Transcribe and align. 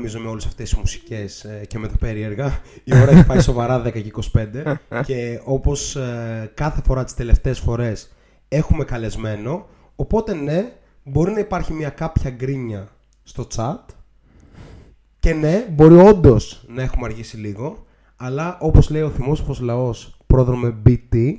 νομίζω 0.00 0.20
με 0.20 0.28
όλες 0.28 0.46
αυτές 0.46 0.68
τις 0.68 0.78
μουσικές 0.78 1.44
ε, 1.44 1.64
και 1.66 1.78
με 1.78 1.88
τα 1.88 1.96
περίεργα. 1.98 2.60
Η 2.84 2.92
ώρα 2.94 3.10
έχει 3.10 3.26
πάει 3.26 3.40
σοβαρά 3.40 3.82
10 3.86 3.92
και 3.92 4.12
25 4.34 4.74
και 5.04 5.40
όπως 5.44 5.96
ε, 5.96 6.50
κάθε 6.54 6.82
φορά 6.84 7.04
τις 7.04 7.14
τελευταίες 7.14 7.58
φορές 7.58 8.12
έχουμε 8.48 8.84
καλεσμένο, 8.84 9.66
οπότε 9.96 10.34
ναι, 10.34 10.72
μπορεί 11.04 11.32
να 11.32 11.38
υπάρχει 11.38 11.72
μια 11.72 11.88
κάποια 11.88 12.30
γκρίνια 12.30 12.88
στο 13.22 13.46
chat 13.56 13.94
και 15.18 15.32
ναι, 15.34 15.66
μπορεί 15.70 15.94
όντως 15.94 16.64
να 16.68 16.82
έχουμε 16.82 17.06
αργήσει 17.06 17.36
λίγο, 17.36 17.86
αλλά 18.16 18.58
όπως 18.60 18.90
λέει 18.90 19.02
ο 19.02 19.10
θυμόσοφος 19.10 19.60
λαός 19.60 20.16
πρόδρομε 20.26 20.76
BT, 20.86 21.34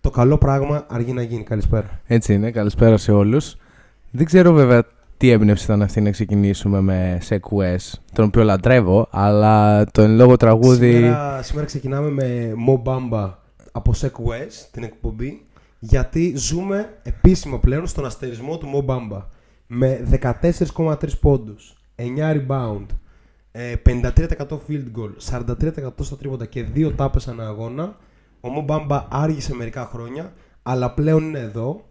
το 0.00 0.10
καλό 0.10 0.38
πράγμα 0.38 0.86
αργεί 0.88 1.12
να 1.12 1.22
γίνει. 1.22 1.42
Καλησπέρα. 1.42 2.00
Έτσι 2.06 2.34
είναι, 2.34 2.50
καλησπέρα 2.50 2.96
σε 2.96 3.12
όλους. 3.12 3.56
Δεν 4.10 4.26
ξέρω 4.26 4.52
βέβαια 4.52 4.84
τι 5.20 5.30
έμπνευση 5.30 5.64
ήταν 5.64 5.82
αυτή 5.82 6.00
να 6.00 6.10
ξεκινήσουμε 6.10 6.80
με 6.80 7.18
Sek 7.28 7.58
West, 7.58 7.92
τον 8.12 8.24
οποίο 8.24 8.42
λατρεύω, 8.42 9.08
αλλά 9.10 9.84
το 9.84 10.02
εν 10.02 10.14
λόγω 10.14 10.36
τραγούδι... 10.36 10.92
Σήμερα, 10.92 11.42
σήμερα 11.42 11.66
ξεκινάμε 11.66 12.10
με 12.10 12.54
Mo 12.68 12.82
Bamba 12.82 13.34
από 13.72 13.92
Sek 14.00 14.06
West, 14.06 14.68
την 14.70 14.82
εκπομπή, 14.82 15.46
γιατί 15.78 16.32
ζούμε 16.36 16.98
επίσημα 17.02 17.58
πλέον 17.58 17.86
στον 17.86 18.04
αστερισμό 18.04 18.58
του 18.58 18.68
Mo 18.74 18.90
Bamba. 18.90 19.22
Με 19.66 20.08
14,3 20.76 20.94
πόντους, 21.20 21.76
9 21.96 22.02
rebound, 22.32 22.86
ε, 23.52 23.74
53% 23.76 24.60
field 24.68 24.86
goal, 24.96 25.10
43% 25.18 26.04
στα 26.04 26.16
τρίποτα 26.16 26.46
και 26.46 26.66
2 26.74 26.92
τάπες 26.96 27.28
ανά 27.28 27.46
αγώνα. 27.46 27.96
Ο 28.40 28.48
Mo 28.56 28.70
Bamba 28.70 29.02
άργησε 29.08 29.54
μερικά 29.54 29.84
χρόνια, 29.92 30.32
αλλά 30.62 30.94
πλέον 30.94 31.22
είναι 31.22 31.38
εδώ. 31.38 31.89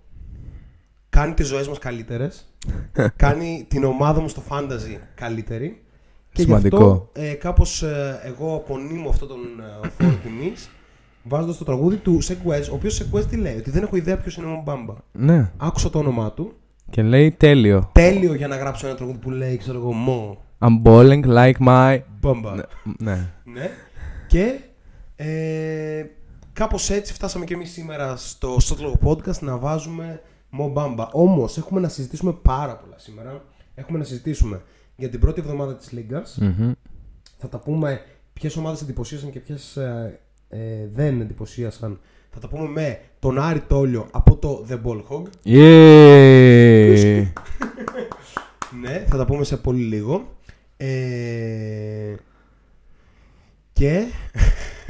Κάνει 1.19 1.33
τις 1.33 1.47
ζωές 1.47 1.67
μας 1.67 1.79
καλύτερες. 1.79 2.53
κάνει 3.15 3.65
την 3.69 3.83
ομάδα 3.83 4.21
μου 4.21 4.27
στο 4.27 4.43
fantasy 4.49 4.97
καλύτερη. 5.15 5.81
Και 6.31 6.41
γι' 6.41 6.41
Σημαντικό. 6.41 6.77
αυτό 6.77 7.09
ε, 7.13 7.33
κάπως 7.33 7.83
ε, 7.83 8.21
εγώ 8.23 8.55
απονείμω 8.55 9.09
αυτόν 9.09 9.27
τον 9.27 9.39
ε, 9.83 9.87
φόρο 9.97 10.17
τιμής 10.23 10.69
βάζοντας 11.23 11.57
το 11.57 11.63
τραγούδι 11.63 11.95
του 11.95 12.19
Sek 12.23 12.31
West, 12.51 12.69
ο 12.71 12.73
οποίος 12.73 13.01
Sek 13.01 13.17
West 13.17 13.25
τι 13.25 13.35
λέει, 13.35 13.57
ότι 13.57 13.69
δεν 13.69 13.83
έχω 13.83 13.95
ιδέα 13.95 14.17
ποιος 14.17 14.35
είναι 14.37 14.45
ο 14.45 14.61
Μπάμπα. 14.65 14.93
Ναι, 15.11 15.51
Άκουσα 15.57 15.89
το 15.89 15.99
όνομά 15.99 16.31
του. 16.31 16.53
και 16.89 17.01
λέει 17.01 17.31
τέλειο. 17.31 17.89
Τέλειο 17.91 18.33
για 18.33 18.47
να 18.47 18.55
γράψω 18.55 18.87
ένα 18.87 18.95
τραγούδι 18.95 19.17
που 19.17 19.29
λέει, 19.29 19.57
ξέρω 19.57 19.77
εγώ, 19.77 19.93
Mo 20.07 20.37
I'm 20.67 20.87
balling 20.87 21.25
like 21.25 21.67
my... 21.67 21.99
Bamba. 22.21 22.53
Ναι, 22.55 22.63
ναι. 22.99 23.31
Ναι. 23.43 23.69
Και 24.27 24.59
ε, 25.15 26.05
κάπως 26.53 26.89
έτσι 26.89 27.13
φτάσαμε 27.13 27.45
και 27.45 27.53
εμείς 27.53 27.71
σήμερα 27.71 28.15
στο 28.15 28.59
στο 28.59 28.99
podcast 29.03 29.39
να 29.39 29.57
βάζουμε 29.57 30.21
Mo 30.57 30.73
Bamba. 30.73 31.07
Όμως 31.11 31.57
έχουμε 31.57 31.79
να 31.79 31.87
συζητήσουμε 31.87 32.33
πάρα 32.33 32.77
πολλά 32.77 32.97
σήμερα. 32.97 33.43
Έχουμε 33.75 33.97
να 33.97 34.03
συζητήσουμε 34.03 34.61
για 34.95 35.09
την 35.09 35.19
πρώτη 35.19 35.39
εβδομάδα 35.39 35.75
της 35.75 35.91
Λίγκας. 35.91 36.37
Μμμ. 36.41 36.71
Θα 37.37 37.47
τα 37.47 37.59
πούμε 37.59 38.01
ποιες 38.33 38.55
ομάδες 38.55 38.81
εντυπωσίασαν 38.81 39.31
και 39.31 39.39
ποιες 39.39 39.77
ε, 39.77 40.19
ε, 40.49 40.87
δεν 40.93 41.21
εντυπωσίασαν. 41.21 41.99
Θα 42.31 42.39
τα 42.39 42.47
πούμε 42.47 42.67
με 42.67 42.99
τον 43.19 43.39
Άρη 43.39 43.59
Τόλιο 43.59 44.07
από 44.11 44.35
το 44.35 44.65
The 44.69 44.79
Ball 44.83 45.01
Hog. 45.09 45.23
Yay! 45.45 47.27
Ναι, 48.81 49.05
θα 49.07 49.17
τα 49.17 49.25
πούμε 49.25 49.43
σε 49.43 49.57
πολύ 49.57 49.83
λίγο. 49.83 50.37
Ε, 50.77 52.15
και 53.73 54.03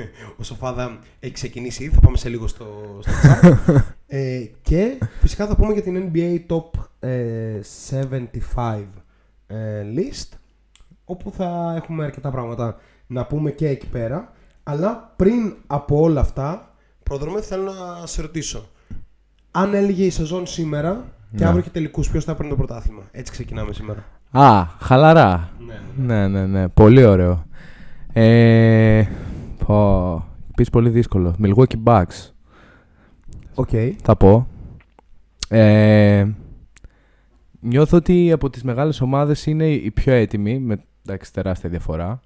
ο 0.39 0.43
Σοφάδα 0.43 0.99
έχει 1.19 1.33
ξεκινήσει 1.33 1.83
ήδη, 1.83 1.93
θα 1.93 1.99
πάμε 1.99 2.17
σε 2.17 2.29
λίγο 2.29 2.47
στο, 2.47 2.99
στο 3.01 3.11
chat. 3.23 3.75
ε, 4.07 4.45
και 4.61 4.97
φυσικά 5.21 5.47
θα 5.47 5.55
πούμε 5.55 5.73
για 5.73 5.81
την 5.81 6.11
NBA 6.13 6.39
Top 6.47 6.79
ε, 6.99 7.59
75 8.55 8.83
ε, 9.47 9.83
list, 9.95 10.37
όπου 11.05 11.31
θα 11.31 11.73
έχουμε 11.77 12.03
αρκετά 12.03 12.31
πράγματα 12.31 12.75
να 13.07 13.25
πούμε 13.25 13.51
και 13.51 13.67
εκεί 13.67 13.87
πέρα. 13.87 14.31
Αλλά 14.63 15.13
πριν 15.15 15.53
από 15.67 16.01
όλα 16.01 16.21
αυτά, 16.21 16.75
προδρομέ 17.03 17.41
θέλω 17.41 17.63
να 17.63 18.05
σε 18.05 18.21
ρωτήσω. 18.21 18.69
Αν 19.51 19.73
έλεγε 19.73 20.03
η 20.05 20.09
σεζόν 20.09 20.47
σήμερα 20.47 21.03
και 21.31 21.37
Ναι. 21.37 21.45
αύριο 21.45 21.59
έχει 21.59 21.69
τελικούς, 21.69 22.09
ποιος 22.09 22.23
θα 22.23 22.35
παίρνει 22.35 22.49
το 22.51 22.57
πρωτάθλημα; 22.57 23.01
Έτσι 23.11 23.31
ξεκινάμε 23.31 23.73
σήμερα. 23.73 24.03
Α, 24.31 24.65
χαλαρά. 24.79 25.49
Ναι. 25.65 25.79
Ναι, 26.05 26.27
ναι, 26.27 26.45
ναι. 26.45 26.67
Πολύ 26.67 27.03
ωραίο. 27.05 27.45
Ε, 28.13 29.03
πω, 29.73 30.25
πεις 30.55 30.69
πολύ 30.69 30.89
δύσκολο. 30.89 31.35
Milwaukee 31.43 31.83
Bucks, 31.83 32.31
OK. 33.55 33.69
θα 34.01 34.15
πω. 34.17 34.47
Ε, 35.49 36.27
νιώθω 37.59 37.97
ότι 37.97 38.31
από 38.31 38.49
τις 38.49 38.63
μεγάλες 38.63 39.01
ομάδες 39.01 39.45
είναι 39.45 39.67
η 39.69 39.91
πιο 39.91 40.13
έτοιμη, 40.13 40.59
με 40.59 40.83
εντάξει, 41.05 41.33
τεράστια 41.33 41.69
διαφορά. 41.69 42.19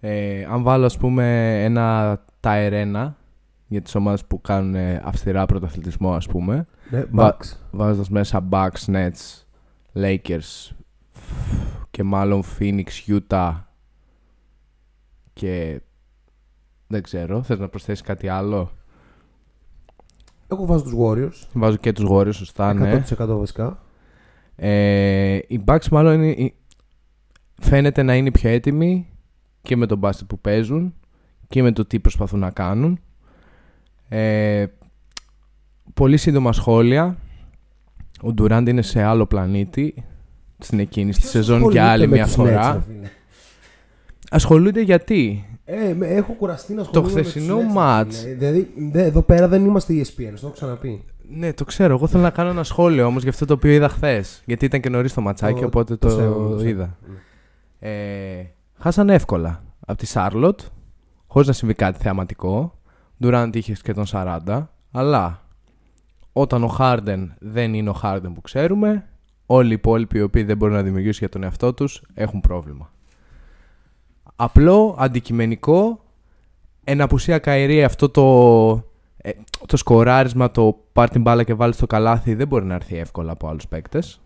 Ε, 0.00 0.44
αν 0.44 0.62
βάλω, 0.62 0.84
ας 0.84 0.96
πούμε, 0.96 1.54
ένα 1.64 2.18
tier 2.40 2.72
1 2.72 3.12
για 3.66 3.82
τις 3.82 3.94
ομάδες 3.94 4.24
που 4.24 4.40
κάνουν 4.40 4.74
ε, 4.74 5.02
αυστηρά 5.04 5.46
πρωταθλητισμό, 5.46 6.12
ας 6.14 6.26
πούμε, 6.26 6.66
Ναι, 6.90 7.04
Βα- 7.10 7.36
Bucks. 7.36 7.56
βάζοντας 7.70 8.08
μέσα 8.10 8.48
Bucks, 8.50 8.84
Nets, 8.86 9.42
Lakers 9.94 10.70
και 11.90 12.02
μάλλον 12.02 12.42
Phoenix, 12.58 12.84
Utah 13.06 13.52
και 15.32 15.80
δεν 16.88 17.02
ξέρω, 17.02 17.42
θες 17.42 17.58
να 17.58 17.68
προσθέσεις 17.68 18.02
κάτι 18.04 18.28
άλλο; 18.28 18.70
Εγώ 20.48 20.66
βάζω 20.66 20.82
τους 20.84 20.94
Warriors. 20.98 21.46
Βάζω 21.52 21.76
και 21.76 21.92
τους 21.92 22.04
Warriors, 22.10 22.34
σωστά, 22.34 22.74
ναι. 22.74 23.04
100% 23.18 23.38
βασικά. 23.38 23.82
Ε, 24.56 25.38
οι 25.46 25.60
Bucks 25.66 25.88
μάλλον 25.90 26.14
είναι, 26.14 26.30
οι- 26.30 26.54
φαίνεται 27.60 28.02
να 28.02 28.14
είναι 28.16 28.30
πιο 28.30 28.50
έτοιμοι 28.50 29.08
και 29.62 29.76
με 29.76 29.86
τον 29.86 29.98
μπάσκετ 29.98 30.26
που 30.26 30.38
παίζουν 30.40 30.94
και 31.48 31.62
με 31.62 31.72
το 31.72 31.84
τι 31.84 32.00
προσπαθούν 32.00 32.38
να 32.40 32.50
κάνουν. 32.50 33.00
Ε, 34.08 34.66
πολύ 35.94 36.16
σύντομα 36.16 36.52
σχόλια. 36.52 37.16
Ο 38.22 38.32
Ντουράντ 38.32 38.68
είναι 38.68 38.82
σε 38.82 39.02
άλλο 39.02 39.26
πλανήτη 39.26 39.94
στην 40.58 40.78
εκείνη 40.78 41.12
στη 41.12 41.20
Ποιος 41.20 41.32
σεζόν 41.32 41.58
για 41.58 41.66
ασχολείται 41.66 41.90
άλλη 41.90 42.06
με 42.06 42.14
μια 42.16 42.24
τους 42.24 42.32
Nets, 42.32 42.36
φορά. 42.36 42.72
ρε 42.72 42.80
φίλε; 42.80 43.08
Ασχολούνται 44.30 44.80
γιατί; 44.80 45.44
Ε, 45.70 45.94
με- 45.94 46.06
έχω 46.06 46.32
κουραστεί 46.32 46.74
να 46.74 46.80
ασχολούμαι 46.80 47.12
με 47.12 47.22
τους 47.22 47.30
χθεσινό 47.30 47.56
Nets, 47.56 47.60
ρε 47.66 47.72
μάτς. 47.72 48.18
φίλε. 48.20 48.34
Δηλαδή, 48.34 48.72
δε- 48.92 49.04
εδώ 49.04 49.22
πέρα 49.22 49.48
δεν 49.48 49.64
είμαστε 49.64 49.94
ESPN, 49.94 50.30
το 50.40 50.40
έχω 50.42 50.50
ξαναπεί. 50.50 51.04
Ναι, 51.30 51.52
το 51.52 51.64
ξέρω. 51.64 51.94
Εγώ 51.94 52.06
θέλω 52.06 52.22
να 52.22 52.30
κάνω 52.30 52.50
ένα 52.50 52.62
σχόλιο 52.64 53.06
όμως 53.06 53.22
για 53.22 53.30
αυτό 53.30 53.44
το 53.44 53.52
οποίο 53.52 53.70
είδα 53.70 53.88
χθες. 53.88 54.42
Γιατί 54.44 54.64
ήταν 54.64 54.80
και 54.80 54.88
νωρίς 54.88 55.14
το 55.14 55.20
ματσάκι, 55.20 55.60
Το- 55.60 55.66
οπότε 55.66 55.96
το 55.96 56.08
το, 56.08 56.14
σέβομαι, 56.14 56.56
το 56.56 56.68
είδα. 56.68 56.96
σέβομαι. 57.00 57.20
Ε, 57.78 58.44
χάσαν 58.78 59.08
εύκολα 59.10 59.62
από 59.86 59.98
τη 59.98 60.06
Σάρλοτ, 60.06 60.60
χωρίς 61.26 61.46
να 61.48 61.52
συμβεί 61.54 61.74
κάτι 61.74 61.98
θεαματικό. 62.02 62.78
Ντουράντ 63.20 63.56
είχε 63.56 63.72
και 63.82 63.92
τον 63.92 64.06
40, 64.06 64.70
αλλά 64.90 65.42
όταν 66.32 66.62
ο 66.64 66.68
Χάρντεν 66.68 67.34
δεν 67.38 67.74
είναι 67.74 67.88
ο 67.90 67.92
Χάρντεν 67.92 68.32
που 68.32 68.40
ξέρουμε, 68.40 69.08
όλοι 69.46 69.70
οι 69.70 69.72
υπόλοιποι 69.72 70.18
οι 70.18 70.22
οποίοι 70.22 70.42
δεν 70.42 70.56
μπορούν 70.56 70.74
να 70.74 70.82
δημιουργήσουν 70.82 71.18
για 71.18 71.28
τον 71.28 71.42
εαυτό 71.42 71.74
τους 71.74 72.02
έχουν 72.14 72.40
πρόβλημα. 72.40 72.90
Απλό, 74.40 74.94
αντικειμενικό, 74.98 76.00
εν 76.84 77.00
απουσία 77.00 77.38
Καϊρή 77.38 77.84
αυτό 77.84 78.08
το, 78.08 78.24
ε, 79.16 79.30
το 79.66 79.76
σκοράρισμα, 79.76 80.50
το 80.50 80.76
πάρ 80.92 81.10
την 81.10 81.20
μπάλα 81.20 81.42
και 81.42 81.54
βάλει 81.54 81.72
στο 81.72 81.86
καλάθι 81.86 82.34
δεν 82.34 82.48
μπορεί 82.48 82.64
να 82.64 82.74
έρθει 82.74 82.96
εύκολα 82.96 83.32
από 83.32 83.48
άλλους 83.48 83.66
παίκτες. 83.68 84.20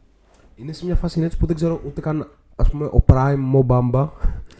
Είναι 0.57 0.73
σε 0.73 0.85
μια 0.85 0.95
φάση 0.97 1.23
έτσι 1.23 1.37
που 1.39 1.47
δεν 1.47 1.57
ξέρω 1.57 1.81
ούτε 1.87 2.01
καν 2.01 2.29
ας 2.57 2.71
πούμε, 2.71 2.85
ο 2.85 3.05
Prime 3.07 3.39
Mo 3.55 3.67
Bamba 3.67 4.09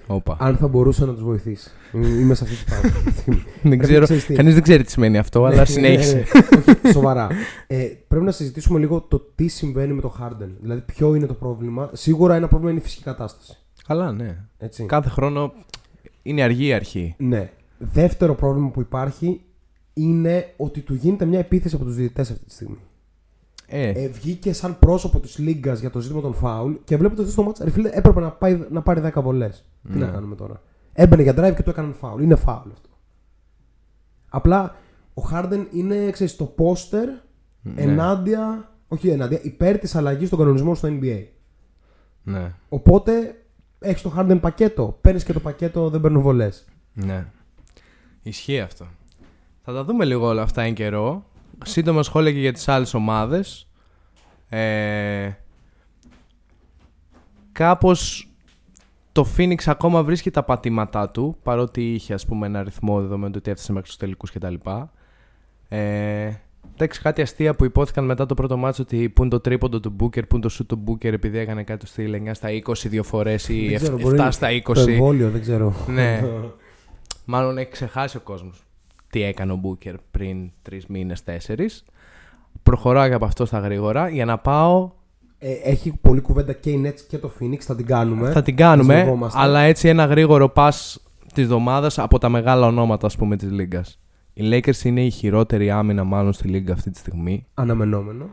Όπα. 0.07 0.37
αν 0.41 0.57
θα 0.57 0.69
μπορούσε 0.69 1.05
να 1.05 1.13
τους 1.13 1.23
βοηθήσει. 1.23 1.71
Είμαι 1.95 2.35
σε 2.35 2.45
αυτή 2.45 2.57
τη 2.57 2.71
φάση. 2.71 2.87
αυτή 2.97 3.11
τη 3.11 3.19
στιγμή. 3.19 3.43
δεν 3.63 3.71
Ρε, 3.71 3.77
ξέρω, 3.77 4.05
ξέρεις 4.05 4.25
τι. 4.27 4.35
κανείς 4.35 4.55
δεν 4.55 4.63
ξέρει 4.63 4.83
τι 4.85 4.91
σημαίνει 4.91 5.19
αυτό, 5.19 5.41
Ναι, 5.41 5.47
αλλά 5.47 5.57
ναι, 5.57 5.65
συνέχισε. 5.65 6.15
ναι, 6.17 6.23
ναι. 6.67 6.75
Όχι, 6.85 6.93
σοβαρά. 6.93 7.29
Ε, 7.67 7.85
πρέπει 8.09 8.25
να 8.25 8.31
συζητήσουμε 8.31 8.79
λίγο 8.79 9.01
το 9.01 9.19
τι 9.35 9.49
συμβαίνει 9.49 9.93
με 9.93 10.01
το 10.01 10.17
Harden. 10.21 10.49
Δηλαδή, 10.61 10.81
ποιο 10.81 11.15
είναι 11.15 11.27
το 11.27 11.35
πρόβλημα. 11.35 11.91
Σίγουρα 11.93 12.35
ένα 12.35 12.49
πρόβλημα 12.49 12.71
είναι 12.73 12.81
η 12.81 12.83
φυσική 12.85 13.03
κατάσταση. 13.03 13.57
Καλά, 13.87 14.13
ναι. 14.13 14.45
Έτσι. 14.59 14.87
Κάθε 14.87 15.09
χρόνο 15.09 15.53
είναι 16.23 16.43
αργή 16.43 16.67
η 16.67 16.73
αρχή. 16.73 17.15
Ναι. 17.19 17.51
Δεύτερο 17.79 18.35
πρόβλημα 18.35 18.69
που 18.71 18.81
υπάρχει 18.81 19.41
είναι 19.95 20.53
ότι 20.57 20.81
του 20.81 20.95
γίνεται 20.95 21.25
μια 21.25 21.39
επίθεση 21.39 21.75
από 21.75 21.85
τους 21.85 21.95
διαιτητές 21.95 22.31
αυτή 22.31 22.45
τη 22.45 22.53
στιγμή. 22.53 22.79
Ε, 23.67 23.89
Ε, 23.89 24.09
βγήκε 24.09 24.53
σαν 24.53 24.79
πρόσωπο 24.79 25.21
της 25.21 25.39
Λίγκας 25.39 25.81
για 25.81 25.91
το 25.91 26.01
ζήτημα 26.01 26.21
των 26.21 26.35
φάουλ 26.35 26.73
και 26.85 26.97
βλέπετε 26.97 27.23
ότι 27.23 27.31
στο 27.31 27.43
μάτσα 27.43 27.65
ρε 27.65 27.71
φίλε, 27.71 27.89
έπρεπε 27.93 28.21
να, 28.21 28.31
πάει, 28.31 28.67
να 28.71 28.83
πάρει 28.83 29.01
10 29.15 29.23
βολές. 29.23 29.65
Τι 29.93 29.99
Ναι. 29.99 30.05
να 30.05 30.13
κάνουμε 30.13 30.35
τώρα. 30.35 30.63
Έμπαινε 30.93 31.23
για 31.23 31.33
drive 31.33 31.55
και 31.57 31.63
το 31.63 31.71
έκαναν 31.71 31.93
φάουλ. 31.95 32.23
Είναι 32.23 32.35
φάουλ 32.37 32.71
αυτό. 32.73 32.89
Απλά 34.29 34.77
Ο 35.15 35.23
Harden 35.33 35.67
είναι, 35.73 36.11
ξέρεις, 36.11 36.37
το 36.37 36.45
πόστερ 36.45 37.09
Ναι. 37.63 37.83
ενάντια, 37.83 38.71
όχι 38.89 39.09
ενάντια, 39.09 39.39
υπέρ 39.43 39.79
της 39.79 39.95
αλλαγής 39.95 40.29
των 40.29 40.39
κανονισμών 40.39 40.75
στο 40.75 40.89
NBA. 41.01 41.25
Ναι. 42.23 42.53
Οπότε 42.69 43.42
έχεις 43.83 44.03
το 44.03 44.15
Harden 44.17 44.39
πακέτο. 44.41 44.99
Παίρνεις 45.01 45.25
και 45.25 45.33
το 45.33 45.41
πακέτο, 45.41 45.89
δεν 45.89 46.01
παίρνουν 46.01 46.23
βολές. 46.23 46.65
Ναι. 46.93 47.27
Ισχύει 48.23 48.61
αυτό. 48.61 48.87
Θα 49.65 49.73
τα 49.73 49.85
δούμε 49.85 50.05
λίγο 50.05 50.27
όλα 50.27 50.43
αυτά 50.43 50.63
εν 50.63 50.75
καιρό. 50.75 51.25
Σύντομα 51.65 52.03
σχόλια 52.03 52.33
και 52.33 52.39
για 52.39 52.53
τις 52.53 52.69
άλλες 52.69 52.95
ομάδες. 52.95 53.69
Ε, 54.49 55.31
κάπως 57.53 58.31
το 59.13 59.27
Phoenix 59.37 59.63
ακόμα 59.67 60.03
βρίσκει 60.03 60.31
τα 60.31 60.43
πατήματά 60.43 61.11
του, 61.11 61.37
παρότι 61.43 61.93
είχε 61.93 62.15
ας 62.15 62.27
πούμε 62.27 62.47
ένα 62.47 62.59
αριθμό 62.59 63.01
δεδομένου 63.01 63.33
ότι 63.37 63.51
έφτασε 63.51 63.73
μέχρι 63.73 63.89
τους 63.89 63.97
τελικούς 63.97 64.31
κτλ. 64.31 64.55
Ε, 65.69 66.33
εντάξει, 66.73 67.01
κάτι 67.01 67.23
αστεία 67.23 67.55
που 67.55 67.65
υπόθηκαν 67.65 68.05
μετά 68.05 68.27
το 68.27 68.35
πρώτο 68.35 68.57
μάτσο 68.57 68.83
ότι 68.83 69.09
πούν 69.09 69.29
το 69.29 69.41
τρίποντο 69.41 69.81
του 69.81 69.97
Booker, 70.01 70.29
πούν 70.29 70.41
το 70.41 70.49
shoot 70.53 70.67
του 70.67 70.85
Booker 70.87 71.13
επειδή 71.13 71.39
έκανε 71.39 71.63
κάτι 71.63 71.87
στη 71.87 72.23
9 72.27 72.31
στα 72.33 72.49
20 72.67 72.73
δύο 72.89 73.03
φορές 73.03 73.49
ή 73.49 73.69
Δεν 73.69 73.77
ξέρω, 73.77 73.97
7 73.97 74.01
μπορεί 74.01 74.33
στα 74.33 74.49
20. 74.51 74.63
Το 74.75 74.81
εμβόλιο, 74.81 75.31
δεν 75.31 75.41
ξέρω. 75.41 75.75
Ναι. 75.87 76.25
Μάλλον 77.25 77.59
έχει 77.59 77.71
ξεχάσει 77.71 78.17
ο 78.17 78.21
κόσμος 78.21 78.65
τι 79.13 79.23
έκανε 79.23 79.53
ο 79.53 79.57
Μπούκερ 79.57 79.95
πριν 80.11 80.51
τρεις 80.63 80.87
μήνες, 80.87 81.25
τέσσερις. 81.25 81.85
Προχωράω 82.63 83.09
και 83.09 83.15
από 83.15 83.25
αυτό 83.25 83.45
στα 83.45 83.59
γρήγορα 83.59 84.09
για 84.09 84.25
να 84.25 84.39
πάω. 84.39 84.91
Ε, 85.39 85.53
έχει 85.53 85.99
πολλή 86.01 86.21
κουβέντα 86.21 86.53
και 86.53 86.71
οι 86.71 86.83
Nets 86.87 87.01
και 87.09 87.19
το 87.19 87.33
Phoenix, 87.41 87.59
θα 87.59 87.75
την 87.75 87.87
κάνουμε. 87.87 88.31
Θα 88.31 88.43
την 88.43 88.57
κάνουμε, 88.57 88.95
Ζορευόμαστε. 88.95 89.39
αλλά 89.41 89.61
έτσι 89.61 89.89
ένα 89.89 90.05
γρήγορο 90.05 90.53
pass 90.57 90.71
της 91.35 91.43
εβδομάδας 91.43 91.99
από 91.99 92.19
τα 92.19 92.29
μεγάλα 92.29 92.67
ονόματα, 92.67 93.07
ας 93.07 93.17
πούμε, 93.17 93.37
της 93.37 93.51
Λίγκας. 93.51 94.01
Οι 94.35 94.49
Lakers 94.53 94.85
είναι 94.85 95.05
η 95.05 95.11
χειρότερη 95.11 95.71
άμυνα, 95.71 96.05
μάλλον 96.05 96.33
στη 96.33 96.49
Λίγκα 96.49 96.73
αυτή 96.73 96.91
τη 96.91 96.99
στιγμή. 96.99 97.47
Αναμενόμενο. 97.55 98.31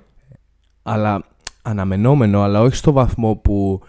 Αλλά 0.83 1.23
αναμενόμενο, 1.61 2.41
αλλά 2.41 2.61
όχι 2.61 2.75
στο 2.75 2.91
βαθμό 2.91 3.35
που 3.35 3.81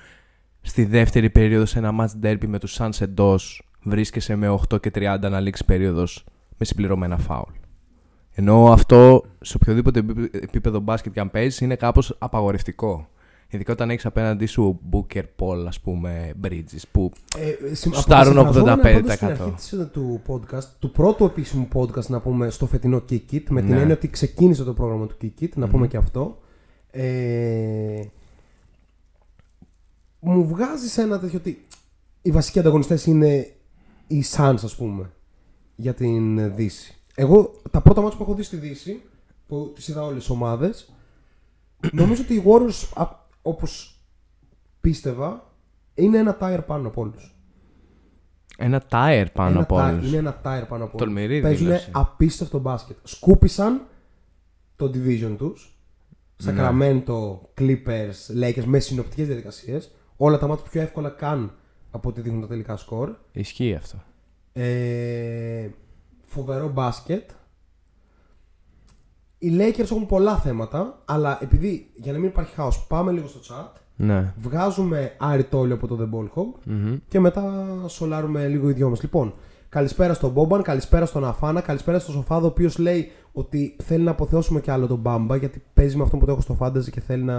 στη 0.61 0.85
δεύτερη 0.85 1.31
περίοδος 1.31 1.71
σε 1.71 1.79
ένα 1.79 1.93
match 2.01 2.25
derby 2.27 2.47
με 2.47 2.59
τους 2.59 2.77
Suns 2.81 3.01
εντός 3.01 3.69
βρίσκεσαι 3.83 4.37
με 4.37 4.49
8 4.49 4.81
και 4.81 4.91
30 4.95 5.19
να 5.31 5.41
λήξει 5.41 5.65
περίοδος 5.65 6.25
με 6.59 6.65
συμπληρωμένα 6.65 7.19
φάουλ. 7.19 7.53
Ενώ 8.31 8.73
αυτό 8.73 9.25
σε 9.41 9.57
οποιοδήποτε 9.61 9.99
επίπε- 9.99 10.35
επίπεδο 10.45 10.81
μπάσκετ 10.81 11.13
και 11.13 11.21
αν 11.21 11.31
παίζεις 11.31 11.61
είναι 11.61 11.77
κάπως 11.77 12.17
απαγορευτικό. 12.19 13.09
Ειδικά 13.53 13.73
όταν 13.73 13.91
έχεις 13.91 14.07
απέναντί 14.07 14.47
σου 14.47 14.81
Booker, 14.93 15.23
Paul, 15.39 15.65
ας 15.67 15.81
πούμε, 15.81 16.33
Bridges, 16.45 16.83
που 16.93 17.13
Ε, 17.39 17.75
συμ- 17.75 17.95
Στάρουν 17.95 18.39
αποσυμφωνώ 18.39 18.73
85%. 18.73 18.83
πάντως 18.83 19.15
Στην 19.15 19.27
αρχή 19.27 19.51
της, 19.51 19.73
ε, 19.73 19.85
του 19.93 20.23
podcast, 20.27 20.65
του 20.79 20.91
πρώτου 20.91 21.25
επίσημου 21.25 21.69
podcast 21.75 22.07
να 22.07 22.21
πούμε 22.21 22.51
στο 22.51 22.67
φετινό 22.67 23.05
Kick 23.11 23.33
It, 23.33 23.43
με 23.49 23.61
την 23.61 23.71
Ναι. 23.71 23.81
έννοια 23.81 23.95
ότι 23.95 24.09
ξεκίνησε 24.11 24.65
το 24.65 24.73
πρόγραμμα 24.73 25.07
του 25.07 25.17
Kick 25.23 25.43
It, 25.45 25.49
να 25.55 25.69
πούμε 25.69 25.87
και 25.87 25.97
αυτό. 25.97 26.39
Ε, 26.91 28.03
μου 30.21 30.47
βγάζει 30.47 31.01
ένα 31.01 31.19
τέτοιο 31.19 31.39
ότι 31.39 31.67
οι 32.23 32.31
βασικοί 32.31 32.59
ανταγωνιστές 32.59 33.07
είναι 33.07 33.53
οι 34.07 34.25
Suns, 34.37 34.59
ας 34.65 34.77
πούμε, 34.77 35.11
για 35.77 35.95
την 35.95 36.55
Δύση. 36.57 36.95
Εγώ 37.15 37.53
τα 37.71 37.81
πρώτα 37.81 38.01
μάτια 38.01 38.17
που 38.17 38.23
έχω 38.23 38.35
δει 38.35 38.43
στη 38.43 38.57
Δύση, 38.57 39.03
που 39.47 39.73
τις 39.75 39.89
είδα 39.89 40.03
όλες 40.05 40.19
τις 40.19 40.31
ομάδες, 40.31 40.93
νομίζω 41.93 42.23
ότι 42.23 42.35
οι 42.35 42.43
Warriors, 42.47 42.89
α- 43.43 43.51
όπως 43.51 44.01
πίστευα, 44.81 45.53
είναι 45.95 46.19
ένα 46.19 46.37
tire 46.41 46.61
πάνω 46.67 46.89
από 46.89 47.01
όλους. 47.01 47.35
ένα 48.59 48.83
tire 48.91 49.27
πάνω 49.33 49.51
Ένα 49.51 49.61
από 49.61 49.77
τά- 49.77 49.93
όλους. 49.93 50.09
Είναι 50.09 50.17
ένα 50.17 50.35
tire 50.35 50.41
πάνω 50.43 50.59
από 50.65 50.75
όλους. 50.85 50.97
Τολμηρή 50.97 51.41
Παίζουν 51.41 51.67
δήλωση. 51.67 51.89
απίστευτο 51.93 52.59
μπάσκετ. 52.59 52.97
Σκούπισαν 53.03 53.87
το 54.77 54.87
division 54.95 55.35
τους. 55.39 55.75
Ναι. 56.43 56.53
Sacramento, 56.57 57.39
Clippers, 57.59 58.43
Lakers 58.43 58.65
με 58.65 58.79
συνοπτικές 58.79 59.27
διαδικασίες. 59.27 59.91
Όλα 60.17 60.39
τα 60.39 60.47
μάτια 60.47 60.65
πιο 60.71 60.81
εύκολα 60.81 61.09
καν 61.09 61.55
από 61.91 62.09
ό,τι 62.09 62.21
δείχνουν 62.21 62.41
τα 62.41 62.47
τελικά 62.47 62.77
σκορ. 62.77 63.15
Ισχύει 63.33 63.75
αυτό. 63.75 64.03
Ε, 64.53 65.69
φοβερό 66.25 66.69
μπάσκετ. 66.69 67.31
Οι 69.43 69.57
Lakers 69.59 69.91
έχουν 69.91 70.07
πολλά 70.07 70.37
θέματα, 70.37 71.03
αλλά 71.05 71.39
επειδή 71.43 71.91
για 71.95 72.13
να 72.13 72.19
μην 72.19 72.29
υπάρχει 72.29 72.55
χάος, 72.55 72.87
πάμε 72.89 73.13
λίγο 73.13 73.27
στο 73.27 73.41
chat. 73.43 73.81
Ναι. 73.97 74.33
Βγάζουμε 74.43 75.15
Άρη 75.19 75.45
Τόλιο 75.45 75.75
από 75.75 75.87
το 75.87 75.99
The 76.01 76.17
Ball 76.17 76.25
Hog 76.25 76.53
Μμμ. 76.65 76.97
και 77.09 77.21
μετά 77.21 77.67
σολάρουμε 77.87 78.47
λίγο 78.49 78.69
οι 78.69 78.73
δυο 78.73 78.89
μας. 78.89 79.03
Λοιπόν, 79.03 79.35
καλησπέρα 79.69 80.15
στον 80.15 80.31
Μπόμπαν, 80.31 80.63
καλησπέρα 80.63 81.07
στον 81.07 81.25
Αφάνα, 81.25 81.61
καλησπέρα 81.61 81.99
στον 81.99 82.15
Σοφάδο, 82.15 82.47
ο 82.47 82.49
οποίος 82.49 82.79
λέει 82.79 83.11
ότι 83.33 83.77
θέλει 83.83 84.05
να 84.05 84.11
αποθεώσουμε 84.11 84.61
κι 84.61 84.71
άλλο 84.71 84.87
τον 84.87 84.99
Bamba 84.99 85.37
γιατί 85.37 85.63
παίζει 85.75 85.97
με 85.97 86.03
αυτό 86.03 86.17
που 86.17 86.25
το 86.25 86.33
έχω 86.33 86.41
στο 86.41 86.57
Fantasy 86.61 86.91
και 86.91 87.01
θέλει 87.01 87.23
να. 87.23 87.37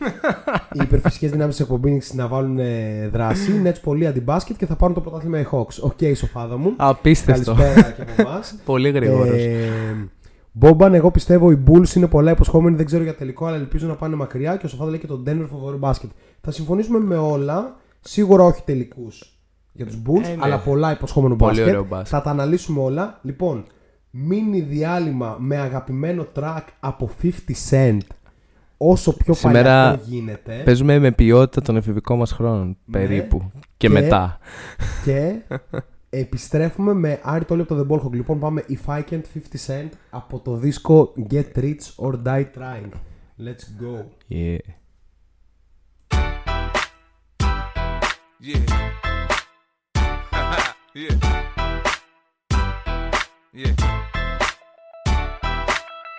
οι 0.74 0.78
υπερφυσικές 0.82 1.30
δυνάμεις 1.30 1.56
της 1.56 1.64
εκπομπής 1.64 2.14
να 2.14 2.26
βάλουν 2.26 2.58
ε, 2.58 3.08
δράση. 3.12 3.52
Είναι 3.52 3.68
έτσι 3.68 3.80
πολύ 3.80 4.06
αντιμπάσκετ 4.06 4.56
και 4.56 4.66
θα 4.66 4.76
πάρουν 4.76 4.94
το 4.94 5.00
πρωτάθλημα 5.00 5.40
οι 5.40 5.46
Hawks. 5.50 5.80
OK, 5.80 6.16
Σοφάδο 6.16 6.58
μου. 6.58 6.72
Απίστευτο. 6.76 7.54
Καλησπέρα 7.54 7.90
και 7.90 8.02
από 8.02 8.22
εμάς. 8.22 8.54
Πολύ 8.64 8.90
γρήγορος. 8.90 9.38
Ε, 9.38 9.70
Μπόμπαν, 10.58 10.94
εγώ 10.94 11.10
πιστεύω 11.10 11.50
οι 11.50 11.62
Bulls 11.66 11.94
είναι 11.94 12.06
πολλά 12.06 12.30
υποσχόμενοι, 12.30 12.76
δεν 12.76 12.86
ξέρω 12.86 13.02
για 13.02 13.14
τελικό, 13.14 13.46
αλλά 13.46 13.56
ελπίζω 13.56 13.86
να 13.86 13.94
πάνε 13.94 14.16
μακριά 14.16 14.56
και 14.56 14.66
ο 14.66 14.68
Σοφάδο 14.68 14.90
λέει 14.90 14.98
και 14.98 15.06
τον 15.06 15.24
Denver 15.26 15.46
φοβερό 15.50 15.76
μπάσκετ. 15.78 16.10
Θα 16.40 16.50
συμφωνήσουμε 16.50 16.98
με 16.98 17.16
όλα, 17.16 17.76
σίγουρα 18.00 18.42
όχι 18.44 18.62
τελικούς 18.64 19.38
για 19.72 19.86
τους 19.86 20.02
Bulls, 20.06 20.24
Ε, 20.24 20.28
ναι. 20.28 20.36
αλλά 20.38 20.58
πολλά 20.58 20.92
υποσχόμενο 20.92 21.36
Πολύ 21.36 21.50
μπάσκετ. 21.50 21.68
ωραίο 21.68 21.84
μπάσκετ. 21.84 22.08
Θα 22.10 22.22
τα 22.22 22.30
αναλύσουμε 22.30 22.80
όλα. 22.80 23.18
Λοιπόν, 23.22 23.64
μείνει 24.10 24.60
διάλειμμα 24.60 25.36
με 25.40 25.56
αγαπημένο 25.56 26.26
track 26.34 26.62
από 26.80 27.10
50 27.22 27.54
Cent 27.70 27.98
όσο 28.76 29.16
πιο 29.16 29.34
Σήμερα 29.34 29.62
παλιά 29.62 30.00
γίνεται. 30.04 30.62
Παίζουμε 30.64 30.98
με 30.98 31.10
ποιότητα 31.12 31.62
των 31.62 31.76
εφηβικών 31.76 32.18
μας 32.18 32.32
χρόνων, 32.32 32.76
περίπου. 32.90 33.50
Και, 33.76 33.88
Ναι. 33.88 33.94
Και- 33.94 34.00
μετά. 34.02 34.38
Και 35.04 35.34
επιστρέφουμε 36.10 36.92
με 36.92 37.20
Άρη 37.22 37.44
Τόλι 37.44 37.60
από 37.60 37.74
το 37.74 37.80
The 37.80 37.92
Ball 37.92 38.06
Hog. 38.06 38.12
Λοιπόν, 38.12 38.38
πάμε 38.38 38.64
If 38.68 38.90
I 38.94 39.02
Can't 39.10 39.22
50 39.66 39.66
Cent 39.66 39.88
από 40.10 40.40
το 40.40 40.56
δίσκο 40.56 41.12
Get 41.30 41.52
Rich 41.56 41.94
or 41.96 42.12
Die 42.22 42.46
Trying. 42.58 42.90
Let's 43.38 43.64
go. 43.80 44.06
Yeah. 44.28 44.58
Yeah. 48.40 48.86
yeah. 50.94 51.36
Yeah. 53.52 53.74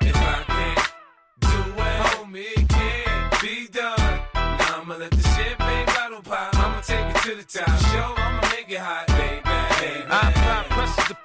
If 0.02 0.16
I 0.16 0.44
can't 0.56 0.94
do 1.40 1.58
it, 1.88 2.00
homie, 2.08 2.52
it 2.58 2.70
can't 2.70 3.42
be 3.42 3.68
done. 3.72 4.22
Now 4.36 4.82
I'ma 4.82 4.96
let 4.98 5.12
the 5.12 5.24
champagne 5.36 5.86
bottle 5.88 6.22
pop. 6.22 6.54
I'ma 6.56 6.82
take 6.82 7.08
it 7.14 7.22
to 7.24 7.36
the 7.36 7.44
top. 7.44 7.80
Show, 7.92 8.14
I'ma 8.18 8.42
make 8.50 8.70
it 8.70 8.80
hot, 8.80 9.07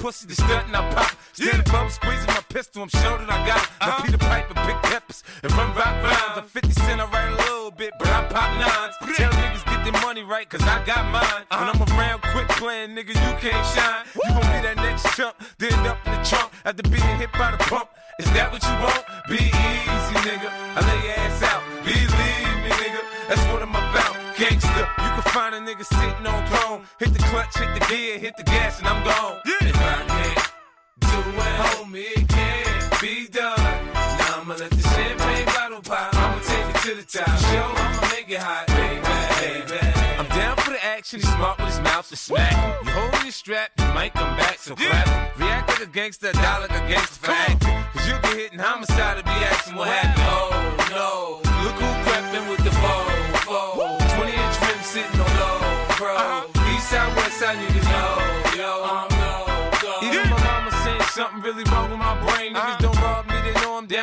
pussy, 0.02 0.26
the 0.26 0.34
stunt 0.34 0.66
and 0.66 0.76
I 0.76 0.82
pop. 0.90 1.14
Stand 1.32 1.62
above, 1.62 1.92
squeezing 1.92 2.26
my 2.26 2.42
pistol, 2.50 2.82
I'm 2.82 2.88
sure 2.90 3.18
that 3.22 3.30
I 3.30 3.38
got 3.46 3.62
it. 3.62 3.70
Now 3.80 4.02
Peter 4.02 4.18
Piper, 4.18 4.54
pick 4.66 4.78
peppers, 4.90 5.22
and 5.44 5.52
run 5.52 5.70
rock 5.78 5.94
rhymes. 6.02 6.42
I'm 6.42 6.48
50 6.50 6.72
cent, 6.72 7.00
I 7.00 7.06
write 7.06 7.30
a 7.30 7.36
little 7.46 7.70
bit, 7.70 7.92
but 8.00 8.08
I 8.08 8.26
pop 8.26 8.50
nines. 8.58 8.98
Tell 9.16 9.30
niggas 9.30 9.64
get 9.64 9.80
their 9.86 10.02
money 10.02 10.24
right, 10.24 10.48
cause 10.50 10.62
I 10.62 10.82
got 10.84 11.06
mine. 11.14 11.46
When 11.54 11.68
I'm 11.70 11.80
around, 11.94 12.20
quit 12.34 12.48
playing, 12.58 12.90
nigga, 12.98 13.14
you 13.14 13.32
can't 13.38 13.66
shine. 13.74 14.02
You 14.26 14.30
gon' 14.34 14.42
be 14.50 14.58
that 14.66 14.76
next 14.82 15.06
chump, 15.16 15.36
then 15.58 15.86
up 15.86 15.98
in 16.04 16.12
the 16.18 16.22
trunk 16.26 16.50
after 16.64 16.82
being 16.82 17.16
hit 17.22 17.30
by 17.38 17.52
the 17.52 17.62
pump. 17.70 17.88
Is 18.18 18.26
that 18.34 18.50
what 18.50 18.62
you 18.66 18.74
want? 18.82 19.06
Be 19.30 19.38
easy, 19.38 20.16
nigga. 20.26 20.50
I 20.50 20.80
lay 20.82 21.00
your 21.06 21.16
ass 21.22 21.42
out. 21.46 21.62
Believe 21.86 22.10
me, 22.18 22.70
nigga. 22.74 23.02
That's 23.28 23.44
what 23.54 23.62
I'm 23.62 23.70
about. 23.70 24.18
Gangster. 24.36 24.86
You 24.98 25.10
can 25.14 25.22
find 25.30 25.54
a 25.54 25.60
nigga 25.60 25.84
sitting 25.86 26.26
on. 26.26 26.61
Hit 26.98 27.12
the 27.12 27.18
clutch, 27.18 27.56
hit 27.56 27.74
the 27.74 27.86
gear, 27.86 28.18
hit 28.18 28.36
the 28.36 28.42
gas, 28.44 28.78
and 28.78 28.86
I'm 28.86 29.02
gone. 29.04 29.40
If 29.44 29.76
I 29.76 30.04
can't 30.06 30.52
do 31.00 31.18
it, 31.18 31.54
homie, 31.62 32.16
it 32.16 32.28
can't 32.28 33.00
be 33.00 33.28
done. 33.28 33.58
Now 33.94 34.40
I'ma 34.40 34.54
let 34.54 34.70
the 34.70 34.82
champagne 34.82 35.46
bottle 35.46 35.80
pop. 35.80 36.14
I'ma 36.14 36.38
take 36.40 36.74
it 36.74 36.82
to 36.82 36.94
the 36.94 37.18
top. 37.18 37.38
Show, 37.38 37.72
I'ma 37.74 38.08
make 38.12 38.30
it 38.30 38.38
hot, 38.38 38.66
baby, 38.68 39.00
baby. 39.40 39.80
I'm 40.18 40.28
down 40.28 40.56
for 40.58 40.70
the 40.70 40.84
action. 40.84 41.20
He's 41.20 41.32
smart 41.32 41.58
with 41.58 41.68
his 41.68 41.80
mouth 41.80 42.08
to 42.10 42.16
smack. 42.16 42.84
You 42.84 42.90
holding 42.90 43.22
your 43.22 43.32
strap, 43.32 43.70
you 43.78 43.86
might 43.86 44.12
come 44.12 44.36
back, 44.36 44.58
so 44.58 44.74
clap. 44.74 45.38
React 45.38 45.68
like 45.68 45.80
a 45.80 45.86
gangster, 45.86 46.32
die 46.32 46.58
like 46.58 46.70
a 46.70 46.88
gangster 46.88 47.26
for 47.26 47.30
acting. 47.32 47.84
Cause 47.94 48.06
you 48.06 48.14
get 48.22 48.36
hit 48.36 48.52
in 48.52 48.58
homicide 48.58 49.18
to 49.18 49.24
be 49.24 49.30
asking 49.30 49.76
what 49.76 49.88
happened. 49.88 50.24
Oh 50.28 50.81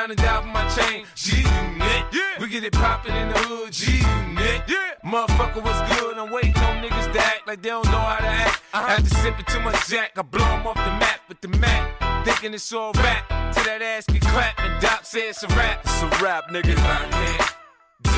they 0.10 0.24
know 0.24 0.30
I'm 0.30 0.44
down 0.44 0.46
and 0.46 0.74
die 0.76 0.76
for 0.76 0.82
my 0.82 0.92
chain. 0.92 1.06
G-Unit, 1.16 2.40
we 2.40 2.48
get 2.48 2.64
it 2.64 2.74
poppin' 2.74 3.16
in 3.16 3.30
the 3.30 3.40
hood, 3.40 3.72
G-Unit. 3.72 4.62
Motherfucker 5.06 5.64
was 5.64 6.00
good, 6.00 6.18
I'm 6.18 6.32
waiting 6.32 6.56
on 6.58 6.84
niggas 6.84 7.14
to 7.14 7.20
act 7.20 7.48
like 7.48 7.62
they 7.62 7.70
don't 7.70 7.86
know 7.86 8.00
how 8.00 8.18
to 8.18 8.28
act. 8.28 8.62
Uh-huh. 8.74 8.86
I 8.86 8.92
had 8.92 8.98
to 8.98 9.04
After 9.04 9.16
sipping 9.16 9.46
too 9.46 9.60
much 9.62 9.88
jack, 9.88 10.12
I 10.18 10.22
blow 10.22 10.46
'em 10.46 10.68
off 10.68 10.76
the 10.76 10.92
map 11.00 11.22
with 11.28 11.42
the 11.42 11.48
Mac. 11.48 12.26
thinking 12.26 12.54
it's 12.54 12.72
all 12.74 12.92
rap. 12.94 13.28
Till 13.54 13.64
that 13.64 13.82
ass 13.82 14.06
get 14.06 14.22
clapped 14.22 14.60
and 14.60 14.82
Doc 14.82 15.06
says 15.06 15.42
it's 15.42 15.44
a 15.44 15.48
rap. 15.48 15.82
It's 15.84 16.02
a 16.02 16.08
rap, 16.24 16.50
nigga. 16.52 16.70
If 16.70 16.80
I 16.80 17.08
can't 17.10 17.56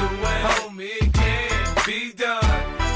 it, 0.04 0.42
homie, 0.46 0.98
it 1.02 1.14
can't 1.14 1.86
be 1.86 2.12
done. 2.14 2.42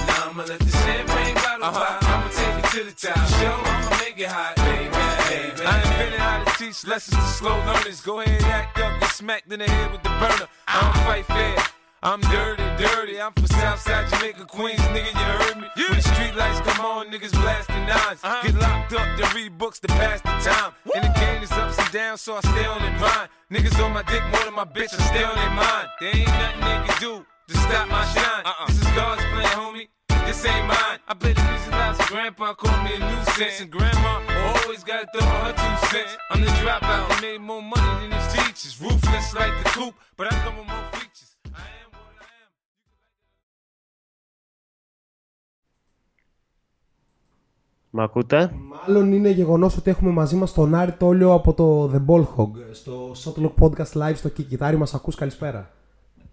Now 0.08 0.30
I'ma 0.30 0.44
let 0.44 0.60
the 0.60 0.72
champagne 0.72 1.36
bottle 1.36 1.66
uh-huh. 1.66 2.00
pop. 2.00 2.10
I'ma 2.10 2.30
take 2.30 2.58
it 2.64 2.72
to 2.72 2.84
the 2.84 2.96
top. 3.08 3.28
Show, 3.40 3.58
I'ma 3.64 3.98
make 4.04 4.20
it 4.20 4.28
hot, 4.28 4.56
baby. 4.56 4.90
baby. 4.90 5.66
I 5.66 5.78
invented 5.82 6.20
how 6.20 6.44
to 6.44 6.52
teach 6.58 6.86
lessons 6.88 7.18
to 7.18 7.22
slow 7.22 7.58
learners. 7.66 8.02
Go 8.02 8.22
ahead, 8.22 8.42
act 8.44 8.80
up, 8.80 9.00
get 9.00 9.12
smacked 9.12 9.52
in 9.52 9.60
the 9.60 9.70
head 9.70 9.92
with 9.92 10.04
the 10.04 10.10
burner. 10.10 10.48
I 10.68 10.82
don't 10.82 11.04
fight 11.06 11.26
fair. 11.26 11.85
I'm 12.06 12.22
dirty, 12.22 12.62
dirty. 12.78 13.20
I'm 13.20 13.34
from 13.34 13.48
Southside 13.48 14.08
Jamaica, 14.12 14.46
Queens, 14.46 14.80
nigga. 14.94 15.10
You 15.10 15.26
heard 15.42 15.58
me? 15.58 15.68
When 15.76 15.98
the 15.98 16.04
street 16.04 16.36
lights 16.36 16.62
come 16.62 16.86
on, 16.86 17.10
niggas 17.10 17.32
blasting 17.32 17.82
9s 17.90 18.22
uh-huh. 18.22 18.44
Get 18.46 18.62
locked 18.62 18.94
up, 18.94 19.08
then 19.18 19.36
read 19.36 19.58
books 19.58 19.80
to 19.80 19.88
pass 19.88 20.22
the 20.22 20.30
time. 20.46 20.74
And 20.94 21.04
the 21.04 21.20
game 21.20 21.42
is 21.42 21.52
ups 21.54 21.80
and 21.80 21.92
downs, 21.92 22.22
so 22.22 22.36
I 22.36 22.42
stay 22.42 22.66
on 22.66 22.80
their 22.84 22.96
grind. 23.00 23.30
Niggas 23.50 23.84
on 23.84 23.92
my 23.92 24.04
dick 24.04 24.22
more 24.30 24.44
than 24.46 24.54
my 24.54 24.66
bitch, 24.66 24.94
I 24.94 25.02
stay 25.02 25.24
on 25.24 25.34
their 25.34 25.50
mind. 25.50 25.88
There 26.00 26.16
ain't 26.16 26.28
nothing 26.28 26.62
they 26.62 26.78
can 26.86 26.98
do 27.02 27.26
to 27.48 27.58
stop 27.58 27.90
my 27.90 28.06
shine. 28.14 28.46
Uh-uh. 28.46 28.68
This 28.68 28.78
is 28.78 28.92
God's 28.94 29.26
plan, 29.26 29.50
homie. 29.58 29.88
This 30.28 30.46
ain't 30.46 30.68
mine. 30.68 31.00
I 31.08 31.14
play 31.16 31.34
the 31.34 31.42
music 31.42 31.72
loud, 31.72 31.96
so 31.98 32.06
grandpa 32.06 32.54
called 32.54 32.86
me 32.86 32.94
a 32.94 33.00
nuisance. 33.00 33.62
And 33.62 33.72
grandma 33.72 34.22
always 34.62 34.84
gotta 34.84 35.10
throw 35.10 35.26
her 35.26 35.54
two 35.58 35.88
cents. 35.90 36.18
I'm 36.30 36.42
the 36.42 36.54
dropout 36.62 37.14
who 37.14 37.22
made 37.26 37.42
more 37.42 37.64
money 37.64 38.06
than 38.06 38.12
his 38.14 38.32
teachers. 38.32 38.80
Ruthless 38.80 39.34
like 39.34 39.58
the 39.64 39.70
coop, 39.72 39.96
but 40.18 40.32
I 40.32 40.38
come 40.46 40.58
with 40.58 40.68
more 40.68 40.86
features. 40.94 41.35
Μ' 47.98 48.00
ακούτε; 48.00 48.52
Μάλλον 48.88 49.14
είναι 49.14 49.30
γεγονός 49.30 49.78
ότι 49.78 49.90
έχουμε 49.90 50.12
μαζί 50.12 50.36
μας 50.36 50.54
τον 50.54 50.76
Άρη 50.76 50.92
Τόλιο 50.92 51.34
από 51.34 51.54
το 51.54 51.92
The 51.94 52.12
Ball 52.12 52.22
Hog 52.36 52.50
στο 52.72 53.12
Shotlock 53.12 53.54
Podcast 53.64 54.02
Live 54.02 54.16
στο 54.16 54.30
Kiki. 54.38 54.56
Άρη, 54.60 54.78
μας 54.78 54.94
ακούς, 54.94 55.16
καλησπέρα. 55.16 55.70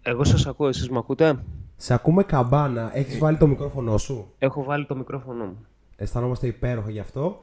Εγώ 0.02 0.24
σας 0.24 0.46
ακούω, 0.46 0.68
εσείς 0.68 0.88
μ' 0.88 0.96
ακούτε; 0.96 1.44
Σε 1.76 1.94
ακούμε 1.94 2.22
καμπάνα. 2.22 2.90
Έχεις 2.94 3.18
βάλει 3.18 3.36
το 3.36 3.46
μικρόφωνο 3.46 3.98
σου; 3.98 4.32
Έχω 4.38 4.64
βάλει 4.64 4.86
το 4.86 4.96
μικρόφωνο 4.96 5.44
μου. 5.44 5.66
Αισθανόμαστε 5.96 6.46
υπέροχα 6.46 6.90
γι' 6.90 6.98
αυτό. 6.98 7.38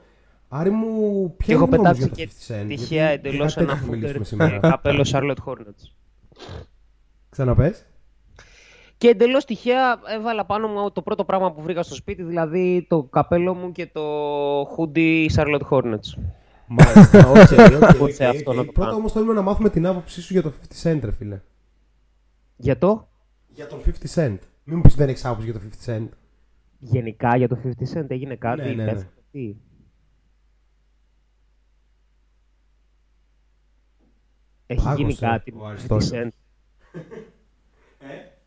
Άρη 0.47 0.69
μου, 0.69 1.27
Και 1.37 1.43
ποια 1.43 1.55
έχω 1.55 1.65
είναι 1.65 1.75
η 1.75 1.79
γνώμη 1.79 1.95
πετάξει 1.95 2.01
σου 2.01 2.15
και 2.15 2.29
για 2.47 2.57
το 2.57 2.63
50 2.63 2.63
Cent; 2.63 2.67
τυχαία 2.67 3.07
γιατί 3.09 3.27
εντελώς 3.27 3.53
για 3.53 3.65
κάτι 3.65 3.71
ένα 3.71 3.79
τέτοιο 3.79 3.85
θα 3.85 3.95
μιλήσουμε 3.95 4.25
φούτερ 4.25 4.49
σήμερα. 4.49 4.59
καπέλο 4.71 5.05
Charlotte 5.11 5.51
Hornets. 5.51 5.91
Ξαναπες. 7.29 7.85
Και 8.99 9.07
εντελώς 9.07 9.45
τυχαία 9.45 9.99
έβαλα 10.15 10.45
πάνω 10.45 10.67
μου 10.67 10.91
το 10.91 11.01
πρώτο 11.01 11.25
πράγμα 11.25 11.51
που 11.53 11.61
βρήκα 11.61 11.83
στο 11.83 11.95
σπίτι, 11.95 12.23
δηλαδή 12.23 12.85
το 12.89 13.03
καπέλο 13.03 13.53
μου 13.53 13.71
και 13.71 13.87
το 13.87 14.01
hoodie 14.61 15.27
Charlotte 15.35 15.61
Hornets. 15.69 16.19
Μάλιστα, 16.67 17.27
OK, 17.29 17.35
OK, 17.35 17.93
OK, 17.93 18.01
Ούτε 18.01 18.25
αυτό 18.25 18.51
οκ. 18.51 18.57
να 18.57 18.65
το 18.65 18.71
Πρώτα 18.71 18.87
κάνω. 18.89 18.95
όμως 18.99 19.11
θέλουμε 19.11 19.33
να 19.33 19.41
μάθουμε 19.41 19.69
την 19.69 19.85
άποψή 19.85 20.21
σου 20.21 20.33
για 20.33 20.41
το 20.41 20.53
50 20.83 20.89
Cent, 20.91 20.99
ρε 21.03 21.11
φίλε. 21.11 21.41
Για 22.55 22.77
το; 22.77 23.07
Για 23.47 23.67
τον 23.67 23.79
50 23.85 23.89
Cent. 24.15 24.37
Μην 24.63 24.75
μου 24.75 24.81
πεις 24.81 24.95
δεν 24.95 25.09
έχεις 25.09 25.25
άποψη 25.25 25.43
για 25.49 25.53
το 25.53 25.59
50 25.85 25.89
Cent. 25.95 26.07
γενικά 26.79 27.37
για 27.37 27.47
το 27.47 27.57
50 27.63 27.97
Cent 27.97 28.09
έγινε 28.09 28.35
κάτι, 28.35 28.61
Ναι, 28.61 28.67
ναι, 28.67 28.83
ναι. 28.83 28.91
πέθανε, 28.91 29.09
τι. 29.31 29.55
Έχει 34.65 34.83
Πάγωσε 34.83 35.01
γίνει 35.01 35.15
κάτι 35.15 35.51
ο 35.51 35.55
με 35.55 35.59
το 35.61 35.65
50 35.65 35.69
Αριστότελος. 35.69 36.11
Cent. 36.13 36.29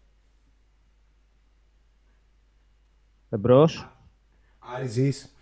Εμπρός. 3.32 3.88
Άρη 4.76 4.86
ζεις. 4.86 5.34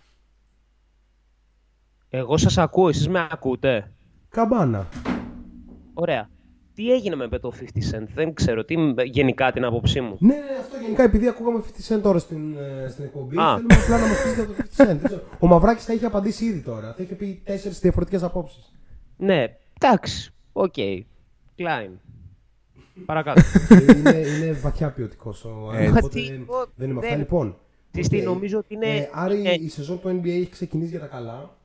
Εγώ 2.09 2.37
σας 2.37 2.57
ακούω, 2.57 2.87
εσείς 2.89 3.07
με 3.09 3.27
ακούτε. 3.31 3.91
Καμπάνα. 4.29 4.87
Ωραία. 5.93 6.29
Τι 6.73 6.91
έγινε 6.91 7.15
με 7.15 7.39
το 7.39 7.51
50 7.59 7.63
Cent, 7.91 8.07
δεν 8.13 8.33
ξέρω, 8.33 8.65
τι 8.65 8.75
γενικά 9.05 9.51
την 9.51 9.65
άποψή 9.65 10.01
μου. 10.01 10.15
Ναι, 10.19 10.33
ναι, 10.33 10.41
αυτό 10.59 10.77
γενικά 10.77 11.03
επειδή 11.03 11.27
ακούγαμε 11.27 11.63
50 11.89 11.95
Cent 11.95 12.01
τώρα 12.01 12.19
στην, 12.19 12.55
ε, 12.57 12.87
στην 12.89 13.03
εκπομπή, 13.03 13.37
Α. 13.37 13.55
θέλουμε 13.55 13.75
απλά 13.83 13.97
να 13.99 14.07
μας 14.07 14.17
πει 14.23 14.29
για 14.33 14.45
το 14.45 14.53
50 14.53 14.83
Cent. 14.83 14.85
Δεν 14.85 15.03
ξέρω. 15.03 15.21
Ο 15.39 15.47
Μαυράκης 15.47 15.85
θα 15.85 15.93
είχε 15.93 16.05
απαντήσει 16.05 16.45
ήδη 16.45 16.59
τώρα. 16.61 16.93
Θα 16.97 17.03
είχε 17.03 17.15
πει 17.15 17.41
τέσσερις 17.45 17.79
διαφορετικές 17.79 18.23
απόψεις. 18.23 18.71
Ναι, 19.17 19.45
εντάξει, 19.81 20.33
OK. 20.53 20.73
Klein. 21.57 21.91
Παρακάτω. 23.05 23.41
είναι, 23.97 24.09
είναι 24.17 24.51
βαθιά 24.51 24.89
ποιοτικός 24.91 25.45
ο 25.45 25.69
Άρης. 25.73 25.87
Έτσι. 25.87 25.97
Οπότε 25.97 26.19
Τι, 26.19 26.27
δεν, 26.29 26.41
ο- 26.47 26.71
δεν 26.75 26.89
είναι 26.89 26.93
με 26.93 26.99
αυτά. 26.99 27.09
δεν- 27.09 27.19
Λοιπόν. 27.19 27.55
Τι 27.91 28.01
τι, 28.01 28.17
οκ. 28.17 28.23
νομίζω 28.23 28.57
ότι 28.57 28.73
είναι- 28.73 28.95
Ε, 28.97 29.09
Άρη, 29.13 29.39
είναι- 29.39 29.53
η 29.53 29.67
σεζόν 29.69 29.99
του 30.01 30.07
NBA 30.09 30.27
έχει 30.29 30.49
ξεκινήσει 30.49 30.89
για 30.89 30.99
τα 30.99 31.05
καλά. 31.05 31.57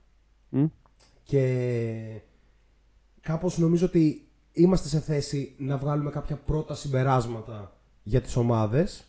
Μμ. 0.48 0.64
Και 1.22 2.20
κάπως 3.20 3.58
νομίζω 3.58 3.86
ότι 3.86 4.26
είμαστε 4.52 4.88
σε 4.88 5.00
θέση 5.00 5.54
να 5.58 5.76
βγάλουμε 5.76 6.10
κάποια 6.10 6.36
πρώτα 6.36 6.74
συμπεράσματα 6.74 7.72
για 8.02 8.20
τις 8.20 8.36
ομάδες 8.36 9.04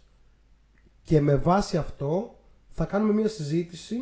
και 1.03 1.21
με 1.21 1.35
βάση 1.35 1.77
αυτό 1.77 2.35
θα 2.69 2.85
κάνουμε 2.85 3.13
μια 3.13 3.27
συζήτηση 3.27 3.95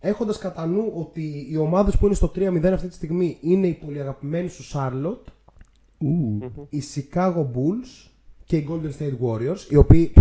έχοντας 0.00 0.38
κατά 0.38 0.66
νου 0.66 0.92
ότι 0.94 1.46
οι 1.50 1.56
ομάδες 1.56 1.96
που 1.96 2.06
είναι 2.06 2.14
στο 2.14 2.28
3-0 2.34 2.72
αυτή 2.72 2.88
τη 2.88 2.94
στιγμή 2.94 3.38
είναι 3.40 3.66
οι 3.66 3.72
πολύ 3.74 4.00
αγαπημένοι 4.00 4.48
σου 4.48 4.64
Charlotte, 4.72 5.32
οι 6.68 6.82
Chicago 6.94 7.46
Bulls 7.54 8.10
και 8.44 8.56
οι 8.56 8.66
Golden 8.70 8.90
State 8.98 9.18
Warriors, 9.26 9.70
οι 9.70 9.76
οποίοι 9.76 10.12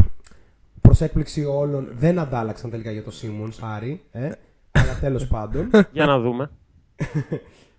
προς 0.91 1.03
έκπληξη 1.03 1.45
όλων 1.45 1.89
δεν 1.93 2.19
αντάλλαξαν 2.19 2.69
τελικά 2.69 2.91
για 2.91 3.03
το 3.03 3.11
Simmons, 3.21 3.57
Άρη, 3.61 4.01
ε, 4.11 4.31
αλλά 4.71 4.99
τέλος 4.99 5.27
πάντων. 5.27 5.69
Για 5.93 6.05
να 6.05 6.19
δούμε. 6.19 6.51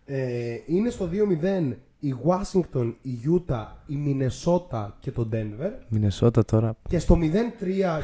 Ε, 0.04 0.58
είναι 0.66 0.90
στο 0.90 1.08
2-0 1.42 1.72
η 1.98 2.14
Washington, 2.24 2.94
η 3.02 3.18
Utah, 3.26 3.66
η 3.86 3.96
Minnesota 4.06 4.88
και 5.00 5.10
το 5.10 5.28
Denver. 5.32 5.70
Μινεσότα 5.88 6.44
τώρα. 6.44 6.76
Και 6.88 6.98
στο 6.98 7.18
0-3 7.20 7.20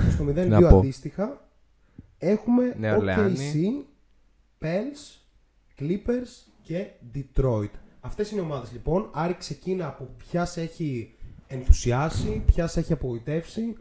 και 0.04 0.10
στο 0.10 0.24
0-2 0.28 0.48
Να 0.48 0.68
πω. 0.68 0.78
αντίστοιχα 0.78 1.48
έχουμε 2.18 2.74
Νέα 2.78 2.96
Ορλεάνη. 2.96 3.36
OKC, 3.36 3.84
Pels, 4.64 5.20
Clippers 5.80 6.50
και 6.62 6.86
Detroit. 7.14 7.70
Αυτές 8.00 8.30
είναι 8.30 8.40
οι 8.40 8.44
ομάδες 8.44 8.72
λοιπόν. 8.72 9.10
Άρη 9.12 9.34
ξεκίνα 9.38 9.86
από 9.86 10.08
ποιας 10.16 10.50
σε 10.50 10.60
έχει 10.60 11.14
ενθουσιάσει, 11.46 12.42
ποιας 12.46 12.72
σε 12.72 12.80
έχει 12.80 12.92
απογοητεύσει 12.92 13.76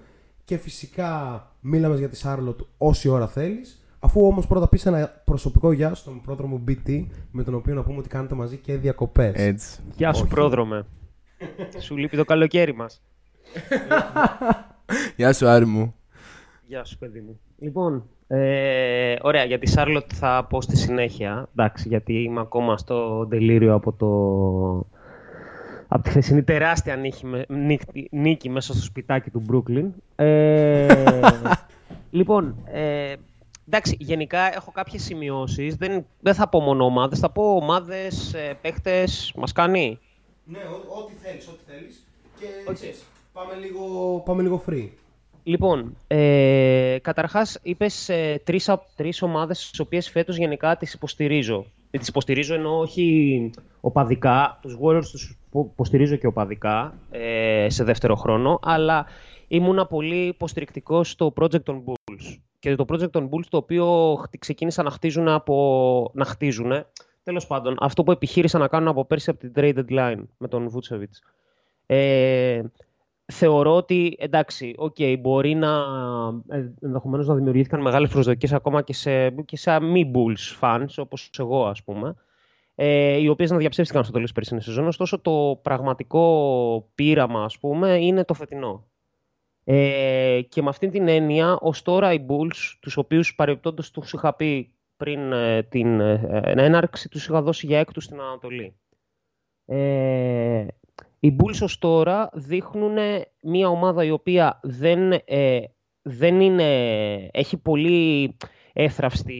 και 0.47 0.57
φυσικά 0.57 1.41
μίλαμε 1.59 1.97
για 1.97 2.09
τη 2.09 2.19
Charlotte 2.23 2.65
όση 2.77 3.09
ώρα 3.09 3.27
θέλεις. 3.27 3.81
Αφού 3.99 4.25
όμως 4.25 4.47
πρώτα 4.47 4.67
πεις 4.67 4.85
ένα 4.85 5.21
προσωπικό 5.25 5.71
γεια 5.71 5.93
στον 5.93 6.21
πρόδρομο 6.21 6.63
BT 6.67 7.05
με 7.31 7.43
τον 7.43 7.53
οποίο 7.53 7.73
να 7.73 7.83
πούμε 7.83 7.97
ότι 7.97 8.09
κάνετε 8.09 8.35
μαζί 8.35 8.57
και 8.57 8.75
διακοπές. 8.75 9.33
Έτσι. 9.35 9.79
Γεια 9.95 10.13
σου, 10.13 10.21
Όχι. 10.23 10.33
πρόδρομε. 10.33 10.85
σου 11.79 11.97
λείπει 11.97 12.17
το 12.17 12.25
καλοκαίρι 12.25 12.75
μας. 12.75 13.01
Γεια 15.15 15.33
σου, 15.33 15.47
Άρη 15.47 15.65
μου. 15.65 15.95
Γεια 16.67 16.83
σου, 16.83 16.97
παιδί 16.97 17.19
μου. 17.19 17.39
Λοιπόν, 17.59 18.03
ε, 18.27 19.15
ωραία, 19.21 19.43
για 19.43 19.59
τη 19.59 19.67
Σάρλοτ 19.69 20.11
θα 20.13 20.45
πω 20.49 20.61
στη 20.61 20.77
συνέχεια. 20.77 21.49
Εντάξει, 21.51 21.87
γιατί 21.87 22.13
είμαι 22.13 22.39
ακόμα 22.39 22.77
στο 22.77 23.27
τελείριο 23.27 23.73
από 23.73 23.93
το... 23.93 24.96
Από 25.87 26.03
τη 26.03 26.09
χθεσινή 26.09 26.43
τεράστια 26.43 26.95
νίκη, 26.95 27.25
με- 27.25 27.45
νίκη, 27.47 28.07
νίκη 28.11 28.49
μέσα 28.49 28.73
στο 28.73 28.83
σπιτάκι 28.83 29.29
του 29.29 29.39
Μπρούκλιν. 29.39 29.91
Ε, 30.15 30.87
λοιπόν, 32.11 32.55
ε, 32.71 33.15
εντάξει, 33.67 33.95
γενικά 33.99 34.55
έχω 34.55 34.71
κάποιες 34.71 35.03
σημειώσεις. 35.03 35.75
Δεν, 35.75 36.05
δεν 36.19 36.33
θα 36.33 36.49
πω 36.49 36.59
μόνο 36.59 36.85
ομάδες, 36.85 37.19
θα 37.19 37.29
πω 37.31 37.55
ομάδες, 37.55 38.33
ε, 38.33 38.57
παίχτες, 38.61 39.33
μας 39.35 39.51
κάνει. 39.51 39.99
Ναι, 40.43 40.57
ό- 40.59 41.01
ό,τι 41.01 41.13
θέλεις, 41.13 41.47
ό,τι 41.47 41.71
θέλεις. 41.71 42.03
Και 42.39 42.73
ξέρεις, 42.73 43.03
πάμε, 43.33 43.53
λίγο, 43.55 44.19
πάμε 44.25 44.41
λίγο 44.41 44.63
free. 44.69 44.87
Λοιπόν, 45.43 45.97
ε, 46.07 46.97
καταρχάς 47.01 47.59
είπες 47.63 48.09
ε, 48.09 48.41
τρεις, 48.43 48.69
α- 48.69 48.83
τρεις 48.95 49.21
ομάδες 49.21 49.69
τις 49.69 49.79
οποίες 49.79 50.09
φέτος 50.09 50.37
γενικά 50.37 50.77
τις 50.77 50.93
υποστηρίζω. 50.93 51.65
Ε, 51.97 51.99
τις 51.99 52.07
υποστηρίζω 52.07 52.53
εννοώ 52.53 52.79
όχι 52.79 53.49
οπαδικά, 53.81 54.59
τους 54.61 54.77
Warriors 54.81 55.05
τους 55.11 55.37
υπο- 55.47 55.69
υποστηρίζω 55.73 56.15
και 56.15 56.27
οπαδικά 56.27 56.93
ε, 57.11 57.65
σε 57.69 57.83
δεύτερο 57.83 58.15
χρόνο, 58.15 58.59
αλλά 58.61 59.05
ήμουνα 59.47 59.85
πολύ 59.85 60.25
υποστηρικτικός 60.25 61.09
στο 61.09 61.33
Project 61.41 61.63
των 61.63 61.83
Bulls. 61.85 62.37
Και 62.59 62.75
το 62.75 62.85
Project 62.87 63.11
των 63.11 63.29
Bulls 63.29 63.45
το 63.49 63.57
οποίο 63.57 64.15
χτ- 64.15 64.37
ξεκίνησαν 64.37 64.85
να 64.85 64.91
χτίζουν 64.91 65.27
από... 65.27 66.11
να 66.13 66.25
χτίζουν, 66.25 66.71
τέλος 67.23 67.47
πάντων, 67.47 67.77
αυτό 67.79 68.03
που 68.03 68.11
επιχείρησαν 68.11 68.61
να 68.61 68.67
κάνουν 68.67 68.87
από 68.87 69.05
πέρσι 69.05 69.29
από 69.29 69.39
την 69.39 69.51
trade 69.55 69.77
deadline 69.77 70.23
με 70.37 70.47
τον 70.47 70.71
Vucevic. 70.73 71.11
Ε, 71.85 72.61
θεωρώ 73.33 73.75
ότι 73.75 74.15
εντάξει, 74.19 74.75
okay, 74.77 75.15
μπορεί 75.19 75.55
να 75.55 75.85
ε, 76.49 76.73
ενδεχομένως 76.81 77.27
να 77.27 77.35
δημιουργήθηκαν 77.35 77.81
μεγάλες 77.81 78.09
προσδοκίες 78.09 78.53
ακόμα 78.53 78.81
και 78.81 78.93
σε, 78.93 79.29
και 79.29 79.57
σε 79.57 79.79
μη 79.79 80.11
Bulls 80.15 80.59
fans, 80.61 80.87
όπως 80.97 81.29
εγώ 81.37 81.65
ας 81.65 81.83
πούμε, 81.83 82.15
ε, 82.75 83.17
οι 83.17 83.27
οποίες 83.27 83.51
να 83.51 83.57
διαψεύστηκαν 83.57 84.03
στο 84.03 84.11
τέλος 84.11 84.27
της 84.27 84.35
περσινής 84.35 84.63
σεζόν. 84.63 84.87
Ωστόσο 84.87 85.19
το 85.19 85.59
πραγματικό 85.61 86.91
πείραμα 86.95 87.43
ας 87.43 87.59
πούμε 87.59 87.97
είναι 87.97 88.23
το 88.23 88.33
φετινό. 88.33 88.87
Ε, 89.63 90.41
και 90.49 90.61
με 90.61 90.69
αυτήν 90.69 90.91
την 90.91 91.07
έννοια, 91.07 91.57
ως 91.61 91.81
τώρα 91.81 92.13
οι 92.13 92.25
Bulls, 92.29 92.75
τους 92.79 92.97
οποίους 92.97 93.35
παρεμπιπτόντως 93.35 93.91
τους 93.91 94.13
είχα 94.13 94.33
πει 94.33 94.71
πριν 94.97 95.31
ε, 95.31 95.63
την 95.63 95.99
ε, 95.99 96.41
έναρξη 96.55 97.09
τους 97.09 97.27
είχα 97.27 97.41
δώσει 97.41 97.65
για 97.65 97.79
έκτους 97.79 98.03
στην 98.03 98.19
Ανατολή. 98.19 98.75
Ε, 99.65 100.65
οι 101.19 101.35
Bulls 101.39 101.59
ως 101.61 101.77
τώρα 101.77 102.29
δείχνουν 102.33 102.97
μια 103.41 103.69
ομάδα 103.69 104.03
η 104.03 104.11
οποία 104.11 104.59
δεν, 104.63 105.11
ε, 105.25 105.59
δεν 106.01 106.39
είναι, 106.41 106.65
έχει 107.31 107.57
πολύ 107.57 108.35
εύθραυστη 108.73 109.33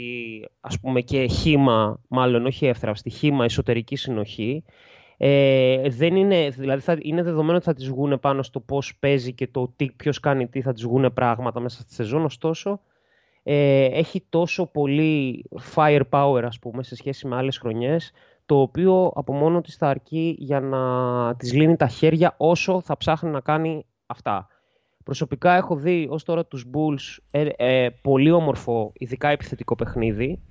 ας 0.59 0.79
πούμε 0.79 1.01
και 1.01 1.25
χήμα, 1.25 2.01
μάλλον 2.07 2.45
όχι 2.45 2.65
εύθραυστη, 2.65 3.09
χήμα 3.09 3.43
εσωτερική 3.43 3.95
συνοχή. 3.95 4.63
Ε, 5.17 5.89
δεν 5.89 6.15
είναι, 6.15 6.49
δηλαδή 6.49 6.81
θα, 6.81 6.97
είναι 7.01 7.23
δεδομένο 7.23 7.55
ότι 7.55 7.65
θα 7.65 7.73
τις 7.73 7.89
βγουν 7.89 8.19
πάνω 8.19 8.43
στο 8.43 8.59
πώς 8.59 8.97
παίζει 8.99 9.33
και 9.33 9.47
το 9.47 9.73
τι, 9.75 9.91
ποιος 9.91 10.19
κάνει 10.19 10.47
τι, 10.47 10.61
θα 10.61 10.73
τις 10.73 10.83
βγουν 10.83 11.13
πράγματα 11.13 11.59
μέσα 11.59 11.81
στη 11.81 11.93
σεζόν, 11.93 12.25
ωστόσο 12.25 12.79
ε, 13.43 13.85
έχει 13.85 14.25
τόσο 14.29 14.65
πολύ 14.65 15.45
firepower 15.75 16.41
ας 16.43 16.59
πούμε 16.59 16.83
σε 16.83 16.95
σχέση 16.95 17.27
με 17.27 17.35
άλλες 17.35 17.57
χρονιές 17.57 18.11
το 18.47 18.61
οποίο 18.61 19.11
από 19.15 19.33
μόνο 19.33 19.61
της 19.61 19.75
θα 19.75 19.87
αρκεί 19.87 20.35
για 20.39 20.59
να 20.59 20.79
της 21.35 21.53
λύνει 21.53 21.75
τα 21.75 21.87
χέρια 21.87 22.33
όσο 22.37 22.81
θα 22.81 22.97
ψάχνει 22.97 23.29
να 23.29 23.39
κάνει 23.39 23.85
αυτά. 24.05 24.47
Προσωπικά 25.03 25.55
έχω 25.55 25.75
δει 25.75 26.07
ως 26.11 26.23
τώρα 26.23 26.45
τους 26.45 26.65
Bulls 26.73 27.17
ε, 27.31 27.49
ε, 27.57 27.89
πολύ 28.01 28.31
όμορφο, 28.31 28.91
ειδικά 28.93 29.29
επιθετικό 29.29 29.75
παιχνίδι. 29.75 30.41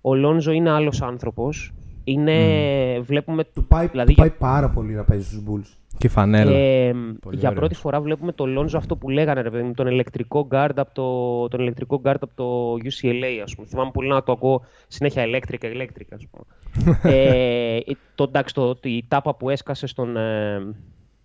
Ο 0.00 0.14
Λόνζο 0.14 0.52
είναι 0.52 0.70
άλλος 0.70 1.02
άνθρωπος. 1.02 1.72
Είναι, 2.04 3.00
βλέπουμε... 3.00 3.44
Του 3.44 3.66
πάει, 3.66 3.86
δηλαδή, 3.86 4.14
του 4.14 4.20
πάει 4.20 4.30
πάρα 4.30 4.70
πολύ 4.70 4.94
να 4.94 5.04
παίζει 5.04 5.24
στους 5.24 5.42
Bulls. 5.48 5.83
Και 5.98 6.06
η 6.06 6.10
φανέλα. 6.10 6.50
ε, 6.50 6.92
Πολύ 7.20 7.36
για 7.36 7.48
ωραίος. 7.48 7.52
πρώτη 7.60 7.74
φορά 7.74 8.00
βλέπουμε 8.00 8.32
το 8.32 8.46
Λόνζο 8.46 8.78
αυτό 8.78 8.96
που 8.96 9.08
λέγανε, 9.10 9.40
ρε 9.40 9.50
παιδί 9.50 9.62
μου, 9.62 9.74
τον 9.74 9.86
ηλεκτρικό 9.86 10.48
guard 10.50 10.70
από 10.76 10.94
το, 10.94 11.48
τον 11.48 11.60
ηλεκτρικό 11.60 12.00
guard 12.04 12.14
από 12.20 12.30
το 12.34 12.72
UCLA, 12.88 13.40
ας 13.44 13.54
πούμε. 13.54 13.66
Θυμάμαι 13.66 13.90
πολύ 13.90 14.08
να 14.08 14.22
το 14.22 14.32
ακούω 14.32 14.64
συνέχεια 14.88 15.24
ηλέκτρικα, 15.26 15.68
ηλέκτρικα, 15.68 16.16
ας 16.16 16.26
πούμε. 16.30 16.98
ε, 17.14 17.78
το, 18.14 18.24
εντάξει, 18.24 18.54
το, 18.54 18.78
η 18.82 19.04
τάπα 19.08 19.34
που 19.34 19.50
έσκασε 19.50 19.86
στον... 19.86 20.16
Ε, 20.16 20.74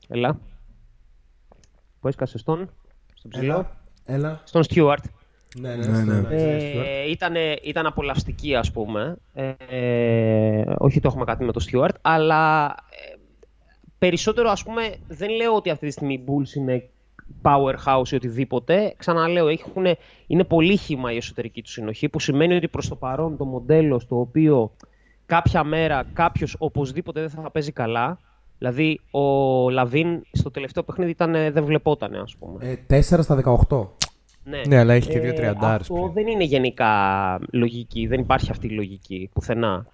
ελά. 0.08 0.40
Που 2.00 2.08
έσκασε 2.08 2.38
στον... 2.38 2.70
Στον 3.14 3.32
ψηλό. 3.32 3.54
Έλα, 3.54 3.78
έλα. 4.06 4.42
Στον 4.44 4.64
Stewart. 4.70 5.04
Ναι, 5.60 5.70
ναι, 5.70 5.76
Ναι, 5.76 5.84
στο- 5.84 5.92
ναι. 6.06 6.20
ναι, 6.20 6.36
ξέρεις, 6.36 6.64
Stuart. 6.64 6.84
Ε, 6.86 7.10
ήταν, 7.10 7.34
ήταν 7.64 7.86
απολαυστική, 7.86 8.56
ας 8.56 8.72
πούμε. 8.72 9.16
Ε, 9.34 9.54
ε, 9.70 10.74
όχι 10.78 11.00
το 11.00 11.08
έχουμε 11.08 11.26
κάτι 11.26 11.44
με 11.44 11.52
το 11.52 11.66
Stewart, 11.72 11.96
αλλά 12.02 12.66
ε, 12.89 12.89
περισσότερο, 14.00 14.50
ας 14.50 14.64
πούμε, 14.64 14.96
δεν 15.08 15.30
λέω 15.30 15.56
ότι 15.56 15.70
αυτή 15.70 15.86
τη 15.86 15.92
στιγμή 15.92 16.14
οι 16.14 16.24
Bulls 16.28 16.56
είναι 16.56 16.90
powerhouse 17.42 18.08
ή 18.12 18.16
οτιδήποτε. 18.16 18.94
Ξαναλέω, 18.98 19.48
έχουν, 19.48 19.86
είναι 20.28 20.44
πολύ 20.44 20.78
χύμα 20.78 21.12
η 21.12 21.16
εσωτερική 21.18 21.62
τους 21.62 21.72
συνοχή, 21.72 22.10
που 22.10 22.20
σημαίνει 22.20 22.56
ότι 22.56 22.68
προς 22.68 22.88
το 22.88 22.96
παρόν 22.96 23.38
το 23.38 23.46
μοντέλο 23.46 24.00
στο 24.00 24.20
οποίο 24.20 24.72
κάποια 25.26 25.64
μέρα 25.64 26.06
κάποιος 26.14 26.56
οπωσδήποτε 26.60 27.20
δεν 27.20 27.30
θα 27.30 27.52
παίζει 27.52 27.72
καλά, 27.72 28.20
δηλαδή 28.58 29.00
ο 29.12 29.22
Λαβίν 29.70 30.22
στο 30.32 30.52
τελευταίο 30.52 30.84
παιχνίδι 30.84 31.12
ήταν, 31.12 31.36
ε, 31.36 31.52
δεν 31.52 31.64
βλεπότανε, 31.66 32.18
ας 32.20 32.36
πούμε. 32.40 32.78
Ε, 32.88 33.00
4 33.00 33.02
στα 33.22 33.36
18. 33.70 33.88
Ναι, 34.44 34.62
Ναι, 34.68 34.78
αλλά 34.78 34.94
έχει 34.94 35.10
και 35.10 35.20
δύο 35.20 35.30
Ε, 35.30 35.34
τριαντάρες 35.34 35.80
Αυτό 35.82 35.94
πλέον. 35.94 36.12
δεν 36.14 36.28
είναι 36.28 36.44
γενικά 36.44 36.92
λογική, 37.52 38.08
δεν 38.08 38.20
υπάρχει 38.20 38.52
αυτή 38.52 38.68
η 38.68 38.70
λογική 38.70 39.30
πουθενά. 39.34 39.86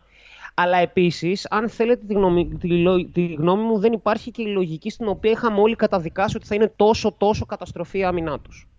Αλλά 0.57 0.77
επίσης, 0.77 1.47
αν 1.49 1.69
θέλετε 1.69 2.05
τη 2.05 2.13
γνώμη, 2.13 2.47
τη, 2.59 2.67
λο- 2.67 3.05
τη 3.09 3.25
γνώμη 3.27 3.63
μου, 3.63 3.79
δεν 3.79 3.93
υπάρχει 3.93 4.31
και 4.31 4.41
η 4.41 4.45
λογική 4.47 4.89
στην 4.89 5.07
οποία 5.07 5.31
είχαμε 5.31 5.59
όλοι 5.59 5.75
καταδικάσει 5.75 6.37
ότι 6.37 6.45
θα 6.45 6.55
είναι 6.55 6.73
τόσο 6.75 7.15
τόσο 7.17 7.45
καταστροφή 7.45 7.97
η 7.97 8.03
άμυνά 8.03 8.39
τους. 8.39 8.69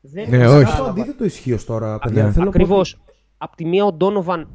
Δεν 0.00 0.30
Ναι, 0.30 0.36
κατάλαβα. 0.38 0.68
όχι. 0.68 0.76
Το 0.76 0.84
αντίθετο 0.84 1.24
ισχύει 1.24 1.52
ως 1.52 1.64
τώρα, 1.64 1.98
παιδιά. 1.98 2.24
Ναι. 2.24 2.30
Θέλω 2.32 2.44
να 2.44 2.50
πω 2.50 2.56
Ακριβώς. 2.58 2.92
ότι- 2.92 3.02
Απ' 3.38 3.54
τη 3.54 3.64
μία 3.64 3.84
ο 3.84 3.92
Ντόνοβαν 3.92 4.48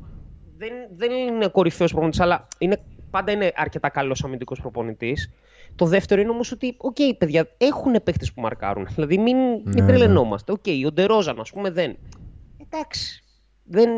δεν, 0.58 0.72
δεν 0.96 1.12
είναι 1.12 1.48
κορυφαίος 1.48 1.90
προπονητής, 1.92 2.22
αλλά 2.22 2.48
είναι, 2.58 2.82
πάντα 3.10 3.32
είναι 3.32 3.52
αρκετά 3.56 3.90
καλός 3.90 4.24
αμυντικός 4.24 4.60
προπονητής. 4.62 5.30
Το 5.76 5.86
δεύτερο 5.86 6.22
είναι 6.22 6.30
όμως 6.30 6.52
ότι, 6.52 6.76
οκ, 6.78 6.96
παιδιά, 7.18 7.48
έχουν 7.58 7.92
παίχτες 8.04 8.26
που 8.36 8.42
μαρκάρουν. 8.42 8.88
Δηλαδή, 8.96 9.18
μην, 9.18 9.38
μην 9.38 9.62
Ναι, 9.66 9.86
τρελαινόμαστε. 9.86 10.52
Οκ, 10.52 10.64
ο 10.88 10.92
Ντερόζαν, 10.92 11.40
ας 11.40 11.52
πούμε, 11.52 11.70
δεν. 11.72 11.96
Εντάξει. 12.58 13.24
Δεν... 13.64 13.90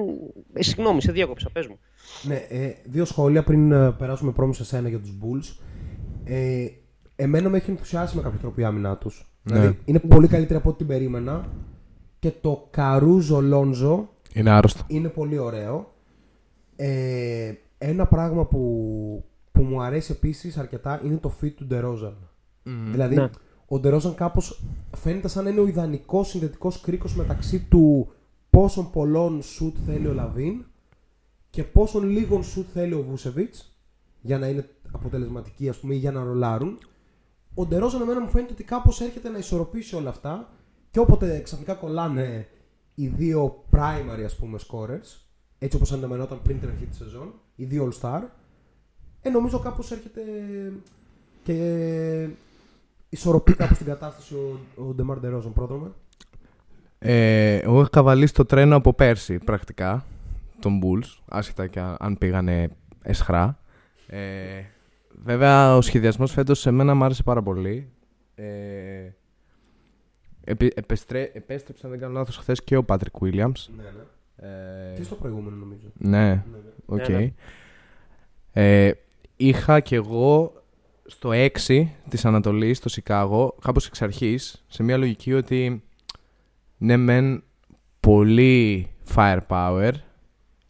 Ε, 0.53 0.63
συγγνώμη, 0.63 1.01
σε 1.01 1.12
διάκοψα, 1.12 1.49
πες 1.49 1.67
μου. 1.67 1.79
Ναι, 2.23 2.35
ε, 2.35 2.73
δύο 2.85 3.05
σχόλια 3.05 3.43
πριν 3.43 3.71
ε, 3.71 3.91
περάσουμε 3.91 4.31
Πρόδρομε 4.32 4.54
σε 4.53 4.65
σένα 4.65 4.89
για 4.89 4.99
τους 4.99 5.13
Bulls. 5.21 5.55
Ε, 6.23 6.65
εμένα 7.15 7.49
με 7.49 7.57
έχει 7.57 7.69
ενθουσιάσει 7.71 8.15
με 8.15 8.21
κάποιο 8.21 8.39
τρόπο 8.39 8.61
η 8.61 8.63
άμυνά 8.63 8.97
τους. 8.97 9.31
Ναι. 9.43 9.59
Δηλαδή, 9.59 9.77
είναι 9.85 9.99
πολύ 9.99 10.27
καλύτερη 10.27 10.59
από 10.59 10.69
ό,τι 10.69 10.77
την 10.77 10.87
περίμενα. 10.87 11.45
Και 12.19 12.31
το 12.41 12.67
Καρούζο 12.71 13.41
Λόνζο 13.41 14.09
Είναι 14.33 14.49
άρρωστο. 14.49 14.83
είναι 14.87 15.07
πολύ 15.07 15.37
ωραίο. 15.37 15.93
Ε, 16.75 17.53
ένα 17.77 18.05
πράγμα 18.07 18.45
που, 18.45 19.23
που 19.51 19.61
μου 19.63 19.81
αρέσει 19.81 20.11
επίσης 20.11 20.57
αρκετά 20.57 21.01
είναι 21.05 21.17
το 21.17 21.33
fit 21.41 21.51
του 21.55 21.65
Ντερόζαν. 21.65 22.17
Δηλαδή, 22.63 23.15
Ναι. 23.15 23.29
ο 23.67 23.79
Ντερόζαν 23.79 24.15
κάπως 24.15 24.63
φαίνεται 24.97 25.27
σαν 25.27 25.43
να 25.43 25.49
είναι 25.49 25.59
ο 25.59 25.67
ιδανικός 25.67 26.27
συνδετικός 26.29 26.81
κρίκος 26.81 27.15
μεταξύ 27.15 27.59
του 27.69 28.11
πόσων 28.49 28.89
πολλών 28.91 29.41
σουτ 29.41 29.75
θέλει 29.85 30.07
ο 30.07 30.13
Λαβίν 30.13 30.65
και 31.51 31.63
πόσων 31.63 32.09
λίγων 32.09 32.43
σουτ 32.43 32.67
θέλει 32.73 32.93
ο 32.93 33.03
Βούσεβιτς 33.03 33.75
για 34.21 34.37
να 34.37 34.47
είναι 34.47 34.69
αποτελεσματικοί 34.91 35.69
ας 35.69 35.77
πούμε 35.77 35.93
ή 35.93 35.97
για 35.97 36.11
να 36.11 36.23
ρολάρουν. 36.23 36.77
Ο 37.53 37.65
Ντερόζαν 37.65 38.01
εμένα 38.01 38.19
μου 38.19 38.29
φαίνεται 38.29 38.53
ότι 38.53 38.63
κάπως 38.63 39.01
έρχεται 39.01 39.29
να 39.29 39.37
ισορροπήσει 39.37 39.95
όλα 39.95 40.09
αυτά 40.09 40.49
και 40.91 40.99
όποτε 40.99 41.41
ξαφνικά 41.43 41.73
κολλάνε 41.73 42.47
οι 42.95 43.07
δύο 43.07 43.63
primary 43.71 44.23
ας 44.25 44.35
πούμε 44.35 44.59
scorers 44.67 45.19
έτσι 45.59 45.77
όπως 45.77 45.91
αναμενόταν 45.91 46.41
πριν 46.41 46.59
την 46.59 46.69
αρχή 46.69 46.85
της 46.85 46.97
σεζόν, 46.97 47.33
οι 47.55 47.65
δύο 47.65 47.91
all-star 47.91 48.21
ε, 49.21 49.29
νομίζω 49.29 49.59
κάπως 49.59 49.91
έρχεται 49.91 50.21
και 51.43 52.27
ισορροπεί 53.09 53.53
κάπως 53.53 53.77
την 53.77 53.85
κατάσταση 53.85 54.33
ο, 54.33 54.59
ο 54.75 54.93
Ντεμάρ 54.93 55.19
Ντερόζαν 55.19 55.53
πρόδρομα. 55.53 55.95
Ε, 56.99 57.55
εγώ 57.55 57.79
είχα 57.79 57.89
καβαλήσει 57.89 58.33
το 58.33 58.45
τρένο 58.45 58.75
από 58.75 58.93
πέρσι 58.93 59.37
πρακτικά 59.37 60.05
των 60.62 60.80
Bulls, 60.84 61.19
άσχετα 61.26 61.67
και 61.67 61.80
αν 62.00 62.17
πήγανε 62.17 62.69
εσχρά. 63.04 63.60
Ε, 64.08 64.62
βέβαια 65.24 65.76
ο 65.76 65.82
σχεδιασμός 65.82 66.32
φέτος 66.32 66.60
σε 66.60 66.71
μένα 66.71 66.95
μου 66.95 67.04
άρεσε 67.04 67.24
πάρα 67.24 67.41
πολύ. 67.41 67.89
Ε, 68.36 69.10
επι- 70.43 70.78
επεστρέ- 70.78 71.36
επέστρεψε, 71.36 71.86
αν 71.86 71.91
δεν 71.91 72.00
κάνω 72.02 72.13
λάθος, 72.13 72.38
χθες 72.38 72.63
και 72.63 72.78
ο 72.78 72.86
Patrick 72.88 73.19
Williams. 73.21 73.65
Ναι, 73.76 73.84
ναι. 73.84 74.04
Ε, 74.47 74.95
Και 74.95 75.04
στο 75.04 75.15
προηγούμενο 75.15 75.56
νομίζω. 75.56 75.88
ναι, 75.93 76.43
οκ. 76.86 77.08
Ναι, 77.10 77.17
ναι. 77.17 77.34
Ε, 78.54 78.91
είχα 79.36 79.80
κι 79.80 79.95
εγώ 79.95 80.54
στο 81.06 81.30
6 81.34 81.88
της 82.10 82.26
Ανατολής, 82.26 82.78
στο 82.78 82.89
Σικάγο, 82.89 83.56
κάπως 83.62 83.88
εξ 83.88 84.02
αρχής, 84.02 84.63
σε 84.67 84.84
μια 84.84 84.97
λογική 84.97 85.34
ότι 85.34 85.84
ναι 86.78 86.97
μεν 86.97 87.43
πολύ 88.00 88.88
firepower, 89.15 89.91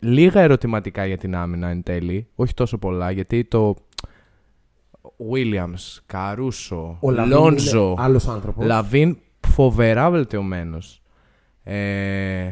λίγα 0.02 0.42
ερωτηματικά 0.42 1.06
για 1.06 1.18
την 1.18 1.36
άμυνα 1.36 1.68
εν 1.68 1.84
τέλει, 1.84 2.28
όχι 2.36 2.54
τόσο 2.54 2.78
πολλά, 2.78 3.12
γιατί 3.12 3.44
το 3.44 3.76
Williams, 5.32 6.00
Καρούσο, 6.06 6.98
Ο 7.00 7.12
Λαβίν 7.12 7.38
Λόντζο, 7.38 7.86
είναι 7.92 8.02
άλλος 8.02 8.28
άνθρωπος. 8.28 8.66
Λαβίν 8.66 9.18
φοβερά 9.48 10.10
βελτιωμένος. 10.10 11.02
Ε, 11.64 12.52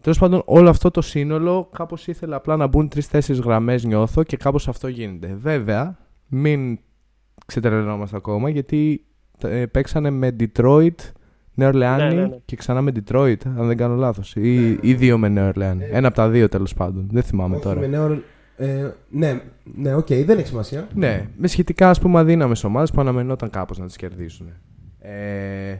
Τέλος 0.00 0.18
πάντων, 0.18 0.42
όλο 0.44 0.68
αυτό 0.68 0.90
το 0.90 1.00
σύνολο 1.00 1.68
κάπως 1.72 2.06
ήθελα 2.06 2.36
απλά 2.36 2.56
να 2.56 2.66
μπουν 2.66 2.88
τρει-τέσσερι 2.88 3.38
γραμμές, 3.38 3.84
νιώθω 3.84 4.22
και 4.22 4.36
κάπως 4.36 4.68
αυτό 4.68 4.88
γίνεται. 4.88 5.34
Βέβαια, 5.40 5.98
μην 6.26 6.78
ξετρελαινόμαστε 7.46 8.16
ακόμα 8.16 8.48
γιατί 8.48 9.04
ε, 9.38 9.66
παίξανε 9.66 10.10
με 10.10 10.36
Detroit, 10.40 10.94
Νέο 11.60 11.68
Ορλεάνη 11.68 12.14
Ναι, 12.14 12.20
ναι, 12.20 12.26
ναι. 12.26 12.36
και 12.44 12.56
ξανά 12.56 12.80
με 12.80 12.92
Detroit, 12.94 13.36
αν 13.58 13.66
δεν 13.66 13.76
κάνω 13.76 13.94
λάθος. 13.94 14.36
Ή, 14.36 14.78
ή 14.82 14.94
δύο 14.94 15.18
με 15.18 15.28
Νέο 15.28 15.46
Ορλεάνη. 15.46 15.84
Ένα 15.90 16.06
από 16.06 16.16
τα 16.16 16.28
δύο 16.28 16.48
τέλος 16.48 16.74
πάντων. 16.74 17.08
Δεν 17.10 17.22
θυμάμαι 17.22 17.54
Όχι, 17.54 17.64
τώρα. 17.64 17.80
με 17.80 17.86
νέο, 17.86 18.22
ε, 18.56 18.90
ναι, 19.10 19.40
ναι, 19.74 19.94
οκ, 19.94 20.06
δεν 20.06 20.38
έχει 20.38 20.46
σημασία. 20.46 20.88
Ναι, 20.94 21.28
με 21.36 21.46
σχετικά 21.46 21.90
ας 21.90 22.00
πούμε 22.00 22.18
αδύναμες 22.18 22.64
ομάδες 22.64 22.90
που 22.90 23.00
αναμενόταν 23.00 23.50
κάπως 23.50 23.78
να 23.78 23.86
τις 23.86 23.96
κερδίσουν. 23.96 24.46
Ε, 24.98 25.74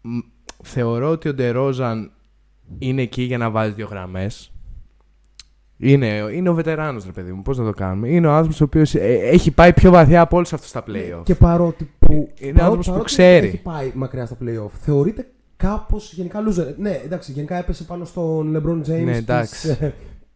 μ, 0.00 0.18
θεωρώ 0.62 1.10
ότι 1.10 1.28
ο 1.28 1.34
Ντερόζαν 1.34 2.10
είναι 2.78 3.02
εκεί 3.02 3.22
για 3.22 3.38
να 3.38 3.50
βάζει 3.50 3.72
δύο 3.72 3.86
γραμμές. 3.90 4.51
Είναι, 5.84 6.06
είναι 6.32 6.48
ο 6.48 6.54
βετεράνος 6.54 7.04
ρε 7.06 7.12
παιδί 7.12 7.32
μου, 7.32 7.42
πώς 7.42 7.58
να 7.58 7.64
το 7.64 7.70
κάνουμε. 7.72 8.08
Είναι 8.08 8.26
ο 8.26 8.30
άνθρωπος 8.32 8.60
ο 8.60 8.64
οποίος 8.64 8.94
ε, 8.94 9.18
έχει 9.22 9.50
πάει 9.50 9.72
πιο 9.72 9.90
βαθιά 9.90 10.20
από 10.20 10.36
όλους 10.36 10.52
αυτούς 10.52 10.70
τα 10.70 10.84
playoff. 10.88 11.22
Και 11.24 11.34
παρότι 11.34 11.90
που. 11.98 12.28
Είναι 12.38 12.52
παρό- 12.52 12.64
άνθρωπος 12.64 12.86
που 12.86 12.92
παρότι 12.92 13.10
ξέρει. 13.10 13.46
Έχει 13.46 13.62
πάει 13.62 13.90
μακριά 13.94 14.26
στα 14.26 14.36
playoff. 14.42 14.70
Θεωρείται 14.80 15.26
κάπως 15.56 16.12
γενικά 16.12 16.38
loser. 16.48 16.74
Ναι, 16.76 17.00
εντάξει, 17.04 17.32
γενικά 17.32 17.56
έπεσε 17.56 17.84
πάνω 17.84 18.04
στον 18.04 18.56
LeBron 18.56 18.90
James 18.90 19.04
Ναι, 19.04 19.10
της 19.10 19.18
εντάξει. 19.18 19.78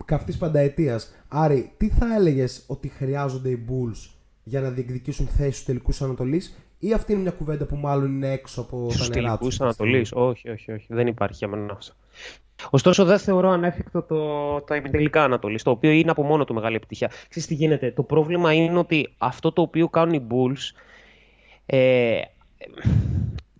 καυτής 0.04 0.36
πανταετίας. 0.36 1.14
Άρη, 1.28 1.70
τι 1.76 1.88
θα 1.88 2.06
έλεγες 2.18 2.64
ότι 2.66 2.88
χρειάζονται 2.88 3.48
οι 3.48 3.64
Bulls 3.68 4.10
για 4.42 4.60
να 4.60 4.68
διεκδικήσουν 4.70 5.26
θέση 5.26 5.50
στους 5.50 5.64
τελικούς 5.64 6.02
Ανατολής, 6.02 6.56
ή 6.78 6.92
αυτή 6.92 7.12
είναι 7.12 7.20
μια 7.22 7.30
κουβέντα 7.30 7.64
που 7.64 7.76
μάλλον 7.76 8.14
είναι 8.14 8.32
έξω 8.32 8.60
από 8.60 8.86
Στους 8.90 9.08
τα 9.08 9.14
νερά 9.14 9.26
τελικούς 9.36 9.56
του. 9.56 9.64
Ανατολής. 9.64 10.10
Όχι, 10.14 10.50
όχι, 10.50 10.72
όχι. 10.72 10.86
Δεν 10.88 11.06
υπάρχει 11.06 11.36
για 11.36 11.48
μένα 11.48 11.72
αυτό. 11.72 11.94
Ωστόσο, 12.70 13.04
δεν 13.04 13.18
θεωρώ 13.18 13.50
ανέφικτο 13.50 14.02
το, 14.02 14.60
το 14.60 14.74
ημιτελικά 14.74 15.24
Ανατολής, 15.24 15.62
το 15.62 15.70
οποίο 15.70 15.90
είναι 15.90 16.10
από 16.10 16.22
μόνο 16.22 16.44
του 16.44 16.54
μεγάλη 16.54 16.76
επιτυχία. 16.76 17.10
Ξέρεις 17.28 17.48
τι 17.48 17.54
γίνεται; 17.54 17.90
Το 17.90 18.02
πρόβλημα 18.02 18.52
είναι 18.52 18.78
ότι 18.78 19.14
αυτό 19.18 19.52
το 19.52 19.62
οποίο 19.62 19.88
κάνουν 19.88 20.14
οι 20.14 20.26
Bulls. 20.30 20.80
Ε, 21.66 22.20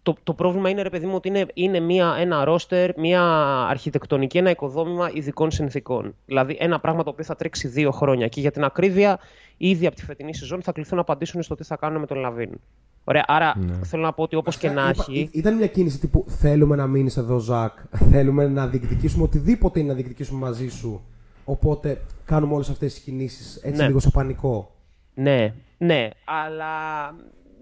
το, 0.02 0.16
το 0.24 0.35
πρόβλημα 0.35 0.68
είναι, 0.68 0.82
ρε 0.82 0.90
παιδί 0.90 1.06
μου, 1.06 1.14
ότι 1.14 1.28
είναι, 1.28 1.46
είναι 1.54 1.80
μια, 1.80 2.16
ένα 2.18 2.44
ρόστερ, 2.44 2.98
μια 2.98 3.22
αρχιτεκτονική, 3.68 4.38
ένα 4.38 4.50
οικοδόμημα 4.50 5.11
ειδικών 5.12 5.50
συνθήκων. 5.50 6.14
Δηλαδή, 6.26 6.56
ένα 6.61 6.80
πράγμα 6.80 7.02
το 7.02 7.11
οποίο 7.11 7.24
θα 7.24 7.37
τρέξει 7.37 7.68
δύο 7.68 7.90
χρόνια. 7.90 8.28
Και 8.28 8.40
για 8.40 8.50
την 8.50 8.64
ακρίβεια, 8.64 9.18
ήδη 9.57 9.87
από 9.87 9.97
τη 9.97 10.05
φετινή 10.05 10.35
σεζόν 10.35 10.62
θα 10.62 10.73
κληθούν 10.73 10.97
να 10.97 11.01
απαντήσουν 11.03 11.42
στο 11.42 11.55
τι 11.55 11.64
θα 11.64 11.77
κάνουν 11.77 12.01
με 12.01 12.07
τον 12.07 12.16
Λαβίν. 12.19 12.51
Ωραία, 13.05 13.25
άρα 13.27 13.55
θέλω 13.85 14.03
να 14.03 14.12
πω 14.12 14.23
ότι 14.23 14.37
όπως 14.37 14.57
και 14.59 14.71
να 14.71 14.88
Είπα- 14.88 15.05
έχει. 15.09 15.19
ή- 15.19 15.29
Ήταν 15.33 15.55
μια 15.57 15.66
κίνηση 15.66 15.99
τύπου 15.99 16.25
θέλουμε 16.29 16.77
να 16.77 16.87
μείνεις 16.87 17.16
εδώ, 17.16 17.38
Ζακ. 17.38 17.73
Θέλουμε 18.11 18.47
να 18.47 18.66
διεκδικήσουμε 18.66 19.23
οτιδήποτε 19.25 19.79
είναι 19.79 19.88
να 19.88 19.95
διεκδικήσουμε 19.95 20.38
μαζί 20.38 20.69
σου. 20.69 21.01
Οπότε 21.45 22.01
κάνουμε 22.25 22.55
όλες 22.55 22.69
αυτές 22.69 22.95
τις 22.95 23.03
κινήσεις 23.03 23.57
έτσι 23.57 23.81
Ναι. 23.81 23.87
λίγο 23.87 23.99
σε 23.99 24.11
πανικό. 24.11 24.71
Ναι, 25.14 25.55
ναι, 25.79 26.09
αλλά. 26.25 26.66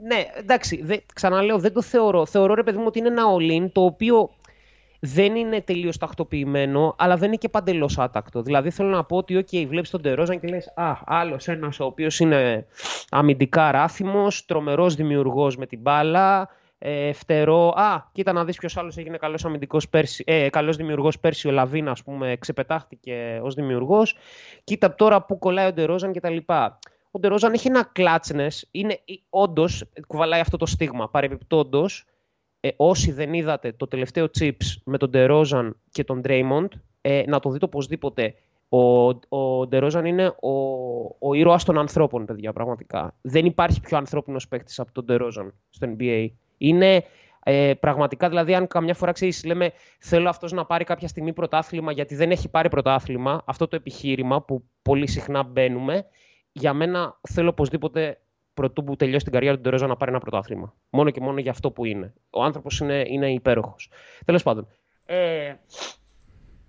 Ναι, 0.07 0.25
εντάξει, 0.39 0.83
δε, 0.85 0.97
ξαναλέω, 1.15 1.59
δεν 1.59 1.73
το 1.73 1.83
θεωρώ. 1.83 2.27
Θεωρώ, 2.27 2.55
ρε 2.55 2.63
παιδί 2.63 2.77
μου, 2.79 2.85
ότι 2.87 2.99
είναι 2.99 3.09
ένα 3.09 3.23
all-in 3.37 3.69
το 3.73 3.85
οποίο 3.85 4.31
δεν 5.07 5.35
είναι 5.35 5.61
τελείως 5.61 5.97
τακτοποιημένο, 5.97 6.95
αλλά 6.99 7.17
δεν 7.17 7.29
είναι 7.29 7.37
και 7.37 7.49
παντελώς 7.49 7.99
άτακτο. 7.99 8.43
Δηλαδή, 8.43 8.71
θέλω 8.71 8.89
να 8.89 9.05
πω 9.05 9.17
ότι, 9.17 9.45
OK, 9.45 9.67
βλέπεις 9.67 9.91
τον 9.91 10.03
Τερόζαν 10.03 10.41
και 10.41 10.49
λες: 10.49 10.73
Α, 10.77 10.93
άλλος 11.05 11.49
ένας 11.49 11.81
ο 11.81 11.85
οποίος 11.85 12.19
είναι 12.21 12.67
αμυντικά 13.11 13.71
ράθιμο, 13.71 14.27
τρομερός 14.47 14.95
δημιουργός 14.95 15.57
με 15.57 15.67
την 15.67 15.81
μπάλα, 15.81 16.49
ε, 16.79 17.13
φτερό. 17.13 17.69
Α, 17.69 18.09
κοίτα 18.13 18.33
να 18.33 18.45
δεις 18.45 18.59
ποιος 18.59 18.77
άλλος 18.77 18.97
έγινε 18.97 19.17
καλός 19.17 19.45
αμυντικός 19.45 19.89
πέρσι, 19.89 20.25
ε, 20.27 20.49
καλός 20.49 20.77
δημιουργός 20.77 21.19
πέρσι. 21.19 21.49
Ο 21.49 21.51
Λαβίνα, 21.51 21.91
ας 21.91 22.03
πούμε, 22.03 22.37
ξεπετάχτηκε 22.37 23.41
ως 23.43 23.55
δημιουργός. 23.55 24.17
Κοίτα 24.65 24.95
τώρα 24.95 25.23
που 25.23 25.39
κολλάει 25.39 25.67
ο 25.67 25.73
Ντερόζαν 25.73 26.13
κτλ. 26.13 26.37
Ο 27.11 27.19
Ντερόζαν 27.19 27.53
έχει 27.53 27.69
ένα 27.69 27.89
κλάτσνε. 27.93 28.47
Είναι 28.71 29.01
όντως, 29.31 29.85
κουβαλάει 30.07 30.41
αυτό 30.41 30.57
το 30.57 30.67
στίγμα. 30.67 31.09
Παρεμπιπτόντως, 31.09 32.05
ε, 32.65 32.71
όσοι 32.77 33.13
δεν 33.13 33.33
είδατε 33.35 33.73
το 33.73 33.87
τελευταίο 33.87 34.27
chips 34.39 34.77
με 34.85 34.99
τον 34.99 35.11
Ντερόζαν 35.11 35.77
και 35.91 36.05
τον 36.05 36.23
Draymond, 36.25 36.69
ε, 37.01 37.23
να 37.27 37.41
το 37.41 37.51
δείτε 37.51 37.65
οπωσδήποτε. 37.65 38.35
Ο, 38.69 38.79
ο 39.39 39.67
Ντερόζαν 39.67 40.05
είναι 40.05 40.27
ο, 40.27 40.51
ο 41.19 41.35
ήρωας 41.35 41.65
των 41.65 41.79
ανθρώπων, 41.79 42.25
παιδιά, 42.25 42.53
πραγματικά. 42.53 43.15
Δεν 43.21 43.45
υπάρχει 43.45 43.81
πιο 43.81 43.97
ανθρώπινος 43.97 44.49
παίκτης 44.49 44.79
από 44.79 44.93
τον 44.93 45.05
Ντερόζαν 45.05 45.55
στο 45.71 45.95
NBA. 45.99 46.27
Είναι 46.59 47.05
ε, 47.43 47.75
πραγματικά, 47.81 48.29
δηλαδή, 48.29 48.55
αν 48.55 48.67
καμιά 48.67 48.95
φορά 48.95 49.13
ξέρεις, 49.13 49.45
λέμε 49.45 49.73
θέλω 49.99 50.29
αυτός 50.29 50.53
να 50.53 50.65
πάρει 50.65 50.85
κάποια 50.85 51.09
στιγμή 51.09 51.33
πρωτάθλημα 51.33 51.93
γιατί 51.93 52.15
δεν 52.15 52.31
έχει 52.31 52.49
πάρει 52.49 52.69
πρωτάθλημα, 52.69 53.43
αυτό 53.45 53.69
το 53.69 53.77
επιχείρημα 53.77 54.43
που 54.43 54.65
πολύ 54.83 55.09
συχνά 55.09 55.43
μπαίνουμε, 55.43 56.07
για 56.53 56.73
μένα 56.73 57.19
θέλω 57.29 57.49
οπωσδήποτε 57.49 58.19
πρωτού 58.55 58.85
που 58.85 58.97
τελειώσει 58.97 59.25
την 59.25 59.33
καριέρα 59.33 59.57
του 59.57 59.63
Ντερόζαν 59.63 59.89
να 59.89 59.97
πάρει 59.97 60.11
ένα 60.11 60.21
πρωτάθλημα. 60.21 60.75
Μόνο 60.91 61.11
και 61.11 61.21
μόνο 61.21 61.39
για 61.39 61.51
αυτό 61.51 61.71
που 61.71 61.85
είναι. 61.85 62.13
Ο 62.31 62.43
άνθρωπος 62.43 62.79
είναι, 62.79 63.05
είναι 63.07 63.33
υπέροχος. 63.33 63.91
Τέλος 64.25 64.43
πάντων. 64.43 64.67
Ε, 65.07 65.55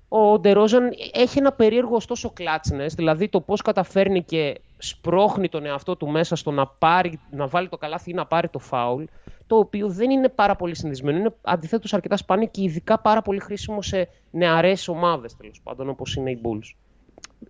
ο 0.08 0.40
Ντερόζαν 0.40 0.92
έχει 1.14 1.38
ένα 1.38 1.52
περίεργο 1.52 1.96
ωστόσο 1.96 2.30
κλάτσνες, 2.30 2.94
δηλαδή 2.94 3.30
το 3.30 3.42
πώς 3.42 3.62
καταφέρνει 3.62 4.24
και 4.24 4.62
σπρώχνει 4.78 5.50
τον 5.50 5.66
εαυτό 5.66 5.96
του 5.96 6.08
μέσα 6.08 6.36
στο 6.36 6.52
να, 6.52 6.68
πάρει, 6.68 7.20
να 7.32 7.48
βάλει 7.48 7.70
το 7.70 7.78
καλάθι 7.78 8.12
ή 8.12 8.14
να 8.14 8.26
πάρει 8.26 8.50
το 8.50 8.60
φάουλ, 8.60 9.04
το 9.48 9.58
οποίο 9.58 9.90
δεν 9.90 10.10
είναι 10.10 10.30
πάρα 10.30 10.56
πολύ 10.56 10.76
συνδυσμένο. 10.76 11.18
Είναι 11.18 11.36
αντιθέτως 11.42 11.94
αρκετά 11.94 12.18
σπάνιο 12.18 12.48
και 12.48 12.64
ειδικά 12.64 13.00
πάρα 13.00 13.22
πολύ 13.22 13.40
χρήσιμο 13.40 13.82
σε 13.82 14.10
νεαρές 14.32 14.88
ομάδες, 14.88 15.36
τέλος 15.36 15.62
πάντων, 15.64 15.90
όπως 15.90 16.16
είναι 16.16 16.32
οι 16.32 16.42
Bulls. 16.44 16.76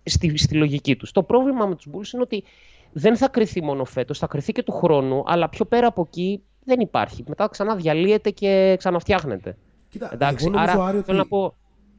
Στη, 0.02 0.36
στη 0.36 0.56
λογική 0.56 0.96
τους. 0.96 1.12
Το 1.12 1.22
πρόβλημα 1.22 1.66
με 1.66 1.74
τους 1.74 1.88
Bulls 1.92 2.12
είναι 2.12 2.22
ότι 2.22 2.44
δεν 2.98 3.16
θα 3.16 3.28
κρυθεί 3.28 3.62
μόνο 3.62 3.84
φέτος, 3.84 4.18
θα 4.18 4.26
κρυθεί 4.26 4.52
και 4.52 4.62
του 4.62 4.72
χρόνου, 4.72 5.22
αλλά 5.26 5.48
πιο 5.48 5.64
πέρα 5.64 5.86
από 5.86 6.02
εκεί 6.06 6.42
δεν 6.64 6.80
υπάρχει. 6.80 7.24
Μετά 7.26 7.48
ξανά 7.48 7.74
διαλύεται 7.76 8.30
και 8.30 8.74
ξαναφτιάχνεται. 8.78 9.56
Κοίτα, 9.88 10.10
Εντάξει, 10.12 10.46
εγώ 10.48 10.56
νομίζω, 10.56 10.72
άρα 10.72 10.84
Άρη, 10.84 11.00
θέλω 11.02 11.20
ότι- 11.20 11.30
να 11.30 11.38
πω 11.38 11.54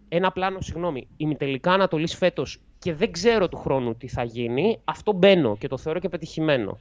ένα 0.10 0.32
πλάνο, 0.32 0.62
συγγνώμη, 0.62 1.08
ημιτελικά 1.18 1.72
Ανατολής 1.72 2.16
φέτος 2.16 2.62
και 2.80 2.94
δεν 2.94 3.12
ξέρω 3.12 3.50
του 3.50 3.58
χρόνου 3.58 3.96
τι 3.96 4.08
θα 4.08 4.24
γίνει, 4.24 4.80
αυτό 4.84 5.14
μπαίνω 5.14 5.58
και 5.58 5.68
το 5.68 5.78
θεωρώ 5.78 6.00
και 6.00 6.10
πετυχημένο. 6.10 6.80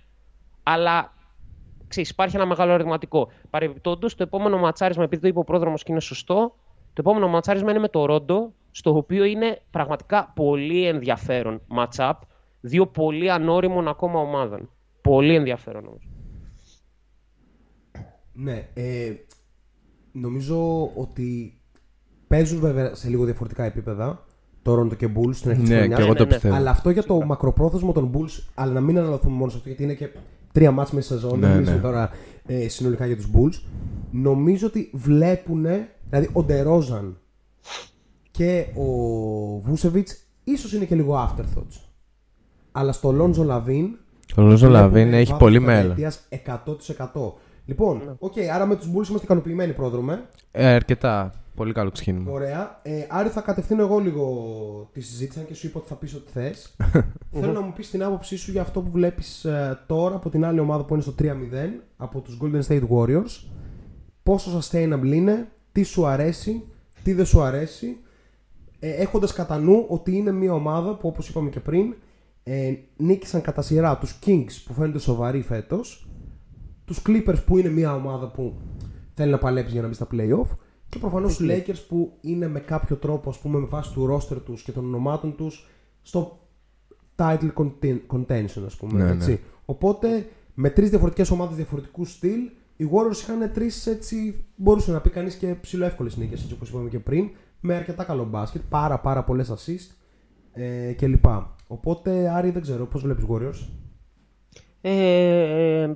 Αλλά 0.62 1.14
ξέρεις, 1.88 2.10
υπάρχει 2.10 2.36
ένα 2.36 2.46
μεγάλο 2.46 2.72
ερωτηματικό. 2.72 3.28
Παρεμπιπτόντως, 3.50 4.14
το 4.14 4.22
επόμενο 4.22 4.58
ματσάρισμα, 4.58 5.04
επειδή 5.04 5.22
το 5.22 5.28
είπε 5.28 5.38
ο 5.38 5.44
πρόδρομος 5.44 5.82
και 5.82 5.92
είναι 5.92 6.00
σωστό, 6.00 6.54
το 6.92 7.00
επόμενο 7.00 7.28
ματσάρισμα 7.28 7.70
είναι 7.70 7.80
με 7.80 7.88
το 7.88 8.04
Ρόντο, 8.04 8.52
στο 8.70 8.96
οποίο 8.96 9.24
είναι 9.24 9.62
πραγματικά 9.70 10.32
πολύ 10.34 10.86
ενδιαφέρον 10.86 11.60
match-up, 11.76 12.12
δύο 12.66 12.86
πολύ 12.86 13.30
ανώριμων 13.30 13.88
ακόμα 13.88 14.20
ομάδων. 14.20 14.70
Πολύ 15.00 15.34
ενδιαφέρον 15.34 15.86
όμως. 15.86 16.08
Ναι, 18.32 18.68
ε, 18.74 19.12
νομίζω 20.12 20.90
ότι 20.94 21.60
παίζουν 22.26 22.60
βέβαια 22.60 22.94
σε 22.94 23.08
λίγο 23.08 23.24
διαφορετικά 23.24 23.64
επίπεδα. 23.64 24.24
Το 24.62 24.74
Ρόντο 24.74 24.94
και 24.94 25.08
Bulls 25.16 25.34
στην 25.34 25.50
αρχή 25.50 25.62
της 25.62 25.70
Ναι, 25.70 25.76
χρονιάς. 25.76 25.98
και 25.98 26.04
εγώ 26.04 26.12
Ναι, 26.12 26.18
το 26.18 26.24
ναι, 26.24 26.28
ναι. 26.28 26.34
πιστεύω. 26.34 26.54
Αλλά 26.54 26.70
αυτό 26.70 26.90
για 26.90 27.02
το 27.02 27.24
μακροπρόθεσμο 27.24 27.92
των 27.92 28.10
Bulls, 28.14 28.42
αλλά 28.54 28.72
να 28.72 28.80
μην 28.80 28.98
αναλωθούμε 28.98 29.34
μόνος 29.36 29.52
σε 29.52 29.56
αυτό, 29.58 29.68
γιατί 29.68 29.82
είναι 29.84 29.94
και 29.94 30.08
τρία 30.52 30.70
μάτς 30.70 30.90
μέσα 30.90 31.14
σεζόν. 31.14 31.38
Ναι, 31.38 31.46
δεν 31.46 31.50
μιλήσουμε 31.50 31.76
ναι. 31.76 31.82
τώρα 31.82 32.10
ε, 32.46 32.68
συνολικά 32.68 33.06
για 33.06 33.16
τους 33.16 33.28
Bulls. 33.34 33.62
Νομίζω 34.10 34.66
ότι 34.66 34.90
βλέπουν, 34.92 35.66
δηλαδή 36.08 36.28
ο 36.32 36.42
Ντερόζαν 36.42 37.18
και 38.30 38.66
ο 38.76 38.84
Βούσεβιτς 39.60 40.26
ίσως 40.44 40.72
είναι 40.72 40.84
και 40.84 40.94
λίγο 40.94 41.14
afterthoughts. 41.14 41.80
Αλλά 42.78 42.92
στο 42.92 43.10
Λόντζο 43.12 43.42
Λαβίν 43.42 43.96
Ο 44.36 44.42
Λόντζο 44.42 44.56
βλέπουμε 44.56 44.80
Λαβίν 44.80 45.12
έχει 45.12 45.24
βάθος 45.24 45.38
πολύ 45.38 45.60
μέλλον. 45.60 45.94
πενταετίας 45.94 46.28
100%. 47.14 47.32
Λοιπόν, 47.66 48.16
οκ, 48.18 48.32
άρα 48.54 48.66
με 48.66 48.76
τους 48.76 48.86
Bulls 48.86 49.08
είμαστε 49.08 49.24
ικανοποιημένοι 49.24 49.72
Πρόδρομε. 49.72 50.24
Ε, 50.50 50.66
αρκετά. 50.66 51.32
Πολύ 51.54 51.72
καλό 51.72 51.90
ξεκίνημα. 51.90 52.30
Ωραία. 52.32 52.80
Ε, 52.82 53.06
Άρη, 53.08 53.28
θα 53.28 53.40
κατευθύνω 53.40 53.82
εγώ 53.82 53.98
λίγο 53.98 54.24
τη 54.92 55.00
συζήτηση, 55.00 55.38
αν 55.38 55.46
και 55.46 55.54
σου 55.54 55.66
είπα 55.66 55.78
ότι 55.78 55.88
θα 55.88 55.94
πεις 55.94 56.14
ό,τι 56.14 56.30
θες. 56.30 56.76
Θέλω 57.40 57.52
να 57.52 57.60
μου 57.60 57.72
πεις 57.72 57.90
την 57.90 58.02
άποψή 58.02 58.36
σου 58.36 58.50
για 58.50 58.60
αυτό 58.60 58.80
που 58.80 58.90
βλέπεις 58.90 59.46
τώρα 59.86 60.14
από 60.14 60.28
την 60.30 60.44
άλλη 60.44 60.60
ομάδα 60.60 60.84
που 60.84 60.94
είναι 60.94 61.02
στο 61.02 61.14
3-0, 61.18 61.24
από 61.96 62.20
τους 62.20 62.38
Golden 62.42 62.62
State 62.68 62.82
Warriors. 62.90 63.48
Πόσο 64.22 64.58
sustainable 64.58 65.12
είναι, 65.12 65.48
τι 65.72 65.82
σου 65.82 66.06
αρέσει, 66.06 66.64
τι 67.02 67.12
δεν 67.12 67.26
σου 67.26 67.42
αρέσει. 67.42 67.96
Ε, 68.78 68.90
Έχοντας 68.90 69.32
κατά 69.32 69.58
νου 69.58 69.84
ότι 69.88 70.16
είναι 70.16 70.32
μια 70.32 70.52
ομάδα 70.52 70.94
που, 70.96 71.08
όπως 71.08 71.28
είπαμε 71.28 71.50
και 71.50 71.60
πριν, 71.60 71.94
ε, 72.48 72.74
νίκησαν 72.96 73.40
κατά 73.40 73.62
σειρά 73.62 73.98
τους 73.98 74.18
Kings 74.26 74.62
που 74.66 74.72
φαίνονται 74.72 74.98
σοβαροί 74.98 75.42
φέτος, 75.42 76.08
τους 76.84 77.02
Clippers 77.06 77.44
που 77.46 77.58
είναι 77.58 77.68
μια 77.68 77.94
ομάδα 77.94 78.30
που 78.30 78.60
θέλει 79.14 79.30
να 79.30 79.38
παλέψει 79.38 79.72
για 79.72 79.82
να 79.82 79.88
μπει 79.88 79.94
στα 79.94 80.06
playoff 80.12 80.56
και 80.88 80.98
προφανώς 80.98 81.36
τους 81.36 81.46
Lakers 81.50 81.84
που 81.88 82.18
είναι 82.20 82.48
με 82.48 82.60
κάποιο 82.60 82.96
τρόπο, 82.96 83.30
ας 83.30 83.38
πούμε, 83.38 83.58
με 83.58 83.66
βάση 83.66 83.92
του 83.92 84.10
roster 84.12 84.42
τους 84.44 84.62
και 84.62 84.72
των 84.72 84.84
ονομάτων 84.84 85.36
τους 85.36 85.68
στο 86.02 86.48
title 87.16 87.52
conten- 87.54 88.00
contention, 88.06 88.62
ας 88.66 88.76
πούμε. 88.76 89.02
Ναι, 89.04 89.10
έτσι. 89.10 89.30
ναι. 89.30 89.38
Οπότε 89.64 90.28
με 90.54 90.70
τρεις 90.70 90.90
διαφορετικές 90.90 91.30
ομάδες 91.30 91.56
διαφορετικού 91.56 92.04
στυλ, 92.04 92.40
οι 92.76 92.88
Warriors 92.92 93.16
είχαν 93.16 93.52
τρεις 93.52 93.86
έτσι, 93.86 94.44
μπορούσε 94.56 94.92
να 94.92 95.00
πει 95.00 95.10
κανείς 95.10 95.34
και 95.34 95.54
ψηλοεύκολες 95.60 96.16
νίκες, 96.16 96.42
έτσι 96.42 96.54
όπως 96.54 96.68
είπαμε 96.68 96.88
και 96.88 96.98
πριν, 96.98 97.30
με 97.60 97.74
αρκετά 97.74 98.04
καλό 98.04 98.24
μπάσκετ, 98.24 98.62
πάρα, 98.68 98.98
πάρα 99.00 99.24
πολλές 99.24 99.50
assist 99.50 99.94
ε, 100.52 100.92
κλπ. 100.92 101.24
Οπότε, 101.66 102.28
Άρη, 102.28 102.50
δεν 102.50 102.62
ξέρω, 102.62 102.86
πώς 102.86 103.02
βλέπεις 103.02 103.24
Warriors; 103.28 103.68
Ε, 104.80 105.92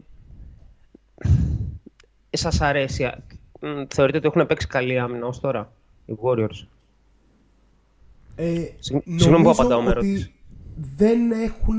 σας 2.31 2.61
αρέσει. 2.61 3.05
α, 3.05 3.23
μ, 3.61 3.67
Θεωρείτε 3.89 4.19
ότι 4.19 4.27
έχουν 4.27 4.47
παίξει 4.47 4.67
καλή 4.67 4.99
άμυνα 4.99 5.27
ως 5.27 5.41
τώρα 5.41 5.73
οι 6.07 6.15
Warriors; 6.23 6.67
Ε, 8.37 8.65
Συγ- 8.79 9.03
συγγνώμη 9.05 9.27
που 9.27 9.31
νομίζω 9.31 9.51
απαντάω 9.51 9.83
με 9.83 9.89
ότι 9.89 10.09
ερώτηση. 10.09 10.33
δεν 10.97 11.31
έχουν. 11.31 11.79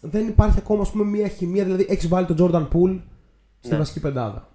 Δεν 0.00 0.28
υπάρχει 0.28 0.58
ακόμα 0.58 0.80
ας 0.82 0.90
πούμε, 0.90 1.04
μια 1.04 1.28
χημεία. 1.28 1.64
Δηλαδή, 1.64 1.86
έχεις 1.88 2.08
βάλει 2.08 2.26
τον 2.26 2.36
Jordan 2.40 2.68
Poole 2.68 3.00
στη 3.60 3.70
Ναι. 3.72 3.76
βασική 3.76 4.00
πεντάδα. 4.00 4.48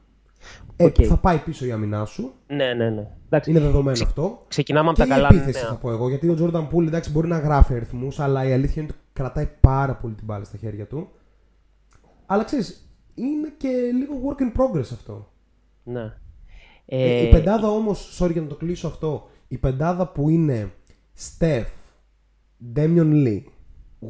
Ε, 0.79 0.83
Οκ. 0.85 0.95
Θα 1.07 1.17
πάει 1.17 1.37
πίσω 1.37 1.65
η 1.65 1.71
άμυνά 1.71 2.05
σου. 2.05 2.33
Ναι, 2.47 2.73
ναι, 2.73 2.89
ναι. 2.89 3.07
Εντάξει, 3.25 3.49
Είναι 3.49 3.59
δεδομένο 3.59 4.03
αυτό. 4.03 4.45
ξεκινάμε 4.47 4.89
από 4.89 5.01
Και 5.01 5.07
τα 5.07 5.15
η 5.15 5.17
καλά 5.17 5.27
επίθεση 5.31 5.59
νέα. 5.61 5.69
θα 5.69 5.75
πω 5.75 5.91
εγώ. 5.91 6.09
Γιατί 6.09 6.29
ο 6.29 6.35
Jordan 6.39 6.67
Poole 6.75 6.85
εντάξει, 6.87 7.11
μπορεί 7.11 7.27
να 7.27 7.39
γράφει 7.39 7.73
αριθμούς, 7.73 8.19
αλλά 8.19 8.47
η 8.47 8.51
αλήθεια 8.53 8.81
είναι 8.81 8.91
ότι 8.93 9.01
κρατάει 9.13 9.49
πάρα 9.61 9.95
πολύ 9.95 10.13
την 10.13 10.25
μπάλα 10.25 10.43
στα 10.43 10.57
χέρια 10.57 10.87
του. 10.87 11.09
Αλλά 12.25 12.43
ξέρεις, 12.43 12.89
είναι 13.15 13.53
και 13.57 13.67
λίγο 13.93 14.13
work 14.27 14.41
in 14.41 14.61
progress 14.61 14.79
αυτό. 14.93 15.31
Ναι. 15.83 16.13
Ε, 16.85 17.19
Ε, 17.19 17.27
η 17.27 17.29
πεντάδα 17.29 17.67
όμως, 17.69 18.19
sorry 18.21 18.31
για 18.31 18.41
να 18.41 18.47
το 18.47 18.55
κλείσω 18.55 18.87
αυτό, 18.87 19.27
η 19.47 19.57
πεντάδα 19.57 20.07
που 20.07 20.29
είναι 20.29 20.71
Steph, 21.19 21.65
Damian 22.75 23.11
Lee, 23.25 23.41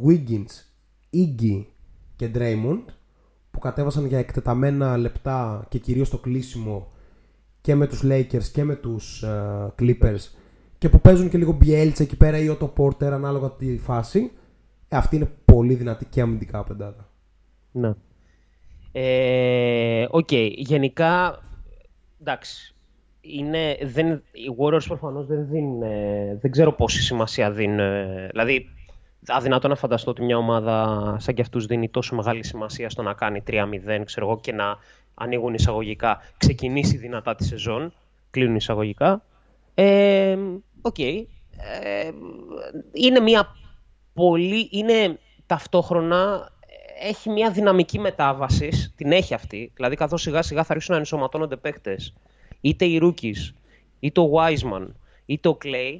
Wiggins, 0.05 0.63
Iggy 1.13 1.65
και 2.15 2.29
Draymond 2.35 2.83
που 3.57 3.63
κατέβασαν 3.63 4.05
για 4.05 4.19
εκτεταμένα 4.19 4.97
λεπτά 4.97 5.65
και 5.69 5.77
κυρίως 5.77 6.09
το 6.09 6.17
κλείσιμο 6.17 6.91
και 7.61 7.75
με 7.75 7.87
τους 7.87 8.01
Lakers 8.03 8.43
και 8.53 8.63
με 8.63 8.75
τους 8.75 9.23
ε, 9.23 9.73
Clippers 9.79 10.29
και 10.77 10.89
που 10.89 10.99
παίζουν 10.99 11.29
και 11.29 11.37
λίγο 11.37 11.51
Μπιέλτσα 11.51 12.03
εκεί 12.03 12.17
πέρα 12.17 12.37
ή 12.37 12.49
Ότο 12.49 12.67
Πόρτερ 12.67 13.13
ανάλογα 13.13 13.51
τη 13.51 13.77
φάση. 13.77 14.31
Ε, 14.87 14.97
αυτή 14.97 15.15
είναι 15.15 15.31
πολύ 15.45 15.73
δυνατή 15.73 16.05
και 16.05 16.21
αμυντικά 16.21 16.63
πεντάδα. 16.63 17.09
Ναι. 17.71 17.93
Ε, 18.91 20.07
Οκ, 20.09 20.31
γενικά, 20.55 21.39
εντάξει, 22.21 22.75
είναι, 23.21 23.77
δεν, 23.83 24.07
οι 24.31 24.55
Warriors 24.59 24.85
προφανώς 24.87 25.27
δεν 25.27 25.47
δίνουν, 25.47 25.81
ε, 25.81 26.37
δεν 26.41 26.51
ξέρω 26.51 26.73
πόση 26.73 27.01
σημασία 27.01 27.51
δίνουν, 27.51 27.79
ε, 27.79 28.27
δηλαδή 28.31 28.69
αδυνατό 29.27 29.67
να 29.67 29.75
φανταστώ 29.75 30.11
ότι 30.11 30.23
μια 30.23 30.37
ομάδα 30.37 31.15
σαν 31.19 31.33
κι 31.35 31.41
αυτούς 31.41 31.65
δίνει 31.65 31.89
τόσο 31.89 32.15
μεγάλη 32.15 32.45
σημασία 32.45 32.89
στο 32.89 33.01
να 33.01 33.13
κάνει 33.13 33.43
3-0, 33.47 34.01
ξέρω 34.05 34.27
εγώ, 34.27 34.39
και 34.39 34.51
να 34.51 34.77
ανοίγουν 35.13 35.53
εισαγωγικά, 35.53 36.21
ξεκινήσει 36.37 36.97
δυνατά 36.97 37.35
τη 37.35 37.43
σεζόν, 37.43 37.93
κλείνουν 38.29 38.55
εισαγωγικά. 38.55 39.23
Ε, 39.73 40.37
Οκ. 40.81 40.99
Ε, 40.99 41.23
είναι 42.93 43.19
μια 43.19 43.55
πολύ, 44.13 44.67
είναι 44.71 45.19
ταυτόχρονα 45.45 46.51
έχει 47.01 47.29
μια 47.29 47.51
δυναμική 47.51 47.99
μετάβαση, 47.99 48.93
την 48.95 49.11
έχει 49.11 49.33
αυτή. 49.33 49.71
Δηλαδή, 49.75 49.95
καθώς 49.95 50.21
σιγά 50.21 50.41
σιγά 50.41 50.63
θα 50.63 50.71
αρχίσουν 50.71 50.93
να 50.93 50.99
ενσωματώνονται 50.99 51.55
παίκτες, 51.55 52.13
είτε 52.61 52.85
οι 52.85 52.99
rookies, 53.03 53.53
είτε 53.99 54.19
ο 54.19 54.31
Wiseman, 54.33 54.87
είτε 55.25 55.49
ο 55.49 55.57
Clay, 55.63 55.99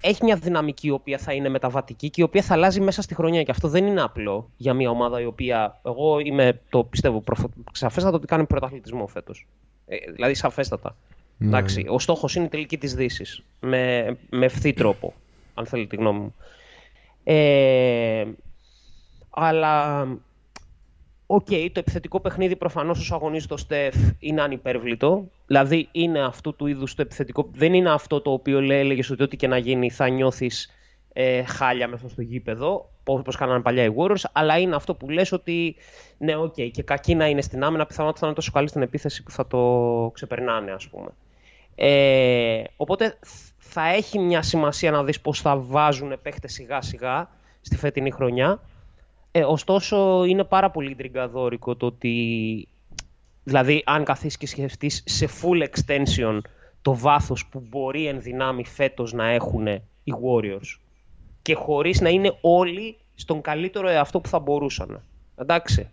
έχει 0.00 0.24
μια 0.24 0.36
δυναμική 0.36 0.86
η 0.86 0.90
οποία 0.90 1.18
θα 1.18 1.32
είναι 1.32 1.48
μεταβατική 1.48 2.10
και 2.10 2.20
η 2.20 2.24
οποία 2.24 2.42
θα 2.42 2.54
αλλάζει 2.54 2.80
μέσα 2.80 3.02
στη 3.02 3.14
χρονιά. 3.14 3.42
Και 3.42 3.50
αυτό 3.50 3.68
δεν 3.68 3.86
είναι 3.86 4.02
απλό 4.02 4.50
για 4.56 4.74
μια 4.74 4.90
ομάδα 4.90 5.20
η 5.20 5.24
οποία. 5.24 5.80
Εγώ 5.84 6.18
είμαι, 6.18 6.60
το 6.68 6.84
πιστεύω, 6.84 7.20
προφο... 7.20 7.50
σαφέστατα 7.72 8.16
ότι 8.16 8.26
κάνει 8.26 8.44
πρωταθλητισμό 8.44 9.06
φέτος. 9.06 9.46
Ε, 9.86 9.96
δηλαδή, 10.12 10.34
σαφέστατα. 10.34 10.96
Ναι. 11.36 11.46
Εντάξει, 11.46 11.86
ο 11.88 11.98
στόχος 11.98 12.34
είναι 12.34 12.44
η 12.44 12.48
τελική 12.48 12.78
της 12.78 12.94
Δύσης. 12.94 13.42
Με, 13.60 14.16
με 14.30 14.44
ευθύ 14.44 14.72
τρόπο, 14.72 15.14
αν 15.54 15.66
θέλετε 15.66 15.88
τη 15.88 15.96
γνώμη 15.96 16.18
μου. 16.18 16.34
Ε, 17.24 18.24
αλλά, 19.30 20.06
οκ, 21.26 21.46
το 21.46 21.78
επιθετικό 21.80 22.20
παιχνίδι 22.20 22.56
προφανώς 22.56 22.98
όσο 22.98 23.14
αγωνίζει 23.14 23.46
το 23.46 23.56
Στεφ 23.56 23.94
είναι 24.18 24.42
ανυπέρβλητο. 24.42 25.30
Δηλαδή 25.46 25.88
είναι 25.92 26.20
αυτού 26.20 26.54
του 26.56 26.66
είδους 26.66 26.94
το 26.94 27.02
επιθετικό, 27.02 27.48
δεν 27.52 27.74
είναι 27.74 27.90
αυτό 27.90 28.20
το 28.20 28.32
οποίο 28.32 28.60
λέει, 28.60 28.78
έλεγες 28.78 29.10
ότι 29.10 29.22
ό,τι 29.22 29.36
και 29.36 29.46
να 29.46 29.58
γίνει 29.58 29.90
θα 29.90 30.08
νιώθεις 30.08 30.70
ε, 31.12 31.42
χάλια 31.42 31.88
μέσα 31.88 32.08
στο 32.08 32.22
γήπεδο, 32.22 32.90
όπως 33.04 33.36
κάνανε 33.36 33.60
παλιά 33.60 33.84
οι 33.84 33.90
Warriors, 33.96 34.24
αλλά 34.32 34.58
είναι 34.58 34.74
αυτό 34.74 34.94
που 34.94 35.10
λες 35.10 35.32
ότι 35.32 35.76
ναι, 36.18 36.36
οκ, 36.36 36.54
και 36.54 36.82
κακή 36.82 37.14
να 37.14 37.28
είναι 37.28 37.42
στην 37.42 37.64
άμυνα, 37.64 37.86
πιθανότατα 37.86 38.20
θα 38.20 38.26
είναι 38.26 38.34
τόσο 38.34 38.50
καλή 38.52 38.68
στην 38.68 38.82
επίθεση 38.82 39.22
που 39.22 39.30
θα 39.30 39.46
το 39.46 40.10
ξεπερνάνε, 40.14 40.72
ας 40.72 40.88
πούμε. 40.88 41.08
Ε, 41.74 42.62
οπότε 42.76 43.18
θα 43.58 43.88
έχει 43.88 44.18
μια 44.18 44.42
σημασία 44.42 44.90
να 44.90 45.04
δεις 45.04 45.20
πώς 45.20 45.40
θα 45.40 45.56
βάζουν 45.56 46.18
παίχτες 46.22 46.52
σιγά 46.52 46.80
σιγά 46.80 47.30
στη 47.60 47.76
φετινή 47.76 48.10
χρονιά. 48.10 48.60
Ε, 49.36 49.44
ωστόσο, 49.44 50.24
είναι 50.24 50.44
πάρα 50.44 50.70
πολύ 50.70 50.94
τριγκαδόρικο 50.94 51.76
το 51.76 51.86
ότι. 51.86 52.68
Δηλαδή, 53.44 53.82
αν 53.86 54.04
καθίσεις 54.04 54.36
και 54.36 54.46
σκεφτείς 54.46 55.02
σε 55.06 55.28
full 55.28 55.66
extension 55.68 56.38
το 56.82 56.96
βάθος 56.96 57.46
που 57.46 57.66
μπορεί 57.68 58.06
εν 58.06 58.20
δυνάμει 58.20 58.64
φέτος 58.64 59.12
να 59.12 59.26
έχουν 59.26 59.66
οι 59.66 60.12
Warriors 60.22 60.78
και 61.42 61.54
χωρίς 61.54 62.00
να 62.00 62.08
είναι 62.08 62.38
όλοι 62.40 62.96
στον 63.14 63.40
καλύτερο 63.40 63.88
εαυτό 63.88 64.20
που 64.20 64.28
θα 64.28 64.38
μπορούσαν. 64.38 65.02
Εντάξει. 65.36 65.90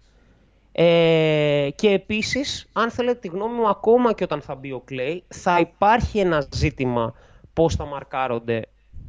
Ε, 0.71 1.69
και 1.75 1.89
επίσης, 1.89 2.69
αν 2.73 2.91
θέλετε 2.91 3.19
τη 3.19 3.27
γνώμη 3.27 3.53
μου, 3.53 3.67
ακόμα 3.67 4.13
και 4.13 4.23
όταν 4.23 4.41
θα 4.41 4.55
μπει 4.55 4.71
ο 4.71 4.83
Clay, 4.89 5.17
θα 5.27 5.59
υπάρχει 5.59 6.19
ένα 6.19 6.47
ζήτημα 6.53 7.13
πώς 7.53 7.75
θα 7.75 7.85
μαρκάρονται 7.85 8.61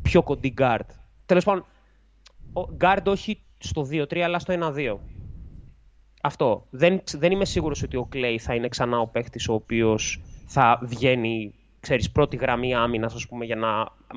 πιο 0.03 0.23
κοντή 0.23 0.55
guard. 0.59 0.87
Τέλος 1.27 1.45
πάντων, 1.45 1.64
ο 2.53 2.77
guard 2.81 3.05
όχι 3.07 3.42
στο 3.62 3.87
2-3, 3.90 4.18
αλλά 4.18 4.38
στο 4.38 4.55
1-2. 4.75 4.96
Αυτό. 6.22 6.66
Δεν, 6.70 7.01
δεν 7.12 7.33
είμαι 7.33 7.44
σίγουρος 7.44 7.83
ότι 7.83 7.96
ο 7.96 8.09
Clay 8.12 8.37
θα 8.38 8.55
είναι 8.55 8.68
ξανά 8.68 8.98
ο 8.98 9.07
παίχτης 9.07 9.48
ο 9.48 9.55
οποίος 9.55 10.22
θα 10.46 10.81
βγαίνει 10.83 11.55
ξέρεις, 11.81 12.11
πρώτη 12.11 12.37
γραμμή 12.37 12.75
άμυνας 12.75 13.27
για 13.44 13.57
να 13.57 13.68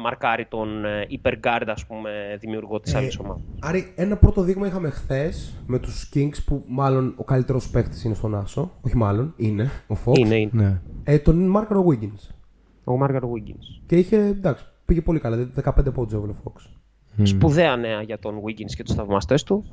μαρκάρει 0.02 0.46
τον 0.46 0.86
ε, 0.86 1.08
hyperguard 1.10 1.66
ας 1.68 1.86
πούμε, 1.86 2.38
δημιουργό 2.40 2.80
της 2.80 2.94
Ε, 2.94 2.98
άλλης 2.98 3.20
ομάδας. 3.20 3.42
Άρη, 3.60 3.94
ένα 3.96 4.18
πρώτο 4.18 4.42
δείγμα 4.42 4.68
είχαμε 4.68 4.90
χθες 4.90 5.64
με 5.68 5.80
τους 5.80 6.10
Kings 6.14 6.44
που 6.46 6.64
μάλλον 6.68 7.14
ο 7.18 7.24
καλύτερος 7.24 7.70
παίκτη 7.70 8.02
είναι 8.06 8.16
στον 8.16 8.36
Άσο. 8.36 8.72
Όχι 8.82 8.98
μάλλον, 8.98 9.34
είναι 9.38 9.72
ο 9.88 9.96
Fox. 10.06 10.18
Είναι, 10.18 10.36
είναι. 10.36 10.52
Ναι. 10.54 10.82
Ε, 11.04 11.20
τον 11.20 11.48
Μάρκαρο 11.48 11.86
Wiggins. 11.90 12.36
Ο 12.84 12.98
Μάργαρ 12.98 13.24
Wiggins. 13.24 13.84
Και 13.86 13.98
είχε, 13.98 14.18
εντάξει, 14.18 14.66
πήγε 14.86 15.02
πολύ 15.02 15.20
καλά. 15.20 15.50
15 15.64 15.94
πόντους 15.94 16.14
έβαλε 16.14 16.32
ο 16.32 16.36
Fox. 16.44 16.75
Σπουδαία 17.24 17.76
νέα 17.76 18.02
για 18.02 18.20
τον 18.20 18.42
Wiggins 18.46 18.74
και 18.76 18.84
τους 18.84 18.96
θαυμαστές 18.96 19.44
του. 19.44 19.66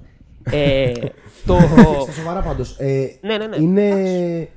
Ε, 0.42 0.92
το... 1.46 1.58
Στα 2.02 2.12
σοβαρά 2.12 2.40
πάντως. 2.40 2.76
Ε, 2.78 3.18
Ναι, 3.20 3.36
ναι, 3.36 3.46
ναι. 3.46 3.56
Είναι. 3.56 4.48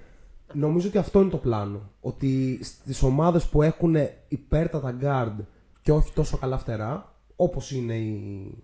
Νομίζω 0.53 0.87
ότι 0.87 0.97
αυτό 0.97 1.21
είναι 1.21 1.29
το 1.29 1.37
πλάνο. 1.37 1.89
Ότι 2.01 2.59
στις 2.61 3.03
ομάδες 3.03 3.45
που 3.45 3.61
έχουν 3.61 3.95
υπέρτατα 4.27 4.97
guard 5.01 5.43
και 5.81 5.91
όχι 5.91 6.13
τόσο 6.13 6.37
καλά 6.37 6.57
φτερά, 6.57 7.15
όπως 7.35 7.71
είναι 7.71 7.93
οι, 7.93 8.63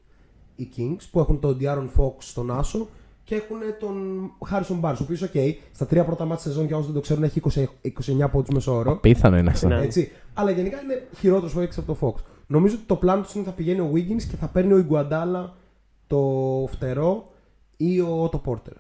οι 0.56 0.70
Kings, 0.78 1.04
που 1.12 1.20
έχουν 1.20 1.40
τον 1.40 1.58
Diaron 1.62 1.90
Fox 1.98 2.14
στον 2.18 2.52
Άσο 2.52 2.88
και 3.24 3.36
έχουν 3.36 3.58
τον 3.80 3.96
Harrison 4.52 4.80
Barnes, 4.82 4.98
ο 5.00 5.04
οποίος, 5.04 5.30
OK, 5.34 5.54
στα 5.72 5.86
τρία 5.86 6.06
πρώτα 6.06 6.26
μάτια 6.26 6.44
σεζόν, 6.44 6.66
για 6.66 6.76
όσους 6.76 6.86
δεν 6.86 6.96
το 6.96 7.02
ξέρουν, 7.02 7.24
έχει 7.24 7.42
20, 7.44 7.64
29 8.26 8.30
πόντους 8.32 8.50
μέσω 8.54 8.76
όρο. 8.76 8.96
Πίθανο 8.96 9.38
είναι 9.38 9.50
αυτό. 9.50 9.68
Ναι. 9.68 9.82
Έτσι. 9.82 10.12
Αλλά 10.34 10.52
γενικά 10.52 10.82
είναι 10.82 11.08
χειρότερος 11.18 11.54
παίκτη 11.54 11.80
από 11.80 11.94
το 11.94 11.98
Fox. 12.02 12.24
Νομίζω 12.52 12.76
ότι 12.76 12.86
το 12.86 12.96
πλάνο 12.96 13.22
τους 13.22 13.34
είναι 13.34 13.42
ότι 13.42 13.50
θα 13.50 13.56
πηγαίνει 13.56 13.80
ο 13.80 13.92
Wiggins 13.94 14.24
και 14.24 14.36
θα 14.36 14.48
παίρνει 14.48 14.74
ο 14.74 14.78
Ιγκουαντάλα 14.78 15.56
το 16.08 16.20
φτερό 16.72 17.32
ή 17.78 18.00
ο 18.00 18.30
Otto 18.32 18.42
Porter. 18.46 18.76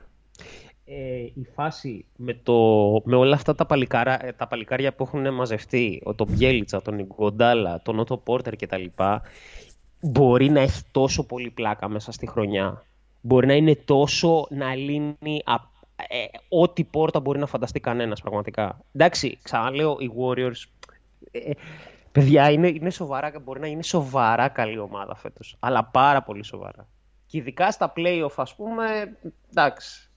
ε, 0.86 1.20
η 1.34 1.48
φάση 1.54 2.06
με, 2.16 2.34
το, 2.44 2.54
με 3.06 3.16
όλα 3.16 3.36
αυτά 3.36 3.56
τα, 3.56 3.66
παλικάρα, 3.66 4.26
ε, 4.26 4.32
τα 4.32 4.48
παλικάρια 4.48 4.94
που 4.94 5.04
έχουν 5.04 5.34
μαζευτεί, 5.34 6.02
ο 6.04 6.14
τον 6.14 6.28
Μπιέλιτσα, 6.32 6.82
τον 6.82 7.00
Ιγκοντάλα, 7.00 7.82
τον 7.82 8.00
Ότο 8.00 8.18
Πόρτερ 8.18 8.56
κτλ. 8.56 8.86
Μπορεί 10.02 10.50
να 10.50 10.60
έχει 10.60 10.82
τόσο 10.92 11.26
πολύ 11.26 11.50
πλάκα 11.50 11.90
μέσα 11.90 12.12
στη 12.12 12.28
χρονιά. 12.28 12.86
Μπορεί 13.22 13.48
να 13.48 13.54
είναι 13.54 13.76
τόσο 13.76 14.48
να 14.50 14.76
λύνει 14.76 15.42
α, 15.44 15.54
ε, 15.96 16.26
ό,τι 16.50 16.84
πόρτα 16.84 17.20
μπορεί 17.20 17.40
να 17.40 17.46
φανταστεί 17.46 17.80
κανένας 17.80 18.22
πραγματικά. 18.22 18.80
Εντάξει, 18.94 19.38
ξαναλέω, 19.42 19.98
οι 20.00 20.12
Warriors. 20.20 20.88
Ε, 21.32 21.52
παιδιά, 22.12 22.52
είναι, 22.52 22.68
είναι 22.68 22.90
σοβαρά, 22.90 23.32
μπορεί 23.44 23.60
να 23.60 23.68
είναι 23.68 23.84
σοβαρά 23.84 24.48
καλή 24.48 24.80
ομάδα 24.80 25.16
φέτος. 25.16 25.56
Αλλά 25.60 25.84
πάρα 25.84 26.22
πολύ 26.22 26.44
σοβαρά. 26.44 26.88
Και 27.26 27.38
ειδικά 27.38 27.72
στα 27.72 27.94
playoff, 27.96 28.34
ας 28.36 28.56
πούμε, 28.56 29.18
εντάξει, 29.50 30.10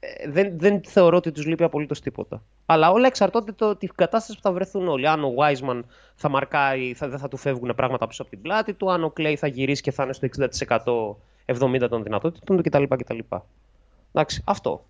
ε, 0.00 0.30
δεν, 0.30 0.58
δεν 0.58 0.80
θεωρώ 0.84 1.16
ότι 1.16 1.32
τους 1.32 1.46
λείπει 1.46 1.64
απολύτως 1.64 2.00
τίποτα. 2.00 2.42
Αλλά 2.66 2.90
όλα 2.90 3.06
εξαρτώνται 3.06 3.52
το, 3.52 3.76
τη 3.76 3.86
κατάσταση 3.86 4.36
που 4.36 4.42
θα 4.42 4.52
βρεθούν 4.52 4.88
όλοι. 4.88 5.08
Αν 5.08 5.24
ο 5.24 5.34
Wiseman 5.36 5.80
θα 6.14 6.28
μαρκάει, 6.28 6.94
θα, 6.94 7.08
δεν 7.08 7.18
θα 7.18 7.28
του 7.28 7.36
φεύγουν 7.36 7.74
πράγματα 7.76 8.06
πίσω 8.06 8.22
από 8.22 8.30
την 8.30 8.42
πλάτη 8.42 8.72
του, 8.72 8.90
αν 8.92 9.04
ο 9.04 9.12
Clay 9.16 9.34
θα 9.38 9.46
γυρίσει 9.46 9.82
και 9.82 9.90
θα 9.90 10.02
είναι 10.02 10.12
στο 10.12 10.28
60% 11.46 11.58
70% 11.60 11.88
των 11.88 12.02
δυνατότητων 12.02 12.56
του 12.56 12.62
κτλ. 12.62 12.82
κτλ. 12.82 13.18
Εντάξει, 14.12 14.42
αυτό. 14.44 14.84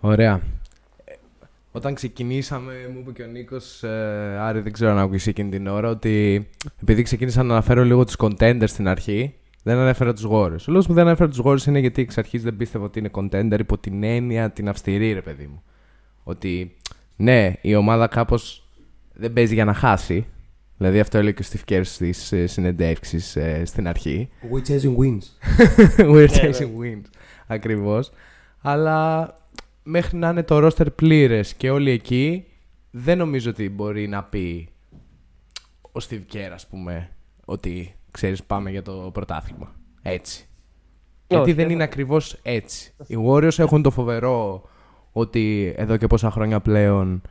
Ωραία. 0.00 0.40
Ε, 1.76 1.78
Όταν 1.78 1.94
ξεκινήσαμε, 1.94 2.72
μου 2.92 2.98
είπε 3.00 3.12
και 3.12 3.22
ο 3.22 3.26
Νίκος, 3.26 3.82
ε, 3.82 4.36
Άρη, 4.40 4.60
δεν 4.60 4.72
ξέρω 4.72 4.90
αν 4.90 4.98
άκουσε 4.98 5.30
εκείνη 5.30 5.50
την 5.50 5.66
ώρα, 5.66 5.88
ότι 5.88 6.46
επειδή 6.82 7.02
ξεκίνησα 7.02 7.42
να 7.42 7.52
αναφέρω 7.52 7.84
λίγο 7.84 8.04
τους 8.04 8.16
contenders 8.18 8.64
στην 8.68 8.88
αρχή, 8.88 9.34
δεν 9.62 9.78
ανέφερα 9.78 10.12
τους 10.12 10.26
Warriors. 10.30 10.60
Ο 10.68 10.70
λόγος 10.70 10.86
που 10.86 10.92
δεν 10.92 11.06
ανέφερα 11.06 11.30
τους 11.30 11.40
Warriors 11.44 11.66
είναι 11.66 11.78
γιατί 11.78 12.02
εξ 12.02 12.18
αρχής 12.18 12.42
δεν 12.42 12.56
πίστευα 12.56 12.84
ότι 12.84 12.98
είναι 12.98 13.10
contender 13.12 13.56
υπό 13.58 13.78
την 13.78 14.02
έννοια 14.02 14.50
την 14.50 14.68
αυστηρή, 14.68 15.12
ρε 15.12 15.20
παιδί 15.22 15.46
μου. 15.46 15.62
Ότι 16.22 16.76
ναι, 17.16 17.52
η 17.60 17.74
ομάδα 17.74 18.06
κάπως 18.06 18.68
δεν 19.12 19.32
παίζει 19.32 19.54
για 19.54 19.64
να 19.64 19.74
χάσει. 19.74 20.26
Δηλαδή 20.76 21.00
αυτό 21.00 21.18
έλεγε 21.18 21.32
και 21.32 21.42
ο 21.42 21.48
Steve 21.52 21.72
Kerr 21.72 21.80
στις 21.84 22.32
ε, 22.32 22.46
συνεντεύξεις 22.46 23.36
ε, 23.36 23.64
στην 23.64 23.88
αρχή. 23.88 24.28
We 24.52 24.68
chasing 24.68 24.96
wins. 24.96 25.24
We're 26.14 26.28
Ναι, 26.30 26.50
chasing 26.50 26.82
wins. 26.82 27.04
Ακριβώς. 27.46 28.10
Αλλά 28.60 29.30
μέχρι 29.88 30.16
να 30.16 30.28
είναι 30.28 30.42
το 30.42 30.66
roster 30.66 30.86
πλήρες 30.94 31.54
και 31.54 31.70
όλοι 31.70 31.90
εκεί, 31.90 32.44
δεν 32.90 33.18
νομίζω 33.18 33.50
ότι 33.50 33.68
μπορεί 33.68 34.08
να 34.08 34.24
πει 34.24 34.68
ο 35.82 36.00
Steve 36.08 36.22
Kerr, 36.32 36.50
ας 36.52 36.66
πούμε, 36.66 37.10
ότι 37.44 37.94
ξέρεις, 38.10 38.42
πάμε 38.42 38.70
για 38.70 38.82
το 38.82 39.10
πρωτάθλημα. 39.12 39.74
Έτσι. 40.02 40.48
Γιατί 41.28 41.42
Όχι, 41.44 41.52
δεν 41.52 41.64
δεν 41.64 41.74
είναι 41.74 41.82
ακριβώς 41.82 42.38
έτσι. 42.42 42.94
Οι 43.06 43.16
Warriors 43.28 43.58
έχουν 43.58 43.82
το 43.82 43.90
φοβερό 43.90 44.68
ότι 45.12 45.74
εδώ 45.76 45.96
και 45.96 46.06
πόσα 46.06 46.30
χρόνια 46.30 46.60
πλέον 46.60 47.22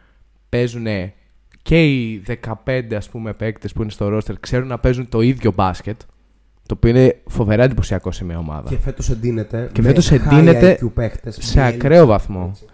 παίζουν 0.50 0.86
και 1.62 1.84
οι 1.84 2.24
15 2.66 2.94
ας 2.94 3.10
πούμε 3.10 3.34
παίκτες 3.34 3.74
που 3.74 3.82
είναι 3.82 3.92
στο 3.92 4.18
roster 4.18 4.40
ξέρουν 4.40 4.68
να 4.68 4.80
παίζουν 4.80 5.10
το 5.10 5.22
ίδιο 5.22 5.52
μπάσκετ 5.52 6.02
το 6.66 6.74
οποίο 6.78 6.90
είναι 6.90 7.22
φοβερά 7.28 7.64
εντυπωσιακό 7.64 8.12
σε 8.12 8.24
μια 8.26 8.38
ομάδα. 8.38 8.70
Και 8.70 8.78
φέτος 8.78 9.10
εντείνεται. 9.10 9.70
Και 9.74 9.82
με 9.82 9.88
φέτος 9.88 10.12
high 10.12 10.16
εντείνεται 10.16 10.80
IQ 10.82 10.92
παίχτες, 10.94 11.38
σε 11.42 11.60
Bielitsa, 11.60 11.74
ακραίο 11.74 12.06
βαθμό. 12.06 12.48
έτσι. 12.52 12.66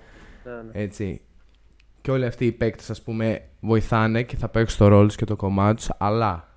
Ναι, 0.44 0.52
ναι. 0.52 0.84
Έτσι. 0.84 1.22
και 2.02 2.12
όλοι 2.12 2.26
αυτοί 2.26 2.46
οι 2.46 2.52
παίκτες 2.52 2.90
ας 2.90 3.02
πούμε 3.02 3.42
βοηθάνε 3.60 4.24
και 4.24 4.36
θα 4.36 4.48
παίξουν 4.50 4.78
το 4.78 4.88
ρόλο 4.88 5.08
τους 5.08 5.16
και 5.16 5.26
το 5.26 5.36
κομμάτι 5.36 5.76
τους, 5.76 5.90
αλλά 5.98 6.48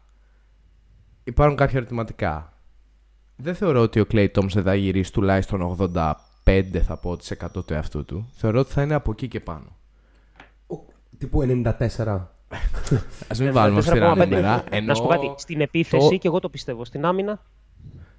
υπάρχουν 1.24 1.56
κάποια 1.56 1.78
ερωτηματικά. 1.78 2.52
Δεν 3.36 3.54
θεωρώ 3.54 3.80
ότι 3.80 4.00
ο 4.00 4.06
Clay 4.10 4.28
Thompson 4.34 4.62
θα 4.62 4.74
γυρίσει 4.74 5.12
τουλάχιστον 5.12 5.76
85 6.44 6.80
θα 6.82 6.96
πω 6.96 7.16
της 7.16 7.30
100 7.30 7.64
του 7.66 7.72
εαυτού 7.72 8.04
του. 8.04 8.28
Θεωρώ 8.34 8.58
ότι 8.60 8.72
θα 8.72 8.82
είναι 8.82 8.94
από 8.94 9.10
εκεί 9.10 9.28
και 9.28 9.40
πάνω. 9.40 9.76
Ο- 10.66 10.76
Τύπου 11.18 11.42
94. 11.42 12.33
Ας 13.30 13.40
μην 13.40 13.52
βάλουμε 13.52 13.80
4,5. 13.80 13.86
αυστηρά 13.86 14.08
νούμερα. 14.16 14.64
Να 14.84 14.94
σου 14.94 15.02
πω 15.02 15.08
κάτι. 15.08 15.32
Στην 15.36 15.60
επίθεση, 15.60 16.08
το- 16.08 16.16
και 16.16 16.28
εγώ 16.28 16.38
το 16.40 16.48
πιστεύω. 16.48 16.84
Στην 16.84 17.04
άμυνα, 17.04 17.40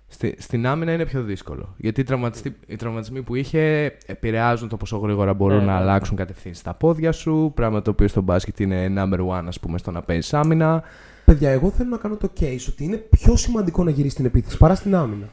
Στη, 0.08 0.36
στην 0.38 0.68
άμυνα 0.68 0.92
είναι 0.92 1.06
πιο 1.06 1.22
δύσκολο. 1.24 1.74
Γιατί 1.78 2.02
οι, 2.02 2.04
τραυματιστοί- 2.04 2.56
οι 2.68 2.76
τραυματισμοί 2.76 3.22
που 3.22 3.36
είχε 3.36 3.92
επηρεάζουν 4.06 4.70
το 4.70 4.78
πόσο 4.78 4.98
γρήγορα 4.98 5.34
μπορούν 5.34 5.58
Ναι, 5.58 5.64
να 5.66 5.72
ναι. 5.72 5.78
αλλάξουν 5.80 6.16
κατευθύνσει 6.16 6.60
στα 6.60 6.74
πόδια 6.74 7.12
σου. 7.12 7.52
Πράγμα 7.56 7.82
το 7.82 7.90
οποίο 7.92 8.08
στο 8.08 8.22
μπάσκετ 8.22 8.60
είναι 8.60 8.94
number 8.98 9.20
one, 9.28 9.44
ας 9.48 9.60
πούμε, 9.60 9.78
στο 9.78 9.92
να 9.92 10.02
παίζεις 10.02 10.34
άμυνα. 10.34 10.84
Παιδιά, 11.26 11.50
εγώ 11.50 11.70
θέλω 11.70 11.90
να 11.90 11.98
κάνω 11.98 12.16
το 12.16 12.30
case 12.40 12.66
ότι 12.70 12.84
είναι 12.84 12.96
πιο 12.98 13.36
σημαντικό 13.36 13.84
να 13.84 13.90
γυρίσεις 13.90 14.14
στην 14.14 14.26
επίθεση 14.26 14.58
παρά 14.58 14.76
στην 14.76 14.96
άμυνα. 14.96 15.30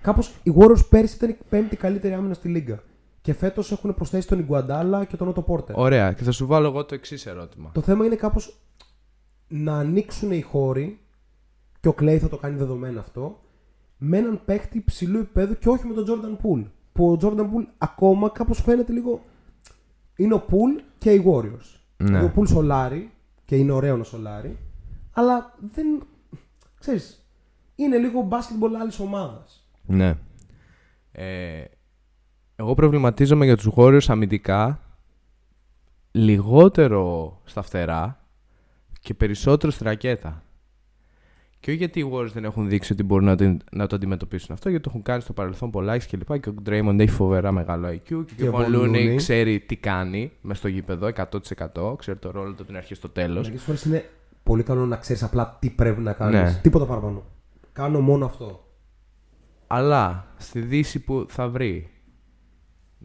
Κάπως 0.00 0.32
οι 0.42 0.52
Warriors 0.58 0.86
πέρσι 0.88 1.14
ήταν 1.16 1.30
η 1.30 1.36
πέμπτη 1.48 1.76
καλύτερη 1.76 2.14
άμυνα 2.14 2.34
στη 2.34 2.48
Λίγκα. 2.48 2.82
Και 3.24 3.34
φέτος 3.34 3.72
έχουν 3.72 3.94
προσθέσει 3.94 4.26
τον 4.28 4.38
Ιγκουαντάλα 4.38 5.04
και 5.04 5.16
τον 5.16 5.28
Ότο 5.28 5.42
Πόρτερ. 5.42 5.78
Ωραία. 5.78 6.12
Και 6.12 6.24
θα 6.24 6.30
σου 6.30 6.46
βάλω 6.46 6.66
εγώ 6.66 6.84
το 6.84 6.94
εξής 6.94 7.26
ερώτημα. 7.26 7.70
Το 7.74 7.80
θέμα 7.80 8.04
είναι 8.04 8.14
κάπως 8.14 8.58
να 9.48 9.78
ανοίξουν 9.78 10.32
οι 10.32 10.40
χώροι 10.40 11.00
και 11.80 11.88
ο 11.88 11.92
Κλέη 11.92 12.18
θα 12.18 12.28
το 12.28 12.36
κάνει 12.36 12.56
δεδομένο 12.56 13.00
αυτό 13.00 13.40
με 13.96 14.18
έναν 14.18 14.40
παίχτη 14.44 14.82
ψηλού 14.84 15.18
επίπεδου 15.18 15.58
και 15.58 15.68
όχι 15.68 15.86
με 15.86 15.94
τον 15.94 16.04
Jordan 16.08 16.46
Poole. 16.46 16.64
Που 16.92 17.10
ο 17.10 17.18
Jordan 17.20 17.40
Poole 17.40 17.66
ακόμα 17.78 18.28
κάπως 18.28 18.62
φαίνεται 18.62 18.92
λίγο. 18.92 19.24
Είναι 20.16 20.34
ο 20.34 20.44
Poole 20.50 20.82
και 20.98 21.12
οι 21.12 21.24
Warriors. 21.26 21.80
Ναι. 21.96 22.18
Είναι 22.18 22.24
ο 22.24 22.32
Poole 22.36 22.48
σολάρι 22.48 23.10
και 23.44 23.56
είναι 23.56 23.72
ωραίο 23.72 23.96
να 23.96 24.04
σολάρι, 24.04 24.58
αλλά 25.12 25.54
δεν. 25.74 25.86
ξέρεις, 26.78 27.26
είναι 27.74 27.98
λίγο 27.98 28.28
basketball 28.30 28.70
άλλη 28.80 28.92
ομάδας. 28.98 29.68
Ναι. 29.86 30.18
Ε, 31.12 31.64
εγώ 32.56 32.74
προβληματίζομαι 32.74 33.44
για 33.44 33.56
τους 33.56 33.68
Warriors 33.76 34.04
αμυντικά 34.06 34.80
λιγότερο 36.10 37.36
στα 37.44 37.62
φτερά 37.62 38.18
και 39.00 39.14
περισσότερο 39.14 39.72
στη 39.72 39.84
ρακέτα. 39.84 40.42
Και 41.60 41.70
όχι 41.70 41.78
γιατί 41.78 42.00
οι 42.00 42.10
Warriors 42.12 42.30
δεν 42.32 42.44
έχουν 42.44 42.68
δείξει 42.68 42.92
ότι 42.92 43.02
μπορούν 43.02 43.24
να 43.24 43.36
το, 43.36 43.56
να 43.72 43.86
το 43.86 43.96
αντιμετωπίσουν 43.96 44.54
αυτό, 44.54 44.68
γιατί 44.68 44.84
το 44.84 44.90
έχουν 44.92 45.02
κάνει 45.04 45.22
στο 45.22 45.32
παρελθόν 45.32 45.70
πολλά 45.70 45.98
και 45.98 46.16
λοιπά. 46.16 46.38
Και 46.38 46.48
ο 46.48 46.54
Draymond 46.66 46.98
έχει 46.98 47.10
φοβερά 47.10 47.52
μεγάλο 47.52 47.88
IQ 47.88 48.00
και, 48.04 48.34
Και 48.36 48.48
ο 48.48 48.52
ο 48.52 48.58
Von 48.58 48.64
Von 48.64 48.74
Looney 48.74 49.12
Looney. 49.12 49.16
ξέρει 49.16 49.60
τι 49.60 49.76
κάνει 49.76 50.32
μες 50.40 50.58
στο 50.58 50.68
γήπεδο 50.68 51.10
100%. 51.74 51.98
Ξέρει 51.98 52.18
το 52.18 52.30
ρόλο 52.30 52.48
του 52.48 52.54
από 52.54 52.64
την 52.64 52.76
αρχή 52.76 52.94
στο 52.94 53.08
τέλος. 53.08 53.42
Μερικές 53.42 53.62
φορές 53.62 53.84
είναι 53.84 54.04
πολύ 54.42 54.62
καλό 54.62 54.86
να 54.86 54.96
ξέρεις 54.96 55.22
απλά 55.22 55.56
τι 55.60 55.70
πρέπει 55.70 56.00
να 56.00 56.12
κάνεις. 56.12 56.40
Ναι. 56.40 56.58
Τίποτα 56.62 56.86
παραπάνω. 56.86 57.24
Κάνω 57.72 58.00
μόνο 58.00 58.24
αυτό. 58.24 58.68
Αλλά 59.66 60.26
στη 60.36 60.60
Δύση 60.60 61.04
που 61.04 61.26
θα 61.28 61.48
βρει 61.48 61.93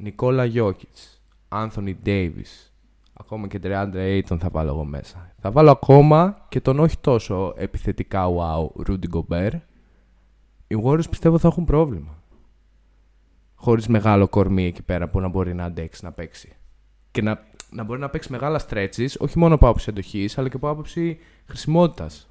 Νικόλα 0.01 0.45
Γιώκητς, 0.45 1.21
Άνθονι 1.47 1.97
Ντέιβις, 2.03 2.73
ακόμα 3.13 3.47
και 3.47 3.59
30 3.63 3.89
Aiton 3.93 4.37
θα 4.39 4.49
βάλω 4.51 4.69
εγώ 4.69 4.83
μέσα. 4.83 5.31
Θα 5.39 5.51
βάλω 5.51 5.71
ακόμα 5.71 6.45
και 6.49 6.61
τον 6.61 6.79
όχι 6.79 6.97
τόσο 6.97 7.53
επιθετικά 7.57 8.25
wow 8.27 8.69
Ρούντι 8.75 9.07
Γκομπέρ. 9.07 9.53
Οι 10.67 10.81
Warriors 10.83 11.09
πιστεύω 11.09 11.37
θα 11.37 11.47
έχουν 11.47 11.65
πρόβλημα. 11.65 12.23
Χωρίς 13.55 13.87
μεγάλο 13.87 14.27
κορμί 14.27 14.65
εκεί 14.65 14.81
πέρα 14.81 15.09
που 15.09 15.19
να 15.19 15.27
μπορεί 15.27 15.53
να 15.53 15.63
αντέξει 15.63 16.05
να 16.05 16.11
παίξει. 16.11 16.55
Και 17.11 17.21
να, 17.21 17.43
να 17.69 17.83
μπορεί 17.83 17.99
να 17.99 18.09
παίξει 18.09 18.31
μεγάλα 18.31 18.61
stretches, 18.69 19.13
όχι 19.19 19.39
μόνο 19.39 19.55
από 19.55 19.67
άποψη 19.67 19.85
εντοχής, 19.89 20.37
αλλά 20.37 20.49
και 20.49 20.55
από 20.55 20.69
άποψη 20.69 21.17
χρησιμότητας. 21.45 22.27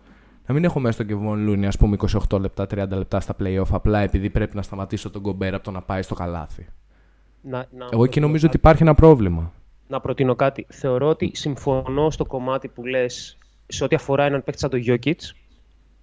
Να 0.47 0.55
μην 0.55 0.65
έχω 0.65 0.81
μέσα 0.81 0.97
τον 0.97 1.07
Κεβόν 1.07 1.45
Λούνι, 1.45 1.67
ας 1.67 1.77
πούμε, 1.77 1.97
28 2.29 2.41
λεπτά, 2.41 2.67
30 2.71 2.89
λεπτά 2.89 3.21
στα 3.21 3.37
playoff, 3.41 3.69
απλά 3.71 3.99
επειδή 3.99 4.31
πρέπει 4.31 4.57
να 4.57 4.63
σταματήσω 4.63 5.11
τον 5.11 5.23
Γκομπέρ 5.23 5.55
από 5.55 5.65
το 5.65 5.71
να 5.71 5.83
πάει 5.83 6.03
στο 6.03 6.15
καλάθι. 6.15 6.67
Να, 7.41 7.59
να 7.59 7.89
Εγώ 7.93 8.05
εκεί 8.05 8.21
προτείνω 8.21 8.27
νομίζω 8.27 8.47
ότι 8.47 8.57
κάτι. 8.57 8.57
υπάρχει 8.57 8.83
ένα 8.83 8.95
πρόβλημα. 8.95 9.53
Να 9.89 10.01
προτείνω 10.01 10.35
κάτι. 10.35 10.67
Θεωρώ 10.69 11.09
ότι 11.09 11.31
συμφωνώ 11.35 12.11
στο 12.11 12.25
κομμάτι 12.25 12.69
που 12.69 12.85
λες 12.85 13.39
σε 13.67 13.85
ό,τι 13.85 13.95
αφορά 13.95 14.25
έναν 14.25 14.45
παίκτη 14.45 14.61
σαν 14.61 14.71
τον 14.71 14.83
Jokic. 14.87 15.15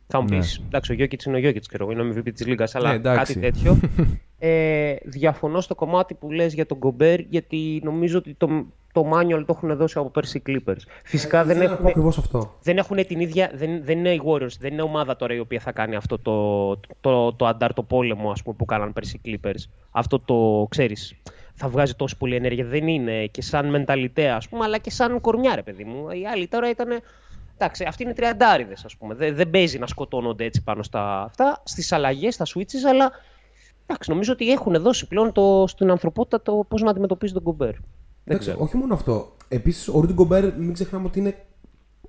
Θα 0.08 0.22
μου 0.22 0.26
πεις, 0.28 0.60
Ναι. 0.60 0.66
εντάξει, 0.66 0.92
ο 0.92 0.96
Jokic 1.00 1.24
είναι 1.26 1.38
ο 1.38 1.50
Jokic, 1.50 1.62
ξέρω 1.68 1.84
εγώ, 1.84 1.92
είναι 1.92 2.02
ο 2.02 2.14
MVP 2.18 2.32
της 2.34 2.46
Λίγκα, 2.48 2.68
αλλά 2.74 2.90
Ναι, 2.90 2.96
εντάξει. 2.96 3.34
κάτι 3.34 3.40
τέτοιο. 3.52 3.80
ε, 4.40 4.96
διαφωνώ 5.04 5.62
στο 5.62 5.76
κομμάτι 5.76 6.14
που 6.14 6.32
λες 6.32 6.54
για 6.54 6.66
τον 6.66 6.78
Γκομπέρ, 6.78 7.20
γιατί 7.20 7.82
νομίζω 7.84 8.18
ότι 8.18 8.34
το, 8.34 8.66
το 8.94 9.12
manual 9.14 9.44
το 9.46 9.54
έχουν 9.58 9.76
δώσει 9.76 9.98
από 9.98 10.10
πέρσι 10.10 10.38
οι 10.38 10.42
Clippers. 10.48 10.80
Φυσικά 11.04 11.44
δεν 11.44 11.56
Ήθελα 11.56 11.70
να 11.70 11.76
πω 11.76 11.82
έχουν, 11.82 11.88
ακριβώς 11.90 12.18
αυτό. 12.18 12.56
δεν 12.62 12.78
έχουν 12.78 13.06
την 13.08 13.20
ίδια. 13.20 13.52
Δεν, 13.54 13.84
δεν 13.84 13.98
είναι 13.98 14.10
οι 14.14 14.22
Warriors, 14.26 14.58
δεν 14.60 14.74
είναι 14.74 14.82
ομάδα 14.82 15.16
τώρα 15.16 15.34
η 15.34 15.40
οποία 15.40 15.60
θα 15.60 15.72
κάνει 15.72 15.96
αυτό 15.96 16.20
το, 16.20 16.76
το, 16.78 16.88
το, 17.02 17.34
το 17.34 17.46
αντάρτο 17.46 17.84
πόλεμο 17.84 18.32
ας 18.32 18.44
πούμε, 18.44 18.56
που 18.58 18.66
κάναν 18.66 18.94
πέρσι 18.94 19.20
οι 19.24 19.40
Clippers. 19.44 19.64
Αυτό 19.92 20.20
το 20.20 20.68
ξέρεις. 20.70 21.16
Θα 21.58 21.68
βγάζει 21.70 21.94
τόσο 21.94 22.16
πολύ 22.18 22.36
ενέργεια. 22.36 22.66
Δεν 22.66 22.88
είναι 22.88 23.26
και 23.26 23.42
σαν 23.42 23.70
μενταλιτέα, 23.70 24.36
ας 24.36 24.50
πούμε, 24.50 24.64
αλλά 24.64 24.78
και 24.78 24.90
σαν 24.90 25.22
κορμιά, 25.22 25.56
ρε 25.56 25.62
παιδί 25.64 25.84
μου. 25.84 26.10
Οι 26.10 26.28
άλλοι 26.28 26.48
τώρα 26.48 26.70
ήταν. 26.70 26.88
Εντάξει, 27.58 27.84
αυτοί 27.88 28.04
είναι 28.04 28.14
τριαντάριδες, 28.14 28.86
ας 28.86 28.96
πούμε. 28.98 29.14
Δεν, 29.16 29.36
δεν 29.36 29.50
παίζει 29.50 29.80
να 29.80 29.88
σκοτώνονται 29.88 30.44
έτσι 30.46 30.64
πάνω 30.64 30.84
στα 30.84 31.22
αυτά, 31.24 31.62
στις 31.66 31.92
αλλαγές, 31.92 32.34
στα 32.34 32.46
switches, 32.46 32.84
αλλά 32.90 33.12
εντάξει, 33.86 34.10
νομίζω 34.10 34.32
ότι 34.34 34.52
έχουν 34.52 34.82
δώσει 34.82 35.08
πλέον 35.08 35.32
το, 35.32 35.66
στην 35.68 35.90
ανθρωπότητα 35.92 36.42
το 36.42 36.66
πώς 36.68 36.82
να 36.82 36.90
αντιμετωπίζει 36.90 37.34
τον 37.34 37.44
Κομπέρ. 37.44 37.72
Δεν 37.72 37.82
Εντάξει, 38.24 38.48
ξέρω. 38.50 38.64
όχι 38.64 38.78
μόνο 38.78 38.94
αυτό. 38.94 39.34
Επίσης, 39.48 39.88
ο 39.88 40.00
Ρούντι 40.00 40.14
Γκομπέρ, 40.14 40.58
μην 40.58 40.74
ξεχνάμε 40.74 41.06
ότι 41.06 41.20
είναι 41.20 41.36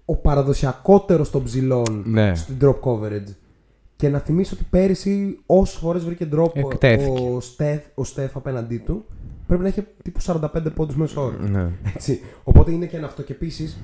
ο 0.05 0.17
παραδοσιακότερος 0.17 1.31
των 1.31 1.45
ψηλών 1.45 2.03
Ναι. 2.07 2.35
στην 2.35 2.57
drop 2.63 2.81
coverage. 2.81 3.35
Και 3.97 4.09
να 4.09 4.19
θυμίσω 4.19 4.55
ότι 4.55 4.65
πέρυσι, 4.71 5.39
όσε 5.47 5.79
φορές 5.79 6.05
βρήκε 6.05 6.29
drop 6.33 6.53
ο- 6.53 6.59
Εκτέθηκε. 6.59 7.11
ο 7.29 7.41
Στεφ, 7.41 7.83
ο 7.95 8.05
Στεφ 8.05 8.37
απέναντί 8.37 8.79
του, 8.79 9.05
πρέπει 9.47 9.63
να 9.63 9.69
είχε 9.69 9.87
τύπου 10.03 10.21
45 10.21 10.71
πόντους 10.75 10.97
μέσω 10.97 11.23
όρο. 11.23 11.39
Ναι. 11.39 11.71
Έτσι. 11.95 12.21
Οπότε 12.45 12.71
είναι 12.73 12.87
και 12.87 12.97
ένα 12.97 13.07
αυτό. 13.07 13.23
Και 13.23 13.33
επίσης, 13.33 13.79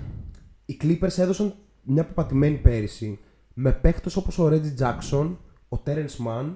οι 0.66 0.77
Clippers 0.83 1.18
έδωσαν 1.18 1.55
μια 1.83 2.05
πεπατημένη 2.05 2.57
πέρυσι 2.57 3.18
με 3.55 3.72
παίχτες 3.72 4.16
όπως 4.16 4.38
ο 4.38 4.48
Reggie 4.53 4.81
Jackson, 4.83 5.31
ο 5.68 5.77
Terence 5.87 6.27
Mann 6.27 6.51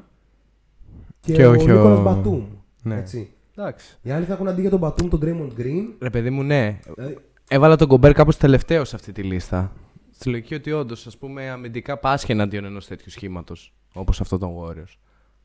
και, 1.21 1.33
Και 1.33 1.47
ο 1.47 1.51
όχι 1.51 1.71
ο- 1.71 2.05
Nicholas 2.05 2.07
Batum. 2.07 2.42
Ναι. 2.83 2.97
Έτσι. 2.97 3.31
Εντάξει. 3.57 3.97
Οι 4.03 4.11
άλλοι 4.11 4.25
θα 4.25 4.33
έχουν 4.33 4.49
αντί 4.49 4.61
για 4.61 4.71
τον 4.71 4.81
Batum 4.83 5.09
τον 5.11 5.21
Draymond 5.23 5.61
Green. 5.61 5.85
Ρε 6.01 6.11
παιδί 6.11 6.31
μου, 6.31 6.42
ναι. 6.42 6.79
Δηλαδή, 6.95 7.19
Έβαλα 7.49 7.77
τον 7.77 7.87
Γκομπέρ 7.87 8.12
κάπως 8.12 8.37
τελευταίος 8.37 8.88
σε 8.88 8.97
αυτή 8.97 9.12
τη 9.12 9.23
λίστα. 9.23 9.73
Στη 10.11 10.29
λογική 10.29 10.55
ότι 10.55 10.73
όντως, 10.73 11.07
ας 11.07 11.16
πούμε, 11.19 11.49
αμυντικά 11.51 11.99
πάσχει 11.99 12.33
εναντίον 12.33 12.64
ενός 12.64 12.87
τέτοιου 12.87 13.11
σχήματος 13.11 13.75
όπως 13.95 14.21
αυτό 14.21 14.38
των 14.38 14.51
Warriors. 14.59 14.95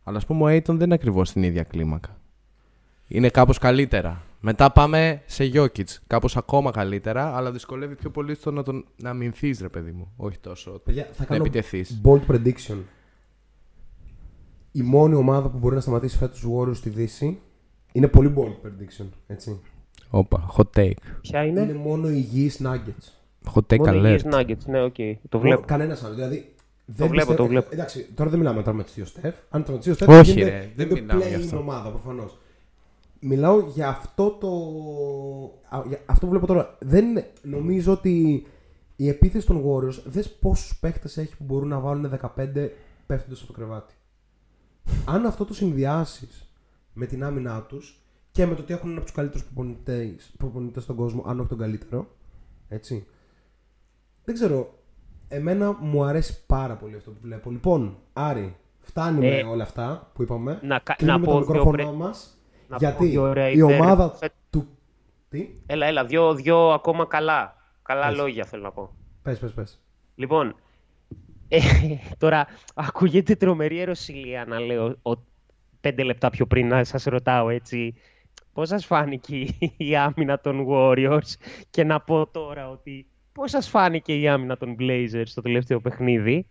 Αλλά 0.03 0.17
ας 0.17 0.25
πούμε, 0.25 0.43
ο 0.43 0.55
Aiton 0.57 0.63
δεν 0.73 0.81
είναι 0.81 0.93
ακριβώς 0.93 1.29
στην 1.29 1.43
ίδια 1.43 1.63
κλίμακα. 1.63 2.20
Είναι 3.13 3.29
κάπως 3.29 3.57
καλύτερα. 3.57 4.21
Μετά 4.39 4.71
πάμε 4.71 5.21
σε 5.25 5.51
Jokic. 5.53 5.83
Κάπως 6.07 6.37
ακόμα 6.37 6.71
καλύτερα, 6.71 7.35
αλλά 7.35 7.51
δυσκολεύει 7.51 7.95
πιο 7.95 8.09
πολύ 8.09 8.35
στο 8.35 8.51
να, 8.51 8.63
τον, 8.63 8.85
να 8.95 9.09
αμυνθεί, 9.09 9.55
ρε 9.61 9.69
παιδί 9.69 9.91
μου. 9.91 10.11
Όχι 10.17 10.37
τόσο 10.39 10.71
παιδιά, 10.83 11.03
θα 11.03 11.15
να 11.19 11.25
κάνω 11.25 11.43
επιτεθείς. 11.43 12.01
bold 12.03 12.21
prediction. 12.31 12.77
Η 14.71 14.81
μόνη 14.81 15.15
ομάδα 15.15 15.49
που 15.49 15.57
μπορεί 15.57 15.75
να 15.75 15.81
σταματήσει 15.81 16.17
φέτος 16.17 16.39
τους 16.39 16.57
Warriors 16.59 16.75
στη 16.75 16.89
Δύση 16.89 17.39
είναι 17.91 18.07
πολύ 18.07 18.33
bold 18.37 18.67
prediction. 18.67 19.05
Έτσι. 19.27 19.59
Όπα, 20.09 20.49
hot 20.57 20.79
take. 20.79 20.91
Ποια 21.21 21.43
είναι, 21.45 21.61
Είναι 21.61 21.73
μόνο 21.73 22.09
οι 22.09 22.13
υγιείς 22.15 22.61
Nuggets. 22.63 23.07
Hot 23.53 23.73
take 23.73 23.77
Μόνο 23.77 23.91
οι 23.93 23.99
alert. 24.01 24.05
υγιείς 24.05 24.25
Nuggets, 24.31 24.65
ναι, 24.65 24.81
οκ, 24.83 24.95
το 25.29 25.39
βλέπω. 25.39 25.61
Κανένας 25.65 26.03
άλλο. 26.03 26.13
Δηλαδή, 26.13 26.51
δεν 26.85 26.95
βλέπω, 26.95 27.11
πιστεύω- 27.11 27.35
το 27.37 27.45
βλέπω. 27.45 27.67
Εντάξει, 27.71 28.07
τώρα 28.15 28.29
δεν 28.29 28.39
μιλάμε 28.39 28.57
αν 28.57 28.63
τραυματιστεί 28.63 29.01
ο 29.01 29.05
Στεφ. 29.05 29.35
Αν 29.49 29.63
τραυματιστεί 29.63 29.89
ο 29.91 29.93
Στεφ, 29.93 30.07
Όχι, 30.19 30.31
γίνεται- 30.31 30.49
ρε, 30.51 30.71
δεν 30.75 30.87
γίνεται 30.87 31.01
μιλάμε 31.01 31.25
γι' 31.25 31.35
play-in 31.35 31.43
αυτό. 31.43 31.57
ομάδα 31.57 31.89
προφανώς. 31.89 32.37
Μιλάω 33.23 33.59
για 33.59 33.87
αυτό 33.87 34.29
το. 34.31 34.47
α, 35.77 35.83
για 35.87 35.99
αυτό 36.05 36.25
που 36.25 36.31
βλέπω 36.31 36.47
τώρα. 36.47 36.77
Δεν 36.79 37.05
είναι- 37.05 37.31
νομίζω 37.41 37.91
ότι 37.91 38.45
η 38.95 39.07
επίθεση 39.07 39.47
των 39.47 39.63
Warriors 39.65 40.01
δες 40.05 40.29
πόσους 40.31 40.79
παίχτε 40.79 41.21
έχει 41.21 41.37
που 41.37 41.43
μπορούν 41.43 41.67
να 41.67 41.79
βάλουν 41.79 42.09
15 42.09 42.71
πέφτοντας 43.05 43.37
από 43.39 43.47
το 43.47 43.53
κρεβάτι. 43.53 43.93
Αν 45.05 45.25
αυτό 45.25 45.45
το 45.45 45.53
συνδυάσεις 45.53 46.51
με 46.93 47.05
την 47.05 47.23
άμυνά 47.23 47.61
τους 47.61 48.01
και 48.31 48.45
με 48.45 48.55
το 48.55 48.61
ότι 48.61 48.73
έχουν 48.73 48.87
ένα 48.89 48.97
από 48.97 49.05
τους 49.05 49.15
καλύτερους 49.15 49.45
προπονητές 50.37 50.83
στον 50.83 50.95
κόσμο, 50.95 51.23
αν 51.27 51.39
όχι 51.39 51.49
τον 51.49 51.57
καλύτερο. 51.57 52.07
Έτσι. 52.67 53.05
Δεν 54.23 54.35
ξέρω. 54.35 54.73
Εμένα 55.27 55.77
μου 55.81 56.03
αρέσει 56.03 56.45
πάρα 56.45 56.75
πολύ 56.75 56.95
αυτό 56.95 57.11
που 57.11 57.17
βλέπω. 57.21 57.51
Λοιπόν, 57.51 57.97
Άρη, 58.13 58.55
φτάνει 58.79 59.27
Ε, 59.27 59.43
με 59.43 59.49
όλα 59.49 59.63
αυτά 59.63 60.11
που 60.13 60.21
είπαμε. 60.21 60.59
να 60.63 60.79
κα- 60.79 60.93
Κλείνουμε 60.95 61.19
να 61.19 61.25
το 61.25 61.31
πω 61.31 61.39
μικρόφωνο 61.39 61.77
δύο 61.77 61.85
πρέ- 61.85 61.97
μας. 61.97 62.40
Να 62.71 62.77
πω 62.77 62.85
Γιατί 62.85 63.05
δύο 63.05 63.21
ωραία 63.21 63.49
η 63.49 63.53
ιδέες. 63.53 63.79
ομάδα 63.79 64.17
Ε, 64.21 64.27
του. 64.49 64.67
Τι; 65.29 65.49
Έλα, 65.65 65.85
έλα, 65.85 66.05
δύο, 66.05 66.33
δύο 66.33 66.69
ακόμα 66.69 67.05
καλά. 67.05 67.55
Καλά 67.81 68.07
Πες. 68.07 68.17
λόγια 68.17 68.45
θέλω 68.45 68.61
να 68.63 68.71
πω. 68.71 68.89
Πες, 69.21 69.39
πες, 69.39 69.51
πες. 69.53 69.79
Λοιπόν, 70.15 70.55
ε, 71.47 71.59
τώρα 72.17 72.47
ακούγεται 72.73 73.35
τρομερή 73.35 73.79
ερωσιλία 73.79 74.45
να 74.45 74.59
λέω 74.59 74.95
ο, 75.01 75.11
πέντε 75.81 76.03
λεπτά 76.03 76.29
πιο 76.29 76.45
πριν 76.45 76.67
να 76.67 76.83
σας 76.83 77.03
ρωτάω 77.03 77.49
έτσι 77.49 77.93
πώς 78.53 78.67
σας 78.67 78.85
φάνηκε 78.85 79.35
η- 79.35 79.73
η 79.77 79.95
άμυνα 79.95 80.39
των 80.39 80.65
Warriors; 80.69 81.33
Και 81.69 81.83
να 81.83 81.99
πω 82.01 82.27
τώρα 82.27 82.69
ότι 82.69 83.05
πώς 83.33 83.49
σας 83.51 83.67
φάνηκε 83.69 84.19
η 84.19 84.27
άμυνα 84.27 84.57
των 84.57 84.75
Blazers 84.79 85.23
στο 85.25 85.41
τελευταίο 85.41 85.79
παιχνίδι; 85.81 86.47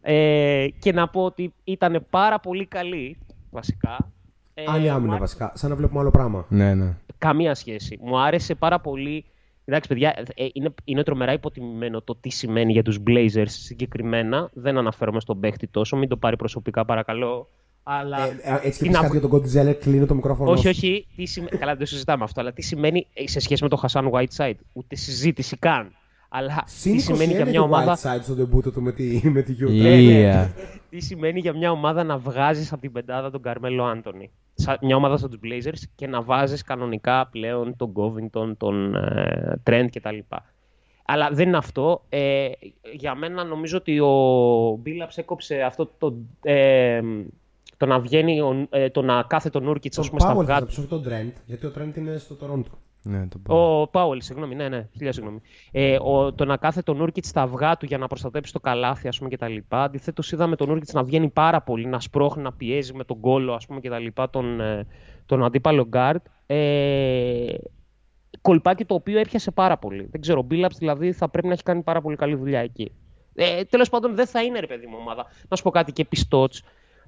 Ε, 0.00 0.66
και 0.78 0.92
να 0.92 1.08
πω 1.08 1.24
ότι 1.24 1.54
ήταν 1.64 2.06
πάρα 2.10 2.40
πολύ 2.40 2.66
καλή 2.66 3.18
βασικά. 3.50 4.12
Ε, 4.54 4.64
Άλλη 4.66 4.88
άμυνα 4.88 5.12
μου 5.12 5.18
βασικά. 5.18 5.52
Σαν 5.54 5.70
να 5.70 5.76
βλέπουμε 5.76 6.00
άλλο 6.00 6.10
πράγμα. 6.10 6.46
Ναι, 6.48 6.74
ναι. 6.74 6.96
Καμία 7.18 7.54
σχέση. 7.54 7.98
Μου 8.02 8.18
άρεσε 8.18 8.54
πάρα 8.54 8.80
πολύ. 8.80 9.24
Εντάξει, 9.64 9.88
παιδιά, 9.88 10.14
ε, 10.34 10.46
είναι, 10.52 10.74
είναι 10.84 11.02
τρομερά 11.02 11.32
υποτιμημένο 11.32 12.00
το 12.02 12.16
τι 12.16 12.30
σημαίνει 12.30 12.72
για 12.72 12.82
τους 12.82 12.98
Blazers 13.06 13.44
συγκεκριμένα. 13.46 14.50
Δεν 14.52 14.78
αναφέρομαι 14.78 15.20
στον 15.20 15.40
παίχτη 15.40 15.66
τόσο, 15.66 15.96
μην 15.96 16.08
το 16.08 16.16
πάρει 16.16 16.36
προσωπικά 16.36 16.84
παρακαλώ. 16.84 17.48
Αλλά... 17.82 18.26
Ε, 18.26 18.38
ε, 18.42 18.54
έτσι 18.62 18.62
και 18.62 18.70
τι 18.70 18.84
πεις 18.84 18.88
να 18.88 19.00
κάτι 19.00 19.18
για 19.18 19.28
τον 19.28 19.30
Cody 19.30 19.58
Zeller, 19.58 19.76
κλείνω 19.80 20.06
το 20.06 20.14
μικρόφωνο. 20.14 20.50
όχι, 20.50 20.60
σου. 20.62 20.68
όχι. 20.68 21.06
Τι 21.16 21.26
σημα... 21.26 21.48
Καλά, 21.60 21.70
δεν 21.70 21.78
το 21.78 21.86
συζητάμε 21.86 22.24
αυτό. 22.24 22.40
Αλλά 22.40 22.52
τι 22.52 22.62
σημαίνει 22.62 23.06
ε, 23.14 23.28
σε 23.28 23.40
σχέση 23.40 23.62
με 23.62 23.68
τον 23.68 23.78
Χασάν 23.78 24.10
Whiteside. 24.12 24.58
Ούτε 24.72 24.96
συζήτηση 24.96 25.56
καν. 25.56 25.92
Αλλά 26.36 26.62
Συν 26.66 26.92
τι 26.92 26.98
σημαίνει 27.00 27.32
21 27.32 27.34
για 27.36 27.44
μια 27.44 27.52
και 27.52 27.58
ο 27.58 27.62
ομάδα. 27.62 27.96
Whiteside 27.96 28.22
στο 28.22 28.34
ντεμπούτο 28.34 28.70
του 28.70 28.82
με 28.82 28.92
τη, 28.92 29.20
με 29.24 29.42
τη 29.42 29.56
Utah. 29.60 30.44
Yeah. 30.44 30.48
Τι 30.90 31.00
σημαίνει 31.00 31.40
για 31.40 31.52
μια 31.56 31.70
ομάδα 31.70 32.04
να 32.04 32.18
βγάζεις 32.18 32.72
από 32.72 32.80
την 32.80 32.92
πεντάδα 32.92 33.30
τον 33.30 33.42
Καρμέλο 33.42 33.84
Άντωνη; 33.84 34.30
Σα- 34.54 34.78
Μια 34.82 34.96
ομάδα 34.96 35.16
σαν 35.16 35.30
τους 35.30 35.38
Blazers 35.44 35.82
και 35.94 36.06
να 36.06 36.22
βάζεις 36.22 36.62
κανονικά 36.62 37.28
πλέον 37.30 37.76
τον 37.76 37.92
Covington, 37.96 38.52
τον 38.56 38.94
ε, 38.94 39.60
Trent 39.66 39.86
κτλ. 39.92 40.18
Αλλά 41.06 41.28
δεν 41.32 41.48
είναι 41.48 41.56
αυτό. 41.56 42.04
Ε, 42.08 42.48
για 42.94 43.14
μένα 43.14 43.44
νομίζω 43.44 43.76
ότι 43.76 44.00
ο 44.00 44.78
Μπίλαψ 44.80 45.16
έκοψε 45.18 45.60
αυτό 45.62 45.90
το, 45.98 46.14
ε, 46.42 47.00
το 47.76 47.86
να 47.86 48.00
βγαίνει, 48.00 48.40
ο- 48.40 48.66
ε, 48.70 48.90
το 48.90 49.02
να 49.02 49.22
κάθεται 49.22 49.58
τον 49.58 49.66
Νούρκιτς 49.68 49.98
ας 49.98 50.10
Τον 50.10 50.18
πούμε 50.18 50.30
στα 50.30 50.40
Powell 50.40 50.46
θα 50.46 50.54
αυγά 50.54 50.66
το 50.66 50.80
όχι 50.80 50.88
τον 50.88 51.04
Trent, 51.08 51.32
γιατί 51.46 51.66
ο 51.66 51.72
Trent 51.78 51.96
είναι 51.96 52.16
στο 52.18 52.36
Toronto. 52.40 52.72
Ναι 53.04 53.28
το 53.28 53.38
πω. 53.38 53.80
ο 53.80 53.86
Πάουελ, 53.86 54.20
συγγνώμη, 54.20 54.54
ναι, 54.54 54.68
ναι, 54.68 54.88
χίλια 54.96 55.12
συγγνώμη. 55.12 55.40
Ε, 55.70 55.96
ο, 56.00 56.32
το 56.32 56.44
να 56.44 56.56
κάθεται 56.56 56.82
τον 56.82 56.96
Νούρκιτ 56.96 57.24
στα 57.24 57.42
αυγά 57.42 57.76
του 57.76 57.86
για 57.86 57.98
να 57.98 58.06
προστατέψει 58.06 58.52
το 58.52 58.60
καλάθι, 58.60 59.08
ας 59.08 59.18
πούμε, 59.18 59.30
κτλ. 59.30 59.56
Αντιθέτως, 59.68 60.32
είδαμε 60.32 60.56
τον 60.56 60.68
Νούρκιτ 60.68 60.92
να 60.92 61.02
βγαίνει 61.02 61.28
πάρα 61.28 61.62
πολύ, 61.62 61.86
να 61.86 62.00
σπρώχνει, 62.00 62.42
να 62.42 62.52
πιέζει 62.52 62.94
με 62.94 63.04
τον 63.04 63.20
κόλλο, 63.20 63.52
ας 63.52 63.66
πούμε, 63.66 63.80
κτλ. 63.80 64.06
Τον, 64.30 64.60
ε, 64.60 64.86
τον 65.26 65.44
αντίπαλο 65.44 65.86
γκαρντ. 65.86 66.26
Ε, 66.46 67.54
κολπάκι 68.40 68.84
το 68.84 68.94
οποίο 68.94 69.18
έπιασε 69.18 69.50
πάρα 69.50 69.78
πολύ. 69.78 70.08
Δεν 70.10 70.20
ξέρω, 70.20 70.38
ο 70.38 70.42
Μπίλαψ 70.42 70.78
δηλαδή 70.78 71.12
θα 71.12 71.28
πρέπει 71.28 71.46
να 71.46 71.52
έχει 71.52 71.62
κάνει 71.62 71.82
πάρα 71.82 72.00
πολύ 72.00 72.16
καλή 72.16 72.34
δουλειά 72.34 72.60
εκεί. 72.60 72.92
Ε, 73.34 73.64
Τέλος 73.64 73.88
πάντων, 73.88 74.14
δεν 74.14 74.26
θα 74.26 74.42
είναι 74.42 74.60
ρε 74.60 74.66
παιδί 74.66 74.86
μου 74.86 74.96
ομάδα. 75.00 75.26
Να 75.48 75.56
σου 75.56 75.62
πω 75.62 75.70
κάτι 75.70 75.92
και 75.92 76.04
πιστότς. 76.04 76.62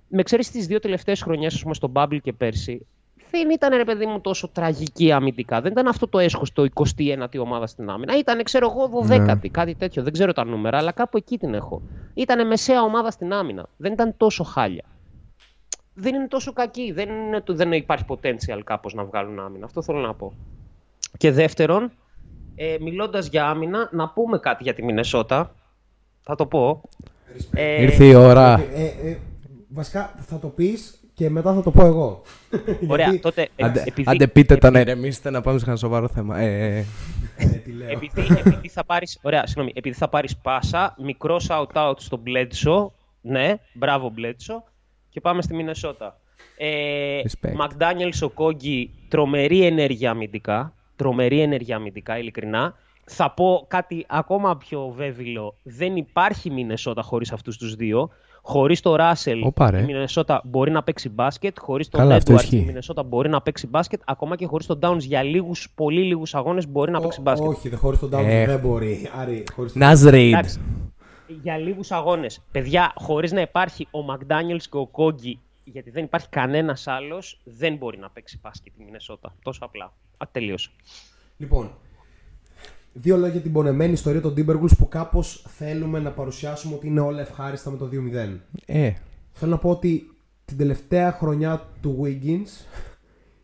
Με 0.08 0.22
ξέρεις 0.22 0.50
τις 0.50 0.66
δύο 0.66 0.78
τελευταίες 0.78 1.22
χρονιές, 1.22 1.54
ας 1.54 1.62
πούμε, 1.62 1.74
στον 1.74 1.92
Bubble 1.94 2.18
και 2.22 2.32
πέρσι, 2.32 2.86
δεν 3.30 3.50
ήταν 3.50 3.76
ρε 3.76 3.84
παιδί 3.84 4.06
μου 4.06 4.20
τόσο 4.20 4.48
τραγική 4.48 5.12
αμυντικά. 5.12 5.60
Δεν 5.60 5.72
ήταν 5.72 5.86
αυτό 5.86 6.08
το 6.08 6.18
έσχος 6.18 6.52
το 6.52 6.66
21η 6.74 7.38
ομάδα 7.38 7.66
στην 7.66 7.90
άμυνα. 7.90 8.18
Ήταν, 8.18 8.42
ξέρω 8.42 8.70
εγώ, 8.70 9.06
12η, 9.08 9.48
κάτι 9.50 9.74
τέτοιο. 9.74 10.02
Δεν 10.02 10.12
ξέρω 10.12 10.32
τα 10.32 10.44
νούμερα, 10.44 10.78
αλλά 10.78 10.92
κάπου 10.92 11.16
εκεί 11.16 11.38
την 11.38 11.54
έχω. 11.54 11.82
Ήταν 12.14 12.46
μεσαία 12.46 12.82
ομάδα 12.82 13.10
στην 13.10 13.32
άμυνα. 13.32 13.66
Δεν 13.76 13.92
ήταν 13.92 14.14
τόσο 14.16 14.44
χάλια. 14.44 14.84
Δεν 15.94 16.14
είναι 16.14 16.28
τόσο 16.28 16.52
κακή. 16.52 16.92
Δεν, 16.92 17.08
είναι, 17.08 17.40
το- 17.40 17.54
δεν 17.54 17.72
υπάρχει 17.72 18.04
potential 18.08 18.60
κάπως 18.64 18.94
να 18.94 19.04
βγάλουν 19.04 19.38
άμυνα. 19.40 19.64
Αυτό 19.64 19.82
θέλω 19.82 19.98
να 19.98 20.14
πω. 20.14 20.32
Και 21.18 21.30
δεύτερον, 21.32 21.90
ε, 22.54 22.76
μιλώντας 22.80 23.26
για 23.28 23.48
άμυνα, 23.48 23.88
να 23.92 24.08
πούμε 24.08 24.38
κάτι 24.38 24.62
για 24.62 24.74
τη 24.74 24.82
Μινεσότα. 24.82 25.54
Θα 26.22 26.34
το 26.34 26.46
πω. 26.46 26.80
Ε, 27.54 27.82
Ήρθε 27.82 28.04
η 28.04 28.14
ώρα. 28.14 28.52
Ε, 28.74 28.82
ε, 29.02 29.10
ε, 29.10 29.18
βασικά 29.68 30.14
θα 30.18 30.38
το 30.38 30.48
πεις 30.48 30.95
και 31.16 31.30
μετά 31.30 31.54
θα 31.54 31.62
το 31.62 31.70
πω 31.70 31.84
εγώ. 31.86 32.22
Ωραία, 32.88 33.04
Γιατί- 33.06 33.20
τότε. 33.22 33.48
ε, 33.56 33.64
Άντε, 33.64 33.82
επειδή- 33.86 34.10
άντε 34.10 34.26
πείτε 34.26 34.56
το 34.56 34.70
να 34.70 34.80
ηρεμήσετε 34.80 35.30
να 35.30 35.40
πάμε 35.40 35.58
σε 35.58 35.64
ένα 35.68 35.76
σοβαρό 35.76 36.08
θέμα. 36.08 36.38
Ε, 36.38 36.76
ε, 36.76 36.84
Ε, 37.36 37.46
τι 37.46 37.72
λέω. 37.72 37.88
επειδή, 37.90 38.20
επειδή 38.44 38.68
θα 38.68 38.84
πάρεις, 38.84 39.18
ωραία, 39.22 39.46
συγγνώμη, 39.46 39.72
επειδή 39.74 39.96
θα 39.96 40.08
πάρεις 40.08 40.36
πάσα, 40.36 40.94
μικρό 41.02 41.40
shout-out 41.48 41.94
στον 41.96 42.22
Bledsoe, 42.26 42.86
ναι, 43.20 43.54
μπράβο 43.72 44.12
Bledsoe, 44.18 44.62
και 45.08 45.20
πάμε 45.20 45.42
στη 45.42 45.54
Μινεσότα. 45.54 46.20
Ε, 46.56 47.20
Respect. 47.22 47.52
McDaniels, 47.52 48.18
ο 48.22 48.28
Κόγκι, 48.28 48.90
τρομερή 49.08 49.64
ενέργεια 49.64 50.10
αμυντικά, 50.10 50.72
τρομερή 50.96 51.40
ενέργεια 51.40 51.76
αμυντικά, 51.76 52.18
ειλικρινά. 52.18 52.74
Θα 53.04 53.30
πω 53.30 53.64
κάτι 53.68 54.04
ακόμα 54.08 54.56
πιο 54.56 54.92
βέβαιλο, 54.96 55.56
δεν 55.62 55.96
υπάρχει 55.96 56.50
Μινεσότα 56.50 57.02
χωρίς 57.02 57.32
αυτούς 57.32 57.56
τους 57.58 57.74
δύο. 57.74 58.10
Χωρίς 58.48 58.80
το 58.80 58.96
Ράσελ, 58.96 59.42
Όπα, 59.44 59.70
ρε. 59.70 59.80
η 59.80 59.84
Μινεσότα 59.84 60.40
μπορεί 60.44 60.70
να 60.70 60.82
παίξει 60.82 61.08
μπάσκετ. 61.08 61.56
Χωρίς 61.60 61.88
τον 61.88 62.00
Καλά, 62.00 62.14
αυτό 62.14 62.34
Edwards, 62.34 62.42
ισχύει. 62.42 62.56
η 62.56 62.64
Μινεσότα 62.64 63.02
μπορεί 63.02 63.28
να 63.28 63.40
παίξει 63.42 63.66
μπάσκετ. 63.66 64.00
Ακόμα 64.04 64.36
και 64.36 64.46
χωρίς 64.46 64.66
τον 64.66 64.78
Downs 64.82 64.98
για 65.00 65.22
λίγους, 65.22 65.68
πολύ 65.74 66.02
λίγους 66.02 66.34
αγώνες 66.34 66.68
μπορεί 66.68 66.90
να 66.90 67.00
παίξει 67.00 67.18
Ω- 67.20 67.22
μπάσκετ. 67.22 67.48
όχι, 67.48 67.68
δεν 67.68 67.78
χωρίς 67.78 67.98
τον 67.98 68.10
Downs 68.12 68.24
Ε. 68.24 68.46
δεν 68.46 68.58
μπορεί. 68.58 69.10
Άρη, 69.16 69.44
χωρίς 69.54 69.72
τον 69.72 69.80
Ναζρέιντ. 69.82 70.32
Εντάξει. 70.34 70.60
Για 71.42 71.56
λίγους 71.56 71.90
αγώνες. 71.90 72.40
Παιδιά, 72.52 72.92
χωρίς 72.96 73.32
να 73.32 73.40
υπάρχει 73.40 73.88
ο 73.90 73.98
McDaniels 74.12 74.62
και 74.70 74.76
ο 74.76 74.86
Κόγκι, 74.86 75.38
γιατί 75.64 75.90
δεν 75.90 76.04
υπάρχει 76.04 76.28
κανένας 76.28 76.86
άλλος, 76.86 77.40
δεν 77.44 77.76
μπορεί 77.76 77.98
να 77.98 78.10
παίξει 78.10 78.38
μπάσκετ 78.42 78.72
η 78.78 78.82
Μινεσότα. 78.84 79.34
Τόσο 79.42 79.64
απλά. 79.64 79.84
Α, 80.16 80.26
τελείωσε. 80.32 80.70
Λοιπόν, 81.36 81.70
δύο 82.98 83.16
λόγια 83.16 83.32
για 83.32 83.40
την 83.40 83.52
πονεμένη 83.52 83.92
ιστορία 83.92 84.20
των 84.20 84.34
Timberwolves 84.36 84.76
που 84.78 84.88
κάπως 84.88 85.44
θέλουμε 85.48 85.98
να 85.98 86.10
παρουσιάσουμε 86.10 86.74
ότι 86.74 86.86
είναι 86.86 87.00
όλα 87.00 87.20
ευχάριστα 87.20 87.70
με 87.70 87.76
το 87.76 87.88
2-0. 87.92 88.38
Ε, 88.66 88.92
Θέλω 89.32 89.50
να 89.50 89.58
πω 89.58 89.70
ότι 89.70 90.02
την 90.44 90.56
τελευταία 90.56 91.12
χρονιά 91.12 91.68
του 91.80 92.00
Wiggins 92.04 92.66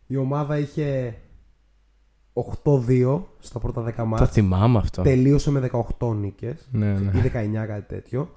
η 0.07 0.15
ομάδα 0.17 0.57
είχε 0.59 1.15
8-2 2.63 3.21
στα 3.39 3.59
πρώτα 3.59 3.85
10 3.87 3.93
το 3.95 4.05
μάτς. 4.05 4.31
θυμάμαι 4.31 4.77
αυτό. 4.77 5.01
Τελείωσε 5.01 5.51
με 5.51 5.69
18 5.99 6.15
νίκες 6.15 6.67
Ναι, 6.71 6.93
ναι. 6.93 7.11
ή 7.19 7.21
19 7.21 7.65
κάτι 7.67 7.85
τέτοιο. 7.87 8.29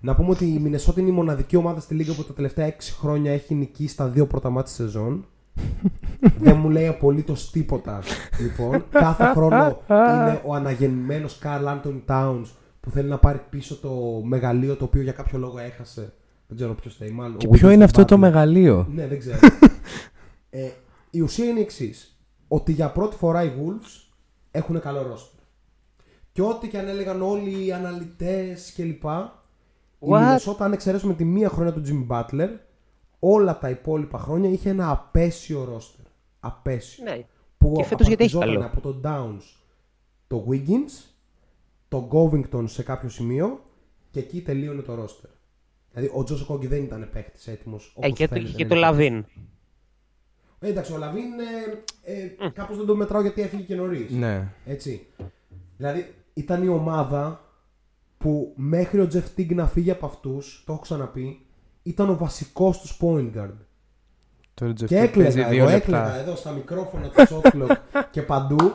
Να 0.00 0.14
πούμε 0.14 0.30
ότι 0.30 0.44
η 0.46 0.58
Μινεσότα 0.58 1.00
είναι 1.00 1.08
η 1.10 1.12
μοναδική 1.12 1.56
ομάδα 1.56 1.80
στη 1.80 1.94
Λίγκα 1.94 2.14
που 2.14 2.24
τα 2.24 2.32
τελευταία 2.32 2.68
6 2.68 2.72
χρόνια 3.00 3.32
έχει 3.32 3.54
νικήσει 3.54 3.92
στα 3.92 4.08
δύο 4.08 4.26
πρώτα 4.26 4.48
μάτια 4.50 4.62
της 4.64 4.72
σεζόν. 4.74 5.26
Δεν 6.38 6.56
μου 6.56 6.70
λέει 6.70 6.86
απολύτως 6.86 7.50
τίποτα. 7.50 8.02
Λοιπόν, 8.40 8.84
κάθε 8.90 9.24
χρόνο 9.24 9.82
είναι 9.88 10.40
ο 10.44 10.54
αναγεννημένος 10.54 11.38
Καρλ 11.38 11.66
Άντων 11.68 12.02
Towns 12.08 12.44
που 12.80 12.90
θέλει 12.90 13.08
να 13.08 13.18
πάρει 13.18 13.40
πίσω 13.50 13.76
το 13.76 14.20
μεγαλείο 14.24 14.76
το 14.76 14.84
οποίο 14.84 15.02
για 15.02 15.12
κάποιο 15.12 15.38
λόγο 15.38 15.58
έχασε. 15.58 16.12
Δεν 16.46 16.56
ξέρω 16.56 16.74
ποιος 16.74 16.96
θέλει. 16.96 17.10
Μάλλον. 17.12 17.36
Και 17.36 17.46
ο 17.46 17.50
ποιο 17.50 17.68
Wiggins 17.68 17.72
είναι 17.72 17.78
του 17.78 17.84
αυτό 17.84 18.04
το 18.04 18.14
Butler. 18.16 18.18
μεγαλείο; 18.18 18.86
Ναι, 18.94 19.06
δεν 19.06 19.18
ξέρω. 19.18 19.38
ε, 20.50 20.68
η 21.10 21.20
ουσία 21.20 21.44
είναι 21.44 21.58
η 21.58 21.62
εξής. 21.62 22.16
Ότι 22.48 22.72
για 22.72 22.88
πρώτη 22.90 23.16
φορά 23.16 23.42
οι 23.44 23.52
Wolves 23.58 24.10
έχουν 24.50 24.80
καλό 24.80 25.00
roster. 25.00 25.42
Και 26.32 26.42
ό,τι 26.42 26.68
και 26.68 26.78
αν 26.78 26.88
έλεγαν 26.88 27.22
όλοι 27.22 27.66
οι 27.66 27.72
αναλυτές 27.72 28.72
κλπ. 28.76 29.02
Η 29.04 30.06
What? 30.10 30.18
Μινεσότα, 30.18 30.64
αν 30.64 30.72
εξαιρέσουμε 30.72 31.14
τη 31.14 31.24
μία 31.24 31.48
χρονιά 31.48 31.72
του 31.72 31.82
Jimmy 31.86 32.16
Butler, 32.16 32.48
όλα 33.24 33.58
τα 33.58 33.70
υπόλοιπα 33.70 34.18
χρόνια 34.18 34.50
είχε 34.50 34.70
ένα 34.70 34.90
απέσιο 34.90 35.76
roster. 35.76 36.04
Απέσιο. 36.40 37.04
Ναι. 37.04 37.24
Που 37.58 37.72
Και 37.76 37.84
φέτος 37.84 38.06
γιατί 38.06 38.24
έχει 38.24 38.36
απαρτιζόταν 38.36 38.70
καλό. 38.70 38.78
από 38.78 38.80
τον 38.80 39.00
Downs, 39.04 39.42
το 40.26 40.46
Wiggins, 40.50 41.12
τον 41.88 42.08
Covington 42.12 42.64
σε 42.68 42.82
κάποιο 42.82 43.08
σημείο 43.08 43.64
και 44.10 44.18
εκεί 44.18 44.42
τελείωνε 44.42 44.82
το 44.82 44.92
roster. 44.92 45.30
Δηλαδή 45.92 46.10
ο 46.14 46.24
Τζόσο 46.24 46.44
Κόγκι 46.44 46.66
δεν 46.66 46.82
ήταν 46.82 47.08
παίχτη 47.12 47.50
έτοιμος. 47.50 47.96
Ε, 48.00 48.10
και, 48.10 48.28
το, 48.28 48.38
και 48.38 48.66
το 48.66 48.74
Λαβίν. 48.74 49.24
Ε, 50.58 50.68
εντάξει, 50.68 50.92
ο 50.92 50.96
Λαβίν 50.98 51.24
ε, 52.02 52.12
ε, 52.12 52.48
κάπως 52.48 52.76
δεν 52.76 52.86
το 52.86 52.96
μετράω 52.96 53.22
γιατί 53.22 53.42
έφυγε 53.42 53.62
και 53.62 53.74
νωρίς. 53.74 54.10
Ναι. 54.10 54.52
Έτσι. 54.64 55.06
Δηλαδή 55.76 56.14
ήταν 56.34 56.62
η 56.62 56.68
ομάδα 56.68 57.44
που 58.18 58.52
μέχρι 58.56 59.00
ο 59.00 59.08
Jeff 59.12 59.38
Teague 59.40 59.54
να 59.54 59.66
φύγει 59.66 59.90
από 59.90 60.06
αυτούς, 60.06 60.62
το 60.66 60.72
έχω 60.72 60.82
ξαναπεί, 60.82 61.46
ήταν 61.82 62.08
ο 62.10 62.16
βασικός 62.16 62.80
τους 62.80 62.98
point 63.00 63.30
guard. 63.36 63.54
Τώρα 64.54 64.72
Και 64.72 64.98
έκλαιγα, 64.98 65.48
εγώ 65.48 65.68
έκλαιγα 65.68 66.14
εδώ 66.20 66.36
στα 66.36 66.50
μικρόφωνα 66.50 67.08
του 67.08 67.26
Shotclock 67.28 67.76
και 68.10 68.22
παντού 68.22 68.72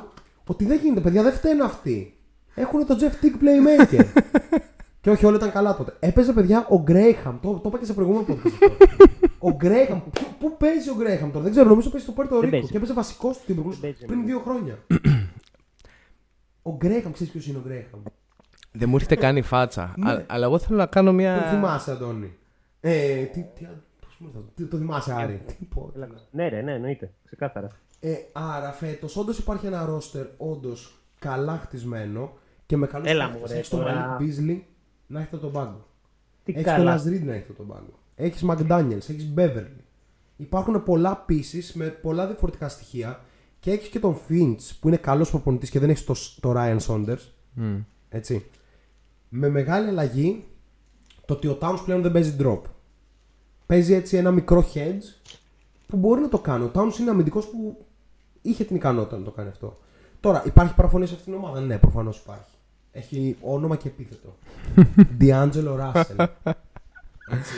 ότι 0.48 0.66
δεν 0.66 0.80
γίνεται, 0.84 1.02
παιδιά, 1.02 1.24
δεν 1.24 1.34
φταίνουν 1.34 1.66
αυτοί. 1.66 2.18
Έχουν 2.56 2.86
τον 2.86 2.98
Jeff 3.00 3.24
Teague 3.26 3.44
playmaker. 3.44 4.06
και 5.02 5.10
όχι, 5.10 5.26
όλα 5.26 5.36
ήταν 5.36 5.52
καλά 5.52 5.76
τότε. 5.76 5.94
Έπαιζε, 6.00 6.34
παιδιά, 6.34 6.68
ο 6.70 6.84
Graham. 6.88 7.34
Το, 7.42 7.54
το 7.54 7.62
είπα 7.66 7.78
και 7.78 7.86
σε 7.86 7.94
προηγούμενο 7.94 8.26
podcast. 8.30 8.52
αυτό. 8.62 8.66
ο 9.40 9.58
Graham. 9.62 10.02
Πού, 10.12 10.22
πού 10.40 10.58
παίζει 10.58 10.90
ο 10.90 10.94
Graham 11.00 11.30
τώρα, 11.32 11.44
δεν 11.44 11.52
ξέρω, 11.52 11.70
νομίζω 11.70 11.90
παίζει 11.90 12.06
στο 12.06 12.14
Puerto 12.18 12.44
Rico 12.46 12.48
παίζει. 12.52 12.68
και 12.68 12.78
έπαιζε 12.78 12.94
βασικός 12.94 13.38
του 13.38 13.44
Timberwolves 13.54 13.78
παίζει, 13.82 14.06
πριν 14.06 14.26
δύο 14.26 14.40
χρόνια. 14.40 14.78
ο 16.70 16.78
Graham, 16.82 17.10
ξέρεις 17.14 17.32
ποιος 17.32 17.48
είναι 17.48 17.58
ο 17.58 17.62
Graham; 17.68 18.00
Δεν 18.72 18.90
μου 18.90 18.96
έρχεται 18.96 19.16
καν 19.16 19.38
η 19.38 19.42
φάτσα. 19.42 19.94
Ναι. 19.98 20.12
Α- 20.12 20.24
Αλλά 20.28 20.46
εγώ 20.46 20.60
θέλω 20.60 20.78
να 20.78 20.86
κάνω 20.86 21.10
Το 21.10 21.16
μια. 21.16 21.48
θυμάσαι, 21.50 21.92
Αντώνη. 21.92 22.34
Ε, 22.90 23.24
τι, 23.24 23.46
τι, 23.56 23.66
πώς 24.02 24.18
μου 24.20 24.28
ήρθε 24.28 24.38
αυτό. 24.40 24.52
Τι- 24.56 24.64
το 24.66 24.78
θυμάσαι, 24.78 25.14
Άρη. 25.14 25.42
Τι 25.48 25.66
πω, 25.66 25.90
τι 25.94 26.00
να- 26.00 26.08
Ναι, 26.32 26.48
ρε, 26.48 26.62
ναι, 26.62 26.74
εννοείται. 26.74 27.14
Ξεκάθαρα. 27.26 27.68
Ε, 28.00 28.14
άρα 28.34 28.72
φέτος 28.72 29.18
όντως 29.18 29.38
υπάρχει 29.38 29.66
ένα 29.66 29.86
ρόστερ 29.86 30.26
όντως 30.38 31.02
καλά 31.20 31.58
χτισμένο 31.58 32.34
και 32.66 32.78
με 32.78 32.88
καλούς 32.88 33.08
Έλα 33.10 33.30
μου, 33.30 33.40
ρε, 33.48 33.54
Έχεις 33.54 33.70
τον 33.70 33.80
τώρα. 33.80 34.18
Malik 34.20 34.24
Beasley 34.24 34.60
να 35.08 35.20
έχετε 35.20 35.38
τον 35.38 35.52
πάγκο. 35.52 35.86
Τι 36.44 36.52
Έχεις 36.52 36.64
τον 36.66 36.74
καλά. 36.76 36.98
Laz 37.04 37.08
Reed 37.08 37.22
να 37.24 37.34
έχετε 37.34 37.54
τον 37.54 37.68
πάγκο. 37.68 38.00
Έχεις 38.16 38.44
McDaniels, 38.48 39.10
έχεις 39.10 39.34
Beverly. 39.36 39.82
Υπάρχουν 40.38 40.84
πολλά 40.84 41.26
pieces 41.30 41.72
με 41.74 41.86
πολλά 41.88 42.28
διαφορετικά 42.28 42.70
στοιχεία 42.70 43.22
και 43.60 43.72
έχεις 43.72 43.88
και 43.90 44.00
τον 44.00 44.18
Finch 44.30 44.58
που 44.80 44.88
είναι 44.88 44.98
καλός 44.98 45.30
προπονητής 45.30 45.70
και 45.70 45.80
δεν 45.80 45.90
έχεις 45.90 46.04
το, 46.04 46.14
το 46.40 46.54
Ryan 46.58 46.78
Saunders. 46.88 47.22
Μμ. 47.54 47.78
Έτσι. 48.10 48.46
Με 49.30 49.50
μεγάλη 49.50 49.88
αλλαγή 49.88 50.46
το 51.26 51.34
ότι 51.34 51.48
ο 51.48 51.58
Towns 51.62 51.80
πλέον 51.86 52.02
δεν 52.02 52.12
παίζει 52.12 52.36
drop. 52.40 52.62
Παίζει 53.68 53.94
έτσι 53.94 54.18
ένα 54.18 54.32
μικρό 54.32 54.68
hedge 54.74 55.34
που 55.88 55.98
μπορεί 55.98 56.22
να 56.22 56.30
το 56.30 56.40
κάνει. 56.40 56.64
Ο 56.64 56.72
Towns 56.74 57.00
είναι 57.00 57.10
αμυντικός 57.10 57.48
που 57.48 57.86
είχε 58.42 58.64
την 58.64 58.76
ικανότητα 58.76 59.18
να 59.18 59.24
το 59.24 59.32
κάνει 59.32 59.50
αυτό. 59.50 59.78
Τώρα, 60.20 60.44
υπάρχει 60.46 60.74
παραφωνία 60.74 61.08
σε 61.08 61.14
αυτήν 61.14 61.34
την 61.34 61.42
ομάδα; 61.42 61.60
Ναι, 61.60 61.78
προφανώς 61.78 62.18
υπάρχει. 62.18 62.52
Έχει 62.92 63.38
όνομα 63.42 63.76
και 63.76 63.88
επίθετο. 63.88 64.36
D'Angelo 65.22 65.80
Russell. 65.80 66.28
Έτσι. 67.32 67.54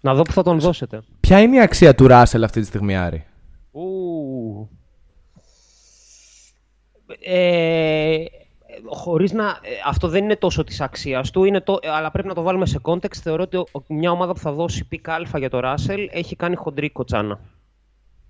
Να 0.00 0.14
δω 0.14 0.22
που 0.22 0.32
θα 0.32 0.42
τον 0.42 0.60
δώσετε. 0.60 1.02
Ποια 1.20 1.40
είναι 1.40 1.56
η 1.56 1.60
αξία 1.60 1.94
του 1.94 2.06
Ράσελ 2.06 2.44
αυτή 2.44 2.60
τη 2.60 2.66
στιγμή, 2.66 2.96
Άρη; 2.96 3.26
Ου. 3.72 4.68
Ε, 7.20 8.24
χωρίς 8.84 9.32
να... 9.32 9.44
ε, 9.44 9.68
Αυτό 9.86 10.08
δεν 10.08 10.24
είναι 10.24 10.36
τόσο 10.36 10.64
της 10.64 10.80
αξίας 10.80 11.30
του, 11.30 11.44
είναι 11.44 11.60
το, 11.60 11.78
αλλά 11.82 12.10
πρέπει 12.10 12.28
να 12.28 12.34
το 12.34 12.42
βάλουμε 12.42 12.66
σε 12.66 12.80
context. 12.82 13.16
Θεωρώ 13.22 13.42
ότι 13.42 13.56
ο- 13.56 13.70
μια 13.88 14.10
ομάδα 14.10 14.32
που 14.32 14.38
θα 14.38 14.52
δώσει 14.52 14.84
pick 14.84 15.08
αλφα 15.08 15.38
για 15.38 15.50
το 15.50 15.60
Ράσελ 15.60 16.08
έχει 16.12 16.36
κάνει 16.36 16.56
χοντρή 16.56 16.90
κοτσάνα. 16.90 17.40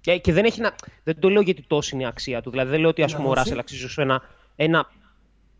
Και, 0.00 0.18
και 0.18 0.32
δεν, 0.32 0.44
έχει 0.44 0.60
να, 0.60 0.74
δεν 1.04 1.18
το 1.20 1.28
λέω 1.30 1.40
γιατί 1.42 1.62
τόσο 1.66 1.90
είναι 1.96 2.04
η 2.04 2.06
αξία 2.06 2.42
του. 2.42 2.50
Δηλαδή 2.50 2.70
δεν 2.70 2.80
λέω 2.80 2.88
ότι 2.88 3.02
ας 3.02 3.10
Να 3.12 3.16
πούμε, 3.18 3.28
ο 3.28 3.32
δώσει. 3.32 3.42
Ράσελ 3.44 3.58
αξίζει 3.58 3.84
όσο 3.84 4.02
ένα, 4.02 4.22
ένα 4.56 4.90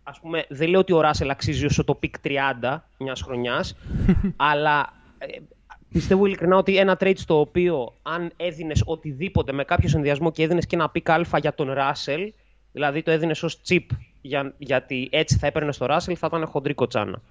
ας 0.03 0.21
πούμε, 0.21 0.45
δεν 0.49 0.69
λέω 0.69 0.81
ότι 0.81 0.93
ο 0.93 1.01
Ράσελ 1.01 1.31
αξίζει 1.31 1.65
όσο 1.65 1.85
το 1.85 1.95
pick 1.95 2.15
30 2.25 2.77
μιας 2.99 3.21
χρονιάς, 3.23 3.77
αλλά 4.37 4.93
ε, 5.19 5.27
πιστεύω 5.93 6.27
ειλικρινά 6.27 6.57
ότι 6.57 6.77
ένα 6.77 6.97
trade 7.01 7.17
στο 7.17 7.41
οποίο 7.41 7.93
αν 8.03 8.31
έδινες 8.37 8.83
οτιδήποτε 8.85 9.53
με 9.53 9.65
κάποιο 9.65 9.89
συνδυασμό 9.89 10.33
και 10.33 10.43
έδινες 10.43 10.67
και 10.67 10.75
ένα 10.77 10.89
pick 10.91 11.11
αλφα 11.11 11.39
για 11.39 11.55
τον 11.55 11.73
Ράσελ, 11.73 12.33
δηλαδή 12.73 13.03
το 13.03 13.11
έδινες 13.11 13.43
ως 13.43 13.61
chip 13.69 13.87
για, 14.27 14.55
γιατί 14.59 15.09
έτσι 15.13 15.37
θα 15.39 15.47
έπαιρνε 15.47 15.73
το 15.73 15.87
Ράσελ, 15.87 16.17
θα 16.19 16.27
ήταν 16.31 16.47
χοντρή 16.47 16.75
κοτσάνα. 16.75 17.23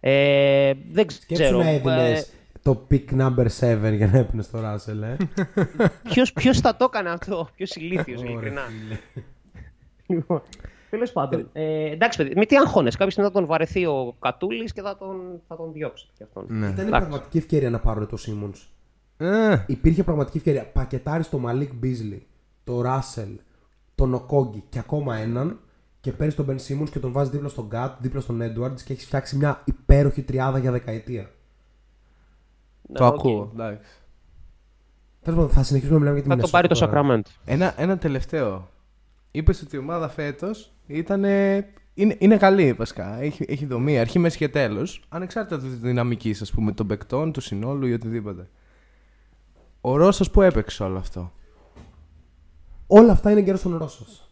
Ε, 0.00 0.72
δεν 0.90 1.10
Σκέψου 1.10 1.42
ξέρω. 1.42 1.58
να 1.58 1.68
έδινες 1.68 2.20
Ε, 2.22 2.26
το 2.62 2.86
pick 2.90 3.04
number 3.20 3.46
7 3.60 3.92
για 3.96 4.06
να 4.12 4.18
έπαιρνες 4.18 4.50
το 4.50 4.58
Russell, 4.58 5.02
ε. 5.02 5.16
ποιος, 6.10 6.32
ποιος 6.32 6.60
θα 6.60 6.76
το 6.76 6.84
έκανε 6.84 7.10
αυτό, 7.10 7.48
ποιος 7.56 7.74
ηλίθιος 7.74 8.20
Ωραία, 8.20 8.32
ειλικρινά. 8.32 8.60
φίλε. 8.60 8.98
Λοιπόν, 10.06 10.42
Τέλος 10.90 11.12
πάντων. 11.12 11.48
Ε, 11.52 11.90
εντάξει, 11.90 12.18
παιδί, 12.18 12.32
μην 12.36 12.48
τι 12.48 12.56
αγχώνεσαι. 12.56 12.96
Κάποια 12.96 13.10
στιγμή 13.12 13.30
θα 13.30 13.34
τον 13.38 13.46
βαρεθεί 13.46 13.86
ο 13.86 14.16
Κατούλης 14.20 14.72
και 14.72 14.82
θα 14.82 14.96
τον, 14.96 15.40
θα 15.48 15.56
τον 15.56 15.72
διώξετε 15.72 16.12
κι 16.16 16.22
αυτόν. 16.22 16.44
Ναι. 16.48 16.56
Ήταν 16.56 16.70
Εντάξει. 16.86 16.88
πραγματική 16.90 17.38
ευκαιρία 17.38 17.70
να 17.70 17.78
πάρουν 17.78 18.06
το 18.08 18.16
Simmons. 18.26 18.66
Ε, 19.16 19.64
Υπήρχε 19.66 20.02
πραγματική 20.04 20.36
ευκαιρία. 20.36 20.66
Πακετάρει 20.66 21.24
το 21.24 21.40
Malik 21.46 21.84
Beasley, 21.84 22.20
το 22.64 22.82
Russell, 22.86 23.34
τον 23.94 24.26
Okogi 24.28 24.62
και 24.68 24.78
ακόμα 24.78 25.16
έναν 25.16 25.60
και 26.02 26.12
παίρνεις 26.12 26.34
τον 26.34 26.46
Ben 26.48 26.56
Simmons 26.68 26.90
και 26.90 26.98
τον 26.98 27.12
βάζεις 27.12 27.32
δίπλα 27.32 27.48
στον 27.48 27.68
Gat, 27.72 27.90
δίπλα 27.98 28.20
στον 28.20 28.40
Edwards 28.42 28.80
και 28.84 28.92
έχεις 28.92 29.04
φτιάξει 29.04 29.36
μια 29.36 29.62
υπέροχη 29.64 30.22
τριάδα 30.22 30.58
για 30.58 30.70
δεκαετία. 30.70 31.30
το 32.92 33.02
Ναι, 33.04 33.10
οκ. 33.10 33.14
ακούω. 33.14 33.50
εντάξει. 33.52 33.90
Τέλος 35.22 35.38
πάντων, 35.38 35.52
θα 35.54 35.62
συνεχίσουμε 35.62 35.98
να 35.98 36.04
μιλάμε 36.04 36.20
για 36.20 36.28
τη 36.28 36.34
Θα 36.34 36.42
το 36.42 36.48
Minnesota 36.48 36.52
πάρει 36.52 36.68
το 36.68 36.78
τώρα. 36.78 37.02
Sacramento. 37.02 37.30
Ένα, 37.44 37.74
ένα 37.76 37.98
τελευταίο. 37.98 38.68
Είπες 39.30 39.62
ότι 39.62 39.76
η 39.76 39.78
ομάδα 39.78 40.08
φέτος 40.08 40.72
ήταν. 40.86 41.24
Είναι, 41.94 42.16
είναι 42.18 42.36
καλή 42.36 42.72
βασικά. 42.72 43.20
Έχει, 43.20 43.44
έχει 43.48 43.66
δομή, 43.66 43.98
αρχή, 43.98 44.18
μέσης 44.18 44.38
και 44.38 44.48
τέλος. 44.48 45.04
Ανεξάρτητα 45.08 45.60
της 45.60 45.78
δυναμικής, 45.78 46.42
ας 46.42 46.50
πούμε, 46.50 46.72
των 46.72 46.86
παικτών, 46.86 47.32
του 47.32 47.40
συνόλου 47.40 47.86
ή 47.86 47.92
οτιδήποτε. 47.92 48.48
Ο 49.80 49.96
Ρώσα 49.96 50.30
που 50.30 50.42
έπαιξε 50.42 50.82
όλο 50.82 50.98
αυτό; 50.98 51.32
Όλα 52.86 53.12
αυτά 53.12 53.30
είναι 53.30 53.40
γκέρο 53.40 53.56
στον 53.56 53.76
Ρώσος. 53.76 54.31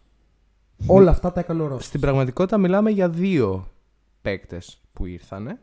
Όλα 0.86 1.10
αυτά 1.10 1.32
τα 1.32 1.40
έκανε 1.40 1.62
ο 1.62 1.66
Ρώσος. 1.66 1.84
Στην 1.84 2.00
πραγματικότητα 2.00 2.58
μιλάμε 2.58 2.90
για 2.90 3.08
δύο 3.08 3.68
παίκτες 4.22 4.80
που 4.92 5.06
ήρθανε. 5.06 5.60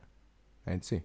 Έτσι. 0.63 1.03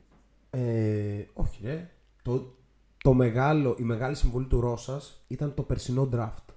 Ε, 0.51 1.25
όχι, 1.33 1.61
ρε. 1.65 1.91
Το, 2.23 2.55
το 2.99 3.13
μεγάλο, 3.13 3.77
η 3.79 3.83
μεγάλη 3.83 4.15
συμβολή 4.15 4.47
του 4.47 4.61
Ρόσας 4.61 5.25
ήταν 5.29 5.55
το 5.55 5.63
περσινό 5.63 6.09
draft. 6.13 6.55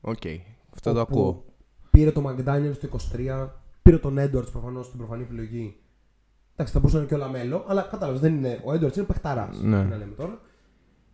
Οκ. 0.00 0.22
Αυτό 0.74 0.92
το 0.92 1.00
όπου 1.00 1.12
ακούω. 1.12 1.44
Πήρε 1.90 2.12
το 2.12 2.22
McDaniel 2.28 2.72
στο 2.74 2.88
23, 3.14 3.48
πήρε 3.82 3.98
τον 3.98 4.18
Edwards 4.18 4.50
προφανώς 4.50 4.86
στην 4.86 4.98
προφανή 4.98 5.22
επιλογή. 5.22 5.76
Εντάξει, 6.52 6.72
θα 6.72 6.78
μπορούσε 6.78 6.96
να 6.96 7.02
είναι 7.02 7.10
και 7.10 7.14
ο 7.14 7.18
Λαμέλο, 7.26 7.64
αλλά 7.68 7.82
κατάλαβες, 7.82 8.20
δεν 8.20 8.34
είναι. 8.34 8.62
Ο 8.64 8.72
Edwards 8.72 8.96
είναι 8.96 9.06
παιχταράς. 9.06 9.60
Ναι. 9.60 9.82
Να 9.82 9.96
λέμε 9.96 10.14
τώρα. 10.16 10.40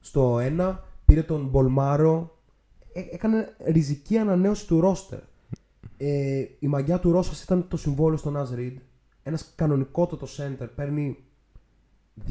Στο 0.00 0.38
1 0.58 0.76
πήρε 1.04 1.22
τον 1.22 1.46
Μπολμάρο. 1.46 2.38
Ε, 2.92 3.00
έκανε 3.10 3.56
ριζική 3.64 4.18
ανανέωση 4.18 4.66
του 4.66 4.80
ρόστερ. 4.80 5.20
Ε, 5.96 6.44
η 6.58 6.66
μαγιά 6.66 6.98
του 6.98 7.12
Ρόσας 7.12 7.42
ήταν 7.42 7.68
το 7.68 7.76
συμβόλαιο 7.76 8.16
στον 8.16 8.36
Naz 8.36 8.58
Reid. 8.58 8.76
Ένας 9.22 9.52
κανονικότατος 9.56 10.40
center 10.40 10.68
παίρνει 10.74 11.16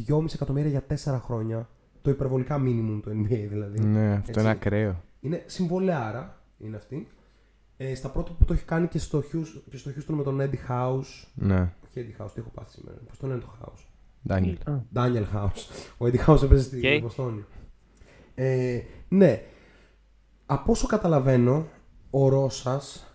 2,5 0.08 0.34
εκατομμύρια 0.34 0.70
για 0.70 0.86
4 1.16 1.20
χρόνια. 1.24 1.70
Το 2.02 2.10
υπερβολικά 2.10 2.62
minimum 2.66 3.00
του 3.02 3.10
NBA 3.10 3.48
δηλαδή. 3.50 3.80
Ναι, 3.80 4.12
αυτό 4.12 4.30
Έτσι. 4.30 4.40
είναι 4.40 4.50
ακραίο. 4.50 5.04
Είναι 5.20 5.44
συμβολεάρα 5.46 6.40
είναι 6.58 6.76
αυτή. 6.76 7.08
Ε, 7.78 7.96
στα 7.96 8.10
πρώτα 8.10 8.32
που 8.32 8.46
το 8.46 8.54
έχει 8.54 8.64
κάνει 8.64 8.88
και 8.88 8.98
στο, 9.00 9.20
Houston, 9.20 9.62
και 9.70 9.78
στο 9.78 9.92
Houston 9.92 10.14
με 10.14 10.24
τον 10.24 10.42
Eddie 10.42 10.72
House. 10.72 11.28
Ναι. 11.34 11.74
Όχι 11.86 11.94
Eddie 11.96 12.24
House, 12.24 12.30
τι 12.34 12.40
έχω 12.40 12.50
πάθει 12.54 12.72
σήμερα. 12.72 12.98
Πώς 13.08 13.18
το 13.18 13.28
λένε 13.28 13.40
το 13.40 13.56
House; 13.62 13.84
Ντάνιελ. 14.28 14.58
Daniel 14.96 15.26
House. 15.36 15.92
Ο 15.98 16.06
Eddie 16.06 16.26
House 16.26 16.44
έπαιζε 16.44 16.64
στη 16.64 16.96
Οκ. 16.96 17.02
Βοστόνη. 17.02 17.46
Ε, 18.36 18.82
ναι. 19.08 19.42
Από 20.46 20.72
όσο 20.72 20.88
καταλαβαίνω, 20.88 21.68
ο 22.10 22.30
Ρώσας 22.30 23.15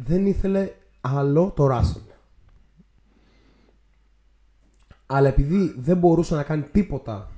δεν 0.00 0.26
ήθελε 0.26 0.72
άλλο 1.00 1.52
το 1.56 1.66
Russell. 1.70 2.02
Αλλά 5.06 5.28
επειδή 5.28 5.74
δεν 5.78 5.96
μπορούσε 5.98 6.34
να 6.34 6.42
κάνει 6.42 6.62
τίποτα 6.62 7.30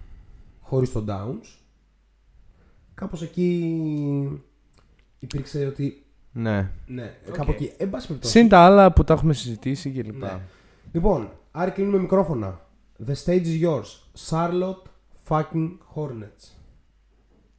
χωρίς 0.61 0.93
τον 0.93 1.07
Downs, 1.09 1.59
κάπως 2.95 3.23
εκεί 3.23 4.41
υπήρξε 5.19 5.67
ότι... 5.67 6.05
Ναι. 6.33 6.71
Ναι, 6.87 7.15
κάπου 7.33 7.51
εκεί. 7.51 7.73
Εν 7.77 7.91
πάση 7.91 8.07
περιπτώσει. 8.07 8.33
Συν 8.33 8.49
τα 8.49 8.59
άλλα 8.59 8.93
που 8.93 9.05
τα 9.05 9.13
έχουμε 9.13 9.33
συζητήσει 9.33 9.91
κλπ. 9.91 10.17
Ναι. 10.17 10.41
Λοιπόν, 10.93 11.31
Άρη 11.51 11.71
κλείνουμε 11.71 11.99
μικρόφωνα. 11.99 12.61
The 13.07 13.15
stage 13.25 13.45
is 13.45 13.63
yours. 13.63 13.89
Charlotte 14.29 14.83
fucking 15.29 15.79
Hornets. 15.95 16.60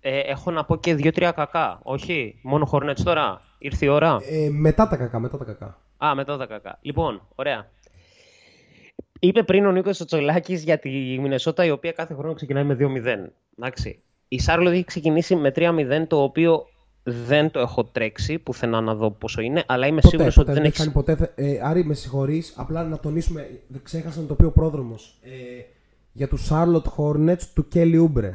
Ε, 0.01 0.19
έχω 0.19 0.51
να 0.51 0.65
πω 0.65 0.75
και 0.77 0.95
δύο-τρία 0.95 1.31
κακά. 1.31 1.79
Όχι, 1.83 2.39
μόνο 2.43 2.69
Hornets 2.71 2.99
τώρα. 3.03 3.41
Ήρθε 3.57 3.85
η 3.85 3.89
ώρα; 3.89 4.17
Ε, 4.29 4.49
μετά 4.49 4.87
τα 4.87 4.95
κακά, 4.97 5.19
μετά 5.19 5.37
τα 5.37 5.43
κακά. 5.45 5.79
Α, 6.05 6.15
μετά 6.15 6.37
τα 6.37 6.45
κακά. 6.45 6.77
Λοιπόν, 6.81 7.21
ωραία. 7.35 7.69
Είπε 9.19 9.43
πριν 9.43 9.65
ο 9.65 9.71
Νίκος 9.71 10.05
Τσολάκης 10.05 10.63
για 10.63 10.77
τη 10.79 10.89
Μινεσότα, 11.21 11.65
η 11.65 11.71
οποία 11.71 11.91
κάθε 11.91 12.13
χρόνο 12.13 12.33
ξεκινάει 12.33 12.63
με 12.63 12.77
2-0. 12.79 13.31
Εντάξει. 13.57 14.01
Η 14.27 14.39
Σάρλοτ 14.39 14.73
έχει 14.73 14.83
ξεκινήσει 14.83 15.35
με 15.35 15.51
3-0, 15.55 16.07
το 16.07 16.23
οποίο 16.23 16.65
δεν 17.03 17.51
το 17.51 17.59
έχω 17.59 17.83
τρέξει 17.85 18.39
πουθενά 18.39 18.81
να 18.81 18.95
δω 18.95 19.11
πόσο 19.11 19.41
είναι, 19.41 19.63
αλλά 19.67 19.87
είμαι 19.87 20.01
Ποτέ, 20.01 20.07
σίγουρος 20.07 20.35
ποτέ, 20.35 20.51
ότι 20.51 20.59
δεν 20.61 20.71
δεν 20.71 20.71
έχει. 20.71 20.91
κάνει 20.91 20.91
ποτέ. 20.91 21.31
Ε, 21.35 21.59
Άρη, 21.63 21.85
με 21.85 21.93
συγχωρείς, 21.93 22.53
απλά 22.57 22.83
να 22.83 22.99
τονίσουμε, 22.99 23.49
δεν 23.67 23.81
ξέχασα 23.83 24.21
να 24.21 24.27
το 24.27 24.35
πει 24.35 24.45
ο 24.45 24.51
Πρόδρομος. 24.51 25.17
Ε, 25.21 25.29
για 26.11 26.27
τους 26.27 26.49
Charlotte 26.51 26.93
Hornets 26.97 27.41
του 27.53 27.67
Kelly 27.73 28.03
Oubre. 28.03 28.33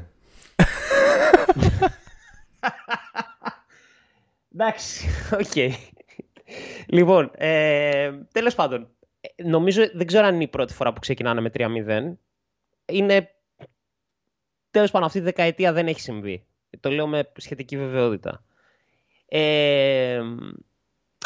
Εντάξει, 4.54 5.06
οκ. 5.32 5.72
Λοιπόν, 6.86 7.30
ε, 7.34 8.12
τέλος 8.32 8.54
πάντων, 8.54 8.88
ε, 9.20 9.42
νομίζω, 9.42 9.82
δεν 9.94 10.06
ξέρω 10.06 10.26
αν 10.26 10.34
είναι 10.34 10.44
η 10.44 10.48
πρώτη 10.48 10.72
φορά 10.72 10.92
που 10.92 11.00
ξεκινάνε 11.00 11.40
με 11.40 11.50
3-0. 11.54 12.12
Είναι, 12.86 13.30
τέλος 14.70 14.90
πάντων, 14.90 15.06
αυτή 15.06 15.18
τη 15.18 15.24
δεκαετία 15.24 15.72
δεν 15.72 15.86
έχει 15.86 16.00
συμβεί. 16.00 16.46
Το 16.80 16.90
λέω 16.90 17.06
με 17.06 17.30
σχετική 17.36 17.76
βεβαιότητα. 17.76 18.44
Ε, 19.28 20.20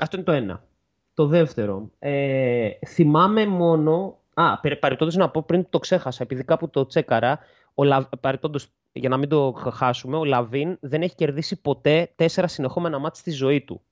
αυτό 0.00 0.16
είναι 0.16 0.24
το 0.24 0.32
ένα. 0.32 0.64
Το 1.14 1.26
δεύτερο, 1.26 1.90
ε, 1.98 2.70
θυμάμαι 2.86 3.46
μόνο... 3.46 4.18
Α, 4.34 4.60
περι- 4.60 4.78
παρεπτόντως 4.78 5.16
να 5.16 5.30
πω 5.30 5.42
πριν 5.42 5.66
το 5.70 5.78
ξέχασα, 5.78 6.22
επειδή 6.22 6.44
κάπου 6.44 6.70
το 6.70 6.86
τσέκαρα, 6.86 7.38
ο 7.80 7.84
Λα... 7.84 8.08
παρεπτόντως, 8.20 8.66
για 8.92 9.08
να 9.08 9.16
μην 9.16 9.28
το 9.28 9.52
χ- 9.56 9.72
χάσουμε, 9.74 10.16
ο 10.16 10.24
Λαβίν 10.24 10.76
δεν 10.80 11.02
έχει 11.02 11.14
κερδίσει 11.14 11.60
ποτέ 11.60 12.12
τέσσερα 12.16 12.46
συνεχόμενα 12.48 12.98
μάτς 12.98 13.18
στη 13.18 13.30
ζωή 13.30 13.60
του. 13.60 13.82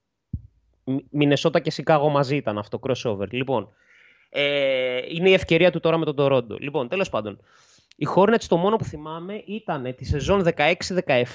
Μι- 0.83 1.05
Μινεσότα 1.09 1.59
και 1.59 1.71
Σικάγο 1.71 2.09
μαζί 2.09 2.35
ήταν 2.35 2.57
αυτό, 2.57 2.79
crossover. 2.87 3.29
Λοιπόν, 3.29 3.69
ε, 4.29 4.97
είναι 5.09 5.29
η 5.29 5.33
ευκαιρία 5.33 5.71
του 5.71 5.79
τώρα 5.79 5.97
με 5.97 6.05
τον 6.05 6.15
Τορόντο. 6.15 6.55
Λοιπόν, 6.59 6.87
τέλος 6.87 7.09
πάντων, 7.09 7.39
οι 7.95 8.07
Hornets 8.15 8.43
το 8.47 8.57
μόνο 8.57 8.75
που 8.75 8.83
θυμάμαι 8.83 9.43
ήταν 9.45 9.95
τη 9.95 10.05
σεζόν 10.05 10.43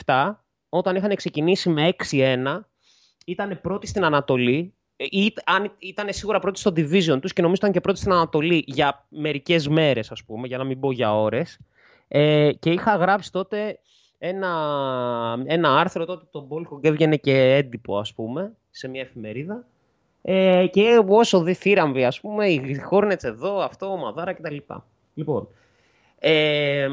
16-17, 0.05 0.35
όταν 0.69 0.97
είχαν 0.97 1.15
ξεκινήσει 1.15 1.69
με 1.69 1.95
6-1, 2.11 2.61
ήταν 3.27 3.61
πρώτοι 3.63 3.87
στην 3.87 4.05
Ανατολή, 4.05 4.75
ε, 4.97 5.05
ή- 5.11 5.33
αν- 5.45 5.73
ήταν 5.79 6.13
σίγουρα 6.13 6.39
πρώτοι 6.39 6.59
στο 6.59 6.71
division 6.71 7.19
τους 7.21 7.33
και 7.33 7.41
νομίζω 7.43 7.55
ήταν 7.61 7.73
και 7.73 7.81
πρώτοι 7.81 7.99
στην 7.99 8.13
Ανατολή 8.13 8.65
για 8.67 9.07
μερικές 9.09 9.69
μέρες, 9.69 10.11
ας 10.11 10.25
πούμε, 10.25 10.47
για 10.47 10.59
να 10.59 10.65
μην 10.65 10.81
πω 10.81 10.93
για 10.93 11.15
ώρες. 11.21 11.59
Ε, 12.17 12.53
και 12.53 12.71
είχα 12.71 12.97
γράψει 12.97 13.33
τότε 13.33 13.79
ένα, 14.19 14.49
ένα 15.45 15.79
άρθρο 15.79 16.05
τότε 16.05 16.25
το 16.31 16.41
Μπόλκο 16.41 16.81
και 16.81 16.89
έβγαινε 16.89 17.17
και 17.17 17.55
έντυπο 17.55 17.99
ας 17.99 18.15
πούμε 18.15 18.53
σε 18.71 18.89
μια 18.89 19.01
εφημερίδα 19.01 19.65
ε, 20.23 20.67
και 20.67 21.03
όσο 21.09 21.43
δει 21.43 21.55
θύραμβοι 21.55 22.05
ας 22.05 22.21
πούμε 22.21 22.49
οι 22.49 22.83
Hornets 22.91 23.25
εδώ, 23.25 23.59
αυτό, 23.59 23.87
ο 23.87 23.97
Μαδάρα 23.97 24.33
κτλ. 24.33 24.57
Λοιπόν, 25.15 25.49
ε, 26.19 26.89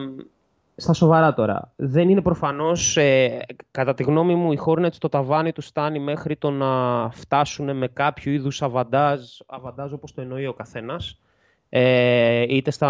στα 0.76 0.94
σοβαρά 0.94 1.34
τώρα. 1.34 1.74
Δεν 1.76 2.10
είναι 2.10 2.22
προφανώς, 2.22 2.98
ε, 2.98 3.40
κατά 3.72 3.94
τη 3.94 4.04
γνώμη 4.04 4.36
μου, 4.36 4.52
οι 4.52 4.60
Hornets 4.66 4.96
το 4.98 5.10
ταβάνι 5.10 5.52
τους 5.52 5.66
φτάνει 5.66 6.00
μέχρι 6.00 6.36
το 6.36 6.52
να 6.52 7.10
φτάσουν 7.12 7.78
με 7.78 7.88
κάποιο 7.88 8.32
είδους 8.32 8.62
αβαντάζ, 8.62 9.20
αβαντάζ 9.46 9.92
όπως 9.92 10.14
το 10.14 10.22
εννοεί 10.22 10.48
ο 10.48 10.54
καθένας. 10.54 11.20
Ε, 11.74 12.46
είτε 12.56 12.72
στα 12.72 12.88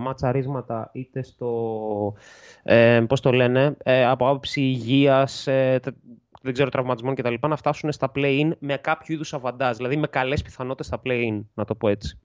ματσαρίσματα, 0.00 0.90
είτε 0.92 1.22
στο, 1.22 2.14
ε, 2.62 3.04
πώς 3.08 3.20
το 3.20 3.32
λένε, 3.32 3.76
ε, 3.82 4.04
από 4.06 4.28
άποψη 4.28 4.60
υγείας, 4.60 5.46
ε, 5.46 5.78
τε- 5.82 5.94
δεν 6.42 6.52
ξέρω, 6.52 6.70
τραυματισμών 6.70 7.14
κτλ. 7.14 7.34
να 7.48 7.56
φτάσουν 7.56 7.92
στα 7.92 8.10
play-in 8.14 8.50
με 8.58 8.76
κάποιο 8.76 9.14
είδους 9.14 9.34
αβαντάζ, 9.34 9.76
δηλαδή 9.76 9.96
με 9.96 10.06
καλές 10.06 10.42
πιθανότητες 10.42 10.86
στα 10.86 11.00
play-in, 11.04 11.44
να 11.54 11.64
το 11.64 11.74
πω 11.74 11.88
έτσι. 11.88 12.18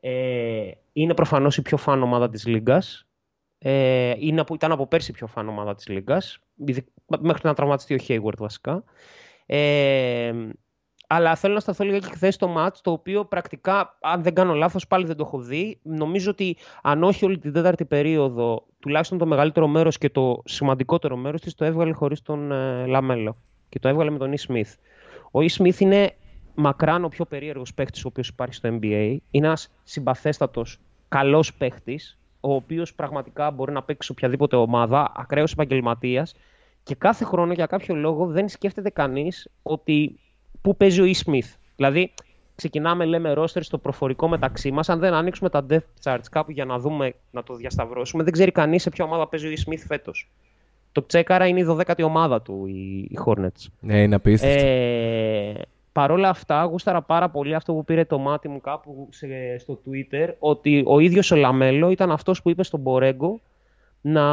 Ε, 0.00 0.70
είναι 0.92 1.14
προφανώς 1.14 1.56
η 1.56 1.62
πιο 1.62 1.76
fun 1.76 2.02
ομάδα 2.02 2.28
της 2.28 2.46
Λίγκας. 2.46 3.06
Ε, 3.58 4.14
είναι, 4.18 4.40
από- 4.40 4.54
ήταν 4.54 4.72
από 4.72 4.86
πέρσι 4.86 5.10
η 5.10 5.14
πιο 5.14 5.26
fun 5.26 5.48
ομάδα 5.48 5.74
της 5.74 5.88
Λίγκας, 5.88 6.38
ειδι- 6.66 6.88
μέχρι 7.20 7.40
να 7.48 7.54
τραυματιστεί 7.54 7.94
ο 7.94 7.98
Hayward 8.08 8.36
βασικά. 8.38 8.84
Ε, 9.46 10.32
αλλά 11.14 11.34
θέλω 11.34 11.54
να 11.54 11.60
σταθώ 11.60 11.84
λίγα 11.84 11.98
και 11.98 12.10
χθες 12.12 12.34
στο 12.34 12.54
match, 12.56 12.74
το 12.82 12.90
οποίο 12.90 13.24
πρακτικά, 13.24 13.96
αν 14.00 14.22
δεν 14.22 14.34
κάνω 14.34 14.54
λάθος, 14.54 14.86
πάλι 14.86 15.06
δεν 15.06 15.16
το 15.16 15.24
έχω 15.26 15.38
δει. 15.38 15.78
Νομίζω 15.82 16.30
ότι 16.30 16.56
αν 16.82 17.02
όχι 17.02 17.24
όλη 17.24 17.38
την 17.38 17.52
τέταρτη 17.52 17.84
περίοδο, 17.84 18.66
τουλάχιστον 18.78 19.18
το 19.18 19.26
μεγαλύτερο 19.26 19.66
μέρος 19.66 19.98
και 19.98 20.10
το 20.10 20.42
σημαντικότερο 20.44 21.16
μέρος 21.16 21.40
της, 21.40 21.54
το 21.54 21.64
έβγαλε 21.64 21.92
χωρίς 21.92 22.22
τον 22.22 22.52
ε, 22.52 22.86
Λαμέλο. 22.86 23.36
Και 23.68 23.78
το 23.78 23.88
έβγαλε 23.88 24.10
με 24.10 24.18
τον 24.18 24.32
Ish 24.36 24.50
Smith. 24.50 24.74
Ο 25.30 25.38
E. 25.40 25.48
Smith 25.48 25.80
είναι 25.80 26.16
μακράν 26.54 27.04
ο 27.04 27.08
πιο 27.08 27.24
περίεργος 27.24 27.74
παίχτης 27.74 28.04
ο 28.04 28.08
οποίος 28.08 28.28
υπάρχει 28.28 28.54
στο 28.54 28.68
NBA. 28.68 29.16
Είναι 29.30 29.46
ένας 29.46 29.70
συμπαθέστατος, 29.82 30.78
καλός 31.08 31.54
παίχτης, 31.54 32.18
ο 32.40 32.54
οποίος 32.54 32.94
πραγματικά 32.94 33.50
μπορεί 33.50 33.72
να 33.72 33.82
παίξει 33.82 34.06
σε 34.06 34.12
οποιαδήποτε 34.12 34.56
ομάδα, 34.56 35.12
ακραίος 35.16 35.52
επαγγελματίας 35.52 36.34
και 36.82 36.94
κάθε 36.94 37.24
χρόνο 37.24 37.52
για 37.52 37.66
κάποιο 37.66 37.94
λόγο 37.94 38.26
δεν 38.26 38.48
σκέφτεται 38.48 38.90
κανείς 38.90 39.48
ότι 39.62 40.16
πού 40.62 40.76
παίζει 40.76 41.00
ο 41.00 41.04
E. 41.04 41.28
Smith. 41.30 41.54
Δηλαδή, 41.76 42.12
ξεκινάμε, 42.54 43.04
λέμε, 43.04 43.32
ρόστερ 43.32 43.62
στο 43.62 43.78
προφορικό 43.78 44.28
μεταξύ 44.28 44.70
μας, 44.70 44.88
αν 44.88 44.98
δεν 44.98 45.14
ανοίξουμε 45.14 45.48
τα 45.50 45.66
depth 45.70 46.02
charts 46.02 46.24
κάπου 46.30 46.50
για 46.50 46.64
να 46.64 46.78
δούμε, 46.78 47.14
να 47.30 47.42
το 47.42 47.54
διασταυρώσουμε, 47.54 48.22
δεν 48.22 48.32
ξέρει 48.32 48.50
κανείς 48.50 48.82
σε 48.82 48.90
ποια 48.90 49.04
ομάδα 49.04 49.28
παίζει 49.28 49.46
ο 49.46 49.50
E. 49.50 49.68
Smith 49.68 49.82
φέτος. 49.86 50.30
Το 50.92 51.06
τσέκαρα 51.06 51.46
είναι 51.46 51.60
η 51.60 51.66
12η 51.68 52.02
ομάδα 52.04 52.42
του, 52.42 52.66
οι, 52.66 52.98
οι 53.10 53.18
Hornets. 53.26 53.66
Ναι, 53.80 54.02
είναι 54.02 54.14
απίστευτο. 54.14 54.64
Ε, 54.66 55.52
Παρ' 55.92 56.10
όλα 56.10 56.28
αυτά, 56.28 56.62
γούσταρα 56.64 57.02
πάρα 57.02 57.28
πολύ 57.30 57.54
αυτό 57.54 57.72
που 57.72 57.84
πήρε 57.84 58.04
το 58.04 58.18
μάτι 58.18 58.48
μου 58.48 58.60
κάπου 58.60 59.08
σε- 59.10 59.58
στο 59.58 59.78
Twitter, 59.86 60.28
ότι 60.38 60.82
ο 60.86 60.98
ίδιος 60.98 61.30
ο 61.30 61.36
Λαμέλο 61.36 61.90
ήταν 61.90 62.10
αυτός 62.10 62.42
που 62.42 62.50
είπε 62.50 62.62
στον 62.64 62.80
Μπορέγκο 62.80 63.40
να 64.00 64.24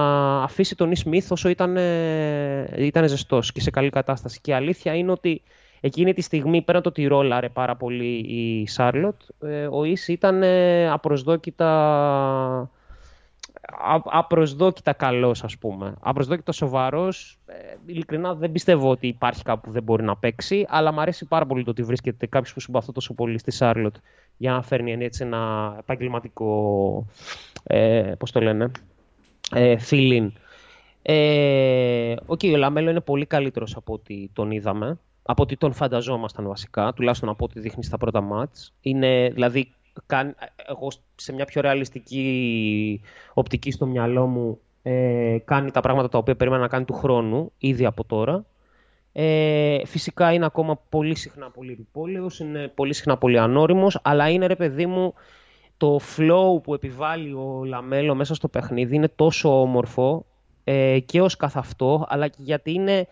αφήσει 0.43 0.75
τον 0.75 0.91
Ish 0.95 1.07
Smith 1.07 1.27
όσο 1.29 1.49
ήταν, 1.49 1.77
ε, 1.77 2.69
ήταν 2.77 3.07
ζεστός 3.07 3.51
και 3.51 3.61
σε 3.61 3.69
καλή 3.69 3.89
κατάσταση. 3.89 4.39
Και 4.41 4.51
η 4.51 4.53
αλήθεια 4.53 4.95
είναι 4.95 5.11
ότι 5.11 5.41
εκείνη 5.79 6.13
τη 6.13 6.21
στιγμή, 6.21 6.61
πέραν 6.61 6.81
το 6.81 6.89
ότι 6.89 7.07
ρόλαρε 7.07 7.49
πάρα 7.49 7.75
πολύ 7.75 8.15
η 8.17 8.67
Σάρλοτ, 8.67 9.21
ε, 9.41 9.67
ο 9.67 9.83
Ish 9.83 10.07
ήταν 10.07 10.43
ε, 10.43 10.89
απροσδόκητα 10.89 11.69
α- 13.77 14.01
απροσδόκητα 14.03 14.93
καλός 14.93 15.43
ας 15.43 15.57
πούμε. 15.57 15.93
Απροσδόκητα 15.99 16.51
σοβαρός. 16.51 17.39
Ε, 17.45 17.53
ειλικρινά 17.85 18.33
δεν 18.33 18.51
πιστεύω 18.51 18.89
ότι 18.89 19.07
υπάρχει 19.07 19.43
κάπου 19.43 19.61
που 19.61 19.71
δεν 19.71 19.83
μπορεί 19.83 20.03
να 20.03 20.17
παίξει, 20.17 20.65
αλλά 20.69 20.91
μου 20.91 21.01
αρέσει 21.01 21.25
πάρα 21.25 21.45
πολύ 21.45 21.63
το 21.63 21.69
ότι 21.69 21.83
βρίσκεται 21.83 22.27
κάποιος 22.27 22.53
που 22.53 22.59
συμπαθώ 22.59 22.91
τόσο 22.91 23.13
πολύ 23.13 23.37
στη 23.37 23.51
Σάρλοτ 23.51 23.95
για 24.37 24.51
να 24.51 24.61
φέρνει 24.61 25.05
έτσι 25.05 25.23
ένα 25.23 25.75
επαγγελματικό, 25.79 27.05
ε, 27.63 28.13
πώς 28.17 28.31
το 28.31 28.39
λένε, 28.41 28.71
ε, 29.53 29.75
feeling. 29.89 30.27
Ε, 31.01 32.15
οκ, 32.25 32.39
ο 32.43 32.57
Λαμέλο 32.57 32.89
είναι 32.89 33.01
πολύ 33.01 33.25
καλύτερος 33.25 33.75
από 33.75 33.93
ό,τι 33.93 34.27
τον 34.33 34.51
είδαμε. 34.51 34.99
Από 35.31 35.43
ό,τι 35.43 35.57
τον 35.57 35.73
φανταζόμασταν 35.73 36.47
βασικά, 36.47 36.93
τουλάχιστον 36.93 37.29
από 37.29 37.45
ό,τι 37.45 37.59
δείχνει 37.59 37.83
στα 37.83 37.97
πρώτα 37.97 38.21
μάτς. 38.21 38.73
Είναι, 38.81 39.29
δηλαδή, 39.29 39.71
καν, 40.05 40.35
εγώ 40.67 40.91
σε 41.15 41.33
μια 41.33 41.45
πιο 41.45 41.61
ρεαλιστική 41.61 43.01
οπτική 43.33 43.71
στο 43.71 43.85
μυαλό 43.85 44.25
μου 44.25 44.59
ε, 44.83 45.37
κάνει 45.45 45.71
τα 45.71 45.81
πράγματα 45.81 46.09
τα 46.09 46.17
οποία 46.17 46.35
περίμενα 46.35 46.61
να 46.61 46.67
κάνει 46.67 46.85
του 46.85 46.93
χρόνου, 46.93 47.51
ήδη 47.57 47.85
από 47.85 48.03
τώρα. 48.03 48.45
Ε, 49.11 49.85
φυσικά 49.85 50.33
είναι 50.33 50.45
ακόμα 50.45 50.79
πολύ 50.89 51.15
συχνά 51.15 51.49
πολύ 51.49 51.73
επιπόλαιος, 51.73 52.39
είναι 52.39 52.67
πολύ 52.67 52.93
συχνά 52.93 53.17
πολύ 53.17 53.39
ανώριμος, 53.39 53.99
αλλά 54.03 54.29
είναι 54.29 54.45
ρε 54.45 54.55
παιδί 54.55 54.85
μου 54.85 55.13
το 55.77 55.99
flow 56.17 56.63
που 56.63 56.73
επιβάλλει 56.73 57.33
ο 57.33 57.63
Λαμέλο 57.65 58.15
μέσα 58.15 58.35
στο 58.35 58.47
παιχνίδι 58.47 58.95
είναι 58.95 59.11
τόσο 59.15 59.61
όμορφο 59.61 60.25
ε, 60.63 60.99
και 61.05 61.21
ως 61.21 61.35
καθ' 61.35 61.57
αυτό, 61.57 62.05
αλλά 62.09 62.27
και 62.27 62.37
γιατί 62.41 62.71
είναι, 62.73 63.07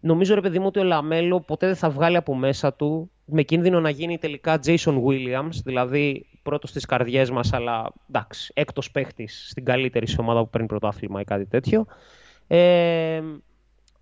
νομίζω 0.00 0.34
ρε 0.34 0.40
παιδί 0.40 0.58
μου 0.58 0.66
ότι 0.66 0.78
ο 0.78 0.84
Λαμέλο 0.84 1.40
ποτέ 1.40 1.66
δεν 1.66 1.76
θα 1.76 1.90
βγάλει 1.90 2.16
από 2.16 2.34
μέσα 2.34 2.72
του 2.72 3.10
με 3.24 3.42
κίνδυνο 3.42 3.80
να 3.80 3.90
γίνει 3.90 4.18
τελικά 4.18 4.58
Jason 4.64 5.02
Williams, 5.06 5.60
δηλαδή 5.64 6.26
πρώτος 6.42 6.70
στις 6.70 6.84
καρδιές 6.84 7.30
μας, 7.30 7.52
αλλά 7.52 7.92
εντάξει, 8.08 8.52
έκτος 8.54 8.90
παίχτης 8.90 9.48
στην 9.50 9.64
καλύτερη 9.64 10.06
σε 10.06 10.20
ομάδα 10.20 10.40
που 10.40 10.48
παίρνει 10.48 10.66
πρωτάθλημα 10.66 11.20
ή 11.20 11.24
κάτι 11.24 11.46
τέτοιο. 11.46 11.86
Ε, 12.46 13.22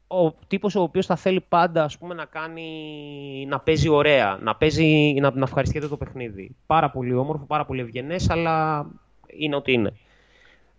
ο 0.07 0.33
τύπος 0.47 0.75
ο 0.75 0.83
οποίος 0.83 1.07
θα 1.07 1.17
θέλει 1.17 1.41
πάντα 1.49 1.85
ας 1.85 1.99
πούμε, 1.99 2.15
να, 2.15 2.25
κάνει, 2.25 3.47
να 3.49 3.61
παίζει 3.61 3.89
ωραία, 3.89 4.39
να, 4.43 4.57
παίζει, 4.57 5.15
να, 5.21 5.31
να 5.35 5.43
ευχαριστιέται 5.43 5.89
το 5.89 5.97
παιχνίδι. 5.97 6.57
Πάρα 6.67 6.91
πολύ 6.91 7.15
όμορφο, 7.15 7.45
πάρα 7.45 7.65
πολύ 7.65 7.81
ευγενές, 7.81 8.31
αλλά 8.31 8.87
είναι 9.27 9.57
ό,τι 9.57 9.73
είναι. 9.73 9.93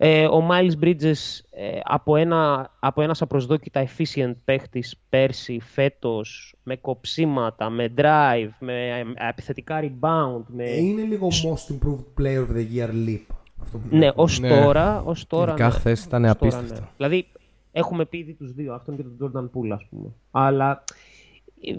Ε, 0.02 0.26
ο 0.26 0.48
Miles 0.50 0.84
Bridges 0.84 1.40
ε, 1.50 1.78
από, 1.84 2.16
ένα, 2.16 2.70
από 2.80 3.02
ένας 3.02 3.22
απροσδόκητα 3.22 3.86
efficient 3.86 4.32
παίχτης 4.44 5.00
πέρσι, 5.08 5.60
φέτος, 5.60 6.54
με 6.62 6.76
κοψίματα, 6.76 7.70
με 7.70 7.92
drive, 7.96 8.48
με 8.58 8.88
ε, 8.98 9.28
επιθετικά 9.28 9.80
rebound, 9.82 10.42
με... 10.46 10.64
Ε, 10.64 10.76
είναι 10.76 11.02
λίγο 11.02 11.28
most 11.28 11.72
improved 11.74 12.22
player 12.22 12.46
of 12.46 12.56
the 12.56 12.76
year 12.76 12.90
leap. 13.08 13.20
Αυτό 13.62 13.78
που 13.78 13.86
Ναι, 13.90 13.98
βλέπουμε. 13.98 14.12
ως 14.16 14.40
Ναι. 14.40 14.48
τώρα, 14.48 15.02
ως 15.02 15.26
τώρα 15.26 15.50
Ειδικά 15.50 15.66
ναι. 15.66 15.72
χθες 15.72 16.04
ήταν 16.04 16.24
Ως 16.24 16.36
τώρα, 16.36 16.52
απίστευτο. 16.56 16.80
ναι. 16.84 16.88
Δηλαδή, 16.96 17.26
έχουμε 17.72 18.04
πει 18.04 18.18
ήδη 18.18 18.32
τους 18.34 18.52
δύο, 18.52 18.74
αυτόν 18.74 18.96
και 18.96 19.02
τον 19.02 19.16
Jordan 19.34 19.44
Poole, 19.44 19.70
ας 19.70 19.86
πούμε. 19.90 20.08
Αλλά 20.30 20.84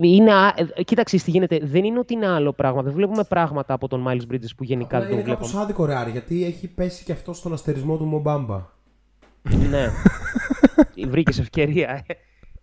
είναι, 0.01 0.33
α- 0.33 0.53
ε, 0.75 0.83
κοίταξε 0.83 1.17
τι 1.17 1.31
γίνεται. 1.31 1.59
Δεν 1.63 1.83
είναι 1.83 1.99
ότι 1.99 2.13
είναι 2.13 2.27
άλλο 2.27 2.53
πράγμα. 2.53 2.81
Δεν 2.81 2.93
βλέπουμε 2.93 3.23
πράγματα 3.23 3.73
από 3.73 3.87
τον 3.87 4.05
Miles 4.07 4.33
Bridges 4.33 4.49
που 4.57 4.63
γενικά 4.63 4.95
Αλλά 4.97 5.05
δεν 5.05 5.15
τον 5.15 5.23
είναι 5.23 5.29
κάπως 5.33 5.47
βλέπουμε. 5.47 5.63
άδικο 5.63 5.85
ρε 5.85 5.95
Άρη, 5.95 6.11
γιατί 6.11 6.45
έχει 6.45 6.67
πέσει 6.67 7.03
και 7.03 7.11
αυτό 7.11 7.33
στον 7.33 7.53
αστερισμό 7.53 7.97
του 7.97 8.05
Μομπάμπα. 8.05 8.65
ναι. 9.69 9.87
Βρήκες 11.09 11.39
ευκαιρία. 11.39 12.03
ε. 12.07 12.13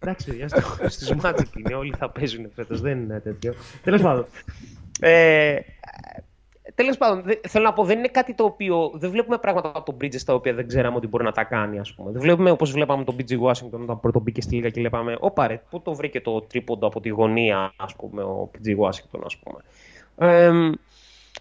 Εντάξει, 0.01 0.27
παιδιά, 0.27 0.49
στο, 0.49 0.61
στους 0.89 1.11
Magic 1.23 1.57
είναι. 1.59 1.75
Όλοι 1.75 1.95
θα 1.99 2.11
παίζουν 2.11 2.51
φέτος. 2.55 2.81
Δεν 2.81 2.99
είναι 2.99 3.21
τέτοιο. 3.21 3.55
Τέλος 3.83 4.03
πάντων. 4.03 4.27
Ε, 5.01 5.57
Τέλος 6.75 6.97
πάντων, 6.97 7.23
δε- 7.23 7.35
θέλω 7.49 7.64
να 7.64 7.73
πω, 7.73 7.85
δεν 7.85 7.99
είναι 7.99 8.09
κάτι 8.09 8.35
το 8.35 8.45
οποίο. 8.45 8.91
Δεν 8.95 9.11
βλέπουμε 9.11 9.39
πράγματα 9.39 9.69
από 9.75 9.83
τον 9.83 9.95
Bridges 10.01 10.21
τα 10.25 10.35
οποία 10.35 10.55
δεν 10.55 10.69
ξέραμε 10.69 10.97
ότι 10.97 11.07
μπορεί 11.07 11.25
να 11.25 11.33
τα 11.33 11.45
κάνει, 11.45 11.79
ας 11.79 11.95
πούμε. 11.95 12.11
Δεν 12.11 12.21
βλέπουμε 12.21 12.51
όπως 12.51 12.71
βλέπαμε 12.73 13.05
τον 13.05 13.16
BG 13.19 13.41
Washington 13.41 13.81
όταν 13.83 14.01
πρώτο 14.01 14.21
μπήκε 14.21 14.41
στη 14.41 14.55
Λίγα 14.55 14.69
και 14.69 14.81
λέγαμε 14.81 15.16
Ωπα 15.21 15.47
ρε, 15.47 15.62
πού 15.71 15.81
το 15.81 15.95
βρήκε 15.95 16.21
το 16.21 16.41
τρίποντο 16.41 16.87
από 16.87 17.01
τη 17.01 17.09
γωνία, 17.09 17.73
ας 17.77 17.95
πούμε, 17.97 18.23
ο 18.23 18.51
BG 18.55 18.69
Washington, 18.85 19.21
ας 19.25 19.37
πούμε. 19.37 19.59
Ε, 20.16 20.51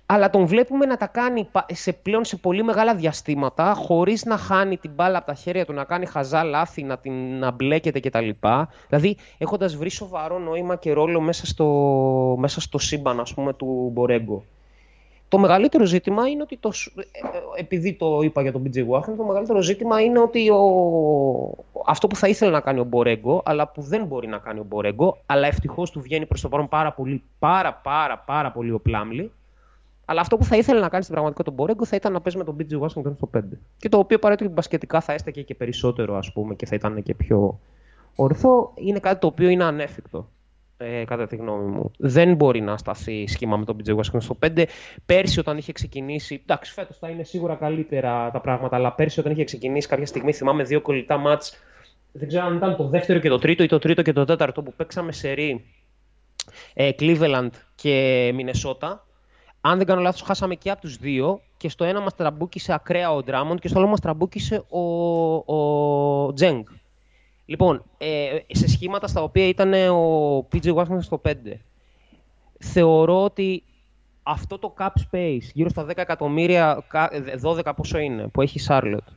αλλά 0.05 0.29
τον 0.29 0.45
βλέπουμε 0.45 0.85
να 0.85 0.97
τα 0.97 1.07
κάνει 1.07 1.47
πα- 1.51 1.65
σε, 1.71 1.93
πλέον 1.93 2.25
σε 2.25 2.35
πολύ 2.37 2.63
μεγάλα 2.63 2.95
διαστήματα, 2.95 3.73
χωρίς 3.73 4.25
να 4.25 4.37
χάνει 4.37 4.77
την 4.77 4.91
μπάλα 4.95 5.17
από 5.17 5.27
τα 5.27 5.33
χέρια 5.33 5.65
του, 5.65 5.73
να 5.73 5.83
κάνει 5.83 6.05
χαζά 6.05 6.43
λάθη, 6.43 6.83
να, 6.83 6.97
την, 6.97 7.13
να 7.39 7.51
μπλέκεται 7.51 7.99
κτλ. 7.99 8.29
Δηλαδή, 8.89 9.17
έχοντας 9.37 9.75
βρει 9.75 9.89
σοβαρό 9.89 10.39
νόημα 10.39 10.75
και 10.75 10.93
ρόλο 10.93 11.21
μέσα 11.21 11.45
στο, 11.45 11.65
μέσα 12.39 12.61
στο 12.61 12.77
σύμπαν, 12.77 13.19
ας 13.19 13.33
πούμε, 13.33 13.53
του 13.53 13.89
Μπορέγκο. 13.93 14.43
Το 15.29 15.37
μεγαλύτερο 15.37 15.85
ζήτημα 15.85 16.27
είναι 16.27 16.41
ότι, 16.41 16.57
το, 16.57 16.71
σ- 16.71 16.97
ε, 16.97 17.01
ε, 17.01 17.59
επειδή 17.59 17.93
το 17.93 18.21
είπα 18.21 18.41
για 18.41 18.51
τον 18.51 18.63
BJ 18.65 18.87
Washington, 18.89 19.13
το 19.17 19.23
μεγαλύτερο 19.23 19.61
ζήτημα 19.61 20.01
είναι 20.01 20.19
ότι 20.19 20.49
ο, 20.49 20.61
αυτό 21.85 22.07
που 22.07 22.15
θα 22.15 22.27
ήθελε 22.27 22.51
να 22.51 22.59
κάνει 22.59 22.79
ο 22.79 22.83
Μπορέγκο, 22.83 23.41
αλλά 23.45 23.67
που 23.67 23.81
δεν 23.81 24.05
μπορεί 24.05 24.27
να 24.27 24.37
κάνει 24.37 24.59
ο 24.59 24.63
Μπορέγκο, 24.67 25.17
αλλά 25.25 25.47
ευτυχώς 25.47 25.91
του 25.91 26.01
βγαίνει 26.01 26.25
προς 26.25 26.41
το 26.41 26.49
παρόν 26.49 26.67
πάρα 26.67 26.91
πολύ, 26.93 27.23
πάρα 27.39 27.73
πάρα 27.73 28.17
πάρα 28.17 28.51
πολύ 28.51 28.71
ο 28.71 28.79
Πλάμλι, 28.79 29.31
αλλά 30.05 30.21
αυτό 30.21 30.37
που 30.37 30.43
θα 30.43 30.57
ήθελε 30.57 30.79
να 30.79 30.89
κάνει 30.89 31.03
στην 31.03 31.13
πραγματικότητα 31.15 31.55
τον 31.55 31.65
Μπορέγκο 31.65 31.85
θα 31.85 31.95
ήταν 31.95 32.13
να 32.13 32.21
παίζει 32.21 32.37
με 32.37 32.43
τον 32.43 32.55
BJ 32.59 32.79
Washington 32.81 33.13
στο 33.15 33.29
5. 33.37 33.39
Και 33.77 33.89
το 33.89 33.97
οποίο 33.97 34.19
παρέτω 34.19 34.45
ότι 34.45 34.53
μπασκετικά 34.53 35.01
θα 35.01 35.13
έστεκε 35.13 35.41
και 35.41 35.55
περισσότερο, 35.55 36.15
ας 36.17 36.31
πούμε, 36.33 36.55
και 36.55 36.65
θα 36.65 36.75
ήταν 36.75 37.03
και 37.03 37.13
πιο 37.13 37.59
ορθό, 38.15 38.71
είναι 38.75 38.99
κάτι 38.99 39.19
το 39.19 39.27
οποίο 39.27 39.49
είναι 39.49 39.63
ανέφικτο. 39.63 40.27
Ε, 40.77 41.03
κατά 41.05 41.27
τη 41.27 41.35
γνώμη 41.35 41.65
μου. 41.65 41.91
Δεν 41.97 42.35
μπορεί 42.35 42.61
να 42.61 42.77
σταθεί 42.77 43.27
σχήμα 43.27 43.57
με 43.57 43.65
τον 43.65 43.77
BJ 43.83 43.95
Washington 43.95 44.21
στο 44.21 44.37
5. 44.45 44.63
Πέρσι, 45.05 45.39
όταν 45.39 45.57
είχε 45.57 45.71
ξεκινήσει. 45.71 46.41
Εντάξει, 46.43 46.73
φέτος 46.73 46.97
θα 46.97 47.09
είναι 47.09 47.23
σίγουρα 47.23 47.55
καλύτερα 47.55 48.31
τα 48.31 48.41
πράγματα, 48.41 48.75
αλλά 48.75 48.93
πέρσι, 48.93 49.19
όταν 49.19 49.31
είχε 49.31 49.43
ξεκινήσει 49.43 49.87
κάποια 49.87 50.05
στιγμή, 50.05 50.33
θυμάμαι 50.33 50.63
δύο 50.63 50.81
κολλητά 50.81 51.17
μάτς 51.17 51.57
δεν 52.17 52.27
ξέρω 52.27 52.45
αν 52.45 52.55
ήταν 52.55 52.75
το 52.75 52.87
δεύτερο 52.87 53.19
και 53.19 53.29
το 53.29 53.37
τρίτο 53.37 53.63
ή 53.63 53.67
το 53.67 53.79
τρίτο 53.79 54.01
και 54.01 54.13
το 54.13 54.25
τέταρτο 54.25 54.61
που 54.63 54.73
παίξαμε 54.73 55.11
σε 55.11 55.31
ρί 55.31 55.65
ε, 56.73 56.89
Cleveland 56.99 57.49
και 57.75 58.33
Minnesota. 58.37 58.97
Αν 59.61 59.77
δεν 59.77 59.85
κάνω 59.85 60.01
λάθος, 60.01 60.21
χάσαμε 60.21 60.55
και 60.55 60.71
από 60.71 60.81
τους 60.81 60.97
δύο 60.97 61.41
και 61.57 61.69
στο 61.69 61.83
ένα 61.83 62.01
μας 62.01 62.15
τραμπούκησε 62.15 62.73
ακραία 62.73 63.11
ο 63.13 63.19
Drummond 63.25 63.55
και 63.59 63.67
στο 63.67 63.77
άλλο 63.77 63.87
μας 63.87 63.99
τραμπούκησε 63.99 64.63
ο, 64.69 64.81
ο 65.35 66.33
Τζέγκ. 66.33 66.65
Λοιπόν, 67.49 67.83
ε, 67.97 68.37
σε 68.51 68.67
σχήματα 68.67 69.07
στα 69.07 69.21
οποία 69.21 69.47
ήταν 69.47 69.73
ο 69.73 70.37
PJ 70.51 70.73
Washington 70.75 70.99
στο 70.99 71.21
5, 71.25 71.31
θεωρώ 72.59 73.23
ότι 73.23 73.63
αυτό 74.23 74.57
το 74.59 74.73
cap 74.79 74.87
space, 75.11 75.41
γύρω 75.53 75.69
στα 75.69 75.85
10 75.85 76.01
εκατομμύρια, 76.01 76.83
κα- 76.87 77.09
12 77.41 77.73
πόσο 77.75 77.97
είναι, 77.97 78.27
που 78.27 78.41
έχει 78.41 78.57
η 78.59 78.63
Charlotte, 78.67 79.13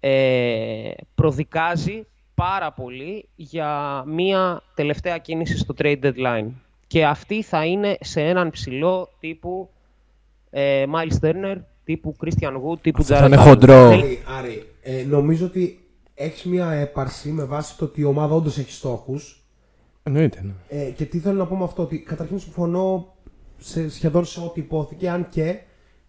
ε, 0.00 0.90
προδικάζει 1.14 2.06
πάρα 2.34 2.72
πολύ 2.72 3.28
για 3.36 4.02
μία 4.06 4.62
τελευταία 4.74 5.18
κίνηση 5.18 5.58
στο 5.58 5.74
trade 5.78 5.98
deadline. 6.02 6.46
Και 6.86 7.06
αυτή 7.06 7.42
θα 7.42 7.64
είναι 7.64 7.96
σε 8.00 8.20
έναν 8.22 8.50
ψηλό 8.50 9.08
τύπου 9.20 9.68
ε, 10.50 10.84
Miles 10.94 11.26
Turner, 11.28 11.56
τύπου 11.84 12.16
Christian 12.24 12.52
Wood, 12.52 12.80
τύπου 12.80 13.00
Αυτό 13.02 13.14
θα 13.14 13.24
Jared 13.24 13.26
είναι 13.26 13.36
Allen. 13.40 13.44
χοντρό. 13.46 13.88
Δεν- 13.88 13.98
Άρη, 13.98 14.22
Άρη, 14.38 14.62
ε, 14.82 15.02
νομίζω 15.08 15.46
ότι 15.46 15.87
έχεις 16.18 16.44
μια 16.44 16.70
έπαρση 16.70 17.30
με 17.30 17.44
βάση 17.44 17.76
το 17.76 17.84
ότι 17.84 18.00
η 18.00 18.04
ομάδα 18.04 18.34
όντως 18.34 18.58
έχει 18.58 18.72
στόχους. 18.72 19.42
Εννοείται. 20.02 20.42
ναι. 20.42 20.82
Ε, 20.82 20.90
και 20.90 21.04
τι 21.04 21.18
θέλω 21.18 21.38
να 21.38 21.46
πω 21.46 21.56
με 21.56 21.64
αυτό, 21.64 21.82
ότι 21.82 21.98
καταρχήν 21.98 22.38
συμφωνώ 22.38 23.14
σε, 23.56 23.90
σχεδόν 23.90 24.24
σε 24.24 24.40
ό,τι 24.40 24.60
υπόθηκε, 24.60 25.10
αν 25.10 25.28
και 25.28 25.60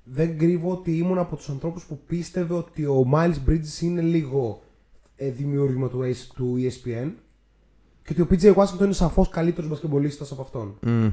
δεν 0.03 0.37
κρύβω 0.37 0.71
ότι 0.71 0.97
ήμουν 0.97 1.17
από 1.17 1.35
τους 1.35 1.49
ανθρώπους 1.49 1.85
που 1.85 1.99
πίστευε 2.07 2.53
ότι 2.53 2.85
ο 2.85 3.09
Miles 3.13 3.35
Bridges 3.47 3.81
είναι 3.81 4.01
λίγο 4.01 4.61
ε, 5.15 5.29
δημιούργημα 5.29 5.89
του, 5.89 5.99
AS 6.03 6.31
του 6.35 6.55
E 6.57 6.67
ESPN 6.67 7.11
και 8.03 8.21
ότι 8.21 8.21
ο 8.21 8.27
PJ 8.31 8.55
Washington 8.55 8.83
είναι 8.83 8.93
σαφώς 8.93 9.29
καλύτερος 9.29 9.69
μπασκεμπολίστας 9.69 10.31
από 10.31 10.41
αυτόν. 10.41 10.77
Μμ. 10.81 11.07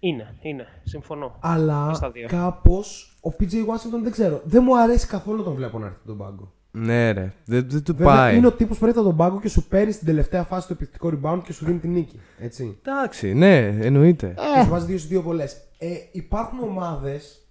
Είναι, 0.00 0.36
είναι, 0.40 0.66
συμφωνώ. 0.84 1.36
Αλλά 1.40 1.94
στα 1.94 2.10
δύο. 2.10 2.26
κάπως 2.28 3.16
ο 3.20 3.30
PJ 3.40 3.52
Washington 3.52 4.02
δεν 4.02 4.12
ξέρω. 4.12 4.40
Δεν 4.44 4.62
μου 4.66 4.78
αρέσει 4.78 5.06
καθόλου 5.06 5.38
να 5.38 5.44
τον 5.44 5.54
βλέπω 5.54 5.78
να 5.78 5.86
έρθει 5.86 5.98
από 5.98 6.06
τον 6.06 6.18
πάγκο. 6.18 6.52
Ναι, 6.78 7.10
ρε. 7.12 7.32
Δεν, 7.44 7.66
δεν 7.68 7.82
του 7.82 7.94
Βέβαια, 7.96 8.14
πάει. 8.14 8.36
είναι 8.36 8.46
ο 8.46 8.52
τύπος 8.52 8.78
που 8.78 8.84
έρχεται 8.84 9.00
από 9.00 9.08
τον 9.08 9.18
πάγκο 9.18 9.40
και 9.40 9.48
σου 9.48 9.68
παίρνει 9.68 9.92
στην 9.92 10.06
τελευταία 10.06 10.44
φάση 10.44 10.66
το 10.66 10.72
επιθετικό 10.72 11.12
rebound 11.14 11.40
και 11.44 11.52
σου 11.52 11.64
δίνει 11.64 11.78
την 11.78 11.92
νίκη. 11.92 12.20
Έτσι. 12.38 12.78
Εντάξει, 12.82 13.34
ναι, 13.34 13.66
εννοείται. 13.66 14.34
Και 14.36 14.62
σου 14.62 14.68
βάζει 14.68 14.86
δύο 14.86 14.98
στι 14.98 15.08
δύο 15.08 15.22
βολές. 15.22 15.56
Ε, 15.78 15.88
υπάρχουν 16.12 16.58
ομάδες, 16.62 17.46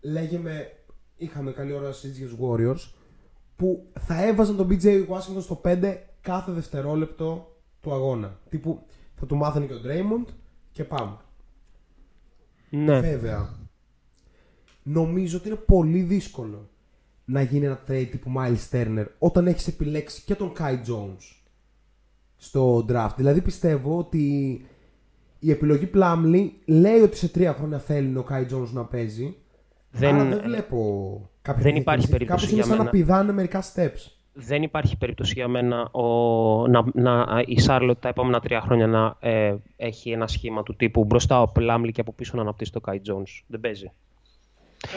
λέγε 0.00 0.38
με. 0.38 0.72
Είχαμε 1.16 1.52
καλή 1.52 1.72
ώρα 1.72 1.92
συζήτηση 1.92 2.24
για 2.24 2.36
τους 2.36 2.38
Warriors, 2.48 2.90
που 3.56 3.86
θα 4.00 4.26
έβαζαν 4.26 4.56
τον 4.56 4.68
BJ 4.70 4.84
Washington 5.08 5.40
στο 5.40 5.60
5 5.64 5.96
κάθε 6.20 6.52
δευτερόλεπτο 6.52 7.56
του 7.80 7.92
αγώνα. 7.92 8.38
Τύπου 8.48 8.86
θα 9.14 9.26
του 9.26 9.36
μάθανε 9.36 9.66
και 9.66 9.74
ο 9.74 9.80
Draymond 9.84 10.32
και 10.72 10.84
πάμε. 10.84 11.16
Ναι. 12.70 13.00
Βέβαια, 13.00 13.48
νομίζω 14.82 15.36
ότι 15.38 15.48
είναι 15.48 15.56
πολύ 15.56 16.02
δύσκολο 16.02 16.70
να 17.32 17.42
γίνει 17.42 17.66
ένα 17.66 17.80
trade 17.88 18.06
τύπου 18.10 18.30
Miles 18.36 18.76
Turner 18.76 19.04
όταν 19.18 19.46
έχεις 19.46 19.66
επιλέξει 19.66 20.22
και 20.26 20.34
τον 20.34 20.52
Kai 20.58 20.72
Jones 20.72 21.36
στο 22.36 22.86
draft. 22.88 23.12
Δηλαδή 23.16 23.40
πιστεύω 23.40 23.98
ότι 23.98 24.26
η 25.38 25.50
επιλογή 25.50 25.90
Plumlee 25.94 26.50
λέει 26.66 27.00
ότι 27.00 27.16
σε 27.16 27.28
τρία 27.28 27.52
χρόνια 27.54 27.78
θέλει 27.78 28.16
ο 28.16 28.26
Kai 28.30 28.40
Jones 28.54 28.68
να 28.72 28.84
παίζει. 28.84 29.36
Δεν- 29.90 30.14
άρα 30.14 30.24
δεν 30.28 30.40
βλέπω 30.42 30.76
κάποια 31.42 31.62
δεν 31.62 31.76
υπάρχει 31.76 32.06
διακίνηση. 32.06 32.10
περίπτωση 32.10 32.26
Κάπως 32.26 32.44
είναι 32.44 32.54
για 32.54 32.64
σαν 32.64 32.76
να 32.76 32.78
μένα. 32.78 32.90
πηδάνε 32.90 33.32
μερικά 33.32 33.62
steps. 33.62 34.10
δεν 34.32 34.62
υπάρχει 34.62 34.96
περίπτωση 34.96 35.32
για 35.36 35.48
μένα 35.48 35.90
ο, 35.90 36.06
να, 36.68 36.84
να, 36.94 37.42
η 37.46 37.60
Σάρλοτ 37.60 38.00
τα 38.00 38.08
επόμενα 38.08 38.40
τρία 38.40 38.60
χρόνια 38.60 38.86
να 38.86 39.16
ε, 39.20 39.54
έχει 39.76 40.10
ένα 40.10 40.26
σχήμα 40.26 40.62
του 40.62 40.76
τύπου 40.76 41.04
μπροστά 41.04 41.42
ο 41.42 41.48
Πλάμλι 41.48 41.92
και 41.92 42.00
από 42.00 42.12
πίσω 42.12 42.36
να 42.36 42.42
αναπτύσσει 42.42 42.72
το 42.72 42.80
Κάι 42.80 43.00
Jones. 43.08 43.42
Δεν 43.46 43.60
παίζει. 43.60 43.92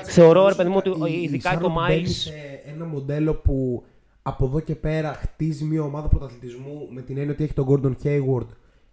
Θεωρώ, 0.04 0.48
ρε 0.48 0.54
παιδί 0.56 0.70
μου, 0.70 0.76
ότι 0.78 0.90
Η- 0.90 1.14
η 1.20 1.22
ειδικά 1.24 1.58
το 1.58 1.74
Charlotte 1.76 1.88
μπαίνει 1.88 2.04
Miles. 2.08 2.10
σε 2.10 2.34
ένα 2.66 2.86
μοντέλο 2.86 3.34
που 3.34 3.84
από 4.22 4.46
εδώ 4.46 4.60
και 4.60 4.76
πέρα 4.76 5.14
χτίζει 5.14 5.64
μια 5.64 5.82
ομάδα 5.82 6.08
πρωταθλητισμού 6.08 6.88
με 6.92 7.02
την 7.02 7.18
έννοια 7.18 7.32
ότι 7.34 7.44
έχει 7.44 7.54
τον 7.54 7.66
Gordon 7.70 8.06
Hayward, 8.08 8.48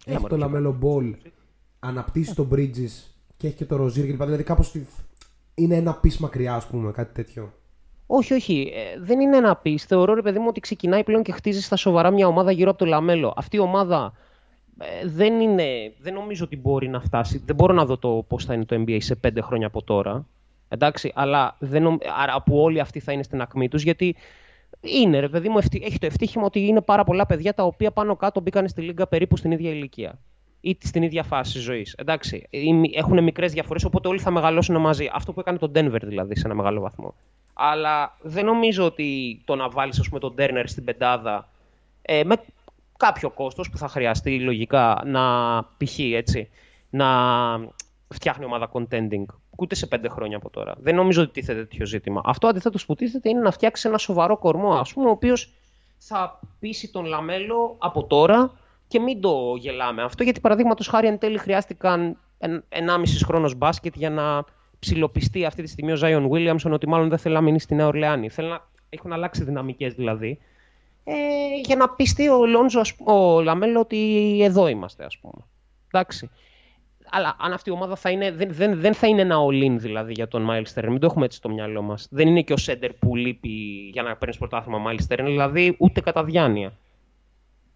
έχει 0.07 0.19
μωρέ, 0.21 0.37
τον 0.37 0.51
ποιο 0.51 0.77
Lamelo 0.83 0.85
Ball, 0.87 1.13
αναπτύσσει 1.81 2.35
τον 2.35 2.49
Bridges 2.53 3.11
και 3.37 3.47
έχει 3.47 3.57
και 3.57 3.65
τον 3.65 3.87
Rozier 3.87 4.07
κλπ. 4.07 4.23
Δηλαδή 4.25 4.43
κάπως 4.43 4.75
είναι 5.55 5.75
ένα 5.77 5.95
piece 5.95 6.19
μακριά, 6.19 6.55
ας 6.55 6.67
πούμε, 6.67 6.91
κάτι 6.91 7.15
τέτοιο. 7.15 7.53
Όχι, 8.07 8.35
όχι. 8.35 8.73
ε, 8.75 9.01
δεν 9.01 9.21
είναι 9.21 9.37
ένα 9.37 9.57
piece. 9.57 9.79
Θεωρώ, 9.79 10.15
ρε 10.15 10.23
παιδί 10.23 10.39
μου, 10.39 10.47
ότι 10.49 10.61
ξεκινάει 10.61 11.05
πλέον 11.05 11.23
και 11.23 11.33
χτίζει 11.33 11.61
στα 11.63 11.77
σοβαρά 11.77 12.11
μια 12.11 12.27
ομάδα 12.27 12.51
γύρω 12.53 12.71
από 12.71 12.79
το 12.79 12.85
Λαμέλο. 12.85 13.33
Αυτή 13.37 13.57
η 13.57 13.61
ομάδα 13.61 14.13
ε, 14.79 15.07
δεν, 15.09 15.41
είναι, 15.41 15.65
δεν 16.01 16.15
νομίζω 16.15 16.45
ότι 16.45 16.57
μπορεί 16.57 16.89
να 16.89 17.01
φτάσει. 17.01 17.43
Δεν 17.47 17.55
μπορώ 17.55 17.73
να 17.75 17.85
δω 17.85 17.99
το 17.99 18.25
πώς 18.29 18.45
θα 18.45 18.55
είναι 18.55 18.65
το 18.65 18.77
NBA 18.87 18.97
σε 19.01 19.15
πέντε 19.15 19.41
χρόνια 19.41 19.67
από 19.67 19.83
τώρα. 19.83 20.27
Εντάξει, 20.73 21.13
αλλά 21.15 21.57
δεν, 21.59 21.83
νομ- 21.83 22.03
άρα 22.19 22.43
που 22.43 22.59
όλοι 22.63 22.81
αυτοί 22.81 23.01
θα 23.01 23.13
είναι 23.13 23.23
στην 23.23 23.41
ακμή 23.41 23.69
τους, 23.69 23.83
γιατί 23.83 24.17
είναι, 24.81 25.21
ρε 25.21 25.29
παιδί 25.29 25.49
μου, 25.49 25.59
ευτύ- 25.59 25.85
έχει 25.85 25.99
το 25.99 26.07
ευτύχημα 26.07 26.45
ότι 26.45 26.67
είναι 26.67 26.81
πάρα 26.81 27.05
πολλά 27.05 27.27
παιδιά 27.27 27.55
τα 27.55 27.63
οποία 27.65 27.91
πάνω 27.91 28.17
κάτω 28.17 28.41
μπήκαν 28.41 28.69
στη 28.69 28.81
λίγκα 28.83 29.07
περίπου 29.07 29.37
στην 29.37 29.51
ίδια 29.51 29.71
ηλικία 29.71 30.19
ή 30.61 30.79
στην 30.83 31.03
ίδια 31.03 31.23
φάση 31.23 31.59
ζωής. 31.59 31.95
Εντάξει, 31.99 32.49
έχουν 32.95 33.23
μικρές 33.23 33.53
διαφορές, 33.53 33.85
οπότε 33.85 34.09
όλοι 34.09 34.19
θα 34.19 34.31
μεγαλώσουν 34.31 34.81
μαζί. 34.81 35.11
Αυτό 35.13 35.33
που 35.33 35.41
έκανε 35.41 35.59
το 35.59 35.71
Denver 35.75 36.01
δηλαδή 36.03 36.37
σε 36.37 36.43
ένα 36.47 36.55
μεγάλο 36.55 36.81
βαθμό. 36.81 37.15
Αλλά 37.53 38.17
δεν 38.23 38.45
νομίζω 38.45 38.85
ότι 38.85 39.41
το 39.45 39.55
να 39.55 39.69
βάλεις 39.69 40.09
τον 40.21 40.35
Turner 40.39 40.63
στην 40.65 40.85
πεντάδα 40.85 41.49
ε, 42.03 42.25
με 42.25 42.37
κάποιο 42.97 43.31
κόστος 43.31 43.71
που 43.71 43.79
θα 43.79 43.89
χρειαστεί 43.89 44.41
λογικά 44.41 45.03
να 45.05 45.63
π.χ. 45.63 45.99
έτσι, 45.99 46.49
να 46.91 47.07
φτιάχνει 48.09 48.45
ομάδα 48.45 48.71
contending 48.73 49.25
ούτε 49.63 49.75
σε 49.75 49.87
πέντε 49.87 50.09
χρόνια 50.09 50.37
από 50.37 50.51
τώρα. 50.51 50.75
Δεν 50.79 50.95
νομίζω 50.95 51.23
ότι 51.23 51.33
τίθεται 51.33 51.59
τέτοιο 51.59 51.87
ζήτημα. 51.87 52.21
Αυτό 52.25 52.47
αντιθέτω 52.47 52.79
που 52.87 52.95
τίθεται 52.95 53.29
είναι 53.29 53.41
να 53.41 53.51
φτιάξει 53.51 53.89
ένα 53.89 53.99
σοβαρό 53.99 54.37
κορμό, 54.37 54.73
ας 54.75 54.93
πούμε, 54.93 55.07
ο 55.07 55.11
οποίος 55.11 55.53
θα 55.99 56.41
πείσει 56.61 56.93
τον 56.93 57.05
Λαμέλο 57.05 57.75
από 57.79 58.05
τώρα 58.05 58.53
και 58.89 59.01
μην 59.01 59.21
το 59.21 59.55
γελάμε 59.59 60.03
αυτό, 60.03 60.23
γιατί 60.23 60.41
παραδείγματος 60.41 60.87
χάρη 60.87 61.07
εν 61.07 61.19
τέλει 61.19 61.39
χρειάστηκαν 61.39 62.17
1,5 62.39 63.23
χρόνος 63.25 63.55
μπάσκετ 63.55 63.95
για 63.97 64.11
να 64.11 64.45
ψιλοπειστεί 64.79 65.45
αυτή 65.45 65.63
τη 65.63 65.69
στιγμή 65.69 65.93
ο 65.93 65.97
Zion 65.97 66.31
Williamson 66.33 66.71
ότι 66.71 66.89
μάλλον 66.89 67.09
δεν 67.09 67.19
θέλει 67.19 67.35
να 67.35 67.41
μείνει 67.41 67.61
στη 67.61 67.75
Νέα 67.75 67.87
Ορλεάνη. 67.87 68.29
Θέλει 68.29 68.49
να 68.49 68.67
έχουν 68.89 69.13
αλλάξει 69.13 69.45
δυναμικές 69.45 69.95
δηλαδή. 69.95 70.39
Ε, 71.05 71.15
για 71.65 71.77
να 71.77 71.89
πειστεί 71.89 72.29
ο 72.29 72.47
Λόντζο, 72.47 72.81
ας 72.81 72.95
π- 72.95 73.09
ο 73.09 73.41
Λαμέλο, 73.43 73.81
ότι 73.81 74.39
εδώ 74.43 74.67
είμαστε, 74.69 75.05
ας 75.05 75.19
πούμε. 75.19 75.45
Εντάξει. 75.91 76.31
Αλλά 77.15 77.37
αν 77.41 77.53
αυτή 77.53 77.71
η 77.71 77.73
ομάδα 77.73 77.97
θα 77.97 78.11
είναι, 78.11 78.33
δεν, 78.33 78.49
δεν, 78.53 78.81
δεν 78.81 78.95
θα 78.95 79.07
είναι 79.07 79.21
ένα 79.21 79.37
all-in 79.49 79.77
δηλαδή 79.79 80.13
για 80.13 80.29
τον 80.29 80.47
Miles 80.51 80.75
Turner. 80.81 80.89
Μην 80.89 80.99
το 80.99 81.07
έχουμε 81.07 81.25
έτσι 81.25 81.37
στο 81.37 81.49
μυαλό 81.49 81.83
μας. 81.83 82.07
Δεν 82.11 82.29
είναι 82.29 82.43
και 82.43 82.53
ο 82.53 82.57
σέντερ 82.57 82.93
που 82.93 83.17
λείπει 83.17 83.49
για 83.93 84.03
να 84.03 84.17
παίρνεις 84.17 84.39
πρωτάθλημα 84.39 84.79
Miles 84.91 85.13
Turner, 85.15 85.25
δηλαδή 85.25 85.77
ούτε 85.79 86.01
κατά 86.01 86.25
διάνοια. 86.25 86.73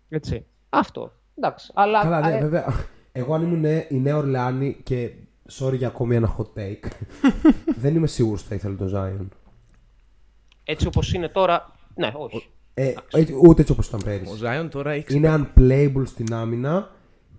Έτσι. 0.08 0.44
Αυτό. 0.68 1.12
Εντάξει. 1.38 1.70
Αλλά, 1.74 2.02
Καλά, 2.02 2.20
ναι, 2.20 2.36
ε, 2.36 2.40
βέβαια. 2.40 2.74
Εγώ 3.12 3.34
αν 3.34 3.42
ήμουν 3.42 3.60
νέ- 3.60 3.90
η 3.90 3.96
Νέα 3.96 4.16
Ορλεάνη 4.16 4.76
και 4.82 5.10
sorry 5.60 5.74
για 5.76 5.86
ακόμη 5.88 6.14
ένα 6.16 6.36
hot 6.38 6.58
take, 6.60 6.90
δεν 7.82 7.94
είμαι 7.94 8.06
σίγουρος 8.06 8.40
ότι 8.40 8.48
θα 8.48 8.54
ήθελε 8.54 8.74
τον 8.74 8.92
Zion. 8.94 9.26
έτσι 10.64 10.86
όπως 10.86 11.12
είναι 11.12 11.28
τώρα, 11.28 11.72
ναι, 11.94 12.12
όχι. 12.16 12.48
Ε, 12.74 12.92
έτσι- 13.12 13.34
ούτε 13.48 13.60
έτσι 13.60 13.72
όπως 13.72 13.86
ήταν 13.88 14.00
Ο 14.00 14.04
πέρυσι. 14.04 14.36
Zion 14.36 14.68
τώρα 14.70 14.90
έχει 14.90 15.16
Είναι 15.16 15.46
unplayable 15.56 16.02
στην 16.06 16.34
άμυνα 16.34 16.90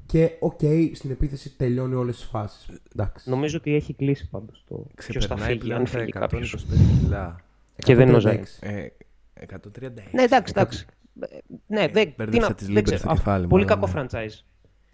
και 0.07 0.31
οκ, 0.39 0.59
στην 0.93 1.11
επίθεση 1.11 1.49
τελειώνει 1.57 1.93
όλες 1.95 2.15
τις 2.15 2.25
φάσεις. 2.25 2.67
Εντάξει. 2.95 3.29
Νομίζω 3.29 3.57
ότι 3.57 3.75
έχει 3.75 3.93
κλείσει 3.93 4.29
πάντως 4.29 4.63
το 4.67 4.75
ποιος 4.95 5.05
θα 5.05 5.17
ξεπερνάει 5.19 5.47
φύγει, 5.47 5.59
πλέον 5.59 5.79
αν 5.79 5.85
τα 5.85 5.91
φύγει 5.91 6.11
125 6.15 6.19
κάποιος. 6.19 6.65
κιλά. 7.03 7.35
Και 7.75 7.95
δεν 7.95 8.07
είναι 8.07 8.17
ο 8.17 8.19
136. 8.19 8.21
Ζάιν. 8.21 8.43
Ε, 8.59 8.87
136. 9.33 10.11
Ναι, 10.11 10.21
εντάξει, 10.23 10.53
εντάξει. 10.55 10.85
Ε, 11.19 11.25
Ναι, 11.67 11.87
δεν, 11.87 12.05
τι 12.05 12.13
μπέρδεψα 12.17 12.47
να, 12.47 12.55
τις 12.55 12.65
δεν 12.65 12.75
λίμπρες 12.75 12.83
ξέρω. 12.83 12.97
στο 12.99 13.09
Αυτό- 13.09 13.23
κεφάλι 13.23 13.43
μου, 13.43 13.49
Πολύ 13.49 13.63
αλλά 13.63 13.75
κακό 13.75 13.87
ναι. 13.87 14.07
franchise. 14.25 14.43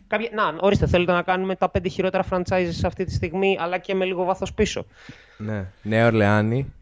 Κάποια... 0.08 0.30
Να, 0.34 0.58
ορίστε, 0.60 0.88
θέλετε 0.88 1.12
να 1.12 1.22
κάνουμε 1.22 1.56
τα 1.56 1.70
πέντε 1.70 1.90
χειρότερα 1.90 2.26
franchises 2.30 2.80
αυτή 2.84 3.04
τη 3.06 3.12
στιγμή, 3.14 3.58
αλλά 3.60 3.78
και 3.78 3.94
με 3.94 4.06
λίγο 4.06 4.24
βάθος 4.24 4.54
πίσω. 4.54 4.86
Ναι. 5.38 5.72
Νέα 5.84 6.06
Ορλεάνη, 6.06 6.74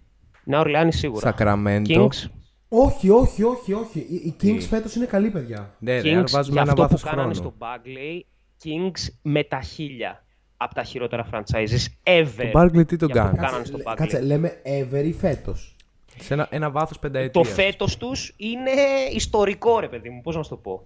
Νέα 0.43 0.59
Ορλεάνη 0.59 0.93
σίγουρα. 0.93 1.19
Σακραμέντο. 1.27 2.09
Kings, 2.11 2.25
Όχι, 2.73 3.09
όχι, 3.09 3.43
όχι, 3.43 3.73
όχι. 3.73 3.99
Οι, 3.99 4.15
οι 4.15 4.35
Kings 4.41 4.61
φέτος 4.69 4.95
είναι 4.95 5.05
καλοί 5.05 5.29
παιδιά. 5.29 5.75
Ναι, 5.79 5.91
ρε, 5.93 5.99
Kings 6.01 6.05
αν 6.13 6.13
για 6.13 6.23
βάζουμε 6.31 6.61
ένα 6.61 6.71
αυτό 6.71 6.75
που 6.75 6.81
βάθος 6.81 7.03
κάνανε 7.03 7.33
χρόνου. 7.33 7.33
στο 7.33 7.53
Bagley, 7.59 8.19
Kings 8.63 9.13
με 9.21 9.43
τα 9.43 9.61
χίλια 9.61 10.23
από 10.57 10.73
τα 10.75 10.83
χειρότερα 10.83 11.27
franchises 11.31 11.85
ever. 12.03 12.49
Το 12.51 12.59
Barkley 12.61 12.87
τι 12.87 12.95
τον 12.97 13.09
για 13.09 13.21
αυτό 13.21 13.35
που 13.35 13.37
κάνει; 13.37 13.47
κάνανε 13.47 13.65
στο 13.65 13.77
Λε- 13.77 13.87
Bagley. 13.87 13.93
Κάτσε, 13.95 14.21
λέμε 14.21 14.61
ever 14.65 15.03
ή 15.05 15.13
φέτος. 15.13 15.75
Σε 16.19 16.33
ένα, 16.33 16.47
ένα 16.51 16.69
βάθος 16.69 16.91
Το 16.93 16.99
πενταετίας. 16.99 17.49
φέτος 17.49 17.97
τους 17.97 18.33
είναι 18.37 18.71
ιστορικό, 19.13 19.79
ρε 19.79 19.87
παιδί 19.87 20.09
μου, 20.09 20.21
πώς 20.21 20.35
να 20.35 20.43
σου 20.43 20.49
το 20.49 20.55
πω. 20.57 20.83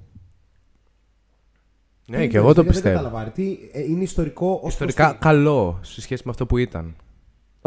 Ναι, 2.08 2.28
και 2.28 2.38
εγώ 2.38 2.48
το 2.48 2.62
Δεν 2.62 2.72
πιστεύω. 2.72 2.96
κατάλαβα. 2.96 3.30
Τι, 3.32 3.58
ε, 3.72 3.82
είναι 3.84 4.04
ιστορικό 4.04 4.60
ως 4.64 4.72
Ιστορικά 4.72 5.04
προς 5.04 5.14
τι. 5.18 5.20
καλό 5.24 5.80
σε 5.82 6.02
σχέση 6.02 6.22
με 6.26 6.32
αυτό 6.32 6.46
που 6.46 6.58
ήταν. 6.58 6.96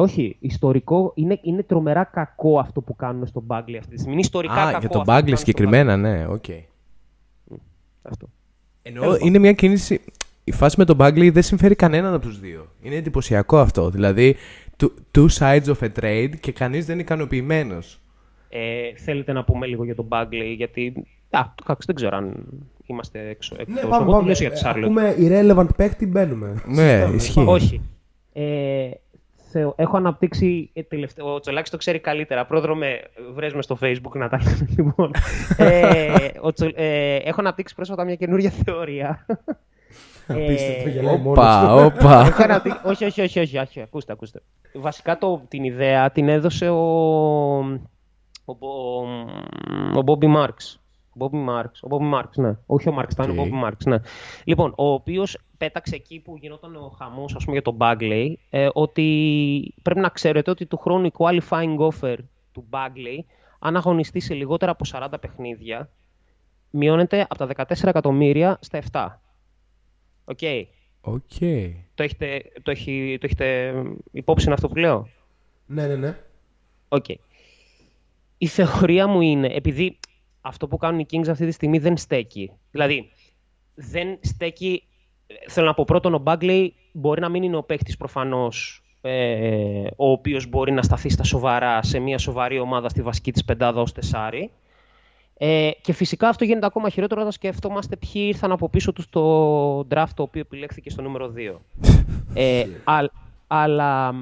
Όχι, 0.00 0.36
ιστορικό 0.40 1.12
είναι, 1.14 1.38
είναι 1.42 1.62
τρομερά 1.62 2.04
κακό 2.04 2.58
αυτό 2.58 2.80
που 2.80 2.96
κάνουν 2.96 3.26
στον 3.26 3.44
Bagley 3.46 3.74
αυτή 3.78 3.88
τη 3.90 3.94
στιγμή. 3.96 4.12
Είναι 4.12 4.20
ιστορικά 4.20 4.52
Α, 4.52 4.56
κακό. 4.56 4.68
για 4.68 4.76
αυτό 4.78 4.88
τον 4.88 5.00
που 5.00 5.06
κάνουν 5.06 5.22
Bagley 5.24 5.28
στο 5.28 5.36
συγκεκριμένα, 5.36 5.96
ναι, 5.96 6.26
οκ. 6.28 6.44
Bagley. 8.02 8.26
Ενώ 8.82 9.16
είναι 9.20 9.38
μια 9.38 9.52
κίνηση. 9.52 10.00
Η 10.44 10.52
φάση 10.52 10.74
με 10.78 10.84
τον 10.84 10.96
Bagley 11.00 11.30
δεν 11.32 11.42
συμφέρει 11.42 11.74
κανέναν 11.74 12.14
από 12.14 12.26
τους 12.26 12.40
δύο. 12.40 12.66
Είναι 12.82 12.94
εντυπωσιακό 12.94 13.58
αυτό. 13.58 13.90
Δηλαδή, 13.90 14.36
two, 14.82 14.88
two 15.18 15.26
sides 15.38 15.64
of 15.64 15.78
a 15.80 15.88
trade 16.00 16.30
και 16.40 16.52
κανείς 16.52 16.84
δεν 16.84 16.94
είναι 16.94 17.02
ικανοποιημένος. 17.02 18.00
Ε, 18.48 18.94
θέλετε 18.96 19.32
να 19.32 19.44
πούμε 19.44 19.66
λίγο 19.66 19.84
για 19.84 19.94
τον 19.94 20.06
Bagley, 20.08 20.54
γιατί. 20.56 20.92
Α, 21.30 21.40
το 21.54 21.62
κάξ, 21.64 21.86
δεν 21.86 21.94
ξέρω 21.94 22.16
αν 22.16 22.44
είμαστε 22.86 23.28
έξω. 23.28 23.54
Ναι, 23.56 23.62
εκτός. 23.62 23.80
πάμε, 23.90 23.96
Εγώ 24.02 24.04
πάμε. 24.10 24.18
τελείωσα 24.34 24.42
για 24.42 24.52
τη 24.52 24.58
Ε, 24.58 24.62
Charlotte. 24.70 24.84
Ακούμε 24.84 25.14
irrelevant 25.18 25.76
παίκτη, 25.76 26.06
μπαίνουμε. 26.06 26.62
Ναι, 26.66 27.08
ισχύει. 27.14 27.44
Όχι. 27.46 27.80
Ε, 28.32 28.90
θεω- 29.50 29.74
έχω 29.76 29.96
αναπτύξει. 29.96 30.70
Ε, 30.72 30.82
τελευταίο, 30.82 31.34
ο 31.34 31.40
Τσολάκης 31.40 31.70
το 31.70 31.76
ξέρει 31.76 31.98
καλύτερα. 31.98 32.46
Πρόδρομε, 32.46 33.00
βρες 33.34 33.54
με 33.54 33.62
στο 33.62 33.78
facebook 33.82 34.12
να 34.14 34.28
τα 34.28 34.38
λέμε. 34.44 34.68
λοιπόν. 34.76 35.10
ε, 35.56 36.28
ο 36.40 36.52
Τσο- 36.52 36.70
ε, 36.74 37.16
έχω 37.16 37.40
αναπτύξει 37.40 37.74
πρόσφατα 37.74 38.04
μια 38.04 38.14
καινούργια 38.14 38.50
θεωρία. 38.50 39.26
Απίστευτο, 40.30 40.88
Ε, 40.88 40.92
γελάει 40.92 41.16
μόνος 41.18 41.38
Όπα, 41.38 41.90
του. 41.90 41.92
όπα. 41.96 42.20
Έχω 42.28 42.42
αναπτύξει- 42.42 42.80
όχι, 42.84 43.04
όχι, 43.04 43.20
όχι, 43.20 43.38
όχι, 43.38 43.58
όχι, 43.58 43.80
ακούστε, 43.80 44.12
ακούστε. 44.12 44.42
Βασικά 44.74 45.18
το, 45.18 45.42
την 45.48 45.64
ιδέα 45.64 46.10
την 46.10 46.28
έδωσε 46.28 46.68
ο, 46.68 46.78
ο, 48.44 48.54
Μπο- 48.58 49.06
ο 49.94 50.02
Μπόμπι 50.02 50.26
Μάρξ. 50.26 50.80
Μπόμπι 51.18 51.36
Μάρξ, 51.36 51.82
ο 51.82 51.86
Μπόμπι 51.88 52.04
Μάρξ, 52.04 52.36
ναι. 52.36 52.56
Όχι 52.66 52.88
ο 52.88 52.92
Μάρξ, 52.92 53.12
ήταν 53.12 53.28
ο 53.28 53.32
Οκ. 53.32 53.36
Μπόμπι 53.36 53.50
Μάρξ, 53.50 53.84
ναι. 53.84 53.96
Λοιπόν, 54.44 54.72
ο 54.76 54.92
οποίος 54.92 55.38
πέταξε 55.58 55.94
εκεί 55.94 56.20
που 56.20 56.36
γινόταν 56.36 56.76
ο 56.76 56.94
χαμός, 56.98 57.34
ας 57.34 57.44
πούμε, 57.44 57.56
για 57.56 57.62
τον 57.62 57.76
Bagley, 57.80 58.32
ε, 58.50 58.68
ότι 58.72 59.74
πρέπει 59.82 60.00
να 60.00 60.08
ξέρετε 60.08 60.50
ότι 60.50 60.66
του 60.66 60.76
χρόνου 60.76 61.06
η 61.06 61.12
qualifying 61.18 61.78
offer 61.78 62.16
του 62.52 62.64
Bagley, 62.70 63.24
αν 63.58 63.76
αγωνιστεί 63.76 64.20
σε 64.20 64.34
λιγότερα 64.34 64.70
από 64.70 64.84
40 64.92 65.20
παιχνίδια, 65.20 65.90
μειώνεται 66.70 67.26
από 67.28 67.46
τα 67.46 67.66
14 67.68 67.88
εκατομμύρια 67.88 68.58
στα 68.60 68.78
7. 68.92 69.20
Οκ. 70.24 70.38
Οκ. 71.00 71.38
Το 71.94 72.02
έχετε, 72.02 72.42
το, 72.62 72.70
έχει, 72.70 73.16
το 73.20 73.26
έχετε 73.26 73.74
υπόψη 74.10 74.50
αυτό 74.50 74.68
που 74.68 74.76
λέω; 74.76 75.08
Ναι, 75.66 75.86
ναι, 75.86 75.96
ναι. 75.96 76.18
Οκ. 76.88 77.04
Η 78.38 78.46
θεωρία 78.46 79.06
μου 79.06 79.20
είναι, 79.20 79.46
επειδή 79.46 79.97
αυτό 80.48 80.68
που 80.68 80.76
κάνουν 80.76 80.98
οι 80.98 81.06
Kings 81.10 81.28
αυτή 81.28 81.46
τη 81.46 81.52
στιγμή 81.52 81.78
δεν 81.78 81.96
στέκει. 81.96 82.52
Δηλαδή, 82.70 83.10
δεν 83.74 84.18
στέκει. 84.20 84.82
Θέλω 85.48 85.66
να 85.66 85.74
πω 85.74 85.84
πρώτον, 85.84 86.14
ο 86.14 86.22
Bagley 86.26 86.68
μπορεί 86.92 87.20
να 87.20 87.28
μην 87.28 87.42
είναι 87.42 87.56
ο 87.56 87.62
παίχτη 87.62 87.94
προφανώς 87.98 88.82
ε, 89.00 89.86
ο 89.96 90.10
οποίος 90.10 90.46
μπορεί 90.48 90.72
να 90.72 90.82
σταθεί 90.82 91.08
στα 91.08 91.24
σοβαρά 91.24 91.82
σε 91.82 91.98
μια 91.98 92.18
σοβαρή 92.18 92.58
ομάδα 92.58 92.88
στη 92.88 93.02
βασική 93.02 93.32
της 93.32 93.44
πεντάδα 93.44 93.80
ως 93.80 93.92
τεσάρι. 93.92 94.50
Ε, 95.40 95.70
και 95.80 95.92
φυσικά 95.92 96.28
αυτό 96.28 96.44
γίνεται 96.44 96.66
ακόμα 96.66 96.88
χειρότερο 96.88 97.20
όταν 97.20 97.32
σκεφτόμαστε 97.32 97.96
ποιοι 97.96 98.22
ήρθαν 98.26 98.52
από 98.52 98.68
πίσω 98.68 98.92
τους 98.92 99.04
στο 99.04 99.80
draft 99.80 100.12
το 100.14 100.22
οποίο 100.22 100.40
επιλέχθηκε 100.40 100.90
στο 100.90 101.02
νούμερο 101.02 101.32
2. 101.36 101.56
ε, 102.34 102.64
α- 102.84 103.10
αλλά 103.46 104.14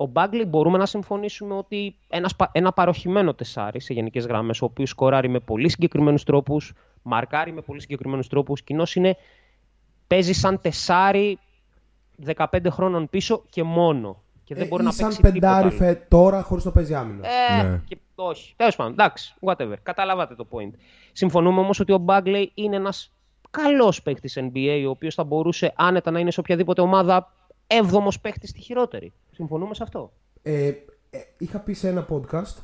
ο 0.00 0.06
Μπάγκλι 0.06 0.44
μπορούμε 0.44 0.78
να 0.78 0.86
συμφωνήσουμε 0.86 1.54
ότι 1.54 1.96
ένας, 2.08 2.36
πα- 2.36 2.50
ένα 2.52 2.72
παροχημένο 2.72 3.34
τεσάρι 3.34 3.80
σε 3.80 3.92
γενικές 3.94 4.26
γραμμές, 4.26 4.62
ο 4.62 4.64
οποίος 4.64 4.88
σκοράρει 4.90 5.28
με 5.28 5.38
πολύ 5.40 5.68
συγκεκριμένους 5.68 6.24
τρόπους, 6.24 6.72
μαρκάρει 7.02 7.52
με 7.52 7.60
πολύ 7.60 7.80
συγκεκριμένους 7.80 8.28
τρόπους, 8.28 8.62
κοινώς 8.62 8.94
είναι 8.94 9.16
παίζει 10.06 10.32
σαν 10.32 10.60
τεσάρι 10.60 11.38
15 12.26 12.70
χρόνων 12.70 13.08
πίσω 13.08 13.42
και 13.50 13.62
μόνο. 13.62 14.22
Και 14.44 14.54
δεν 14.54 14.64
Ε, 14.64 14.66
μπορεί 14.68 14.82
ή 14.82 14.84
να 14.86 14.92
σαν 14.92 15.06
παίξει 15.08 15.22
τίποτα 15.22 15.40
πεντάρι 15.46 15.68
άλλο. 15.68 15.76
φε- 15.76 16.08
τώρα 16.08 16.42
χωρίς 16.42 16.64
το 16.64 16.70
παίζει 16.70 16.94
άμυνα. 16.94 17.26
Ε, 17.28 17.62
Ναι. 17.62 17.80
και, 17.86 17.98
όχι. 18.14 18.52
Τέλος 18.56 18.76
πάντων, 18.76 18.92
εντάξει, 18.92 19.34
whatever. 19.40 19.74
Καταλάβατε 19.82 20.34
το 20.34 20.46
point. 20.50 20.70
Συμφωνούμε 21.12 21.60
όμως 21.60 21.80
ότι 21.80 21.92
ο 21.92 22.04
Bagley 22.06 22.44
είναι 22.54 22.76
ένας 22.76 23.12
καλός 23.50 24.02
παίχτη 24.02 24.50
NBA, 24.54 24.82
ο 24.86 24.90
οποίος 24.90 25.14
θα 25.14 25.24
μπορούσε 25.24 25.72
άνετα 25.76 26.10
να 26.10 26.18
είναι 26.18 26.30
σε 26.30 26.40
οποιαδήποτε 26.40 26.80
ομάδα 26.80 27.32
7ο 27.66 28.08
παίχτη 28.20 28.46
στη 28.46 28.60
χειρότερη. 28.60 29.12
Συμφωνούμε 29.40 29.74
σε 29.74 29.82
αυτό; 29.82 30.12
Ε, 30.42 30.66
ε, 30.66 30.74
είχα 31.38 31.58
πει 31.60 31.72
σε 31.72 31.88
ένα 31.88 32.06
podcast 32.10 32.62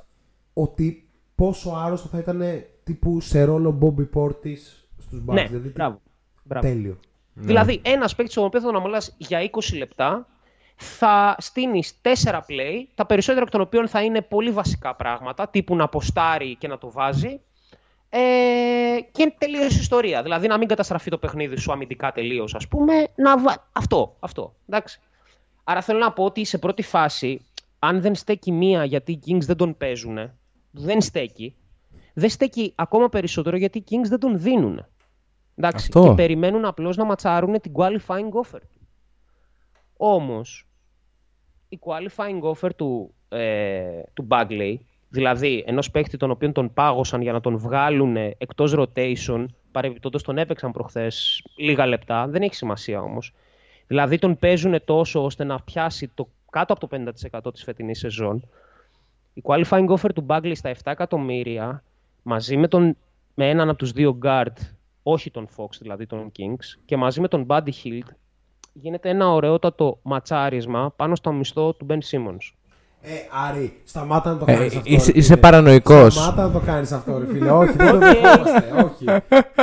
ότι 0.53 1.09
πόσο 1.35 1.71
άρρωστο 1.71 2.09
θα 2.09 2.19
ήταν 2.19 2.43
τύπου 2.85 3.21
σε 3.21 3.45
ρόλο 3.45 3.79
Bobby 3.83 4.09
Portis 4.21 4.59
στους 4.99 5.23
Bucks. 5.27 5.35
ναι, 5.35 5.47
δηλαδή, 5.47 5.67
τι- 5.67 5.73
μπράβο. 5.73 6.01
μπράβο. 6.45 6.67
Τέλειο. 6.67 6.99
Δηλαδή, 7.35 7.81
ένας 7.85 8.15
παίκτης 8.15 8.35
τον 8.35 8.45
οποίο 8.45 8.61
θα 8.61 8.67
τον 8.67 8.77
αμολάς 8.77 9.15
για 9.19 9.41
20 9.41 9.77
λεπτά, 9.77 10.27
θα 10.77 11.37
στείνει 11.39 11.83
4 12.03 12.41
play, 12.49 12.85
τα 12.95 13.07
περισσότερα 13.07 13.45
εκ 13.45 13.51
των 13.51 13.61
οποίων 13.61 13.89
θα 13.89 14.03
είναι 14.03 14.23
πολύ 14.23 14.51
βασικά 14.51 14.95
πράγματα, 14.95 15.49
τύπου 15.49 15.77
να 15.77 15.85
αποστάρει 15.85 16.57
και 16.57 16.69
να 16.69 16.79
το 16.79 16.91
βάζει. 16.91 17.41
Ε, 18.09 18.19
και 19.13 19.35
τελείωσε 19.39 19.77
η 19.77 19.81
ιστορία. 19.81 20.23
Δηλαδή, 20.23 20.47
να 20.47 20.59
μην 20.59 20.69
καταστραφεί 20.69 21.11
το 21.11 21.19
παιχνίδι 21.19 21.57
σου 21.57 21.73
αμυντικά 21.73 22.13
τελείως, 22.13 22.55
ας 22.55 22.69
πούμε. 22.69 23.07
Να 23.15 23.39
βα... 23.39 23.69
Αυτό, 23.73 24.17
αυτό. 24.21 24.55
Εντάξει. 24.69 25.01
Άρα 25.69 25.81
θέλω 25.81 25.99
να 25.99 26.13
πω 26.13 26.25
ότι 26.25 26.45
σε 26.45 26.59
πρώτη 26.59 26.83
φάση, 26.83 27.41
αν 27.79 28.01
δεν 28.01 28.15
στέκει 28.15 28.53
μία 28.53 28.85
γιατί 28.85 29.13
οι 29.13 29.21
Kings 29.27 29.45
δεν 29.45 29.57
τον 29.57 29.77
παίζουν, 29.77 30.19
δεν 30.71 31.01
στέκει, 31.01 31.57
δεν 32.15 32.29
στέκει 32.29 32.73
ακόμα 32.75 33.09
περισσότερο 33.09 33.57
γιατί 33.57 33.79
οι 33.79 33.85
Kings 33.91 34.09
δεν 34.09 34.19
τον 34.19 34.39
δίνουν. 34.39 34.87
Εντάξει, 35.55 35.87
Αυτό. 35.89 36.09
και 36.09 36.15
περιμένουν 36.15 36.65
απλώς 36.65 36.97
να 36.97 37.05
ματσάρουν 37.05 37.61
την 37.61 37.73
qualifying 37.75 38.43
offer 38.43 38.61
του. 38.61 38.81
Όμως, 39.97 40.69
η 41.69 41.79
qualifying 41.81 42.51
offer 42.53 42.71
του, 42.77 43.15
ε, 43.29 44.03
του 44.15 44.27
Bagley, 44.31 44.77
δηλαδή 45.09 45.65
ενός 45.67 45.91
παίχτη 45.91 46.17
τον 46.17 46.31
οποίον 46.31 46.53
τον 46.53 46.73
πάγωσαν 46.73 47.21
για 47.21 47.33
να 47.33 47.41
τον 47.41 47.59
βγάλουν 47.59 48.17
εκτός 48.17 48.75
rotation, 48.77 49.47
παρεμπιπτόντως 49.73 50.23
τον 50.23 50.39
έπαιξαν 50.39 50.73
προχθές 50.73 51.43
λίγα 51.57 51.87
λεπτά, 51.87 52.27
δεν 52.27 52.43
έχει 52.43 52.55
σημασία 52.55 53.01
όμως. 53.01 53.33
Δηλαδή 53.87 54.19
τον 54.19 54.39
παίζουν 54.39 54.85
τόσο 54.85 55.25
ώστε 55.25 55.45
να 55.45 55.61
πιάσει 55.61 56.11
το 56.15 56.29
κάτω 56.51 56.73
από 56.73 56.89
το 56.89 57.13
50% 57.45 57.53
της 57.53 57.63
φετινής 57.63 57.99
σεζόν. 57.99 58.49
Η 59.35 59.43
qualifying 59.45 59.89
offer 59.89 60.11
του 60.15 60.27
Bagley 60.29 60.53
στα 60.55 60.75
7 60.75 60.77
εκατομμύρια 60.85 61.83
μαζί 62.23 62.57
με, 62.57 62.69
τον, 62.69 62.97
με 63.35 63.51
έναν 63.51 63.69
από 63.69 63.79
τους 63.79 63.93
δύο 63.93 64.19
guard, 64.23 64.53
όχι 65.03 65.31
τον 65.31 65.49
Fox 65.57 65.69
δηλαδή 65.81 66.07
τον 66.07 66.33
Kings, 66.39 66.79
και 66.85 66.97
μαζί 66.97 67.21
με 67.21 67.29
τον 67.29 67.47
Buddy 67.49 67.71
Hield 67.85 68.09
γίνεται 68.73 69.09
ένα 69.09 69.33
ωραιότατο 69.33 69.99
ματσάρισμα 70.03 70.93
πάνω 70.97 71.15
στο 71.15 71.33
μισθό 71.33 71.73
του 71.73 71.87
Ben 71.89 71.99
Simmons. 72.11 72.53
Ε, 73.09 73.13
Άρη, 73.49 73.73
σταμάτα 73.85 74.31
να 74.33 74.37
το 74.39 74.45
Ε, 74.49 74.53
κάνεις 74.55 74.77
αυτό. 74.77 74.81
είσαι- 74.93 75.13
ρε 75.13 75.19
είσαι 75.19 75.27
φίλε. 75.29 75.37
παρανοϊκός. 75.41 76.15
Σταμάτα 76.15 76.43
να 76.47 76.51
το 76.51 76.59
κάνεις 76.59 76.93
αυτό, 76.93 77.19
ρε 77.19 77.27
φίλε. 77.33 77.51
Όχι, 77.51 77.73
δεν 77.73 77.91
το 77.91 77.99
δεχόμαστε. 77.99 78.73
Όχι. 78.85 79.05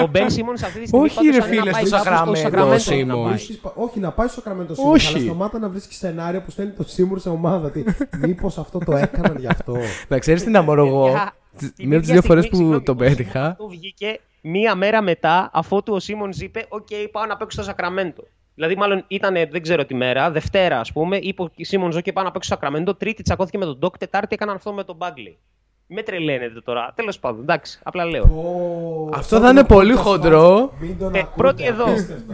Ο 0.05 0.09
Ben 0.13 0.17
Simmons 0.17 0.61
αυτή 0.63 0.79
τη 0.79 0.87
στιγμή 0.87 1.05
Όχι, 1.05 1.15
πάντως 1.15 1.35
ρε 1.35 1.41
αν 1.43 1.51
είναι 1.53 1.59
φίλε, 1.59 1.63
να 1.63 1.71
πάει 1.71 1.85
στο 1.85 2.01
κάπου 2.03 2.31
Sacramento, 2.35 2.45
Sacramento 2.45 3.05
να 3.05 3.15
Simmons. 3.15 3.23
πάει. 3.23 3.29
Βρίσκεις 3.29 3.57
πα- 3.57 3.71
Όχι, 3.75 3.99
να 3.99 4.11
πάει 4.11 4.27
στο 4.27 4.41
Σακραμέντο 4.41 4.73
Σίμουρ. 4.73 4.93
Όχι. 4.95 5.07
Αλλά 5.15 5.25
σταμάτα 5.25 5.59
να 5.59 5.69
βρίσκει 5.69 5.93
σενάριο 5.93 6.41
που 6.41 6.51
στέλνει 6.51 6.71
το 6.71 6.83
Σίμουρ 6.87 7.19
σε 7.19 7.29
ομάδα. 7.29 7.71
Τι, 7.71 7.83
μήπως 8.21 8.57
αυτό 8.57 8.79
το 8.79 8.95
έκαναν 8.95 9.35
γι' 9.39 9.47
αυτό. 9.47 9.75
Να 10.07 10.19
ξέρεις 10.19 10.43
τι 10.43 10.49
να 10.49 10.61
μωρώ 10.61 10.85
εγώ; 10.85 11.03
Παιδιά, 11.03 11.33
Τις- 11.57 11.73
την 11.73 11.87
Μία 11.87 11.97
από 11.97 12.05
τις 12.05 12.09
ίδια 12.09 12.21
δύο 12.21 12.21
φορές 12.29 12.43
στιγμή, 12.45 12.65
που 12.65 12.73
συγγνώμη, 12.73 12.83
τον 12.83 12.95
ο 12.95 12.99
Simmons 12.99 13.09
πέτυχα. 13.17 13.45
Αυτό 13.45 13.67
βγήκε 13.67 14.19
μία 14.41 14.75
μέρα 14.75 15.01
μετά, 15.01 15.49
αφού 15.53 15.83
του 15.83 15.93
ο 15.93 15.99
Σίμονς 15.99 16.39
είπε: 16.39 16.65
Οκ, 16.69 16.87
πάω 17.11 17.25
να 17.25 17.37
παίξω 17.37 17.61
στο 17.61 17.69
Σακραμέντο. 17.69 18.23
Δηλαδή, 18.55 18.75
μάλλον 18.75 19.03
ήταν, 19.07 19.33
δεν 19.33 19.61
ξέρω 19.61 19.85
τι 19.85 19.93
μέρα, 19.95 20.31
Δευτέρα, 20.31 20.79
ας 20.79 20.91
πούμε, 20.91 21.17
είπε 21.17 21.41
ο 21.41 21.51
Σίμον 21.57 21.91
Ζω 21.91 22.01
και 22.01 22.13
πάω 22.13 22.23
να 22.23 22.31
παίξω 22.31 22.47
στο 22.47 22.55
Σακραμέντο. 22.59 22.95
Τρίτη 22.95 23.23
τσακώθηκε 23.23 23.57
με 23.57 23.65
τον 23.65 23.77
Doc, 23.77 23.97
Τετάρτη 23.97 24.33
έκαναν 24.35 24.55
αυτό 24.55 24.73
με 24.73 24.83
τον 24.83 24.95
Bagley. 24.95 25.37
Με 25.87 26.01
τρελαίνετε 26.03 26.61
τώρα. 26.61 26.91
Τέλος 26.95 27.19
πάντων, 27.19 27.41
εντάξει, 27.41 27.79
απλά 27.83 28.05
λέω. 28.05 28.23
Ω, 28.23 29.09
Αυτό 29.13 29.39
θα 29.39 29.49
είναι 29.49 29.63
πολύ 29.63 29.93
χοντρό. 29.93 30.73
Μην 30.79 30.97
τον 30.97 31.15
Ε, 31.15 31.19
ακούτε, 31.19 31.35
πρώτη 31.37 31.65
εδώ. 31.65 31.83
απίστευτο. 31.83 32.33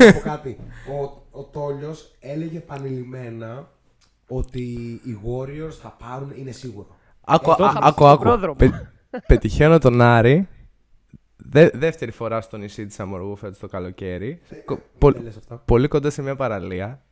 Ε, 0.00 0.04
να 0.04 0.12
πω 0.12 0.18
κάτι. 0.20 0.58
Ο, 1.00 1.22
ο 1.40 1.42
Τόλιος 1.44 2.12
έλεγε 2.20 2.56
επανειλημμένα 2.56 3.68
ότι 4.28 4.60
οι 5.04 5.18
Warriors 5.26 5.72
θα 5.82 5.96
πάρουν, 5.98 6.32
είναι 6.36 6.50
σίγουρο. 6.50 6.86
Άκου, 7.24 7.50
Εδώ 7.50 7.64
α- 7.64 7.70
θα 7.70 7.78
άκου, 7.82 7.92
στον 7.92 8.08
άκου. 8.08 8.22
πρόδρομο. 8.22 8.54
Πε- 8.54 8.74
Πετυχαίνω 9.26 9.78
τον 9.78 10.00
Άρη. 10.00 10.48
Δε- 11.52 11.70
δεύτερη 11.72 12.10
φορά 12.10 12.40
στο 12.40 12.56
νησί 12.56 12.86
της 12.86 13.00
Αμοργού 13.00 13.36
φέτος 13.36 13.58
το 13.58 13.68
καλοκαίρι. 13.68 14.40
Κο- 14.64 14.78
πο- 14.98 15.12
δεν 15.12 15.22
λες 15.22 15.36
αυτά. 15.36 15.62
πολύ 15.64 15.88
κοντά 15.88 16.10
σε 16.10 16.22
μια 16.22 16.36
παραλία. 16.36 17.02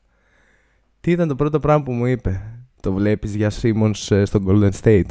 Τι 1.01 1.11
ήταν 1.11 1.29
το 1.29 1.35
πρώτο 1.35 1.59
πράγμα 1.61 1.83
που 1.83 1.93
μου 1.93 2.07
είπε; 2.07 2.41
Το 2.81 2.93
βλέπεις 2.93 3.35
για 3.35 3.51
Simmons 3.63 4.17
ε, 4.17 4.25
στο 4.25 4.43
Golden 4.47 4.71
State. 4.83 5.05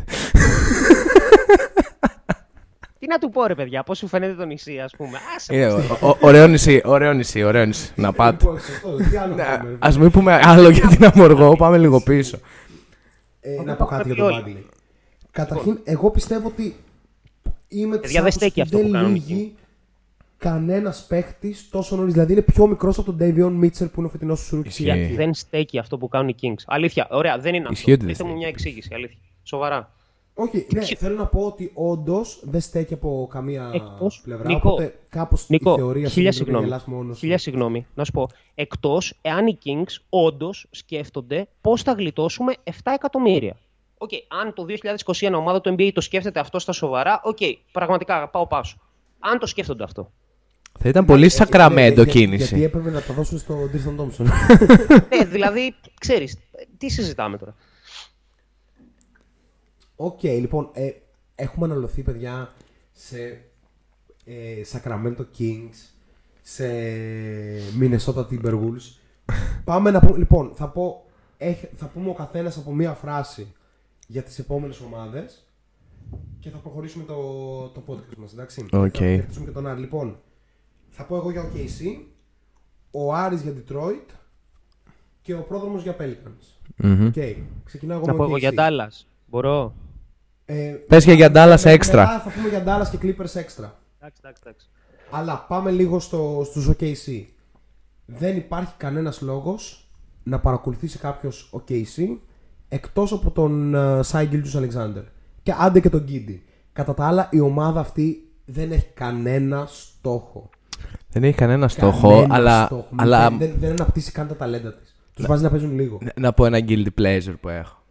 Τι 2.99 3.07
να 3.07 3.17
του 3.17 3.29
πω, 3.29 3.45
ρε 3.45 3.55
παιδιά, 3.55 3.83
πώς 3.83 3.97
σου 3.97 4.07
φαίνεται 4.07 4.33
το 4.33 4.45
νησί, 4.45 4.79
ας 4.79 4.91
πούμε. 4.97 5.17
Άσε 5.35 5.55
Είναι 5.55 5.71
μας. 5.73 5.89
ο- 6.01 6.07
ο- 6.09 6.17
ωραίο 6.21 6.47
νησί, 6.47 6.81
ωραίο 6.85 7.13
νησί, 7.13 7.43
ωραίο 7.43 7.65
νησί. 7.65 7.91
Να 7.95 8.11
πάτε. 8.13 8.37
Λοιπόν, 8.43 8.59
σωστό, 8.59 8.95
τι 9.09 9.17
άλλο 9.17 9.35
να 9.35 9.43
πούμε, 9.57 9.69
ρε 9.69 9.75
Ας 9.79 9.97
μην 9.97 10.11
πούμε 10.11 10.39
άλλο 10.43 10.69
για 10.69 10.87
την 10.87 11.05
Αμοργό, 11.05 11.55
πάμε 11.55 11.77
λίγο 11.77 12.01
πίσω. 12.01 12.37
Ε, 13.39 13.61
να 13.63 13.75
πω 13.75 13.85
κάτι 13.85 14.13
για 14.13 14.23
τον 14.23 14.33
όλοι. 14.33 14.43
Bagley. 14.65 14.69
Καταρχήν, 15.31 15.79
εγώ 15.83 16.11
πιστεύω 16.11 16.47
ότι 16.47 16.75
είμαι 17.67 17.95
τη 17.95 18.01
Παιδιά, 18.01 18.21
δεν 18.21 18.31
στέκει 18.31 18.61
αυτό 18.61 18.77
που 18.79 18.89
κάνουν 18.91 19.11
λύγει 19.13 19.55
κανένας 20.37 21.05
παίχτης 21.07 21.69
τόσο 21.69 21.95
νωρίς. 21.95 22.13
Δηλαδή 22.13 22.31
είναι 22.33 22.41
πιο 22.41 22.67
μικρός 22.67 22.97
από 22.97 23.13
τον 23.13 23.17
Davion 23.21 23.63
Mitchell 23.65 23.91
που 23.91 23.93
είναι 23.97 24.05
ο 24.05 24.09
φετινός 24.09 24.39
σου 24.39 24.55
ρούκι. 24.55 24.67
Ισχύει. 24.67 25.13
Δεν 25.15 25.33
στέκει 25.33 25.77
αυτό 25.77 25.97
που 25.97 26.07
κάνουν 26.07 26.27
οι 26.27 26.35
Kings. 26.41 26.63
Αλήθεια, 26.65 27.07
ωραία, 27.11 27.37
δεν 27.37 27.53
είναι 27.55 27.67
Ισχύει 27.71 27.91
αυτό. 27.91 27.91
ότι 27.93 28.05
δεν 28.05 28.07
Δείτε 28.07 28.23
μου 28.23 28.29
στέκει. 28.29 28.37
μια 28.39 28.47
εξήγηση, 28.47 28.89
αλήθεια. 28.93 29.17
Σοβαρά. 29.43 29.91
Όχι, 30.39 30.67
ναι, 30.73 30.81
θέλω 30.85 31.15
να 31.15 31.25
πω 31.25 31.39
ότι 31.45 31.71
όντως 31.73 32.39
δεν 32.43 32.61
στέκει 32.61 32.93
από 32.93 33.27
καμία 33.31 33.71
Εκτός- 33.73 34.21
πλευρά. 34.23 34.47
Νίκο, 34.47 34.69
οπότε 34.71 34.99
κάπως 35.09 35.41
η 35.41 35.45
Νίκο, 35.49 35.75
θεωρία 35.75 36.07
σου 36.07 36.13
χίλια 36.13 36.19
είναι 36.19 36.27
ότι 36.29 36.37
συγγνώμη. 36.37 36.65
γελάς 36.65 36.85
μόνος 36.85 37.15
σου. 37.15 37.21
Χίλια 37.21 37.37
συγγνώμη, 37.37 37.85
να 37.95 38.03
σου 38.03 38.11
πω. 38.11 38.29
Εκτός 38.55 39.13
εάν 39.21 39.47
οι 39.47 39.57
Kings 39.65 39.95
όντως 40.09 40.67
σκέφτονται 40.71 41.47
πώς 41.61 41.81
θα 41.81 41.91
γλιτώσουμε 41.91 42.53
7 42.63 42.91
εκατομμύρια. 42.93 43.57
Οκ, 43.97 44.09
αν 44.41 44.53
το 44.53 44.65
2021 45.19 45.31
ομάδα 45.35 45.61
του 45.61 45.75
NBA 45.77 45.89
το 45.93 46.01
σκέφτεται 46.01 46.39
αυτό 46.39 46.59
στα 46.59 46.71
σοβαρά, 46.71 47.21
οκ, 47.23 47.37
πραγματικά 47.71 48.27
πάω 48.29 48.47
πάσο. 48.47 48.77
Αν 49.19 49.39
το 49.39 49.45
σκέφτονται 49.45 49.83
αυτό. 49.83 50.11
Θα 50.79 50.89
ήταν 50.89 51.05
πολύ 51.05 51.29
Sacramento 51.29 52.03
Ναι, 52.03 52.11
για- 52.11 52.21
κίνηση. 52.21 52.43
Γιατί 52.43 52.63
έπρεπε 52.63 52.89
να 52.89 53.01
το 53.01 53.13
δώσουν 53.13 53.37
στον 53.37 53.69
Tristan 53.69 53.95
Thompson. 53.95 54.27
ναι, 55.15 55.25
δηλαδή, 55.25 55.75
ξέρεις, 55.99 56.37
τι 56.77 56.89
συζητάμε 56.89 57.37
τώρα. 57.37 57.55
Οκ, 59.95 60.23
λοιπόν, 60.23 60.69
ε, 60.73 60.89
έχουμε 61.35 61.65
αναλωθεί, 61.65 62.01
παιδιά, 62.01 62.53
σε 62.91 63.41
ε, 64.25 64.61
Sacramento 64.71 65.25
Kings, 65.39 65.75
σε 66.41 66.65
Minnesota 67.79 68.25
Timberwolves. 68.31 68.97
Πάμε 69.65 69.91
να 69.91 69.99
πούμε, 69.99 70.17
λοιπόν, 70.17 70.51
θα, 70.55 70.67
πω, 70.69 71.05
έχ- 71.37 71.69
θα 71.75 71.85
πούμε 71.85 72.09
ο 72.09 72.13
καθένας 72.13 72.57
από 72.57 72.73
μία 72.73 72.93
φράση 72.93 73.53
για 74.07 74.23
τις 74.23 74.39
επόμενες 74.39 74.79
ομάδες 74.79 75.45
και 76.39 76.49
θα 76.49 76.57
προχωρήσουμε 76.57 77.03
το, 77.03 77.13
το 77.67 77.83
podcast 77.87 78.15
μας, 78.17 78.33
εντάξει. 78.33 78.65
Οκ. 78.71 78.89
Θα 78.93 78.97
χαιρετήσουμε 78.97 79.45
και 79.45 79.51
τον 79.51 79.67
Άρη. 79.67 79.79
Λοιπόν, 79.79 80.19
θα 80.89 81.03
πω 81.03 81.15
εγώ 81.15 81.31
για 81.31 81.43
OKC, 81.51 81.97
ο 82.91 83.13
Άρης 83.13 83.41
για 83.41 83.53
Detroit 83.53 84.13
και 85.21 85.33
ο 85.33 85.41
Πρόδρομος 85.41 85.83
για 85.83 85.95
Pelicans. 85.99 86.45
Μμμ. 86.77 87.05
Οκ, 87.05 87.13
ξεκινάω 87.63 87.97
εγώ 87.97 88.05
Να 88.05 88.11
με 88.11 88.17
πω 88.17 88.23
εγώ 88.23 88.33
OKC. 88.35 88.39
για 88.39 88.51
Dallas. 88.57 89.05
Μπορώ; 89.29 89.73
Ε, 90.45 90.75
Πες 90.87 91.05
και 91.05 91.11
για 91.13 91.27
Dallas 91.27 91.61
μετά 91.63 91.71
extra. 91.73 92.21
θα 92.23 92.31
πούμε 92.35 92.49
για 92.49 92.63
Dallas 92.65 92.87
και 92.91 92.97
Clippers 93.01 93.39
extra. 93.41 93.69
Εντάξει, 93.99 94.21
εντάξει, 94.23 94.41
εντάξει. 94.45 94.69
Αλλά 95.11 95.45
πάμε 95.47 95.71
λίγο 95.71 95.99
στο, 95.99 96.41
στους 96.45 96.69
OKC. 96.69 97.23
Δεν 98.05 98.37
υπάρχει 98.37 98.73
κανένας 98.77 99.21
λόγος 99.21 99.89
να 100.23 100.39
παρακολουθήσει 100.39 100.97
κάποιος 100.97 101.53
OKC 101.53 102.17
εκτός 102.69 103.11
από 103.11 103.31
τον 103.31 103.73
uh, 103.75 103.99
Σάιγγιλ 104.03 104.41
τους 104.41 104.55
Αλεξάνδρ. 104.55 105.01
Και 105.43 105.53
άντε 105.59 105.79
και 105.79 105.89
τον 105.89 106.01
Γκίντι. 106.03 106.43
Κατά 106.73 106.93
τα 106.93 107.05
άλλα 107.07 107.27
η 107.31 107.39
ομάδα 107.39 107.79
αυτή 107.79 108.27
δεν 108.45 108.71
έχει 108.71 108.87
κανένα 108.93 109.65
στόχο. 109.69 110.49
Δεν 111.09 111.23
έχει 111.23 111.37
κανένα 111.37 111.67
στόχο, 111.67 112.09
Κανένα 112.09 112.35
αλλά, 112.35 112.65
στόχο. 112.65 112.87
αλλά 112.95 113.29
Δεν, 113.29 113.53
δεν 113.59 113.71
αναπτύσσει 113.71 114.11
καν 114.11 114.27
τα 114.27 114.35
ταλέντα 114.35 114.73
της. 114.73 114.95
Τους 115.13 115.25
βάζει 115.25 115.43
να 115.43 115.49
παίζουν 115.49 115.75
λίγο. 115.75 115.99
να 116.19 116.33
πω 116.33 116.45
ένα 116.45 116.59
guilty 116.67 116.87
pleasure 117.01 117.35
που 117.41 117.49
έχω. 117.49 117.81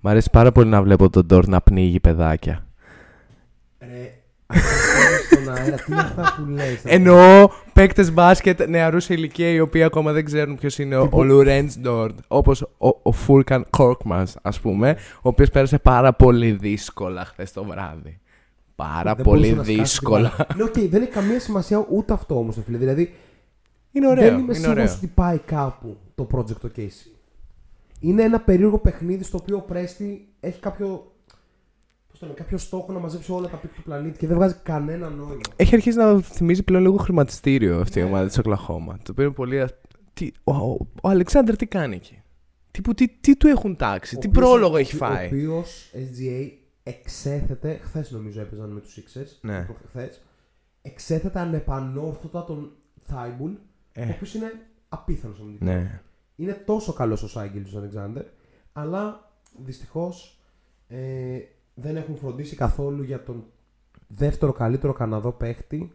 Μ' 0.00 0.08
αρέσει 0.08 0.30
πάρα 0.32 0.52
πολύ 0.52 0.68
να 0.68 0.82
βλέπω 0.82 1.10
τον 1.10 1.26
Ντόρ 1.26 1.46
να 1.48 1.60
πνίγει 1.60 2.00
παιδάκια. 2.00 2.66
Ρε, 3.78 4.14
αυτό 4.46 4.68
είναι 4.68 4.78
στον 4.78 4.87
αέρα. 5.58 5.76
Τι 5.76 5.92
είναι 5.92 6.00
αυτά 6.00 6.34
που 6.36 6.50
λες. 6.50 6.82
ρε. 6.84 6.90
Εννοώ 6.94 7.48
παίκτες 7.72 8.12
μπάσκετ 8.12 8.68
νεαρούς 8.68 9.04
σε 9.04 9.14
ηλικία 9.14 9.48
οι 9.50 9.60
οποίοι 9.60 9.82
ακόμα 9.82 10.12
δεν 10.12 10.24
ξέρουν 10.24 10.56
ποιος 10.56 10.78
είναι 10.78 10.96
ο, 10.96 11.08
ο 11.12 11.22
Luguentz 11.24 11.70
Dort. 11.80 12.18
Όπως 12.28 12.62
ο, 12.62 12.88
ο 13.02 13.12
Furkan 13.12 13.66
Korkmaz, 13.70 14.26
ας 14.42 14.60
πούμε, 14.60 14.96
ο 15.16 15.28
οποίος 15.28 15.50
πέρασε 15.50 15.78
πάρα 15.78 16.12
πολύ 16.12 16.50
δύσκολα 16.50 17.24
χθες 17.24 17.52
το 17.52 17.64
βράδυ. 17.64 18.18
Πάρα 18.76 19.14
Δεν 19.14 19.24
πολύ 19.24 19.40
μπορούσε 19.40 19.56
να 19.56 19.62
σκάσει 19.64 19.78
δύσκολα. 19.80 20.28
την 20.28 20.36
μπάλα. 20.38 20.54
Ναι, 20.56 20.62
οκ, 20.62 20.90
δεν 20.90 21.02
έχει 21.02 21.10
καμία 21.10 21.40
σημασία 21.40 21.86
ούτε 21.90 22.12
αυτό 22.12 22.38
όμως, 22.38 22.56
φίλε. 22.66 22.78
Δηλαδή, 22.78 23.14
Είναι 23.92 24.08
ωραίο. 24.08 24.24
δεν 24.24 24.32
είμαι 24.34 24.42
είναι 24.42 24.54
σίγουρος 24.54 24.76
ωραίο. 24.82 24.94
ότι 24.96 25.06
πάει 25.06 25.38
κάπου 25.38 25.96
το 26.14 26.26
project 26.34 26.56
το 26.60 26.70
Casey. 26.76 27.10
Είναι 28.00 28.22
ένα 28.22 28.40
περίεργο 28.40 28.78
παιχνίδι 28.78 29.24
στο 29.24 29.38
οποίο 29.42 29.56
ο 29.56 29.60
Πρέστη 29.60 30.28
έχει 30.40 30.60
κάποιο. 30.60 31.12
Πώς 32.18 32.28
το 32.28 32.32
λένε, 32.34 32.44
κάποιος 32.44 32.62
στόχο 32.62 32.92
να 32.92 32.98
μαζέψει 32.98 33.32
όλα 33.32 33.48
τα 33.48 33.56
πικ 33.56 33.74
του 33.74 33.82
πλανήτη 33.82 34.18
και 34.18 34.26
δεν 34.26 34.36
βγάζει 34.36 34.54
κανένα 34.62 35.08
νόημα. 35.08 35.40
Έχει 35.56 35.74
αρχίσει 35.74 35.96
να 35.96 36.20
θυμίζει 36.20 36.62
πλέον 36.62 36.82
λίγο 36.82 36.96
χρηματιστήριο 36.96 37.80
αυτή 37.80 38.00
η 38.00 38.02
ομάδα 38.02 38.26
της 38.26 38.38
Οκλαχώμα. 38.38 38.96
Το 39.02 39.10
οποίο 39.10 39.24
είναι 39.24 39.32
πολύ. 39.32 39.60
α- 39.60 39.70
Τι, 40.12 40.30
ο, 40.44 40.52
ο, 40.56 40.76
ο 41.02 41.08
Αλεξάνδρ 41.08 41.56
τι 41.56 41.66
κάνει 41.66 41.96
εκεί; 41.96 42.22
Τι, 42.70 42.80
που- 42.80 42.94
τι, 42.94 43.08
τι 43.08 43.36
του 43.36 43.46
έχουν 43.46 43.76
τάξει, 43.76 44.16
Ο 44.16 44.18
τι 44.18 44.26
οποίος- 44.28 44.44
πρόλογο 44.44 44.76
έχει 44.76 44.94
Ο 44.94 44.98
φάει; 44.98 45.26
οποίος 45.26 45.90
SGA 45.94 46.50
εξέθετε. 46.82 47.78
Χθες 47.82 48.10
νομίζω 48.10 48.40
έπαιζαν 48.40 48.70
με 48.70 48.80
τους 48.80 48.98
Sixers. 48.98 49.38
Ναι. 49.40 49.68
Χθες, 49.88 50.20
εξέθετε 50.82 51.38
ανεπανόρθωτα 51.38 52.44
τον 52.44 52.72
Θάιμπουλ, 53.00 53.50
ο 53.98 54.02
οποίος 54.14 54.34
είναι 54.34 54.52
απίθανος 54.88 55.40
αμυντικός. 55.40 55.68
Ε. 55.68 55.74
Ναι. 55.74 56.00
Είναι 56.36 56.52
τόσο 56.52 56.92
καλός 56.92 57.22
ο 57.22 57.28
Σάγκελ 57.28 57.64
του 57.70 57.78
Αλεξάνδρ, 57.78 58.20
αλλά 58.72 59.30
δυστυχώς 59.64 60.40
ε, 60.88 61.38
δεν 61.80 61.96
έχουν 61.96 62.16
φροντίσει 62.16 62.56
καθόλου 62.56 63.02
για 63.02 63.22
τον 63.22 63.44
δεύτερο 64.08 64.52
καλύτερο 64.52 64.92
Καναδό 64.92 65.30
παίχτη 65.32 65.92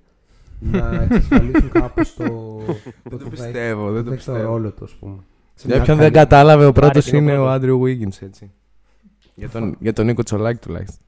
να 0.60 0.94
εξασφαλίσουν 1.04 1.72
κάπως 1.72 2.14
το, 2.14 2.26
Δεν 2.66 2.78
το 3.04 3.18
που 3.18 3.18
θα 3.20 3.24
έχει- 3.26 3.30
πιστεύω, 3.30 3.92
δεν 3.92 4.04
το 4.04 4.10
θα 4.10 4.16
έχει 4.16 4.26
πιστεύω. 4.26 4.42
ρόλο 4.52 4.72
του, 4.72 4.84
ας 4.84 4.92
πούμε. 4.92 5.16
Σε 5.56 5.68
Για 5.68 5.74
μια 5.76 5.82
όποιον 5.84 5.98
δεν 5.98 6.12
καλή- 6.12 6.28
κατάλαβε, 6.30 6.66
ο 6.66 6.72
πρώτος 6.72 7.08
είναι 7.08 7.18
ο 7.18 7.22
είναι 7.22 7.32
ο 7.32 7.36
πρώτος. 7.36 7.54
Άντριου 7.56 7.82
Wiggins, 7.84 8.22
έτσι. 8.22 8.52
Για 9.36 9.50
τον, 9.50 9.76
για 9.80 9.94
τον 9.94 10.06
Νίκο 10.06 10.24
Τσολάκη 10.24 10.60
τουλάχιστον. 10.60 11.00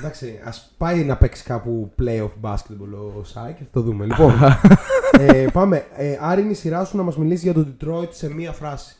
Εντάξει, 0.00 0.40
ας 0.44 0.74
πάει 0.78 1.04
να 1.04 1.16
παίξει 1.16 1.44
κάπου 1.44 1.92
playoff 2.02 2.30
basketball 2.40 3.14
ο 3.18 3.24
Shai 3.24 3.52
και 3.52 3.62
θα 3.62 3.68
το 3.72 3.80
δούμε. 3.80 4.04
Λοιπόν, 4.04 4.32
ε, 5.18 5.46
πάμε. 5.52 5.86
Ε, 5.96 6.18
Άρη 6.20 6.40
είναι 6.42 6.50
η 6.50 6.54
σειρά 6.54 6.84
σου 6.84 6.96
να 6.96 7.02
μας 7.02 7.16
μιλήσεις 7.16 7.42
για 7.42 7.52
τον 7.52 7.76
Detroit 7.80 8.08
σε 8.10 8.34
μία 8.34 8.52
φράση. 8.52 8.96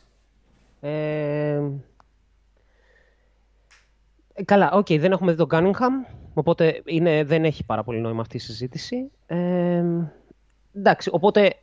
Ε, 0.79 0.91
ε, 1.53 1.61
καλά, 4.45 4.71
οκ, 4.71 4.87
δεν 4.87 5.11
έχουμε 5.11 5.31
δει 5.33 5.37
τον 5.37 5.47
Cunningham, 5.51 6.15
οπότε 6.33 6.81
είναι, 6.85 7.23
δεν 7.23 7.45
έχει 7.45 7.63
πάρα 7.65 7.83
πολύ 7.83 7.99
νόημα 7.99 8.21
αυτή 8.21 8.37
η 8.37 8.39
συζήτηση. 8.39 9.11
Ε, 9.25 9.83
εντάξει, 10.75 11.09
οπότε 11.13 11.53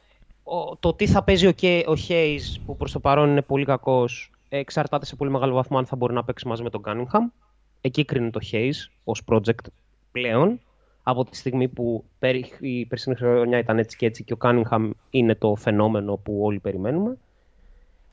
ο- 0.42 0.76
το 0.76 0.94
τι 0.94 1.06
θα 1.06 1.22
παίζει 1.24 1.46
ο, 1.46 1.52
Κέ- 1.52 1.88
ο 1.88 1.92
Hayes, 2.08 2.60
που 2.66 2.76
προς 2.76 2.92
το 2.92 3.00
παρόν 3.00 3.28
είναι 3.30 3.42
πολύ 3.42 3.64
κακός, 3.64 4.30
εξαρτάται 4.48 5.06
σε 5.06 5.16
πολύ 5.16 5.30
μεγάλο 5.30 5.54
βαθμό 5.54 5.78
αν 5.78 5.86
θα 5.86 5.96
μπορεί 5.96 6.12
να 6.14 6.24
παίξει 6.24 6.48
μαζί 6.48 6.62
με 6.62 6.70
τον 6.70 6.82
Cunningham. 6.86 7.32
Εκεί 7.80 8.04
κρίνει 8.04 8.30
το 8.30 8.40
Hayes 8.52 8.90
ως 9.04 9.22
project 9.26 9.66
πλέον, 10.12 10.60
από 11.02 11.24
τη 11.24 11.36
στιγμή 11.36 11.68
που 11.68 12.04
πέρι- 12.18 12.56
η 12.60 12.84
περσινή 12.86 13.16
χρονιά 13.16 13.58
ήταν 13.58 13.78
έτσι 13.78 13.96
και 13.96 14.06
έτσι 14.06 14.24
και 14.24 14.32
ο 14.32 14.36
Cunningham 14.40 14.90
είναι 15.10 15.34
το 15.34 15.54
φαινόμενο 15.54 16.16
που 16.16 16.38
όλοι 16.42 16.58
περιμένουμε. 16.58 17.16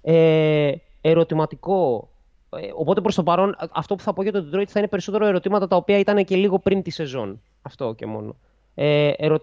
Ε, 0.01 0.72
ερωτηματικό. 1.01 2.10
Ε, 2.60 2.72
οπότε 2.76 3.01
προς 3.01 3.16
το 3.16 3.24
παρόν, 3.24 3.49
α- 3.49 3.70
αυτό 3.72 3.95
που 3.95 4.01
θα 4.01 4.14
πω 4.14 4.24
για 4.24 4.32
το 4.32 4.39
Detroit 4.39 4.68
θα 4.68 4.80
είναι 4.80 4.88
περισσότερο 4.88 5.26
ερωτήματα 5.26 5.68
τα 5.68 5.76
οποία 5.76 5.99
ήταν 5.99 6.26
και 6.26 6.36
λίγο 6.36 6.60
πριν 6.60 6.82
τη 6.82 6.89
σεζόν. 6.89 7.41
Αυτό 7.62 7.93
και 7.93 8.05
μόνο. 8.05 8.36
Ε, 8.76 9.12
ερω... 9.18 9.41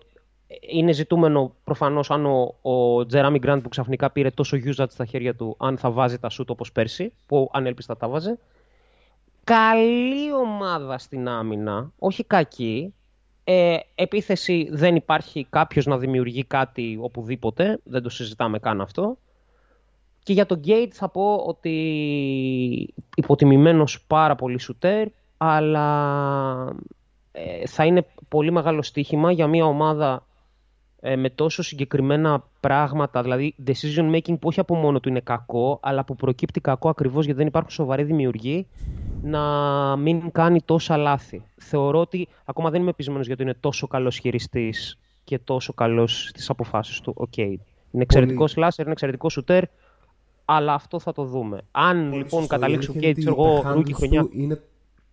Είναι 0.60 0.92
ζητούμενο 0.92 1.54
προφανώς 1.64 2.10
αν 2.10 2.26
ο, 2.26 2.54
ο 2.70 3.06
Jeremy 3.12 3.40
Grant 3.44 3.60
που 3.62 3.68
ξαφνικά 3.68 4.10
πήρε 4.10 4.30
τόσο 4.30 4.56
usage 4.64 4.90
στα 4.90 5.04
χέρια 5.04 5.34
του, 5.34 5.56
αν 5.58 5.78
θα 5.78 5.90
βάζει 5.90 6.18
τα 6.18 6.28
σουτ 6.28 6.50
όπως 6.50 6.72
πέρσι, 6.72 7.12
που 7.26 7.50
ανέλπιστα 7.52 7.96
τα 7.96 8.08
βάζε. 8.08 8.38
Καλή 9.44 10.32
ομάδα 10.32 10.98
στην 10.98 11.28
άμυνα, 11.28 11.92
όχι 11.98 12.24
κακή. 12.24 12.94
Ε, 13.44 13.76
επίθεση 13.94 14.68
δεν 14.70 14.96
υπάρχει 14.96 15.46
κάποιος 15.50 15.86
να 15.86 15.98
δημιουργεί 15.98 16.44
κάτι 16.44 16.98
οπουδήποτε, 17.00 17.80
δεν 17.84 18.02
το 18.02 18.08
συζητάμε 18.08 18.58
καν 18.58 18.80
αυτό. 18.80 19.18
Και 20.24 20.32
για 20.32 20.46
τον 20.46 20.60
Gate 20.66 20.90
θα 20.92 21.08
πω 21.08 21.34
ότι 21.34 21.74
υποτιμημένος 23.16 24.04
πάρα 24.06 24.34
πολύ 24.34 24.58
σουτέρ, 24.58 25.08
αλλά 25.36 26.76
ε, 27.32 27.66
θα 27.66 27.84
είναι 27.84 28.06
πολύ 28.28 28.52
μεγάλο 28.52 28.82
στοίχημα 28.82 29.32
για 29.32 29.46
μια 29.46 29.64
ομάδα 29.64 30.26
ε, 31.00 31.16
με 31.16 31.30
τόσο 31.30 31.62
συγκεκριμένα 31.62 32.44
πράγματα, 32.60 33.22
δηλαδή 33.22 33.54
decision 33.66 34.14
making 34.14 34.38
που 34.38 34.48
όχι 34.48 34.60
από 34.60 34.74
μόνο 34.74 35.00
του 35.00 35.08
είναι 35.08 35.20
κακό, 35.20 35.78
αλλά 35.82 36.04
που 36.04 36.16
προκύπτει 36.16 36.60
κακό 36.60 36.88
ακριβώς 36.88 37.24
γιατί 37.24 37.38
δεν 37.38 37.46
υπάρχουν 37.46 37.70
σοβαροί 37.70 38.02
δημιουργοί, 38.02 38.66
να 39.22 39.40
μην 39.96 40.30
κάνει 40.32 40.62
τόσα 40.62 40.96
λάθη. 40.96 41.42
Θεωρώ 41.56 42.00
ότι 42.00 42.28
ακόμα 42.44 42.70
δεν 42.70 42.80
είμαι 42.80 42.92
πεισμένος 42.92 43.26
γιατί 43.26 43.42
είναι 43.42 43.54
τόσο 43.60 43.86
καλός 43.86 44.18
χειριστής 44.18 44.98
και 45.24 45.38
τόσο 45.38 45.72
καλός 45.72 46.28
στις 46.28 46.50
αποφάσεις 46.50 47.00
του. 47.00 47.12
Οκ. 47.16 47.36
Είναι 47.36 47.58
εξαιρετικός 48.02 48.50
σλάσερ, 48.50 48.84
είναι 48.84 48.92
εξαιρετικός 48.92 49.32
σουτέρ, 49.32 49.64
αλλά 50.44 50.74
αυτό 50.74 50.98
θα 50.98 51.12
το 51.12 51.24
δούμε. 51.24 51.60
Αν 51.70 51.96
Πολύ 51.96 52.08
λοιπόν 52.16 52.28
σωστό. 52.40 52.44
Η 52.44 52.48
καταλήξει 52.48 52.90
ο 52.90 52.92
αλήθεια 52.92 53.08
είναι 53.08 53.14
Κέιτ, 53.22 53.28
ότι 53.28 53.40
εγώ, 53.40 53.60
τα 53.62 53.72
ρούκι 53.72 53.92
handles 53.92 53.96
χρονιά. 53.96 54.22
του 54.22 54.30
είναι 54.32 54.60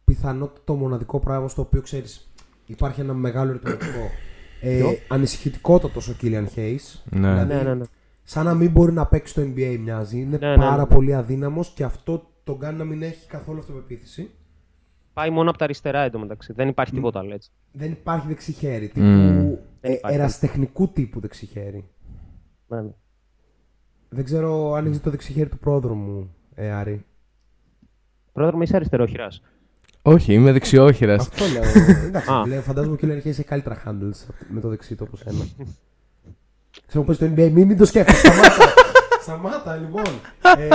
πιθανότατα 0.06 0.62
το 0.66 0.74
μοναδικό 0.74 1.20
πράγμα 1.20 1.48
στο 1.48 1.62
οποίο 1.62 1.82
ξέρεις. 1.82 2.32
Υπάρχει 2.66 3.02
ένα 3.02 3.14
μεγάλο 3.14 3.50
ερωτηματικό. 3.50 4.10
ε, 4.62 4.84
ανησυχητικότατος 5.08 6.08
ο 6.10 6.14
Κίλιαν 6.14 6.48
Hayes. 6.56 7.00
Ναι. 7.10 7.30
Δηλαδή, 7.30 7.54
Ναι, 7.54 7.62
ναι, 7.62 7.74
ναι. 7.74 7.86
Σαν 8.24 8.46
να 8.46 8.54
μην 8.54 8.72
μπορεί 8.72 8.92
να 8.94 9.06
παίξει 9.06 9.32
στο 9.32 9.42
NBA 9.42 9.78
μοιάζει. 9.80 10.20
Είναι 10.20 10.38
Ναι, 10.38 10.50
ναι, 10.50 10.56
πάρα 10.64 10.82
ναι. 10.82 10.96
πολύ 10.96 11.14
αδύναμος 11.16 11.70
και 11.70 11.84
αυτό 11.84 12.30
τον 12.44 12.60
κάνει 12.60 12.78
να 12.78 12.84
μην 12.84 13.02
έχει 13.02 13.28
καθόλου 13.28 13.60
αυτοπεποίθηση. 13.60 14.32
Πάει 15.14 15.30
μόνο 15.30 15.50
από 15.50 15.58
τα 15.58 15.64
αριστερά 15.64 16.00
εντωμεταξύ. 16.02 16.54
Δεν 16.54 16.68
υπάρχει 16.68 16.94
τίποτα 16.94 17.20
άλλο 17.20 17.34
έτσι. 17.34 17.50
Δεν 17.72 17.92
υπάρχει 17.92 18.28
δεξιχέρι. 18.28 18.88
Τύπου 18.88 19.00
Δεν 19.02 19.58
ε, 19.82 19.92
υπάρχει. 19.92 20.18
εραστεχνικού 20.18 20.88
τύπου 20.92 21.20
δεξιχέρι. 21.20 21.90
Ναι, 22.68 22.82
ναι. 22.82 22.90
Δεν 24.14 24.24
ξέρω 24.24 24.74
αν 24.74 24.86
έχεις 24.86 25.02
το 25.02 25.10
δεξιχέρι 25.10 25.50
του 25.50 25.58
πρόδρομου, 25.58 26.36
ε, 26.56 26.72
Άρη. 26.72 27.06
Πρόδρομο, 28.34 28.62
είσαι 28.62 28.76
αριστερόχειρας. 28.76 29.42
Όχι, 30.02 30.34
είμαι 30.34 30.52
δεξιόχειρας. 30.52 31.28
Αυτό 31.28 31.46
λέω. 31.46 31.86
Εντάξει, 32.08 32.32
Α. 32.32 32.48
λέω, 32.48 32.62
φαντάζομαι 32.62 32.96
και 32.96 33.06
ο 33.06 33.08
Κίλερ 33.08 33.26
έχει 33.26 33.44
καλύτερα 33.44 33.84
handles 33.86 34.34
με 34.50 34.60
το 34.60 34.68
δεξί 34.70 34.96
του 34.96 35.06
όπως 35.08 35.22
ένα. 35.22 35.48
Ξέρω 36.88 37.04
πω 37.04 37.16
το 37.16 37.26
NBA, 37.26 37.50
μην, 37.52 37.68
μην 37.68 37.78
το 37.78 37.86
σκέφτεσαι. 37.86 38.28
Σταμάτα. 38.28 38.74
Σταμάτα, 39.22 39.76
λοιπόν. 39.76 40.04
Ε, 40.58 40.68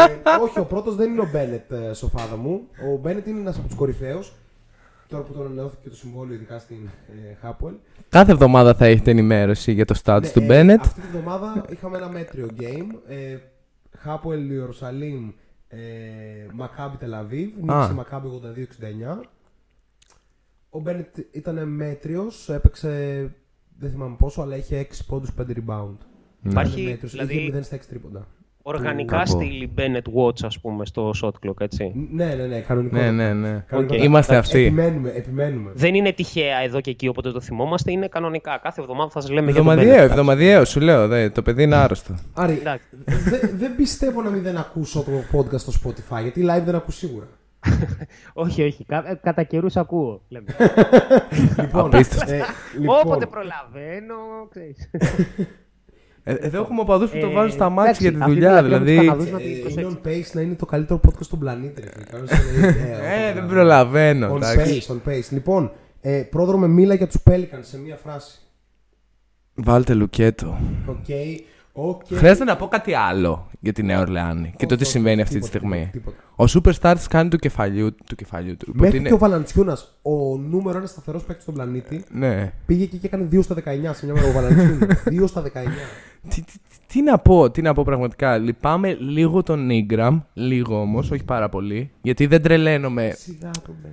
όχι, 0.43 0.59
ο 0.59 0.65
πρώτος 0.65 0.97
δεν 0.97 1.11
είναι 1.11 1.21
ο 1.21 1.29
Μπένετ, 1.33 1.73
ε, 1.73 1.93
σοφάδα 1.93 2.37
μου. 2.37 2.61
Ο 2.95 2.99
Μπένετ 3.01 3.27
είναι 3.27 3.41
ένας 3.41 3.59
από 3.59 3.67
τους 3.67 3.77
κορυφαίους. 3.77 4.33
Τώρα 5.09 5.23
που 5.23 5.33
τον 5.33 5.45
ανανεώθηκε 5.45 5.89
το 5.89 5.97
συμβόλαιο, 5.97 6.35
ειδικά 6.35 6.59
στην 6.59 6.77
ε, 7.31 7.35
Χάπουελ. 7.35 7.75
Κάθε 8.09 8.33
εβδομάδα 8.33 8.75
θα 8.75 8.87
έχετε 8.87 9.11
ενημέρωση 9.11 9.73
για 9.73 9.85
το 9.85 10.01
status 10.05 10.21
Ναι, 10.23 10.31
του 10.31 10.41
ε, 10.41 10.47
Bennett. 10.49 10.81
Αυτή 10.81 11.01
τη 11.01 11.07
βδομάδα 11.07 11.65
είχαμε 11.71 11.97
ένα 11.97 12.09
μέτριο 12.09 12.49
game. 12.61 12.87
Ε, 13.09 13.37
Χάπουελ 13.97 14.51
Ιερουσαλήμ, 14.51 15.33
ε, 15.69 15.79
Μακάμπι 16.53 16.97
Τελαβίβ. 16.97 17.51
Νίκησε 17.57 17.93
η 17.93 17.95
Μακάμπι 17.95 18.29
82-69. 19.21 19.25
Ο 20.71 20.81
Μπένετ 20.81 21.17
ήταν 21.33 21.69
μέτριος, 21.69 22.49
έπαιξε 22.49 22.91
δεν 23.79 23.91
θυμάμαι 23.91 24.17
πόσο, 24.19 24.43
αλλά 24.43 24.57
είχε 24.57 24.79
6 24.79 25.05
πόντους, 25.07 25.31
5 25.39 25.43
rebound. 25.43 25.97
Υπάρχει, 26.43 26.81
Ήταν 26.81 26.91
μέτριος, 26.91 27.13
δηλαδή- 27.13 27.35
είχε 27.37 27.59
0 27.59 27.63
στα 27.63 27.77
6 27.77 27.87
τρίποντα. 27.89 28.27
Οργανικά 28.69 29.17
Κάπου. 29.17 29.29
στείλει 29.31 29.71
Bennett 29.79 30.23
Watch, 30.25 30.45
ας 30.45 30.61
πούμε, 30.61 30.87
στο 30.87 31.11
shot 31.23 31.31
clock, 31.47 31.61
έτσι. 31.61 31.93
Ναι, 32.13 32.25
ναι, 32.35 32.45
ναι, 32.47 32.61
κανονικό. 32.61 32.97
Ναι, 32.97 33.11
ναι, 33.11 33.33
ναι. 33.33 33.65
Κανονικό. 33.69 33.95
Είμαστε 33.95 34.37
αυτοί. 34.37 34.59
Επιμένουμε, 34.65 35.11
επιμένουμε. 35.17 35.71
Δεν 35.75 35.95
είναι 35.95 36.13
τυχαία 36.13 36.59
εδώ 36.59 36.81
και 36.81 36.91
εκεί, 36.91 37.09
οπότε 37.09 37.31
το 37.31 37.41
θυμόμαστε. 37.41 37.93
Είναι 37.93 38.09
κανονικά. 38.09 38.59
Κάθε 38.63 38.81
εβδομάδα 38.81 39.11
θα 39.11 39.21
σας 39.21 39.31
λέμε 39.31 39.51
για 39.51 39.63
τον 39.63 39.69
Εβδομαδιαίο, 39.71 40.05
Bennett. 40.05 40.11
εβδομαδιαίο, 40.11 40.65
σου 40.65 40.81
λέω. 40.81 41.09
Δε, 41.09 41.31
το 41.31 41.43
παιδί 41.43 41.63
είναι 41.63 41.77
άρρωστο. 41.77 42.15
Άρη, 42.35 42.57
Εντάξει. 42.61 42.87
δε- 43.05 43.47
δεν 43.57 43.77
πιστεύω 43.77 44.23
να 44.23 44.31
μην 44.31 44.43
δεν 44.43 44.57
ακούσω 44.57 45.03
το 45.03 45.39
podcast 45.39 45.59
στο 45.61 45.73
Spotify, 45.85 46.23
γιατί 46.23 46.41
live 46.51 46.63
δεν 46.65 46.75
ακούς 46.75 46.97
σίγουρα. 46.97 47.27
όχι, 48.45 48.63
όχι. 48.63 48.85
Κα, 48.85 49.05
ε, 49.11 49.21
κατά 49.23 49.43
καιρούς 49.43 49.77
ακούω. 49.77 50.23
Λέμε. 50.29 50.47
Λοιπόν, 51.61 51.85
Απίστευτο. 51.95 52.33
ε, 52.33 52.41
λοιπόν, 52.81 52.97
Όποτε 53.05 53.27
προλαβαίνω, 53.27 54.15
ξέρεις. 54.51 54.91
Ε, 56.29 56.35
εδώ 56.35 56.61
έχουμε 56.61 56.81
οπαδούς 56.81 57.11
που 57.11 57.19
το 57.21 57.27
Ε, 57.27 57.31
βάζουν 57.33 57.51
στα 57.51 57.69
μάτια 57.69 57.83
εντάξει, 57.91 58.03
για 58.03 58.13
τη 58.13 58.19
αυτή 58.21 58.33
δουλειά. 58.33 58.63
τη 58.63 58.69
λατρεία 58.69 58.79
με 58.79 58.79
τους 58.79 58.95
Δηλαδή. 58.95 59.07
Καναδούς 59.07 59.31
να 59.31 59.39
την 59.39 59.47
ε, 59.47 59.51
είναι 59.51 59.61
προσέξεις. 59.61 59.99
on 60.05 60.07
pace 60.09 60.35
να 60.35 60.41
είναι 60.41 60.55
το 60.55 60.67
καλύτερο 60.67 61.01
podcast 61.07 61.21
στον 61.23 61.39
πλανήτη. 61.39 61.81
ρε 61.81 61.89
φίλε. 61.93 62.05
Κάνεις, 62.11 62.31
ε, 62.31 62.67
Ε, 62.67 63.29
ε, 63.29 63.33
δεν 63.33 63.45
ε, 63.45 63.47
προλαβαίνω. 63.47 64.33
On 64.33 64.37
εντάξει. 64.37 64.83
pace, 64.89 64.93
on 64.95 65.11
pace. 65.11 65.29
Λοιπόν, 65.31 65.73
ε, 66.01 66.23
πρόδρομε 66.31 66.67
μίλα 66.69 66.95
για 66.95 67.07
τους 67.07 67.21
Pelicans 67.31 67.59
σε 67.61 67.79
μία 67.79 67.97
φράση. 67.97 68.39
Βάλτε 69.55 69.95
λουκέτο. 69.95 70.59
Οκ. 70.87 71.09
Οκ. 71.77 72.03
Χρειάζεται 72.15 72.45
να 72.45 72.57
πω 72.57 72.67
κάτι 72.69 72.95
άλλο 72.95 73.51
για 73.61 73.73
τη 73.73 73.83
Νέα 73.83 74.01
Ορλεάνη 74.01 74.55
και 74.57 74.67
το 74.67 74.75
Όχι, 74.75 74.77
τι 74.77 74.83
όχι, 74.83 74.85
συμβαίνει 74.93 75.21
αυτή 75.23 75.35
τη 75.41 75.41
τίποτα, 75.51 75.59
στιγμή. 75.59 75.89
τίποτα, 75.93 76.17
Ο 76.37 76.45
superstar 76.55 76.93
της 76.97 77.07
κάνει 77.07 77.29
του 77.29 77.37
κεφαλιού 77.37 77.95
του. 78.07 78.15
Κεφαλιού 78.15 78.57
του. 78.57 78.67
Οπότε 78.69 78.83
Μέχρι 78.83 78.99
είναι- 78.99 79.09
και 79.09 79.15
ο 79.15 79.19
Βαλαντσιούνας, 79.19 79.99
ο 80.03 80.37
νούμερο 80.39 80.79
ένας 80.79 80.91
σταθερός 80.91 81.23
παίκτης 81.23 81.43
στον 81.43 81.55
πλανήτη, 81.55 82.05
Ναι. 82.11 82.53
πήγε 82.67 82.83
εκεί 82.83 82.97
και 82.97 83.07
έκανε 83.07 83.25
2 83.25 83.43
στα 83.43 83.55
19 83.55 83.93
σε 83.95 84.05
μια 84.05 84.15
μέρα 84.15 84.27
ο 84.29 84.33
Βαλαντσιούνας. 84.33 85.03
2 85.11 85.27
στα 85.27 85.43
19. 85.43 85.49
Τι, 86.29 86.43
τι, 86.43 86.53
τι 86.87 87.03
να 87.03 87.19
πω, 87.19 87.51
τι 87.51 87.63
να 87.63 87.75
πω 87.75 87.83
πραγματικά. 87.83 88.39
Λυπάμαι 88.39 88.95
λίγο 89.01 89.43
τον 89.43 89.69
Ingram, 89.71 90.21
λίγο 90.33 90.81
όμως, 90.81 91.11
όχι 91.11 91.25
πάρα 91.25 91.49
πολύ. 91.49 91.91
Γιατί 92.03 92.27
δεν 92.27 92.43
τρελαίνομαι. 92.43 93.13
Σιγά 93.17 93.51
το 93.51 93.73
μπε. 93.83 93.89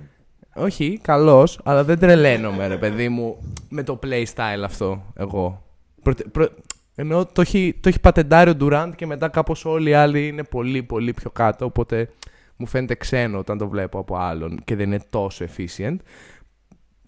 Όχι, 0.56 0.98
καλός, 1.02 1.60
αλλά 1.64 1.84
δεν 1.84 1.98
τρελαίνομαι, 1.98 2.66
ρε 2.66 2.76
παιδί 2.76 3.08
μου, 3.08 3.36
με 3.68 3.82
το 3.82 3.98
playstyle 4.02 4.62
αυτό. 4.64 5.02
Εγώ. 5.16 5.62
Προτε- 6.02 6.28
προ- 6.28 6.52
Ενώ 6.94 7.26
το 7.26 7.40
έχει, 7.40 7.74
το 7.80 7.88
έχει 7.88 8.00
πατεντάρει 8.00 8.50
ο 8.50 8.56
Durant 8.60 8.90
και 8.96 9.06
μετά 9.06 9.28
κάπως 9.28 9.64
όλοι 9.64 9.90
οι 9.90 9.94
άλλοι 9.94 10.26
είναι 10.26 10.44
πολύ 10.44 10.82
πολύ 10.82 11.12
πιο 11.12 11.30
κάτω. 11.30 11.64
Οπότε 11.64 12.08
μου 12.56 12.66
φαίνεται 12.66 12.94
ξένο 12.94 13.38
όταν 13.38 13.58
το 13.58 13.68
βλέπω 13.68 13.98
από 13.98 14.16
άλλον 14.16 14.60
και 14.64 14.76
δεν 14.76 14.86
είναι 14.86 15.00
τόσο 15.10 15.44
efficient. 15.44 15.96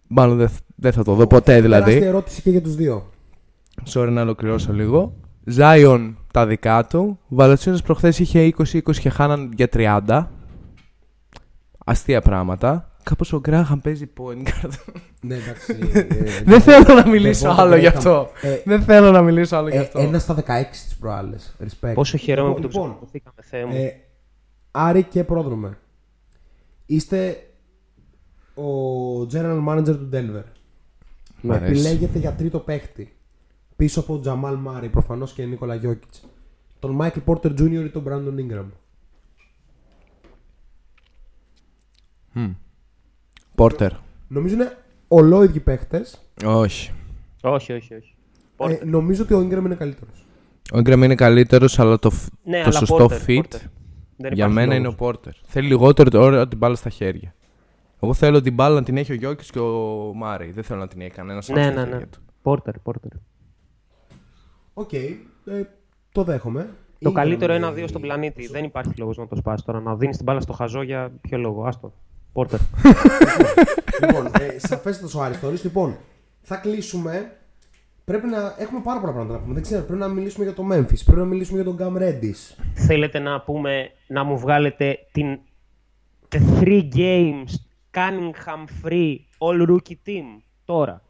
Μάλλον 0.07 0.37
δεν, 0.37 0.49
δεν 0.76 0.93
θα 0.93 1.05
το 1.05 1.14
δω 1.14 1.26
ποτέ 1.26 1.61
δηλαδή. 1.61 1.84
Τεράστια 1.84 2.09
ερώτηση 2.09 2.43
και 2.43 2.51
για 2.51 2.62
τους 2.62 2.74
δύο. 2.74 3.11
Sorry 3.93 4.09
να 4.11 4.22
ολοκληρώσω 4.22 4.72
λίγο. 4.72 5.14
Ζάιον 5.45 6.18
τα 6.32 6.47
δικά 6.47 6.84
του. 6.84 7.18
Βαλατσίνος 7.28 7.82
προχθές 7.82 8.18
είχε 8.18 8.55
20-20 8.59 8.97
και 8.97 9.11
χάναν 9.11 9.53
για 9.57 9.68
30. 9.72 10.26
Αστεία 11.84 12.20
πράγματα. 12.20 12.96
Κάπως 13.11 13.33
ο 13.33 13.39
Γκράχαμ 13.41 13.81
παίζει 13.81 14.11
point 14.19 14.43
guard. 14.49 14.71
Ναι, 15.21 15.35
εντάξει. 15.35 15.79
ε, 15.93 16.43
Δεν 16.45 16.61
θέλω 16.61 16.95
να 16.95 17.09
μιλήσω 17.09 17.49
Λοιπόν, 17.49 17.65
άλλο 17.65 17.75
γι' 17.77 17.81
Γκράχαμ. 17.81 17.99
αυτό. 17.99 18.29
Ε, 18.43 18.63
Δεν 18.65 18.83
θέλω 18.83 19.11
να 19.11 19.23
μιλήσω 19.23 19.57
άλλο 19.57 19.69
γι' 19.69 19.77
ε, 19.77 19.81
αυτό. 19.81 19.99
Ένα 19.99 20.19
στα 20.19 20.35
16 20.35 20.43
τι 20.89 20.95
προάλλες. 21.01 21.57
Respect. 21.65 21.93
Πόσο 21.95 22.17
χαίρομαι 22.17 22.55
που 22.55 22.61
το 22.61 22.67
Λοιπόν, 22.69 22.91
ψηφοθήκαμε, 22.91 23.37
Θεέ 23.43 23.65
μου. 23.65 23.75
Ε, 23.75 24.01
Άρη 24.71 25.03
και 25.03 25.25
πρόδρομε. 25.25 25.79
Είστε 26.87 27.47
ο 28.55 28.63
general 29.33 29.65
manager 29.69 29.85
του 29.85 30.09
Denver. 30.13 30.43
Μ' 31.41 31.49
Με 31.49 31.55
αρέσει. 31.55 31.71
επιλέγετε 31.73 32.19
για 32.19 32.33
τρίτο 32.33 32.59
παίχτη. 32.59 33.17
Πίσω 33.77 34.01
από 34.01 34.13
τον 34.13 34.21
Τζαμάλ 34.21 34.55
Μάρι, 34.55 34.89
προφανώς 34.89 35.33
και 35.33 35.45
Νίκολα 35.45 35.75
Γιώκητς. 35.75 36.25
Τον 36.79 36.99
Michael 37.01 37.25
Porter 37.25 37.51
Jr. 37.61 37.71
ή 37.85 37.89
τον 37.91 38.05
Brandon 38.09 38.35
Ingram. 38.41 38.67
Πόρτερ. 43.57 43.91
Νομίζω 44.29 44.55
είναι 44.55 44.77
ολόιδιοι 45.09 45.61
παίχτες. 45.61 46.21
Όχι. 46.45 46.93
όχι, 47.43 47.73
όχι, 47.73 47.95
όχι. 47.95 48.15
Ε, 48.59 48.85
νομίζω 48.85 49.23
ότι 49.23 49.35
ο 49.35 49.39
Ingram 49.39 49.65
είναι 49.65 49.75
καλύτερος. 49.75 50.25
Ο 50.75 50.79
Ingram 50.79 51.03
είναι 51.03 51.15
καλύτερος, 51.15 51.79
αλλά 51.79 51.99
το, 51.99 52.11
φ- 52.11 52.33
Ναι, 52.45 52.57
το 52.63 52.69
αλλά 52.69 52.79
σωστό 52.79 53.05
Porter, 53.11 53.27
fit 53.27 53.39
Porter. 53.39 53.61
Δεν 54.17 54.33
για 54.33 54.47
υπάρχει 54.47 54.53
μένα 54.55 54.61
λόγος. 54.67 54.79
είναι 54.79 54.89
ο 54.89 54.93
Porter. 54.93 55.33
Θέλει 55.47 55.67
λιγότερο 55.69 56.23
ώρα 56.23 56.49
την 56.49 56.59
μπάλα 56.59 56.75
στα 56.75 56.91
χέρια. 56.91 57.35
Εγώ 58.01 58.15
θέλω 58.15 58.41
την 58.41 58.55
μπάλα 58.55 58.75
να 58.75 58.83
την 58.83 58.97
έχει 58.97 59.13
ο 59.13 59.15
Γιώκης 59.15 59.51
και 59.51 59.59
ο 59.59 60.13
Μάρι. 60.15 60.51
Δεν 60.51 60.65
θέλω 60.65 60.81
να 60.81 60.89
την 60.89 61.01
έχει 61.01 61.11
κανένας 61.11 61.51
άλλο 61.51 61.59
Ναι, 61.61 61.65
στα 61.67 61.75
ναι, 61.75 61.81
χέρια 61.81 61.97
ναι. 61.99 62.07
του. 62.07 62.19
Porter, 62.43 62.79
Porter. 62.79 63.11
Οκ, 64.75 64.93
ε, 64.93 65.17
το 66.13 66.23
δέχομαι. 66.23 66.69
Το 66.99 67.11
Ingram, 67.11 67.13
καλύτερο 67.15 67.53
ε, 67.53 67.57
ένα-δύο 67.57 67.87
στον 67.87 68.01
πλανήτη. 68.01 68.47
Δεν 68.47 68.65
υπάρχει 68.65 68.93
λόγος 68.97 69.17
να 69.17 69.27
το 69.27 69.37
σπάσει 69.37 69.65
τώρα. 69.65 69.81
Να 69.81 69.97
δίνεις 69.97 70.17
την 70.17 70.25
μπάλα 70.25 70.41
στο 70.41 70.53
χαζό 70.53 70.83
για 70.83 71.13
ποιο 71.21 71.39
λόγο. 71.39 71.65
Άστο. 71.65 71.93
Porter. 72.37 72.59
λοιπόν, 74.01 74.26
ε, 74.26 74.59
σαφέστατος 74.59 75.14
ο 75.14 75.22
Άριστορης. 75.22 75.64
Λοιπόν, 75.64 75.97
θα 76.43 76.57
κλείσουμε. 76.57 77.37
Πρέπει 78.05 78.26
να 78.26 78.55
έχουμε 78.59 78.80
πάρα 78.80 79.00
πολλά 79.00 79.13
πράγματα 79.13 79.38
να 79.38 79.42
πούμε. 79.42 79.54
Δεν 79.54 79.63
ξέρω, 79.63 79.83
πρέπει 79.83 80.00
να 80.00 80.08
μιλήσουμε 80.08 80.45
για 80.45 80.54
το 80.54 80.63
Memphis, 80.72 81.03
πρέπει 81.04 81.18
να 81.21 81.25
μιλήσουμε 81.25 81.63
για 81.63 81.75
τον 81.75 81.76
Cam 81.80 82.03
Reddish. 82.03 82.63
Θέλετε 82.75 83.18
να 83.18 83.41
πούμε, 83.41 83.91
να 84.07 84.25
μου 84.25 84.38
βγάλετε 84.38 84.99
την 85.13 85.38
the 86.29 86.41
three 86.61 86.88
games 86.95 87.46
Cunningham 87.95 88.87
free 88.88 89.17
all 89.38 89.68
rookie 89.68 89.96
team 90.08 90.25
τώρα. 90.64 91.03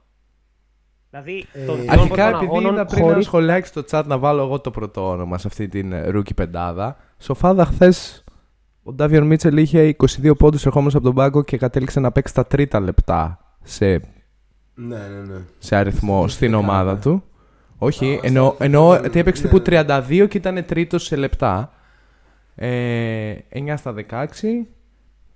Δηλαδή, 1.10 1.46
το 1.66 1.72
Ε, 1.72 1.76
δυο 1.76 1.92
Αρχικά, 1.92 2.24
των 2.30 2.34
επειδή 2.34 2.44
αγώνων 2.56 2.74
είδα 2.74 2.84
πριν 2.84 2.98
ένα 3.02 3.08
χωρίς- 3.10 3.26
σχολιάκι 3.26 3.66
στο 3.66 3.82
chat 3.90 4.02
να 4.06 4.18
βάλω 4.18 4.42
εγώ 4.42 4.60
το 4.60 4.70
πρώτο 4.70 5.08
όνομα 5.10 5.38
σε 5.38 5.46
αυτή 5.46 5.68
την 5.68 5.92
ε, 5.92 6.10
rookie 6.14 6.34
πεντάδα, 6.34 6.96
σοφάδα 7.18 7.64
χθες 7.64 8.24
ο 8.88 8.92
Ντάβιον 8.92 9.26
Μίτσελ 9.26 9.56
είχε 9.56 9.96
22 10.22 10.36
πόντους 10.38 10.66
ερχόμενο 10.66 10.90
από 10.94 11.04
τον 11.04 11.14
πάγκο 11.14 11.42
και 11.42 11.56
κατέληξε 11.56 12.00
να 12.00 12.12
παίξει 12.12 12.34
τα 12.34 12.46
τρίτα 12.46 12.80
λεπτά 12.80 13.38
σε, 13.62 13.86
Ναι, 13.86 13.98
ναι, 14.96 14.96
ναι. 15.32 15.40
σε 15.58 15.76
αριθμό 15.76 16.18
Στην 16.28 16.30
στην 16.30 16.50
δεκάδα. 16.50 16.68
ομάδα 16.72 16.96
του. 16.98 17.24
Όχι, 17.78 18.14
Α, 18.14 18.18
εννοώ, 18.22 18.52
στα- 18.54 18.64
εννοώ 18.64 18.92
ναι, 18.98 19.06
ότι 19.06 19.18
έπαιξε 19.18 19.42
ναι, 19.42 19.48
τύπου 19.48 19.70
ναι. 19.70 19.84
32 20.22 20.26
και 20.28 20.36
ήταν 20.36 20.64
τρίτος 20.66 21.04
σε 21.04 21.16
λεπτά. 21.16 21.72
Ε, 22.54 23.34
9 23.52 23.74
στα 23.76 23.94
16. 24.10 24.66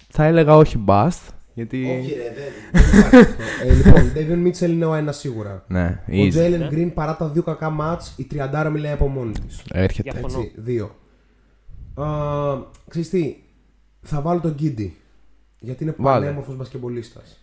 Θα 0.08 0.24
έλεγα 0.24 0.56
όχι 0.56 0.84
bust. 0.86 1.18
Γιατί. 1.54 1.98
Όχι, 2.00 2.14
ρε, 2.14 2.22
δεν. 2.34 2.82
δεν 2.92 2.98
υπάρχει 3.00 3.16
αυτό. 3.16 3.42
ε, 3.68 3.72
λοιπόν, 3.72 4.12
David 4.14 4.46
Mitchell 4.48 4.68
είναι 4.70 4.84
ο 4.84 4.94
ένας 4.94 5.16
σίγουρα. 5.18 5.64
Ναι, 5.66 6.00
Ο 6.06 6.10
easy. 6.12 6.32
Jalen 6.34 6.72
Green 6.74 6.90
παρά 6.94 7.16
τα 7.16 7.28
δύο 7.28 7.42
κακά 7.42 7.70
μάτς, 7.70 8.14
η 8.16 8.24
τριαντάρα 8.24 8.70
μιλάει 8.70 8.92
από 8.92 9.08
μόνη 9.08 9.32
της. 9.32 9.62
Έρχεται. 9.72 10.10
Διαφωνώ. 10.10 10.38
Έτσι, 10.42 10.52
δύο. 10.56 10.94
Α, 12.02 12.62
ξέρεις 12.88 13.08
τι, 13.08 13.36
θα 14.02 14.20
βάλω 14.20 14.40
τον 14.40 14.52
Giddey. 14.54 14.96
Γιατί 15.58 15.82
είναι 15.82 15.94
Βάλε. 15.98 16.24
πανέμορφος 16.24 16.56
μπασκεμπολίστας. 16.56 17.40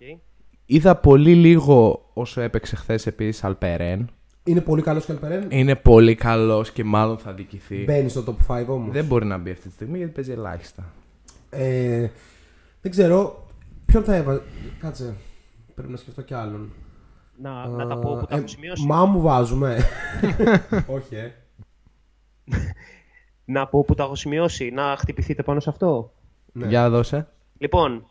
Οκ. 0.00 0.18
Είδα 0.66 0.96
πολύ 0.96 1.34
λίγο 1.34 2.10
όσο 2.14 2.40
έπαιξε 2.40 2.76
χθες 2.76 3.06
επίσης 3.06 3.44
Alperen. 3.44 4.10
Είναι 4.44 4.60
πολύ 4.60 4.82
καλός 4.82 5.04
και 5.04 5.12
Alperen; 5.12 5.46
Είναι 5.50 5.74
πολύ 5.76 6.14
καλός 6.14 6.70
και 6.72 6.84
μάλλον 6.84 7.18
θα 7.18 7.32
αδικηθεί. 7.32 7.84
Μπαίνει 7.84 8.08
στο 8.08 8.24
top 8.48 8.60
5 8.60 8.64
όμως. 8.68 8.92
Δεν 8.92 9.04
μπορεί 9.04 9.26
να 9.26 9.38
μπει 9.38 9.50
αυτή 9.50 9.68
τη 9.68 9.74
στιγμή 9.74 9.98
γιατί 9.98 10.12
παίζει 10.12 10.32
ελάχιστα. 10.32 10.92
Ε, 11.50 12.08
δεν 12.80 12.90
ξέρω. 12.90 13.46
Ποιον 13.86 14.04
θα 14.04 14.14
έβαζε. 14.14 14.42
Κάτσε. 14.80 15.14
Πρέπει 15.74 15.90
να 15.90 15.96
σκεφτώ 15.96 16.22
κι 16.22 16.34
άλλον. 16.34 16.72
Να, 17.40 17.66
να 17.66 17.86
τα 17.86 17.98
πω 17.98 18.16
που 18.18 18.26
τα 18.26 18.34
Ε, 18.34 18.38
έχω 18.38 18.46
σημειώσει. 18.48 18.86
Μα 18.86 19.04
μου 19.04 19.20
βάζουμε. 19.20 19.78
Όχι, 20.96 21.14
ε. 21.14 21.32
Να 23.50 23.66
πω 23.66 23.84
που 23.84 23.94
τα 23.94 24.02
έχω 24.02 24.14
σημειώσει. 24.14 24.70
Να 24.70 24.96
χτυπηθείτε 24.98 25.42
πάνω 25.42 25.60
σε 25.60 25.70
αυτό. 25.70 26.12
Ναι. 26.52 26.66
Για 26.66 26.90
δώσε. 26.90 27.26
Λοιπόν, 27.58 28.06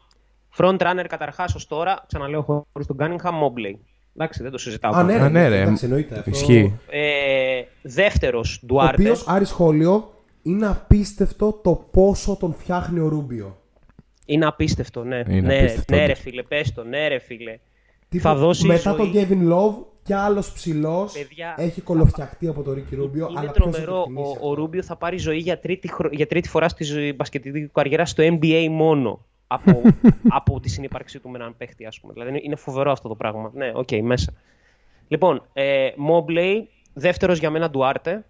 front 0.57 0.77
runner 0.77 1.05
καταρχάς 1.09 1.55
ως 1.55 1.68
τώρα, 1.68 2.03
ξαναλέω 2.07 2.41
χωρίς 2.41 2.88
τον 2.88 2.97
Cunningham, 2.99 3.30
Mobley. 3.31 3.80
Εντάξει, 4.15 4.41
δεν 4.43 4.51
το 4.51 4.57
συζητάω. 4.57 4.91
Α, 4.93 5.03
ναι, 5.03 5.14
Α, 5.14 5.30
ναι, 5.30 5.47
ρε. 5.47 5.61
Εντάξει, 5.61 5.85
εννοείται. 5.85 6.18
αυτό. 6.18 6.30
Ισχύει. 6.30 6.73
Ε, 6.89 7.61
Δεύτερος, 7.81 8.64
Ο 8.64 8.76
Duarte. 8.76 8.89
οποίος, 8.93 9.27
Άρης 9.27 9.49
σχόλιο, 9.49 10.14
είναι 10.41 10.68
απίστευτο 10.68 11.51
το 11.64 11.88
πόσο 11.91 12.35
τον 12.39 12.53
φτιάχνει 12.53 12.99
ο 12.99 13.07
Ρούμπιο. 13.07 13.57
Είναι 14.26 14.45
απίστευτο, 14.45 15.03
ναι. 15.03 15.23
Είναι 15.27 15.39
ναι, 15.41 15.57
απίστευτο, 15.57 15.93
ναι, 15.95 15.99
ρε 15.99 16.05
όντως. 16.05 16.19
φίλε, 16.19 16.43
πες 16.43 16.73
το, 16.73 16.84
ναι, 16.84 17.07
ρε 17.07 17.19
φίλε. 17.19 17.59
Τύπου, 18.09 18.23
θα 18.23 18.35
δώσει 18.35 18.65
μετά 18.68 18.95
ζωή. 18.95 18.97
τον 18.97 19.11
Kevin 19.14 19.53
Love 19.53 19.85
κι 20.08 20.14
άλλος 20.14 20.52
ψηλός 20.52 21.12
Παιδιά, 21.14 21.56
έχει 21.58 21.82
κωλοφτιαχτεί 21.82 22.48
από 22.48 22.64
το 22.64 22.72
Ricky 22.72 22.94
Rubio. 23.02 23.16
Είναι 23.16 23.26
αλλά 23.36 23.40
ποιος 23.40 23.46
θα 23.46 23.52
το 23.52 23.70
τρομερό. 23.70 24.00
εκτιμήσει 24.00 24.28
Ο, 24.28 24.32
αυτό; 24.32 24.50
ο 24.50 24.54
Rubio 24.53 24.84
θα 24.84 24.96
πάρει 24.96 25.18
ζωή 25.18 25.38
για 25.38 25.60
τρίτη, 25.60 25.92
χρο- 25.94 26.14
για 26.14 26.28
τρίτη 26.28 26.50
φορά 26.50 26.70
στη 26.70 26.84
ζωή- 26.84 27.16
μπασκετική 27.16 27.62
του 27.66 27.72
καριέρα 27.72 28.06
στο 28.06 28.24
NBA 28.24 28.68
μόνο. 28.70 29.26
Από, 29.48 29.82
από 30.40 30.60
τη 30.60 30.70
συνύπαρξή 30.70 31.20
του 31.20 31.30
με 31.30 31.38
έναν 31.38 31.58
παίχτη, 31.58 31.86
ας 31.86 32.00
πούμε. 32.00 32.14
Δηλαδή 32.14 32.32
είναι, 32.32 32.40
είναι 32.44 32.56
φοβερό 32.56 32.92
αυτό 32.92 33.08
το 33.08 33.16
πράγμα. 33.16 33.52
Ναι, 33.54 33.72
οκ, 33.74 33.92
μέσα. 34.04 34.34
Λοιπόν, 35.08 35.44
ε, 35.54 35.90
Mobley, 36.10 36.62
δεύτερος 36.94 37.40
για 37.40 37.50
μένα 37.50 37.70
Duarte. 37.69 38.26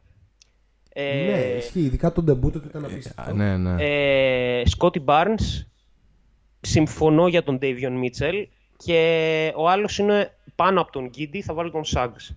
Ε, 0.94 1.26
Ναι, 1.26 1.38
ισχύει. 1.58 1.80
Ειδικά 1.80 2.12
τον 2.12 2.24
ντεμπούτο 2.24 2.60
του 2.60 2.68
ήταν 2.70 2.84
Α, 2.84 2.88
απίστευτο. 2.88 3.34
Ναι, 3.34 3.58
ναι. 3.58 3.76
ε, 4.60 4.62
Scotty 4.78 5.06
Barnes, 5.06 5.66
συμφωνώ 6.62 7.28
για 7.28 7.44
τον 7.44 7.60
Davion 7.62 8.04
Mitchell 8.04 8.44
και 8.78 9.52
ο 9.56 9.70
άλλος 9.70 9.98
είναι 9.98 10.36
πάνω 10.57 10.81
από 10.81 10.91
τον 10.91 11.07
Giddey, 11.10 11.41
θα 11.41 11.53
βάλω 11.53 11.71
τον 11.71 11.81
Suggs. 11.85 12.35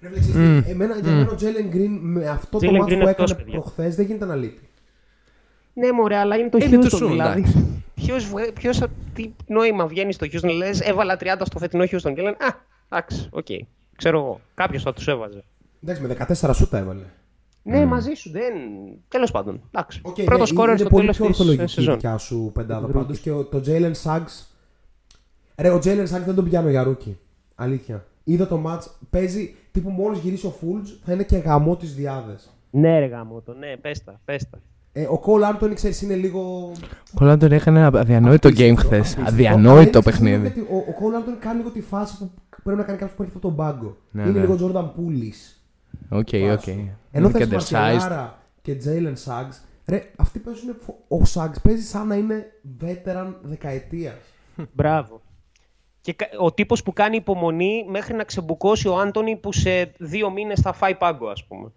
Ρε, 0.00 0.08
βλέπεις, 0.08 0.28
εσύ, 0.28 0.64
Εμένα, 0.70 0.98
για 0.98 1.12
μένα 1.12 1.30
ο 1.30 1.34
Jalen 1.40 1.74
Green 1.74 1.98
με 2.00 2.26
αυτό 2.28 2.58
το 2.58 2.68
Jalen 2.68 2.78
ματσο 2.78 2.94
Green 2.96 3.00
που 3.02 3.08
εκτός, 3.08 3.30
έκανε 3.30 3.42
παιδιά. 3.44 3.60
προχθές 3.60 3.94
δεν 3.94 4.06
γίνεται 4.06 4.24
να 4.24 4.34
λείπει. 4.36 4.68
Ναι, 5.74 5.92
μωρέ, 5.92 6.16
αλλά 6.16 6.36
είναι 6.36 6.48
το 6.48 6.58
Είναι 6.60 6.76
το 6.78 6.86
Houston, 6.86 6.96
σου, 6.98 7.08
δηλαδή. 7.08 7.40
εντάξει. 7.40 7.82
Ποιος, 7.94 8.24
βγα- 8.28 8.52
ποιος, 8.52 8.82
τι 9.14 9.30
νόημα 9.46 9.86
βγαίνει 9.86 10.12
στο 10.12 10.26
Houston, 10.32 10.52
λες, 10.56 10.80
έβαλα 10.80 11.16
30 11.20 11.42
στο 11.44 11.58
φετινό 11.58 11.84
Houston 11.84 12.12
και 12.14 12.22
λένε, 12.22 12.36
α, 12.40 12.46
εντάξει, 12.88 13.28
οκ, 13.30 13.46
ξέρω 13.96 14.18
εγώ, 14.18 14.40
κάποιος 14.54 14.82
θα 14.82 14.92
τους 14.92 15.08
έβαζε. 15.08 15.44
Εντάξει, 15.82 16.02
με 16.02 16.08
14 16.08 16.50
σούτα 16.54 16.78
έβαλε. 16.78 17.04
Ναι, 17.62 17.84
μαζί 17.84 18.14
σου, 18.14 18.30
δεν... 18.30 18.52
Τέλος 19.08 19.30
πάντων, 19.30 19.60
εντάξει. 19.70 20.00
Οκ, 20.02 20.20
Πρώτο 20.22 20.40
ναι, 20.40 20.46
σκόρερ 20.46 20.68
είναι 20.70 20.78
στο 20.78 20.88
πολύ 20.88 21.00
τέλος 21.02 21.16
πιο 21.16 21.26
της 21.26 21.34
ορθολογική 21.38 21.62
ε, 21.62 21.64
η 21.64 21.68
σεζόν. 21.68 21.94
δικιά 21.94 22.16
σου 22.18 22.50
πεντάδα 22.54 22.86
πάντως 22.86 23.18
και 23.18 23.30
ο- 23.30 23.44
το 23.44 23.62
Jalen 23.66 23.92
Suggs 24.04 24.44
Ρε, 25.60 25.70
ο 25.70 25.76
Jalen 25.84 26.02
Suggs 26.06 26.22
δεν 26.26 26.34
τον 26.34 26.44
πιάνω 26.44 26.68
για 26.68 26.82
ρούκι. 26.82 27.18
Αλήθεια. 27.54 28.04
Είδα 28.24 28.46
το 28.46 28.62
match, 28.66 28.80
παίζει 29.10 29.54
τύπου 29.72 29.90
μόλις 29.90 30.18
γυρίσει 30.18 30.46
ο 30.46 30.54
Fulge 30.60 30.98
θα 31.04 31.12
είναι 31.12 31.22
και 31.22 31.36
γαμό 31.36 31.76
τις 31.76 31.94
διάδες. 31.94 32.50
Ναι, 32.70 32.98
ρε 32.98 33.06
γάμο 33.06 33.40
το, 33.40 33.54
ναι, 33.54 33.76
πες 33.76 34.04
τα, 34.04 34.20
πες 34.24 34.48
τα. 34.50 34.58
Ε, 34.92 35.02
ο 35.04 35.20
Cole 35.26 35.54
Anthony, 35.54 35.74
ξέρεις, 35.74 36.02
είναι 36.02 36.14
λίγο... 36.14 36.72
Κολλάντον 37.14 37.52
έκανε 37.52 37.78
ένα 37.78 37.98
αδιανόητο 38.00 38.48
game 38.48 38.52
Απίστευτο, 38.52 38.80
χθες. 38.86 38.98
απίστευτο. 38.98 39.20
Αλλά 39.20 39.30
Αδιανόητο 39.32 39.80
είναι, 39.80 39.90
ξέρεις, 39.90 40.04
παιχνίδι. 40.18 40.40
γιατί 40.40 40.60
Ο, 40.60 40.76
ο 40.76 40.94
Cole 41.00 41.18
Anthony 41.28 41.36
κάνει 41.40 41.56
λίγο 41.58 41.70
τη 41.70 41.80
φάση 41.80 42.16
που 42.18 42.30
πρέπει 42.62 42.78
να 42.78 42.84
κάνει 42.84 42.98
κάποιος 42.98 43.16
που 43.16 43.22
έχει 43.22 43.30
αυτό 43.34 43.48
τον 43.48 43.56
πάγκο. 43.56 43.96
Ναι, 44.10 44.22
είναι 44.22 44.30
ναι. 44.32 44.40
λίγο 44.46 44.54
Jordan 44.60 44.84
Poolis. 44.84 45.56
Οκ, 46.08 46.28
οκ. 46.52 46.66
Ενώ 46.66 47.28
Είναι 47.28 47.38
και 47.38 47.46
θες 47.46 47.68
undersized. 47.68 47.72
Markelle-άρα 47.72 48.38
και 48.62 48.76
Jalen 48.84 49.14
Suggs, 49.24 49.56
ρε, 49.86 50.10
αυτοί 50.16 50.38
παίζουν, 50.38 50.74
φο- 50.86 51.18
ο 51.18 51.22
Suggs 51.34 51.56
παίζει 51.62 51.82
σαν 51.82 52.06
να 52.06 52.14
είναι 52.14 52.46
veteran 52.80 53.32
δεκαετίας. 53.42 54.14
Μπράβο. 54.72 55.20
Και 56.00 56.12
κα- 56.12 56.28
ο 56.38 56.52
τύπος 56.52 56.82
που 56.82 56.92
κάνει 56.92 57.16
υπομονή 57.16 57.84
μέχρι 57.88 58.14
να 58.14 58.24
ξεμπουκώσει 58.24 58.88
ο 58.88 58.98
Άντωνη 58.98 59.36
που 59.36 59.52
σε 59.52 59.92
δύο 59.98 60.30
μήνες 60.30 60.60
θα 60.60 60.72
φάει 60.72 60.94
πάγκο, 60.94 61.28
ας 61.28 61.46
πούμε. 61.46 61.72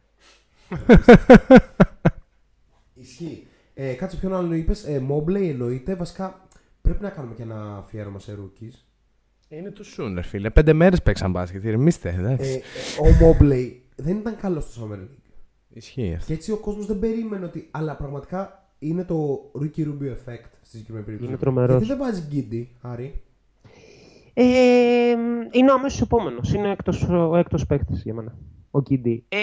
Ισχύει. 2.94 3.48
Ε, 3.74 3.94
κάτσε 3.94 4.18
ποιον 4.18 4.36
άλλο 4.36 4.54
είπες, 4.54 4.84
ε, 4.88 5.06
Mobley 5.10 5.48
εννοείται, 5.50 5.96
βασικά 5.96 6.48
πρέπει 6.82 7.04
να 7.04 7.10
κάνουμε 7.10 7.34
και 7.36 7.42
ένα 7.42 7.76
αφιέρωμα 7.78 8.20
σε 8.20 8.38
rookies. 8.42 8.74
Είναι 9.50 9.72
το 9.72 9.84
Σούνερ, 9.84 10.24
φίλε. 10.24 10.50
Πέντε 10.50 10.74
μέρες 10.74 11.02
παίξαν 11.02 11.32
μπάσκετ. 11.32 11.64
Ηρεμήστε, 11.64 12.10
Ε, 12.10 12.20
εντάξει. 12.20 12.62
ε, 13.02 13.08
ο 13.08 13.12
Mobley 13.22 13.72
δεν 13.96 14.18
ήταν 14.18 14.36
καλός 14.36 14.64
στο 14.64 14.88
Summer 14.88 14.96
League. 14.98 15.32
Ισχύει 15.70 16.14
αυτό. 16.14 16.26
Και 16.28 16.34
έτσι 16.34 16.52
ο 16.52 16.58
κόσμος 16.58 16.86
δεν 16.86 17.00
περίμενε 17.00 17.46
ότι. 17.46 17.68
Αλλά 17.72 17.96
πραγματικά 17.96 18.68
είναι 18.80 19.04
το 19.04 19.52
Ricky 19.62 19.80
Rubio 19.80 20.12
effect 20.12 20.46
στη 20.62 20.70
συγκεκριμένη 20.70 21.06
περίπτωση. 21.06 21.30
Είναι 21.32 21.40
τρομερός. 21.40 21.78
Γιατί 21.78 21.88
δεν 21.88 21.98
βάζει 21.98 22.22
Γκίντι, 22.28 22.76
Άρη; 22.82 23.22
Ε, 24.34 24.44
είναι 25.52 25.72
ο 25.72 25.74
αμέσως 25.74 26.02
επόμενος. 26.02 26.54
Είναι 26.54 26.72
εκτός, 26.72 27.04
ο 27.04 27.36
έκτος 27.36 27.66
παίκτης 27.66 28.04
για 28.04 28.14
μένα. 28.14 28.36
Ο 28.72 28.82
Κίντι. 28.82 29.26
Ε, 29.30 29.38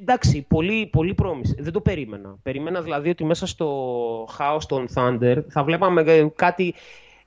εντάξει, 0.00 0.42
πολύ, 0.48 0.86
πολύ 0.86 1.14
πρόμηση. 1.14 1.54
Δεν 1.58 1.72
το 1.72 1.80
περίμενα. 1.80 2.36
Περίμενα 2.42 2.82
δηλαδή 2.82 3.08
ότι 3.08 3.24
μέσα 3.24 3.46
στο 3.46 4.28
χάος 4.30 4.66
των 4.66 4.88
Thunder 4.94 5.42
θα 5.48 5.64
βλέπαμε 5.64 6.00
ε, 6.00 6.26
κάτι, 6.34 6.74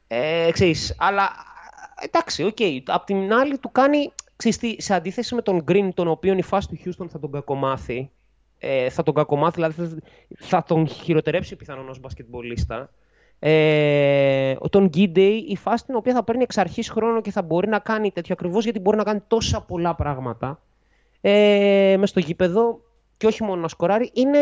ε, 0.08 0.50
ξέρεις, 0.52 0.96
αλλά 0.98 1.30
εντάξει, 2.02 2.44
οκ. 2.44 2.58
Απ' 2.86 3.06
την 3.06 3.34
άλλη 3.34 3.58
του 3.58 3.72
κάνει, 3.72 4.12
ξέρεις 4.36 4.58
τι, 4.58 4.82
σε 4.82 4.94
αντίθεση 4.94 5.36
με 5.36 5.42
τον 5.42 5.64
Green, 5.68 5.90
τον 5.94 6.08
οποίο 6.08 6.34
η 6.34 6.42
φάση 6.42 6.68
του 6.68 6.78
Houston 6.86 7.08
θα 7.10 7.20
τον 7.20 7.32
κακομάθει, 7.32 8.12
ε, 8.58 8.90
θα 8.90 9.04
τον 9.04 9.14
κακομάθει, 9.14 9.56
δηλαδή 9.56 9.74
θα, 9.74 9.98
θα 10.38 10.64
τον 10.64 10.88
χειροτερέψει 10.88 11.56
πιθανόν 11.56 11.90
ως 11.90 12.00
μπασκετμπολίστα. 12.00 12.90
Ε, 13.40 14.56
τον 14.70 14.88
Giddey, 14.88 15.46
η 15.50 15.56
φάση 15.56 15.86
την 15.86 15.96
οποία 15.96 16.14
θα 16.14 16.24
παίρνει 16.24 16.44
εξ 16.44 16.58
αρχής 16.58 16.90
χρόνο 16.90 17.22
και 17.22 17.32
θα 17.32 17.42
μπορεί 17.42 17.68
να 17.68 17.80
κάνει 17.80 18.12
τέτοιο 18.12 18.34
ακριβώς 18.34 18.64
γιατί 18.64 18.80
μπορεί 18.80 18.98
να 18.98 19.04
κάνει 19.04 19.20
τόσα 19.28 19.62
πολλά 19.62 19.96
πράγματα 19.96 20.62
ε, 21.22 21.96
μες 22.00 22.10
στο 22.10 22.20
γήπεδο 22.20 22.82
και 23.18 23.28
όχι 23.28 23.44
μόνο 23.44 23.62
να 23.62 23.68
σκοράρει, 23.68 24.10
είναι, 24.14 24.40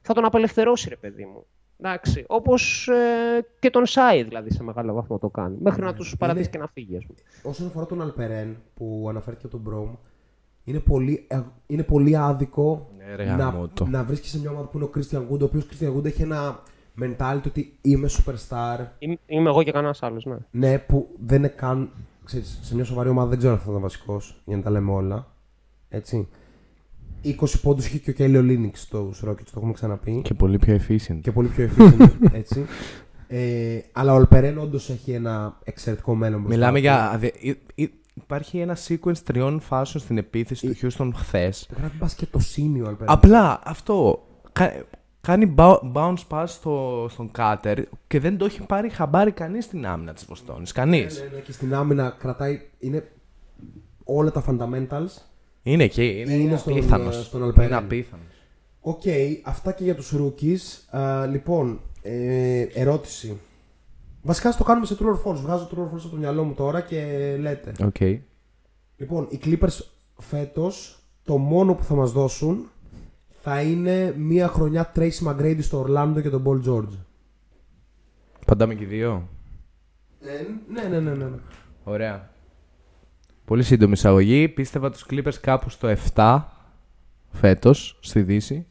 θα 0.00 0.14
τον 0.14 0.24
απελευθερώσει 0.24 0.88
ρε 0.88 0.96
παιδί 0.96 1.24
μου. 1.24 1.46
Εντάξει, 1.78 2.24
όπως 2.28 2.88
ε, 2.88 3.46
και 3.58 3.70
τον 3.70 3.86
Σάι 3.86 4.22
δηλαδή 4.22 4.52
σε 4.52 4.62
μεγάλο 4.62 4.92
βαθμό 4.92 5.18
το 5.18 5.28
κάνει. 5.28 5.56
Μέχρι 5.60 5.82
να 5.82 5.94
τους 5.94 6.16
παρατήσει 6.18 6.50
και 6.50 6.58
να 6.58 6.66
φύγει 6.66 6.96
ας 6.96 7.04
πούμε. 7.06 7.18
Όσον 7.42 7.66
αφορά 7.66 7.86
τον 7.86 8.02
Αλπερέν 8.02 8.56
που 8.74 9.06
αναφέρθηκε 9.08 9.46
από 9.46 9.56
τον 9.56 9.64
Μπρόμ, 9.64 9.94
είναι 10.64 10.78
πολύ, 10.78 11.24
ε, 11.28 11.40
είναι 11.66 11.82
πολύ 11.82 12.16
άδικο 12.16 12.90
Ναι, 12.96 13.14
ρε, 13.14 13.24
να, 13.24 13.36
γαμώτο. 13.36 13.86
να 13.86 14.04
βρίσκει 14.04 14.28
σε 14.28 14.38
μια 14.38 14.50
ομάδα 14.50 14.66
που 14.66 14.76
είναι 14.78 14.86
ο 14.86 14.90
Christian 14.94 15.32
Wood, 15.32 15.40
ο 15.40 15.44
οποίος 15.44 15.66
Christian 15.70 15.96
Wood 15.96 16.04
έχει 16.04 16.22
ένα 16.22 16.62
mentality 17.00 17.42
ότι 17.46 17.78
είμαι 17.80 18.08
superstar. 18.10 18.78
Είμαι, 18.98 19.18
είμαι 19.26 19.48
εγώ 19.48 19.62
και 19.62 19.72
κανένας 19.72 20.02
άλλος, 20.02 20.24
ναι. 20.24 20.36
Ναι, 20.50 20.78
που 20.78 21.08
δεν 21.26 21.38
είναι 21.38 21.48
καν. 21.48 21.90
Ξέρεις, 22.24 22.58
σε 22.62 22.74
μια 22.74 22.84
σοβαρή 22.84 23.08
ομάδα 23.08 23.28
δεν 23.28 23.38
ξέρω 23.38 23.52
αν 23.52 23.58
θα 23.58 23.66
ήταν 23.68 23.80
βασικός, 23.80 24.42
για 24.44 24.56
να 24.56 24.62
τα 24.62 24.70
λέμε 24.70 24.92
όλα. 24.92 25.26
Έτσι. 25.88 26.28
20 27.24 27.60
πόντους 27.62 27.86
είχε 27.86 27.98
και 27.98 28.10
ο 28.10 28.12
Κέλιο 28.12 28.42
Λίνιξ 28.42 28.80
στου 28.80 29.10
Rockets, 29.24 29.44
το 29.44 29.52
έχουμε 29.56 29.72
ξαναπεί. 29.72 30.20
Και 30.24 30.34
πολύ 30.34 30.58
πιο 30.58 30.76
efficient. 30.76 31.18
Και 31.20 31.32
πολύ 31.32 31.48
πιο 31.48 31.68
efficient, 31.76 32.08
έτσι. 32.32 32.64
Ε, 33.28 33.78
αλλά 33.92 34.12
ο 34.12 34.16
Αλπερέν 34.16 34.58
όντως 34.58 34.90
έχει 34.90 35.12
ένα 35.12 35.58
εξαιρετικό 35.64 36.14
μέλλον 36.14 36.40
μπροστά 36.40 36.56
Μιλάμε 36.56 36.78
του. 36.78 36.84
για. 36.84 37.10
αδε- 37.10 37.34
υ- 37.40 37.58
υ- 37.74 37.92
Υπάρχει 38.16 38.58
ένα 38.58 38.76
sequence 38.88 39.16
τριών 39.24 39.60
φάσεων 39.60 40.04
στην 40.04 40.18
επίθεση 40.18 40.66
του 40.74 40.76
Houston 40.90 41.10
χθες. 41.14 41.68
Γράφει 41.78 41.96
μπασκετοσύνη 41.96 42.80
ο 42.80 42.86
Αλπερέν. 42.88 43.14
Απλά 43.14 43.60
αυτό. 43.64 44.26
Κα- 45.24 45.32
Κάνει 45.32 45.54
bou- 45.56 45.92
bounce 45.92 46.14
pass 46.28 46.44
στο, 46.46 47.06
στον 47.10 47.30
Κάτερ 47.30 47.78
και 48.06 48.20
δεν 48.20 48.36
το 48.38 48.44
έχει 48.44 48.60
πάρει 48.66 48.88
χαμπάρι 48.88 49.32
κανείς 49.32 49.64
στην 49.64 49.86
άμυνα 49.86 50.12
της 50.12 50.24
Βοστόνης. 50.24 50.72
Κανείς. 50.72 51.18
Ναι, 51.20 51.36
ναι, 51.36 51.40
και 51.42 51.52
στην 51.52 51.74
άμυνα 51.74 52.16
κρατάει. 52.18 52.60
Είναι 52.78 53.08
όλα 54.04 54.30
τα 54.30 54.44
fundamentals. 54.48 55.22
Είναι 55.62 55.84
εκεί. 55.84 56.20
Είναι, 56.20 56.32
Είναι 56.34 56.56
στον- 56.56 56.72
απίθανος. 56.72 57.24
στον 57.26 57.42
Alperen. 57.44 57.68
Είναι 57.68 57.78
απίθανος. 57.78 58.24
Οκ, 58.80 59.02
αυτά 59.42 59.72
και 59.72 59.84
για 59.84 59.94
τους 59.94 60.14
rookies. 60.18 60.96
Α, 60.98 61.26
λοιπόν, 61.26 61.80
ε, 62.02 62.60
ερώτηση. 62.74 63.36
Βασικά 64.22 64.52
στο 64.52 64.64
κάνουμε 64.64 64.86
σε 64.86 64.96
true 65.00 65.04
or 65.06 65.30
false. 65.32 65.36
Βγάζω 65.36 65.68
true 65.74 65.78
or 65.78 65.94
false 65.94 66.00
από 66.00 66.08
το 66.08 66.16
μυαλό 66.16 66.44
μου 66.44 66.52
τώρα 66.54 66.80
και 66.80 67.02
λέτε. 67.40 67.72
Οκ. 67.84 68.00
Λοιπόν, 68.96 69.26
οι 69.30 69.40
Clippers 69.44 69.78
φέτος 70.18 70.98
το 71.22 71.36
μόνο 71.36 71.74
που 71.74 71.84
θα 71.84 71.94
μας 71.94 72.12
δώσουν 72.12 72.68
θα 73.46 73.62
είναι 73.62 74.14
μία 74.16 74.48
χρονιά 74.48 74.92
Tracy 74.94 75.26
McGrady 75.26 75.58
στο 75.60 75.86
Orlando 75.88 76.18
και 76.22 76.30
τον 76.30 76.42
Paul 76.46 76.68
George. 76.68 76.98
Πατάμε 78.46 78.74
και 78.74 78.82
οι 78.82 78.86
δύο. 78.86 79.28
Ε, 80.20 80.28
ναι, 80.72 80.82
ναι, 80.82 81.00
ναι, 81.00 81.14
ναι. 81.14 81.24
ναι. 81.24 81.36
Ωραία. 81.84 82.30
Πολύ 83.44 83.62
σύντομη 83.62 83.92
εισαγωγή. 83.92 84.48
Πίστευα 84.48 84.90
τους 84.90 85.06
Clippers 85.10 85.34
κάπου 85.40 85.70
στο 85.70 85.94
7 86.14 86.42
φέτος 87.30 87.98
στη 88.02 88.22
Δύση. 88.22 88.66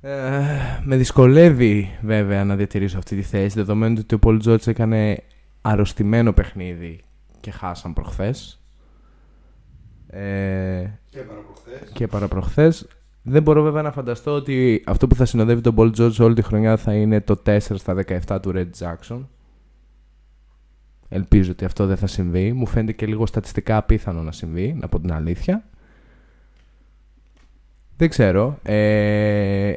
Ε, 0.00 0.80
με 0.84 0.96
δυσκολεύει 0.96 1.98
βέβαια 2.02 2.44
να 2.44 2.56
διατηρήσω 2.56 2.98
αυτή 2.98 3.16
τη 3.16 3.22
θέση 3.22 3.56
δεδομένου 3.56 3.96
ότι 4.00 4.14
ο 4.14 4.18
Paul 4.22 4.42
George 4.42 4.66
έκανε 4.66 5.22
αρρωστημένο 5.62 6.32
παιχνίδι 6.32 7.00
και 7.40 7.50
χάσαν 7.50 7.92
προχθές. 7.92 8.62
Ε, 10.06 10.84
Και 11.10 11.20
παραπροχθές. 11.20 11.90
και 11.92 12.06
παραπροχθές. 12.06 12.86
Δεν 13.28 13.42
μπορώ 13.42 13.62
βέβαια 13.62 13.82
να 13.82 13.92
φανταστώ 13.92 14.30
ότι 14.30 14.82
αυτό 14.86 15.06
που 15.06 15.14
θα 15.14 15.24
συνοδεύει 15.24 15.60
τον 15.60 15.74
Paul 15.78 15.90
George 15.96 16.16
όλη 16.20 16.34
τη 16.34 16.42
χρονιά 16.42 16.76
θα 16.76 16.94
είναι 16.94 17.20
το 17.20 17.42
4 17.46 17.58
στα 17.58 18.04
17 18.28 18.38
του 18.42 18.52
Red 18.54 18.70
Jackson. 18.78 19.20
Ελπίζω 21.08 21.50
ότι 21.50 21.64
αυτό 21.64 21.86
δεν 21.86 21.96
θα 21.96 22.06
συμβεί. 22.06 22.52
Μου 22.52 22.66
φαίνεται 22.66 22.92
και 22.92 23.06
λίγο 23.06 23.26
στατιστικά 23.26 23.76
απίθανο 23.76 24.22
να 24.22 24.32
συμβεί, 24.32 24.72
να 24.80 24.88
πω 24.88 25.00
την 25.00 25.12
αλήθεια. 25.12 25.64
Δεν 27.96 28.08
ξέρω. 28.08 28.58
Ε, 28.62 29.74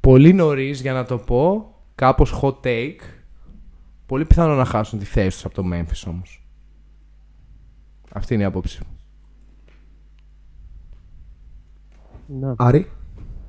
πολύ 0.00 0.32
νωρίς 0.32 0.80
για 0.80 0.92
να 0.92 1.04
το 1.04 1.18
πω. 1.18 1.74
Κάπως 1.94 2.40
hot 2.42 2.60
take. 2.60 3.00
Πολύ 4.06 4.24
πιθανό 4.24 4.54
να 4.54 4.64
χάσουν 4.64 4.98
τη 4.98 5.04
θέση 5.04 5.28
τους 5.28 5.44
από 5.44 5.54
το 5.54 5.62
Memphis 5.72 6.02
όμως. 6.06 6.46
Αυτή 8.12 8.34
είναι 8.34 8.42
η 8.42 8.46
άποψη 8.46 8.80
μου. 8.86 8.91
Να. 12.26 12.54
Άρη. 12.58 12.90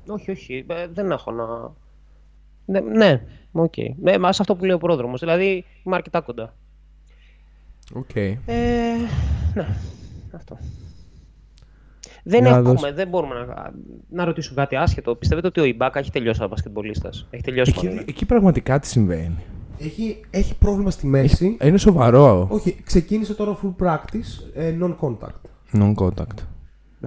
Όχι, 0.08 0.30
όχι, 0.30 0.64
ε, 0.68 0.86
δεν 0.92 1.10
έχω 1.10 1.30
να... 1.30 1.44
Ναι, 2.66 2.80
ναι, 2.80 3.22
οκ. 3.52 3.74
Ναι, 4.00 4.18
μα 4.18 4.32
σε 4.32 4.42
αυτό 4.42 4.56
που 4.56 4.64
λέει 4.64 4.74
ο 4.74 4.78
πρόδρομος. 4.78 5.20
Δηλαδή, 5.20 5.64
είμαι 5.84 5.96
αρκετά 5.96 6.20
κοντά. 6.20 6.54
Οκ. 7.94 8.16
Ε, 8.16 8.34
ναι, 9.54 9.66
αυτό. 10.34 10.58
Δεν 12.26 12.42
Για 12.42 12.50
να 12.50 12.56
έχουμε, 12.56 12.72
δώσ' 12.72 12.94
δεν 12.94 13.08
μπορούμε 13.08 13.34
να, 13.34 13.72
να 14.08 14.24
ρωτήσω 14.24 14.54
κάτι 14.54 14.76
άσχετο. 14.76 15.14
Πιστεύετε 15.14 15.46
ότι 15.46 15.60
ο 15.60 15.64
Ibaka 15.64 15.98
έχει 15.98 16.10
τελειώσει 16.10 16.38
σαν 16.38 16.48
μπασκετμπολίστας; 16.48 17.26
Έχει 17.30 17.42
τελειώσει 17.42 17.72
Εκεί, 17.76 17.86
μάλλον, 17.86 18.00
ε. 18.00 18.04
εκεί 18.08 18.26
πραγματικά 18.26 18.78
τι 18.78 18.86
συμβαίνει; 18.86 19.36
Έχει, 19.78 20.20
έχει 20.30 20.58
πρόβλημα 20.58 20.90
στη 20.90 21.06
μέση. 21.06 21.56
Είναι 21.62 21.78
σοβαρό. 21.78 22.46
Όχι, 22.50 22.82
ξεκίνησε 22.84 23.34
τώρα 23.34 23.58
full 23.62 23.84
practice, 23.84 24.50
ε, 24.54 24.74
non-contact. 24.80 25.40
Non-contact. 25.72 26.53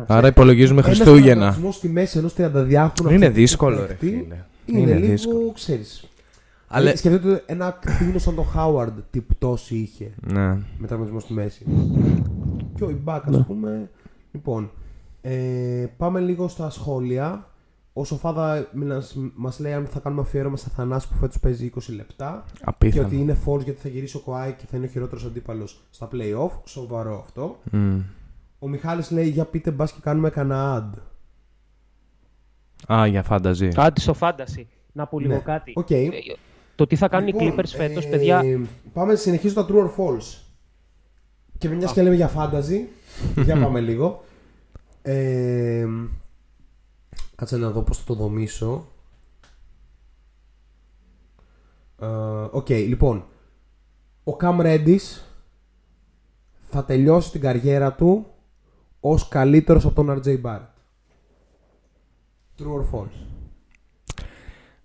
Άρα 0.08 0.28
υπολογίζουμε 0.28 0.82
Χριστούγεννα. 0.82 1.56
Ένας 1.60 1.76
στη 1.76 1.90
μέση 1.90 2.18
ενός 2.18 2.34
32χρονου 2.38 3.12
Είναι 3.12 3.26
αυτού 3.26 3.32
δύσκολο, 3.40 3.76
ρε 3.80 3.86
παίκτη 3.86 4.06
φίλε. 4.08 4.20
Είναι, 4.66 4.80
Είναι 4.80 4.94
λίγο, 4.94 5.08
δύσκολο. 5.12 5.52
ξέρεις. 5.54 6.08
Αλλά- 6.68 6.90
Ε, 6.92 6.96
Σκεφτείτε 6.96 7.30
ότι 7.32 7.42
ένα 7.46 7.78
κτίνο 7.82 8.20
σαν 8.20 8.36
τον 8.36 8.46
Howard 8.56 8.92
τι 9.12 9.22
πτώση 9.22 9.76
είχε 9.76 10.12
Ναι. 10.32 10.48
με 10.78 10.88
τραυματισμό 10.88 11.20
στη 11.20 11.34
μέση. 11.34 11.66
Και 12.76 12.84
ο 12.84 12.90
Ιμπάκ, 12.90 13.28
ας 13.28 13.46
πούμε. 13.48 13.90
Λοιπόν, 14.32 14.72
ε, 15.22 15.86
πάμε 15.98 16.20
λίγο 16.20 16.48
στα 16.48 16.70
σχόλια. 16.70 17.48
Ο 17.94 18.06
Σοφάδα 18.06 18.68
μας, 18.74 19.16
μας 19.36 19.60
λέει 19.60 19.74
αν 19.74 19.86
θα 19.86 20.00
κάνουμε 20.00 20.22
αφιέρωμα 20.22 20.58
στα 20.58 20.70
Θανάση 20.76 21.08
που 21.08 21.16
φέτος 21.20 21.40
παίζει 21.40 21.66
20 21.66 21.94
λεπτά. 21.96 22.44
Και 22.54 22.62
Απίθανο. 22.66 23.06
ότι 23.08 23.16
είναι 23.16 23.38
false 23.46 23.64
γιατί 23.64 23.80
θα 23.82 23.90
γυρίσει 23.90 24.18
ο 24.18 24.20
Κοάι 24.20 24.52
και 24.54 24.64
θα 24.72 24.78
είναι 24.78 24.86
ο 24.86 24.90
χειρότερος 24.90 25.26
αντίπαλος 25.26 25.82
στα 25.90 26.08
play-off. 26.14 26.52
Σοβαρό 26.66 27.20
αυτό. 27.26 27.60
Μμ. 27.72 28.00
Ο 28.60 28.68
Μιχάλης 28.68 29.12
λέει 29.12 29.28
για 29.30 29.46
πείτε 29.46 29.72
μπας 29.72 29.92
και 29.92 30.00
κάνουμε 30.02 30.30
κανένα 30.30 30.92
ad. 30.94 31.00
Α, 32.94 33.08
για 33.08 33.24
fantasy. 33.24 33.68
Κάτι 33.68 34.02
στο 34.02 34.14
fantasy. 34.14 34.68
Να 34.92 35.08
πω 35.08 35.20
λίγο 35.20 35.34
Ναι. 35.34 35.40
κάτι. 35.40 35.74
Οκ. 35.76 35.92
Ε, 35.92 36.10
Το 36.76 36.88
τι 36.88 36.96
θα 36.96 37.08
κάνουν 37.08 37.28
Λοιπόν, 37.28 37.48
οι 37.48 37.52
Clippers 37.56 37.68
φέτος, 37.76 38.06
ε, 38.06 38.10
παιδιά; 38.10 38.44
Πάμε, 38.94 39.16
συνεχίζω 39.16 39.54
τα 39.54 39.66
true 39.70 39.84
or 39.86 39.90
false. 39.98 40.42
Και 41.58 41.70
μιας 41.70 41.92
και 41.94 42.02
λέμε 42.02 42.16
για 42.16 42.32
fantasy, 42.36 42.86
για 43.44 43.58
πάμε 43.64 43.80
λίγο. 43.82 44.24
Ε, 45.02 45.88
κάτσε 47.36 47.58
να 47.58 47.70
δω 47.70 47.82
πώς 47.82 47.98
θα 47.98 48.04
το 48.06 48.14
δομήσω. 48.14 48.88
Ε, 52.02 52.06
Οκ, 52.52 52.70
λοιπόν. 52.70 53.26
Ο 54.24 54.38
Cam 54.42 54.60
Reddish 54.62 55.22
θα 56.70 56.86
τελειώσει 56.86 57.32
την 57.32 57.42
καριέρα 57.42 57.94
του 57.94 58.26
ως 59.00 59.28
καλύτερος 59.28 59.86
από 59.86 59.96
τον 60.04 60.22
RJ 60.24 60.42
Barrett. 60.42 60.68
True 62.60 62.66
or 62.82 62.96
false; 63.00 63.26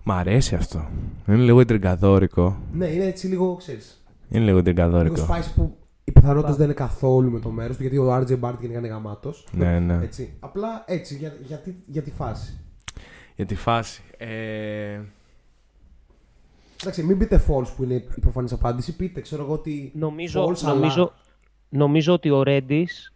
Μ' 0.04 0.12
αρέσει 0.12 0.54
αυτό. 0.54 0.88
Είναι 1.28 1.36
λίγο 1.36 1.64
τριγκαδόρικο. 1.64 2.58
Ναι, 2.72 2.86
είναι 2.86 3.04
έτσι 3.04 3.26
λίγο, 3.26 3.54
ξέρεις, 3.56 4.02
Είναι 4.28 4.38
λίγο 4.38 4.50
Λίγο 4.50 4.62
τριγκαδόρικο. 4.62 5.26
spicy 5.30 5.50
που 5.54 5.76
οι 6.04 6.12
πιθανότητε 6.12 6.52
δεν 6.52 6.64
είναι 6.64 6.74
καθόλου 6.74 7.30
με 7.30 7.38
το 7.40 7.50
μέρος 7.50 7.76
του 7.76 7.82
γιατί 7.82 7.98
ο 7.98 8.14
RJ 8.16 8.40
Barrett 8.40 8.56
γενικά 8.60 8.78
είναι 8.78 8.88
γαμάτος. 8.88 9.46
Ναι, 9.52 9.78
ναι. 9.78 9.98
Έτσι. 10.02 10.32
Απλά 10.40 10.84
έτσι 10.86 11.16
για, 11.16 11.36
για, 11.46 11.56
τη, 11.58 11.72
για 11.86 12.02
τη 12.02 12.10
φάση. 12.10 12.58
Για 13.36 13.46
τη 13.46 13.54
φάση. 13.54 14.02
Ε... 14.16 15.00
Εντάξει, 16.82 17.02
μην 17.02 17.18
πείτε 17.18 17.44
false 17.48 17.66
που 17.76 17.82
είναι 17.82 17.94
η 17.94 18.20
προφανής 18.20 18.52
απάντηση. 18.52 18.96
Πείτε, 18.96 19.20
ξέρω 19.20 19.42
εγώ 19.42 19.52
ότι. 19.52 19.92
Νομίζω, 19.94 20.46
false, 20.48 20.58
αλλά- 20.64 20.74
νομίζω, 20.74 21.12
νομίζω 21.68 22.12
ότι 22.12 22.30
ο 22.30 22.42
Ρέντις, 22.42 23.11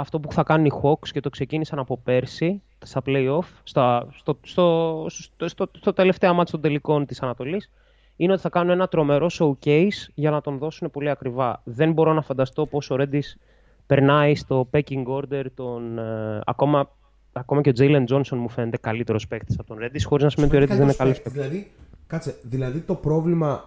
αυτό 0.00 0.20
που 0.20 0.32
θα 0.32 0.42
κάνουν 0.42 0.66
οι 0.66 0.70
Hawks 0.82 1.08
και 1.08 1.20
το 1.20 1.30
ξεκίνησαν 1.30 1.78
από 1.78 1.98
πέρσι, 1.98 2.62
στα 2.84 3.02
play-off, 3.06 3.46
στα, 3.62 4.06
στο, 4.12 4.38
στο, 4.42 5.06
στο, 5.08 5.48
στο, 5.48 5.70
στο 5.76 5.92
τελευταίο 5.92 6.34
μάτσο 6.34 6.52
των 6.52 6.60
τελικών 6.60 7.06
της 7.06 7.22
Ανατολής, 7.22 7.70
είναι 8.16 8.32
ότι 8.32 8.40
θα 8.40 8.48
κάνουν 8.48 8.70
ένα 8.70 8.88
τρομερό 8.88 9.26
showcase 9.32 10.08
για 10.14 10.30
να 10.30 10.40
τον 10.40 10.58
δώσουν 10.58 10.90
πολύ 10.90 11.10
ακριβά. 11.10 11.60
Δεν 11.64 11.92
μπορώ 11.92 12.12
να 12.12 12.22
φανταστώ 12.22 12.66
πώς 12.66 12.90
ο 12.90 12.96
Ρέντις 12.96 13.38
περνάει 13.86 14.34
στο 14.34 14.68
pecking 14.72 15.04
order 15.06 15.44
των... 15.54 15.98
ε, 15.98 16.40
ακόμα, 16.44 16.90
ακόμα 17.32 17.60
και 17.60 17.70
ο 17.70 17.72
Jalen 17.76 18.04
Johnson 18.08 18.36
μου 18.36 18.48
φαίνεται 18.48 18.76
καλύτερος 18.76 19.26
παίκτης 19.26 19.58
από 19.58 19.68
τον 19.68 19.78
Ρέντις, 19.78 20.04
χωρίς 20.04 20.24
να 20.24 20.30
σημαίνει 20.30 20.48
ότι 20.48 20.56
ο 20.56 20.60
Ρέντις 20.60 20.76
δεν 20.76 20.86
είναι 20.86 20.96
καλός 20.96 21.20
Καλύτερος 21.22 21.42
παίκτης. 21.42 21.52
παίκτης. 21.52 21.72
Δηλαδή, 21.72 22.02
κάτσε, 22.06 22.34
δηλαδή 22.42 22.80
το 22.80 22.94
πρόβλημα. 22.94 23.64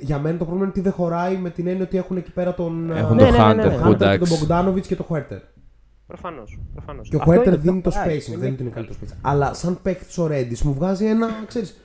Για 0.00 0.18
μένα 0.18 0.38
το 0.38 0.44
πρόβλημα 0.44 0.62
είναι 0.62 0.72
ότι 0.76 0.80
δεν 0.80 0.92
χωράει 0.92 1.36
με 1.36 1.50
την 1.50 1.66
έννοια 1.66 1.84
ότι 1.84 1.96
έχουν 1.96 2.16
εκεί 2.16 2.32
πέρα 2.32 2.54
τον. 2.54 2.90
Έχουν 2.90 3.18
ε, 3.18 3.22
Ναι, 3.22 3.30
τον 3.30 3.46
ναι, 3.46 3.54
ναι, 3.54 3.62
Hunter 3.62 3.70
ναι. 3.70 3.76
που 3.76 3.88
Hunter 3.88 3.90
και 3.90 3.96
τον 3.96 4.08
εντάξει. 4.08 4.46
Bogdanovic 4.48 4.80
και 4.86 4.96
τον 4.96 5.06
Huerter. 5.08 5.40
Προφανώς, 6.12 6.58
προφανώς. 6.72 7.08
Και 7.08 7.16
ο 7.16 7.18
Αυτό 7.20 7.32
Huerter 7.32 7.46
είναι 7.46 7.56
δίνει 7.56 7.80
πιο 7.80 7.90
το 7.90 7.98
χωράει. 7.98 8.18
spacing, 8.18 8.26
Είναι- 8.28 8.36
δεν 8.36 8.44
είναι 8.46 8.54
ότι 8.54 8.62
είναι 8.62 8.70
καλύτερο 8.70 8.98
spacing. 9.02 9.18
Αλλά 9.22 9.54
σαν 9.54 9.78
παίκτης 9.82 10.18
ο 10.18 10.26
Reddish 10.30 10.58
μου 10.58 10.74
βγάζει 10.74 11.06
ένα, 11.06 11.28
ξέρεις, 11.46 11.76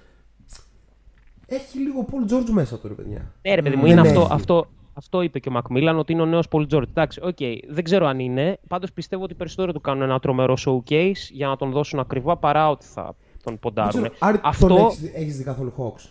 Έχει 1.49 1.77
λίγο 1.79 2.05
Paul 2.11 2.31
George 2.33 2.49
μέσα 2.49 2.77
του, 2.79 2.87
ρε 2.87 2.93
παιδιά. 2.93 3.31
Ναι, 3.41 3.55
ρε 3.55 3.61
παιδί 3.61 3.75
μου, 3.75 3.81
Δεν 3.81 3.91
είναι 3.91 4.07
έχει. 4.07 4.17
αυτό, 4.17 4.33
αυτό, 4.33 4.67
αυτό 4.93 5.21
είπε 5.21 5.39
και 5.39 5.49
ο 5.49 5.51
McMillan, 5.51 5.97
ότι 5.99 6.11
είναι 6.13 6.21
ο 6.21 6.25
νέος 6.25 6.47
Paul 6.51 6.65
George. 6.73 6.87
Εντάξει, 6.89 7.19
οκ, 7.23 7.37
δεν 7.69 7.83
ξέρω 7.83 8.05
αν 8.07 8.19
είναι. 8.19 8.59
Πάντως 8.67 8.91
πιστεύω 8.93 9.23
ότι 9.23 9.33
περισσότερο 9.33 9.71
του 9.73 9.81
κάνουν 9.81 10.01
ένα 10.01 10.19
τρομερό 10.19 10.57
showcase 10.65 11.11
για 11.31 11.47
να 11.47 11.55
τον 11.55 11.71
δώσουν 11.71 11.99
ακριβά 11.99 12.37
παρά 12.37 12.69
ότι 12.69 12.85
θα 12.85 13.03
τον 13.03 13.15
Δεν 13.43 13.59
ποντάρουν. 13.59 13.89
ξέρω, 14.01 14.13
Άρη, 14.19 14.39
Αυτό, 14.43 14.67
τον 14.67 14.77
έχεις, 14.77 14.99
δει- 14.99 15.11
έχεις 15.15 15.37
δει 15.37 15.43
καθόλου 15.43 15.73
Hawks; 15.77 16.09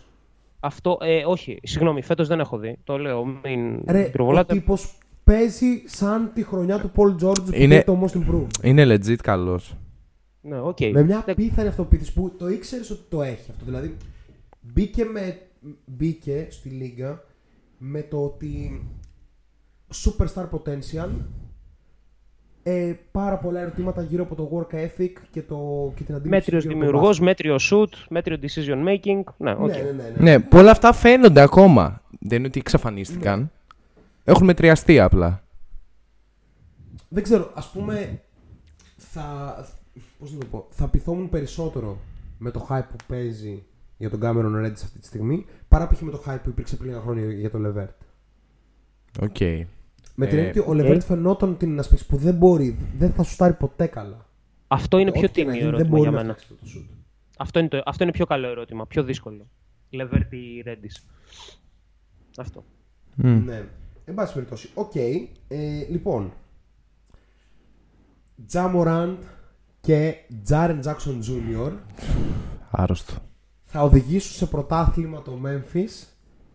αυτό 0.60 0.98
ε, 1.00 1.24
όχι, 1.26 1.58
συγγνώμη, 1.62 2.02
φέτος 2.02 2.28
δεν 2.28 2.40
έχω 2.40 2.58
δει. 2.58 2.78
Το 2.84 2.98
λέω, 2.98 3.24
μην 3.24 3.82
Ρε, 3.86 4.04
ο 4.04 4.10
πυροβολάτε. 4.10 4.62
Τύπος 5.26 5.40
παίζει 5.40 5.82
σαν 5.86 6.30
τη 6.34 6.42
χρονιά 6.42 6.78
του 6.80 6.90
Paul 6.96 7.24
George 7.24 7.44
που 7.44 7.50
Είναι- 7.54 7.74
είναι... 7.74 7.82
το 7.84 8.02
Most 8.04 8.16
Improved. 8.18 8.62
Είναι 8.64 8.84
legit 8.94 9.16
καλός. 9.16 9.76
Ναι, 10.40 10.58
οκ. 10.60 10.80
Με 10.80 11.02
μια 11.02 11.22
Δεν- 11.26 11.34
απίθανη 11.34 11.68
αυτοποίθηση 11.68 12.12
που 12.12 12.32
το 12.38 12.48
ήξερες 12.48 12.90
ότι 12.90 13.00
το 13.08 13.22
έχει 13.22 13.50
αυτό. 13.50 13.64
Δηλαδή 13.64 13.96
μπήκε, 14.60 15.04
με, 15.04 15.38
μπήκε 15.84 16.46
στη 16.50 16.68
λίγκα 16.68 17.22
με 17.78 18.02
το 18.02 18.24
ότι 18.24 18.82
superstar 20.04 20.44
potential 20.50 21.08
ε, 22.62 22.92
πάρα 23.12 23.36
πολλά 23.38 23.60
ερωτήματα 23.60 24.02
γύρω 24.02 24.22
από 24.22 24.34
το 24.34 24.50
work 24.52 24.74
ethic 24.74 25.10
και, 25.30 25.42
το, 25.42 25.92
και 25.96 26.02
την 26.04 26.14
αντίληψη 26.14 26.28
Μέτριος 26.28 26.62
γύρω 26.62 26.74
από 26.74 26.84
το 26.84 26.86
δημιουργός, 26.86 27.18
μπάσκετ. 27.20 27.24
μέτριο 27.26 27.56
shoot, 27.60 28.06
μέτριο 28.08 28.38
decision 28.42 28.88
making. 28.88 29.22
Ναι, 29.36 29.50
οκ. 29.52 29.66
Ναι, 29.68 29.76
ναι, 29.76 29.90
ναι, 29.90 30.12
ναι. 30.16 30.30
Ναι, 30.30 30.38
πολλά 30.40 30.70
αυτά 30.70 30.92
φαίνονται 30.92 31.40
ακόμα. 31.40 32.02
Δεν 32.20 32.38
είναι 32.38 32.46
ότι 32.46 32.58
εξαφανίστηκαν. 32.58 33.50
Έχουν 34.28 34.44
μετριαστεί 34.44 35.00
απλά. 35.00 35.44
Δεν 37.08 37.22
ξέρω, 37.22 37.50
ας 37.54 37.70
πούμε 37.70 38.22
θα, 38.96 39.54
πώς 40.18 40.32
να 40.32 40.38
το 40.38 40.46
πω, 40.46 40.66
θα 40.70 40.88
πειθόμουν 40.88 41.28
περισσότερο 41.28 41.98
με 42.38 42.50
το 42.50 42.66
hype 42.70 42.84
που 42.90 42.96
παίζει 43.06 43.64
για 43.96 44.10
τον 44.10 44.20
Cameron 44.22 44.64
Reddish 44.64 44.72
αυτή 44.72 44.98
τη 44.98 45.06
στιγμή 45.06 45.46
παρά 45.68 45.86
π.χ. 45.88 46.00
με 46.00 46.10
το 46.10 46.22
hype 46.26 46.38
που 46.42 46.48
υπήρξε 46.48 46.76
πριν 46.76 46.88
λίγα 46.90 47.00
χρόνια 47.00 47.32
για 47.32 47.50
τον 47.50 47.64
Levert. 47.66 47.94
Οκ. 49.20 49.40
Με 50.14 50.26
την 50.26 50.38
Ε, 50.38 50.40
έννοια 50.42 50.48
ότι 50.48 50.58
ο 50.60 50.72
Levert 50.72 51.00
φαινόταν 51.04 51.50
ότι 51.50 51.64
είναι 51.64 51.74
ένας 51.74 51.88
παίκτης 51.88 52.06
που 52.06 52.16
δεν 52.16 52.34
μπορεί, 52.34 52.78
δεν 52.98 53.12
θα 53.12 53.22
σουτάρει 53.22 53.52
ποτέ 53.54 53.86
καλά. 53.86 54.26
Αυτό 54.68 54.98
είναι 54.98 55.10
πιο 55.12 55.20
Ό,τι 55.20 55.30
και 55.32 55.44
να 55.44 55.52
τίμιο 55.52 55.66
γίνει, 55.66 55.76
ερώτημα 55.76 55.88
δεν 55.90 55.98
για 56.02 56.10
μπορεί 56.10 56.16
να 56.16 56.22
μένα. 56.22 56.34
φτιάξει 56.34 56.54
αυτό 56.64 56.80
το 56.80 56.92
shoot. 56.92 56.96
Αυτό 57.38 57.58
είναι, 57.58 57.68
το, 57.68 57.82
αυτό 57.84 58.02
είναι 58.02 58.12
πιο 58.12 58.26
καλό 58.26 58.48
ερώτημα, 58.48 58.86
πιο 58.86 59.02
δύσκολο. 59.02 59.46
Levert 59.90 60.36
ή 60.36 60.60
Reddish. 60.64 61.06
Αυτό. 62.36 62.64
Μμ. 63.14 63.44
Ναι. 63.44 63.64
Εν 64.08 64.14
πάση 64.14 64.32
περιπτώσει. 64.34 64.70
Οκ. 64.74 64.94
Ε, 64.94 65.26
λοιπόν. 65.90 66.32
Ja 68.46 68.65
Morant 68.65 69.22
και 69.80 70.14
Jaren 70.42 70.80
Jackson 70.80 71.20
Jr. 71.22 71.72
Άρρωστο. 72.70 73.14
θα 73.64 73.82
οδηγήσουν 73.82 74.32
σε 74.32 74.46
πρωτάθλημα 74.46 75.22
το 75.22 75.38
Memphis 75.44 76.06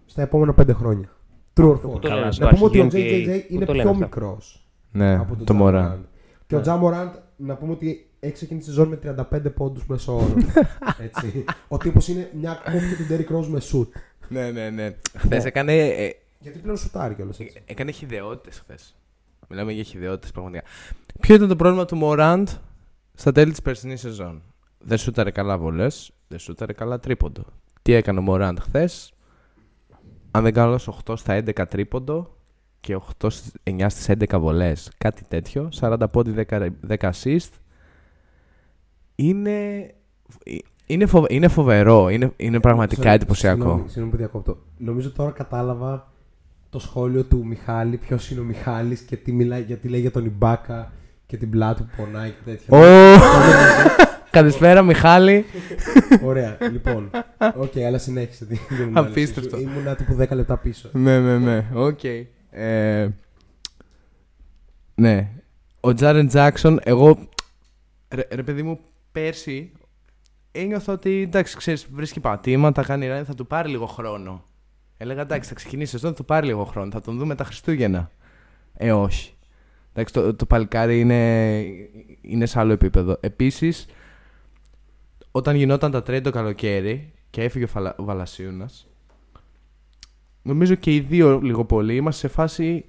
στα 0.06 0.22
επόμενα 0.22 0.54
πέντε 0.54 0.74
χρόνια. 0.74 1.10
True 1.54 1.72
or 1.72 1.82
Πού 1.82 1.92
false; 1.96 2.02
το 2.02 2.08
λένε 2.08 2.22
Να 2.22 2.28
αυτά, 2.28 2.50
πούμε 2.50 2.66
ότι 2.66 2.80
ο 2.80 2.88
NBA, 2.92 2.96
JJJ 2.96 3.42
πού 3.48 3.54
είναι 3.54 3.66
το 3.66 3.74
λένε 3.74 3.84
πιο 3.84 3.92
αυτά. 3.92 4.06
μικρός 4.06 4.70
Ναι, 4.92 5.16
από 5.16 5.36
τον 5.36 5.46
το 5.46 5.54
Ja 5.54 5.58
μωρά. 5.58 5.98
Morant. 5.98 6.06
Και 6.48 6.56
ο 6.56 6.62
Τζαμοράντ, 6.62 7.14
να 7.36 7.56
πούμε 7.56 7.72
ότι 7.72 8.10
έχει 8.20 8.34
ξεκινήσει 8.34 8.68
τη 8.68 8.74
ζώνη 8.74 8.90
με 9.04 9.26
35 9.32 9.54
πόντους 9.54 9.86
μέσω 9.86 10.16
όρο. 10.16 10.34
Έτσι. 11.06 11.44
Ο 11.68 11.78
τύπος 11.78 12.08
είναι 12.08 12.30
μια 12.40 12.62
κόπη 12.64 12.96
του 12.96 13.06
Derrick 13.10 13.38
Rose 13.38 13.48
με 13.48 13.60
σουτ. 13.60 13.96
Ναι, 14.28 14.52
ναι, 14.52 14.70
ναι. 14.70 14.96
Χθες 15.18 15.46
έκανε, 15.46 15.74
ε, 15.88 16.10
Γιατί 16.42 16.60
πλέον 16.60 16.78
σουτάρει 16.78 17.16
κιόλας 17.16 17.40
έτσι. 17.40 17.62
έκανε 17.66 17.92
χιδεότητες 17.92 18.60
χθες. 18.60 18.96
Μιλάμε 19.50 19.72
για 19.72 19.84
χιδεότητες 19.84 20.32
πραγματικά. 20.32 20.64
Ποιο 21.20 21.36
ήταν 21.36 21.48
το 21.48 21.56
πρόβλημα 21.56 21.86
του 21.86 21.96
Μωράντ 21.96 22.48
στα 23.14 23.32
τέλη 23.32 23.52
της 23.52 23.62
περσινής 23.62 24.00
σεζόν; 24.00 24.42
Δεν 24.80 24.98
σούταρε 24.98 25.32
καλά 25.32 25.58
βολές, 25.58 26.12
δεν 26.28 26.40
σούταρε 26.40 26.74
καλά 26.74 27.00
τρίποντο. 27.00 27.44
Τι 27.82 27.94
έκανε 27.94 28.20
ο 28.20 28.22
Μωράντ 28.22 28.60
χθες, 28.60 29.14
αν 30.32 30.44
δεν 30.44 30.54
κάνω 30.54 30.72
λάθος, 30.72 30.88
8 31.06 31.16
στα 31.18 31.34
11 31.34 31.66
τρίποντο 31.68 32.36
και 32.80 32.96
8 32.96 33.30
στις- 33.30 33.54
9 33.64 33.90
στις 33.90 34.10
11 34.10 34.40
βολές. 34.40 34.92
Κάτι 34.98 35.24
τέτοιο. 35.28 35.70
40 35.72 36.10
πόντι, 36.12 36.32
10, 36.32 36.70
10 36.88 37.10
assist. 37.12 37.50
Είναι, 39.16 39.90
είναι, 40.86 41.06
φοβ- 41.06 41.32
είναι 41.32 41.48
φοβερό. 41.48 42.10
Είναι, 42.10 42.34
είναι 42.38 42.60
πραγματικά 42.60 42.96
Συγγνώμη, 42.96 43.16
εντυπωσιακό. 43.16 43.58
Συγγνώμη, 43.62 43.88
συγγνώμη 43.88 44.12
που 44.12 44.18
διακόπτω. 44.18 44.58
Νομίζω 44.78 45.12
τώρα 45.12 45.32
κατάλαβα 45.32 46.11
το 46.72 46.80
σχόλιο 46.80 47.24
του 47.24 47.46
Μιχάλη, 47.46 47.98
ποιος 47.98 48.32
είναι 48.32 48.40
ο 48.40 48.44
Μιχάλης 48.44 49.02
και 49.02 49.16
τι 49.16 49.32
μιλάει, 49.32 49.62
γιατί 49.62 49.88
λέει 49.88 50.00
για 50.00 50.12
τον 50.12 50.26
Ιμπάκα 50.26 50.92
και 51.26 51.38
την 51.38 51.50
πλάτη 51.50 51.84
που 51.84 51.90
πονάει 51.98 52.30
και 52.30 52.42
τέτοια. 52.46 52.78
Ω! 52.78 53.18
Καλησπέρα, 54.38 54.82
Μιχάλη. 54.82 55.46
Ωραία, 56.24 56.58
λοιπόν. 56.72 57.10
Οκ, 57.56 57.78
αλλά 57.88 57.98
συνέχισε 57.98 58.46
την 58.46 58.58
την 58.68 58.82
ανάλυση 58.82 59.10
Απίστευτο. 59.10 59.58
σου. 59.58 59.62
Ήμουνα 59.62 59.96
τύπου 59.96 60.18
10 60.20 60.30
λεπτά 60.30 60.58
πίσω. 60.58 60.90
ναι, 60.94 61.20
ναι, 61.20 61.38
ναι. 61.38 61.66
Οκ. 61.74 62.04
Ε, 62.50 63.10
ναι. 64.96 65.30
Ο 65.80 65.94
Jaren 65.94 66.28
Jackson, 66.28 66.80
εγώ. 66.84 67.30
Ρε, 68.10 68.28
ρε, 68.32 68.44
παιδί 68.44 68.64
μου, 68.64 68.80
πέρσι 69.12 69.72
ένιωθα 70.52 70.94
ότι 70.94 71.22
εντάξει, 71.22 71.58
ξέρεις, 71.58 71.88
βρίσκει 71.92 72.20
πατήματα, 72.20 72.84
κάνει 72.84 73.08
run, 73.08 73.26
θα 73.26 73.36
του 73.36 73.48
πάρει 73.48 73.70
λίγο 73.70 73.86
χρόνο. 73.86 74.44
Έλεγα 75.02 75.22
εντάξει, 75.22 75.50
θα 75.50 75.56
ξεκινήσει 75.56 75.96
εδώ, 75.96 76.08
θα 76.08 76.14
του 76.14 76.26
πάρει 76.26 76.46
λίγο 76.48 76.64
χρόνο, 76.64 76.92
θα 76.92 77.02
τον 77.02 77.18
δούμε 77.18 77.36
τα 77.36 77.44
Χριστούγεννα. 77.44 78.12
Ε, 78.74 78.92
όχι. 78.92 79.34
Εντάξει, 79.94 80.14
το, 80.14 80.34
το 80.36 80.46
παλικάρι 80.46 81.00
είναι, 81.00 81.60
είναι 82.22 82.46
σε 82.46 82.60
άλλο 82.60 82.72
επίπεδο. 82.72 83.18
Επίσης, 83.20 83.86
όταν 85.32 85.56
γινόταν 85.56 85.92
τα 85.92 86.04
τρέντο 86.04 86.30
το 86.30 86.36
καλοκαίρι 86.38 87.12
και 87.30 87.44
έφυγε 87.44 87.64
ο, 87.64 87.68
Φαλα, 87.68 87.96
ο 87.98 88.04
Βαλασίουνας, 88.04 88.88
νομίζω 90.42 90.76
και 90.76 90.96
οι 90.96 91.00
δύο 91.00 91.40
λίγο 91.40 91.66
πολύ 91.66 91.96
είμαστε 91.96 92.28
σε 92.28 92.34
φάση 92.34 92.86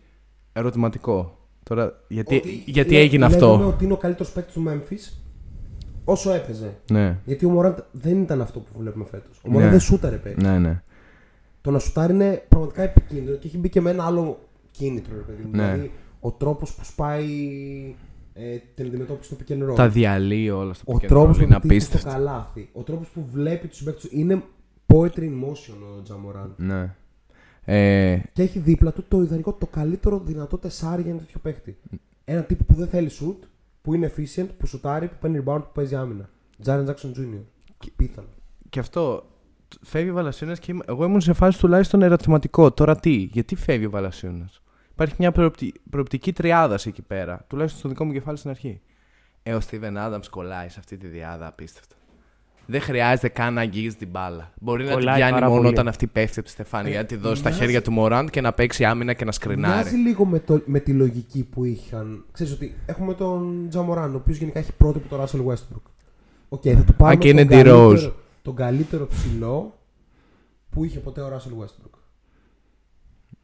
ερωτηματικό. 0.52 1.38
Τώρα, 1.62 2.04
γιατί, 2.08 2.36
Ότι 2.36 2.62
γιατί 2.66 2.90
λέ- 2.92 3.00
έγινε 3.02 3.26
λέγαμε 3.28 3.34
αυτό. 3.54 3.66
ότι 3.66 3.84
είναι 3.84 3.92
ο 3.92 3.96
καλύτερος 3.96 4.32
παίκτης 4.32 4.54
του 4.54 4.64
Memphis 4.68 5.12
όσο 6.04 6.32
έπαιζε. 6.32 6.76
Ναι, 6.90 7.18
Γιατί 7.24 7.44
ο 7.44 7.50
Μωράντ 7.50 7.78
δεν 7.92 8.22
ήταν 8.22 8.40
αυτό 8.40 8.58
που 8.58 8.78
βλέπουμε 8.78 9.04
φέτος. 9.04 9.40
Ο 9.44 9.48
Μωράντ 9.50 9.64
Ναι. 9.64 9.70
δεν 9.70 9.80
σούταρε 9.80 10.16
πέρυσι. 10.16 10.46
ναι, 10.46 10.58
ναι. 10.58 10.82
Το 11.62 11.70
να 11.70 11.78
σουτάρει 11.78 12.12
είναι 12.12 12.44
πραγματικά 12.48 12.82
επικίνδυνο 12.82 13.36
και 13.36 13.46
έχει 13.46 13.58
μπει 13.58 13.68
και 13.68 13.80
με 13.80 13.90
ένα 13.90 14.04
άλλο 14.04 14.38
κίνητρο, 14.70 15.14
ρε 15.16 15.22
παιδί 15.22 15.42
μου. 15.42 15.50
Ναι. 15.56 15.72
Δηλαδή, 15.72 15.90
ο 16.20 16.32
τρόπος 16.32 16.74
που 16.74 16.84
σπάει 16.84 17.26
ε, 18.32 18.56
την 18.74 18.86
αντιμετώπιση 18.86 19.34
του 19.34 19.44
pick 19.44 19.52
and 19.52 19.70
roll. 19.70 19.74
Τα 19.74 19.88
διαλύει 19.88 20.50
όλα 20.54 20.74
στο 20.74 20.92
ο 20.92 20.96
pick 20.96 21.04
and 21.04 21.06
τρόπος 21.06 21.36
roll, 21.36 21.38
που 21.38 21.42
είναι 21.44 21.54
χτίζει 21.54 21.78
στο 21.84 21.96
απίστευτο. 21.96 22.08
καλάθι. 22.08 22.68
Ο 22.72 22.82
τρόπος 22.82 23.08
που 23.08 23.26
βλέπει 23.32 23.68
τους 23.68 23.76
συμπαίκτε 23.76 24.08
του. 24.08 24.16
Είναι 24.18 24.42
poetry 24.86 25.18
in 25.18 25.44
motion 25.44 25.96
ο 25.98 26.02
Τζαμοράν. 26.02 26.54
Ναι. 26.56 26.94
Ε, 27.64 28.18
Και 28.32 28.42
έχει 28.42 28.58
δίπλα 28.58 28.92
του 28.92 29.04
το 29.08 29.20
ιδανικό, 29.22 29.52
το 29.52 29.66
καλύτερο 29.66 30.18
δυνατό 30.24 30.58
τεσάρι 30.58 31.02
για 31.02 31.10
ένα 31.10 31.20
τέτοιο 31.20 31.40
παίχτη. 31.42 31.76
Ένα 32.24 32.42
τύπο 32.42 32.64
που 32.64 32.74
δεν 32.74 32.88
θέλει 32.88 33.10
shoot, 33.20 33.46
που 33.82 33.94
είναι 33.94 34.12
efficient, 34.16 34.46
που 34.58 34.66
σουτάρει, 34.66 35.06
που 35.08 35.14
παίρνει 35.20 35.42
rebound, 35.46 35.60
που 35.62 35.70
παίζει 35.74 35.94
άμυνα. 35.94 36.28
Τζάρεν 36.60 36.86
Jackson 36.88 37.18
Jr. 37.18 37.40
Πίθανο. 37.96 38.28
και 38.68 38.78
αυτό. 38.78 39.26
Φεύγει 39.82 40.10
ο 40.10 40.14
Βαλασίουνας 40.14 40.58
και 40.58 40.72
είμαι- 40.72 40.84
εγώ 40.88 41.04
ήμουν 41.04 41.20
σε 41.20 41.32
φάση 41.32 41.58
τουλάχιστον 41.58 42.02
ερωτηματικό. 42.02 42.70
Τώρα 42.72 42.96
τι, 42.96 43.10
γιατί 43.10 43.54
φεύγει 43.56 43.86
ο 43.86 43.90
Βαλασίουνας. 43.90 44.62
Υπάρχει 44.92 45.14
μια 45.18 45.32
προοπτική, 45.32 45.80
προοπτική 45.90 46.32
τριάδας 46.32 46.86
εκεί 46.86 47.02
πέρα. 47.02 47.44
Τουλάχιστον 47.46 47.80
στο 47.80 47.88
δικό 47.88 48.04
μου 48.04 48.12
κεφάλι 48.12 48.36
στην 48.38 48.50
αρχή. 48.50 48.80
Ε, 49.42 49.54
ο 49.54 49.60
Στίβεν 49.60 49.98
Άνταμ 49.98 50.20
κολλάει 50.30 50.68
σε 50.68 50.76
αυτή 50.78 50.96
τη 50.96 51.06
διάδα 51.06 51.46
απίστευτα. 51.46 51.94
Δεν 52.66 52.80
χρειάζεται 52.80 53.28
καν 53.28 53.54
να 53.54 53.60
αγγίζει 53.60 53.96
την 53.96 54.08
μπάλα. 54.08 54.52
Μπορεί 54.60 54.82
να 54.82 54.88
την 54.88 54.98
Κολλάει 54.98 55.16
πιάνει 55.16 55.32
πάρα 55.32 55.48
μόνο 55.48 55.60
πολύ. 55.60 55.72
όταν 55.72 55.88
αυτή 55.88 56.06
πέφτει 56.06 56.38
από 56.38 56.48
τη 56.48 56.52
στεφάνια, 56.54 56.98
να 56.98 57.04
τη 57.04 57.16
δώσει 57.16 57.36
στα 57.36 57.48
μοιάζει- 57.48 57.64
χέρια 57.64 57.82
του 57.82 57.92
Μωράντ 57.92 58.28
και 58.28 58.40
να 58.40 58.52
παίξει 58.52 58.84
άμυνα 58.84 59.12
και 59.12 59.24
να 59.24 59.32
σκρινάρει. 59.32 59.74
Μοιάζει 59.74 59.96
λίγο 59.96 60.24
με, 60.24 60.38
το, 60.38 60.62
με 60.64 60.78
τη 60.80 60.92
λογική 60.92 61.44
που 61.44 61.64
είχαν. 61.64 62.24
Ξέρεις 62.32 62.52
ότι 62.52 62.74
έχουμε 62.86 63.14
τον 63.14 63.66
Τζαμοράν, 63.68 64.14
ο 64.14 64.16
οποίος 64.16 64.36
γενικά 64.36 64.58
έχει 64.58 64.72
πρώτο 64.72 64.98
το 65.08 65.22
Russell 65.22 65.46
Westbrook. 65.52 65.82
Οκ, 66.48 66.60
θα 66.64 66.84
του 66.84 66.94
πάρουμε 66.94 67.16
και 67.22 67.28
είναι 67.28 67.44
τον, 67.46 67.60
D-Rose. 67.64 68.12
Καλύτερο, 68.42 68.54
τον 68.54 68.54
καλύτερο 68.54 69.06
ψηλό 69.06 69.78
που 70.70 70.84
είχε 70.84 70.98
ποτέ 70.98 71.20
ο 71.20 71.28
Russell 71.36 71.62
Westbrook. 71.64 71.98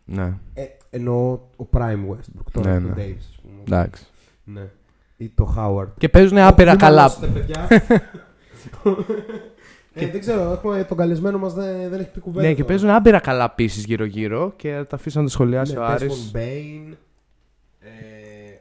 Ναι, 0.04 0.32
Ε, 0.54 0.64
εννοώ 0.90 1.32
ο 1.56 1.66
Prime 1.72 2.08
Westbrook, 2.10 2.50
τώρα 2.52 2.78
Ναι, 2.80 2.86
τον 2.86 2.96
ναι. 2.96 3.04
Davis, 3.04 3.16
ας 3.18 3.38
πούμε. 3.42 3.60
εντάξει. 3.66 4.06
Ναι. 4.44 4.68
Ή 5.16 5.28
το 5.28 5.54
Howard. 5.58 5.88
Και 5.98 6.08
παίζουν 6.08 6.38
άπειρα 6.38 6.70
Μην 6.70 6.78
καλά. 6.80 6.96
μαλώσετε, 7.02 7.26
παιδιά. 7.26 7.66
ε, 9.94 10.06
δεν 10.10 10.20
ξέρω, 10.20 10.52
έχουμε, 10.52 10.84
τον 10.84 10.96
καλεσμένο 10.96 11.38
μας 11.38 11.54
δεν, 11.54 11.90
δεν 11.90 12.00
έχει 12.00 12.10
πει 12.10 12.20
κουβέντα. 12.20 12.42
Ναι, 12.46 12.48
και 12.48 12.54
τώρα. 12.62 12.68
παίζουν 12.68 12.90
άπειρα 12.90 13.18
καλά 13.20 13.50
πίσει 13.50 13.80
γύρω-γύρω 13.80 14.52
και 14.56 14.84
τα 14.88 14.96
αφήσαν 14.96 15.20
να 15.22 15.26
το 15.28 15.32
σχολιάσει 15.34 15.72
Ναι, 15.72 15.78
ο 15.78 15.84
Άρης. 15.84 16.30
Desmond 16.34 16.36
Bain, 16.36 16.94
ε, 17.78 17.88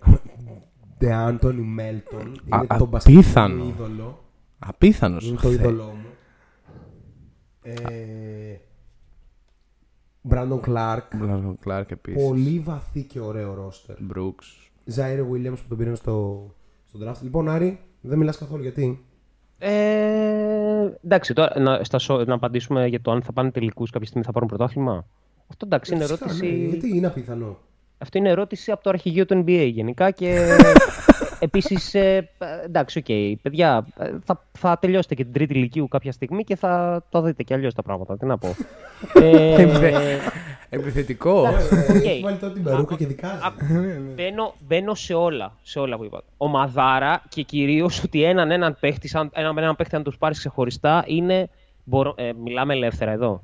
De 1.02 1.30
Anthony 1.30 1.80
Melton. 1.80 2.28
Α, 2.50 2.58
Είναι 2.58 2.68
το 2.78 2.84
απίθανο. 2.84 2.86
μπασκετικό 2.86 3.48
μου 3.48 3.68
είδωλο. 3.68 4.24
Απίθανος. 4.60 5.28
Είναι 5.28 5.38
το 5.42 5.52
είδωλό 5.52 5.84
μου. 5.84 6.07
Ε, 7.74 8.56
Brandon 10.30 10.60
Clark. 10.60 11.02
Κλάρκ 11.60 11.92
επίσης. 11.92 12.24
Πολύ 12.28 12.60
βαθύ 12.60 13.04
και 13.04 13.20
ωραίο 13.20 13.54
ρόστερ. 13.54 13.96
Μπρούξ. 14.00 14.56
Zaire 14.96 15.20
Williams 15.32 15.56
που 15.58 15.68
τον 15.68 15.78
πήραν 15.78 15.96
στο, 15.96 16.46
στο 16.88 17.00
draft. 17.04 17.22
Λοιπόν, 17.22 17.50
Άρη, 17.50 17.80
δεν 18.02 18.18
μιλάς 18.18 18.38
καθόλου 18.38 18.62
γιατί; 18.62 19.06
Ε, 19.58 20.90
εντάξει, 21.04 21.34
τώρα 21.34 21.60
να, 21.60 21.84
στα, 21.84 21.98
σο- 22.00 22.24
να 22.26 22.34
απαντήσουμε 22.34 22.88
για 22.88 23.02
το 23.02 23.12
αν 23.12 23.22
θα 23.22 23.32
πάνε 23.34 23.52
τελικούς 23.52 23.90
κάποια 23.90 24.08
στιγμή 24.08 24.26
θα 24.26 24.32
πάρουν 24.32 24.48
πρωτάθλημα. 24.48 25.06
Αυτό 25.48 25.66
εντάξει, 25.66 25.94
είναι 25.94 26.06
Φυσικά, 26.06 26.26
ερώτηση. 26.26 26.46
ναι, 26.52 26.68
γιατί 26.68 26.96
είναι 26.96 27.08
απίθανο. 27.08 27.58
Αυτό 27.98 28.18
είναι 28.18 28.30
ερώτηση 28.30 28.72
από 28.72 28.84
το 28.84 28.90
αρχηγείο 28.90 29.26
του 29.26 29.44
NBA 29.46 29.70
γενικά 29.74 30.12
και 30.12 30.48
επίσης. 31.40 31.94
Ε, 31.94 32.30
εντάξει, 32.64 32.98
οκ, 32.98 33.42
παιδιά, 33.42 33.88
ε, 33.98 34.12
θα, 34.26 34.44
θα 34.52 34.78
τελειώσετε 34.82 35.16
και 35.16 35.24
την 35.24 35.34
τρίτη 35.34 35.54
ηλικίου 35.54 35.88
κάποια 35.88 36.12
στιγμή 36.12 36.44
και 36.44 36.56
θα 36.56 37.04
το 37.10 37.22
δείτε 37.22 37.44
και 37.44 37.54
αλλιώς 37.54 37.74
τα 37.74 37.82
πράγματα. 37.82 38.18
Τι 38.18 38.26
να 38.26 38.38
πω. 38.38 38.56
ε, 39.22 39.68
Επιθετικό. 40.70 41.46
Ε, 41.48 41.96
Οκ. 41.98 42.06
Έχει 42.06 42.22
βάλει 42.24 42.38
τώρα 42.38 42.54
την 42.54 42.64
περούκα 42.64 42.96
και 42.96 43.08
δικάζει. 43.08 43.42
μπαίνω, 44.16 44.54
μπαίνω 44.68 44.94
σε 44.94 45.14
όλα, 45.14 45.58
σε 45.62 45.80
όλα 45.80 45.98
που 45.98 46.04
είπα. 46.04 46.24
Ομαδάρα 46.38 47.24
και 47.30 47.42
κυρίως 47.42 48.04
ότι 48.04 48.24
έναν 48.24 48.52
έναν 48.52 48.78
παίχτη, 48.80 49.08
σαν, 49.08 49.30
έναν, 49.34 49.58
έναν 49.58 49.76
παίχτη 49.76 49.96
αν 49.96 50.04
τους 50.04 50.18
πάρεις 50.18 50.38
ξεχωριστά 50.38 51.04
είναι. 51.08 51.50
Μπορώ, 51.84 52.14
ε, 52.18 52.32
μιλάμε 52.44 52.74
ελεύθερα 52.74 53.12
εδώ. 53.12 53.44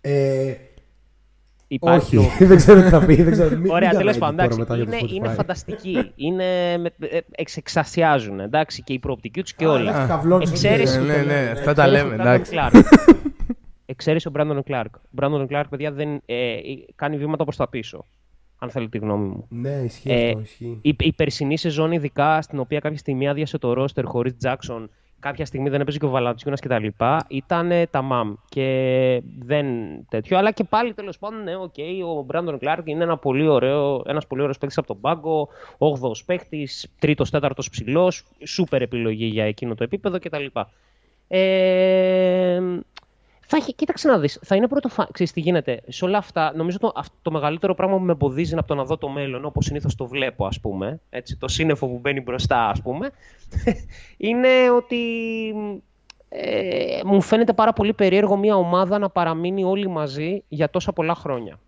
Ε, 0.00 0.54
Υπάρχει 1.68 2.16
όχι, 2.16 2.42
ο- 2.42 2.46
δεν 2.50 2.56
ξέρω 2.56 2.82
τι 2.82 2.88
θα 2.88 3.04
πει. 3.04 3.22
Δεν 3.22 3.32
ξέρω. 3.32 3.56
Μην- 3.58 3.70
Ωραία, 3.70 3.88
μην 3.88 3.98
τέλος 3.98 4.18
κάνουμε 4.18 4.36
πάντων. 4.36 4.48
τώρα 4.48 4.56
μετά 4.58 4.74
εντάξει, 4.74 4.96
για 4.98 4.98
το 5.00 5.06
Είναι, 5.06 5.14
είναι 5.16 5.28
Spotify. 5.28 5.36
φανταστική. 5.36 6.12
είναι, 6.14 6.44
με- 6.78 6.92
ε, 6.98 7.18
εξ- 7.30 7.56
εξασιάζουν 7.56 8.40
εντάξει, 8.40 8.82
και 8.82 8.92
η 8.92 8.98
προοπτική 8.98 9.42
τους 9.42 9.54
και 9.54 9.64
Α, 9.64 9.70
όλα. 9.70 9.90
εντάξει, 9.90 10.08
καυλώνεις 10.08 10.50
Εξαίρεση- 10.50 10.98
ό,τι 10.98 11.06
Ναι, 11.06 11.12
θέλεις. 11.12 11.26
ναι, 11.32 11.40
Ναι, 11.42 11.50
αυτά 11.50 11.74
τα 11.74 11.86
λέμε, 11.88 12.14
εντάξει. 12.14 12.52
Εξαίρεση 13.86 14.28
ο 14.28 14.30
Μπράντον 14.30 14.62
Κλάρκ. 14.62 14.94
Ο 14.96 15.00
Μπράντον 15.10 15.46
Κλάρκ, 15.46 15.68
παιδιά, 15.68 15.92
δεν, 15.92 16.20
ε, 16.26 16.54
κάνει 16.94 17.16
βήματα 17.16 17.44
προς 17.44 17.56
τα 17.56 17.68
πίσω. 17.68 18.04
Αν 18.58 18.70
θέλετε 18.70 18.98
τη 18.98 19.04
γνώμη 19.04 19.26
μου. 19.28 19.46
Ναι, 19.48 19.70
ισχύει 19.84 20.10
Ε, 20.12 20.26
αυτό, 20.28 20.40
ισχύει. 20.40 20.78
Η, 20.82 20.96
η 20.98 21.12
περσινή 21.12 21.58
σεζόν, 21.58 21.92
ειδικά 21.92 22.42
στην 22.42 22.58
οποία 22.58 22.78
κάποια 22.80 22.98
στιγμή 22.98 23.28
άδειασε 23.28 23.58
το 23.58 23.72
ρόστερ 23.72 24.04
χωρίς 24.06 24.36
Τζάξον, 24.36 24.90
κάποια 25.24 25.44
στιγμή 25.44 25.68
δεν 25.68 25.80
έπαιζε 25.80 25.98
και 25.98 26.04
ο 26.04 26.08
Βαλαντσιούνας 26.08 26.60
κτλ. 26.60 26.86
Ήταν 27.28 27.70
ε, 27.70 27.86
τα 27.86 28.02
μαμ. 28.02 28.34
Και 28.48 29.22
δεν 29.38 29.66
τέτοιο. 30.08 30.38
Αλλά 30.38 30.50
και 30.50 30.64
πάλι 30.64 30.94
τέλος 30.94 31.18
πάντων, 31.18 31.42
ναι, 31.42 31.56
οκ, 31.56 31.74
ο 32.16 32.22
Brandon 32.22 32.58
Clarke 32.58 32.88
είναι 32.88 33.04
ένα 33.04 33.16
πολύ 33.18 33.48
ωραίο, 33.48 34.02
ένας 34.06 34.26
πολύ 34.26 34.40
ωραίος 34.40 34.58
παίκτης 34.58 34.78
από 34.78 34.86
τον 34.86 35.00
πάγκο, 35.00 35.48
8ο 35.78 36.24
παίκτης, 36.26 36.88
3ο, 37.02 37.24
4ο 37.30 37.48
ψηλός, 37.70 38.24
σούπερ 38.44 38.82
επιλογή 38.82 39.26
για 39.26 39.44
εκείνο 39.44 39.74
το 39.74 39.84
επίπεδο 39.84 40.18
κτλ. 40.18 40.44
Ε, 41.28 42.60
θα 43.46 43.56
έχει, 43.56 43.74
κοίταξε 43.74 44.08
να 44.08 44.18
δεις, 44.18 44.38
θα 44.42 44.56
είναι 44.56 44.68
πρώτο 44.68 44.88
φα... 44.88 45.08
Ξέρεις 45.12 45.32
τι 45.32 45.40
γίνεται, 45.40 45.80
σε 45.88 46.04
όλα 46.04 46.18
αυτά, 46.18 46.52
νομίζω 46.56 46.78
το, 46.78 46.92
αυτό, 46.94 47.16
το 47.22 47.30
μεγαλύτερο 47.30 47.74
πράγμα 47.74 47.96
που 47.96 48.02
με 48.02 48.12
εμποδίζει 48.12 48.50
είναι 48.50 48.58
από 48.58 48.68
το 48.68 48.74
να 48.74 48.84
δω 48.84 48.96
το 48.98 49.08
μέλλον, 49.08 49.44
όπως 49.44 49.64
συνήθως 49.64 49.94
το 49.94 50.06
βλέπω, 50.06 50.46
ας 50.46 50.60
πούμε, 50.60 51.00
έτσι, 51.10 51.36
το 51.36 51.48
σύννεφο 51.48 51.86
που 51.86 51.98
μπαίνει 51.98 52.20
μπροστά, 52.20 52.68
ας 52.68 52.82
πούμε, 52.82 53.10
είναι 54.28 54.70
ότι 54.76 54.96
ε, 56.28 57.00
μου 57.04 57.20
φαίνεται 57.20 57.52
πάρα 57.52 57.72
πολύ 57.72 57.92
περίεργο 57.92 58.36
μια 58.36 58.56
ομάδα 58.56 58.98
να 58.98 59.08
παραμείνει 59.08 59.64
όλοι 59.64 59.88
μαζί 59.88 60.42
για 60.48 60.70
τόσα 60.70 60.92
πολλά 60.92 61.14
χρόνια. 61.14 61.58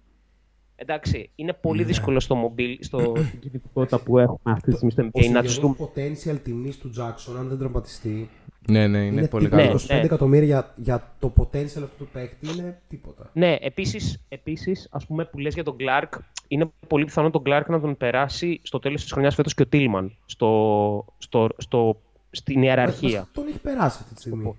Εντάξει, 0.77 1.31
είναι 1.35 1.53
πολύ 1.53 1.85
δύσκολο 1.85 2.21
στο 2.21 2.35
μομπίλ, 2.35 2.79
στο, 2.81 2.99
στην 3.27 3.41
κινητικότητα 3.41 3.99
που 3.99 4.19
έχουμε 4.19 4.39
αυτή 4.43 4.71
τη 4.71 4.77
στιγμή 4.77 4.91
στο 4.91 5.03
Ο 5.03 5.07
NBA 5.07 5.31
να 5.31 5.43
τους 5.43 5.53
συνδυασμός 5.53 5.77
δούμε. 5.77 5.91
potential 6.35 6.39
τιμής 6.43 6.79
του 6.79 6.91
Jackson, 6.99 7.35
αν 7.39 7.49
δεν 7.49 7.59
τραυματιστεί, 7.59 8.29
Ναι, 8.69 8.87
ναι, 8.87 8.99
είναι, 8.99 9.07
είναι 9.07 9.29
πολύ 9.29 9.45
τίποτα. 9.45 9.63
καλό. 9.67 9.81
Ναι. 9.89 10.01
25 10.01 10.05
εκατομμύρια 10.05 10.45
για, 10.47 10.73
για 10.77 11.13
το 11.19 11.33
potential 11.37 11.65
αυτού 11.83 11.97
του 11.99 12.09
παίκτη 12.13 12.47
είναι 12.59 12.81
τίποτα. 12.89 13.31
Ναι, 13.33 13.57
επίσης, 13.61 14.25
επίσης, 14.29 14.89
ας 14.91 15.07
πούμε, 15.07 15.25
που 15.25 15.39
λες 15.39 15.55
για 15.55 15.65
τον 15.65 15.77
Κλάρκ, 15.77 16.13
είναι 16.49 16.71
πολύ 16.87 17.05
πιθανό 17.05 17.31
τον 17.31 17.43
Κλάρκ 17.43 17.69
να 17.69 17.81
τον 17.81 17.97
περάσει 17.97 18.61
στο 18.63 18.79
τέλος 18.79 19.03
της 19.03 19.13
χρονιάς 19.13 19.35
φέτος 19.35 19.55
και 19.55 19.63
ο 19.63 19.67
Τίλμαν 19.67 20.17
στο, 20.27 21.05
στο, 21.19 21.49
στο, 21.57 22.01
στην 22.31 22.63
ιεραρχία. 22.63 23.19
Μας 23.19 23.29
Τον 23.33 23.47
έχει 23.49 23.59
περάσει 23.59 23.99
αυτή 24.03 24.15
τη 24.15 24.21
στιγμή. 24.21 24.57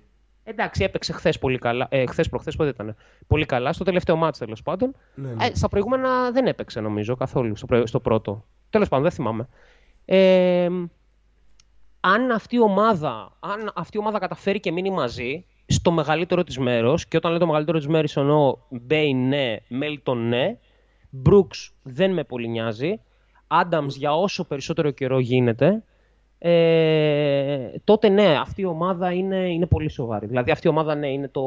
Εντάξει, 0.50 0.84
έπαιξε 0.84 1.12
χθες 1.12 1.38
πολύ 1.38 1.58
καλά. 1.58 1.86
Ε, 1.90 2.06
χθες 2.06 2.28
προχθές 2.28 2.56
πότε 2.56 2.68
ήταν. 2.68 2.96
Πολύ 3.26 3.46
καλά. 3.46 3.72
Στο 3.72 3.84
τελευταίο 3.84 4.16
ματς 4.16 4.38
τέλος 4.38 4.62
πάντων. 4.62 4.94
Ναι, 5.14 5.32
ναι. 5.32 5.44
Ε, 5.46 5.54
στα 5.54 5.68
προηγούμενα 5.68 6.30
δεν 6.30 6.46
έπαιξε 6.46 6.80
νομίζω 6.80 7.16
καθόλου. 7.16 7.56
Στο, 7.56 7.66
προ- 7.66 7.86
στο 7.86 8.00
πρώτο. 8.00 8.44
Τέλος 8.70 8.88
πάντων, 8.88 9.04
δεν 9.04 9.12
θυμάμαι. 9.12 9.48
Ε, 10.04 10.68
αν 12.00 12.30
αυτή 12.30 12.56
η 12.56 12.60
ομάδα, 12.60 13.36
αν 13.40 13.72
αυτή 13.74 13.96
η 13.96 14.00
ομάδα 14.00 14.18
καταφέρει 14.18 14.60
και 14.60 14.72
μείνει 14.72 14.90
μαζί 14.90 15.44
στο 15.66 15.90
μεγαλύτερο 15.90 16.44
της 16.44 16.58
μέρος 16.58 17.06
και 17.06 17.16
όταν 17.16 17.30
λέω 17.30 17.40
το 17.40 17.46
μεγαλύτερο 17.46 17.78
της 17.78 17.86
μέρος 17.86 18.16
εννοώ 18.16 18.56
Bane 18.68 19.28
ναι, 19.28 19.56
Melton 19.68 20.28
ναι, 20.28 20.58
Brooks 21.28 21.70
δεν 21.82 22.12
με 22.12 22.24
πολύ 22.24 22.48
νοιάζει, 22.48 23.00
Adams 23.48 23.88
για 23.88 24.14
όσο 24.14 24.44
περισσότερο 24.44 24.90
καιρό 24.90 25.18
γίνεται 25.18 25.82
ε, 26.38 27.68
τότε 27.84 28.08
ναι, 28.08 28.36
αυτή 28.40 28.60
η 28.60 28.64
ομάδα 28.64 29.12
είναι, 29.12 29.36
είναι 29.36 29.66
πολύ 29.66 29.88
σοβαρή. 29.90 30.26
Δηλαδή 30.26 30.50
αυτή 30.50 30.66
η 30.66 30.70
ομάδα 30.70 30.94
ναι, 30.94 31.08
είναι 31.08 31.28
το. 31.28 31.42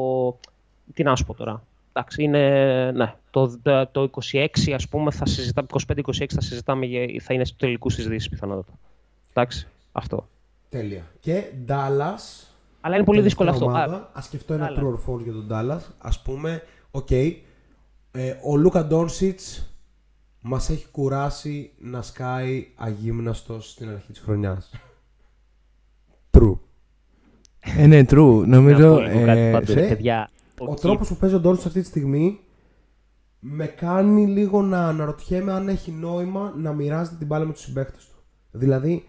Τι 0.94 1.02
να 1.02 1.16
σου 1.16 1.24
πω 1.24 1.34
τώρα. 1.34 1.62
Εντάξει, 1.92 2.22
είναι, 2.22 2.90
ναι, 2.94 3.14
το, 3.30 3.58
το 3.92 4.10
26 4.32 4.46
ας 4.74 4.88
πούμε 4.88 5.10
θα 5.10 5.26
συζητάμε, 5.26 5.66
25-26 5.96 6.26
θα 6.34 6.40
συζητάμε, 6.40 6.86
για- 6.86 7.20
θα 7.22 7.34
είναι 7.34 7.44
στου 7.44 7.56
τελικού 7.56 7.90
συζητήσεις 7.90 8.28
πιθανότατα. 8.28 8.72
Εντάξει, 9.30 9.66
αυτό. 9.92 10.28
Τέλεια. 10.68 11.02
Και 11.20 11.44
Dallas. 11.68 12.46
Αλλά 12.80 12.94
είναι 12.94 13.04
πολύ 13.04 13.20
δύσκολο 13.20 13.50
αυτό. 13.50 13.64
Ομάδα. 13.64 14.10
Α, 14.12 14.18
Α 14.18 14.22
σκεφτώ 14.22 14.54
ένα 14.54 14.66
Άλλα. 14.66 14.80
true 14.80 14.84
or 14.84 15.14
false 15.14 15.22
για 15.22 15.32
τον 15.32 15.46
Dallas. 15.50 15.80
Α 15.98 16.22
πούμε, 16.24 16.62
οκ. 16.90 17.10
ε, 17.10 17.36
ο 18.42 18.56
Λούκα 18.56 18.84
Ντόνσιτ 18.84 19.40
μας 20.42 20.70
έχει 20.70 20.86
κουράσει 20.90 21.70
να 21.78 22.02
σκάει 22.02 22.66
αγύμναστος 22.76 23.70
στην 23.70 23.88
αρχή 23.88 24.12
της 24.12 24.20
χρονιάς. 24.20 24.70
True. 26.30 26.58
Ε, 27.60 27.86
ναι, 27.86 28.00
true. 28.08 28.42
Νομίζω. 28.46 28.88
να 28.90 28.96
πω 28.96 29.00
λίγο 29.00 29.24
κάτι 29.24 29.40
ε, 29.40 29.52
πάντως, 29.52 29.74
ρε, 29.74 29.88
παιδιά. 29.88 30.30
Ο 30.58 30.72
Kid- 30.72 30.80
τρόπος 30.80 31.08
που 31.08 31.16
παίζει 31.16 31.34
ο 31.34 31.40
Ντόνσιτ 31.40 31.66
αυτή 31.66 31.80
τη 31.80 31.86
στιγμή 31.86 32.40
με 33.40 33.66
κάνει 33.66 34.26
λίγο 34.26 34.62
να 34.62 34.88
αναρωτιέμαι 34.88 35.52
αν 35.52 35.68
έχει 35.68 35.90
νόημα 35.90 36.54
να 36.56 36.72
μοιράζεται 36.72 37.16
την 37.16 37.26
μπάλα 37.26 37.44
με 37.44 37.52
τους 37.52 37.62
συμπαίκτες 37.62 38.04
του. 38.06 38.22
Δηλαδή, 38.50 39.04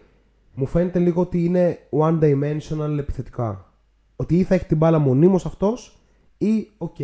μου 0.54 0.66
φαίνεται 0.66 0.98
λίγο 0.98 1.20
ότι 1.20 1.44
είναι 1.44 1.78
one 1.90 2.18
dimensional 2.20 2.98
επιθετικά. 2.98 3.72
Ότι 4.16 4.38
ή 4.38 4.42
θα 4.42 4.54
έχει 4.54 4.64
την 4.64 4.76
μπάλα 4.76 4.98
μονίμως 4.98 5.46
αυτός, 5.46 5.98
ή 6.38 6.68
οκ, 6.78 6.96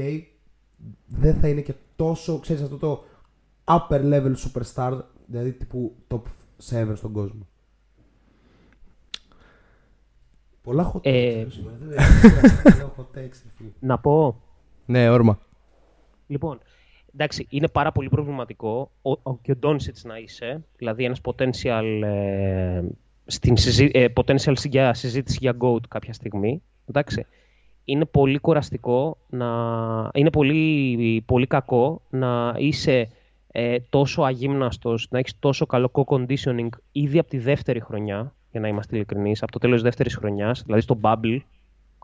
δεν 1.06 1.34
θα 1.34 1.48
είναι 1.48 1.60
και 1.60 1.74
τόσο, 1.96 2.38
ξέρεις 2.38 2.62
αυτό 2.62 2.76
το 2.76 3.04
upper 3.70 4.00
level 4.12 4.34
superstar, 4.34 5.00
δηλαδή 5.26 5.52
τύπου 5.52 5.96
top 6.08 6.22
7 6.70 6.92
στον 6.94 7.12
κόσμο. 7.12 7.46
Πολλά 10.62 10.92
hot 10.92 10.96
takes 10.96 11.00
Ε, 11.02 11.42
ρε, 11.42 11.50
σήμερα. 11.50 11.76
Δεν 11.80 11.88
δεν 12.62 12.76
λέω 12.76 12.94
hot 12.96 13.18
takes, 13.18 13.40
ρε 13.44 13.50
φίλε. 13.56 13.70
Να 13.90 13.98
πω, 13.98 14.42
Ναι, 14.86 15.10
όρμα. 15.10 15.38
Λοιπόν, 16.26 16.58
εντάξει, 17.14 17.46
είναι 17.50 17.68
πάρα 17.68 17.92
πολύ 17.92 18.08
προβληματικό 18.08 18.90
ο, 19.02 19.10
ο, 19.10 19.38
και 19.42 19.50
ο 19.52 19.56
Ντόνσιτς 19.56 20.04
να 20.04 20.18
είσαι, 20.18 20.64
δηλαδή 20.76 21.04
ένας 21.04 21.20
potential, 21.24 22.00
ε, 22.02 22.82
στην 23.26 23.56
συζή, 23.56 23.90
ε, 23.92 24.06
potential 24.16 24.54
για 24.64 24.94
συζήτηση 24.94 25.38
για 25.40 25.56
GOAT 25.60 25.88
κάποια 25.88 26.12
στιγμή, 26.12 26.62
εντάξει. 26.86 27.26
Είναι 27.84 28.04
πολύ 28.04 28.38
κουραστικό, 28.38 29.18
να, 29.28 29.46
είναι 30.14 30.30
πολύ, 30.30 31.22
πολύ 31.26 31.46
κακό 31.46 32.02
να 32.10 32.54
είσαι 32.56 33.08
ε, 33.52 33.78
τόσο 33.90 34.22
αγύμναστος, 34.22 35.06
να 35.10 35.18
έχεις 35.18 35.38
τόσο 35.38 35.66
καλό 35.66 35.90
co-conditioning 35.92 36.68
ήδη 36.92 37.18
από 37.18 37.28
τη 37.28 37.38
δεύτερη 37.38 37.80
χρονιά, 37.80 38.34
για 38.50 38.60
να 38.60 38.68
είμαστε 38.68 38.96
ειλικρινείς, 38.96 39.42
από 39.42 39.52
το 39.52 39.58
τέλος 39.58 39.74
της 39.74 39.84
δεύτερης 39.84 40.16
χρονιάς, 40.16 40.62
δηλαδή 40.62 40.80
στο 40.82 40.98
bubble, 41.02 41.38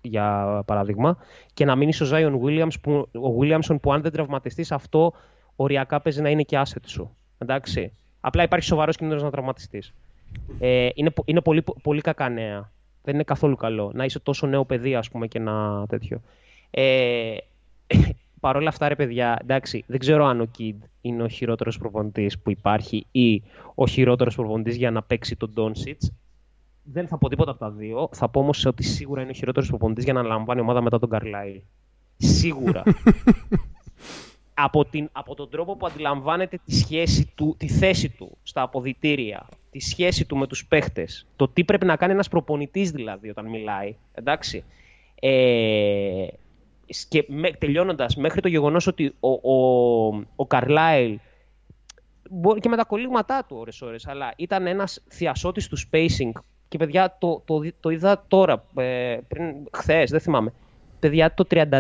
για 0.03 0.63
παράδειγμα, 0.67 1.17
και 1.55 1.65
να 1.65 1.77
μείνεις 1.77 2.01
ο 2.01 2.07
Zion 2.13 2.41
Williams, 2.43 2.81
που, 2.81 3.09
ο 3.13 3.39
Williamson 3.41 3.77
που 3.83 3.93
αν 3.93 4.03
δεν 4.03 4.13
τραυματιστείς 4.13 4.73
αυτό, 4.73 5.13
οριακά 5.57 6.01
παίζει 6.01 6.21
να 6.21 6.29
είναι 6.31 6.43
και 6.43 6.63
asset 6.65 6.83
σου. 6.87 7.17
Εντάξει. 7.39 7.93
Απλά 8.21 8.43
υπάρχει 8.43 8.67
σοβαρός 8.67 8.97
κίνδυνος 8.97 9.23
να 9.23 9.31
τραυματιστείς. 9.31 9.93
Ε, 10.59 10.89
είναι 10.95 11.11
πο- 11.11 11.23
είναι 11.27 11.41
πολύ, 11.41 11.65
πολύ 11.83 12.01
κακά 12.01 12.29
νέα. 12.29 12.71
Δεν 13.03 13.15
είναι 13.15 13.23
καθόλου 13.23 13.57
καλό 13.57 13.91
να 13.95 14.05
είσαι 14.05 14.19
τόσο 14.19 14.47
νέο 14.47 14.65
παιδί, 14.65 14.95
ας 14.95 15.09
πούμε, 15.09 15.27
και 15.27 15.39
να 15.39 15.87
τέτοιο. 15.87 16.21
Ε, 16.71 17.37
Παρ' 18.47 18.57
όλα 18.57 18.69
αυτά, 18.69 18.89
ρε 18.89 18.95
παιδιά, 18.95 19.39
εντάξει, 19.41 19.85
δεν 19.87 19.99
ξέρω 19.99 20.25
αν 20.25 20.41
ο 20.41 20.51
Kid 20.59 20.75
είναι 21.01 21.23
ο 21.23 21.29
χειρότερος 21.29 21.79
προπονητής 21.79 22.39
που 22.39 22.51
υπάρχει 22.51 23.07
ή 23.11 23.43
ο 23.75 23.87
χειρότερος 23.87 24.35
προπονητής 24.35 24.77
για 24.77 24.91
να 24.91 25.03
παίξει 25.03 25.37
τον 25.37 25.53
Doncic. 25.57 26.11
Δεν 26.83 27.09
θα 27.09 27.19
πω 27.19 27.29
τίποτα 27.29 27.51
από 27.51 27.61
τα 27.61 27.71
δύο. 27.71 28.09
Θα 28.13 28.29
πω 28.29 28.41
όμως 28.41 28.65
ότι 28.65 28.83
σίγουρα 28.83 29.21
είναι 29.23 29.31
ο 29.31 29.35
χειρότερος 29.35 29.69
προπονητής 29.69 30.05
για 30.05 30.13
να 30.13 30.23
λαμβάνει 30.23 30.61
ομάδα 30.61 30.81
μετά 30.81 30.99
τον 30.99 31.09
Καρλάιλ. 31.09 31.61
Σίγουρα. 32.17 32.83
από, 34.67 34.85
την, 34.85 35.09
από 35.13 35.35
τον 35.35 35.51
τρόπο 35.51 35.77
που 35.77 35.87
αντιλαμβάνεται 35.87 36.61
τη 36.65 36.75
σχέση 36.75 37.33
του, 37.35 37.55
τη 37.59 37.69
θέση 37.69 38.09
του 38.09 38.37
στα 38.43 38.63
αποδητήρια, 38.63 39.49
τη 39.71 39.81
σχέση 39.81 40.25
του 40.25 40.37
με 40.37 40.47
τους 40.47 40.67
παίχτες, 40.67 41.27
το 41.37 41.49
τι 41.49 41.65
πρέπει 41.65 41.87
να 41.87 41.97
κάνει 41.97 42.13
ένας 42.13 42.29
προπονητής 42.29 42.91
δηλαδή 42.91 43.29
όταν 43.29 43.47
μιλάει, 43.47 43.97
εντάξει. 44.15 44.65
Ε, 45.21 46.27
και 47.09 47.25
με, 47.29 47.51
τελειώνοντας, 47.51 48.17
μέχρι 48.17 48.41
το 48.41 48.49
γεγονός 48.49 48.87
ότι 48.87 49.15
ο, 49.21 49.31
ο, 49.31 50.07
ο 50.37 50.47
Καρλάιλ 50.47 51.19
μπορεί 52.31 52.61
και 52.61 52.69
με 52.69 52.77
τα 52.77 52.85
κολλήματά 52.85 53.45
του 53.49 53.57
ώρες 53.57 53.83
ώρες, 53.83 54.07
αλλά 54.07 54.33
ήταν 54.37 54.67
ένας 54.67 55.03
θειασότης 55.09 55.69
του 55.69 55.79
spacing 55.79 56.41
και 56.69 56.79
παιδιά 56.79 57.17
το, 57.19 57.43
το, 57.45 57.61
το 57.81 57.91
είδα 57.91 58.25
τώρα, 58.29 58.65
ε, 58.77 59.19
πριν 59.29 59.55
χθες, 59.73 60.11
δεν 60.11 60.21
θυμάμαι. 60.21 60.53
Παιδιά 60.99 61.35
το 61.35 61.45
33% 61.51 61.71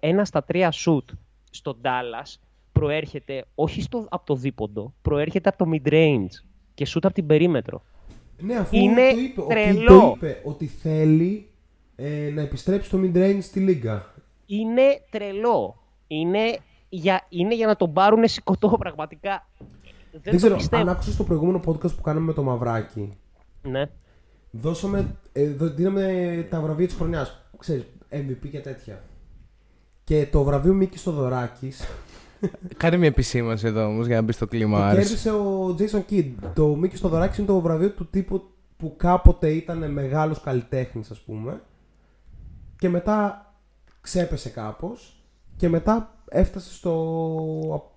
ένα 0.00 0.24
στα 0.24 0.44
τρία 0.44 0.72
shoot 0.72 1.04
στο 1.50 1.76
Dallas 1.82 2.34
προέρχεται 2.72 3.44
όχι 3.54 3.82
στο, 3.82 4.06
από 4.10 4.26
το 4.26 4.34
δίποντο, 4.34 4.94
προέρχεται 5.02 5.48
από 5.48 5.64
το 5.64 5.70
mid-range 5.72 6.44
και 6.74 6.86
shoot 6.88 7.00
από 7.02 7.14
την 7.14 7.26
περίμετρο. 7.26 7.82
Ναι, 8.38 8.54
αφού 8.54 8.76
Είναι 8.76 9.12
το 9.12 9.18
είπε, 9.18 9.40
ο 9.40 9.46
τρελό. 9.46 9.74
Κιν 9.74 9.86
το 9.86 10.12
είπε 10.16 10.40
ότι 10.44 10.66
θέλει 10.66 11.48
ε, 11.96 12.30
να 12.34 12.40
επιστρέψει 12.42 12.90
το 12.90 12.98
mid-range 13.02 13.38
στη 13.40 13.60
λίγα. 13.60 14.04
Είναι 14.46 14.82
τρελό. 15.10 15.82
Είναι 16.06 16.58
για, 16.88 17.26
είναι 17.28 17.54
για 17.54 17.66
να 17.66 17.76
τον 17.76 17.92
πάρουν 17.92 18.28
σηκωτό 18.28 18.68
πραγματικά. 18.78 19.48
Δεν, 19.58 20.20
Δεν 20.22 20.32
το 20.32 20.36
ξέρω, 20.38 20.56
πιστεύω. 20.56 20.82
αν 20.82 20.88
άκουσες 20.88 21.16
το 21.16 21.24
προηγούμενο 21.24 21.60
podcast 21.66 21.94
που 21.96 22.02
κάναμε 22.02 22.26
με 22.26 22.32
το 22.32 22.42
Μαυράκι, 22.42 23.12
Ναι. 23.62 23.90
δώσαμε, 24.50 25.16
ε, 25.32 25.48
δω- 25.50 25.68
δίναμε 25.74 26.46
τα 26.50 26.60
βραβεία 26.60 26.86
της 26.86 26.96
χρονιάς, 26.96 27.42
ξέρεις, 27.58 27.84
MVP 28.10 28.48
και 28.50 28.60
τέτοια. 28.60 29.02
Και 30.04 30.26
το 30.32 30.42
βραβείο 30.44 30.72
Μίκης 30.74 31.02
Θοδωράκης 31.02 31.84
Κάνε 32.76 32.96
μια 32.96 33.08
επισήμανση 33.08 33.66
εδώ 33.66 33.86
όμως 33.86 34.06
για 34.06 34.16
να 34.16 34.22
μπεις 34.22 34.34
στο 34.34 34.46
κλίμα. 34.46 34.78
το 34.78 34.84
Άρης. 34.84 35.06
κέρδισε 35.06 35.30
ο 35.30 35.76
Jason 35.78 36.12
Kidd. 36.12 36.30
Το 36.54 36.66
Μίκης 36.76 37.00
Θοδωράκης 37.00 37.38
είναι 37.38 37.46
το 37.46 37.60
βραβείο 37.60 37.90
του 37.90 38.06
τύπου 38.10 38.42
που 38.76 38.94
κάποτε 38.96 39.48
ήταν 39.50 39.90
μεγάλος 39.92 40.40
καλλιτέχνης 40.40 41.10
ας 41.10 41.20
πούμε 41.20 41.60
και 42.84 42.90
μετά 42.90 43.52
ξέπεσε 44.00 44.48
κάπως 44.50 45.16
και 45.56 45.68
μετά 45.68 46.14
έφτασε 46.28 46.74
στο, 46.74 47.92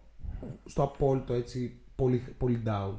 στο 0.66 0.84
απόλυτο 0.84 1.34
έτσι 1.34 1.76
πολύ, 1.96 2.24
πολύ 2.38 2.62
down. 2.68 2.92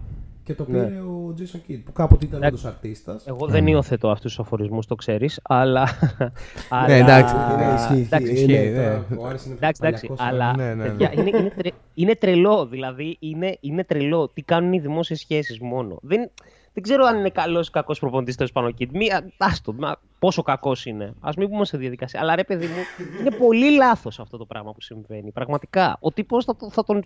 Και 0.45 0.55
το 0.55 0.65
Ναι. 0.69 0.85
πήρε 0.85 0.99
ο 1.01 1.35
Jason 1.39 1.71
Kidd 1.71 1.81
που 1.85 1.93
κάποτε 1.93 2.27
ήταν 2.27 2.43
Εντάξει. 2.43 2.67
όντως 2.67 2.75
αρτίστας. 2.77 3.27
Εγώ 3.27 3.47
δεν 3.47 3.67
υιοθετώ 3.67 4.09
αυτούς 4.11 4.35
τους 4.35 4.45
αφορισμούς, 4.45 4.87
το 4.87 4.95
ξέρεις, 4.95 5.41
αλλά. 5.43 5.89
αλλά... 6.71 6.87
Ναι, 6.87 6.97
εντάξει, 6.99 7.35
Ναι, 7.35 7.75
ισχύει, 7.75 8.07
εντάξει, 8.07 8.33
ισχύει. 8.33 8.53
ισχύει, 8.53 8.69
Ναι, 8.71 8.71
ναι. 8.71 8.85
τώρα 8.85 9.07
ο 9.19 9.27
Άρης 9.27 9.45
είναι 9.45 9.55
Εντάξει, 9.55 9.81
εντάξει, 9.85 10.07
παλιακός, 10.07 10.27
αλλά 10.27 10.57
Ναι, 10.57 10.75
ναι, 10.75 10.75
ναι. 10.75 10.89
παιδιά, 10.89 11.13
είναι, 11.13 11.39
είναι, 11.39 11.53
τρε- 11.57 11.75
είναι 11.95 12.15
τρελό. 12.15 12.67
Δηλαδή, 12.67 13.17
είναι, 13.21 13.57
είναι 13.61 13.85
τρελό. 13.85 14.29
Τι 14.29 14.43
κάνουν 14.43 14.73
οι 14.73 14.79
δημόσιες 14.81 15.19
σχέσεις 15.19 15.61
μόνο. 15.61 15.99
Δεν, 16.03 16.31
δεν 16.79 16.87
ξέρω 16.87 17.05
αν 17.05 17.19
είναι 17.19 17.31
καλός 17.31 17.69
ή 17.69 17.71
κακός 17.71 17.99
προπονητής 17.99 18.37
τέλος 18.37 18.53
πάνω 18.53 18.67
εκεί. 18.69 18.89
Μία, 18.93 19.33
άστο, 19.37 19.73
μα, 19.73 19.97
πόσο 20.19 20.43
κακός 20.43 20.87
είναι. 20.87 21.05
Α 21.21 21.31
μην 21.37 21.49
πούμε 21.49 21.65
σε 21.65 21.77
διαδικασία. 21.77 22.21
Αλλά 22.21 22.35
ρε, 22.35 22.45
παιδί 22.45 22.67
μου, 22.67 22.83
είναι 23.21 23.31
πολύ 23.31 23.71
λάθος 23.71 24.21
αυτό 24.21 24.37
το 24.37 24.45
πράγμα 24.47 24.73
που 24.73 24.81
συμβαίνει. 24.81 25.31
Πραγματικά. 25.33 25.97
Ο 26.01 26.13
τύπος 26.13 26.45
θα, 26.45 26.57
το- 26.57 26.71
θα 26.71 26.85
τον. 26.85 27.05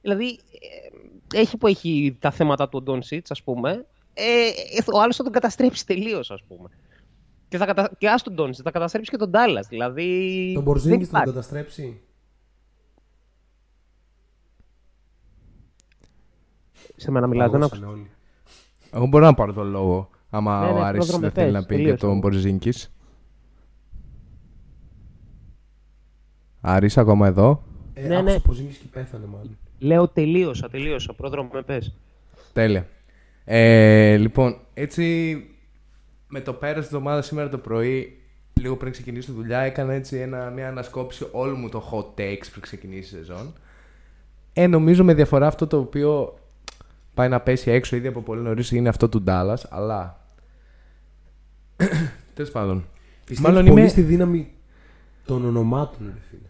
Δηλαδή, 0.00 0.38
ε, 1.32 1.38
έχει 1.38 1.56
που 1.56 1.66
έχει 1.66 2.16
τα 2.20 2.30
θέματα 2.30 2.68
του 2.68 2.82
Ντόν 2.82 3.02
Σίτς, 3.02 3.30
ας 3.30 3.42
πούμε. 3.42 3.86
Ε, 4.14 4.48
ο 4.92 5.00
άλλος 5.00 5.16
θα 5.16 5.22
τον 5.22 5.32
καταστρέψει 5.32 5.86
τελείως, 5.86 6.30
ας 6.30 6.42
πούμε. 6.48 6.68
Και, 7.48 7.56
θα 7.56 7.66
κατα... 7.66 7.90
και 7.98 8.08
ας 8.08 8.22
τον 8.22 8.34
Ντόνσιτ, 8.34 8.64
θα 8.64 8.70
καταστρέψει 8.70 9.10
και 9.10 9.16
τον 9.16 9.30
Ντάλλα. 9.30 9.60
Δηλαδή. 9.68 10.42
Τον 10.44 10.52
δεν 10.54 10.62
Μπορζίνγκης 10.62 11.08
θα 11.08 11.12
τον 11.12 11.20
υπάρχει. 11.22 11.38
καταστρέψει; 11.38 12.00
Σε 16.96 17.10
μένα 17.10 17.26
μιλάς, 17.26 17.50
δεν 17.50 17.60
Παγώσανε 17.60 17.86
άκουσα. 17.86 18.06
Όλοι. 18.92 19.02
Εγώ 19.02 19.06
μπορώ 19.06 19.24
να 19.24 19.34
πάρω 19.34 19.52
τον 19.52 19.70
λόγο. 19.70 20.10
Άμα 20.30 20.60
Ναι, 20.60 20.72
ναι, 20.72 20.78
ο 20.78 20.82
Άρης 20.82 20.98
πρόδρομε, 20.98 21.20
δεν 21.26 21.30
θέλει 21.34 21.52
πες, 21.52 21.60
να 21.60 21.66
πει 21.66 21.74
για 21.74 21.82
τελείωσε. 21.84 22.06
τον 22.06 22.18
Μπορζίνκης. 22.18 22.92
Άρης, 26.60 26.98
ακόμα 26.98 27.26
εδώ. 27.26 27.62
Ε, 27.94 28.06
Ναι, 28.06 28.16
άκουσα 28.16 28.32
ναι. 28.34 28.40
Ποζίνγκης 28.40 28.76
και 28.76 28.86
πέθανε 28.92 29.26
μάλλον. 29.26 29.58
Λέω 29.78 30.08
τελείωσα, 30.08 30.68
τελείωσα. 30.68 31.12
Πρόδρομο 31.14 31.50
με 31.52 31.62
πες. 31.62 31.94
Τέλεια. 32.52 32.86
Ε, 33.44 34.16
λοιπόν, 34.16 34.56
έτσι 34.74 35.36
με 36.28 36.40
το 36.40 36.52
πέρας 36.52 36.76
της 36.76 36.86
εβδομάδας 36.86 37.26
σήμερα 37.26 37.48
το 37.48 37.58
πρωί, 37.58 38.18
λίγο 38.60 38.76
πριν 38.76 38.92
ξεκινήσω 38.92 39.30
τη 39.30 39.36
δουλειά, 39.36 39.58
έκανα 39.58 39.92
έτσι 39.92 40.16
ένα, 40.16 40.50
μια 40.50 40.68
ανασκόπηση 40.68 41.26
όλου 41.32 41.56
μου 41.56 41.68
το 41.68 41.82
hot 41.92 42.20
takes 42.20 42.46
πριν 42.50 42.60
ξεκινήσει 42.62 43.14
η 43.14 43.18
σεζόν. 43.18 43.52
Ε, 44.52 44.66
νομίζω 44.66 45.04
με 45.04 45.14
διαφορά 45.14 45.46
αυτό 45.46 45.66
το 45.66 45.78
οποίο 45.78 46.38
πάει 47.14 47.28
να 47.28 47.40
πέσει 47.40 47.70
έξω 47.70 47.96
ήδη 47.96 48.06
από 48.06 48.20
πολύ 48.20 48.40
νωρίς 48.40 48.70
είναι 48.70 48.88
αυτό 48.88 49.08
του 49.08 49.24
Dallas, 49.26 49.56
αλλά... 49.68 50.24
Τέλος 52.34 52.50
πάντων. 52.50 52.84
Πιστεύεις 53.24 53.54
Μάλλον 53.54 53.68
πολύ 53.68 53.80
είμαι- 53.80 53.90
στη 53.90 54.00
δύναμη 54.02 54.52
των 55.24 55.44
ονομάτων, 55.44 56.06
ρε 56.14 56.20
φίλε. 56.30 56.42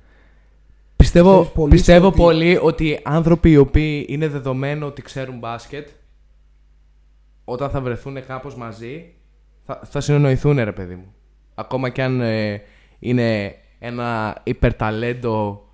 Πιστεύω, 0.97 1.31
Ξέρεις 1.33 1.53
πολύ 1.53 1.71
πιστεύω 1.71 2.07
ότι- 2.07 2.17
πολύ 2.17 2.59
ότι 2.63 3.01
άνθρωποι 3.05 3.51
οι 3.51 3.57
οποίοι 3.57 4.07
είναι 4.09 4.29
δεδομένο 4.29 4.87
ότι 4.87 5.03
ξέρουν 5.03 5.39
μπάσκετ, 5.39 5.89
όταν 7.45 7.71
θα 7.71 7.81
βρεθούν 7.81 8.27
κάπως 8.27 8.57
μαζί, 8.57 9.13
θα, 9.65 9.81
θα 9.85 10.01
συνεννοηθούν 10.01 10.57
ρε 10.57 10.73
παιδί 10.73 10.95
μου. 10.95 11.15
Ακόμα 11.55 11.89
κι 11.89 12.03
αν 12.03 12.21
ε, 12.21 12.63
είναι 12.99 13.55
ένα 13.79 14.37
υπερταλέντο 14.45 15.65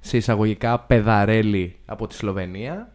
σε 0.00 0.16
εισαγωγικά 0.16 0.80
παιδαρέλι 0.80 1.76
από 1.86 2.06
τη 2.06 2.14
Σλοβενία, 2.14 2.94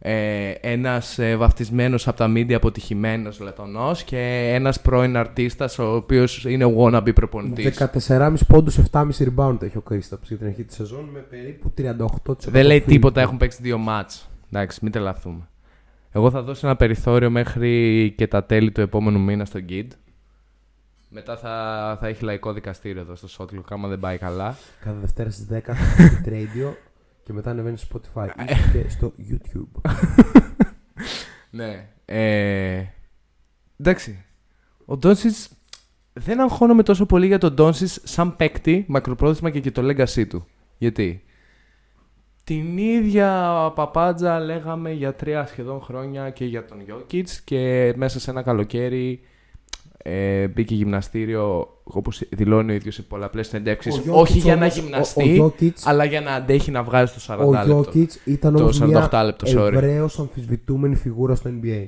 ε, 0.00 0.50
ένας 0.60 1.18
ε, 1.18 1.36
βαφτισμένος 1.36 2.08
από 2.08 2.16
τα 2.16 2.28
μίντια 2.28 2.56
αποτυχημένος 2.56 3.40
λετονός 3.40 4.02
και 4.02 4.50
ένας 4.54 4.80
πρώην 4.80 5.16
αρτίστας 5.16 5.78
ο 5.78 5.94
οποίος 5.94 6.44
είναι 6.44 6.74
wannabe 6.78 7.14
προπονητής. 7.14 7.78
14,5 8.06 8.34
πόντους, 8.46 8.78
7,5 8.92 9.02
rebound 9.18 9.62
έχει 9.62 9.76
ο 9.76 9.80
Κρίσταψ 9.80 10.28
για 10.28 10.36
την 10.36 10.46
αρχή 10.46 10.64
της 10.64 10.76
σεζόν 10.76 11.08
με 11.12 11.18
περίπου 11.18 11.72
38%. 11.78 12.50
Δεν 12.50 12.66
λέει 12.66 12.78
field 12.78 12.88
τίποτα, 12.88 13.20
goal. 13.20 13.24
έχουν 13.24 13.36
παίξει 13.36 13.58
δύο 13.62 13.78
μάτς. 13.78 14.28
Εντάξει, 14.52 14.78
μην 14.82 14.92
τρελαθούμε. 14.92 15.48
Εγώ 16.12 16.30
θα 16.30 16.42
δώσω 16.42 16.66
ένα 16.66 16.76
περιθώριο 16.76 17.30
μέχρι 17.30 18.12
και 18.16 18.26
τα 18.26 18.44
τέλη 18.44 18.72
του 18.72 18.80
επόμενου 18.80 19.20
μήνα 19.20 19.44
στο 19.44 19.60
Gid. 19.68 19.86
Μετά 21.10 21.36
θα, 21.36 21.96
θα 22.00 22.06
έχει 22.06 22.24
λαϊκό 22.24 22.52
δικαστήριο 22.52 23.00
εδώ 23.00 23.14
στο 23.14 23.28
Shotlook, 23.38 23.64
άμα 23.68 23.88
δεν 23.88 23.98
πάει 23.98 24.18
καλά. 24.18 24.56
Κάθε 24.84 24.96
Δευτέρα 25.00 25.30
στις 25.30 25.46
10 25.52 25.58
στο 25.62 25.74
Hit 25.98 26.28
Radio 26.28 26.72
και 27.28 27.34
μετά 27.34 27.50
ανεβαίνεις 27.50 27.80
στο 27.80 28.00
Spotify 28.14 28.28
ή 28.28 28.70
και 28.72 28.88
στο 28.88 29.12
YouTube. 29.30 29.80
Ναι. 31.50 31.88
Ε, 32.04 32.84
εντάξει. 33.76 34.24
Ο 34.84 34.96
Ντόνσιτ 34.96 35.34
δεν 36.12 36.40
αγχώνομαι 36.40 36.82
τόσο 36.82 37.06
πολύ 37.06 37.26
για 37.26 37.38
τον 37.38 37.54
Ντόνσιτ 37.54 37.88
σαν 38.02 38.36
παίκτη, 38.36 38.84
μακροπρόθεσμα 38.88 39.50
και 39.50 39.58
για 39.58 39.72
το 39.72 39.82
legacy 39.84 40.26
του. 40.28 40.46
Γιατί; 40.78 41.24
Την 42.44 42.78
ίδια 42.78 43.72
παπάντζα 43.74 44.40
λέγαμε 44.40 44.92
για 44.92 45.14
τρία 45.14 45.46
σχεδόν 45.46 45.80
χρόνια 45.80 46.30
και 46.30 46.44
για 46.44 46.64
τον 46.64 46.78
Jokic 46.88 47.28
και 47.44 47.92
μέσα 47.96 48.20
σε 48.20 48.30
ένα 48.30 48.42
καλοκαίρι 48.42 49.20
ε, 50.10 50.48
μπήκε 50.48 50.74
γυμναστήριο 50.74 51.68
όπως 51.84 52.22
δηλώνει 52.30 52.72
ο 52.72 52.74
ίδιος 52.74 52.94
σε 52.94 53.02
πολλαπλές 53.02 53.46
συνεντεύξεις 53.48 53.96
Ο 53.98 54.02
Jokic 54.06 54.12
όχι 54.12 54.38
για 54.38 54.56
να 54.56 54.62
όμως, 54.64 54.76
ο- 54.76 54.80
γυμναστεί 54.80 55.38
ο 55.40 55.54
Jokic- 55.60 55.80
αλλά 55.84 56.04
για 56.04 56.20
να 56.20 56.32
αντέχει 56.34 56.70
να 56.70 56.82
βγάζει 56.82 57.12
το 57.12 57.20
40 57.20 57.46
Ο 57.46 57.50
λεπτό. 57.52 57.80
Jokic 57.80 58.06
ήταν 58.24 58.54
Το 58.56 58.62
όμως 58.62 58.76
48 58.80 58.86
μια 58.86 59.24
λεπτό, 59.24 59.46
sorry. 59.50 59.72
ευρέως 59.72 60.18
αμφισβητούμενη 60.18 60.94
φιγούρα 60.94 61.34
στο 61.34 61.50
NBA. 61.62 61.86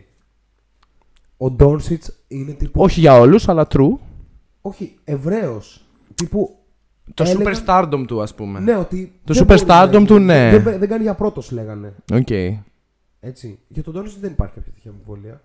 Ο 1.37 1.51
Ντόνσιτς 1.51 2.13
είναι 2.29 2.53
τύπου. 2.53 2.81
Όχι 2.83 3.01
για 3.01 3.15
όλους 3.19 3.49
αλλά 3.49 3.67
true. 3.71 3.93
όχι 4.61 4.95
ευρέως. 5.05 5.85
Τύπου. 6.15 6.55
Το 7.15 7.23
έλεγαν- 7.25 7.57
super 7.57 7.67
stardom 7.67 8.05
του 8.07 8.23
ας 8.23 8.35
πούμε. 8.35 8.61
Ναι, 8.61 8.77
ότι. 8.77 9.13
Το 9.25 9.35
δεν 9.35 9.43
superstardom 9.47 9.89
μπορεί 9.91 10.01
να- 10.01 10.07
του, 10.07 10.19
ναι. 10.19 10.59
Δεν, 10.59 10.79
δεν 10.79 10.89
κάνει 10.89 11.03
για 11.03 11.15
πρώτος, 11.15 11.51
λέγανε. 11.51 11.95
Οκ. 12.13 12.31
Έτσι. 13.21 13.59
Για 13.69 13.83
τον 13.83 13.93
Ντόνσιτς 13.93 14.21
δεν 14.21 14.31
υπάρχει 14.31 14.55
κάποια 14.55 14.73
τέτοια 14.73 14.91
αμφιβολία. 14.91 15.43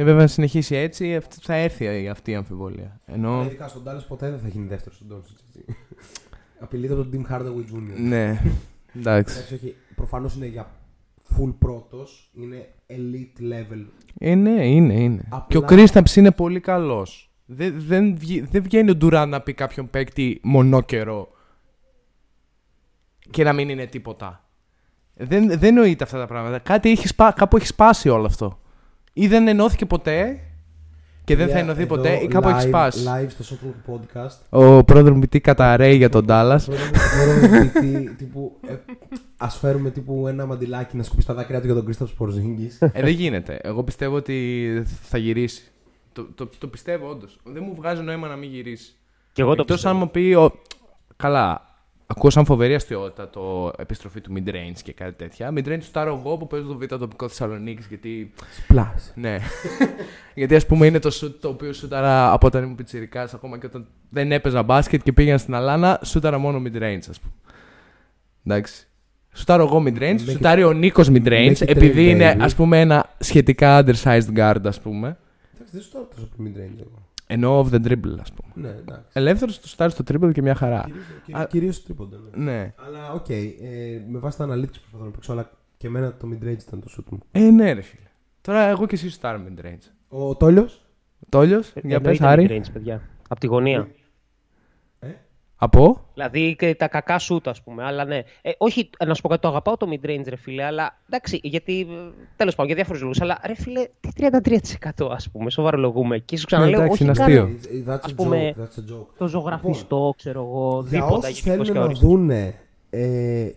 Ε, 0.00 0.04
βέβαια, 0.04 0.22
αν 0.22 0.28
συνεχίσει 0.28 0.74
έτσι, 0.76 1.16
αυτή- 1.16 1.36
θα 1.40 1.54
έρθει 1.54 2.08
αυτή 2.08 2.30
η 2.30 2.34
αμφιβολία. 2.34 3.00
Ενώ. 3.06 3.32
Αλλά 3.34 3.44
Ειδικά 3.46 3.68
στον 3.68 3.82
Dallas 3.86 4.04
ποτέ 4.08 4.30
δεν 4.30 4.38
θα 4.38 4.48
γίνει 4.48 4.66
δεύτερος 4.66 4.94
στον 4.96 5.08
Ντόνσιτ. 5.08 5.38
Απειλείται 6.60 6.92
από 6.92 7.04
τον 7.04 7.10
Tim 7.26 7.32
Hardaway 7.34 7.74
Jr. 7.74 8.00
ναι. 8.00 8.40
Εντάξει. 8.96 9.36
Εντάξει, 9.36 9.54
όχι. 9.54 9.74
Προφανώς 9.94 10.34
είναι 10.34 10.46
για 10.46 10.70
full 11.36 11.54
πρώτος. 11.58 12.30
Είναι 12.34 12.68
elite 12.86 13.42
level. 13.52 13.84
Ε, 14.18 14.34
ναι, 14.34 14.66
είναι, 14.66 14.94
είναι. 14.94 15.22
Απλά- 15.28 15.46
Και 15.48 15.56
ο 15.56 15.62
Κρίσταψ 15.62 16.16
είναι 16.16 16.30
πολύ 16.30 16.60
καλός. 16.60 17.30
Δεν, 17.46 17.74
δεν, 17.80 18.16
βγει- 18.18 18.44
δεν 18.50 18.62
βγαίνει 18.62 18.90
ο 18.90 18.96
Ντουράν 18.96 19.28
να 19.28 19.40
πει 19.40 19.54
κάποιον 19.54 19.90
παίκτη 19.90 20.40
μονόκερο 20.42 21.28
και 23.30 23.44
να 23.44 23.52
μην 23.52 23.68
είναι 23.68 23.86
τίποτα. 23.86 24.44
Δεν, 25.14 25.58
δεν 25.58 25.74
νοείται 25.74 26.04
αυτά 26.04 26.18
τα 26.18 26.26
πράγματα. 26.26 26.58
Κάτι 26.58 26.90
έχεις 26.90 27.10
σπα... 27.10 27.32
Κάπου 27.32 27.56
έχεις 27.56 27.68
σπάσει 27.68 28.08
όλο 28.08 28.26
αυτό. 28.26 28.60
Ή 29.12 29.26
δεν 29.26 29.48
ενώθηκε 29.48 29.86
ποτέ 29.86 30.40
και 31.24 31.36
δεν 31.36 31.46
θα 31.46 31.52
Παιδιά, 31.52 31.64
ενωθεί 31.68 31.82
εδώ 31.82 31.96
ποτέ, 31.96 32.14
ή 32.14 32.26
κάπου 32.26 32.48
έχει 32.48 32.58
live- 32.62 32.66
σπάσει. 32.68 33.04
Live 33.06 33.26
στο 33.38 33.56
Shotlook 33.56 33.92
Podcast. 33.94 34.36
Ο 34.48 34.84
πρόεδρος 34.84 35.16
μου 35.16 35.26
τι 35.26 35.40
καταραίει 35.40 35.96
για 35.96 36.08
τον 36.08 36.24
Ντάλλα. 36.24 36.60
Μπορούμε 36.68 37.70
τι 37.80 38.14
τύπου. 38.14 38.56
Ε, 38.68 38.74
Α 39.36 39.48
φέρουμε 39.48 39.90
τύπου 39.90 40.26
ένα 40.28 40.46
μαντιλάκι 40.46 40.96
να 40.96 41.02
σκουπίσει 41.02 41.26
τα 41.26 41.34
δάκρυα 41.34 41.60
του 41.60 41.66
για 41.66 41.74
τον 41.74 41.84
Κρίσταπ 41.84 42.08
Πορζίνγκη. 42.08 42.70
Ε, 42.78 42.88
δεν 43.02 43.08
γίνεται. 43.08 43.58
Εγώ 43.62 43.82
πιστεύω 43.84 44.16
ότι 44.16 44.82
θα 45.02 45.18
γυρίσει. 45.18 45.62
Το, 46.12 46.26
το, 46.34 46.48
το 46.58 46.66
πιστεύω 46.66 47.08
όντως. 47.08 47.38
Δεν 47.44 47.62
μου 47.66 47.74
βγάζει 47.74 48.02
νόημα 48.02 48.28
να 48.28 48.36
μην 48.36 48.50
γυρίσει. 48.50 48.92
Και 49.32 49.42
εγώ 49.42 49.54
το 49.54 49.60
Εκτός 49.62 49.76
πιστεύω. 49.76 49.94
αν 49.94 50.00
μου 50.02 50.10
πει. 50.10 50.34
Ο... 50.34 50.52
Καλά. 51.16 51.69
Ακούω 52.16 52.30
σαν 52.30 52.44
φοβερή 52.44 52.74
αστείωτα 52.74 53.30
το 53.30 53.72
επιστροφή 53.78 54.20
του 54.20 54.32
mid-range 54.36 54.78
και 54.82 54.92
κάτι 54.92 55.12
τέτοια. 55.12 55.52
Mid-range 55.56 55.78
του 55.80 55.90
τάρω 55.92 56.20
εγώ 56.24 56.36
που 56.36 56.46
παίζω 56.46 56.66
το 56.66 56.76
β' 56.78 56.84
τοπικό 56.84 57.28
Θεσσαλονίκης 57.28 57.86
γιατί. 57.86 58.32
Σπλά. 58.56 58.94
Ναι. 59.14 59.38
γιατί 60.34 60.54
ας 60.54 60.66
πούμε 60.66 60.86
είναι 60.86 60.98
το 60.98 61.10
shoot 61.22 61.34
το 61.40 61.48
οποίο 61.48 61.72
σούταρα 61.72 62.32
από 62.32 62.46
όταν 62.46 62.62
ήμουν 62.62 62.74
πιτσιρικάς 62.74 63.34
ακόμα 63.34 63.58
και 63.58 63.66
όταν 63.66 63.86
δεν 64.10 64.32
έπαιζα 64.32 64.62
μπάσκετ 64.62 65.02
και 65.02 65.12
πήγαινα 65.12 65.38
στην 65.38 65.54
Αλάνα, 65.54 66.00
σούταρα 66.04 66.38
μόνο 66.38 66.62
mid-range 66.64 67.02
ας 67.10 67.20
πούμε. 67.20 67.32
Εντάξει. 68.44 68.84
Σουτάρω 69.32 69.62
εγώ 69.62 69.82
mid-range, 69.86 70.00
Make 70.00 70.26
it- 70.28 70.30
σουτάρει 70.30 70.64
ο 70.64 70.72
Νίκος 70.72 71.08
mid-range, 71.10 71.52
make 71.52 71.62
it 71.62 71.68
επειδή 71.68 72.06
rain, 72.06 72.10
είναι 72.10 72.32
baby. 72.34 72.40
ας 72.40 72.54
πούμε 72.54 72.80
ένα 72.80 73.10
σχετικά 73.18 73.84
undersized 73.84 74.34
guard, 74.36 74.60
ας 74.64 74.80
πούμε. 74.80 75.18
Εντάξει, 75.54 75.72
δεν 75.72 75.82
σου 75.82 75.90
τώρα 75.90 76.06
τόσο 76.14 76.28
πολύ 76.36 76.52
mid-range 76.56 76.80
εγώ. 76.80 77.08
Ενώ 77.32 77.60
off 77.60 77.72
the 77.74 77.86
dribble, 77.86 78.16
ας 78.20 78.32
πούμε. 78.32 78.52
Ναι, 78.54 78.68
εντάξει. 78.78 79.04
Ελεύθερος 79.12 79.60
του 79.60 79.68
σουτάρει 79.68 79.90
στο 79.92 80.04
triple 80.10 80.30
και 80.32 80.42
μια 80.42 80.54
χαρά. 80.54 80.84
Κυρίως- 81.24 81.46
Κυρίως 81.48 81.82
τρίποντα. 81.84 82.16
Ναι. 82.34 82.44
Ναι. 82.52 82.74
Αλλά 82.86 83.12
οκ, 83.12 83.28
ε, 83.28 83.44
με 84.08 84.18
βάση 84.18 84.38
τα 84.38 84.44
analytics 84.44 84.50
που 84.72 84.80
προσπαθώ 84.90 85.04
να 85.04 85.10
παίξω, 85.10 85.32
αλλά 85.32 85.50
και 85.76 85.86
εμένα 85.86 86.12
το 86.14 86.28
mid-range 86.32 86.58
ήταν 86.66 86.80
το 86.80 86.86
shoot 86.96 87.04
μου. 87.10 87.18
Ε, 87.32 87.40
ναι, 87.50 87.72
ρε 87.72 87.80
φίλε. 87.80 88.06
Τώρα 88.40 88.60
εγώ 88.68 88.86
και 88.86 88.94
εσύ 88.94 89.10
σουτάρω 89.10 89.40
mid-range. 89.48 89.88
Ο 90.08 90.36
Τόλιος; 90.36 90.84
Τόλιος, 91.28 91.70
Ε, 91.74 91.80
για 91.84 92.00
πες, 92.00 92.18
εννοείται 92.20 92.42
Άρη. 92.42 92.60
mid-range, 92.64 92.72
παιδιά. 92.72 93.02
Από 93.28 93.40
τη 93.40 93.46
γωνία. 93.46 93.88
Από; 95.62 96.00
Δηλαδή 96.14 96.56
και 96.56 96.74
τα 96.74 96.88
κακά 96.88 97.18
σούτ, 97.18 97.48
ας 97.48 97.62
πούμε. 97.62 97.84
Αλλά 97.84 98.04
ναι. 98.04 98.22
Ε, 98.42 98.50
όχι, 98.58 98.90
να 99.06 99.14
σου 99.14 99.22
πω 99.22 99.28
κάτι, 99.28 99.40
το 99.40 99.48
αγαπάω 99.48 99.76
το 99.76 99.86
mid-range, 99.90 100.24
ρε 100.28 100.36
φίλε, 100.36 100.64
αλλά 100.64 100.98
εντάξει, 101.06 101.40
γιατί. 101.42 101.86
Τέλος 102.36 102.54
πάντων, 102.54 102.66
για 102.66 102.74
διάφορους 102.74 103.00
λόγους. 103.02 103.20
Αλλά 103.20 103.40
ρε 103.46 103.54
φίλε, 103.54 103.86
τι 104.00 104.08
33% 105.00 105.08
ας 105.10 105.30
πούμε, 105.30 105.50
σοβαρολογούμε. 105.50 106.18
Και 106.18 106.36
σου 106.36 106.46
ξαναλέω, 106.46 106.78
Ναι, 106.78 106.84
εντάξει, 106.84 107.02
όχι 107.02 107.04
είναι 107.04 107.36
καν 107.36 107.48
αστείο. 107.48 107.84
That's 107.94 107.98
Ας 108.02 108.12
a 108.12 108.14
πούμε, 108.16 108.54
joke. 108.56 108.60
That's 108.60 108.64
a 108.92 108.94
joke. 108.94 109.06
το 109.18 109.28
ζωγραφιστό, 109.28 110.14
ξέρω 110.16 110.40
εγώ, 110.40 110.84
Για 110.88 111.00
δίποτα 111.00 111.28
όσους 111.28 111.40
γενικός 111.40 111.42
θέλουν 111.42 111.64
και 111.64 111.72
να 111.72 111.84
όριστος. 111.84 112.08
δούνε 112.08 112.54
ε, 112.90 113.48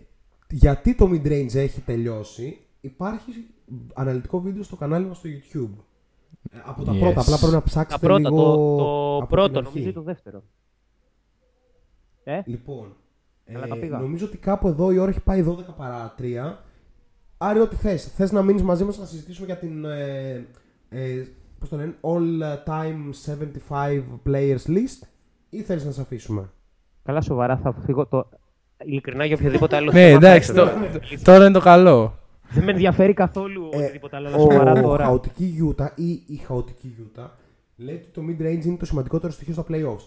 γιατί 0.50 0.94
το 0.94 1.10
mid-range 1.12 1.54
έχει 1.54 1.80
τελειώσει, 1.80 2.58
υπάρχει 2.80 3.30
αναλυτικό 3.94 4.40
βίντεο 4.40 4.62
στο 4.62 4.76
κανάλι 4.76 5.06
μας 5.06 5.16
στο 5.16 5.28
YouTube. 5.28 5.78
Ε, 6.52 6.58
από 6.64 6.84
τα 6.84 6.92
Yes. 6.92 6.98
πρώτα, 6.98 7.20
απλά 7.20 7.36
πρέπει 7.38 7.52
να 7.52 7.58
Τα 7.58 7.64
ψάξετε 7.64 8.06
πρώτα, 8.06 8.18
λίγο 8.30 8.36
το, 8.36 8.76
το 8.76 9.16
από 9.16 9.26
πρώτο, 9.26 9.48
την 9.48 9.56
αρχή. 9.58 9.68
νομίζω 9.72 9.88
ή 9.90 9.92
το 9.92 10.02
δεύτερο. 10.02 10.42
Ε, 12.24 12.40
Λοιπόν, 12.44 12.96
Καλά 13.52 13.66
τα 13.66 13.76
πήγα. 13.76 13.98
νομίζω 13.98 14.26
ότι 14.26 14.36
κάπου 14.36 14.68
εδώ 14.68 14.90
η 14.92 14.98
ώρα 14.98 15.10
έχει 15.10 15.20
πάει 15.20 15.44
12 15.48 15.74
παρά 15.76 16.14
3. 16.18 16.54
Άρη, 17.38 17.58
ό,τι 17.60 17.76
θες. 17.76 18.04
Θες 18.16 18.32
να 18.32 18.42
μείνεις 18.42 18.62
μαζί 18.62 18.84
μας 18.84 18.98
να 18.98 19.04
συζητήσουμε 19.04 19.46
για 19.46 19.56
την 19.56 19.84
ε, 19.84 20.46
ε, 20.88 21.26
πώς 21.58 21.68
το 21.68 21.76
λένε, 21.76 21.94
all 22.00 22.42
time 22.66 23.10
75 23.68 24.02
players 24.26 24.66
list 24.68 25.06
ή 25.50 25.62
θέλεις 25.62 25.84
να 25.84 25.90
σε 25.90 26.00
αφήσουμε; 26.00 26.50
καλά, 27.02 27.20
σοβαρά, 27.20 27.56
θα 27.56 27.72
φύγω 27.72 28.06
το. 28.06 28.28
Ειλικρινά 28.84 29.24
για 29.24 29.36
οποιοδήποτε 29.36 29.76
άλλο 29.76 29.92
Ναι, 29.92 29.98
θέμα 30.00 30.20
θα 30.20 30.26
εντάξει, 30.26 30.50
ήθελα. 30.52 30.72
το- 30.72 31.00
τώρα 31.22 31.44
είναι 31.44 31.52
το 31.54 31.60
καλό. 31.60 32.18
Δεν 32.50 32.64
με 32.64 32.70
ενδιαφέρει 32.70 33.12
καθόλου 33.12 33.68
Ε, 33.72 33.76
οτιδήποτε 33.76 34.16
άλλο, 34.16 34.26
αλλά 34.28 34.38
σοβαρά 34.38 34.72
ο 34.72 34.80
τώρα. 34.82 35.04
χαοτική 35.04 35.74
Utah 35.76 35.88
ή 35.94 36.10
η 36.26 36.36
χαοτική 36.46 36.94
Utah 37.00 37.28
λέει 37.76 37.94
ότι 37.94 38.08
το 38.12 38.22
mid-range 38.28 38.64
είναι 38.64 38.76
το 38.76 38.84
σημαντικότερο 38.84 39.32
στοιχείο 39.32 39.52
στα 39.54 39.64
playoffs. 39.68 40.04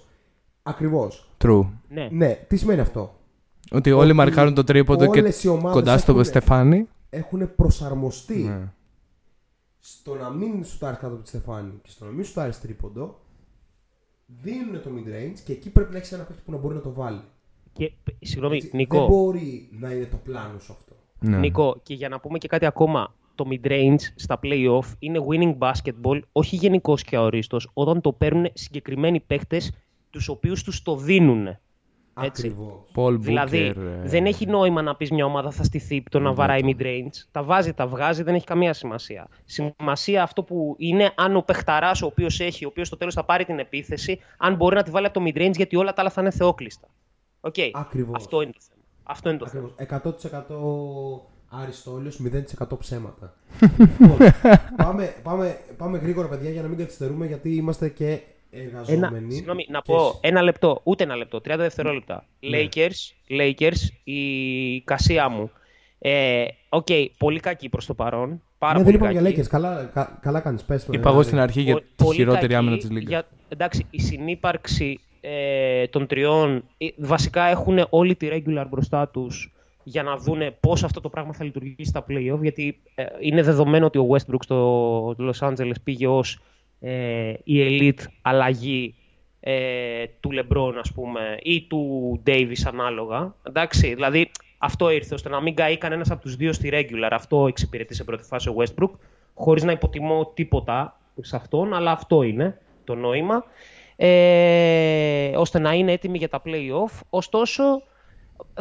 Ακριβώς. 0.67 1.27
True. 1.41 1.65
Ναι. 1.89 2.07
Ναι, 2.11 2.33
τι 2.47 2.57
σημαίνει 2.57 2.79
αυτό; 2.79 3.13
Ότι 3.71 3.91
όλοι 3.91 4.05
Ότι 4.05 4.13
μαρκάρουν 4.13 4.53
το 4.53 4.63
τρίποντο 4.63 5.11
και 5.11 5.19
όλες 5.19 5.43
οι 5.43 5.47
ομάδες 5.47 5.71
κοντά 5.71 5.97
στο 5.97 6.11
έχουν- 6.11 6.23
Στεφάνι. 6.23 6.87
Έχουν 7.09 7.55
προσαρμοστεί 7.55 8.37
Ναι. 8.37 8.71
στο 9.79 10.15
να 10.15 10.29
μην 10.29 10.63
σουτάρεις 10.65 10.99
κάτω 10.99 11.13
από 11.13 11.23
τη 11.23 11.29
Στεφάνη 11.29 11.71
και 11.83 11.89
στο 11.89 12.05
να 12.05 12.11
μην 12.11 12.25
σουτάρεις 12.25 12.61
τρίποντο, 12.61 13.19
δίνουν 14.25 14.81
το 14.81 14.89
mid-range 14.95 15.39
και 15.45 15.51
εκεί 15.51 15.69
πρέπει 15.69 15.91
να 15.91 15.97
έχεις 15.97 16.11
ένα 16.11 16.23
παίκτη 16.23 16.41
που 16.45 16.51
να 16.51 16.57
μπορεί 16.57 16.75
να 16.75 16.81
το 16.81 16.93
βάλει. 16.93 17.21
Και, 17.73 17.91
συγγνώμη, 18.21 18.55
Έτσι, 18.55 18.69
Νικό, 18.73 18.97
Δεν 18.97 19.07
μπορεί 19.07 19.67
να 19.79 19.91
είναι 19.91 20.05
το 20.05 20.17
πλάνο 20.23 20.59
σου 20.59 20.71
αυτό. 20.71 20.93
Ναι. 21.19 21.37
Νικό, 21.37 21.79
και 21.83 21.93
για 21.93 22.09
να 22.09 22.19
πούμε 22.19 22.37
και 22.37 22.47
κάτι 22.47 22.65
ακόμα, 22.65 23.13
το 23.35 23.45
mid-range 23.49 23.99
στα 24.15 24.39
play-off 24.43 24.85
είναι 24.99 25.19
winning 25.29 25.57
basketball, 25.57 26.19
όχι 26.31 26.55
γενικώ 26.55 26.95
και 26.95 27.15
αορίστος, 27.15 27.69
όταν 27.73 28.01
το 28.01 28.11
παίρνουν 28.11 28.49
συγκεκριμένοι 28.53 29.19
παίχτες 29.19 29.71
τους 30.17 30.27
οποίους 30.27 30.63
τους 30.63 30.81
το 30.81 30.95
δίνουν. 30.95 31.47
Έτσι. 32.21 32.47
Ακριβώς. 32.47 32.91
Paul 32.95 33.15
Δηλαδή, 33.19 33.73
Booker, 33.75 33.81
ε, 33.81 34.07
δεν 34.07 34.25
έχει 34.25 34.45
νόημα 34.45 34.81
να 34.81 34.95
πεις 34.95 35.11
μια 35.11 35.25
ομάδα 35.25 35.51
θα 35.51 35.63
στηθεί 35.63 36.03
το 36.09 36.19
να 36.19 36.33
βαράει 36.33 36.59
mid-range. 36.63 37.25
Τα 37.31 37.43
βάζει, 37.43 37.73
τα 37.73 37.87
βγάζει, 37.87 38.23
δεν 38.23 38.35
έχει 38.35 38.45
καμία 38.45 38.73
σημασία. 38.73 39.27
Σημασία 39.45 40.23
αυτό 40.23 40.43
που 40.43 40.75
είναι 40.77 41.11
αν 41.15 41.35
ο 41.35 41.41
παιχταράς 41.41 42.01
ο 42.01 42.05
οποίος 42.05 42.39
έχει, 42.39 42.65
ο 42.65 42.67
οποίος 42.67 42.87
στο 42.87 42.97
τέλος 42.97 43.13
θα 43.13 43.25
πάρει 43.25 43.45
την 43.45 43.59
επίθεση, 43.59 44.19
αν 44.37 44.55
μπορεί 44.55 44.75
να 44.75 44.83
τη 44.83 44.91
βάλει 44.91 45.05
από 45.05 45.19
το 45.19 45.25
mid-range 45.27 45.55
γιατί 45.55 45.75
όλα 45.75 45.93
τα 45.93 46.01
άλλα 46.01 46.09
θα 46.09 46.21
είναι 46.21 46.31
θεόκλειστα. 46.31 46.87
Οκ. 47.39 47.55
Ακριβώς. 47.73 48.15
Αυτό 48.15 48.41
είναι 48.41 48.51
το 48.51 48.59
θέμα. 48.69 48.81
Αυτό 49.03 49.29
είναι 49.29 49.37
το 49.37 49.47
θέμα. 49.47 49.71
Ακριβώς. 49.79 50.21
100% 50.21 51.37
Αριστόλιος 51.49 52.21
0% 52.59 52.77
ψέματα. 52.79 53.35
λοιπόν, 53.99 54.17
πάμε, 54.75 55.15
πάμε, 55.23 55.59
πάμε 55.77 55.97
γρήγορα, 55.97 56.27
παιδιά, 56.27 56.49
για 56.49 56.61
να 56.61 56.67
μην 56.67 56.77
καθυστερούμε, 56.77 57.25
γιατί 57.25 57.55
είμαστε 57.55 57.89
και 57.89 58.21
Ένα, 58.51 58.63
εργαζόμενοι. 58.63 59.33
συγγνώμη, 59.33 59.65
να 59.69 59.79
Και 59.79 59.91
πω 59.93 60.05
εσ- 60.05 60.17
ένα 60.21 60.41
λεπτό, 60.41 60.79
ούτε 60.83 61.03
ένα 61.03 61.15
λεπτό, 61.15 61.41
30 61.41 61.57
δευτερόλεπτα. 61.57 62.25
Ναι. 62.39 62.57
Lakers, 62.63 63.13
Lakers, 63.39 63.89
η 64.03 64.21
κασία 64.81 65.29
μου. 65.29 65.51
Ε, 65.99 66.45
Οκ, 66.69 66.87
πολύ 67.17 67.39
κακή 67.39 67.69
προς 67.69 67.85
το 67.85 67.93
παρόν. 67.93 68.41
Πάρα 68.57 68.77
Ναι, 68.77 68.83
δεν 68.83 68.85
πολύ 68.85 68.95
είπαμε 68.95 69.11
για 69.11 69.21
κακή. 69.21 69.41
Lakers. 69.41 69.49
Καλά, 69.49 69.89
κα, 69.93 70.19
καλά 70.21 70.39
κάνεις. 70.39 70.63
Πες 70.63 70.85
το, 70.85 70.91
Είπα 70.93 71.03
ναι, 71.03 71.09
εγώ 71.09 71.17
ναι. 71.17 71.23
στην 71.23 71.39
αρχή 71.39 71.61
για 71.61 71.73
Πο- 71.73 71.79
τη 71.79 71.87
πολύ 72.03 72.15
χειρότερη 72.15 72.41
κακή 72.41 72.55
άμυνα 72.55 72.77
της 72.77 72.89
Λίγκα. 72.89 73.09
για- 73.09 73.27
Εντάξει, 73.49 73.85
η 73.89 74.01
συνύπαρξη 74.01 74.99
ε, 75.21 75.87
των 75.87 76.07
τριών 76.07 76.63
ε, 76.77 76.87
βασικά 76.97 77.43
έχουν 77.43 77.85
όλη 77.89 78.15
τη 78.15 78.27
regular 78.31 78.65
μπροστά 78.69 79.07
τους 79.07 79.51
για 79.83 80.03
να 80.03 80.17
δούνε 80.17 80.51
πώς 80.59 80.83
αυτό 80.83 81.01
το 81.01 81.09
πράγμα 81.09 81.33
θα 81.33 81.43
λειτουργήσει 81.43 81.83
στα 81.89 82.05
playoff. 82.09 82.39
Γιατί 82.41 82.79
ε, 82.95 83.05
είναι 83.19 83.41
δεδομένο 83.43 83.85
ότι 83.85 83.97
ο 83.97 84.07
Westbrook 84.11 84.41
στο 84.43 85.15
Los 85.19 85.39
Angeles 85.49 85.75
πήγε 85.83 86.07
ως 86.07 86.39
ε, 86.79 87.33
η 87.43 87.55
elite 87.69 88.03
αλλαγή 88.21 88.95
ε, 89.39 90.05
του 90.19 90.29
LeBron, 90.33 90.73
ας 90.79 90.91
πούμε, 90.93 91.37
ή 91.41 91.61
του 91.61 92.21
Davis 92.25 92.61
ανάλογα. 92.65 93.35
Εντάξει, 93.43 93.93
δηλαδή 93.93 94.31
αυτό 94.57 94.89
ήρθε 94.89 95.13
ώστε 95.13 95.29
να 95.29 95.41
μην 95.41 95.55
καεί 95.55 95.77
κανένας 95.77 96.11
από 96.11 96.21
τους 96.21 96.35
δύο 96.35 96.53
στη 96.53 96.69
regular. 96.73 97.09
Αυτό 97.11 97.47
εξυπηρετεί 97.47 97.93
σε 97.95 98.03
πρώτη 98.03 98.23
φάση 98.23 98.49
ο 98.49 98.55
Westbrook, 98.57 98.91
χωρίς 99.33 99.63
να 99.63 99.71
υποτιμώ 99.71 100.31
τίποτα 100.33 100.99
σε 101.21 101.35
αυτόν, 101.35 101.73
αλλά 101.73 101.91
αυτό 101.91 102.23
είναι 102.23 102.61
το 102.83 102.95
νόημα. 102.95 103.43
Ε, 103.95 105.31
ώστε 105.37 105.59
να 105.59 105.73
είναι 105.73 105.91
έτοιμοι 105.91 106.17
για 106.17 106.29
τα 106.29 106.41
play-off. 106.45 106.99
Ωστόσο, 107.09 107.63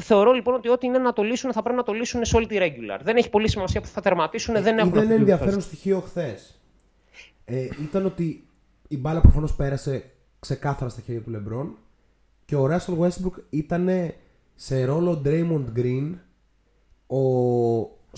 θεωρώ 0.00 0.32
λοιπόν 0.32 0.54
ότι 0.54 0.68
ό,τι 0.68 0.86
είναι 0.86 0.98
να 0.98 1.12
το 1.12 1.22
λύσουν 1.22 1.52
θα 1.52 1.62
πρέπει 1.62 1.76
να 1.76 1.82
το 1.82 1.92
λύσουν 1.92 2.24
σε 2.24 2.36
όλη 2.36 2.46
τη 2.46 2.56
regular. 2.60 2.98
Δεν 3.02 3.16
έχει 3.16 3.30
πολύ 3.30 3.48
σημασία 3.48 3.80
που 3.80 3.86
θα 3.86 4.00
τερματίσουν, 4.00 4.62
δεν 4.62 4.78
έχουν 4.78 4.90
Είδα 4.90 4.98
αυτή 4.98 4.98
ένα 4.98 5.08
τη 5.08 5.20
ενδιαφέρον 5.20 5.52
διάθεση. 5.52 5.66
στοιχείο 5.76 6.00
χθες. 6.00 6.55
Ε, 7.48 7.68
ήταν 7.82 8.04
ότι 8.06 8.46
η 8.88 8.96
μπάλα 8.96 9.20
προφανώς 9.20 9.54
πέρασε 9.54 10.04
ξεκάθαρα 10.38 10.90
στα 10.90 11.00
χέρια 11.00 11.20
του 11.22 11.30
Λεμπρόν 11.30 11.76
και 12.44 12.56
ο 12.56 12.68
Russell 12.70 12.98
Westbrook 12.98 13.42
ήταν 13.50 13.88
σε 14.54 14.84
ρόλο 14.84 15.22
Draymond 15.24 15.64
Green 15.76 16.12
ο 17.06 17.20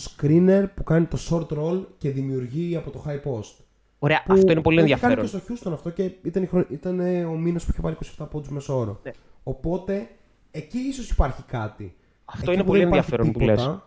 screener 0.00 0.64
που 0.74 0.82
κάνει 0.84 1.04
το 1.06 1.18
short 1.30 1.58
roll 1.58 1.84
και 1.98 2.10
δημιουργεί 2.10 2.76
από 2.76 2.90
το 2.90 3.04
high 3.06 3.22
post. 3.30 3.64
Ωραία, 3.98 4.22
Που 4.26 4.32
αυτό 4.32 4.52
είναι 4.52 4.60
πολύ 4.62 4.76
το 4.76 4.82
ενδιαφέρον. 4.82 5.24
Είχε 5.24 5.30
κάνει 5.38 5.46
και 5.48 5.54
στο 5.56 5.70
Houston 5.70 5.72
αυτό 5.74 5.90
και 5.90 6.10
ήταν, 6.22 6.42
η 6.42 6.46
χρονιά- 6.46 6.70
ήταν 6.70 7.00
ε, 7.00 7.24
ο 7.24 7.32
μήνας 7.36 7.64
που 7.64 7.70
είχε 7.72 7.80
πάρει 7.80 7.96
27 8.18 8.26
πόντους 8.30 8.48
μέσω 8.50 8.78
όρο. 8.78 9.00
Ναι. 9.04 9.10
Οπότε 9.42 10.08
εκεί 10.50 10.78
ίσως 10.78 11.10
υπάρχει 11.10 11.42
κάτι. 11.42 11.94
Αυτό 12.24 12.42
Εκεί 12.44 12.52
είναι 12.52 12.60
που 12.62 12.66
πολύ 12.68 12.78
δεν 12.84 12.88
υπάρχει 12.88 13.10
ενδιαφέρον 13.12 13.32
που 13.32 13.38
τίποτα, 13.38 13.68
λες. 13.72 13.80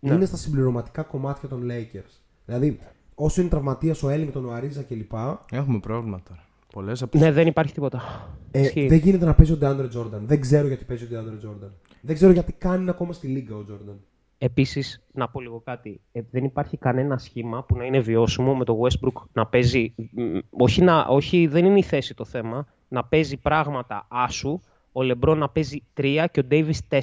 Ναι. 0.00 0.14
Είναι 0.14 0.24
στα 0.24 0.36
συμπληρωματικά 0.36 1.02
κομμάτια 1.02 1.48
των 1.48 1.68
Lakers. 1.70 2.12
Δηλαδή, 2.46 2.78
όσο 3.18 3.40
είναι 3.40 3.50
τραυματίας 3.50 4.02
ο 4.02 4.08
Ellington, 4.10 4.42
ο 4.46 4.52
Αρίζα 4.52 4.82
κλπ. 4.82 5.12
Έχουμε 5.50 5.78
πρόβλημα 5.78 6.20
τώρα. 6.28 6.40
Πολλές 6.72 7.02
από 7.02 7.18
Ναι, 7.18 7.32
δεν 7.32 7.46
υπάρχει 7.46 7.72
τίποτα. 7.72 8.02
Ε, 8.50 8.60
Ισχύει. 8.60 8.86
δεν 8.86 8.98
γίνεται 8.98 9.24
να 9.24 9.34
παίζει 9.34 9.52
ο 9.52 9.58
DeAndre 9.62 9.88
Jordan. 9.98 10.20
Δεν 10.26 10.40
ξέρω 10.40 10.66
γιατί 10.66 10.84
παίζει 10.84 11.04
ο 11.04 11.08
DeAndre 11.12 11.46
Jordan. 11.48 11.70
Δεν 12.00 12.14
ξέρω 12.14 12.32
γιατί 12.32 12.52
κάνει 12.52 12.90
ακόμα 12.90 13.12
στη 13.12 13.26
λίγα 13.26 13.56
ο 13.56 13.64
Jordan. 13.70 13.94
Επίσης, 14.38 15.02
να 15.12 15.28
πω 15.28 15.40
λίγο 15.40 15.60
κάτι. 15.64 16.00
Ε, 16.12 16.20
δεν 16.30 16.44
υπάρχει 16.44 16.76
κανένα 16.76 17.18
σχήμα 17.18 17.62
που 17.64 17.76
να 17.76 17.84
είναι 17.84 17.98
βιώσιμο 18.00 18.54
με 18.54 18.64
το 18.64 18.78
Westbrook 18.82 19.22
να 19.32 19.46
παίζει. 19.46 19.94
μ, 19.96 20.38
Όχι, 20.50 20.82
να, 20.82 21.00
όχι, 21.06 21.46
δεν 21.46 21.64
είναι 21.64 21.78
η 21.78 21.82
θέση 21.82 22.14
το 22.14 22.24
θέμα. 22.24 22.66
Να 22.88 23.04
παίζει 23.04 23.36
πράγματα 23.36 24.06
άσου, 24.08 24.60
ο 24.92 25.02
Λεμπρό 25.02 25.34
να 25.34 25.48
παίζει 25.48 25.82
3 26.00 26.24
και 26.30 26.40
ο 26.40 26.44
Ντέιβις 26.44 26.80
4. 26.88 26.98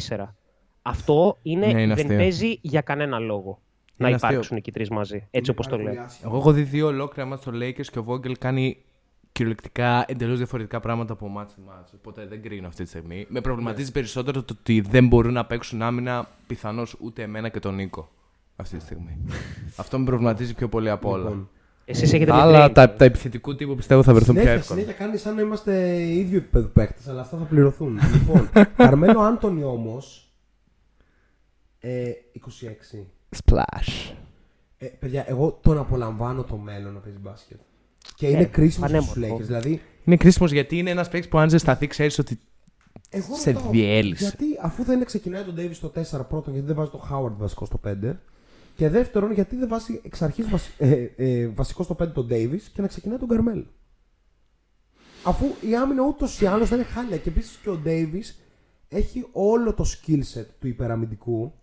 Αυτό 0.81 1.37
είναι, 1.41 1.65
Ναι, 1.65 1.81
είναι 1.81 1.93
δεν 1.95 2.05
αστείο. 2.05 2.17
παίζει 2.17 2.57
για 2.61 2.81
κανένα 2.81 3.19
λόγο 3.19 3.59
να 3.97 4.05
Είναι 4.07 4.15
αστείο. 4.15 4.29
υπάρξουν 4.31 4.61
και 4.61 4.69
οι 4.69 4.73
τρει 4.73 4.91
μαζί. 4.91 5.27
Έτσι 5.31 5.51
όπως 5.51 5.65
το 5.67 5.71
Πάρα 5.71 5.83
πολύ 5.83 5.95
λέω. 5.97 6.05
άσχημο. 6.05 6.29
Εγώ 6.31 6.39
έχω 6.39 6.51
δει 6.51 6.61
δύο 6.63 6.87
ολόκληρα 6.87 7.29
μάτια 7.29 7.51
στο 7.51 7.59
Lakers 7.61 7.85
και 7.91 7.99
ο 7.99 8.05
Vogel 8.07 8.37
κάνει 8.39 8.77
κυριολεκτικά 9.31 10.05
εντελώς 10.07 10.37
διαφορετικά 10.37 10.79
πράγματα 10.79 11.13
από 11.13 11.27
μάτς 11.27 11.51
σε 11.51 11.57
μάτς. 11.67 11.93
Οπότε 11.93 12.25
δεν 12.25 12.41
κρίνω 12.41 12.67
αυτή 12.67 12.83
τη 12.83 12.89
στιγμή. 12.89 13.25
Με 13.29 13.41
προβληματίζει 13.41 13.91
περισσότερο 13.91 14.43
το 14.43 14.55
ότι 14.59 14.81
δεν 14.81 15.07
μπορούν 15.07 15.33
να 15.33 15.45
παίξουν 15.45 15.81
άμυνα 15.81 16.27
πιθανώς 16.47 16.95
ούτε 16.99 17.21
εμένα 17.23 17.49
και 17.49 17.59
τον 17.59 17.75
Νίκο 17.75 18.09
αυτή 18.55 18.77
τη 18.77 18.83
στιγμή. 18.83 19.17
Αυτό 19.75 19.99
με 19.99 20.05
προβληματίζει 20.05 20.53
πιο 20.53 20.69
πολύ 20.69 20.89
από 20.89 21.09
όλα. 21.09 21.23
Λοιπόν, 21.23 21.49
Εσείς 21.85 22.13
έχετε 22.13 22.31
Τα 22.31 22.35
άλλα, 22.37 22.65
midrange. 22.67 22.73
τα, 22.73 22.93
τα 22.93 23.05
επιθετικού 23.05 23.55
τύπου 23.55 23.75
πιστεύω 23.75 24.03
θα 24.03 24.13
βρεθούν 24.13 24.33
πιο 24.35 24.43
συνέχεια, 24.43 24.61
εύκολα. 24.61 24.79
συνέχεια 24.79 25.05
κάνει 25.05 25.17
σαν 25.17 25.35
να 25.35 25.41
είμαστε 25.41 26.01
ίδιο 26.03 26.37
επίπεδο 26.37 26.67
παίκτες, 26.67 27.07
αλλά 27.07 27.21
αυτά 27.21 27.37
θα 27.37 27.43
πληρωθούν. 27.43 27.99
λοιπόν, 28.13 28.49
Καρμέλο 28.75 29.19
Άντωνη 29.19 29.63
όμως. 29.63 30.31
Ε, 31.79 32.11
26. 32.91 32.97
Splash. 33.45 34.13
Ε, 34.77 34.85
παιδιά, 34.85 35.25
εγώ 35.27 35.59
τον 35.61 35.77
απολαμβάνω 35.77 36.43
το 36.43 36.55
μέλλον 36.57 36.93
να 36.93 36.99
παίζει 36.99 37.17
μπάσκετ. 37.21 37.59
Και 38.15 38.27
είναι 38.27 38.41
Ε, 38.41 38.45
κρίσιμο 38.45 38.87
στου 38.87 38.95
πανέμορφο. 38.95 39.37
Lakers. 39.37 39.45
Δηλαδή, 39.45 39.81
Είναι 40.03 40.17
κρίσιμος 40.17 40.51
γιατί 40.51 40.77
είναι 40.77 40.89
ένας 40.89 41.09
παίκτης 41.09 41.29
που 41.29 41.37
αν 41.37 41.49
ζεσταθεί 41.49 41.87
ξέρεις 41.87 42.19
ότι 42.19 42.39
εγώ 43.09 43.35
Σε 43.35 43.51
ρωτάω, 43.51 43.71
διέλυσε. 43.71 44.23
Γιατί 44.23 44.45
αφού 44.61 44.83
δεν 44.83 44.95
είναι 44.95 45.05
ξεκινάει 45.05 45.43
τον 45.43 45.55
Davis 45.57 45.73
στο 45.73 45.87
4 45.87 46.25
πρώτον, 46.29 46.53
γιατί 46.53 46.67
δεν 46.67 46.75
βάζει 46.75 46.89
τον 46.89 47.01
Howard 47.11 47.33
βασικό 47.37 47.65
στο 47.65 47.79
5. 47.87 48.15
Και 48.75 48.89
δεύτερον, 48.89 49.31
γιατί 49.31 49.55
δεν 49.55 49.67
βάζει 49.67 50.01
εξ 50.03 50.21
αρχής 50.21 50.45
ε, 50.77 51.09
ε, 51.15 51.47
βασικό 51.47 51.83
στο 51.83 51.95
5 51.99 52.07
τον 52.13 52.27
Davis 52.29 52.61
και 52.73 52.81
να 52.81 52.87
ξεκινάει 52.87 53.17
τον 53.17 53.27
Καρμέλ. 53.27 53.63
Αφού 55.23 55.45
η 55.61 55.75
άμυνα 55.75 56.03
ούτως 56.03 56.41
ή 56.41 56.45
άλλως 56.45 56.69
θα 56.69 56.75
είναι 56.75 56.83
χάλια. 56.83 57.17
Και 57.17 57.29
επίσης 57.29 57.55
και 57.63 57.69
ο 57.69 57.81
Davis 57.85 58.35
έχει 58.89 59.25
όλο 59.31 59.73
το 59.73 59.85
skill 59.87 60.19
set 60.33 60.45
του 60.59 60.67
υπεραμυντικού. 60.67 61.53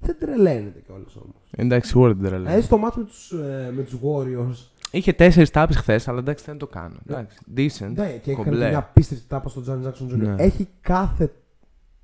Δεν 0.00 0.16
τρελαίνεται 0.18 0.80
κιόλας 0.80 1.16
όμως. 1.16 1.34
Εντάξει, 1.50 1.90
σίγουρα 1.90 2.12
δεν 2.12 2.22
τρελαίνει. 2.22 2.44
Δηλαδή 2.44 2.62
στο 2.62 2.78
μάτι 2.78 2.98
με 2.98 3.04
τους 3.04 3.32
ε, 3.32 3.72
με 3.74 3.82
τους 3.82 3.98
Warriors. 4.02 4.68
Είχε 4.90 5.12
τέσσερις 5.12 5.50
τάπες 5.50 5.76
χθες, 5.76 6.08
αλλά 6.08 6.18
εντάξει 6.18 6.44
δεν 6.44 6.58
το 6.58 6.66
κάνω. 6.66 6.96
Εντάξει, 7.06 7.38
decent. 7.56 7.92
Ναι, 7.94 8.16
και 8.16 8.30
έκανε 8.30 8.50
κομπλέ. 8.50 8.68
μια 8.68 8.78
απίστευτη 8.78 9.24
τάπα 9.28 9.48
στον 9.48 9.62
Τζάνι 9.62 9.86
Jackson 9.86 10.12
Jr. 10.12 10.16
Ναι. 10.16 10.34
Έχει 10.38 10.68
κάθε 10.80 11.32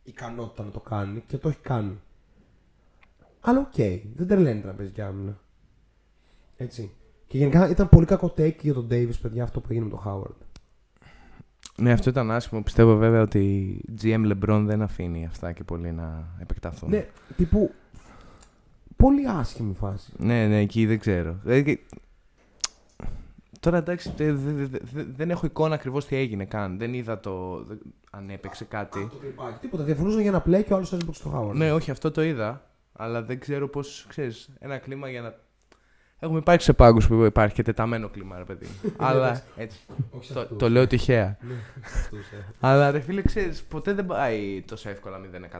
ικανότητα 0.02 0.64
να 0.64 0.70
το 0.70 0.80
κάνει 0.80 1.22
και 1.26 1.36
το 1.36 1.48
έχει 1.48 1.60
κάνει. 1.60 1.98
Αλλά 3.40 3.58
οκ, 3.58 3.74
δεν 4.14 4.26
τρελαίνεται 4.26 4.66
να 4.66 4.72
παίζει 4.72 4.92
κι 4.92 5.00
άμυνα. 5.00 5.38
Έτσι. 6.56 6.90
Και 7.26 7.38
γενικά 7.38 7.68
ήταν 7.68 7.88
πολύ 7.88 8.06
κακό 8.06 8.34
take 8.36 8.60
για 8.60 8.74
τον 8.74 8.86
Davis, 8.90 9.20
παιδιά, 9.22 9.42
αυτό 9.42 9.60
που 9.60 9.66
έγινε 9.70 9.84
με 9.84 9.90
τον 9.90 10.00
Howard. 10.06 10.46
Ναι, 11.76 11.92
αυτό 11.92 12.10
ήταν 12.10 12.30
άσχημο. 12.30 12.62
Πιστεύω 12.62 12.96
βέβαια 12.96 13.22
ότι 13.22 13.38
η 13.38 13.94
GM 14.02 14.32
LeBron 14.32 14.62
δεν 14.66 14.82
αφήνει 14.82 15.26
αυτά 15.26 15.52
και 15.52 15.64
πολύ 15.64 15.92
να 15.92 16.36
επεκταθούν. 16.38 16.90
Ναι, 16.90 17.06
τύπου. 17.36 17.70
Πολύ 18.96 19.28
άσχημη 19.28 19.74
φάση. 19.74 20.12
ναι, 20.16 20.46
ναι, 20.46 20.58
εκεί 20.60 20.86
δεν 20.86 20.98
ξέρω. 20.98 21.36
Δηλαδή, 21.42 21.86
Τώρα 23.60 23.76
εντάξει, 23.78 24.12
δε- 24.16 24.32
δε- 24.32 24.52
δε- 24.52 24.78
δε- 24.92 25.04
δεν 25.16 25.30
έχω 25.30 25.46
εικόνα 25.46 25.74
ακριβώς 25.74 26.06
τι 26.06 26.16
έγινε 26.16 26.44
καν. 26.44 26.78
Δεν 26.78 26.94
είδα 26.94 27.20
το. 27.20 27.62
δεν- 27.64 27.80
αν 28.10 28.30
έπαιξε 28.30 28.64
κάτι. 28.64 29.08
Το 29.10 29.16
κλιπάκι. 29.16 29.58
Τίποτα. 29.60 29.82
Διαφωνούσαν 29.82 30.20
για 30.20 30.30
ένα 30.30 30.42
play 30.46 30.64
και 30.64 30.72
ο 30.72 30.76
άλλος 30.76 30.92
έζησε 30.92 31.12
στο 31.12 31.32
Howard. 31.50 31.54
Ναι, 31.54 31.72
όχι, 31.72 31.90
αυτό 31.90 32.10
το 32.10 32.22
είδα. 32.22 32.70
Αλλά 32.92 33.22
δεν 33.22 33.40
ξέρω 33.40 33.68
πώς. 33.68 34.04
ξέρεις, 34.08 34.48
ένα 34.58 34.78
κλίμα 34.78 35.08
για 35.08 35.20
να. 35.20 35.34
Έχουμε 36.18 36.38
υπάρξει 36.38 36.66
σε 36.66 36.72
πάγκους 36.72 37.06
που 37.06 37.24
υπάρχει 37.24 37.54
και 37.54 37.62
τεταμένο 37.62 38.08
κλίμα, 38.08 38.38
ρε 38.38 38.44
παιδί. 38.44 38.66
αλλά 38.96 39.42
έτσι. 39.56 39.78
Όχι 40.10 40.26
σε 40.26 40.32
το, 40.32 40.40
αυτούς. 40.40 40.58
το 40.58 40.68
λέω 40.70 40.86
τυχαία. 40.86 41.36
Ναι, 41.40 41.54
σε 41.54 41.96
αυτούς, 41.98 42.26
ε. 42.30 42.44
Αλλά 42.60 42.90
ρε 42.90 43.00
φίλε, 43.00 43.22
ξέρεις, 43.22 43.62
ποτέ 43.62 43.92
δεν 43.92 44.06
πάει 44.06 44.62
τόσο 44.66 44.88
εύκολα 44.88 45.18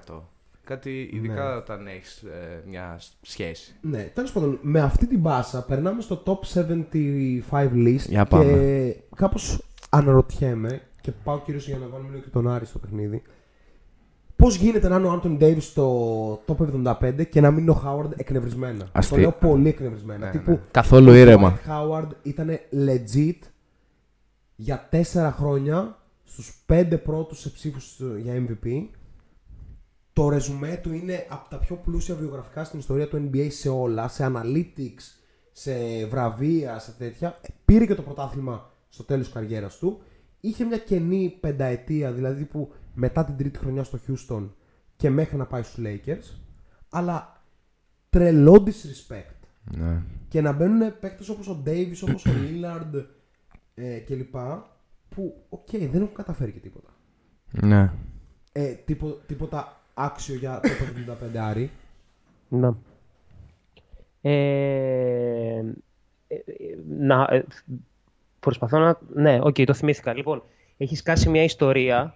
0%. 0.08 0.20
Κάτι 0.66 1.10
ειδικά 1.12 1.48
Ναι. 1.48 1.54
όταν 1.56 1.86
έχεις 1.86 2.22
ε, 2.22 2.62
μια 2.68 3.00
σχέση. 3.22 3.74
Ναι, 3.80 4.02
τέλος 4.14 4.32
πάντων, 4.32 4.58
με 4.62 4.80
αυτή 4.80 5.06
την 5.06 5.18
μπάσα 5.18 5.64
περνάμε 5.64 6.02
στο 6.02 6.22
top 6.26 6.58
75 6.58 7.72
list 7.72 7.96
Για 8.08 8.22
και 8.22 8.28
πάμε. 8.28 8.96
κάπως 9.16 9.62
αναρωτιέμαι 9.90 10.80
και 11.00 11.12
πάω 11.24 11.40
κυρίως 11.40 11.66
για 11.68 11.78
να 11.78 11.86
βάλουμε 11.86 12.08
λίγο 12.10 12.22
και 12.22 12.28
τον 12.30 12.48
Άρη 12.48 12.66
στο 12.66 12.78
παιχνίδι. 12.78 13.22
Πώς 14.36 14.56
γίνεται 14.56 14.88
να 14.88 14.96
είναι 14.96 15.06
ο 15.06 15.10
Άντωνι 15.12 15.36
Ντέιβις 15.36 15.64
στο 15.64 16.40
top 16.46 16.56
75 16.84 17.26
και 17.30 17.40
να 17.40 17.50
μην 17.50 17.60
είναι 17.62 17.70
ο 17.70 17.74
Χάουαρντ 17.74 18.12
εκνευρισμένα. 18.16 18.88
Αστείο. 18.92 19.16
Το 19.16 19.22
λέω 19.22 19.32
πολύ 19.32 19.68
εκνευρισμένα. 19.68 20.26
Ναι, 20.26 20.30
Τύπου, 20.32 20.50
ναι. 20.50 20.60
Καθόλου 20.70 21.12
ήρεμα. 21.12 21.48
Ο 21.48 21.58
Χάουαρντ 21.62 22.10
ήταν 22.22 22.58
legit 22.86 23.38
για 24.56 24.88
4 24.92 25.32
χρόνια 25.36 25.98
στους 26.24 26.62
5 26.66 26.98
πρώτους 27.04 27.38
σε 27.40 27.50
ψήφους 27.50 28.00
για 28.22 28.34
MVP. 28.48 28.86
Το 30.16 30.28
ρεζουμέ 30.28 30.80
του 30.82 30.92
είναι 30.92 31.26
από 31.28 31.48
τα 31.48 31.58
πιο 31.58 31.76
πλούσια 31.76 32.14
βιογραφικά 32.14 32.64
στην 32.64 32.78
ιστορία 32.78 33.08
του 33.08 33.30
NBA 33.32 33.46
σε 33.50 33.68
όλα, 33.68 34.08
σε 34.08 34.32
analytics, 34.32 35.00
σε 35.52 36.06
βραβεία, 36.06 36.78
σε 36.78 36.92
τέτοια. 36.92 37.40
Πήρε 37.64 37.86
και 37.86 37.94
το 37.94 38.02
πρωτάθλημα 38.02 38.70
στο 38.88 39.04
τέλος 39.04 39.24
της 39.24 39.34
καριέρας 39.34 39.76
του. 39.78 40.00
Είχε 40.40 40.64
μια 40.64 40.78
κενή 40.78 41.36
πενταετία, 41.40 42.12
δηλαδή 42.12 42.44
που 42.44 42.72
μετά 42.94 43.24
την 43.24 43.36
τρίτη 43.36 43.58
χρονιά 43.58 43.84
στο 43.84 43.98
Houston 44.08 44.48
και 44.96 45.10
μέχρι 45.10 45.36
να 45.36 45.46
πάει 45.46 45.62
στους 45.62 45.84
Lakers. 45.86 46.34
Αλλά 46.88 47.42
τρελό 48.10 48.64
disrespect 48.66 49.36
Ναι. 49.76 50.02
και 50.28 50.40
να 50.40 50.52
μπαίνουν 50.52 50.98
παίκτες 51.00 51.28
όπως 51.28 51.48
ο 51.48 51.54
Ντέιβις, 51.54 52.02
όπως 52.10 52.26
ο 52.26 52.30
Λίλαρντ 52.32 52.96
ε, 53.74 53.98
κλπ. 53.98 54.34
που, 55.08 55.44
οκ, 55.48 55.70
δεν 55.70 55.94
έχουν 56.02 56.12
καταφέρει 56.14 56.52
και 56.52 56.58
τίποτα. 56.60 56.88
ναι. 57.50 57.92
Ε, 58.52 58.72
τίπο- 58.72 59.26
τίποτα 59.26 59.80
άξιο 59.98 60.34
για 60.34 60.60
το 60.62 60.68
75 61.34 61.36
άρι. 61.36 61.70
Ναι. 62.48 62.70
Ε, 64.20 65.58
ε, 66.28 66.34
ε, 66.34 66.42
να, 66.88 67.26
ε, 67.30 67.44
προσπαθώ 68.40 68.78
να... 68.78 68.98
Ναι, 69.14 69.38
οκ, 69.42 69.54
το 69.64 69.74
θυμήθηκα. 69.74 70.14
Λοιπόν, 70.14 70.42
έχει 70.76 70.96
σκάσει 70.96 71.28
μια 71.28 71.42
ιστορία, 71.42 72.14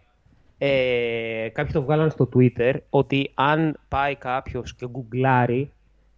ε, 0.59 1.49
κάποιοι 1.53 1.73
το 1.73 1.83
βγάλαν 1.83 2.11
στο 2.11 2.29
Twitter, 2.35 2.75
ότι 2.91 3.31
αν 3.35 3.79
πάει 3.89 4.17
κάποιος 4.17 4.75
και 4.75 4.87
γκουγκλάρει 4.89 5.73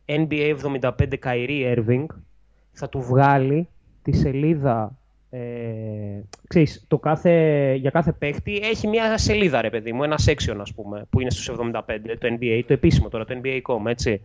NBA 0.06 0.56
75 0.62 0.90
Kyrie 1.24 1.76
Irving, 1.76 2.06
θα 2.72 2.88
του 2.88 3.00
βγάλει 3.00 3.68
τη 4.02 4.12
σελίδα 4.12 4.98
ε, 5.34 6.22
ξέρεις, 6.48 6.84
το 6.88 6.98
κάθε, 6.98 7.74
για 7.74 7.90
κάθε 7.90 8.12
παίχτη 8.12 8.60
έχει 8.62 8.88
μια 8.88 9.18
σελίδα, 9.18 9.60
ρε 9.60 9.70
παιδί 9.70 9.92
μου, 9.92 10.02
ένας 10.02 10.24
section, 10.28 10.56
ας 10.60 10.74
πούμε, 10.74 11.06
που 11.10 11.20
είναι 11.20 11.30
στους 11.30 11.48
75, 11.48 12.16
το 12.18 12.36
NBA, 12.40 12.62
το 12.66 12.72
επίσημο 12.72 13.08
τώρα, 13.08 13.24
το 13.24 13.40
NBA.com, 13.42 13.86
έτσι. 13.86 14.20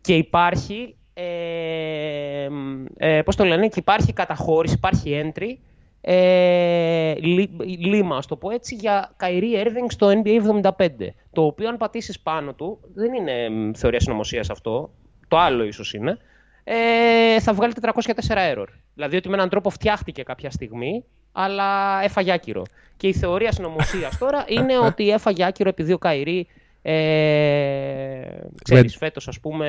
Και 0.00 0.14
υπάρχει, 0.14 0.96
ε, 1.14 2.48
ε, 2.96 3.22
πώς 3.22 3.36
το 3.36 3.44
λένε, 3.44 3.68
και 3.68 3.78
υπάρχει 3.78 4.12
καταχώρηση, 4.12 4.74
υπάρχει 4.74 5.22
entry, 5.24 5.56
ε, 6.00 7.14
λί- 7.14 7.84
λίμα, 7.86 8.16
ας 8.16 8.26
το 8.26 8.36
πω 8.36 8.50
έτσι, 8.50 8.74
για 8.74 9.16
Kyrie 9.20 9.64
Irving 9.64 9.86
στο 9.88 10.22
NBA 10.24 10.40
75. 10.40 11.14
Το 11.32 11.44
οποίο 11.44 11.68
αν 11.68 11.76
πατήσεις 11.76 12.20
πάνω 12.20 12.52
του, 12.52 12.78
δεν 12.94 13.12
είναι 13.12 13.48
μ, 13.48 13.70
θεωρία 13.74 14.00
συνωμοσίας 14.00 14.50
αυτό, 14.50 14.90
το 15.28 15.38
άλλο 15.38 15.64
ίσως 15.64 15.94
είναι, 15.94 16.18
ε, 16.64 17.40
θα 17.40 17.52
βγάλει 17.52 17.72
404 17.80 18.54
error. 18.54 18.66
Δηλαδή 18.94 19.16
ότι 19.16 19.28
με 19.28 19.34
έναν 19.34 19.48
τρόπο 19.48 19.70
φτιάχτηκε 19.70 20.22
κάποια 20.22 20.50
στιγμή, 20.50 21.04
αλλά 21.32 22.00
έφαγε 22.02 22.32
άκυρο. 22.32 22.62
Και 22.96 23.06
η 23.08 23.12
θεωρία 23.12 23.52
συνωμοσίας 23.52 24.18
τώρα 24.18 24.44
είναι 24.58 24.78
ότι 24.78 25.10
έφαγε 25.10 25.44
άκυρο 25.44 25.68
επειδή 25.68 25.92
ο 25.92 25.98
Καϊρή 25.98 26.46
ε, 26.82 28.20
ξέρεις, 28.64 28.96
φέτος 28.96 29.28
ας 29.28 29.40
πούμε 29.40 29.68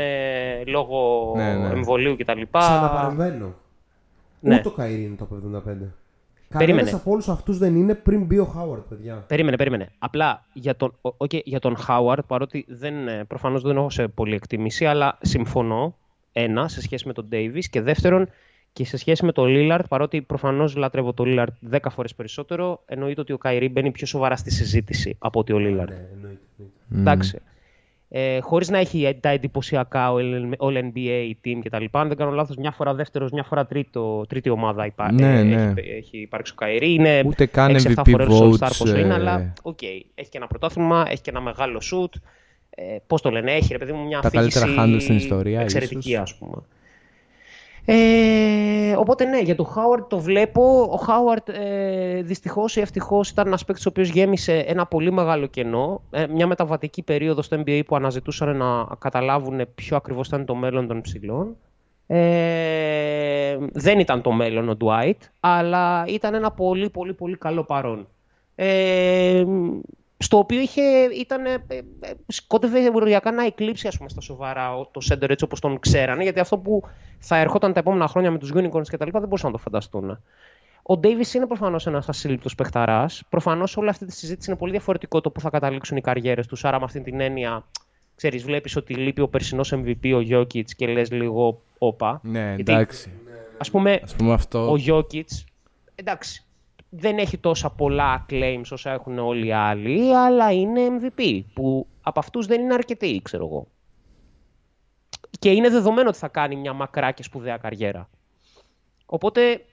λόγω 0.67 1.31
Ναι, 1.35 1.53
ναι. 1.53 1.67
εμβολίου 1.67 2.15
κτλ. 2.17 2.41
Ξαναπαρεμβαίνω. 2.57 3.53
Ναι. 4.39 4.55
Ούτε 4.55 4.67
ο 4.67 4.71
Kyrie 4.71 5.03
είναι 5.03 5.15
το 5.15 5.27
75. 5.31 5.61
Περίμενε. 5.63 5.87
Κανένας 6.81 6.93
από 6.93 7.11
όλους 7.11 7.29
αυτούς 7.29 7.57
δεν 7.57 7.75
είναι 7.75 7.93
πριν 7.95 8.23
μπει 8.25 8.37
ο 8.37 8.45
Χάουαρντ, 8.45 8.81
παιδιά. 8.89 9.23
Περίμενε, 9.27 9.55
περίμενε. 9.55 9.89
Απλά 9.99 10.45
για 10.53 10.75
τον, 10.75 10.93
ο- 11.01 11.13
οκ, 11.17 11.33
για 11.33 11.59
τον 11.59 11.77
Χάουαρντ, 11.77 12.25
παρότι 12.27 12.65
δεν, 12.67 13.07
ε, 13.07 13.23
προφανώς 13.23 13.61
δεν 13.61 13.77
έχω 13.77 13.89
σε 13.89 14.07
πολύ 14.07 14.35
εκτίμηση, 14.35 14.85
αλλά 14.85 15.17
συμφωνώ, 15.21 15.95
ένα, 16.31 16.67
σε 16.67 16.81
σχέση 16.81 17.07
με 17.07 17.13
τον 17.13 17.25
Ντέιβις 17.27 17.69
και 17.69 17.81
δεύτερον, 17.81 18.29
και 18.73 18.85
σε 18.85 18.97
σχέση 18.97 19.25
με 19.25 19.31
τον 19.31 19.47
Λίλαρντ, 19.47 19.87
παρότι 19.87 20.21
προφανώς 20.21 20.75
λατρεύω 20.75 21.13
τον 21.13 21.25
Λίλαρντ 21.25 21.53
10 21.71 21.77
φορές 21.89 22.15
περισσότερο, 22.15 22.83
εννοείται 22.85 23.21
ότι 23.21 23.33
ο 23.33 23.37
Kyrie 23.37 23.69
μπαίνει 23.69 23.91
πιο 23.91 24.07
σοβαρά 24.07 24.35
στη 24.35 24.51
συζήτηση 24.51 25.15
από 25.19 25.39
ότι 25.39 25.53
ο 25.53 25.57
Λίλαρντ. 25.57 25.89
Ναι, 25.89 25.95
εννοείται. 26.13 26.39
εννοείται. 26.57 26.75
Εντάξει. 26.95 27.41
Ε, 28.13 28.39
Χωρίς 28.39 28.69
να 28.69 28.77
έχει 28.77 29.17
τα 29.19 29.29
εντυπωσιακά 29.29 30.11
All 30.59 30.77
NBA 30.77 31.31
team 31.45 31.59
κτλ. 31.63 31.85
Αν 31.91 32.07
δεν 32.07 32.17
κάνω 32.17 32.31
λάθος, 32.31 32.55
μια 32.55 32.71
φορά 32.71 32.93
δεύτερος, 32.93 33.31
μια 33.31 33.43
φορά 33.43 33.65
τρίτο, 33.65 34.25
τρίτη 34.29 34.49
ομάδα 34.49 34.85
υπά... 34.85 35.11
Ναι, 35.11 35.39
ε, 35.39 35.43
ναι. 35.43 35.73
Έχει, 35.77 35.89
έχει 35.89 36.17
υπάρξει 36.17 36.51
ο 36.51 36.55
Kyrie. 36.55 36.93
Είναι 36.93 37.23
Ούτε 37.25 37.45
καν 37.45 37.75
6-7 37.75 37.77
MVP 37.77 38.09
φορές 38.09 38.27
All-Star 38.29 38.67
votes, 38.67 38.75
πόσο 38.77 38.97
είναι, 38.97 39.13
ε, 39.13 39.13
αλλά 39.13 39.53
οκ. 39.61 39.81
Έχει 40.15 40.29
και 40.29 40.37
ένα 40.37 40.47
πρωτάθλημα, 40.47 41.05
έχει 41.09 41.21
και 41.21 41.29
ένα 41.29 41.41
μεγάλο 41.41 41.81
shoot. 41.91 42.19
Ε, 42.75 42.97
Πώς 43.07 43.21
το 43.21 43.29
λένε, 43.29 43.51
έχει 43.51 43.71
ρε 43.71 43.77
παιδί 43.77 43.91
μου 43.91 44.05
μια 44.05 44.19
Τα 44.19 44.29
καλύτερα 44.29 44.65
αφήγηση 44.65 44.95
handles 44.95 45.01
στην 45.01 45.15
ιστορία, 45.15 45.61
Εξαιρετική, 45.61 46.09
ίσως. 46.09 46.21
ας 46.21 46.35
πούμε. 46.35 46.55
Ε, 47.85 48.95
οπότε 48.97 49.25
ναι, 49.25 49.39
για 49.41 49.55
τον 49.55 49.65
Χάουαρντ 49.65 50.07
το 50.09 50.19
βλέπω. 50.19 50.87
Ο 50.91 50.95
Χάουαρντ 50.95 51.49
ε, 51.49 52.21
δυστυχώς 52.21 52.75
ή 52.75 52.79
ευτυχώς 52.81 53.29
ήταν 53.29 53.47
ένας 53.47 53.65
παίκτης 53.65 53.85
ο 53.85 53.89
οποίος 53.89 54.09
γέμισε 54.09 54.57
ένα 54.57 54.85
πολύ 54.85 55.11
μεγάλο 55.11 55.45
κενό. 55.45 56.01
Ε, 56.11 56.27
μια 56.27 56.47
μεταβατική 56.47 57.03
περίοδος 57.03 57.45
στο 57.45 57.61
NBA 57.65 57.81
που 57.85 57.95
αναζητούσαν 57.95 58.57
να 58.57 58.87
καταλάβουν 58.99 59.61
ποιο 59.75 59.95
ακριβώς 59.97 60.27
ήταν 60.27 60.45
το 60.45 60.55
μέλλον 60.55 60.87
των 60.87 61.01
ψηλών. 61.01 61.55
Ε, 62.07 63.57
δεν 63.73 63.99
ήταν 63.99 64.21
το 64.21 64.31
μέλλον 64.31 64.69
ο 64.69 64.77
Dwight, 64.79 65.17
αλλά 65.39 66.05
ήταν 66.07 66.33
ένα 66.33 66.51
πολύ 66.51 66.89
πολύ 66.89 67.13
πολύ 67.13 67.37
καλό 67.37 67.63
παρόν. 67.63 68.07
Ε, 68.55 69.43
στο 70.21 70.37
οποίο 70.37 70.59
είχε, 70.59 70.81
ήταν, 71.19 71.45
ε, 71.45 71.53
ε, 71.69 71.81
σκότευε 72.27 72.91
οριακά 72.93 73.31
να 73.31 73.45
εκλείψει 73.45 73.87
ας 73.87 73.97
πούμε, 73.97 74.09
στα 74.09 74.21
σοβαρά 74.21 74.75
ο- 74.75 74.85
το 74.91 75.01
center 75.09 75.29
έτσι 75.29 75.43
όπως 75.43 75.59
τον 75.59 75.79
ξέρανε, 75.79 76.23
γιατί 76.23 76.39
αυτό 76.39 76.57
που 76.57 76.83
θα 77.19 77.37
ερχόταν 77.37 77.73
τα 77.73 77.79
επόμενα 77.79 78.07
χρόνια 78.07 78.31
με 78.31 78.37
τους 78.37 78.51
unicorns 78.55 78.87
και 78.89 78.97
τα 78.97 79.05
λοιπά 79.05 79.19
δεν 79.19 79.27
μπορούσαν 79.27 79.51
να 79.51 79.57
το 79.57 79.61
φανταστούν. 79.63 80.23
Ο 80.83 80.97
Ντέιβι 80.97 81.23
είναι 81.35 81.47
προφανώς 81.47 81.87
ένας 81.87 82.09
ασύλληπτος 82.09 82.55
παιχταράς. 82.55 83.23
Προφανώς 83.29 83.77
όλη 83.77 83.89
αυτή 83.89 84.05
τη 84.05 84.11
συζήτηση 84.11 84.49
είναι 84.49 84.59
πολύ 84.59 84.71
διαφορετικό 84.71 85.21
το 85.21 85.29
που 85.31 85.39
θα 85.39 85.49
καταλήξουν 85.49 85.97
οι 85.97 86.01
καριέρες 86.01 86.47
τους. 86.47 86.65
Άρα, 86.65 86.77
με 86.79 86.83
αυτή 86.85 87.01
την 87.01 87.19
έννοια, 87.19 87.65
ξέρεις, 88.15 88.43
βλέπεις 88.43 88.75
ότι 88.75 88.93
λείπει 88.93 89.21
ο 89.21 89.27
περσινός 89.27 89.73
MVP, 89.73 90.13
ο 90.13 90.19
Jokic 90.29 90.63
και 90.75 90.87
λες 90.87 91.11
λίγο 91.11 91.61
όπα. 91.77 92.19
Ναι, 92.23 92.53
Γιατί, 92.55 92.71
εντάξει. 92.71 93.11
Ας 93.57 93.71
πούμε, 93.71 93.93
Α 93.93 94.15
πούμε 94.17 94.33
αυτό. 94.33 94.71
ο 94.71 94.75
Jokic, 94.87 95.25
εντάξει, 95.95 96.43
δεν 96.93 97.17
έχει 97.17 97.37
τόσα 97.37 97.69
πολλά 97.69 98.25
claims 98.29 98.61
όσα 98.71 98.91
έχουν 98.91 99.17
όλοι 99.19 99.45
οι 99.47 99.51
άλλοι, 99.53 100.15
αλλά 100.15 100.51
είναι 100.51 100.81
MVP, 100.99 101.41
που 101.53 101.87
από 102.01 102.19
αυτούς 102.19 102.45
δεν 102.45 102.61
είναι 102.61 102.73
αρκετοί, 102.73 103.19
ξέρω 103.23 103.45
εγώ. 103.45 103.67
Και 105.39 105.51
είναι 105.51 105.69
δεδομένο 105.69 106.09
ότι 106.09 106.17
θα 106.17 106.27
κάνει 106.27 106.55
μια 106.55 106.73
μακρά 106.73 107.11
και 107.11 107.23
σπουδαία 107.23 107.57
καριέρα. 107.57 108.09
Οπότε, 109.05 109.65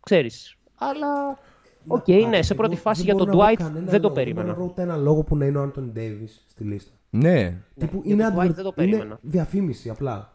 ξέρεις, 0.00 0.56
αλλά... 0.74 1.38
Οκ, 1.86 2.08
ναι, 2.08 2.42
σε 2.42 2.54
πρώτη 2.54 2.72
Εγώ 2.72 2.80
φάση 2.82 3.02
δεν 3.02 3.14
για 3.14 3.24
τον 3.24 3.34
μπορώ 3.34 3.38
να 3.38 3.44
βρω 3.44 3.54
Dwight 3.54 3.56
κανένα 3.58 3.90
δεν 3.90 4.00
το 4.00 4.08
λόγο, 4.08 4.14
περίμενα. 4.14 4.46
Δεν 4.46 4.54
μπορώ 4.54 4.66
να 4.66 4.72
βρω 4.72 4.72
ούτε 4.72 4.82
ένα 4.82 4.96
λόγο 5.02 5.22
που 5.22 5.36
να 5.36 5.46
είναι 5.46 5.58
ο 5.58 5.62
Άντονι 5.62 5.92
Ντέιβις 5.92 6.26
στη 6.26 6.64
λίστα. 6.64 6.92
Ναι. 7.10 7.62
Τύπου 7.78 8.00
για 8.04 8.14
είναι, 8.14 8.24
τον 8.24 8.34
Dwight 8.34 8.44
adver- 8.46 8.54
δεν 8.54 8.64
το 8.64 8.72
είναι 8.76 8.90
περίμενα. 8.90 9.18
διαφήμιση 9.22 9.88
απλά. 9.90 10.32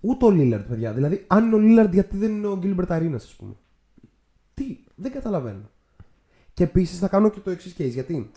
Ούτε 0.00 0.24
ο 0.24 0.30
Λίλαρντ, 0.30 0.64
παιδιά. 0.68 0.92
Δηλαδή, 0.92 1.24
αν 1.26 1.44
είναι 1.46 1.54
ο 1.54 1.58
Λίλαρντ, 1.58 1.92
γιατί 1.94 2.16
δεν 2.16 2.30
είναι 2.30 2.46
ο 2.46 2.56
Γκίλμπερτ 2.56 2.92
Αρίνας, 2.92 3.24
ας 3.24 3.34
πούμε. 3.34 3.54
Τι, 4.54 4.78
δεν 4.98 5.12
καταλαβαίνω. 5.12 5.70
Και 6.54 6.64
επίσης 6.64 6.98
θα 6.98 7.08
κάνω 7.08 7.30
και 7.30 7.40
το 7.40 7.50
εξής 7.50 7.74
case. 7.78 7.90
Γιατί, 7.90 8.30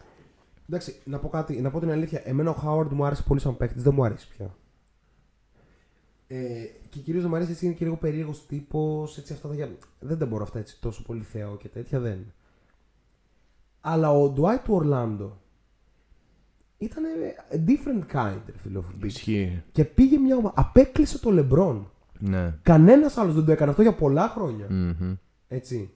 εντάξει, 0.69 0.95
να 1.03 1.19
πω 1.19 1.29
κάτι, 1.29 1.61
να 1.61 1.71
πω 1.71 1.79
την 1.79 1.91
αλήθεια. 1.91 2.21
Εμένα 2.23 2.49
ο 2.49 2.53
Χάουαρντ 2.53 2.91
μου 2.91 3.05
άρεσε 3.05 3.23
πολύ 3.23 3.39
σαν 3.39 3.57
παίκτης, 3.57 3.83
δεν 3.83 3.93
μου 3.93 4.03
αρέσει 4.03 4.27
πια. 4.27 4.55
Ε, 6.27 6.63
και 6.89 6.99
κυρίως 6.99 7.25
μου 7.25 7.35
αρέσει 7.35 7.51
έτσι 7.51 7.65
είναι 7.65 7.73
και 7.73 7.83
λίγο 7.83 7.97
περίεργος 7.97 8.45
τύπος. 8.45 9.17
Έτσι 9.17 9.33
αυτά 9.33 9.47
τα 9.47 9.53
για... 9.53 9.77
Δεν 9.99 10.17
τα 10.17 10.25
μπορώ 10.25 10.43
αυτά 10.43 10.59
έτσι 10.59 10.81
τόσο 10.81 11.03
πολύ 11.03 11.23
θεό 11.23 11.57
και 11.57 11.67
τέτοια 11.67 11.99
δεν. 11.99 12.33
Αλλά 13.81 14.11
ο 14.11 14.33
Dwight 14.37 14.59
του 14.63 14.73
Ορλάντο 14.73 15.41
ήταν 16.77 17.03
different 17.51 18.15
kind, 18.15 18.41
ρε 18.45 18.57
φίλε, 18.57 18.79
of 18.79 19.03
beast. 19.03 19.05
Ισχύει. 19.05 19.63
Και 19.71 19.85
πήγε 19.85 20.17
μια 20.17 20.35
ομάδα. 20.35 20.53
Απέκλεισε 20.57 21.19
το 21.19 21.31
Λεμπρόν. 21.31 21.91
Ναι. 22.19 22.57
Κανένας 22.61 23.17
άλλος 23.17 23.35
δεν 23.35 23.45
το 23.45 23.51
έκανε 23.51 23.69
αυτό 23.69 23.81
για 23.81 23.93
πολλά 23.93 24.27
χρόνια. 24.27 24.67
Μμμ. 24.69 25.15
Έτσι. 25.47 25.93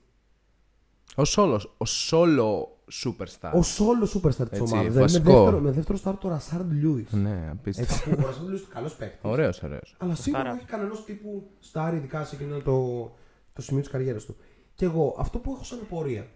Ο 1.18 1.22
solo, 1.36 1.58
ο 1.78 1.84
solo 2.10 2.66
superstar. 3.04 3.52
Ο 3.54 3.60
solo 3.76 4.06
superstar 4.14 4.48
της 4.50 4.58
Έτσι, 4.60 4.72
ομάδας. 4.74 4.94
Με 4.94 5.00
βασικό. 5.00 5.32
δεύτερο, 5.32 5.60
με 5.60 5.70
δεύτερο 5.70 5.98
στάρ 5.98 6.16
το 6.18 6.28
Ρασάρντ 6.28 6.72
Λιούις. 6.72 7.12
Ναι, 7.12 7.48
απίστευτο. 7.50 7.94
Έτσι, 7.94 8.10
που 8.10 8.22
ο 8.22 8.26
Ρασάρντ 8.26 8.46
Λιούις 8.46 8.60
είναι 8.60 8.70
καλός 8.72 8.94
παίκτης. 8.96 9.20
Ωραίος, 9.22 9.62
ωραίος. 9.62 9.94
Αλλά 9.98 10.14
σίγουρα 10.14 10.40
Στάρα. 10.42 10.56
όχι 10.56 10.64
κανένας 10.66 11.04
τύπου 11.04 11.50
στάρ, 11.60 11.94
ειδικά 11.94 12.24
σε 12.24 12.34
εκείνο 12.34 12.58
το, 12.60 13.10
το 13.52 13.62
σημείο 13.62 13.80
της 13.82 13.90
καριέρας 13.90 14.24
του. 14.24 14.36
Και 14.74 14.84
εγώ, 14.84 15.16
αυτό 15.18 15.38
που 15.38 15.52
έχω 15.52 15.64
σαν 15.64 15.78
πορεία, 15.88 16.26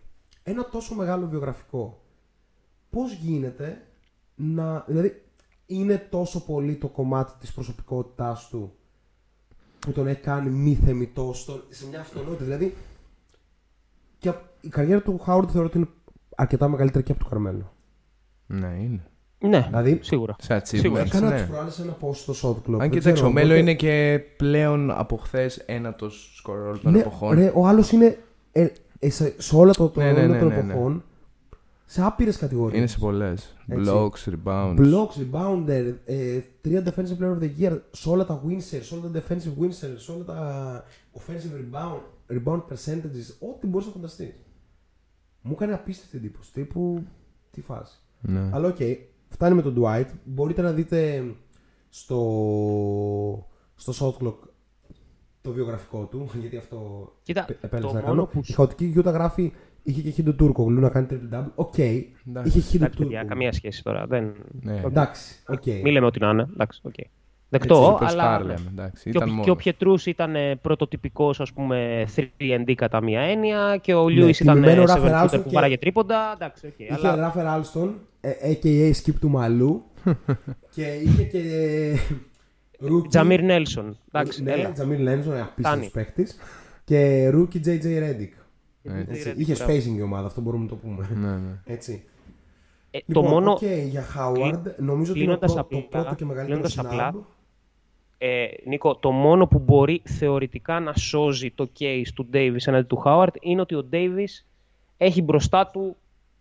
ένα 0.42 0.68
τόσο 0.68 0.94
μεγάλο 0.94 1.26
βιογραφικό, 1.26 2.02
πώς 2.90 3.12
γίνεται 3.12 3.86
να. 4.34 4.84
Δηλαδή, 4.86 5.22
είναι 5.66 6.06
τόσο 6.10 6.44
πολύ 6.44 6.76
το 6.76 6.88
κομμάτι 6.88 7.32
της 7.40 7.52
προσωπικότητάς 7.52 8.48
του 8.48 8.72
που 9.78 9.92
τον 9.92 10.06
έχει 10.06 10.20
κάνει 10.20 10.50
μη 10.50 10.74
θεμητό 10.84 11.32
στο, 11.34 11.62
σε 11.68 11.86
μια 11.88 12.00
αυτονότητα. 12.00 12.44
Δηλαδή, 12.44 12.76
και 14.18 14.28
απ- 14.28 14.48
η 14.60 14.68
καριέρα 14.68 15.00
του 15.02 15.18
Χάουρντ 15.18 15.48
θεωρώ 15.52 15.66
ότι 15.66 15.78
είναι 15.78 15.86
αρκετά 16.36 16.68
μεγαλύτερη 16.68 17.04
και 17.04 17.12
από 17.12 17.20
του 17.24 17.28
Καρμέλο. 17.28 17.72
Ναι, 18.46 18.76
είναι. 18.80 19.04
Ναι, 19.38 19.64
Δηλαδή, 19.68 19.98
σίγουρα. 20.02 20.36
Σε 20.40 20.60
Σίγουρα. 20.64 21.02
achievements, 21.02 21.06
Έκανα 21.06 21.28
ναι. 21.28 21.36
τις 21.36 21.46
προάλλες 21.46 21.78
ένα 21.78 21.96
post 22.00 22.14
στο 22.14 22.32
Shot 22.42 22.68
Club. 22.68 22.72
Αν 22.72 22.78
δεν 22.78 22.90
κοιτάξω, 22.90 23.12
ξέρω, 23.12 23.28
ο 23.28 23.32
Μέλο 23.32 23.46
οπότε- 23.46 23.60
είναι 23.60 23.74
και 23.74 24.20
πλέον 24.36 24.90
από 24.90 25.16
χθες 25.16 25.56
ένατος 25.56 26.32
σκορ 26.36 26.78
των 26.78 26.92
Ναι, 26.92 26.98
εποχών. 26.98 27.34
ρε, 27.34 27.52
ο 27.54 27.66
άλλος 27.66 27.90
είναι 27.92 28.18
ε, 28.52 28.66
ε, 28.98 29.10
σε, 29.10 29.34
σε 29.38 29.56
όλα 29.56 29.72
το, 29.72 29.88
το 29.88 30.00
Ναι, 30.00 30.12
ναι, 30.12 30.20
ρόλο 30.20 30.32
ναι, 30.32 30.38
των 30.38 30.48
ναι, 30.48 30.54
ναι. 30.54 30.72
εποχών 30.72 31.04
σε 31.86 32.02
άπειρες 32.04 32.36
κατηγορίες. 32.36 32.78
Είναι 32.78 32.86
σε 32.86 32.98
πολλές. 32.98 33.56
Έτσι. 33.68 33.90
Blocks, 33.94 34.32
rebounds. 34.32 34.76
Blocks, 34.78 35.20
rebounder, 35.32 35.94
ε, 36.04 36.38
τρία 36.60 36.82
defensive 36.86 37.22
player 37.22 37.38
of 37.38 37.42
the 37.42 37.50
year, 37.60 37.78
σε 37.90 38.08
όλα 38.10 38.24
τα 38.26 38.42
win 38.46 38.52
shares, 38.56 38.82
σε 38.82 38.94
όλα 38.94 39.10
τα 39.12 39.20
defensive 39.22 39.62
win 39.62 39.68
shares, 39.68 39.96
σε 39.96 40.12
όλα 40.12 40.24
τα 40.24 40.84
offensive 41.18 41.54
rebound, 41.76 42.00
rebound 42.36 42.58
percentages, 42.60 43.48
ό,τι 43.54 43.66
μπορείς 43.66 43.86
να 43.86 43.92
φανταστείς. 43.92 44.34
Μου 45.42 45.52
έκανε 45.52 45.72
απίστευτη 45.74 46.16
εντύπωση. 46.16 46.52
Τύπου, 46.52 47.02
τι 47.50 47.60
φάση. 47.60 47.98
Ναι. 48.20 48.48
Αλλά 48.52 48.68
οκ, 48.68 48.76
φτάνει 49.28 49.54
με 49.54 49.62
τον 49.62 49.74
Dwight. 49.78 50.06
Μπορείτε 50.24 50.62
να 50.62 50.72
δείτε 50.72 51.24
στο, 51.88 52.18
στο 53.74 53.92
shot 54.20 54.24
clock 54.26 54.34
το 55.40 55.52
βιογραφικό 55.52 56.04
του, 56.06 56.30
γιατί 56.40 56.56
αυτό 56.56 57.12
Κοίτα, 57.22 57.46
επ- 57.48 57.64
επέλεξα 57.64 57.88
το 57.92 58.00
να 58.00 58.00
μόνο 58.08 58.26
κάνω. 58.26 58.26
που 58.26 58.40
Η 58.46 58.52
χαοτική 58.52 58.84
Γιούτα 58.84 59.10
γράφει 59.10 59.52
είχε 59.82 60.00
και 60.02 60.10
χίντο 60.10 60.32
Τούρκο 60.32 60.62
γλου 60.64 60.80
να 60.80 60.88
κάνει 60.88 61.06
triple 61.10 61.34
double. 61.34 61.50
Οκ, 61.54 61.76
είχε 61.78 62.14
χίντο 62.24 62.40
Εντάξει, 62.40 62.60
παιδιά, 62.70 62.90
Τούρκο. 63.06 63.26
καμία 63.28 63.52
σχέση 63.52 63.82
τώρα. 63.82 64.06
Δεν... 64.06 64.34
Ναι. 64.62 64.80
Εντάξει, 64.84 65.42
οκ. 65.48 65.66
Μη 65.66 65.90
λέμε 65.92 66.06
ότι 66.06 66.20
να 66.20 66.30
είναι. 66.30 66.42
Εντάξει, 66.52 66.80
οκ. 66.84 66.94
Δεκτό, 67.52 67.98
Superstar 68.00 68.06
αλλά. 68.06 68.38
λέμε, 68.40 68.64
εντάξει, 68.70 69.02
και, 69.02 69.08
ο, 69.08 69.10
ήταν 69.10 69.28
και 69.28 69.32
ο 69.34 69.34
μόνος. 69.44 69.56
Πιετρούς 69.56 70.06
ήταν 70.06 70.34
ε, 70.36 70.56
πρωτοτυπικός, 70.56 71.40
ας 71.40 71.52
πούμε, 71.52 72.06
3D 72.16 72.72
κατά 72.74 73.02
μία 73.02 73.20
έννοια 73.20 73.76
και 73.82 73.94
ο 73.94 74.08
Ναι, 74.08 74.12
Λιούις 74.14 74.40
ήταν 74.40 74.54
τιμημένο 74.54 74.82
ε, 74.82 74.84
Ράφερ 74.84 75.02
seven 75.02 75.14
footer 75.14 75.18
Άλστον 75.18 75.42
που 75.42 75.48
και- 75.48 75.54
βάραγε 75.54 75.78
τρίποντα. 75.78 76.32
Εντάξει, 76.34 76.66
οκ. 76.66 76.78
Είχε 76.78 76.94
αλλά 76.94 77.14
Ράφερ 77.14 77.46
Άλστον, 77.46 77.94
ε, 78.20 78.30
a.k.a. 78.52 78.90
Skip 79.02 79.14
του 79.20 79.28
Μαλού. 79.28 79.82
και 80.74 80.82
είχε 81.04 81.22
και. 81.22 81.40
Rookie- 82.82 83.08
Τζαμίρ 83.08 83.42
Νέλσον. 83.42 83.96
Εντάξει, 84.12 84.42
ναι, 84.42 84.52
έλα. 84.52 84.72
Τζαμίρ 84.72 84.98
Νέλσον, 84.98 85.32
Κάνει. 85.32 85.46
απίστευτος 85.50 85.90
παίκτης. 85.90 86.36
Και 86.84 87.28
Rookie 87.34 87.66
JJ 87.66 87.82
Reddick. 87.84 88.32
Έτσι. 88.82 89.06
Έτσι, 89.08 89.32
Reddick, 89.34 89.38
είχε 89.38 89.54
μπράβο. 89.54 89.72
spacing 89.72 89.96
η 89.96 90.02
ομάδα, 90.02 90.26
αυτό 90.26 90.40
μπορούμε 90.40 90.62
να 90.62 90.68
το 90.68 90.74
πούμε. 90.76 91.08
Ναι, 91.14 91.28
ναι. 91.30 91.60
Έτσι. 91.64 92.04
Ε, 92.90 92.98
Λοιπόν, 93.06 93.24
το 93.24 93.28
μόνο. 93.30 93.50
οκ, 93.52 93.62
για 93.90 94.04
Howard, 94.16 94.60
νομίζω 94.78 95.12
ότι 95.12 95.22
είναι 95.22 95.36
το, 95.36 95.38
κλείνοντας 95.38 95.52
το 95.54 95.60
απλά- 95.60 95.86
πρώτο 95.90 96.14
και 96.14 96.24
μεγαλύτερο 96.24 96.60
κλείνοντας 96.60 96.78
απλά, 96.78 97.12
snub. 97.14 97.24
Ε, 98.22 98.46
Νίκο, 98.66 98.96
το 98.96 99.10
μόνο 99.10 99.46
που 99.46 99.58
μπορεί 99.58 100.02
θεωρητικά 100.04 100.80
να 100.80 100.94
σώζει 100.94 101.50
το 101.50 101.70
case 101.78 102.06
του 102.14 102.28
Davis 102.32 102.56
έναντι 102.66 102.86
του 102.86 103.02
Howard 103.04 103.34
είναι 103.40 103.60
ότι 103.60 103.74
ο 103.74 103.88
Davis 103.92 104.44
έχει 104.96 105.22
μπροστά 105.22 105.66
του 105.66 105.96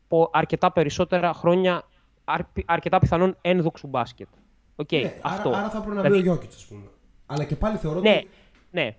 πο- 0.07 0.29
αρκετά 0.33 0.71
περισσότερα 0.71 1.33
χρόνια, 1.33 1.83
αρ- 2.23 2.41
αρκετά 2.65 2.99
πιθανόν 2.99 3.37
ένδοξου 3.41 3.87
μπάσκετ. 3.87 4.27
Οκ, 4.75 4.91
Ναι, 4.91 5.13
αυτό. 5.21 5.49
άρα, 5.49 5.57
άρα 5.57 5.69
θα 5.69 5.81
πρέπει 5.81 5.95
να 5.95 6.01
μπει 6.01 6.07
Δηλαδή- 6.09 6.29
ο 6.29 6.33
Jokic, 6.33 6.47
ας 6.55 6.65
πούμε. 6.65 6.81
Αλλά 7.25 7.43
και 7.43 7.55
πάλι 7.55 7.77
θεωρώ 7.77 7.99
Ναι, 7.99 8.15
ότι... 8.15 8.27
ναι, 8.71 8.95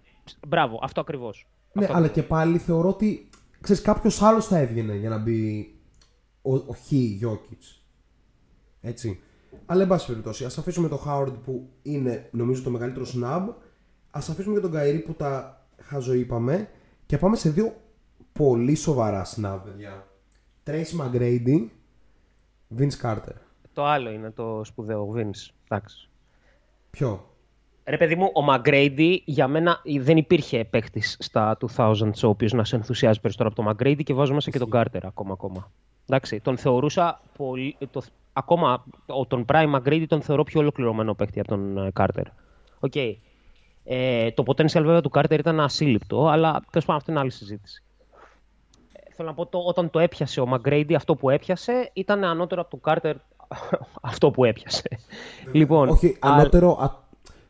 μπράβο, 0.49 0.79
αυτό 0.83 1.01
ακριβώς. 1.01 1.47
Ναι, 1.73 1.85
Αυτό 1.85 1.97
αλλά 1.97 2.07
ακριβώς. 2.07 2.27
και 2.29 2.35
πάλι 2.35 2.59
θεωρώ 2.59 2.89
ότι 2.89 3.29
ξέρεις, 3.61 3.83
κάποιος 3.83 4.23
άλλος 4.23 4.47
θα 4.47 4.59
έβγαινε 4.59 4.95
για 4.95 5.09
να 5.09 5.19
μπει 5.19 5.71
ο, 6.43 6.55
ο 6.55 6.73
Χ 6.75 6.91
Jokic. 7.23 7.81
Έτσι. 8.81 9.21
Αλλά 9.67 9.83
εν 9.83 9.89
πάση 9.89 10.07
περιπτώσει, 10.07 10.45
ας 10.45 10.59
αφήσουμε 10.59 10.89
το 10.89 11.03
Howard 11.07 11.35
που 11.45 11.69
είναι 11.83 12.29
νομίζω 12.33 12.63
το 12.63 12.71
μεγαλύτερο 12.71 13.07
snub. 13.15 13.55
Ας 14.11 14.29
αφήσουμε 14.29 14.55
και 14.55 14.61
τον 14.61 14.71
Kyrie 14.71 14.99
που 14.99 15.15
τα 15.15 15.65
χαζοείπαμε. 15.83 16.69
Και 17.07 17.19
πάμε 17.19 17.37
σε 17.37 17.51
δύο 17.51 17.75
πολύ 18.33 18.75
σοβαρά 18.75 19.27
snub, 19.27 19.61
παιδιά. 19.65 20.07
Tracy 20.67 21.01
McGrady, 21.01 21.67
Vince 22.79 23.03
Carter. 23.03 23.35
Το 23.73 23.85
άλλο 23.85 24.11
είναι 24.11 24.31
το 24.31 24.65
σπουδαίο, 24.65 25.01
ο 25.01 25.13
Vince. 25.17 25.55
Εντάξει. 25.69 26.09
Ποιο; 26.91 27.31
Ρε 27.85 27.97
παιδί 27.97 28.15
μου, 28.17 28.31
ο 28.35 28.43
Μαγκρέιντι 28.43 29.23
για 29.27 29.49
μένα 29.49 29.81
δεν 30.01 30.17
υπήρχε 30.17 30.65
παίχτη 30.65 31.01
στα 31.01 31.59
2000s 31.77 32.23
ο 32.25 32.29
οποίος 32.29 32.53
να 32.53 32.65
σε 32.65 32.77
ενθουσιάζει 32.77 33.21
περισσότερο 33.21 33.49
από 33.49 33.57
τον 33.57 33.67
Μαγκρέιντι 33.67 34.03
και 34.03 34.15
βάζω 34.15 34.35
μέσα 34.35 34.51
και 34.51 34.59
τον 34.59 34.71
Κάρτερ 34.71 35.07
ακόμα. 35.07 35.33
ακόμα. 35.33 35.73
Εντάξει, 36.09 36.41
τον 36.41 36.57
θεωρούσα 36.59 37.21
πολύ. 37.37 37.77
Το, 37.91 38.03
ακόμα 38.33 38.85
ο, 39.07 39.27
τον 39.27 39.45
Prime 39.53 39.67
Μαγκρέιντι 39.69 40.07
τον 40.07 40.23
θεωρώ 40.23 40.43
πιο 40.45 40.61
ολοκληρωμένο 40.61 41.15
παίχτη 41.15 41.41
από 41.41 41.49
τον 41.49 41.93
Κάρτερ. 41.93 42.25
Οκ. 42.81 42.93
Ε, 43.85 44.31
το 44.31 44.43
potential 44.47 44.67
βέβαια 44.83 45.01
του 45.01 45.11
Κάρτερ 45.11 45.39
ήταν 45.39 45.61
ασύλληπτο, 45.61 46.29
αλλά 46.29 46.51
τέλος 46.71 46.85
πάντων 46.85 46.97
αυτή 46.97 47.11
είναι 47.11 47.21
άλλη 47.21 47.31
συζήτηση. 47.31 47.83
Ε, 48.93 49.13
θέλω 49.15 49.29
να 49.29 49.35
πω, 49.35 49.47
το, 49.47 49.59
όταν 49.59 49.91
το 49.91 49.99
έπιασε 49.99 50.41
ο 50.41 50.47
Μαγκρέιντι, 50.47 50.95
αυτό 50.95 51.15
που 51.15 51.31
έπιασε 51.31 51.91
ήταν 51.93 52.25
ανώτερο 52.25 52.61
από 52.61 52.71
τον 52.71 52.81
Κάρτερ 52.81 53.17
αυτό 54.13 54.31
που 54.31 54.45
έπιασε. 54.45 54.89
λοιπόν, 55.53 55.89
Όχι, 55.89 56.07
α- 56.07 56.17
ανώτερο. 56.21 56.79
α- 56.81 56.99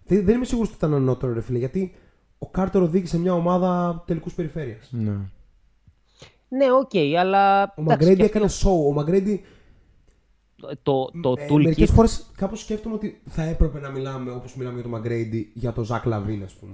Δεν, 0.07 0.25
δεν 0.25 0.35
είμαι 0.35 0.45
σίγουρος 0.45 0.69
ότι 0.69 0.77
ήταν 0.77 0.95
ανώτερο, 0.95 1.33
ρε 1.33 1.41
φίλε, 1.41 1.59
γιατί 1.59 1.95
ο 2.39 2.47
Κάρτερ 2.47 2.83
οδήγησε 2.83 3.19
μια 3.19 3.33
ομάδα 3.35 4.03
τελικούς 4.07 4.35
περιφέρειας. 4.35 4.89
Ναι. 4.91 5.13
Ναι, 6.51 6.73
οκ, 6.73 7.19
αλλά. 7.19 7.61
Ο 7.63 7.63
εντάξει, 7.63 7.83
Μαγκρέντι 7.83 8.17
και 8.17 8.25
έκανε 8.25 8.47
show. 8.63 8.87
Ο 8.89 8.93
Μαγκρέντι. 8.93 9.45
Το, 10.83 11.11
το 11.23 11.35
Ε, 11.39 11.47
toolkit. 11.51 11.63
Μερικές 11.63 11.91
φορές 11.91 12.31
κάπως 12.37 12.61
σκέφτομαι 12.61 12.95
ότι 12.95 13.21
θα 13.29 13.43
έπρεπε 13.43 13.81
να 13.81 13.89
μιλάμε 13.91 14.31
όπως 14.31 14.55
μιλάμε 14.55 14.75
για 14.75 14.83
τον 14.83 14.93
Μαγκρέντι 14.93 15.51
για 15.55 15.73
τον 15.73 15.85
Zach 15.85 16.05
LaVine, 16.05 16.43
ας 16.45 16.53
πούμε. 16.53 16.73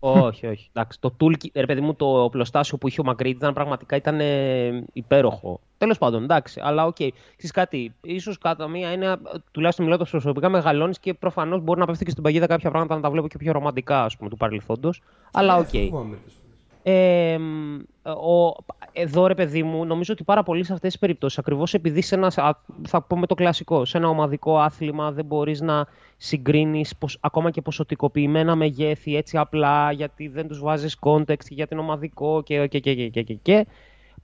όχι, 0.00 0.46
όχι. 0.46 0.68
Εντάξει, 0.72 1.00
το 1.00 1.14
toolkit, 1.20 1.48
ρε 1.54 1.66
παιδί 1.66 1.80
μου, 1.80 1.94
το 1.94 2.22
οπλοστάσιο 2.22 2.78
που 2.78 2.88
είχε 2.88 3.00
ο 3.00 3.04
Μαγκρέιντι 3.04 3.36
ήταν 3.36 3.54
πραγματικά 3.54 3.96
ήταν 3.96 4.20
ε, 4.20 4.84
υπέροχο. 4.92 5.60
Τέλος 5.78 5.98
πάντων, 5.98 6.22
εντάξει, 6.22 6.60
αλλά 6.64 6.84
οκ. 6.86 6.96
Okay. 6.98 7.08
Ξέρεις 7.36 7.50
κάτι, 7.50 7.94
ίσως 8.02 8.38
κατά 8.38 8.68
μία 8.68 8.88
έννοια, 8.88 9.20
τουλάχιστον 9.50 9.84
μιλώντας 9.84 10.10
προσωπικά, 10.10 10.48
μεγαλώνεις 10.48 10.98
και 10.98 11.14
προφανώς 11.14 11.60
μπορεί 11.62 11.80
να 11.80 11.86
πέφτει 11.86 12.04
και 12.04 12.10
στην 12.10 12.22
παγίδα 12.22 12.46
κάποια 12.46 12.70
πράγματα 12.70 12.94
να 12.94 13.00
τα 13.00 13.10
βλέπω 13.10 13.28
και 13.28 13.38
πιο 13.38 13.52
ρομαντικά, 13.52 14.04
ας 14.04 14.16
πούμε, 14.16 14.30
του 14.30 14.36
παρελθόντος. 14.36 15.02
Αλλά 15.32 15.54
Ε, 15.54 15.58
οκ. 15.58 15.64
αυτό 15.64 15.78
φοβάμαι 15.78 16.08
μερικές 16.08 16.32
φορές. 16.32 16.47
Ε, 16.90 17.38
μ, 17.38 17.78
ο, 18.02 18.54
εδώ 18.92 19.26
ρε 19.26 19.34
παιδί 19.34 19.62
μου, 19.62 19.84
νομίζω 19.84 20.12
ότι 20.12 20.24
πάρα 20.24 20.42
πολύ 20.42 20.64
σε 20.64 20.72
αυτές 20.72 20.90
τις 20.90 21.00
περιπτώσεις, 21.00 21.38
ακριβώς 21.38 21.74
επειδή 21.74 22.00
σε 22.00 22.14
ένα, 22.14 22.32
α, 22.36 22.50
θα 22.86 23.02
πούμε 23.02 23.26
το 23.26 23.34
κλασικό, 23.34 23.84
σε 23.84 23.96
ένα 23.98 24.08
ομαδικό 24.08 24.58
άθλημα 24.58 25.12
δεν 25.12 25.24
μπορείς 25.24 25.60
να 25.60 25.86
συγκρίνεις 26.16 26.96
ποσ- 26.96 27.18
ακόμα 27.20 27.50
και 27.50 27.62
ποσοτικοποιημένα 27.62 28.54
μεγέθη 28.54 29.16
έτσι 29.16 29.36
απλά 29.36 29.92
γιατί 29.92 30.28
δεν 30.28 30.48
τους 30.48 30.60
βάζεις 30.60 30.96
context 31.00 31.48
για 31.48 31.66
την 31.66 31.78
ομαδικό 31.78 32.42
και, 32.42 32.66
και, 32.66 32.78
και, 32.78 32.94
και, 32.94 33.08
και, 33.08 33.22
και, 33.22 33.34
και. 33.34 33.66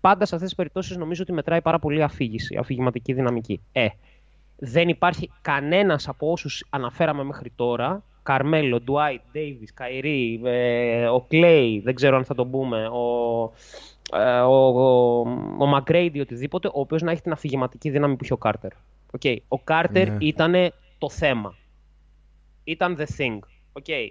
Πάντα 0.00 0.26
σε 0.26 0.34
αυτές 0.34 0.48
τις 0.48 0.56
περιπτώσεις 0.56 0.96
νομίζω 0.96 1.22
ότι 1.22 1.32
μετράει 1.32 1.60
πάρα 1.62 1.78
πολύ 1.78 2.02
αφήγηση, 2.02 2.56
αφηγηματική 2.56 3.12
δυναμική. 3.12 3.60
Ε, 3.72 3.86
δεν 4.56 4.88
υπάρχει 4.88 5.30
κανένας 5.42 6.08
από 6.08 6.30
όσους 6.30 6.66
αναφέραμε 6.70 7.24
μέχρι 7.24 7.52
τώρα, 7.56 8.02
Καρμέλο, 8.24 8.80
Ντουάιτ, 8.80 9.20
Ντέιβις, 9.32 9.74
Καϊρή, 9.74 10.40
ε, 10.44 11.06
ο 11.06 11.20
Κλέη, 11.28 11.80
δεν 11.84 11.94
ξέρω 11.94 12.16
αν 12.16 12.24
θα 12.24 12.34
τον 12.34 12.50
πούμε, 12.50 12.86
ο, 12.86 13.52
ε, 14.12 14.40
ο, 14.40 14.66
ο, 14.66 15.18
ο 15.58 15.66
Μακρέιντι, 15.66 16.20
οτιδήποτε, 16.20 16.68
ο 16.68 16.80
οποίος 16.80 17.02
να 17.02 17.10
έχει 17.10 17.22
την 17.22 17.32
αφηγηματική 17.32 17.90
δύναμη 17.90 18.16
που 18.16 18.24
είχε 18.24 18.32
ο 18.32 18.36
Κάρτερ. 18.36 18.70
Okay. 19.18 19.36
Ο 19.48 19.58
Κάρτερ 19.58 20.08
Ναι. 20.08 20.16
ήταν 20.20 20.54
το 20.98 21.10
θέμα. 21.10 21.54
Ήταν 22.64 22.96
the 22.98 23.20
thing. 23.20 23.38
Okay. 23.72 24.10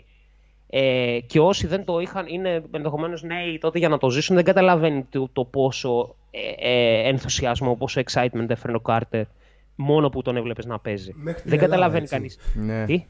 Ε, 0.75 1.19
και 1.25 1.39
όσοι 1.39 1.67
δεν 1.67 1.85
το 1.85 1.99
είχαν, 1.99 2.25
είναι 2.27 2.63
ενδεχομένως 2.71 3.23
νέοι 3.23 3.57
τότε 3.57 3.79
για 3.79 3.89
να 3.89 3.97
το 3.97 4.09
ζήσουν, 4.09 4.35
δεν 4.35 4.45
καταλαβαίνει 4.45 5.03
το, 5.09 5.29
το 5.33 5.45
πόσο 5.45 6.15
ε, 6.31 6.39
ε, 6.57 7.07
ενθουσιασμό, 7.07 7.75
πόσο 7.75 8.01
excitement 8.05 8.49
έφερε 8.49 8.75
ο 8.75 8.79
Κάρτερ 8.79 9.25
μόνο 9.75 10.09
που 10.09 10.21
τον 10.21 10.37
έβλεπες 10.37 10.65
να 10.65 10.79
παίζει. 10.79 11.11
Μέχρι 11.15 11.41
την 11.41 11.49
δεν 11.49 11.59
Ελλάδα, 11.59 11.75
καταλαβαίνει 11.75 12.03
έτσι. 12.03 12.15
κανείς. 12.15 12.37
Ναι. 12.53 12.85
Τι; 12.85 13.05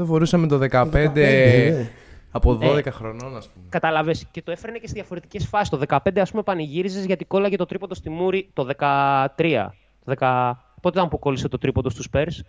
Δεν 0.00 0.08
φορούσαμε 0.08 0.46
το 0.46 0.58
15, 0.70 0.90
15, 0.92 1.12
ναι. 1.14 1.90
από 2.30 2.58
12 2.62 2.86
Ε. 2.86 2.90
χρονών, 2.90 3.36
ας 3.36 3.48
πούμε. 3.48 3.66
Καταλαβες. 3.68 4.26
Και 4.30 4.42
το 4.42 4.50
έφερνε 4.50 4.78
και 4.78 4.86
σε 4.86 4.92
διαφορετικές 4.92 5.46
φάσεις. 5.46 5.68
Το 5.68 5.80
15, 5.88 6.20
ας 6.20 6.30
πούμε, 6.30 6.42
πανηγύριζες 6.42 7.04
γιατί 7.04 7.24
κόλλαγε 7.24 7.56
το 7.56 7.66
τρίποντο 7.66 7.94
στη 7.94 8.10
Μούρη 8.10 8.50
το 8.52 8.68
13. 8.78 9.70
Το 10.04 10.14
10... 10.18 10.52
Πότε 10.80 10.98
ήταν 10.98 11.10
που 11.10 11.18
κόλλησε 11.18 11.48
το 11.48 11.58
τρίποντο 11.58 11.90
στους 11.90 12.08
Πέρς 12.10 12.42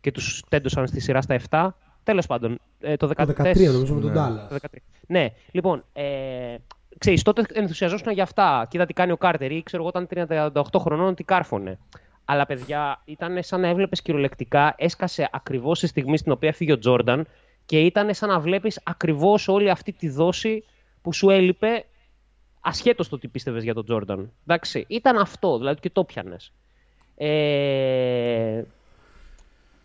και 0.00 0.10
τους 0.10 0.44
τέντωσαν 0.48 0.86
στη 0.86 1.00
σειρά 1.00 1.20
στα 1.20 1.36
7. 1.50 1.68
Τέλος 2.02 2.26
πάντων, 2.26 2.58
ε, 2.80 2.96
το 2.96 3.10
14. 3.16 3.26
Το 3.26 3.42
13 3.42 3.72
νομίζω 3.72 3.94
με 3.94 4.00
τον 4.00 4.10
Ναι. 4.10 4.14
Ντάλλας. 4.16 4.48
Το 4.48 4.54
13. 4.54 4.78
Ναι, 5.06 5.28
λοιπόν, 5.50 5.84
ε, 5.92 6.04
ξέρεις, 6.98 7.22
τότε 7.22 7.42
ενθουσιαζόσουν 7.52 8.12
για 8.12 8.22
αυτά. 8.22 8.66
Κοίτα 8.70 8.86
τι 8.86 8.92
κάνει 8.92 9.12
ο 9.12 9.16
Κάρτερ 9.16 9.52
ή 9.52 9.62
ξέρω 9.62 9.82
εγώ 9.82 10.02
ήταν 10.04 10.28
38 10.54 10.78
χρονών 10.78 11.14
τι 11.14 11.24
κάρφωνε. 11.24 11.78
Αλλά 12.28 12.46
παιδιά, 12.46 13.02
ήταν 13.04 13.42
σαν 13.42 13.60
να 13.60 13.68
έβλεπες 13.68 14.02
κυριολεκτικά, 14.02 14.74
έσκασε 14.78 15.28
ακριβώς 15.32 15.78
στη 15.78 15.86
στιγμή 15.86 16.18
στην 16.18 16.32
οποία 16.32 16.48
έφυγε 16.48 16.72
ο 16.72 16.78
Τζόρνταν 16.78 17.26
και 17.64 17.80
ήταν 17.80 18.14
σαν 18.14 18.28
να 18.28 18.40
βλέπεις 18.40 18.80
ακριβώς 18.84 19.48
όλη 19.48 19.70
αυτή 19.70 19.92
τη 19.92 20.08
δόση 20.08 20.64
που 21.02 21.12
σου 21.12 21.30
έλειπε 21.30 21.84
ασχέτως 22.60 23.08
το 23.08 23.18
τι 23.18 23.28
πίστευες 23.28 23.62
για 23.62 23.74
τον 23.74 23.84
Τζόρνταν. 23.84 24.32
Εντάξει, 24.46 24.84
ήταν 24.88 25.18
αυτό, 25.18 25.58
δηλαδή 25.58 25.80
και 25.80 25.90
το 25.90 26.04
πιανε. 26.04 26.36
Ε, 27.16 28.62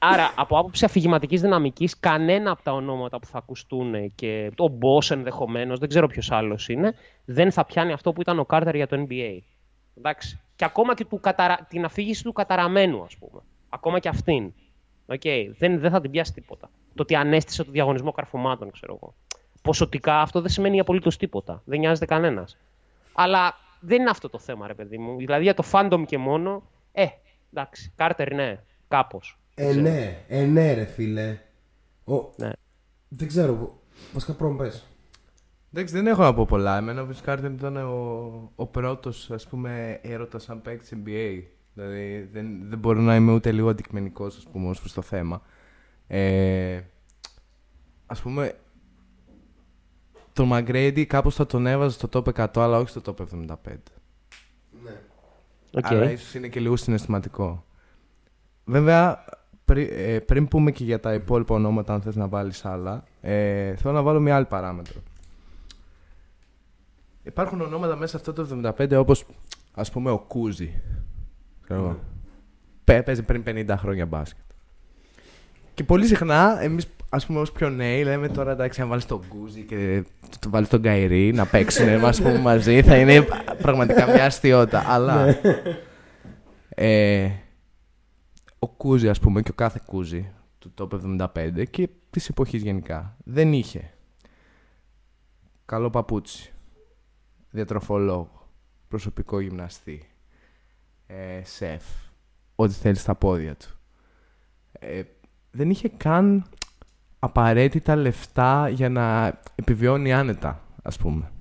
Άρα, 0.03 0.34
από 0.35 0.57
άποψη 0.57 0.85
αφηγηματικής 0.85 1.41
δυναμικής, 1.41 1.99
κανένα 1.99 2.51
από 2.51 2.63
τα 2.63 2.73
ονόματα 2.73 3.19
που 3.19 3.27
θα 3.27 3.38
ακουστούν 3.38 4.15
και 4.15 4.51
το 4.55 4.77
Boss 4.81 5.11
ενδεχομένως, 5.11 5.80
δεν 5.80 5.89
ξέρω 5.89 6.07
ποιος 6.07 6.31
άλλος 6.31 6.69
είναι, 6.69 6.93
δεν 7.26 7.51
θα 7.51 7.65
πιάνει 7.65 7.91
αυτό 7.91 8.13
που 8.13 8.22
ήταν 8.22 8.39
ο 8.39 8.45
Κάρτερ 8.45 8.76
για 8.76 8.88
το 8.88 9.05
NBA. 9.07 9.38
Εντάξει. 9.97 10.39
Και 10.62 10.68
ακόμα 10.68 10.94
και 10.94 11.06
του 11.06 11.20
καταρα... 11.20 11.66
την 11.70 11.86
αφήγηση 11.86 12.24
του 12.24 12.34
καταραμένου, 12.34 13.04
ας 13.04 13.18
πούμε. 13.18 13.42
Ακόμα 13.70 14.00
και 14.00 14.10
αυτήν. 14.10 14.54
Okay. 15.08 15.50
Δεν, 15.58 15.80
δεν 15.80 15.92
θα 15.92 16.02
την 16.02 16.12
πιάσει 16.12 16.34
τίποτα. 16.34 16.70
Το 16.96 17.02
ότι 17.02 17.16
ανέστησε 17.16 17.64
το 17.64 17.72
διαγωνισμό 17.72 18.12
καρφωμάτων, 18.12 18.72
ξέρω 18.72 19.00
εγώ. 19.02 19.14
Ποσοτικά 19.62 20.22
αυτό 20.22 20.42
δεν 20.42 20.50
σημαίνει 20.50 20.80
απολύτως 20.80 21.18
τίποτα. 21.18 21.62
Δεν 21.66 21.80
νοιάζεται 21.80 22.06
κανένας. 22.06 22.58
Αλλά 23.14 23.54
δεν 23.80 24.02
είναι 24.02 24.10
αυτό 24.10 24.30
το 24.30 24.40
θέμα, 24.40 24.68
ρε 24.68 24.74
παιδί 24.74 24.98
μου. 24.98 25.18
Δηλαδή 25.18 25.44
για 25.44 25.54
το 25.54 25.64
fandom 25.72 26.04
και 26.08 26.18
μόνο, 26.18 26.64
ε, 26.92 27.06
εντάξει, 27.54 27.92
Κάρτερ 27.96 28.34
ναι, 28.34 28.60
κάπως. 28.88 29.40
Ε, 29.56 29.74
ναι, 29.74 30.18
ε, 30.28 30.44
ναι, 30.44 30.74
ρε 30.74 30.86
φίλε. 30.86 31.40
Ο... 32.04 32.14
Ναι. 32.36 32.52
Δεν 33.08 33.28
ξέρω. 33.28 33.80
Βασικά 34.14 34.34
πρώτον 34.34 34.58
πες. 34.58 34.86
Εντάξει, 35.73 35.93
δεν 35.93 36.07
έχω 36.07 36.22
να 36.22 36.34
πω 36.34 36.45
πολλά. 36.45 36.77
Εμένα 36.77 37.02
ο 37.02 37.07
Vince 37.10 37.30
Carter 37.30 37.52
ήταν 37.53 37.77
ο, 37.77 38.52
ο 38.56 38.65
πρώτος, 38.68 39.31
ας 39.31 39.48
πούμε, 39.48 39.99
έρωτας 40.02 40.43
σαν 40.43 40.61
παίκτη 40.61 41.03
NBA. 41.06 41.43
Δηλαδή 41.73 42.30
δεν, 42.34 42.69
δεν 42.69 42.80
μπορώ 42.80 42.99
να 43.02 43.15
είμαι 43.15 43.31
ούτε 43.34 43.52
λίγο 43.52 43.69
αντικειμενικός, 43.69 44.38
ας 44.38 44.48
πούμε, 44.52 44.69
ως 44.69 44.80
προς 44.80 44.93
το 44.93 45.02
θέμα. 45.02 45.41
Ε, 46.07 46.80
ας 48.06 48.22
πούμε, 48.22 48.53
τον 50.34 50.48
Μαγκρέιντι 50.48 51.06
κάπως 51.06 51.35
θα 51.35 51.45
τον 51.45 51.68
έβαζε 51.68 51.99
στο 51.99 52.10
top 52.14 52.34
100, 52.45 52.48
αλλά 52.61 52.77
όχι 52.77 52.89
στο 52.89 53.02
top 53.06 53.15
75. 53.45 53.56
Okay. 55.73 55.80
Άρα 55.84 56.11
ίσως 56.11 56.34
είναι 56.35 56.48
και 56.48 56.60
λίγο 56.60 56.76
συναισθηματικό. 56.76 57.65
Βέβαια, 58.65 59.26
πρι- 59.65 59.91
ε, 59.91 60.19
πριν 60.19 60.48
πούμε 60.48 60.72
και 60.72 60.84
για 60.84 60.99
τα 60.99 61.14
υπόλοιπα 61.14 61.56
ονόματα, 61.56 61.93
αν 61.93 62.02
θες 62.02 62.15
να 62.15 62.27
βάλεις 62.27 62.65
άλλα, 62.65 63.03
ε, 63.22 63.76
θέλω 63.76 63.93
να 63.93 64.02
βάλω 64.02 64.19
μια 64.19 64.35
άλλη 64.35 64.45
παράμετρο. 64.45 65.02
Υπάρχουν 67.23 67.61
ονόματα 67.61 67.95
μέσα 67.95 68.19
σε 68.19 68.31
αυτό 68.31 68.34
το 68.34 68.73
75 68.77 68.98
όπως 68.99 69.26
ας 69.73 69.91
πούμε 69.91 70.11
ο 70.11 70.19
Κούζι. 70.19 70.81
Ξέρω 71.64 71.80
εγώ. 71.80 71.99
Πέ- 72.84 73.03
Παίζει 73.06 73.23
πριν 73.23 73.43
50 73.45 73.76
χρόνια 73.77 74.06
μπάσκετ. 74.06 74.43
Και 75.73 75.84
πολύ 75.84 76.06
συχνά 76.06 76.61
εμείς 76.61 76.88
ας 77.10 77.26
πούμε 77.26 77.39
ως 77.39 77.52
πιο 77.52 77.69
νέοι 77.69 78.03
λέμε 78.03 78.27
τώρα 78.30 78.52
εντάξει 78.52 78.81
αν 78.81 78.88
βάλεις 78.88 79.06
τον 79.06 79.22
Κούζι 79.27 79.61
και 79.61 80.03
το 80.39 80.49
βάλεις 80.49 80.68
τον 80.69 80.81
Καϊρή 80.81 81.31
να 81.34 81.45
παίξουν 81.45 81.88
ας 82.06 82.22
πούμε 82.22 82.39
μαζί 82.39 82.81
θα 82.81 82.98
είναι 82.98 83.22
πραγματικά 83.61 84.06
μια 84.06 84.26
αστείωτα. 84.26 84.84
Αλλά 84.88 85.35
ε, 86.69 87.30
ο 88.60 88.68
Κούζι, 88.68 89.10
ας 89.10 89.19
πούμε, 89.19 89.41
και 89.41 89.52
ο 89.52 89.56
κάθε 89.56 89.81
Κούζι 89.85 90.31
του 90.60 90.73
Top 90.77 91.18
75 91.27 91.64
και 91.69 91.89
της 92.10 92.30
εποχής 92.30 92.61
γενικά 92.61 93.15
δεν 93.23 93.53
είχε 93.53 93.93
καλό 95.65 95.89
παπούτσι, 95.89 96.53
διατροφολόγο, 97.52 98.49
προσωπικό 98.88 99.40
γυμναστή, 99.40 100.10
ε, 101.07 101.41
σεφ, 101.44 101.84
ό,τι 102.56 102.73
θέλεις 102.73 103.02
στα 103.02 103.15
πόδια 103.15 103.56
του. 103.56 103.68
Ε, 104.72 105.02
δεν 105.52 105.69
είχε 105.69 105.90
καν 105.98 106.45
απαραίτητα 107.19 107.95
λεφτά 107.95 108.69
για 108.69 108.90
να 108.90 109.40
επιβιώνει 109.56 110.14
άνετα, 110.14 110.61
ας 110.84 110.98
πούμε. 110.98 111.32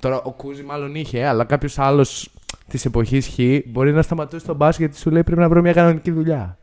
Τώρα 0.00 0.22
ο 0.22 0.32
Κούζι 0.32 0.62
μάλλον 0.62 0.94
είχε, 0.94 1.26
αλλά 1.26 1.44
κάποιος 1.44 1.78
άλλος 1.78 2.30
της 2.68 2.84
εποχής 2.84 3.28
Χ 3.28 3.38
μπορεί 3.68 3.92
να 3.92 4.02
σταματήσει 4.02 4.46
τον 4.46 4.56
μπάσκετ 4.56 4.86
γιατί 4.86 5.00
σου 5.00 5.10
λέει 5.10 5.24
πρέπει 5.24 5.40
να 5.40 5.48
βρω 5.48 5.60
μια 5.60 5.72
κανονική 5.72 6.10
δουλειά. 6.10 6.58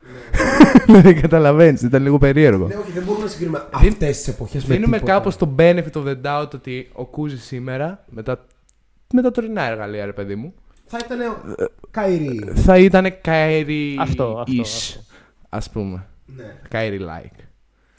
Δεν 1.02 1.22
καταλαβαίνεις, 1.22 1.82
ήταν 1.82 2.02
λίγο 2.03 2.18
περίεργο. 2.18 2.68
Ναι, 2.68 2.76
όχι, 2.76 2.91
δεν 2.91 3.03
μπορούμε 3.03 3.24
να 3.24 3.30
συγκρίνουμε 3.30 3.68
αυτές 3.72 4.18
τις 4.18 4.28
εποχές 4.28 4.66
με 4.66 4.76
Δίνουμε 4.76 4.98
τίποτα. 4.98 5.14
κάπως 5.18 5.36
το 5.38 5.56
benefit 5.57 5.91
of 5.94 6.03
the 6.06 6.16
doubt 6.24 6.49
ότι 6.53 6.90
ο 6.94 7.06
Κούζι 7.06 7.38
σήμερα, 7.38 8.06
με 8.10 8.24
τα, 8.24 8.45
με 9.14 9.22
τα 9.22 9.31
τωρινά 9.31 9.61
εργαλεία, 9.64 10.06
ρε 10.06 10.14
παιδί 10.14 10.36
μου, 10.36 10.53
Θα 10.86 10.98
ήταν 11.06 11.19
Kyrie. 11.91 12.52
θα 12.56 12.77
ήταν 12.77 13.06
Kyrie 13.26 13.95
Αυτό, 13.99 14.23
αυτό, 14.40 14.53
ish, 14.53 14.60
αυτό. 14.61 15.02
ας 15.49 15.69
πούμε. 15.69 16.06
Ναι. 16.26 16.56
Kyrie 16.72 16.99
like. 16.99 17.44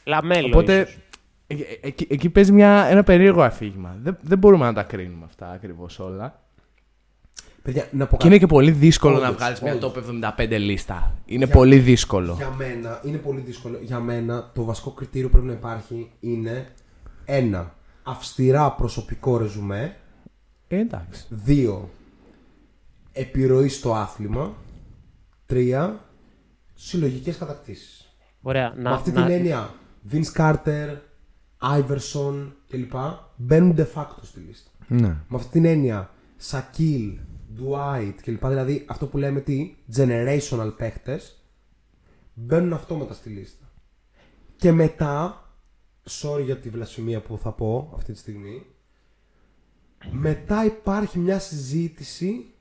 Λαμέλο. 0.05 0.47
Οπότε 0.47 0.81
ίσως. 0.81 0.97
ε- 1.47 1.55
ε- 1.55 1.79
εκεί, 1.89 2.07
εκεί 2.11 2.31
παίζει 2.31 2.53
μια, 2.53 2.87
ένα 2.91 3.03
περίεργο 3.03 3.43
αφήγημα. 3.43 3.97
Δεν, 4.03 4.17
δεν 4.21 4.39
μπορούμε 4.39 4.65
να 4.65 4.73
τα 4.73 4.83
κρίνουμε 4.83 5.25
αυτά 5.25 5.51
ακριβώς 5.51 5.99
όλα. 5.99 6.41
Παιδιά, 7.63 7.89
να 7.91 8.07
πω 8.07 8.17
Και 8.17 8.27
είναι 8.27 8.37
κάτι. 8.37 8.47
και 8.47 8.53
πολύ 8.55 8.71
δύσκολο 8.71 9.15
να 9.19 9.27
Όντως, 9.27 9.37
βγάλεις 9.37 9.61
μια 9.61 9.75
όντως. 9.75 9.93
top 9.93 9.97
75 9.97 10.59
λίστα. 10.59 11.15
Είναι 11.25 11.45
Για- 11.45 11.55
πολύ 11.55 11.79
δύσκολο. 11.79 12.35
Για 12.37 12.51
μένα 12.59 13.01
είναι 13.05 13.17
πολύ 13.17 13.41
δύσκολο. 13.41 13.79
Για 13.83 13.99
μένα 14.01 14.51
το 14.55 14.65
βασικό 14.65 14.91
κριτήριο 14.91 15.27
που 15.29 15.33
πρέπει 15.33 15.47
να 15.49 15.53
υπάρχει 15.59 16.11
είναι 16.21 16.67
ένα 17.25 17.75
αυστηρά 18.03 18.73
προσωπικό 18.73 19.37
ρεζουμέ. 19.39 19.97
Ε, 20.73 20.79
εντάξει. 20.79 21.27
Δύο 21.29 21.91
επιρροή 23.13 23.69
στο 23.69 23.95
άθλημα. 23.95 24.57
Τρία 25.47 26.05
συλλογικές 26.75 27.37
κατακτήσεις. 27.37 28.15
Ωραία. 28.41 28.73
Με 28.77 28.83
Να, 28.83 28.91
αυτή 28.91 29.11
να, 29.11 29.25
την 29.25 29.35
έννοια 29.35 29.75
Vince 30.11 30.33
Carter, 30.37 30.97
Iverson 31.61 32.53
κλπ. 32.69 32.93
μπαίνουν 33.37 33.75
de 33.77 33.87
facto 33.95 34.23
στη 34.23 34.41
λίστα. 34.41 34.71
Ναι. 34.89 35.09
Με 35.09 35.37
αυτή 35.37 35.51
την 35.51 35.65
έννοια 35.65 36.11
Shaquille, 36.51 37.19
Dwight 37.61 38.15
κλπ. 38.23 38.47
Δηλαδή 38.47 38.85
αυτό 38.89 39.07
που 39.07 39.19
λέμε 39.19 39.41
τι 39.41 39.77
generational 39.97 40.73
παίχτες 40.77 41.45
μπαίνουν 42.35 42.73
αυτόματα 42.73 43.15
στη 43.15 43.29
λίστα. 43.29 43.73
Και 44.57 44.73
μετά, 44.73 45.45
sorry 46.09 46.43
για 46.45 46.57
τη 46.57 46.69
βλασφημία 46.69 47.21
που 47.21 47.39
θα 47.39 47.53
πω 47.53 47.93
αυτή 47.95 48.13
τη 48.13 48.19
στιγμή, 48.19 48.67
μετά 50.11 50.65
υπάρχει 50.65 51.19
μια 51.19 51.39
συζήτηση 51.39 52.55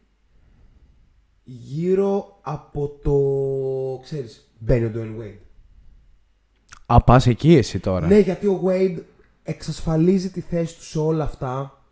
γύρω 1.43 2.39
από 2.41 2.87
το, 3.03 3.99
ξέρεις, 4.03 4.51
μπαίνει 4.59 4.85
ο 4.85 4.91
Dwayne 4.95 5.21
Wade. 5.21 5.39
Α, 6.85 7.03
πας 7.03 7.27
εκεί 7.27 7.55
εσύ 7.55 7.79
τώρα. 7.79 8.07
Ναι, 8.07 8.19
γιατί 8.19 8.47
ο 8.47 8.61
Wade 8.65 8.97
εξασφαλίζει 9.43 10.29
τη 10.29 10.41
θέση 10.41 10.75
του 10.75 10.83
σε 10.83 10.99
όλα 10.99 11.23
αυτά 11.23 11.83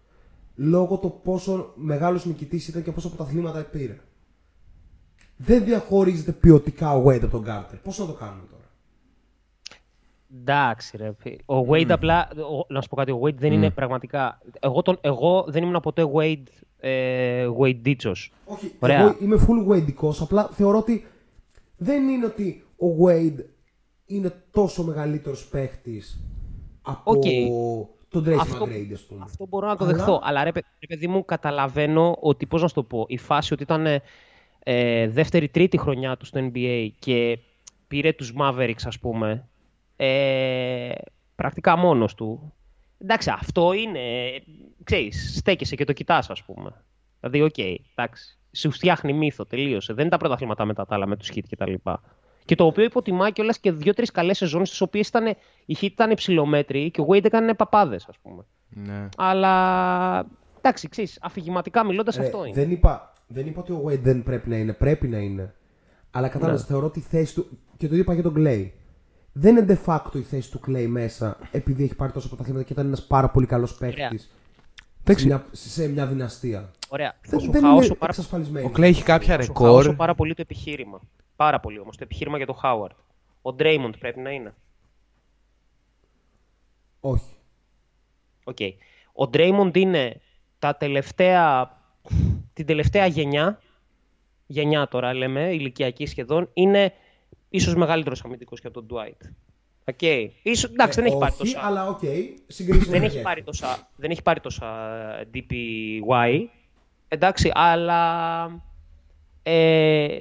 λόγω 0.55 0.97
το 0.97 1.09
πόσο 1.09 1.73
μεγάλος 1.75 2.25
νικητής 2.25 2.67
ήταν 2.67 2.83
και 2.83 2.91
πόσο 2.91 3.09
πρωταθλήματα 3.09 3.63
πήρε. 3.63 3.99
Δεν 5.37 5.63
διαχωρίζεται 5.63 6.31
ποιοτικά 6.31 6.93
ο 6.95 7.03
Wade 7.05 7.23
από 7.23 7.27
τον 7.27 7.45
Carter. 7.47 7.79
Πώς 7.83 7.99
να 7.99 8.05
το 8.05 8.13
κάνουμε 8.13 8.43
τώρα; 8.49 8.56
Εντάξει, 10.39 10.97
ρε. 10.97 11.11
φι- 11.19 11.41
Ο 11.45 11.65
Wade 11.69 11.89
απλά. 11.89 12.27
ο- 12.35 12.65
να 12.73 12.81
σου 12.81 12.87
πω 12.89 12.95
κάτι, 12.95 13.11
ο 13.11 13.19
Wade 13.23 13.33
δεν 13.35 13.51
είναι 13.51 13.69
πραγματικά. 13.69 14.39
Εγώ, 14.59 14.81
τον, 14.81 14.97
εγώ 15.01 15.45
δεν 15.47 15.63
ήμουν 15.63 15.79
ποτέ 15.81 16.03
Wade, 16.13 16.43
ε, 16.79 17.47
Wade 17.59 17.75
Ντίτσος. 17.75 18.31
Όχι, 18.45 18.71
Ωραία. 18.79 18.99
εγώ 18.99 19.15
είμαι 19.21 19.45
full 19.47 19.71
Wade 19.71 20.13
απλά 20.19 20.49
θεωρώ 20.51 20.77
ότι 20.77 21.05
δεν 21.77 22.07
είναι 22.07 22.25
ότι 22.25 22.63
ο 22.77 23.05
Wade 23.05 23.43
είναι 24.05 24.43
τόσο 24.51 24.83
μεγαλύτερος 24.83 25.47
παίχτης 25.47 26.19
από 26.81 27.11
Οκ. 27.11 27.23
τον 28.09 28.23
Tracy 28.27 28.37
Αυτό- 28.39 28.65
McGrady, 28.65 28.91
ας 28.93 29.01
πούμε. 29.01 29.21
Αυτό 29.23 29.45
μπορώ 29.47 29.67
να 29.67 29.75
το 29.75 29.83
Αλλά- 29.85 29.93
δεχθώ. 29.93 30.19
Αλλά 30.23 30.43
ρε, 30.43 30.51
παι- 30.51 30.65
ρε 30.79 30.87
παιδί 30.87 31.07
μου, 31.07 31.25
καταλαβαίνω 31.25 32.17
ότι, 32.19 32.45
πώς 32.45 32.61
να 32.61 32.67
σου 32.67 32.73
το 32.73 32.83
πω, 32.83 33.05
η 33.07 33.17
φάση 33.17 33.53
ότι 33.53 33.63
ήταν 33.63 33.85
ε, 34.69 35.07
δεύτερη-τρίτη 35.07 35.77
χρονιά 35.77 36.17
του 36.17 36.25
στο 36.25 36.39
NBA 36.53 36.87
και 36.99 37.39
πήρε 37.87 38.13
τους 38.13 38.33
Mavericks, 38.39 38.81
ας 38.85 38.99
πούμε, 38.99 39.47
ε, 39.97 40.91
πρακτικά 41.35 41.75
μόνος 41.77 42.15
του. 42.15 42.53
Εντάξει, 42.97 43.29
αυτό 43.29 43.73
είναι, 43.73 43.99
ξέρεις, 44.83 45.37
στέκεσαι 45.37 45.75
και 45.75 45.85
το 45.85 45.93
κοιτάς, 45.93 46.29
ας 46.29 46.43
πούμε. 46.43 46.83
Δηλαδή, 47.19 47.41
οκ, 47.41 47.57
εντάξει, 47.95 48.37
σου 48.51 48.71
φτιάχνει 48.71 49.13
μύθο, 49.13 49.45
τελείωσε. 49.45 49.93
Δεν 49.93 50.01
είναι 50.01 50.11
τα 50.11 50.17
πρωταθλήματα 50.17 50.65
μετά 50.65 50.85
τα 50.85 50.95
άλλα 50.95 51.07
με 51.07 51.17
τους 51.17 51.29
Heat 51.35 51.43
και 51.47 51.55
τα 51.55 51.69
λοιπά. 51.69 52.01
Και 52.45 52.55
το 52.55 52.65
οποίο 52.65 52.83
υποτιμά 52.83 53.29
κιόλας 53.29 53.59
και 53.59 53.71
δύο-τρεις 53.71 54.11
καλές 54.11 54.37
σεζόν, 54.37 54.65
στι 54.65 54.83
οποίες 54.83 55.11
οι 55.65 55.75
Heat 55.79 55.83
ήταν 55.83 56.11
υψηλόμετροι 56.11 56.91
και 56.91 57.01
ο 57.01 57.05
Wade 57.09 57.25
έκανε 57.25 57.53
παπάδες, 57.53 58.05
ας 58.09 58.17
πούμε. 58.21 58.45
Ναι. 58.69 59.09
Αλλά 59.17 60.25
εντάξει, 60.57 60.89
ξέρεις, 60.89 61.17
αφηγηματικά 61.21 61.85
μιλώντας 61.85 62.15
Ρε, 62.15 62.25
αυτό 62.25 62.45
είναι. 62.45 62.53
Δεν 62.53 62.71
είπα, 62.71 63.13
δεν 63.27 63.47
είπα 63.47 63.59
ότι 63.61 63.71
ο 63.71 63.83
Wade 63.87 63.99
δεν 63.99 64.23
πρέπει 64.23 64.49
να 64.49 64.57
είναι. 64.57 64.73
Πρέπει 64.73 65.07
να 65.07 65.17
είναι. 65.17 65.55
Αλλά 66.11 66.27
κατάλαβες, 66.27 66.61
Ναι. 66.61 66.67
θεωρώ 66.67 66.85
ότι 66.85 66.99
η 66.99 67.01
θέση 67.01 67.33
του. 67.33 67.57
και 67.77 67.87
το 67.87 67.95
είπα 67.95 68.13
για 68.13 68.23
τον 68.23 68.33
Clay. 68.37 68.69
Δεν 69.39 69.57
είναι 69.57 69.65
de 69.85 69.85
facto 69.93 70.15
η 70.15 70.21
θέση 70.21 70.51
του 70.51 70.59
Clay 70.67 70.85
μέσα 70.87 71.37
επειδή 71.51 71.83
έχει 71.83 71.95
πάρει 71.95 72.11
τόσο 72.11 72.27
πρωταθλήματα 72.27 72.65
και 72.65 72.73
ήταν 72.73 72.85
ένας 72.85 73.05
πάρα 73.07 73.29
πολύ 73.29 73.45
καλός 73.45 73.75
παίκτη 73.77 74.01
Ωραία. 74.01 74.17
σε, 74.19 74.27
Εντάξει, 75.01 75.25
μια- 75.25 75.45
σε 75.51 75.87
μια 75.87 76.05
δυναστεία. 76.07 76.71
Ωραία. 76.89 77.11
Θα 77.21 77.29
Δεν, 77.29 77.39
σου 77.39 77.51
δεν 77.51 77.61
χάωσω 77.61 77.85
είναι 77.85 77.95
πάρα, 77.95 78.11
εξασφαλισμένη. 78.11 78.65
ο 78.65 78.69
Κλέη 78.69 78.89
έχει 78.89 79.03
κάποια 79.03 79.35
θα 79.35 79.41
σου 79.41 79.47
ρεκόρ. 79.47 79.67
χάωσω 79.67 79.93
πάρα 79.95 80.15
πολύ 80.15 80.33
το 80.33 80.41
επιχείρημα. 80.41 80.99
Πάρα 81.35 81.59
πολύ 81.59 81.79
όμως. 81.79 81.97
Το 81.97 82.03
επιχείρημα 82.03 82.37
για 82.37 82.45
τον 82.45 82.55
Χάουαρντ. 82.55 82.93
Ο 83.41 83.53
Ντρέιμοντ 83.53 83.95
πρέπει 83.99 84.19
να 84.19 84.29
είναι. 84.31 84.53
Όχι. 86.99 87.35
Οκ. 88.43 88.57
Ο 89.13 89.27
Ντρέιμοντ 89.27 89.75
είναι 89.75 90.21
τα 90.59 90.75
τελευταία, 90.75 91.71
την 92.53 92.65
τελευταία 92.65 93.05
γενιά, 93.05 93.59
γενιά 94.47 94.87
τώρα 94.87 95.13
λέμε, 95.13 95.53
ηλικιακή 95.53 96.05
σχεδόν, 96.05 96.49
είναι 96.53 96.93
ίσως 97.49 97.75
μεγαλύτερος 97.75 98.23
αμυντικός 98.23 98.61
και 98.61 98.67
από 98.67 98.83
τον 98.83 98.97
Dwight. 98.97 99.29
Οκ. 99.89 100.01
Ίσως, 100.41 100.71
εντάξει, 100.71 101.01
δεν 101.01 101.09
έχει 101.09 101.17
πάρει 101.17 101.33
Ε, 101.39 101.41
όχι, 101.41 101.53
τόσα... 101.53 101.67
αλλά 101.67 101.87
οκ. 101.87 101.99
συγκρίσιμο 102.47 102.91
δεν, 102.91 102.93
έχει 102.93 103.01
μεγέθη. 103.01 103.21
πάρει 103.21 103.43
τόσα, 103.43 103.89
δεν 103.95 104.11
έχει 104.11 104.21
πάρει 104.21 104.39
τόσα 104.39 104.67
DPY, 105.33 106.45
εντάξει, 107.07 107.51
αλλά 107.53 108.61
ε, 109.43 110.19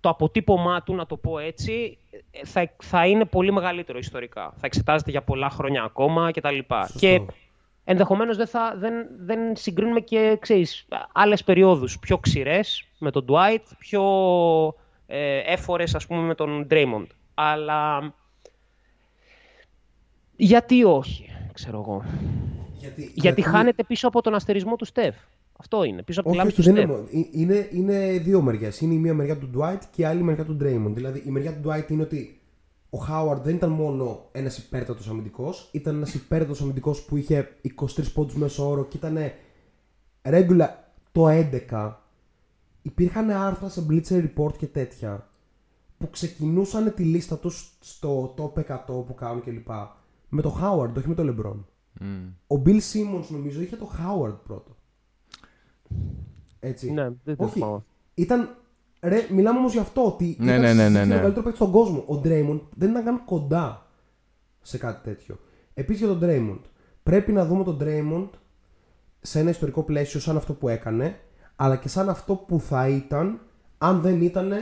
το 0.00 0.08
αποτύπωμά 0.08 0.82
του, 0.82 0.94
να 0.94 1.06
το 1.06 1.16
πω 1.16 1.38
έτσι, 1.38 1.98
ε, 2.30 2.44
θα, 2.44 2.70
θα 2.82 3.06
είναι 3.06 3.24
πολύ 3.24 3.52
μεγαλύτερο 3.52 3.98
ιστορικά. 3.98 4.52
Θα 4.56 4.66
εξετάζεται 4.66 5.10
για 5.10 5.22
πολλά 5.22 5.50
χρόνια 5.50 5.82
ακόμα 5.82 6.30
κτλ. 6.30 6.58
Σωστό. 6.68 6.98
Και 6.98 7.20
ενδεχομένως 7.84 8.36
δεν, 8.36 8.46
θα, 8.46 8.74
δεν, 8.78 9.06
δεν 9.18 9.56
συγκρίνουμε 9.56 10.00
και, 10.00 10.36
ξέρεις, 10.40 10.86
άλλες 11.12 11.44
περιόδους 11.44 11.98
πιο 11.98 12.18
ξηρές 12.18 12.88
με 12.98 13.10
τον 13.10 13.24
Dwight, 13.28 13.62
πιο 13.78 14.02
ε, 15.06 15.38
έφορες, 15.52 15.94
ας 15.94 16.06
πούμε, 16.06 16.20
με 16.20 16.34
τον 16.34 16.66
Draymond. 16.70 17.06
Αλλά 17.34 18.14
γιατί 20.36 20.84
όχι, 20.84 21.30
ξέρω 21.52 21.80
εγώ. 21.80 22.04
Γιατί, 22.78 23.10
Γιατί, 23.14 23.42
χάνεται 23.42 23.84
πίσω 23.84 24.08
από 24.08 24.20
τον 24.22 24.34
αστερισμό 24.34 24.76
του 24.76 24.84
Στεφ. 24.84 25.16
Αυτό 25.58 25.84
είναι, 25.84 26.02
πίσω 26.02 26.20
από 26.20 26.30
τη 26.30 26.36
Όχι, 26.36 26.44
λάμψη 26.44 26.60
όχι, 26.60 26.70
του 26.70 26.74
δεν 26.74 26.86
Στεφ. 26.86 27.12
είναι, 27.12 27.20
μόνο. 27.20 27.26
Ε, 27.26 27.40
είναι, 27.40 27.68
είναι 27.72 28.18
δύο 28.18 28.40
μεριές. 28.40 28.80
Είναι 28.80 28.94
η 28.94 28.98
μία 28.98 29.14
μεριά 29.14 29.38
του 29.38 29.50
Dwight 29.56 29.80
και 29.90 30.02
η 30.02 30.04
άλλη 30.04 30.22
μεριά 30.22 30.44
του 30.44 30.56
Draymond. 30.60 30.92
Δηλαδή 30.94 31.22
η 31.26 31.30
μεριά 31.30 31.60
του 31.60 31.70
Dwight 31.70 31.90
είναι 31.90 32.02
ότι 32.02 32.40
ο 32.90 32.98
Howard 33.08 33.40
δεν 33.42 33.54
ήταν 33.54 33.70
μόνο 33.70 34.28
ένας 34.32 34.58
υπέρτατος 34.58 35.08
αμυντικός, 35.08 35.68
ήταν 35.72 35.96
ένας 35.96 36.14
υπέρτατος 36.14 36.60
αμυντικός 36.60 37.02
που 37.02 37.16
είχε 37.16 37.56
23 37.62 38.12
πόντους 38.14 38.34
μέσω 38.34 38.68
όρο 38.68 38.84
και 38.84 38.96
ήταν 38.96 39.18
regular 40.22 40.68
το 41.12 41.28
11. 41.28 41.92
Υπήρχαν 42.86 43.30
άρθρα 43.30 43.68
σε 43.68 43.86
Blitzer 43.90 44.26
Report 44.26 44.56
και 44.56 44.66
τέτοια 44.66 45.28
που 45.98 46.10
ξεκινούσαν 46.10 46.94
τη 46.94 47.02
λίστα 47.04 47.38
τους 47.38 47.76
στο 47.80 48.34
top 48.38 48.64
100 48.64 49.04
που 49.06 49.14
κάνουν 49.14 49.42
κλπ. 49.42 49.68
Με 50.28 50.42
το 50.42 50.58
Howard, 50.62 50.96
όχι 50.96 51.08
με 51.08 51.14
το 51.14 51.22
LeBron. 51.22 51.64
Ο 52.46 52.62
Bill 52.66 52.80
Simmons 52.80 53.26
νομίζω 53.28 53.60
είχε 53.60 53.76
το 53.76 53.90
Howard 53.98 54.36
πρώτο. 54.44 54.76
Έτσι. 56.60 56.92
Ναι, 56.92 57.10
δεν 57.24 57.36
το 57.36 57.44
Όχι. 57.44 57.52
θυμάμαι. 57.52 57.84
Ήταν. 58.14 58.56
Ρε, 59.00 59.26
μιλάμε 59.30 59.58
όμως 59.58 59.72
γι' 59.72 59.78
αυτό 59.78 60.06
ότι. 60.06 60.36
Ναι, 60.38 60.50
ήταν 60.50 60.60
ναι, 60.60 60.72
ναι, 60.72 60.88
ναι, 60.88 60.98
συζήτηση 60.98 61.08
ναι. 61.08 61.14
με 61.14 61.14
τον 61.14 61.20
καλύτερο 61.20 61.42
παίκτης 61.42 61.60
στον 61.60 61.70
κόσμο. 61.70 61.98
Ο 61.98 62.20
Draymond 62.24 62.60
δεν 62.76 62.90
ήταν 62.90 63.04
καν 63.04 63.24
κοντά 63.24 63.86
σε 64.62 64.78
κάτι 64.78 65.02
τέτοιο. 65.02 65.38
Επίσης 65.74 66.06
για 66.06 66.18
τον 66.18 66.20
Draymond. 66.22 66.60
Πρέπει 67.02 67.32
να 67.32 67.46
δούμε 67.46 67.64
τον 67.64 67.78
Draymond 67.80 68.28
σε 69.20 69.38
ένα 69.38 69.50
ιστορικό 69.50 69.82
πλαίσιο 69.82 70.20
σαν 70.20 70.36
αυτό 70.36 70.52
που 70.52 70.68
έκανε, 70.68 71.20
αλλά 71.56 71.76
και 71.76 71.88
σαν 71.88 72.08
αυτό 72.08 72.34
που 72.34 72.60
θα 72.60 72.88
ήταν 72.88 73.40
αν 73.78 74.00
δεν 74.00 74.22
ήταν 74.22 74.52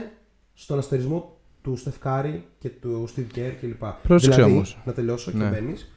στον 0.53 0.77
αστερισμό 0.77 1.37
του 1.61 1.75
Στεφκάρη 1.75 2.47
και 2.59 2.69
του 2.69 3.07
Steve 3.15 3.37
Kerr 3.37 3.53
κλπ. 3.59 3.83
Πρόσεξε 4.03 4.35
δηλαδή, 4.35 4.53
όμως. 4.53 4.81
να 4.85 4.93
τελειώσω 4.93 5.31
Ναι. 5.31 5.43
και 5.43 5.49
μπαίνεις. 5.49 5.91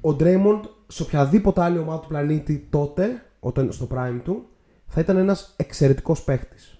Ο 0.00 0.16
Draymond 0.20 0.60
σε 0.86 1.02
οποιαδήποτε 1.02 1.62
άλλη 1.62 1.78
ομάδα 1.78 2.00
του 2.00 2.08
πλανήτη 2.08 2.66
τότε, 2.70 3.22
όταν 3.40 3.72
στο 3.72 3.88
prime 3.90 4.20
του, 4.24 4.48
θα 4.86 5.00
ήταν 5.00 5.16
ένας 5.16 5.54
εξαιρετικός 5.56 6.22
παίχτης. 6.24 6.78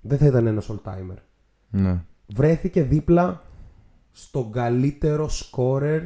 Δεν 0.00 0.18
θα 0.18 0.26
ήταν 0.26 0.46
ένας 0.46 0.70
all-timer. 0.70 1.16
Ναι. 1.70 2.04
Βρέθηκε 2.26 2.82
δίπλα 2.82 3.42
στον 4.12 4.52
καλύτερο 4.52 5.28
scorer 5.28 6.02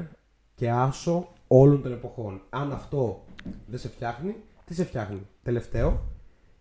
και 0.55 0.71
άσο 0.71 1.33
όλων 1.47 1.83
των 1.83 1.93
εποχών. 1.93 2.41
Αν 2.51 2.73
αυτό 2.73 3.25
δεν 3.67 3.79
σε 3.79 3.89
φτιάχνει, 3.89 4.37
τι 4.69 4.75
σε 4.75 4.85
φτιάχνει. 4.85 5.27
Τελευταίο, 5.43 6.03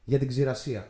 για 0.04 0.20
την 0.20 0.28
ξηρασία; 0.28 0.88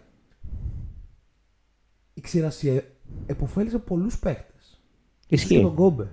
Η 2.13 2.21
ξηρασία 2.21 2.83
επωφέλησε 3.25 3.77
πολλούς 3.79 4.19
παίχτες. 4.19 4.81
Ίσως 5.27 5.47
και 5.47 5.53
Ισχύει. 5.53 5.61
τον 5.61 5.75
Kobe. 5.75 6.09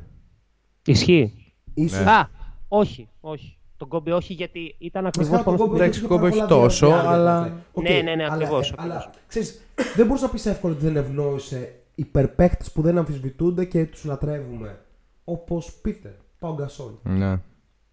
Ισχύει. 0.87 1.53
Ίσως 1.75 2.07
Α, 2.07 2.29
όχι, 2.69 3.09
όχι. 3.21 3.59
Τον 3.77 3.89
Kobe 3.89 4.11
όχι 4.11 4.33
γιατί 4.33 4.75
ήταν 4.79 5.07
ακριβώ 5.07 5.29
Βασικά, 5.31 5.45
πάνω 5.51 5.57
τον 5.57 5.67
στην 5.67 5.77
Kobe 5.79 5.81
Εντάξει, 5.81 5.99
είχε 5.99 6.09
Kobe 6.09 6.17
πάρα 6.17 6.23
όχι 6.27 6.35
πολλά 6.37 6.47
τόσο, 6.47 6.87
διάρκεια, 6.87 7.11
αλλά- 7.11 7.49
ναι. 7.49 7.55
Οκ, 7.73 7.83
Ναι, 7.83 7.91
ναι, 7.91 8.15
ναι, 8.15 8.25
αλλά- 8.25 8.33
ακριβώς, 8.35 8.71
ε, 8.71 8.75
Αλλά, 8.79 8.95
ακριβώς. 8.95 9.19
ξέρεις, 9.27 9.61
δεν 9.97 10.07
μπορείς 10.07 10.23
να 10.23 10.29
πεις 10.29 10.47
εύκολα 10.47 10.75
ότι 10.75 10.85
δεν 10.85 10.97
ευνόησε 10.97 11.75
υπερπαίκτες 11.95 12.73
που 12.73 12.83
δεν 12.83 12.99
αμφισβητούνται 12.99 13.65
και 13.65 13.87
τους 13.87 14.05
λατρεύουμε. 14.05 14.85
Όπως 15.25 15.73
Πίτερ, 15.83 16.13
Πάο 16.39 16.55
Γκασόλ. 16.55 16.93
Ναι. 17.03 17.41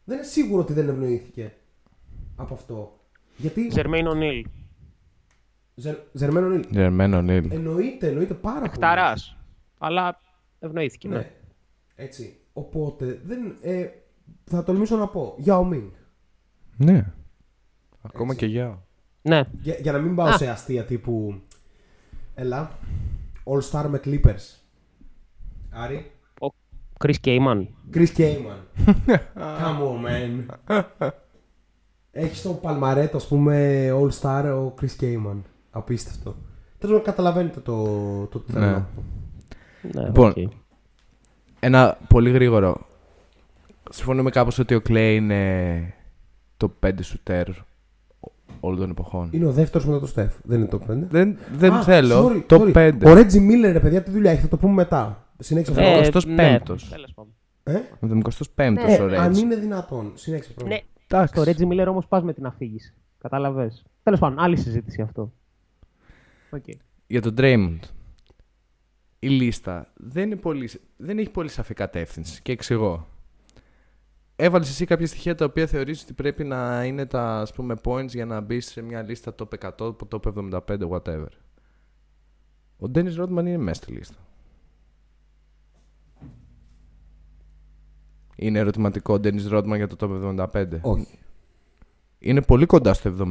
Δεν 0.04 0.18
είναι 0.18 0.24
σίγουρο 0.26 0.62
ότι 0.62 0.74
δεν 0.74 0.90
ευνοήθηκε 0.90 1.54
από 2.36 2.54
αυτό. 2.54 3.00
Γιατί. 3.42 3.70
Ζερμέιν 3.72 4.08
Ονίλ. 4.08 4.46
Ζερ... 5.76 5.96
Ζερμένο 6.12 6.48
Νίλ. 6.50 6.64
Γερμένο 6.70 7.22
Νίλ. 7.22 7.52
Εννοείται, 7.52 8.08
εννοείται 8.08 8.34
πάρα 8.34 8.60
πολύ. 8.60 8.72
Χταρά. 8.72 9.14
Αλλά 9.78 10.20
ευνοήθηκε. 10.60 11.08
Ναι. 11.08 11.16
Ναι. 11.16 11.32
Έτσι. 11.96 12.38
Οπότε 12.54 13.22
δεν. 13.26 13.56
Ε, 13.62 13.88
θα 14.44 14.64
τολμήσω 14.64 14.98
να 14.98 15.08
πω. 15.08 15.36
Yao 15.46 15.70
Ming. 15.74 15.90
Ναι. 16.78 17.14
Ακόμα 18.02 18.36
και 18.36 18.46
για. 18.46 18.84
ναι. 19.22 19.44
Για, 19.52 19.76
για 19.80 19.92
να 19.92 19.98
μην 20.00 20.16
πάω 20.16 20.28
Α. 20.28 20.38
σε 20.38 20.50
αστεία 20.50 20.86
τύπου. 20.86 21.42
Έλα. 22.36 22.72
All 23.44 23.62
Star 23.72 23.86
με 23.90 24.00
Clippers. 24.04 24.60
Άρη. 25.70 26.12
Ο 26.42 26.48
Chris 27.04 27.16
Kaman. 27.22 27.68
Chris 27.94 28.08
Kaman. 28.18 28.86
Come 29.62 29.82
on, 29.90 30.06
man. 30.06 30.46
Έχεις 32.12 32.42
το 32.42 32.50
παλμαρέτο, 32.50 33.18
ας 33.18 33.28
πούμε, 33.28 33.88
All 33.94 34.10
Star 34.22 34.44
ο 34.46 34.74
Chris 34.82 35.04
Kaman. 35.04 35.38
Απίστευτο. 35.72 36.36
Τέλος 36.78 36.96
πάντων, 36.98 37.02
καταλαβαίνετε 37.04 37.60
το, 37.60 37.84
το 38.32 38.40
τι 38.40 38.52
θέλω 38.52 38.66
Ναι. 38.66 38.72
να 38.72 38.80
πω. 38.96 39.04
Ναι, 39.94 40.06
Λοιπόν, 40.06 40.30
οκ. 40.30 40.52
Ένα 41.60 41.98
πολύ 42.08 42.32
γρήγορο. 42.32 42.78
Συμφωνούμε 43.90 44.30
κάπως 44.30 44.60
ότι 44.60 44.76
ο 44.76 44.82
Klay 44.82 45.16
είναι 45.16 45.94
το 46.58 46.74
5 46.86 46.90
σουτέρ 47.02 47.48
όλων 48.60 48.80
των 48.80 48.90
εποχών. 48.90 49.30
Είναι 49.32 49.46
ο 49.46 49.52
δεύτερος 49.52 49.88
μετά 49.88 50.00
το 50.00 50.06
Στεφ. 50.08 50.34
Δεν 50.44 50.60
είναι 50.60 50.68
το 50.68 50.80
5. 50.88 51.08
Δεν, 51.10 51.38
δεν 51.54 51.74
Α, 51.74 51.84
θέλω. 51.84 52.28
sorry, 52.28 52.44
το 52.48 52.62
sorry. 52.62 52.74
5. 52.74 52.92
Ο 53.06 53.12
Reggie 53.12 53.50
Miller, 53.50 53.72
ρε 53.72 53.80
παιδιά, 53.80 54.04
τι 54.04 54.12
δουλειά 54.12 54.32
έχει, 54.32 54.42
θα 54.42 54.48
το 54.48 54.58
πούμε 54.58 54.74
μετά. 54.74 55.26
Συνέχισε 55.40 55.72
αυτό. 55.72 55.84
Ε, 55.84 55.98
Ε, 55.98 56.08
25ος. 56.14 56.26
ναι, 56.28 56.60
τέλος 56.66 57.14
πάντων. 57.16 57.34
Ε; 57.64 57.80
75ο 58.00 58.74
Ναι, 58.74 58.98
ο 59.02 59.08
Ε, 59.14 59.18
αν 59.18 59.34
Reggie. 59.34 59.38
είναι 59.38 59.56
δυνατόν. 59.56 60.12
Συνέχισε 60.16 60.54
πρώτα. 60.54 60.70
Ναι, 60.70 60.80
Εντάξει. 61.18 61.34
στο 61.34 61.52
Reggie 61.52 61.72
Miller 61.72 61.86
όμως 61.88 62.08
πας 62.08 62.24
με 62.24 62.34
την 62.34 62.46
αφήγηση. 62.46 62.94
Κατάλαβε. 63.18 63.72
Τέλος 64.04 64.20
πάντων, 64.20 64.40
άλλη 64.40 64.58
συζήτηση 64.58 65.02
αυτό. 65.02 65.34
Οκ. 66.50 66.64
Για 67.08 67.22
τον 67.22 67.34
Draymond. 67.38 67.80
Η 69.20 69.28
λίστα 69.28 69.92
δεν, 69.96 70.24
είναι 70.24 70.36
πολύ, 70.36 70.70
δεν 70.98 71.20
έχει 71.20 71.30
πολύ 71.30 71.50
σαφή 71.50 71.74
κατεύθυνση 71.74 72.42
και 72.42 72.52
εξηγώ. 72.52 73.08
Έβαλες 74.36 74.70
εσύ 74.70 74.86
κάποια 74.86 75.08
στοιχεία 75.08 75.36
τα 75.36 75.46
οποία 75.46 75.68
θεωρείς 75.68 76.04
ότι 76.04 76.14
πρέπει 76.14 76.44
να 76.44 76.86
είναι 76.86 77.06
τα 77.06 77.40
ας 77.40 77.54
πούμε 77.54 77.76
points 77.84 78.08
για 78.08 78.26
να 78.26 78.42
μπεις 78.42 78.66
σε 78.66 78.82
μια 78.82 79.02
λίστα 79.02 79.36
top 79.38 79.72
100, 79.78 79.96
top 80.10 80.34
75, 80.34 80.90
whatever. 80.90 81.28
Ο 82.78 82.92
Dennis 82.94 83.16
Rodman 83.18 83.38
είναι 83.38 83.58
μέσα 83.58 83.82
στη 83.82 83.92
λίστα. 83.92 84.18
Είναι 88.42 88.60
ερωτηματικό 88.60 89.14
ο 89.14 89.18
Dennis 89.24 89.58
Rodman 89.58 89.76
για 89.76 89.88
το 89.88 89.96
top 90.00 90.36
75. 90.54 90.66
Όχι. 90.82 91.08
Είναι 92.20 92.42
πολύ 92.42 92.66
κοντά 92.66 92.94
στο 92.94 93.14
70. 93.20 93.24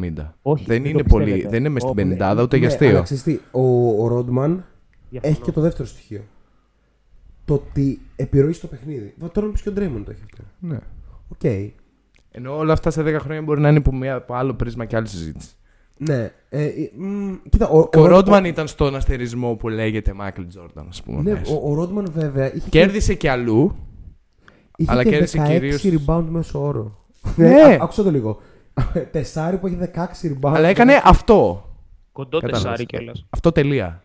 Όχι, 0.42 0.64
δεν, 0.64 0.82
δεν 0.82 0.84
είναι 0.90 0.98
το 1.02 1.04
πολύ, 1.08 1.24
πιστεύετε. 1.24 1.48
δεν 1.48 1.58
είναι 1.60 1.68
μες 1.68 1.82
στην 1.82 2.10
Όχι, 2.12 2.18
50 2.20 2.38
ούτε 2.42 2.56
για 2.56 2.66
Ναι, 2.68 2.72
αστείο. 2.72 2.88
αλλά 2.88 3.00
ξέρεις 3.02 3.22
τι, 3.22 3.38
ο, 3.50 3.88
ο 4.02 4.08
Ρόντμαν 4.08 4.64
Διαφωνώ. 5.10 5.32
έχει 5.34 5.42
και 5.42 5.52
το 5.52 5.60
δεύτερο 5.60 5.88
στοιχείο. 5.88 6.20
Το 7.44 7.54
ότι 7.54 8.00
επιρροή 8.16 8.52
στο 8.52 8.66
παιχνίδι. 8.66 9.14
Βα, 9.18 9.30
Τώρα 9.30 9.46
πεις 9.48 9.62
και 9.62 9.68
ο 9.68 9.72
Draymond 9.72 10.04
το 10.04 10.10
έχει 10.10 10.20
αυτό. 10.24 10.42
Ναι. 10.58 10.78
Οκ. 11.28 11.70
Ενώ 12.30 12.56
όλα 12.56 12.72
αυτά 12.72 12.90
σε 12.90 13.02
10 13.02 13.16
χρόνια 13.20 13.42
μπορεί 13.42 13.60
να 13.60 13.68
είναι 13.68 13.78
από, 13.78 13.94
μια, 13.94 14.14
από 14.14 14.34
άλλο 14.34 14.54
πρίσμα 14.54 14.84
και 14.84 14.96
άλλη 14.96 15.08
συζήτηση. 15.08 15.54
Ναι. 15.96 16.32
Ε, 16.48 16.64
ε, 16.64 16.90
μ, 16.96 17.32
κοίτα, 17.48 17.68
ο, 17.68 17.88
Και 17.88 17.98
ο 17.98 18.00
Ρόντ- 18.06 18.12
Ρόντμαν 18.12 18.44
ήταν 18.44 18.66
στον 18.68 18.94
αστερισμό 18.94 19.54
που 19.54 19.68
λέγεται 19.68 20.12
Μάικλ 20.12 20.42
Τζόρνταν, 20.48 20.86
ας 20.88 21.02
πούμε. 21.02 21.22
Ναι, 21.22 21.32
μέσα. 21.32 21.54
ο, 21.54 21.70
ο 21.70 21.74
Ρόντμαν 21.74 22.06
βέβαια 22.14 22.54
είχε, 22.54 22.68
Κέρδισε 22.68 23.14
και 23.14 23.30
αλλού. 23.30 23.76
Είχε 24.82 24.92
αλλά 24.92 25.02
και 25.02 25.10
κέρδισε 25.10 25.38
16 25.42 25.46
κυρίως- 25.46 25.82
rebound 26.06 26.24
μέσω 26.28 26.62
όρο. 26.62 26.98
Ναι. 27.36 27.62
α- 27.62 27.78
άκουσα 27.82 28.02
το 28.02 28.10
λίγο. 28.10 28.40
Τεσάρι 29.12 29.56
που 29.58 29.66
έχει 29.66 29.78
16 29.94 30.06
rebound. 30.22 30.52
αλλά 30.54 30.68
έκανε 30.68 31.00
αυτό. 31.04 31.64
Κοντό 32.12 32.38
Κατάλαβες. 32.38 32.62
τεσάρι 32.62 32.86
κιόλας. 32.86 33.26
Αυτό 33.30 33.52
τελεία. 33.52 34.02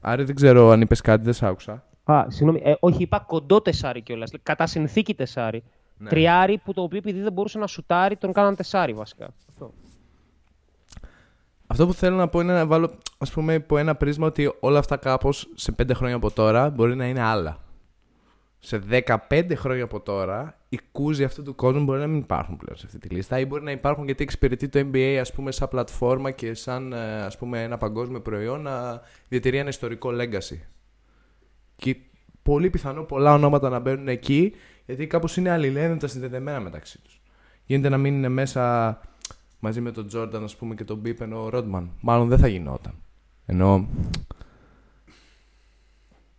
Άρα 0.00 0.24
δεν 0.24 0.34
ξέρω 0.34 0.70
αν 0.70 0.80
είπες 0.80 1.00
κάτι, 1.00 1.24
δεν 1.24 1.32
σ' 1.32 1.42
άκουσα. 1.42 1.84
Α, 2.04 2.24
συγγνώμη. 2.28 2.60
Ε, 2.64 2.74
όχι, 2.80 3.02
είπα 3.02 3.18
κοντό 3.26 3.60
τεσάρι 3.62 4.00
κιόλας. 4.02 4.30
Κατά 4.42 4.66
συνθήκη 4.66 5.14
τεσάρι. 5.14 5.62
Ναι. 5.98 6.08
Τριάρι 6.08 6.58
που 6.58 6.72
το 6.72 6.82
οποίο 6.82 6.98
επειδή 6.98 7.20
δεν 7.20 7.32
μπορούσε 7.32 7.58
να 7.58 7.66
σουτάρει 7.66 8.16
τον 8.16 8.32
κάναν 8.32 8.56
τεσάρι 8.56 8.92
βασικά. 8.92 9.28
Αυτό. 9.48 9.72
Αυτό 11.66 11.86
που 11.86 11.92
θέλω 11.92 12.16
να 12.16 12.28
πω 12.28 12.40
είναι 12.40 12.52
να 12.52 12.66
βάλω, 12.66 12.90
ας 13.18 13.30
πούμε, 13.30 13.54
υπό 13.54 13.78
ένα 13.78 13.94
πρίσμα 13.94 14.26
ότι 14.26 14.52
όλα 14.60 14.78
αυτά 14.78 14.96
κάπως 14.96 15.48
σε 15.54 15.72
5 15.82 15.90
χρόνια 15.94 16.16
από 16.16 16.30
τώρα 16.30 16.70
μπορεί 16.70 16.96
να 16.96 17.06
είναι 17.06 17.20
άλλα. 17.22 17.58
Σε 18.66 18.82
15 19.30 19.52
χρόνια 19.54 19.84
από 19.84 20.00
τώρα, 20.00 20.58
οι 20.68 20.78
κούζοι 20.92 21.24
αυτού 21.24 21.42
του 21.42 21.54
κόσμου 21.54 21.84
μπορεί 21.84 22.00
να 22.00 22.06
μην 22.06 22.18
υπάρχουν 22.18 22.56
πλέον 22.56 22.76
σε 22.76 22.86
αυτή 22.86 22.98
τη 22.98 23.08
λίστα 23.08 23.38
ή 23.38 23.46
μπορεί 23.46 23.62
να 23.62 23.70
υπάρχουν 23.70 24.04
γιατί 24.04 24.22
εξυπηρετεί 24.22 24.68
το 24.68 24.78
NBA 24.92 25.18
ας 25.20 25.32
πούμε 25.32 25.52
σαν 25.52 25.68
πλατφόρμα 25.68 26.30
και 26.30 26.54
σαν 26.54 26.92
ε, 26.92 27.22
ας 27.22 27.38
πούμε 27.38 27.62
ένα 27.62 27.78
παγκόσμιο 27.78 28.20
προϊόν 28.20 28.62
να 28.62 29.00
διατηρεί 29.28 29.56
ένα 29.56 29.68
ιστορικό 29.68 30.10
legacy. 30.12 30.58
Και 31.76 31.96
πολύ 32.42 32.70
πιθανό 32.70 33.02
πολλά 33.02 33.34
ονόματα 33.34 33.68
να 33.68 33.78
μπαίνουν 33.78 34.08
εκεί 34.08 34.52
γιατί 34.86 35.06
κάπως 35.06 35.36
είναι 35.36 35.50
αλληλένδετα 35.50 36.06
συνδεδεμένα 36.06 36.60
μεταξύ 36.60 37.00
τους. 37.02 37.20
Γίνεται 37.66 37.88
να 37.88 37.98
μην 37.98 38.14
είναι 38.14 38.28
μέσα 38.28 39.00
μαζί 39.58 39.80
με 39.80 39.90
τον 39.90 40.06
Τζόρνταν 40.06 40.44
ας 40.44 40.56
πούμε 40.56 40.74
και 40.74 40.84
τον 40.84 40.98
Μπίπεν 40.98 41.32
ο 41.32 41.48
Ρόντμαν. 41.48 41.90
Μάλλον 42.00 42.28
δεν 42.28 42.38
θα 42.38 42.48
γινόταν. 42.48 42.94
Ενώ 43.46 43.88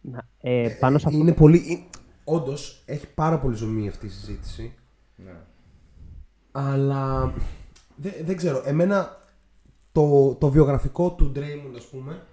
Να, 0.02 0.28
ε, 0.42 0.78
πάνω 0.80 0.98
σε 0.98 1.08
αυτό. 1.08 1.20
Είναι 1.20 1.34
πολύ. 1.34 1.88
Όντως 2.30 2.84
έχει 2.86 3.08
πάρα 3.14 3.40
πολύ 3.40 3.56
ζωμή 3.56 3.88
αυτή 3.88 4.06
η 4.06 4.10
συζήτηση. 4.10 4.74
Ναι. 5.16 5.36
Αλλά 6.52 7.34
δεν, 7.96 8.14
δεν 8.22 8.38
ξέρω. 8.38 8.62
Εμένα 8.66 9.18
το, 9.92 10.36
το 10.36 10.50
βιογραφικό 10.50 11.12
του 11.12 11.32
Draymond, 11.36 11.76
ας 11.76 11.86
πούμε, 11.86 12.26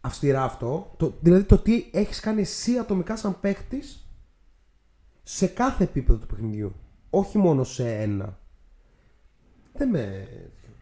αυστηρά 0.00 0.42
αυτό, 0.42 0.94
το, 0.96 1.14
δηλαδή 1.20 1.44
το 1.44 1.58
τι 1.58 1.86
έχεις 1.92 2.20
κάνει 2.20 2.40
εσύ 2.40 2.78
ατομικά 2.78 3.16
σαν 3.16 3.40
παίχτης 3.40 4.08
σε 5.22 5.46
κάθε 5.46 5.84
επίπεδο 5.84 6.18
του 6.18 6.26
παιχνιδιού. 6.26 6.72
Όχι 7.10 7.38
μόνο 7.38 7.64
σε 7.64 7.94
ένα. 7.94 8.38
Δεν 9.72 9.88
με... 9.88 10.28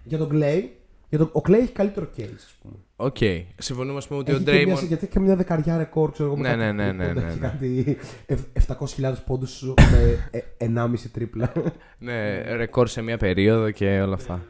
Για 0.05 0.19
τον 0.19 0.29
Klay, 0.33 0.69
για 1.09 1.19
τον, 1.19 1.31
ο 1.33 1.41
Klay 1.45 1.53
έχει 1.53 1.73
καλύτερο 1.73 2.11
case, 2.17 2.35
ας 2.35 2.57
πούμε. 2.63 2.75
Οκ. 3.03 3.17
Συμφωνούμε 3.59 3.99
ας 3.99 4.07
πούμε 4.07 4.21
ότι 4.21 4.31
Έχει 4.33 4.41
ο 4.41 4.45
και 4.45 4.65
μια, 4.67 4.75
Draymond... 4.77 4.87
γιατί 4.87 5.05
έχει 5.05 5.13
και 5.13 5.21
μια 5.21 5.37
δεκαριά 5.37 5.77
ρεκόρ, 5.77 6.13
ξέρω 6.13 6.29
εγώ. 6.29 6.39
με 6.39 6.43
Ναι, 6.43 6.49
κάτι 6.65 6.77
ναι, 6.77 6.93
ναι, 6.93 6.93
ναι, 6.93 7.05
τρίποντα, 7.05 7.21
ναι, 7.27 7.31
Έχει 7.31 7.41
ναι. 7.41 7.49
κάτι 7.49 7.99
ευ- 8.27 8.99
700.000 9.01 9.13
πόντους 9.27 9.63
με 9.91 10.31
ε, 10.59 10.67
1,5 10.75 10.95
τρίπλα. 11.13 11.53
Ναι, 11.99 12.41
ρεκόρ 12.57 12.89
σε 12.89 13.03
μια 13.03 13.17
περίοδο 13.17 13.71
και 13.71 14.01
όλα 14.01 14.15
αυτά. 14.15 14.43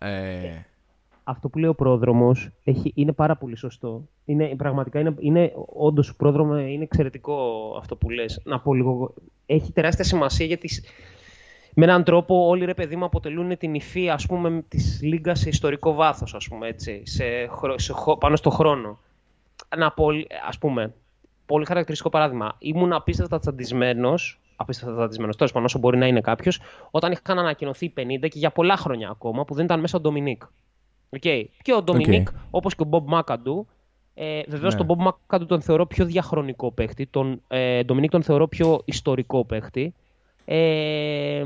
Ε, 0.00 0.38
αυτό 1.24 1.48
που 1.48 1.58
λέει 1.58 1.70
ο 1.70 1.74
πρόδρομος 1.74 2.50
είναι 2.94 3.12
πάρα 3.12 3.36
πολύ 3.36 3.56
σωστό. 3.56 4.08
Είναι, 4.24 4.54
πραγματικά 4.56 5.00
είναι, 5.00 5.14
είναι 5.18 5.52
όντως 5.74 6.08
ο 6.08 6.14
πρόδρομο 6.16 6.58
είναι 6.58 6.82
εξαιρετικό 6.82 7.36
αυτό 7.78 7.96
που 7.96 8.10
λες. 8.10 8.40
Να 8.44 8.60
πω 8.60 8.74
λίγο. 8.74 9.14
Έχει 9.46 9.72
τεράστια 9.72 10.04
σημασία 10.04 10.46
γιατί 10.46 10.68
με 11.80 11.84
έναν 11.84 12.04
τρόπο 12.04 12.46
όλοι 12.48 12.64
ρε 12.64 12.74
παιδί 12.74 12.96
μου 12.96 13.04
αποτελούν 13.04 13.56
την 13.58 13.74
υφή 13.74 14.10
ας 14.10 14.26
πούμε 14.26 14.64
της 14.68 15.00
Λίγκας 15.02 15.38
σε 15.40 15.48
ιστορικό 15.48 15.92
βάθος 15.94 16.34
ας 16.34 16.48
πούμε 16.48 16.68
έτσι, 16.68 17.02
σε, 17.06 17.24
χρο- 17.46 17.78
σε, 17.80 17.92
χω- 17.92 18.18
πάνω 18.18 18.36
στο 18.36 18.50
χρόνο. 18.50 18.98
Να 19.76 19.90
πω, 19.90 20.06
ας 20.48 20.58
πούμε, 20.58 20.94
πολύ 21.46 21.64
χαρακτηριστικό 21.64 22.10
παράδειγμα. 22.10 22.54
Ήμουν 22.58 22.92
απίστευτα 22.92 23.38
τσαντισμένος, 23.38 24.40
απίστευτα 24.56 24.96
τσαντισμένος, 24.96 25.36
τέλος 25.36 25.52
πάντων 25.52 25.66
όσο 25.66 25.78
μπορεί 25.78 25.96
να 25.98 26.06
είναι 26.06 26.20
κάποιος, 26.20 26.60
όταν 26.90 27.12
είχαν 27.12 27.38
ανακοινωθεί 27.38 27.92
50 27.96 28.28
και 28.28 28.38
για 28.38 28.50
πολλά 28.50 28.76
χρόνια 28.76 29.08
ακόμα 29.08 29.44
που 29.44 29.54
δεν 29.54 29.64
ήταν 29.64 29.80
μέσα 29.80 29.96
ο 29.96 30.00
Ντομινίκ. 30.00 30.42
Okay. 31.20 31.44
Και 31.62 31.74
ο 31.74 31.82
Ντομινίκ, 31.82 32.28
όπως 32.50 32.74
και 32.74 32.82
ο 32.82 32.86
Μπομπ 32.86 33.08
Μάκαντου, 33.08 33.66
ε, 34.14 34.40
Βεβαίως 34.48 34.72
Ναι. 34.72 34.78
τον 34.78 34.86
Μπομπ 34.86 35.00
Μάκαντου 35.00 35.46
τον 35.46 35.60
θεωρώ 35.60 35.86
πιο 35.86 36.04
διαχρονικό 36.04 36.70
παίχτη, 36.72 37.06
τον 37.06 37.42
ε, 37.48 37.82
Ντομινίκ 37.82 38.10
τον 38.10 38.22
θεωρώ 38.22 38.48
πιο 38.48 38.80
ιστορικό 38.84 39.44
παίχτη. 39.44 39.94
Ε, 40.50 41.42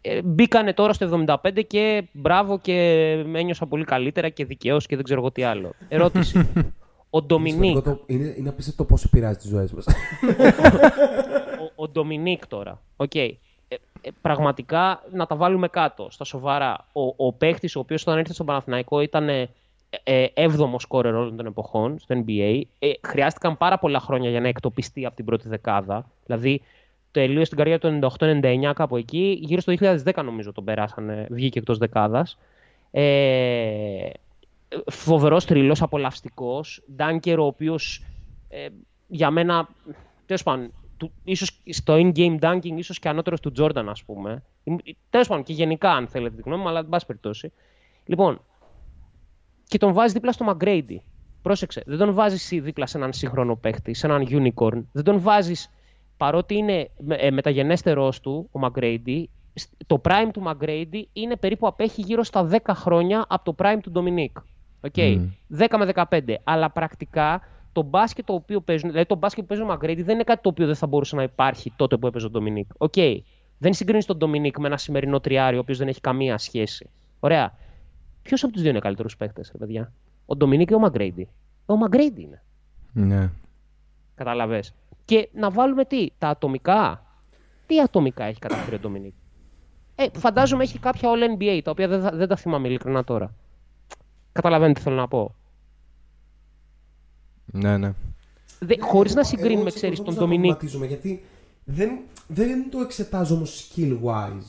ε, 0.00 0.22
μπήκανε 0.22 0.72
τώρα 0.72 0.92
στο 0.92 1.24
75 1.26 1.62
και 1.66 2.04
μπράβο 2.12 2.58
και 2.58 2.72
με 3.26 3.38
ένιωσα 3.40 3.66
πολύ 3.66 3.84
καλύτερα 3.84 4.28
και 4.28 4.44
δικαίως 4.44 4.86
και 4.86 4.94
δεν 4.96 5.04
ξέρω 5.04 5.20
εγώ 5.20 5.30
τι 5.30 5.42
άλλο. 5.42 5.72
Ερώτηση. 5.88 6.48
Ο 7.10 7.22
Ντομινίκ, 7.22 7.54
Σημαντικό 7.54 7.80
το- 7.80 8.02
Είναι, 8.06 8.34
είναι 8.38 8.48
απίστευτο 8.48 8.84
πόσο 8.84 9.08
επηρεάζει 9.12 9.36
τις 9.38 9.48
ζωές 9.48 9.72
μας. 9.72 9.86
ο, 11.76 11.82
ο 11.82 11.88
Ντομινίκ 11.88 12.46
τώρα. 12.46 12.80
Οκ. 12.96 13.14
Ε, 13.14 13.24
ε, 14.00 14.10
πραγματικά 14.20 15.02
να 15.12 15.26
τα 15.26 15.36
βάλουμε 15.36 15.68
κάτω, 15.68 16.06
στα 16.10 16.24
σοβαρά. 16.24 16.86
Ο, 16.92 17.26
ο 17.26 17.32
παίχτης 17.32 17.76
ο 17.76 17.78
οποίος 17.80 18.02
όταν 18.02 18.18
ήρθε 18.18 18.32
στον 18.32 18.46
Παναθηναϊκό 18.46 19.00
ήταν 19.00 19.28
ε, 19.28 19.48
ε, 20.02 20.26
έβδομος 20.34 20.82
σκόρερ 20.82 21.14
όλων 21.14 21.36
των 21.36 21.46
εποχών 21.46 21.98
στο 21.98 22.22
NBA. 22.26 22.60
Ε, 22.78 22.90
χρειάστηκαν 23.06 23.56
πάρα 23.56 23.78
πολλά 23.78 24.00
χρόνια 24.00 24.30
για 24.30 24.40
να 24.40 24.48
εκτοπιστεί 24.48 25.06
από 25.06 25.16
την 25.16 25.24
πρώτη 25.24 25.48
δεκάδα. 25.48 26.04
Δηλαδή, 26.26 26.62
τελείωσε 27.10 27.48
την 27.48 27.58
καριέρα 27.58 27.78
του 27.78 28.16
98-99 28.18 28.72
κάπου 28.74 28.96
εκεί. 28.96 29.38
Γύρω 29.42 29.60
στο 29.60 29.74
2010 29.80 30.24
νομίζω 30.24 30.52
τον 30.52 30.64
περάσανε, 30.64 31.26
βγήκε 31.30 31.58
εκτός 31.58 31.78
δεκάδας. 31.78 32.38
Ε, 32.90 34.10
φοβερός 34.86 35.44
τριλός, 35.44 35.82
απολαυστικός. 35.82 36.82
Ντάνκερ 36.96 37.38
ο 37.38 37.44
οποίος 37.44 38.04
ε, 38.48 38.68
για 39.06 39.30
μένα, 39.30 39.68
τέλος 40.26 40.42
πάντων, 40.42 40.72
του, 40.96 41.12
ίσως 41.24 41.62
στο 41.70 41.94
in-game 41.96 42.38
dunking, 42.38 42.76
ίσως 42.76 42.98
και 42.98 43.08
ανώτερος 43.08 43.40
του 43.40 43.52
Jordan, 43.58 43.84
ας 43.88 44.04
πούμε. 44.04 44.42
Ε, 44.64 44.74
Τέλος 45.10 45.28
πάντων, 45.28 45.44
και 45.44 45.52
γενικά, 45.52 45.90
αν 45.90 46.06
θέλετε 46.06 46.34
την 46.34 46.44
γνώμη 46.46 46.62
μου, 46.62 46.68
αλλά 46.68 46.78
εν 46.78 46.88
πάση 46.88 47.06
περιπτώσει. 47.06 47.52
Λοιπόν, 48.04 48.40
και 49.68 49.78
τον 49.78 49.92
βάζει 49.92 50.12
δίπλα 50.12 50.32
στο 50.32 50.46
McGrady. 50.48 50.96
Πρόσεξε, 51.42 51.82
δεν 51.86 51.98
τον 51.98 52.14
βάζεις 52.14 52.48
δίπλα 52.62 52.86
σε 52.86 52.96
έναν 52.96 53.12
σύγχρονο 53.12 53.56
παίχτη, 53.56 53.94
σε 53.94 54.06
έναν 54.06 54.26
unicorn. 54.30 54.82
Δεν 54.92 55.04
τον 55.04 55.20
βάζεις, 55.20 55.70
παρότι 56.18 56.54
είναι 56.56 56.90
με- 56.98 57.14
ε, 57.14 57.30
μεταγενέστερος 57.30 58.20
του 58.20 58.48
ο 58.52 58.60
McGrady, 58.62 59.22
σ- 59.54 59.70
το 59.86 60.00
prime 60.04 60.28
του 60.32 60.42
McGrady 60.46 61.02
είναι 61.12 61.36
περίπου 61.36 61.66
απέχει 61.66 62.00
γύρω 62.02 62.22
στα 62.22 62.48
10 62.52 62.56
χρόνια 62.74 63.24
από 63.28 63.44
το 63.54 63.64
prime 63.64 63.78
του 63.82 63.92
Dominic. 63.94 64.42
Okay. 64.80 65.14
10 65.58 65.78
με 65.78 65.84
15. 66.10 66.34
Αλλά 66.44 66.70
πρακτικά 66.70 67.40
το 67.72 67.82
μπάσκετ 67.82 68.24
το 68.26 68.32
οποίο 68.32 68.60
παίζουν, 68.60 68.90
δηλαδή 68.90 69.08
το 69.08 69.14
μπάσκετ 69.16 69.44
που 69.44 69.54
παίζει 69.56 69.62
ο 69.62 69.74
McGrady 69.74 70.02
δεν 70.04 70.14
είναι 70.14 70.24
κάτι 70.24 70.42
το 70.42 70.48
οποίο 70.48 70.66
δεν 70.66 70.74
θα 70.74 70.86
μπορούσε 70.86 71.16
να 71.16 71.22
υπάρχει 71.22 71.72
τότε 71.76 71.96
που 71.96 72.06
έπαιζε 72.06 72.26
ο 72.26 72.30
Dominic. 72.34 72.88
Okay. 72.88 73.18
Δεν 73.58 73.72
συγκρίνεις 73.74 74.04
τον 74.06 74.18
Dominic 74.20 74.58
με 74.58 74.66
ένα 74.66 74.76
σημερινό 74.76 75.20
τριάρι 75.20 75.56
ο 75.56 75.58
οποίος 75.58 75.78
δεν 75.78 75.88
έχει 75.88 76.00
καμία 76.00 76.38
σχέση. 76.38 76.90
Ωραία. 77.20 77.54
Ποιος 78.22 78.42
από 78.42 78.52
τους 78.52 78.62
δύο 78.62 78.70
είναι 78.70 78.78
καλύτερου 78.78 79.08
παίκτες, 79.18 79.48
ρε 79.52 79.58
παιδιά; 79.58 79.92
Ο 80.26 80.36
Ντομινίκ 80.36 80.70
ή 80.70 80.74
ο 80.74 80.78
Μαγκρέιντι. 80.78 81.28
Ο 81.66 81.76
Μαγκρέιντι 81.76 82.22
είναι. 82.22 82.42
Ναι. 82.92 83.30
Καταλαβέ. 84.18 84.62
Και 85.04 85.28
να 85.32 85.50
βάλουμε 85.50 85.84
τι, 85.84 86.08
τα 86.18 86.28
ατομικά; 86.28 87.04
Τι 87.66 87.80
ατομικά 87.80 88.24
έχει 88.24 88.38
καταφέρει 88.38 88.76
ο 88.76 88.78
Ντομινίκ; 88.78 89.14
Ε, 89.94 90.06
φαντάζομαι 90.18 90.62
έχει 90.62 90.78
κάποια 90.78 91.08
All 91.12 91.38
NBA, 91.42 91.60
τα 91.64 91.70
οποία 91.70 91.88
δεν, 91.88 92.00
θα- 92.00 92.10
δεν 92.14 92.28
τα 92.28 92.36
θυμάμαι 92.36 92.68
ειλικρινά 92.68 93.04
τώρα. 93.04 93.34
Καταλαβαίνετε 94.32 94.78
τι 94.78 94.84
θέλω 94.84 94.96
να 94.96 95.08
πω. 95.08 95.34
Ναι, 97.44 97.76
ναι. 97.76 97.92
Χωρίς 98.80 99.14
να 99.14 99.24
συγκρίνουμε, 99.24 99.70
ξέρεις, 99.70 100.02
τον 100.02 100.14
Ντομινίκ. 100.14 100.62
Γιατί 100.86 101.24
δεν, 101.64 101.90
δεν 102.26 102.70
το 102.70 102.80
εξετάζω 102.80 103.34
όμως 103.34 103.70
skill 103.76 103.98
wise. 104.04 104.46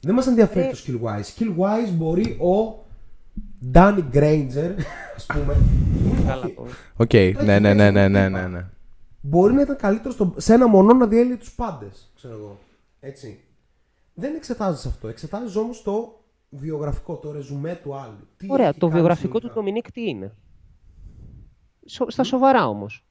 Δεν 0.00 0.14
μας 0.14 0.26
ενδιαφέρει 0.26 0.66
Ε. 0.66 0.70
το 0.70 0.78
skill 0.86 1.06
wise. 1.08 1.22
Skill 1.38 1.56
wise 1.58 1.92
μπορεί 1.92 2.24
ο 2.40 2.84
Danny 3.72 4.02
Granger, 4.12 4.74
ας 5.16 5.26
πούμε. 5.26 5.56
Καλά 6.28 6.52
το. 6.54 6.66
Οκ, 6.96 7.12
ναι, 7.12 7.58
ναι, 7.58 7.74
ναι, 7.74 7.90
ναι, 7.90 8.08
ναι, 8.08 8.28
ναι, 8.28 8.46
ναι. 8.46 8.66
Μπορεί 9.20 9.54
να 9.54 9.60
ήταν 9.60 9.76
καλύτερο 9.76 10.14
στο, 10.14 10.34
σε 10.36 10.54
ένα 10.54 10.68
μονό 10.68 10.92
να 10.94 11.06
διέλυε 11.06 11.36
τους 11.36 11.54
πάντες. 11.54 12.12
Ξέρω 12.16 12.34
εγώ. 12.34 12.58
Έτσι. 13.00 13.40
Δεν 14.14 14.34
εξετάζεις 14.34 14.86
αυτό. 14.86 15.08
Εξετάζεις 15.08 15.56
όμως 15.56 15.82
το 15.82 16.22
βιογραφικό, 16.48 17.16
το 17.16 17.32
ρεζουμέ 17.32 17.80
του 17.82 17.94
άλλου. 17.94 18.28
Τι 18.36 18.46
Ωραία, 18.50 18.68
έχει 18.68 18.78
το 18.78 18.86
κάνει 18.86 18.98
βιογραφικό 18.98 19.32
του 19.32 19.38
συνολικά. 19.38 19.60
Ντομινίκ 19.60 19.92
τι 19.92 20.08
είναι; 20.08 20.34
Σο- 21.86 22.10
στα 22.10 22.22
σοβαρά 22.24 22.68
όμως. 22.68 23.04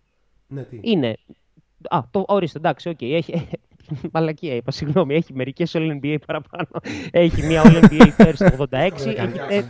Ναι, 0.48 0.64
τι. 0.64 0.80
Είναι. 0.82 1.18
Α, 1.90 2.00
το 2.12 2.24
ορίστε, 2.28 2.58
εντάξει, 2.58 2.90
οκ. 2.90 3.02
Έχει... 3.02 3.48
Μαλακία 4.14 4.56
είπα, 4.56 4.72
συγγνώμη. 4.72 5.16
Έχει 5.16 5.34
μερικές 5.34 5.72
All 5.76 6.00
NBA 6.02 6.18
παραπάνω. 6.26 6.68
έχει 7.12 7.46
μία 7.46 7.62
All 7.66 7.84
NBA 7.84 8.12
first 8.18 8.38
το 8.38 8.68
86. 8.72 8.76
έχει, 8.76 9.16
τε... 9.48 9.64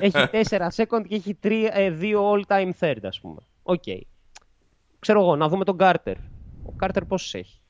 έχει 0.00 0.28
4 0.48 0.68
second 0.76 1.02
και 1.08 1.14
έχει 1.14 1.38
3, 1.42 1.68
ε, 1.72 1.90
2 2.00 2.14
all 2.32 2.42
time 2.46 2.70
third, 2.80 2.96
ας 3.02 3.20
πούμε. 3.20 3.40
Οκ. 3.62 3.82
Ξέρω 4.98 5.20
εγώ, 5.20 5.36
να 5.36 5.48
δούμε 5.48 5.64
τον 5.64 5.76
Κάρτερ. 5.76 6.16
Ο 6.66 6.72
Κάρτερ 6.76 7.04
πόσες 7.04 7.36
έχει; 7.38 7.60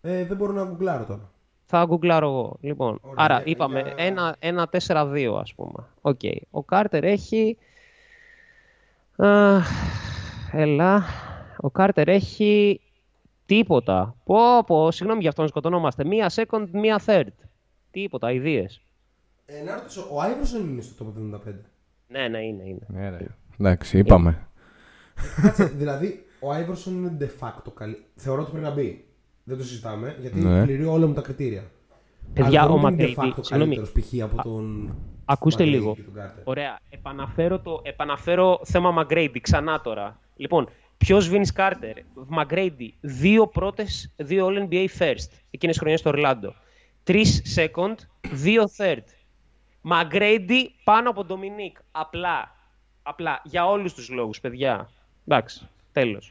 Ε, 0.00 0.24
δεν 0.24 0.36
μπορώ 0.36 0.52
να 0.52 0.64
γκουγκλάρω 0.64 1.04
τώρα. 1.04 1.30
Θα 1.66 1.84
γκουγκλάρω 1.84 2.26
εγώ. 2.28 2.56
Λοιπόν, 2.60 2.98
Ωραία, 3.02 3.14
άρα 3.16 3.34
για- 3.36 3.44
είπαμε 3.46 3.80
για- 3.80 3.94
ένα, 3.96 4.36
ένα 4.38 4.68
4-2 4.68 5.38
ας 5.40 5.54
πούμε. 5.54 5.84
Οκ. 6.00 6.20
Ο 6.50 6.62
Κάρτερ 6.62 7.04
έχει... 7.04 7.58
Α, 9.16 9.58
έλα. 10.52 11.04
Ο 11.56 11.70
Κάρτερ 11.70 12.08
έχει 12.08 12.80
τίποτα. 13.46 14.14
Πω 14.24 14.64
πω, 14.66 14.90
συγγνώμη 14.90 15.20
για 15.20 15.30
αυτόν 15.30 15.48
σκοτωνόμαστε. 15.48 16.04
Μία 16.04 16.30
second, 16.34 16.66
μία 16.72 17.00
third. 17.06 17.26
Τίποτα, 17.90 18.32
ιδίες. 18.32 18.80
Ε, 19.46 19.62
να 19.62 19.74
ρωτήσω, 19.74 20.08
ο 20.10 20.20
Άιβροσον 20.20 20.68
είναι 20.68 20.80
στο 20.82 21.06
top 21.16 21.34
75. 21.34 21.52
Ναι, 22.08 22.28
ναι, 22.28 22.38
είναι, 22.38 22.62
είναι. 22.64 22.86
Ναι, 22.88 23.08
ρε. 23.10 23.26
Εντάξει, 23.60 23.98
είπαμε. 23.98 24.48
Κάτσε, 25.42 25.64
δηλαδή, 25.64 26.24
ο 26.40 26.50
Άιβροσον 26.52 26.94
είναι 26.96 27.16
de 27.20 27.24
facto 27.44 27.72
καλή. 27.74 28.04
Θεωρώ 28.14 28.42
ότι 28.42 28.50
πρέπει 28.50 28.64
να 28.66 28.70
μπει. 28.72 29.04
Δεν 29.44 29.56
το 29.56 29.64
συζητάμε, 29.64 30.16
γιατί 30.20 30.38
Ναι. 30.40 30.62
πληρεί 30.64 30.84
όλα 30.84 31.06
μου 31.06 31.12
τα 31.12 31.20
κριτήρια. 31.20 31.62
Παιδιά, 32.32 32.62
Αλλά 32.62 32.72
ο 32.72 32.78
δεν 32.78 32.92
είναι 32.92 33.04
de 33.04 33.14
Μακρέιντι, 33.14 33.34
facto 33.36 33.44
συγγνώμη. 33.44 33.74
καλύτερος 33.76 34.04
π.χ. 34.06 34.22
από 34.22 34.42
τον... 34.42 34.94
Ακούστε 35.24 35.62
Μακρέιντι 35.64 35.82
λίγο. 35.84 35.94
και 35.96 36.02
τον 36.02 36.14
Κάρτερ. 36.14 36.42
Ωραία. 36.48 36.78
Επαναφέρω, 36.90 37.60
το, 37.60 37.80
επαναφέρω 37.84 38.60
θέμα 38.64 38.90
Μαγκρέιντι 38.90 39.40
ξανά 39.40 39.80
τώρα. 39.80 40.20
Λοιπόν, 40.36 40.68
ποιος 40.98 41.30
Vince 41.32 41.60
Carter, 41.60 41.94
Μαγκρέιντι, 42.28 42.94
δύο 43.00 43.46
πρώτες, 43.46 44.12
δύο 44.16 44.46
All 44.46 44.68
NBA 44.70 44.86
first 44.98 45.28
εκείνες 45.50 45.74
τις 45.74 45.78
χρονιές 45.78 46.00
στο 46.00 46.08
Ορλάντο. 46.10 46.54
Τρεις 47.02 47.42
second, 47.56 47.94
δύο 48.32 48.64
third. 48.76 49.02
Μαγκρέιντι 49.88 50.74
πάνω 50.84 51.10
από 51.10 51.24
Ντομινίκ. 51.24 51.76
Απλά. 51.90 52.50
Απλά. 53.02 53.40
Για 53.44 53.66
όλους 53.68 53.94
τους 53.94 54.08
λόγους, 54.10 54.40
παιδιά. 54.40 54.88
Εντάξει. 55.26 55.68
Τέλος. 55.92 56.30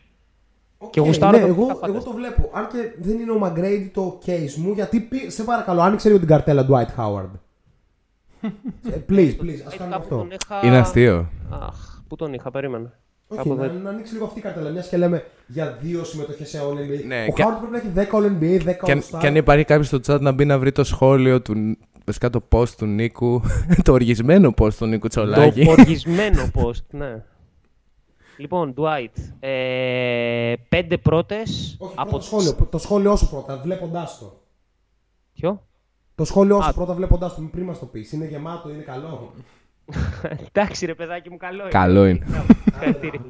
Και 0.89 0.99
Οκ, 0.99 1.05
γουστάρω 1.05 1.37
ναι, 1.37 1.43
το 1.43 1.47
εγώ, 1.49 1.61
φανταστικό. 1.61 1.87
εγώ 1.91 2.03
το 2.03 2.11
βλέπω. 2.13 2.49
Αν 2.53 2.67
και 2.67 2.91
δεν 2.99 3.19
είναι 3.19 3.31
ο 3.31 3.37
Μαγκρέιντι 3.37 3.87
το 3.87 4.19
case 4.25 4.53
μου, 4.57 4.71
γιατί 4.73 4.99
πι- 4.99 5.31
σε 5.31 5.43
παρακαλώ, 5.43 5.81
άνοιξε 5.81 6.07
λίγο 6.07 6.19
την 6.19 6.27
καρτέλα 6.27 6.65
του 6.65 6.73
Dwight 6.73 6.99
Howard. 7.01 7.29
Ε, 8.91 8.97
please, 9.09 9.35
please, 9.41 9.59
ας 9.67 9.75
κάνουμε 9.77 9.95
αυτό. 9.95 10.27
Είναι 10.63 10.77
αστείο. 10.77 11.29
Αχ, 11.49 12.01
πού 12.07 12.15
τον 12.15 12.33
είχα, 12.33 12.51
περίμενα. 12.51 12.93
Όχι, 13.27 13.37
Κάπου 13.41 13.55
να, 13.55 13.65
εδώ. 13.65 13.79
να 13.79 13.89
ανοίξει 13.89 14.13
λίγο 14.13 14.25
αυτή 14.25 14.39
η 14.39 14.41
καρτέλα. 14.41 14.69
Μιας 14.69 14.87
και 14.89 14.97
λέμε 14.97 15.25
για 15.47 15.71
δύο 15.81 16.03
συμμετοχές 16.03 16.49
σε 16.49 16.59
All 16.61 16.73
NBA. 16.77 17.05
Ναι, 17.05 17.25
ο 17.29 17.33
και- 17.33 17.43
Howard 17.47 17.57
πρέπει 17.59 17.71
να 17.71 17.77
έχει 17.77 18.09
10 18.11 18.17
All 18.17 18.25
NBA, 18.25 18.63
10 18.63 18.85
Και 18.85 18.91
αν, 18.91 18.99
All 19.01 19.15
Star. 19.15 19.19
και 19.19 19.27
αν 19.27 19.35
υπάρχει 19.35 19.63
κάποιος 19.63 19.87
στο 19.87 19.99
chat 20.07 20.19
να 20.21 20.31
μπει 20.31 20.45
να 20.45 20.59
βρει 20.59 20.71
το 20.71 20.83
σχόλιο 20.83 21.41
του. 21.41 21.77
Βασικά 22.05 22.29
το 22.29 22.43
post 22.51 22.69
του 22.69 22.85
Νίκου. 22.85 23.41
το 23.83 23.91
οργισμένο 23.93 24.53
post 24.57 24.73
του 24.73 24.85
Νίκου 24.85 25.07
Τσολάκη. 25.07 25.65
Το 25.65 25.71
οργισμένο 25.79 26.51
post, 26.55 26.83
ναι. 26.89 27.23
Λοιπόν, 28.37 28.73
Dwight, 28.77 29.21
ε, 29.39 30.53
πέντε 30.69 30.97
πρώτες 30.97 31.75
Όχι, 31.79 31.93
από 31.95 32.09
πρώτο 32.09 32.23
σχόλιο. 32.25 32.53
Το 32.69 32.77
σχόλιο 32.77 33.15
σου 33.15 33.29
πρώτα, 33.29 33.57
βλέποντάς 33.57 34.19
το. 34.19 34.41
Ποιο; 35.33 35.67
Το 36.15 36.25
σχόλιο 36.25 36.61
σου 36.61 36.69
Α. 36.69 36.73
πρώτα 36.73 36.93
βλέποντάς 36.93 37.35
το, 37.35 37.41
μην 37.41 37.49
πριν 37.49 37.63
μας 37.63 37.79
το 37.79 37.85
πεις. 37.85 38.11
Είναι 38.11 38.25
γεμάτο, 38.25 38.69
είναι 38.69 38.83
καλό. 38.83 39.33
Εντάξει 40.51 40.85
ρε 40.85 40.95
παιδάκι 40.95 41.29
μου, 41.29 41.37
καλό 41.37 41.61
είναι. 41.61 41.69
Καλό 41.69 42.05
είναι. 42.05 42.25
Μπράβο, 42.27 42.45
συγχαρητήρια. 42.63 43.21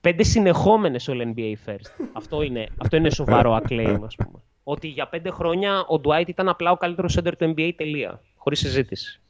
πέντε 0.00 0.22
συνεχόμενες 0.22 1.08
All 1.10 1.22
NBA 1.34 1.52
first. 1.66 2.06
αυτό, 2.12 2.42
είναι, 2.42 2.68
αυτό 2.76 2.96
είναι 2.96 3.10
σοβαρό 3.10 3.60
acclaim, 3.62 3.98
ας 4.04 4.14
πούμε. 4.14 4.42
Ότι 4.64 4.88
για 4.88 5.08
πέντε 5.08 5.30
χρόνια 5.30 5.80
ο 5.80 6.00
Dwight 6.04 6.28
ήταν 6.28 6.48
απλά 6.48 6.70
ο 6.70 6.76
καλύτερος 6.76 7.18
center 7.18 7.32
του 7.38 7.54
NBA, 7.56 7.72
τελεία. 7.76 8.22
χωρίς 8.36 8.58
συζήτηση. 8.58 9.20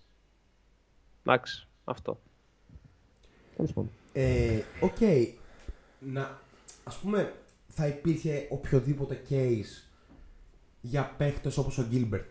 Εντάξει, 1.26 1.66
αυτό. 1.84 2.20
Τέλος 3.56 3.72
πάντων. 3.72 3.90
Ε, 4.12 4.60
Οκ. 4.80 4.96
Να, 5.98 6.38
ας 6.84 6.96
πούμε, 6.96 7.32
θα 7.68 7.86
υπήρχε 7.86 8.46
οποιοδήποτε 8.50 9.22
case 9.30 9.84
για 10.80 11.14
παίχτες 11.16 11.56
όπως 11.56 11.78
ο 11.78 11.86
Gilbert. 11.92 12.24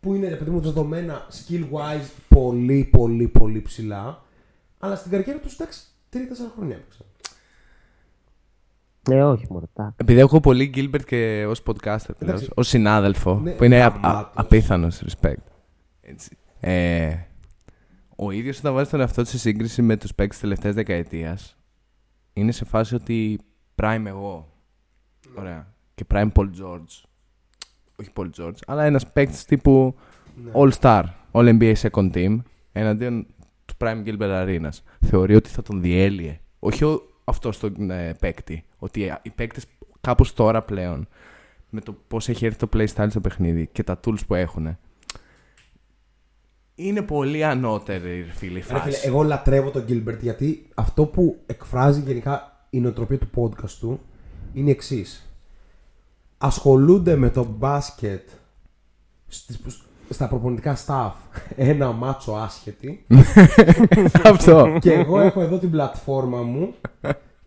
Που 0.00 0.14
είναι, 0.14 0.28
ρε 0.28 0.36
παιδί 0.36 0.50
μου, 0.50 0.60
δεδομένα 0.60 1.26
skill-wise 1.30 2.10
πολύ, 2.28 2.84
πολύ, 2.84 3.28
πολύ 3.28 3.62
ψηλά. 3.62 4.24
Αλλά 4.78 4.96
στην 4.96 5.10
καριέρα 5.10 5.38
του, 5.38 5.48
εντάξει, 5.52 5.80
3-4 6.12 6.16
χρόνια 6.56 6.76
έπαιξε. 6.76 7.04
Ναι, 9.08 9.24
όχι 9.24 9.46
μόνο. 9.50 9.68
τα- 9.72 9.94
Επειδή 9.96 10.18
έχω 10.20 10.40
πολύ 10.40 10.72
Gilbert 10.76 11.04
και 11.06 11.44
ως 11.48 11.62
podcaster 11.66 12.14
πλέον, 12.18 12.34
Εντάξει. 12.34 12.48
ως 12.54 12.68
συνάδελφο, 12.68 13.40
Ναι, 13.42 13.50
που 13.50 13.64
είναι 13.64 13.76
α- 13.82 13.88
γαμάτος. 13.88 14.10
α- 14.12 14.30
απίθανος 14.34 15.02
respect. 15.06 15.42
Έτσι. 16.00 16.36
Ε, 16.60 17.14
ο 18.16 18.30
ίδιος 18.30 18.58
όταν 18.58 18.74
βάζει 18.74 18.90
τον 18.90 19.00
εαυτό 19.00 19.22
του 19.22 19.28
σε 19.28 19.38
σύγκριση 19.38 19.82
με 19.82 19.96
τους 19.96 20.14
παίκτες 20.14 20.38
της 20.38 20.40
τελευταίας 20.48 20.74
δεκαετίας, 20.74 21.56
είναι 22.32 22.52
σε 22.52 22.64
φάση 22.64 22.94
ότι 22.94 23.38
prime 23.82 24.04
εγώ. 24.06 24.48
Ωραία. 25.38 25.66
Και 25.94 26.04
prime 26.10 26.28
Paul 26.34 26.46
George. 26.62 27.02
Όχι 28.00 28.10
Paul 28.16 28.30
George, 28.40 28.56
αλλά 28.66 28.84
ένας 28.84 29.12
παίκτης 29.12 29.44
τύπου 29.44 29.94
Ναι. 30.44 30.50
All 30.54 30.70
Star, 30.80 31.02
All 31.32 31.58
NBA 31.58 31.74
Second 31.74 32.12
Team, 32.12 32.38
εναντίον 32.72 33.26
του 33.64 33.74
Prime 33.78 34.04
Gilbert 34.06 34.44
Arenas. 34.46 34.78
Θεωρεί 35.00 35.34
ότι 35.34 35.48
θα 35.48 35.62
τον 35.62 35.80
διέλυε. 35.80 36.40
Όχι 36.58 36.84
ο, 36.84 37.02
αυτό 37.24 37.50
τον 37.60 37.90
ε, 37.90 38.14
παίκτη. 38.20 38.64
Ότι 38.78 39.02
ε, 39.02 39.18
οι 39.22 39.30
παίκτες 39.30 39.66
κάπως 40.00 40.32
τώρα 40.32 40.62
πλέον, 40.62 41.08
με 41.70 41.80
το 41.80 41.96
πώς 42.08 42.28
έχει 42.28 42.46
έρθει 42.46 42.58
το 42.58 42.68
playstyle 42.72 43.06
στο 43.10 43.20
παιχνίδι 43.20 43.66
και 43.72 43.82
τα 43.82 44.00
tools 44.04 44.26
που 44.26 44.34
έχουν, 44.34 44.76
είναι 46.74 47.02
πολύ 47.02 47.44
ανώτερη 47.44 48.22
ρε 48.22 48.32
φίλε 48.32 48.52
η 48.52 48.54
Ρε 48.54 48.62
φίλε, 48.62 48.78
φάση. 48.78 49.06
εγώ 49.06 49.22
λατρεύω 49.22 49.70
τον 49.70 49.84
Gilbert 49.88 50.18
γιατί 50.20 50.68
αυτό 50.74 51.06
που 51.06 51.38
εκφράζει 51.46 52.00
γενικά 52.00 52.66
η 52.70 52.80
νοοτροπία 52.80 53.18
του 53.18 53.30
podcast 53.34 53.70
του 53.80 54.00
είναι 54.52 54.70
εξής. 54.70 55.26
Ασχολούνται 56.38 57.16
με 57.16 57.30
το 57.30 57.44
μπάσκετ 57.44 58.28
στις, 59.26 59.60
στα 60.12 60.28
προπονητικά 60.28 60.76
staff 60.86 61.12
ένα 61.56 61.92
μάτσο 61.92 62.32
άσχετη 62.32 63.06
αυτό. 64.24 64.76
και 64.80 64.92
εγώ 64.92 65.20
έχω 65.20 65.40
εδώ 65.40 65.58
την 65.58 65.70
πλατφόρμα 65.70 66.42
μου 66.42 66.74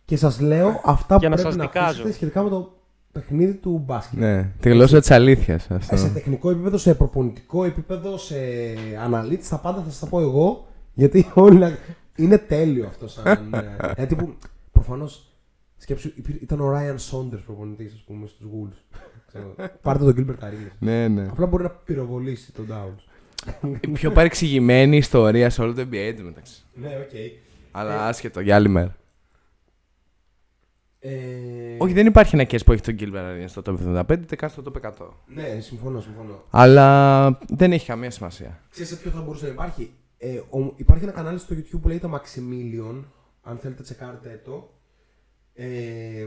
και 0.06 0.18
σας 0.18 0.40
λέω 0.40 0.82
αυτά 0.86 1.14
που 1.16 1.20
Για 1.20 1.30
να 1.30 1.36
πρέπει 1.36 1.50
σας 1.50 1.56
να 1.58 1.66
δικάζω. 1.66 1.88
ακούσετε 1.88 2.12
σχετικά 2.14 2.44
με 2.44 2.50
το 2.50 2.74
παιχνίδι 3.12 3.54
του 3.54 3.82
μπάσκετ. 3.86 4.20
ναι, 4.20 4.52
τη 4.60 4.70
γλώσσα 4.70 5.00
της 5.00 5.12
αλήθειας. 5.12 5.70
Ε, 5.70 5.76
Αυτό. 5.76 5.98
Σε 5.98 6.10
τεχνικό 6.10 6.50
επίπεδο, 6.50 6.78
σε 6.78 6.94
προπονητικό 6.96 7.64
επίπεδο, 7.64 8.18
σε 8.18 8.36
αναλύτης, 9.04 9.50
τα 9.50 9.58
πάντα 9.58 9.82
θα 9.82 9.90
σας 9.90 10.00
τα 10.00 10.08
πω 10.08 10.20
εγώ. 10.22 10.68
Γιατί 10.94 11.32
όλοι 11.34 11.58
να- 11.58 11.78
είναι 12.16 12.38
τέλειο 12.38 12.86
αυτό 12.88 13.08
σαν. 13.08 13.54
ε, 13.54 13.94
Δηλαδή 13.94 14.16
που 14.16 14.34
προφανώς 14.72 15.30
σκέψου 15.78 16.12
υπήρ- 16.16 16.42
ήταν 16.42 16.60
ο 16.62 16.72
Ryan 16.74 16.96
Saunders 16.96 17.42
προπονητής, 17.46 17.94
ας 17.94 18.04
πούμε, 18.08 18.28
στους 18.28 18.48
Wolves. 18.54 18.98
Ξέρω, 19.36 19.56
Πάρτε 19.82 20.14
τον 20.14 20.16
Gilbert 20.18 20.44
Arenas. 20.44 20.72
ναι, 20.80 21.08
ναι. 21.08 21.28
Απλά 21.30 21.46
μπορεί 21.46 21.64
να 21.64 21.70
πυροβολήσει 21.70 22.52
τον 22.54 22.68
Towns. 22.72 23.04
Η 23.82 23.88
πιο 23.88 24.12
παρεξηγημένη 24.12 24.98
ιστορία 24.98 25.50
σε 25.50 25.62
όλο 25.62 25.74
το 25.74 25.82
NBA 25.92 26.14
του 26.18 26.24
μεταξύ. 26.24 26.64
Ναι, 26.74 26.88
οκ. 26.88 27.10
Αλλά 27.72 28.06
άσχετο, 28.08 28.40
για 28.40 28.56
άλλη 28.56 28.68
μέρα. 28.70 28.96
Ε, 31.00 31.76
Όχι, 31.78 31.94
δεν 31.94 32.06
υπάρχει 32.06 32.36
ένα 32.36 32.44
case 32.50 32.66
που 32.66 32.72
έχει 32.72 32.82
τον 32.82 32.96
Gilbert 33.00 33.16
Arenas 33.16 33.46
στο 33.48 33.62
top 33.66 33.76
75, 34.00 34.20
ούτε 34.22 34.36
καν 34.36 34.50
στο 34.50 34.64
top 34.66 34.82
100. 34.92 34.92
Ναι, 35.28 35.60
συμφωνώ, 35.60 36.02
συμφωνώ. 36.02 36.44
Αλλά 36.50 37.40
δεν 37.50 37.72
έχει 37.72 37.86
καμία 37.86 38.12
σημασία. 38.12 38.60
Ξέρεις 38.72 38.90
σε 38.92 38.96
ποιο 38.98 39.12
θα 39.12 39.22
μπορούσε 39.22 39.46
να 39.46 39.52
υπάρχει; 39.52 39.92
Ε, 40.18 40.38
ο- 40.50 40.74
υπάρχει 40.76 41.04
ένα 41.04 41.12
κανάλι 41.14 41.40
στο 41.40 41.56
YouTube 41.56 41.80
που 41.82 41.88
λέγεται 41.88 42.10
Maximilian. 42.12 43.04
Αν 43.42 43.58
θέλετε 43.58 43.84
τσεκάρετε 43.84 44.42
το. 44.46 44.74
Ε, 45.54 46.26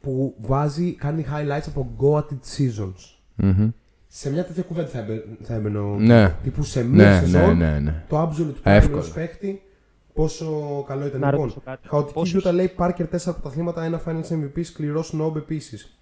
που 0.00 0.34
βάζει, 0.40 0.92
κάνει 0.94 1.24
highlights 1.28 1.66
από 1.66 1.90
Goated 2.00 2.38
Seasons. 2.56 3.16
Μμμ. 3.36 3.68
Σε 4.12 4.30
μια 4.32 4.44
τέτοια 4.44 4.62
κουβέντα 4.62 4.88
θα, 4.88 4.98
έμπαι- 4.98 5.24
θα 5.42 5.54
έμπαινε 5.54 5.78
ο 5.78 5.96
Ναι. 5.98 6.34
Τύπου 6.42 6.62
σε 6.62 6.84
μία 6.84 7.04
Ναι, 7.04 7.14
ναι, 7.20 7.26
σεζόν 7.26 7.56
ναι, 7.56 7.78
ναι. 7.78 8.04
το 8.08 8.22
absolute 8.22 8.50
prime 8.50 8.72
Εύκολα. 8.72 8.96
ενός 8.96 9.12
παίχτη 9.12 9.62
πόσο 10.12 10.46
καλό 10.88 11.06
ήταν. 11.06 11.20
Να 11.20 11.26
λοιπόν, 11.26 11.40
ρωτήσω 11.42 11.60
κάτι. 11.64 11.88
χαοτική 11.88 12.12
Πόσους- 12.12 12.46
Utah 12.46 12.52
λέει 12.52 12.74
Parker 12.78 13.04
4 13.10 13.32
πρωταθλήματα, 13.32 13.84
ένα 13.84 14.00
Finals 14.06 14.28
MVP, 14.32 14.62
σκληρός 14.64 15.14
snob 15.16 15.36
επίσης. 15.36 15.98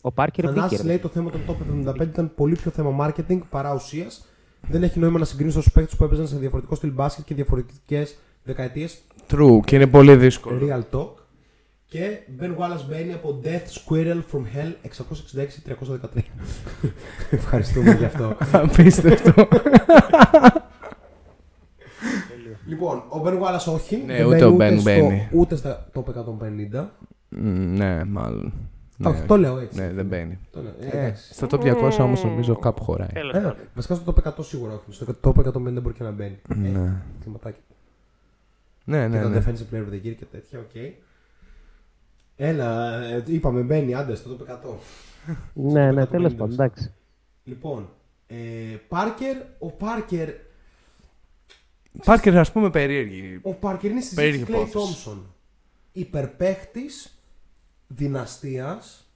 Ο 0.00 0.12
Πάρκερ 0.12 0.44
Θανάσης 0.44 0.68
μπήκε. 0.70 0.82
ρε. 0.82 0.88
λέει 0.88 0.98
το 0.98 1.08
θέμα 1.08 1.30
των 1.30 1.40
top 1.48 1.56
75 1.90 2.02
ήταν 2.02 2.34
πολύ 2.34 2.54
πιο 2.54 2.70
θέμα 2.70 3.06
marketing 3.08 3.38
παρά 3.50 3.74
ουσίας. 3.74 4.26
Δεν 4.68 4.82
έχει 4.82 4.98
νόημα 4.98 5.18
να 5.18 5.24
συγκρίνεις 5.24 5.54
του 5.54 5.70
παίκτες 5.70 5.96
που 5.96 6.04
έπαιζαν 6.04 6.28
σε 6.28 6.36
διαφορετικό 6.36 6.74
στυλ 6.74 6.90
μπάσκετ 6.92 7.24
και 7.24 7.34
διαφορετικές 7.34 8.16
δεκαετίες. 8.44 8.98
True, 9.30 9.58
και 9.64 9.76
είναι 9.76 9.86
πολύ 9.86 10.16
δύσκολο. 10.16 10.58
Real 10.62 10.96
talk. 10.96 11.08
Και 11.96 12.18
Ben 12.40 12.50
Wallace 12.56 12.84
μπαίνει 12.88 13.12
από 13.12 13.40
Death 13.44 13.92
Squirrel 13.92 14.20
from 14.32 14.42
Hell 14.56 14.72
666-313. 16.16 16.20
Ευχαριστούμε 17.30 17.92
γι' 17.94 18.04
αυτό. 18.04 18.36
Απίστευτο. 18.52 19.48
λοιπόν, 22.66 22.96
ο 23.08 23.22
Ben 23.24 23.32
Wallace 23.42 23.72
όχι. 23.74 24.02
Ναι, 24.06 24.16
δεν 24.16 24.26
ούτε 24.26 24.44
ο 24.44 24.50
μπαίνει 24.50 24.76
Ben 24.76 24.80
στο- 24.80 24.90
μπαίνει. 24.90 25.28
Ούτε 25.32 25.56
στα 25.56 25.86
top 25.94 26.04
150. 26.04 26.88
Μ, 27.28 27.48
ναι, 27.76 28.04
μάλλον. 28.04 28.52
Ναι. 28.96 29.08
Όχι, 29.08 29.22
το 29.22 29.36
λέω 29.36 29.58
έτσι. 29.58 29.80
Ναι, 29.80 29.92
δεν 29.92 30.06
μπαίνει. 30.06 30.38
Το 30.52 30.62
λέω, 30.62 30.72
ε, 30.80 30.86
Ε, 30.96 31.00
εντάξει. 31.00 31.34
στο 31.34 31.46
top 31.50 31.60
200 31.60 31.98
όμως 32.04 32.24
νομίζω 32.24 32.56
κάπου 32.56 32.82
χωράει. 32.82 33.08
Τέλος 33.12 33.34
Ε, 33.34 33.38
πάντων. 33.38 33.56
βασικά 33.74 33.94
στο 33.94 34.12
top 34.14 34.22
100 34.22 34.44
σίγουρα 34.44 34.72
όχι. 34.72 34.82
Στο 34.92 35.06
top 35.22 35.34
150 35.44 35.80
μπορεί 35.82 35.94
και 35.94 36.02
να 36.02 36.10
μπαίνει. 36.10 36.38
Ε, 36.48 36.54
Ναι. 36.54 36.92
κλιματάκι. 37.22 37.58
Ναι, 38.84 39.00
Και 39.02 39.06
ναι, 39.08 39.22
το 39.22 39.28
ναι. 39.28 39.38
defensive 39.38 39.74
player 39.74 39.78
of 39.78 39.92
the 39.92 40.06
year 40.06 40.14
και 40.18 40.24
τέτοια, 40.32 40.58
οκ. 40.58 40.74
Έλα, 42.36 43.00
ε, 43.02 43.24
είπαμε 43.26 43.60
μπαίνει, 43.60 43.94
άντε 43.94 44.14
στο 44.14 44.36
top 44.40 44.50
100. 44.50 44.78
Ναι, 45.52 45.90
ναι, 45.92 46.02
150 46.02 46.08
τέλος 46.10 46.34
πάντων, 46.34 46.52
εντάξει. 46.52 46.92
Λοιπόν, 47.44 47.88
ε, 48.26 48.36
Πάρκερ, 48.88 49.36
ο 49.58 49.70
Πάρκερ, 49.70 50.28
Πάρκερ, 52.04 52.36
ας 52.38 52.52
πούμε, 52.52 52.70
περίεργη. 52.70 53.38
ο 53.42 53.54
Πάρκερ 53.54 53.90
είναι 53.90 54.00
στη 54.00 54.14
Περίεργη 54.14 54.44
συζήτηση 54.44 54.64
Klay 54.64 54.68
υπόθεση. 54.68 55.08
Thompson. 55.10 55.18
Υπερπαίχτης 55.92 57.18
δυναστείας 57.86 59.10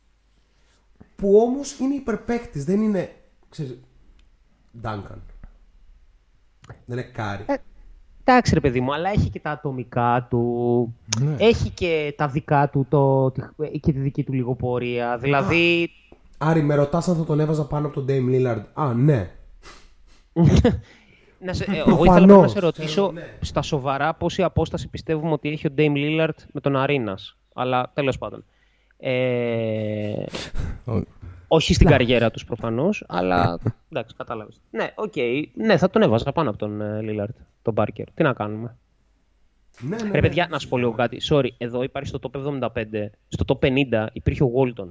που 1.17 1.37
όμως 1.37 1.79
είναι 1.79 1.95
υπερπαίχτης, 1.95 2.65
δεν 2.65 2.83
είναι, 2.83 3.15
ξέρεις, 3.49 3.79
Duncan. 4.83 5.19
Δεν 6.85 6.99
είναι 6.99 7.03
Κάρι. 7.03 7.45
Ε, 7.47 7.55
Εντάξει 8.25 8.55
ρε 8.55 8.61
παιδί 8.61 8.81
μου, 8.81 8.95
αλλά 8.95 9.11
έχει 9.11 9.31
και 9.31 9.41
τα 9.41 9.51
ατομικά 9.51 10.27
του. 10.31 10.95
Ναι. 11.21 11.35
Έχει 11.39 11.71
και 11.71 12.15
τα 12.17 12.29
δικά 12.29 12.69
του 12.71 12.87
το, 12.89 13.31
τη- 13.31 13.79
και 13.81 13.93
τη 13.93 13.99
δική 13.99 14.25
του 14.25 14.33
λίγο 14.33 14.64
πορεία. 14.64 15.19
Δηλαδή. 15.19 15.91
Άρη, 16.39 16.63
με 16.63 16.75
ρωτάς 16.75 17.09
αν 17.09 17.17
θα 17.17 17.25
τον 17.25 17.41
έβαζα 17.41 17.67
πάνω 17.67 17.87
από 17.87 18.01
τον 18.01 18.07
Dame 18.09 18.31
Lillard. 18.35 18.63
Α, 18.73 18.95
ναι. 18.95 19.31
να 21.45 21.53
σε, 21.53 21.65
ε, 21.65 21.77
εγώ 21.77 21.97
Προφανώς. 21.97 22.17
ήθελα 22.27 22.41
να 22.41 22.49
σε 22.49 22.59
ρωτήσω 22.61 22.95
Θέλω, 23.07 23.13
ναι. 23.13 23.37
στα 23.41 23.63
σοβαρά 23.63 24.15
πόση 24.15 24.43
απόσταση 24.43 24.89
πιστεύουμε 24.89 25.33
ότι 25.33 25.49
έχει 25.49 25.67
ο 25.67 25.71
Dame 25.77 25.95
Lillard 25.97 26.35
με 26.53 26.61
τον 26.61 26.77
Αρίνας. 26.77 27.37
Αλλά 27.55 27.91
τέλος 27.95 28.19
πάντων. 28.19 28.45
Ε, 28.97 30.13
Ο- 30.85 31.03
όχι 31.53 31.75
στην 31.75 31.87
καριέρα 31.87 32.31
τους 32.31 32.45
προφανώς, 32.45 33.05
αλλά 33.09 33.59
εντάξει, 33.93 34.15
κατάλαβες. 34.17 34.61
Ναι, 34.71 34.93
οκ. 34.95 35.13
Ναι, 35.55 35.77
θα 35.77 35.91
τον 35.91 36.03
έβαζα 36.03 36.33
πάνω 36.33 36.49
από 36.51 36.59
τον 36.59 36.81
ε, 36.81 37.01
Lillard, 37.03 37.35
τον 37.63 37.75
Πάρκερ. 37.77 38.05
Τι 38.15 38.23
να 38.23 38.33
κάνουμε. 38.33 38.77
Ναι, 39.81 39.97
ναι, 39.97 40.03
Ρε 40.03 40.09
ναι. 40.09 40.21
παιδιά, 40.21 40.47
να 40.51 40.59
σου 40.59 40.69
πω 40.69 40.79
λίγο 40.79 40.93
κάτι. 40.93 41.21
Sorry, 41.31 41.49
εδώ 41.59 41.83
υπάρχει 41.83 42.09
στο 42.09 42.19
top 42.23 42.47
75, 42.47 42.69
στο 43.29 43.59
top 43.61 43.67
50 43.69 44.07
υπήρχε 44.13 44.43
ο 44.43 44.51
Walton. 44.57 44.89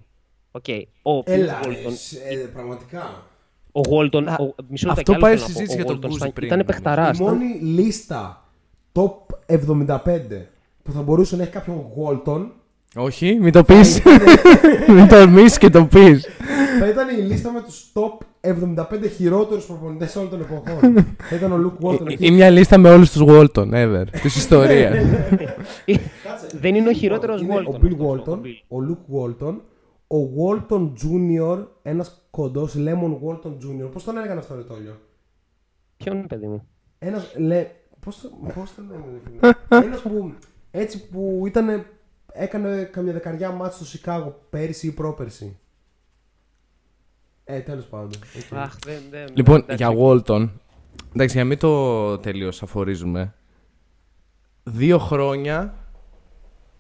Οκ. 0.51 0.65
Ο 1.01 1.11
οποίος 1.17 1.37
Έλα, 1.37 1.59
ρε, 1.65 1.69
Walton, 1.73 1.91
σε- 1.95 2.17
ε, 2.29 2.35
πραγματικά. 2.53 3.23
ο 3.71 3.79
Walton, 3.89 4.23
Α, 4.27 4.35
ο, 4.43 4.55
μισό 4.67 4.89
αυτό 4.89 4.95
λεπτό, 4.95 5.13
κι 5.13 5.19
πάει 5.19 5.31
άλλο 5.31 5.39
στη 5.41 5.51
θέλω 5.51 5.65
να 5.65 5.65
πω. 5.65 5.71
συζήτηση 5.71 5.75
για 5.75 5.85
Ο 5.85 5.87
τον 5.87 5.97
Walton 5.99 6.13
Bulls 6.13 6.15
ήταν- 6.15 6.33
πριν, 6.33 6.47
Ήταν 6.47 6.57
νομίζω. 6.59 6.81
παιχταράς. 6.81 7.19
Η 7.19 7.23
μόνη 7.23 7.59
λίστα 7.61 8.49
top 8.93 9.11
75 9.45 10.45
που 10.83 10.91
θα 10.91 11.01
μπορούσε 11.01 11.35
να 11.35 11.41
έχει 11.41 11.51
κάποιον 11.51 11.85
Walton 11.97 12.49
Όχι, 12.95 13.37
μην 13.41 13.51
το 13.51 13.63
πεις. 13.63 14.01
μην 14.95 15.07
τολμήσεις 15.07 15.57
και 15.57 15.69
το 15.69 15.85
πεις. 15.85 16.27
θα 16.79 16.87
ήταν 16.87 17.09
η 17.09 17.21
λίστα 17.21 17.51
με 17.51 17.61
τους 17.61 17.91
top 17.93 18.17
75 18.41 18.83
χειρότερους 19.15 19.65
προπονητές 19.65 20.15
όλων 20.15 20.29
των 20.29 20.41
εποχών. 20.41 20.93
θα 21.29 21.35
ήταν 21.35 21.51
ο 21.51 21.57
Luke 21.81 21.85
Walton 21.85 22.09
Ή 22.09 22.13
εκεί. 22.13 22.31
μια 22.31 22.49
λίστα 22.49 22.77
με 22.77 22.89
όλους 22.89 23.11
τους 23.11 23.21
Walton 23.25 23.71
ever 23.73 24.03
της 24.21 24.35
ιστορίας. 24.35 25.05
Δεν 26.61 26.75
είναι 26.75 26.89
ο 26.89 26.93
χειρότερος 26.93 27.41
Είναι 27.41 27.53
Walton. 27.55 27.73
Ο 27.73 27.79
Bill 27.83 27.91
αυτός, 27.91 28.23
Walton, 28.25 28.37
ο 28.37 28.41
Bill. 28.43 28.77
ο 28.77 28.77
Luke 28.89 29.15
Walton, 29.47 29.55
ο 30.07 30.17
Walton 30.37 30.81
Jr., 30.81 31.65
ένας 31.81 32.27
κοντός 32.31 32.75
Lemon 32.77 33.13
Walton 33.27 33.51
Jr. 33.51 33.89
Πώς 33.93 34.03
τον 34.03 34.17
έλεγαν 34.17 34.37
αυτό 34.37 34.55
ρε 34.55 34.61
Τόλιο; 34.61 34.99
Ποιον 35.97 36.17
είναι, 36.17 36.27
παιδί 36.27 36.47
μου; 36.47 36.67
Ένας, 36.99 37.33
λέ, 37.37 37.67
πώς, 37.99 38.19
το- 38.21 38.29
πώς 38.55 38.75
τον 38.75 38.85
έλεγαν. 38.91 39.55
Ένας 39.85 40.01
που, 40.01 40.33
έτσι 40.71 41.07
που 41.07 41.43
ήταν, 41.47 41.85
έκανε 42.33 42.83
καμιά 42.83 43.13
δεκαριά 43.13 43.51
μάτς 43.51 43.75
στο 43.75 43.85
Σικάγο 43.85 44.41
πέρυσι 44.49 44.87
ή 44.87 44.91
πρόπερσι. 44.91 45.57
Ε, 47.43 47.59
τέλος 47.59 47.85
πάντων. 47.85 48.09
Οκ. 48.51 48.57
Αχ, 48.57 48.75
δεν, 48.85 49.01
δεν, 49.09 49.27
Λοιπόν, 49.33 49.55
εντάξει, 49.67 49.83
για 49.83 49.93
Walton. 49.99 50.49
Εντάξει, 51.13 51.33
για 51.33 51.43
να 51.43 51.49
μην 51.49 51.57
το 51.57 52.17
τελείως 52.17 52.63
αφορίζουμε. 52.63 53.33
Δύο 54.63 54.97
χρόνια 54.99 55.73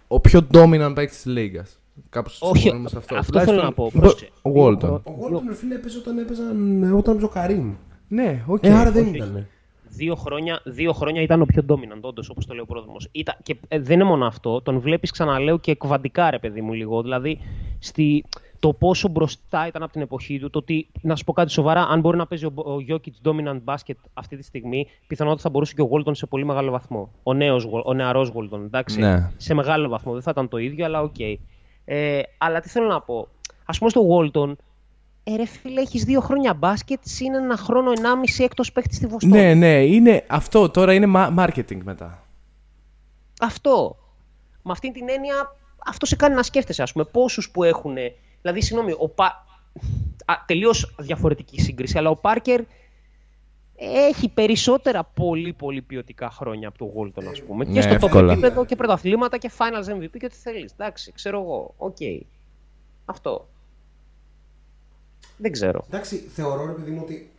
ο 0.07 0.19
πιο 0.19 0.47
dominant 0.53 0.91
παίκτης 0.95 1.15
της 1.21 1.25
Λίγκα. 1.25 1.65
Κάπως 2.09 2.41
Όχι, 2.41 2.59
συμφωνούμε 2.61 2.89
σε 2.89 2.97
αυτό. 2.97 3.15
αυτό 3.15 3.39
θέλω 3.39 3.61
να 3.61 3.73
πω. 3.73 3.89
Τουλάχιστον 3.91 4.01
πρόσεξε. 4.01 4.29
Ο 4.41 4.51
Δύο 4.51 4.65
Walton. 4.67 4.79
χρο- 4.79 5.01
Ο 5.05 5.11
Walton, 5.11 5.43
ρε 5.47 5.55
φίλε, 5.55 5.75
έπαιζε 5.75 5.97
όταν 5.97 6.17
έπαιζαν. 6.17 6.83
ε, 6.83 6.91
Όταν 6.91 7.11
έπαιζε 7.13 7.25
ο 7.25 7.29
Καρίμ. 7.29 7.73
Ναι, 8.07 8.43
οκ. 8.47 8.63
Ε, 8.63 8.73
άρα 8.73 8.91
δεν 8.91 9.03
όχι. 9.07 9.15
ήταν. 9.15 9.47
Δύο 9.89 10.15
χρόνια, 10.15 10.61
δύο 10.63 10.93
χρόνια 10.93 11.21
ήταν 11.21 11.41
ο 11.41 11.45
πιο 11.45 11.63
dominant, 11.67 12.01
όντως, 12.01 12.29
όπως 12.29 12.45
το 12.45 12.53
λέει 12.53 12.61
ο 12.61 12.65
Πρόδρομος. 12.65 13.09
Και 13.43 13.55
ε, 13.67 13.79
δεν 13.79 13.99
είναι 13.99 14.09
μόνο 14.09 14.25
αυτό. 14.25 14.61
Τον 14.61 14.79
βλέπεις, 14.79 15.11
ξαναλέω, 15.11 15.59
και 15.59 15.75
κβαντικά, 15.75 16.29
ρε 16.29 16.39
παιδί 16.39 16.61
μου, 16.61 16.73
λίγο. 16.73 17.01
Δηλαδή, 17.01 17.39
στη, 17.79 18.23
το 18.59 18.73
πόσο 18.73 19.07
μπροστά 19.07 19.67
ήταν 19.67 19.83
από 19.83 19.91
την 19.91 20.01
εποχή 20.01 20.39
του, 20.39 20.49
το 20.49 20.59
ότι, 20.59 20.87
να 21.01 21.15
σου 21.15 21.23
πω 21.23 21.33
κάτι 21.33 21.51
σοβαρά, 21.51 21.81
αν 21.81 21.99
μπορεί 21.99 22.17
να 22.17 22.27
παίζει 22.27 22.45
ο, 22.45 22.53
ο 22.55 22.75
Jokic 22.89 23.29
dominant 23.29 23.59
basket 23.65 23.95
αυτή 24.13 24.37
τη 24.37 24.43
στιγμή, 24.43 24.87
πιθανότατα 25.07 25.41
θα 25.41 25.49
μπορούσε 25.49 25.73
και 25.73 25.81
ο 25.81 25.89
Walton 25.91 26.11
σε 26.15 26.25
πολύ 26.25 26.45
μεγάλο 26.45 26.71
βαθμό. 26.71 27.11
Ο, 27.23 27.33
νέος, 27.33 27.67
Wal- 27.71 27.83
ο 27.85 27.93
νεαρός 27.93 28.31
Walton, 28.35 28.59
εντάξει. 28.65 28.99
Ναι. 28.99 29.31
Σε 29.37 29.53
μεγάλο 29.53 29.89
βαθμό. 29.89 30.13
Δεν 30.13 30.21
θα 30.21 30.31
ήταν 30.31 30.47
το 30.47 30.57
ίδιο, 30.57 30.85
αλλά 30.85 31.01
οκ. 31.01 31.19
Ε, 31.85 32.21
αλλά 32.37 32.59
τι 32.59 32.69
θέλω 32.69 32.87
να 32.87 33.01
πω. 33.01 33.27
Α 33.65 33.77
πούμε 33.77 33.89
στο 33.89 34.01
Walton, 34.09 34.53
ε, 35.31 35.35
ρε 35.35 35.45
φίλε, 35.45 35.81
έχεις 35.81 36.03
δύο 36.03 36.19
χρόνια 36.21 36.53
μπάσκετ, 36.53 36.99
συν 37.03 37.33
ένα 37.33 37.57
χρόνο, 37.57 37.91
ενάμιση 37.97 38.43
έκτος 38.43 38.71
παίχτη 38.71 38.95
στη 38.95 39.07
Βοστόνη. 39.07 39.33
Ναι, 39.33 39.53
ναι, 39.53 39.85
είναι 39.85 40.23
αυτό. 40.27 40.69
Τώρα 40.69 40.93
είναι 40.93 41.11
ma- 41.15 41.35
marketing 41.37 41.79
μετά. 41.83 42.23
Αυτό. 43.41 43.97
Με 44.63 44.71
αυτή 44.71 44.91
την 44.91 45.09
έννοια, 45.09 45.55
αυτό 45.85 46.05
σε 46.05 46.15
κάνει 46.15 46.35
να 46.35 46.43
σκέφτεσαι, 46.43 46.81
ας 46.81 46.91
πούμε, 46.91 47.05
πόσους 47.05 47.51
που 47.51 47.63
έχουν... 47.63 47.95
Δηλαδή, 48.41 48.61
συγγνώμη, 48.61 48.93
ο 48.97 49.09
Πα... 49.09 49.45
Α, 50.25 50.33
τελείως 50.45 50.95
διαφορετική 50.99 51.61
σύγκριση, 51.61 51.97
αλλά 51.97 52.09
ο 52.09 52.15
Πάρκερ 52.15 52.61
έχει 54.09 54.29
περισσότερα 54.29 55.03
πολύ 55.03 55.53
πολύ 55.53 55.81
ποιοτικά 55.81 56.29
χρόνια 56.29 56.67
από 56.67 56.77
τον 56.77 56.87
Walton, 56.87 57.27
ας 57.27 57.41
πούμε. 57.41 57.65
Ναι, 57.65 57.73
και 57.73 57.81
στο 57.81 57.93
top 57.93 58.03
εύκολα. 58.03 58.31
επίπεδο 58.31 58.65
και 58.65 58.75
πρωταθλήματα 58.75 59.37
και 59.37 59.51
finals 59.57 59.93
MVP 59.95 60.17
και 60.19 60.25
ό,τι 60.25 60.35
θέλεις. 60.35 60.71
Εντάξει, 60.71 61.11
ξέρω 61.11 61.39
εγώ. 61.41 61.73
Οκ. 61.77 61.97
Αυτό. 63.05 63.47
Δεν 65.39 65.51
ξέρω. 65.51 65.85
Εντάξει, 65.87 66.17
θεωρώ 66.17 66.65
ρε 66.65 66.71
παιδί 66.71 66.91
μου 66.91 66.99
ότι 67.03 67.31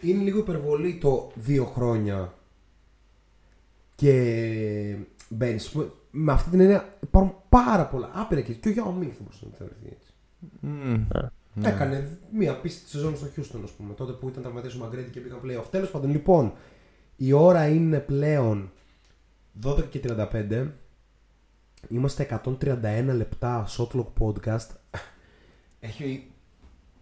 είναι 0.00 0.22
λίγο 0.22 0.38
υπερβολή 0.38 0.98
το 0.98 1.30
δύο 1.34 1.64
χρόνια 1.64 2.34
και 3.94 4.96
μπαίνεις. 5.28 5.76
Με 6.10 6.32
αυτή 6.32 6.50
την 6.50 6.60
έννοια 6.60 6.94
υπάρχουν 7.00 7.34
πάρα 7.48 7.86
πολλά. 7.86 8.10
Άπειρα 8.14 8.40
και, 8.40 8.52
και 8.52 8.68
ο 8.68 8.72
Γιάννη 8.72 8.98
Μίνγκ 8.98 9.12
θα 9.16 9.22
μπορούσε 9.22 9.46
να 9.50 9.56
θεωρηθεί 9.56 9.86
έτσι. 9.86 10.12
Έκανε 11.62 12.18
μία 12.32 12.60
πίστη 12.60 12.88
σεζόν 12.88 13.16
στο 13.16 13.26
Houston, 13.26 13.60
ας 13.64 13.70
πούμε, 13.70 13.94
τότε 13.94 14.12
που 14.12 14.28
ήταν 14.28 14.42
τραυματίε 14.42 14.70
ο 14.76 14.78
Μαγκρέτη 14.78 15.10
και 15.10 15.20
πήγαν 15.20 15.40
playoff. 15.44 15.64
Τέλος 15.70 15.90
πάντων, 15.90 16.10
λοιπόν, 16.10 16.52
η 17.16 17.32
ώρα 17.32 17.68
είναι 17.68 17.98
πλέον 17.98 18.70
12 19.62 19.84
και 19.84 20.00
35. 20.08 20.66
Είμαστε 21.88 22.40
131 22.44 23.14
λεπτά 23.14 23.66
Shotlock 23.68 24.06
Podcast. 24.20 24.66
Έχει 25.80 26.29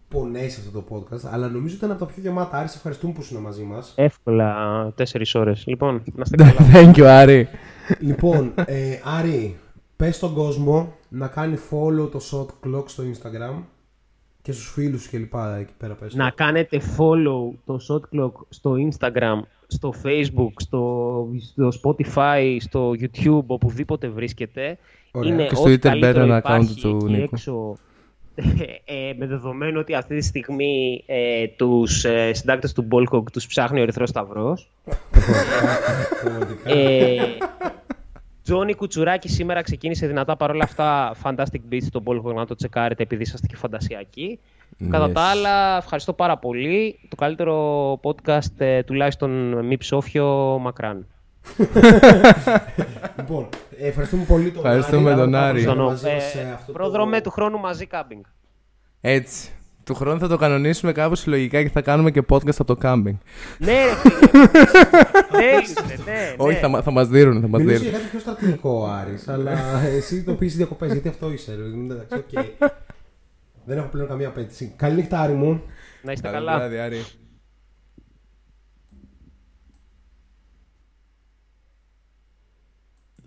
πονέσει 0.09 0.59
αυτό 0.65 0.81
το 0.81 0.85
podcast, 0.95 1.29
αλλά 1.31 1.47
νομίζω 1.49 1.75
ήταν 1.75 1.91
από 1.91 1.99
τα 1.99 2.05
πιο 2.05 2.21
γεμάτα. 2.21 2.57
Άρη, 2.57 2.67
σε 2.67 2.75
ευχαριστούμε 2.77 3.13
που 3.13 3.21
ήσουν 3.21 3.41
μαζί 3.41 3.63
μας. 3.63 3.93
Εύκολα 3.95 4.91
τέσσερις 4.95 5.35
ώρες. 5.35 5.63
Λοιπόν, 5.67 6.03
να 6.15 6.23
είστε 6.23 6.35
καλά. 6.43 6.69
Thank 6.73 6.95
you, 6.97 7.03
Άρη. 7.03 7.47
λοιπόν, 7.99 8.53
ε, 8.65 8.99
Άρη, 9.03 9.57
πες 9.95 10.15
στον 10.15 10.33
κόσμο 10.33 10.93
να 11.09 11.27
κάνει 11.27 11.57
follow 11.71 12.11
το 12.11 12.19
Shot 12.31 12.67
Clock 12.67 12.83
στο 12.85 13.03
Instagram 13.03 13.63
και 14.41 14.51
στους 14.51 14.69
φίλους 14.71 15.07
και 15.07 15.17
λοιπά 15.17 15.55
εκεί 15.57 15.73
πέρα 15.77 15.93
πες. 15.93 16.13
να 16.15 16.29
κάνετε 16.29 16.81
follow 16.97 17.53
το 17.65 17.79
Shot 17.89 18.17
Clock 18.19 18.31
στο 18.49 18.73
Instagram, 18.89 19.39
στο 19.67 19.93
Facebook, 20.03 20.51
στο, 20.55 21.27
στο 21.51 21.69
Spotify, 21.83 22.57
στο 22.59 22.91
YouTube, 22.99 23.43
οπουδήποτε 23.45 24.07
βρίσκεται. 24.07 24.77
Ωραία. 25.11 25.33
Είναι 25.33 25.45
Και 25.45 25.55
στο 25.55 25.63
ό,τι 25.63 25.73
Twitter 25.73 25.79
καλύτερο 25.79 26.13
μπαίνω 26.19 26.25
ένα 26.25 26.37
υπάρχει 26.37 26.73
account 26.75 26.81
του 26.81 26.95
εκεί 26.95 27.05
Νίκου. 27.11 27.23
Έξω, 27.33 27.77
ε, 28.85 29.13
με 29.17 29.25
δεδομένο 29.27 29.79
ότι 29.79 29.93
αυτή 29.93 30.15
τη 30.15 30.25
στιγμή 30.25 31.03
ε, 31.05 31.47
τους 31.47 32.03
ε, 32.05 32.33
συντάκτες 32.33 32.73
του 32.73 32.87
Ballhog 32.91 33.23
τους 33.31 33.47
ψάχνει 33.47 33.79
ο 33.79 33.83
Ερυθρός 33.83 34.09
Σταυρός. 34.09 34.69
Πραγματικά. 36.21 36.69
Ε, 36.71 37.17
Τζόνι 38.43 38.73
Κουτσουράκη 38.73 39.29
σήμερα 39.29 39.61
ξεκίνησε 39.61 40.07
δυνατά 40.07 40.35
παρόλα 40.35 40.63
αυτά. 40.63 41.15
Fantastic 41.23 41.73
Beats 41.73 41.83
στο 41.83 42.03
Ballhog 42.05 42.33
να 42.33 42.45
το 42.45 42.55
τσεκάρετε 42.55 43.03
επειδή 43.03 43.21
είσαστε 43.21 43.47
και 43.47 43.55
φαντασιακοί. 43.55 44.39
Κατά 44.89 45.09
Yes. 45.09 45.13
τα 45.13 45.21
άλλα, 45.21 45.77
ευχαριστώ 45.77 46.13
πάρα 46.13 46.37
πολύ. 46.37 46.99
Το 47.07 47.15
καλύτερο 47.15 47.93
podcast, 48.03 48.53
ε, 48.57 48.83
τουλάχιστον 48.83 49.65
μη 49.65 49.77
ψόφιο, 49.77 50.57
μακράν. 50.61 51.05
Λοιπόν, 53.17 53.49
ε, 53.79 53.87
ευχαριστούμε 53.87 54.23
πολύ 54.23 54.51
τον 54.51 54.65
Ευχαριστούμε 54.65 55.09
Άρη. 55.11 55.19
τον 55.19 55.35
Άρα, 55.35 55.45
Άρη. 55.47 55.63
που 55.63 55.71
Στον, 55.71 55.85
ήσασταν 55.85 56.11
μαζί 56.11 56.15
μας 56.23 56.31
σε 56.31 56.39
ε, 56.39 56.51
αυτό 56.53 56.65
το- 56.65 56.71
πρόδρομε 56.71 57.21
του 57.21 57.29
χρόνου 57.29 57.59
μαζί 57.59 57.85
κάμπινγκ. 57.85 58.21
Έτσι. 59.01 59.49
Του 59.83 59.95
χρόνου 59.95 60.19
θα 60.19 60.27
το 60.27 60.37
κανονίσουμε 60.37 60.91
κάπως 60.91 61.19
συλλογικά 61.19 61.63
και 61.63 61.69
θα 61.69 61.81
κάνουμε 61.81 62.11
και 62.11 62.23
podcast 62.29 62.59
από 62.59 62.75
το 62.75 62.77
camping. 62.83 63.17
ναι, 63.57 63.73
ρε 63.85 63.95
φίλε. 63.95 64.47
Τέλειωσε, 65.31 66.03
ναι, 66.05 66.33
Όχι, 66.37 66.53
ναι. 66.53 66.59
θα, 66.59 66.67
μα- 66.67 66.81
θα 66.81 66.91
μας 66.91 67.07
δίνουν, 67.07 67.41
θα 67.41 67.47
μας 67.47 67.59
Μιλούσε 67.61 67.77
δίνουν. 67.77 67.89
για 67.91 67.99
κάτι 67.99 68.09
πιο 68.11 68.19
στρατηγικό 68.19 68.69
ο 68.69 68.85
Άρης, 68.87 69.27
αλλά 69.27 69.79
εσύ 69.95 70.23
το 70.23 70.33
πεις 70.33 70.55
διακοπές, 70.55 70.91
γιατί 70.91 71.07
αυτό 71.07 71.31
είσαι. 71.31 71.55
ρε. 71.55 71.93
Εντάξει, 71.93 72.13
οκ. 72.15 72.45
Δεν 73.65 73.77
έχω 73.77 73.87
πλέον 73.87 74.07
καμία 74.07 74.27
απαίτηση. 74.27 74.73
Καλή 74.75 74.95
νύχτα, 74.95 75.19
Άρη 75.19 75.33
μου. 75.33 75.61
Να 76.01 76.11
είστε 76.11 76.27
Καλό 76.29 76.45
καλά. 76.45 76.57
βράδυ, 76.57 76.77
Άρη. 76.77 77.05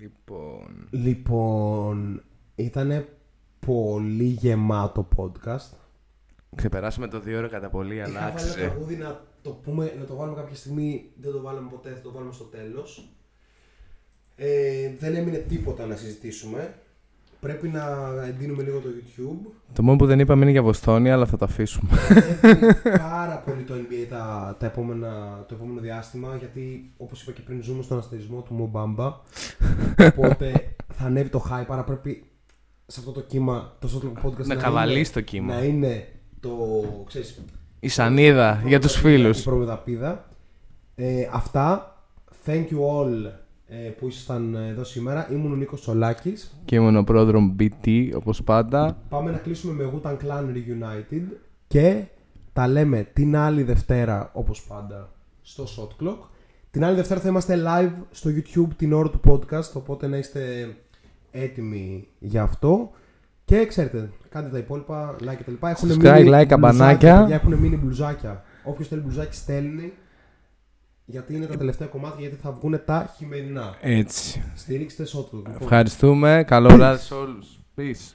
Λοιπόν. 0.03 0.89
Λοιπόν, 0.91 2.23
ήταν 2.55 3.07
πολύ 3.67 4.25
γεμάτο 4.25 5.09
podcast. 5.17 5.77
Ξεπεράσαμε 6.57 7.09
το 7.09 7.21
δύο 7.21 7.39
ώρα 7.39 7.49
κατά 7.49 7.69
πολύ, 7.71 7.95
Είχα 7.95 8.05
αλλά 8.05 8.13
βάλει 8.15 8.25
ένα 8.31 8.35
άξιζε. 8.35 8.55
τραγούδι 8.55 8.97
να 8.97 9.21
το, 9.43 9.51
πούμε, 9.51 9.95
να 9.99 10.05
το 10.05 10.15
βάλουμε 10.17 10.37
κάποια 10.37 10.57
στιγμή. 10.57 11.11
Δεν 11.21 11.33
το 11.33 11.41
βάλαμε 11.41 11.69
ποτέ, 11.71 11.91
θα 11.91 12.01
το 12.01 12.13
βάλουμε 12.13 12.33
στο 12.33 12.45
τέλος. 12.45 13.09
Ε, 14.37 14.91
δεν 14.99 15.15
έμεινε 15.15 15.37
τίποτα 15.39 15.87
να 15.87 15.97
συζητήσουμε. 15.97 16.75
Πρέπει 17.43 17.69
να 17.69 17.83
εντείνουμε 18.29 18.63
λίγο 18.63 18.79
το 18.79 18.89
YouTube. 18.89 19.53
Το 19.73 19.83
μόνο 19.83 19.97
που 19.97 20.07
δεν 20.07 20.19
είπαμε 20.19 20.43
είναι 20.43 20.51
για 20.51 20.63
Βοστόνη, 20.63 21.11
αλλά 21.11 21.27
θα 21.27 21.37
το 21.37 21.45
αφήσουμε. 21.45 21.91
Έχει 22.43 22.99
πάρα 22.99 23.43
πολύ 23.47 23.63
το 23.63 23.75
NBA 23.75 24.07
τα, 24.09 24.57
τα 24.59 24.67
επόμενα, 24.67 25.45
το 25.49 25.55
επόμενο 25.55 25.81
διάστημα 25.81 26.37
γιατί 26.39 26.93
όπως 26.97 27.23
είπα 27.23 27.33
και 27.33 27.41
πριν 27.41 27.63
ζούμε 27.63 27.83
στον 27.83 27.99
αστερισμό 27.99 28.41
του 28.41 28.55
Μομπάμπα 28.55 29.17
οπότε 30.17 30.75
θα 30.95 31.05
ανέβει 31.05 31.29
το 31.29 31.45
hype 31.51 31.65
άρα 31.69 31.85
πρέπει 31.85 32.25
σε 32.87 33.01
αυτό 33.01 33.13
το 33.13 33.21
κύμα 33.21 33.73
το 33.79 33.89
Shotlock 33.95 34.27
Podcast 34.27 34.37
Να 34.47 34.55
είναι- 34.55 34.63
καβαλείς 34.63 35.13
το 35.13 35.21
κύμα. 35.21 35.55
να 35.55 35.63
είναι 35.65 36.09
το 36.41 36.51
ξέρεις 37.07 37.41
Η 37.81 37.89
σανίδα 37.89 38.63
για 38.67 38.81
τους 38.81 38.97
η 38.97 38.99
φίλους. 38.99 39.43
προμεταπίδα 39.43 40.25
ε, 40.95 41.29
αυτά 41.33 41.97
thank 42.47 42.65
you 42.71 42.79
all 43.01 43.25
ε, 43.25 43.31
που 43.99 44.09
ήσασταν 44.09 44.55
εδώ 44.55 44.85
σήμερα 44.85 45.29
ήμουν 45.33 45.53
ο 45.53 45.57
Νίκος 45.57 45.81
Τσολάκης 45.81 46.61
Και 46.65 46.77
ήμουν 46.77 46.97
ο 46.97 47.03
πρόδρομο 47.05 47.55
BT, 47.59 48.11
όπως 48.15 48.43
πάντα. 48.43 48.97
Πάμε 49.09 49.31
να 49.31 49.39
κλείσουμε 49.39 49.73
με 49.73 49.93
Wu-Tang 49.95 50.17
Clan 50.17 50.45
Reunited 50.45 51.23
και 51.67 52.05
τα 52.53 52.69
λέμε 52.69 53.09
την 53.13 53.37
άλλη 53.37 53.63
Δευτέρα 53.63 54.31
όπως 54.33 54.63
πάντα 54.63 55.13
στο 55.43 55.65
Shot 55.65 56.05
Clock. 56.05 56.19
Την 56.71 56.85
άλλη 56.85 56.97
Δευτέρα 56.97 57.21
θα 57.21 57.29
είμαστε 57.29 57.63
live 57.67 57.93
στο 58.11 58.31
YouTube 58.31 58.69
την 58.77 58.93
ώρα 58.93 59.11
του 59.11 59.21
podcast 59.29 59.73
οπότε 59.75 60.07
να 60.07 60.17
είστε 60.17 60.75
έτοιμοι 61.31 62.09
για 62.19 62.43
αυτό. 62.43 62.91
Και 63.45 63.67
ξέρετε, 63.67 64.11
κάντε 64.29 64.49
τα 64.49 64.59
υπόλοιπα, 64.59 65.17
like 65.21 65.37
και 65.37 65.43
τα 65.45 65.51
λοιπά. 65.51 65.71
Έχουν 65.71 65.91
Subscribe, 65.91 66.23
μείνει 66.23 66.31
like, 66.41 66.47
καμπανάκια. 66.47 67.15
μπλουζάκια, 67.15 67.35
Έχουν 67.35 67.55
μείνει 67.55 67.77
μπλουζάκια. 67.77 68.45
Όποιος 68.65 68.89
θέλει 68.89 69.01
μπλουζάκι 69.01 69.37
στέλνει 69.37 69.93
γιατί 71.13 71.35
είναι 71.35 71.47
τα 71.47 71.57
τελευταία 71.57 71.89
κομμάτια 71.89 72.21
γιατί 72.21 72.37
θα 72.37 72.53
βγουν 72.53 72.81
τα 72.85 73.15
χειμερινά. 73.17 73.75
Έτσι. 73.81 74.43
Στηρίξτε 74.55 75.05
Shot 75.05 75.19
Clock. 75.19 75.43
Λοιπόν, 75.47 75.57
Ευχαριστούμε. 75.61 76.45
Καλό 76.47 76.69
βράδυ 76.69 77.03
σε 77.03 77.15
όλους. 77.15 77.47
Peace. 77.77 78.15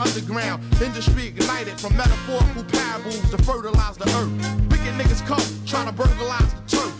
Underground, 0.00 0.62
industry 0.82 1.28
ignited 1.28 1.78
from 1.80 1.96
metaphorical 1.96 2.64
parables 2.64 3.30
to 3.30 3.38
fertilize 3.38 3.96
the 3.96 4.08
earth. 4.18 4.70
Wicked 4.70 4.94
niggas 4.94 5.26
come, 5.26 5.42
trying 5.66 5.86
to 5.86 5.92
burglarize 5.92 6.54
the 6.54 6.76
turf. 6.76 6.97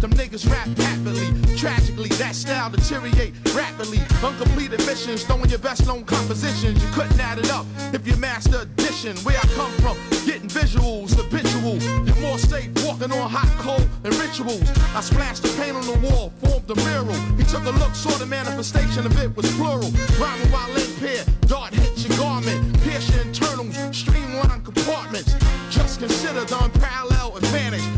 Them 0.00 0.12
niggas 0.12 0.48
rap 0.48 0.68
happily. 0.78 1.26
Tragically, 1.56 2.08
that 2.22 2.36
style 2.36 2.70
deteriorate 2.70 3.34
rapidly. 3.52 3.98
Uncompleted 4.22 4.80
visions, 4.82 5.24
throwing 5.24 5.50
your 5.50 5.58
best 5.58 5.86
known 5.88 6.04
compositions. 6.04 6.80
You 6.82 6.88
couldn't 6.92 7.18
add 7.18 7.38
it 7.38 7.50
up 7.50 7.66
if 7.92 8.06
you 8.06 8.16
master 8.16 8.60
addition. 8.60 9.16
Where 9.18 9.36
I 9.36 9.46
come 9.58 9.72
from, 9.82 9.96
getting 10.24 10.48
visuals, 10.48 11.16
habitual. 11.16 11.78
You're 12.06 12.22
more 12.22 12.38
safe 12.38 12.70
walking 12.84 13.10
on 13.10 13.28
hot 13.28 13.50
coal 13.58 13.82
and 14.04 14.14
rituals. 14.14 14.70
I 14.94 15.00
splashed 15.00 15.42
the 15.42 15.48
paint 15.60 15.74
on 15.74 15.84
the 15.84 15.98
wall, 16.06 16.32
formed 16.44 16.70
a 16.70 16.76
mural. 16.86 17.18
He 17.36 17.42
took 17.42 17.64
a 17.64 17.70
look, 17.70 17.94
saw 17.94 18.10
the 18.18 18.26
manifestation 18.26 19.04
of 19.04 19.18
it 19.20 19.36
was 19.36 19.50
plural. 19.56 19.90
Rhyming 20.22 20.52
while 20.52 20.70
impaired, 20.76 21.26
dart 21.48 21.74
hit 21.74 22.06
your 22.06 22.16
garment, 22.16 22.80
pierce 22.82 23.10
your 23.10 23.22
internals, 23.22 23.74
streamline 23.96 24.62
compartments. 24.62 25.34
Just 25.70 25.98
consider 25.98 26.44
the 26.44 26.64
unparalleled 26.64 27.38
advantage 27.38 27.97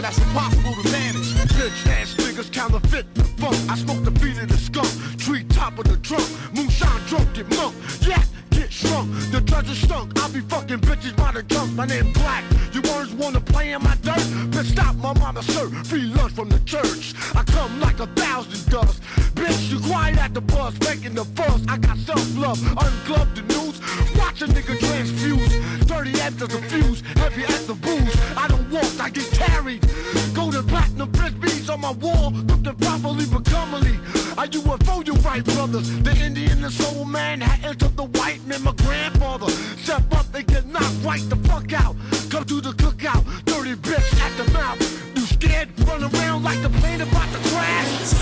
that's 0.00 0.18
impossible 0.18 0.74
to 0.82 0.90
manage. 0.90 1.32
Bitch 1.54 1.86
ass 1.86 2.14
niggas 2.14 2.52
counterfeit 2.52 3.14
the 3.14 3.24
funk. 3.24 3.56
I 3.70 3.76
smoke 3.76 4.02
the 4.04 4.10
beat 4.10 4.38
of 4.38 4.48
the 4.48 4.56
skunk, 4.56 4.88
tree 5.18 5.44
top 5.44 5.78
of 5.78 5.84
the 5.84 5.96
trunk. 5.98 6.26
Moonshine 6.54 7.00
drunk, 7.06 7.32
get 7.34 7.48
monk. 7.56 7.74
Yeah, 8.00 8.22
shrunk. 8.86 9.10
The 9.30 9.40
treasure 9.40 9.74
stunk. 9.74 10.18
I 10.22 10.28
be 10.28 10.40
fucking 10.40 10.80
bitches 10.80 11.16
by 11.16 11.32
the 11.32 11.42
junk. 11.42 11.72
My 11.72 11.86
name 11.86 12.12
Black. 12.12 12.44
You 12.72 12.82
words 12.82 13.12
wanna 13.14 13.40
play 13.40 13.72
in 13.72 13.82
my 13.82 13.94
dirt? 14.02 14.24
Bitch, 14.52 14.72
stop 14.72 14.96
my 14.96 15.12
mama 15.14 15.42
sir. 15.42 15.68
Free 15.84 16.06
lunch 16.16 16.32
from 16.32 16.48
the 16.48 16.58
church. 16.60 17.14
I 17.34 17.42
come 17.44 17.80
like 17.80 18.00
a 18.00 18.06
thousand 18.06 18.70
dust. 18.70 19.02
Bitch, 19.34 19.70
you 19.70 19.78
quiet 19.80 20.18
at 20.18 20.34
the 20.34 20.40
bus, 20.40 20.74
making 20.80 21.14
the 21.14 21.24
fuss. 21.36 21.62
I 21.68 21.78
got 21.78 21.96
self 21.98 22.26
love, 22.36 22.60
ungloved 22.76 23.36
the 23.36 23.42
news. 23.42 23.80
Watch 24.18 24.42
a 24.42 24.46
nigga 24.46 24.78
transfuse. 24.78 25.54
30 25.84 26.20
after 26.20 26.46
the 26.46 26.60
fuse, 26.70 27.02
heavy 27.16 27.44
as 27.44 27.66
the 27.66 27.74
booze. 27.74 28.14
I 28.36 28.48
don't 28.48 28.68
walk, 28.70 28.92
I 29.00 29.10
get 29.10 29.30
carried. 29.32 29.82
Golden 30.34 30.66
platinum 30.66 31.10
frisbees 31.12 31.72
on 31.72 31.80
my 31.80 31.92
wall, 31.92 32.30
looking 32.32 32.74
properly 32.76 33.26
but 33.26 33.44
comely. 33.44 33.98
Are 34.36 34.46
you 34.46 34.60
a 34.72 34.78
foe, 34.78 35.00
you 35.00 35.14
right, 35.14 35.44
brothers? 35.44 35.88
The 36.02 36.10
Indian, 36.16 36.60
the 36.60 36.70
soul 36.70 37.04
man, 37.04 37.40
had 37.40 37.64
entered 37.64 37.96
the 37.96 38.04
white 38.04 38.44
man, 38.46 38.62
my 38.64 38.72
grandfather. 38.72 39.48
Step 39.78 40.12
up, 40.12 40.26
they 40.32 40.42
get 40.42 40.66
knocked 40.66 41.04
right 41.04 41.22
the 41.30 41.36
fuck 41.48 41.72
out. 41.72 41.94
Come 42.30 42.44
to 42.44 42.60
the 42.60 42.72
cookout, 42.72 43.24
dirty 43.44 43.74
bitch 43.76 44.20
at 44.20 44.36
the 44.36 44.50
mouth. 44.52 44.80
You 45.16 45.22
scared? 45.22 45.68
Run 45.86 46.02
around 46.02 46.42
like 46.42 46.60
the 46.62 46.70
plane 46.70 47.00
about 47.00 47.30
to 47.32 47.38
crash. 47.50 48.14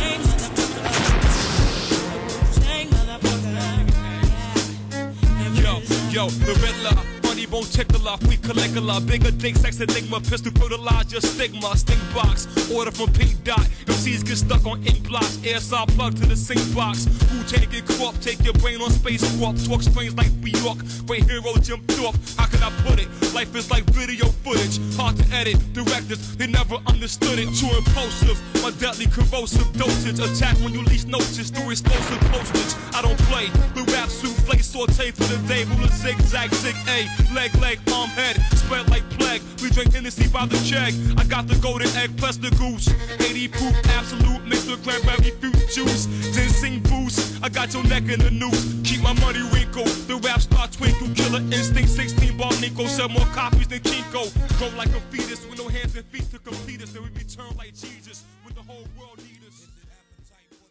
Yo, 5.55 5.81
yo, 6.11 6.29
the 6.29 7.12
Won't 7.53 7.71
tickler, 7.71 8.17
we 8.27 8.39
Caligula, 8.39 8.99
bigger 9.03 9.31
dick, 9.31 9.57
sex 9.57 9.79
enigma, 9.79 10.21
pistol 10.23 10.53
fertilize 10.53 11.13
your 11.13 11.21
stigma, 11.21 11.77
stink 11.77 12.01
box, 12.15 12.49
order 12.73 12.91
from 12.91 13.13
Pink 13.13 13.45
Dot, 13.45 13.61
MCs 13.85 14.25
get 14.25 14.39
stuck 14.39 14.65
on 14.65 14.83
ink 14.87 15.07
blocks, 15.07 15.39
air 15.45 15.61
saw 15.61 15.85
plug 15.85 16.17
to 16.17 16.25
the 16.25 16.35
sink 16.35 16.63
box, 16.75 17.05
who 17.29 17.45
take 17.45 17.75
it 17.75 17.85
crop, 17.85 18.19
take 18.21 18.43
your 18.43 18.55
brain 18.55 18.81
on 18.81 18.91
space 18.91 19.23
warp, 19.37 19.55
talk 19.65 19.83
strange 19.83 20.15
like 20.17 20.33
New 20.41 20.59
York, 20.65 20.79
great 21.07 21.29
hero 21.29 21.53
jumped 21.61 21.93
off, 22.01 22.17
how 22.39 22.47
can 22.47 22.63
I 22.63 22.71
put 22.89 22.99
it, 22.99 23.09
life 23.35 23.55
is 23.55 23.71
like 23.71 23.85
video 23.93 24.25
footage, 24.41 24.81
hard 24.97 25.19
to 25.19 25.37
edit, 25.37 25.61
directors, 25.75 26.35
they 26.37 26.47
never 26.47 26.77
understood 26.87 27.39
it, 27.39 27.53
too 27.53 27.69
impulsive, 27.77 28.41
my 28.63 28.71
deadly 28.81 29.09
corrosive 29.09 29.71
dosage, 29.77 30.19
attack 30.21 30.57
when 30.65 30.73
you 30.73 30.83
least 30.85 31.07
notice, 31.07 31.51
through 31.51 31.71
explosive 31.71 32.21
postage, 32.33 32.73
I 32.97 33.03
don't 33.03 33.19
play, 33.29 33.49
the 33.77 33.85
rap 33.93 34.09
souffle 34.09 34.57
saute 34.63 35.11
for 35.11 35.25
the 35.25 35.37
day, 35.47 35.65
ruler 35.65 35.89
zigzag, 35.89 36.49
zig 36.55 36.77
A, 36.89 37.05
leg, 37.43 37.61
leg, 37.61 37.79
arm, 37.93 38.09
head, 38.11 38.37
spread 38.55 38.89
like 38.89 39.09
plague. 39.19 39.43
We 39.63 39.71
drink 39.71 39.93
Hennessy 39.93 40.29
by 40.29 40.47
the 40.47 40.59
check. 40.63 40.95
I 41.19 41.25
got 41.25 41.49
the 41.49 41.57
golden 41.57 41.89
egg 41.97 42.17
plus 42.17 42.37
the 42.37 42.51
goose. 42.51 42.89
80 43.19 43.49
proof, 43.49 43.75
absolute, 43.99 44.45
mixed 44.47 44.71
with 44.71 44.85
cranberry 44.85 45.33
fruit 45.41 45.57
juice. 45.75 46.07
Ginseng 46.35 46.81
boost, 46.81 47.43
I 47.43 47.49
got 47.49 47.75
your 47.75 47.85
neck 47.85 48.05
in 48.09 48.21
the 48.21 48.31
noose. 48.31 48.63
Keep 48.85 49.03
my 49.03 49.15
money 49.15 49.43
wrinkled, 49.53 49.89
the 50.07 50.17
rap 50.17 50.41
star 50.41 50.69
twinkle. 50.69 51.09
Killer 51.15 51.43
instinct, 51.51 51.91
16 51.91 52.37
ball 52.37 52.53
Nico. 52.61 52.87
Sell 52.87 53.09
more 53.09 53.27
copies 53.35 53.67
than 53.67 53.81
Kinko. 53.81 54.31
Grow 54.59 54.71
like 54.77 54.95
a 54.95 55.01
fetus 55.11 55.45
with 55.47 55.59
no 55.59 55.67
hands 55.69 55.97
and 55.97 56.07
feet 56.07 56.31
to 56.31 56.39
complete 56.39 56.83
us. 56.83 56.93
Then 56.93 57.03
we 57.03 57.09
return 57.19 57.51
like 57.57 57.75
Jesus 57.75 58.12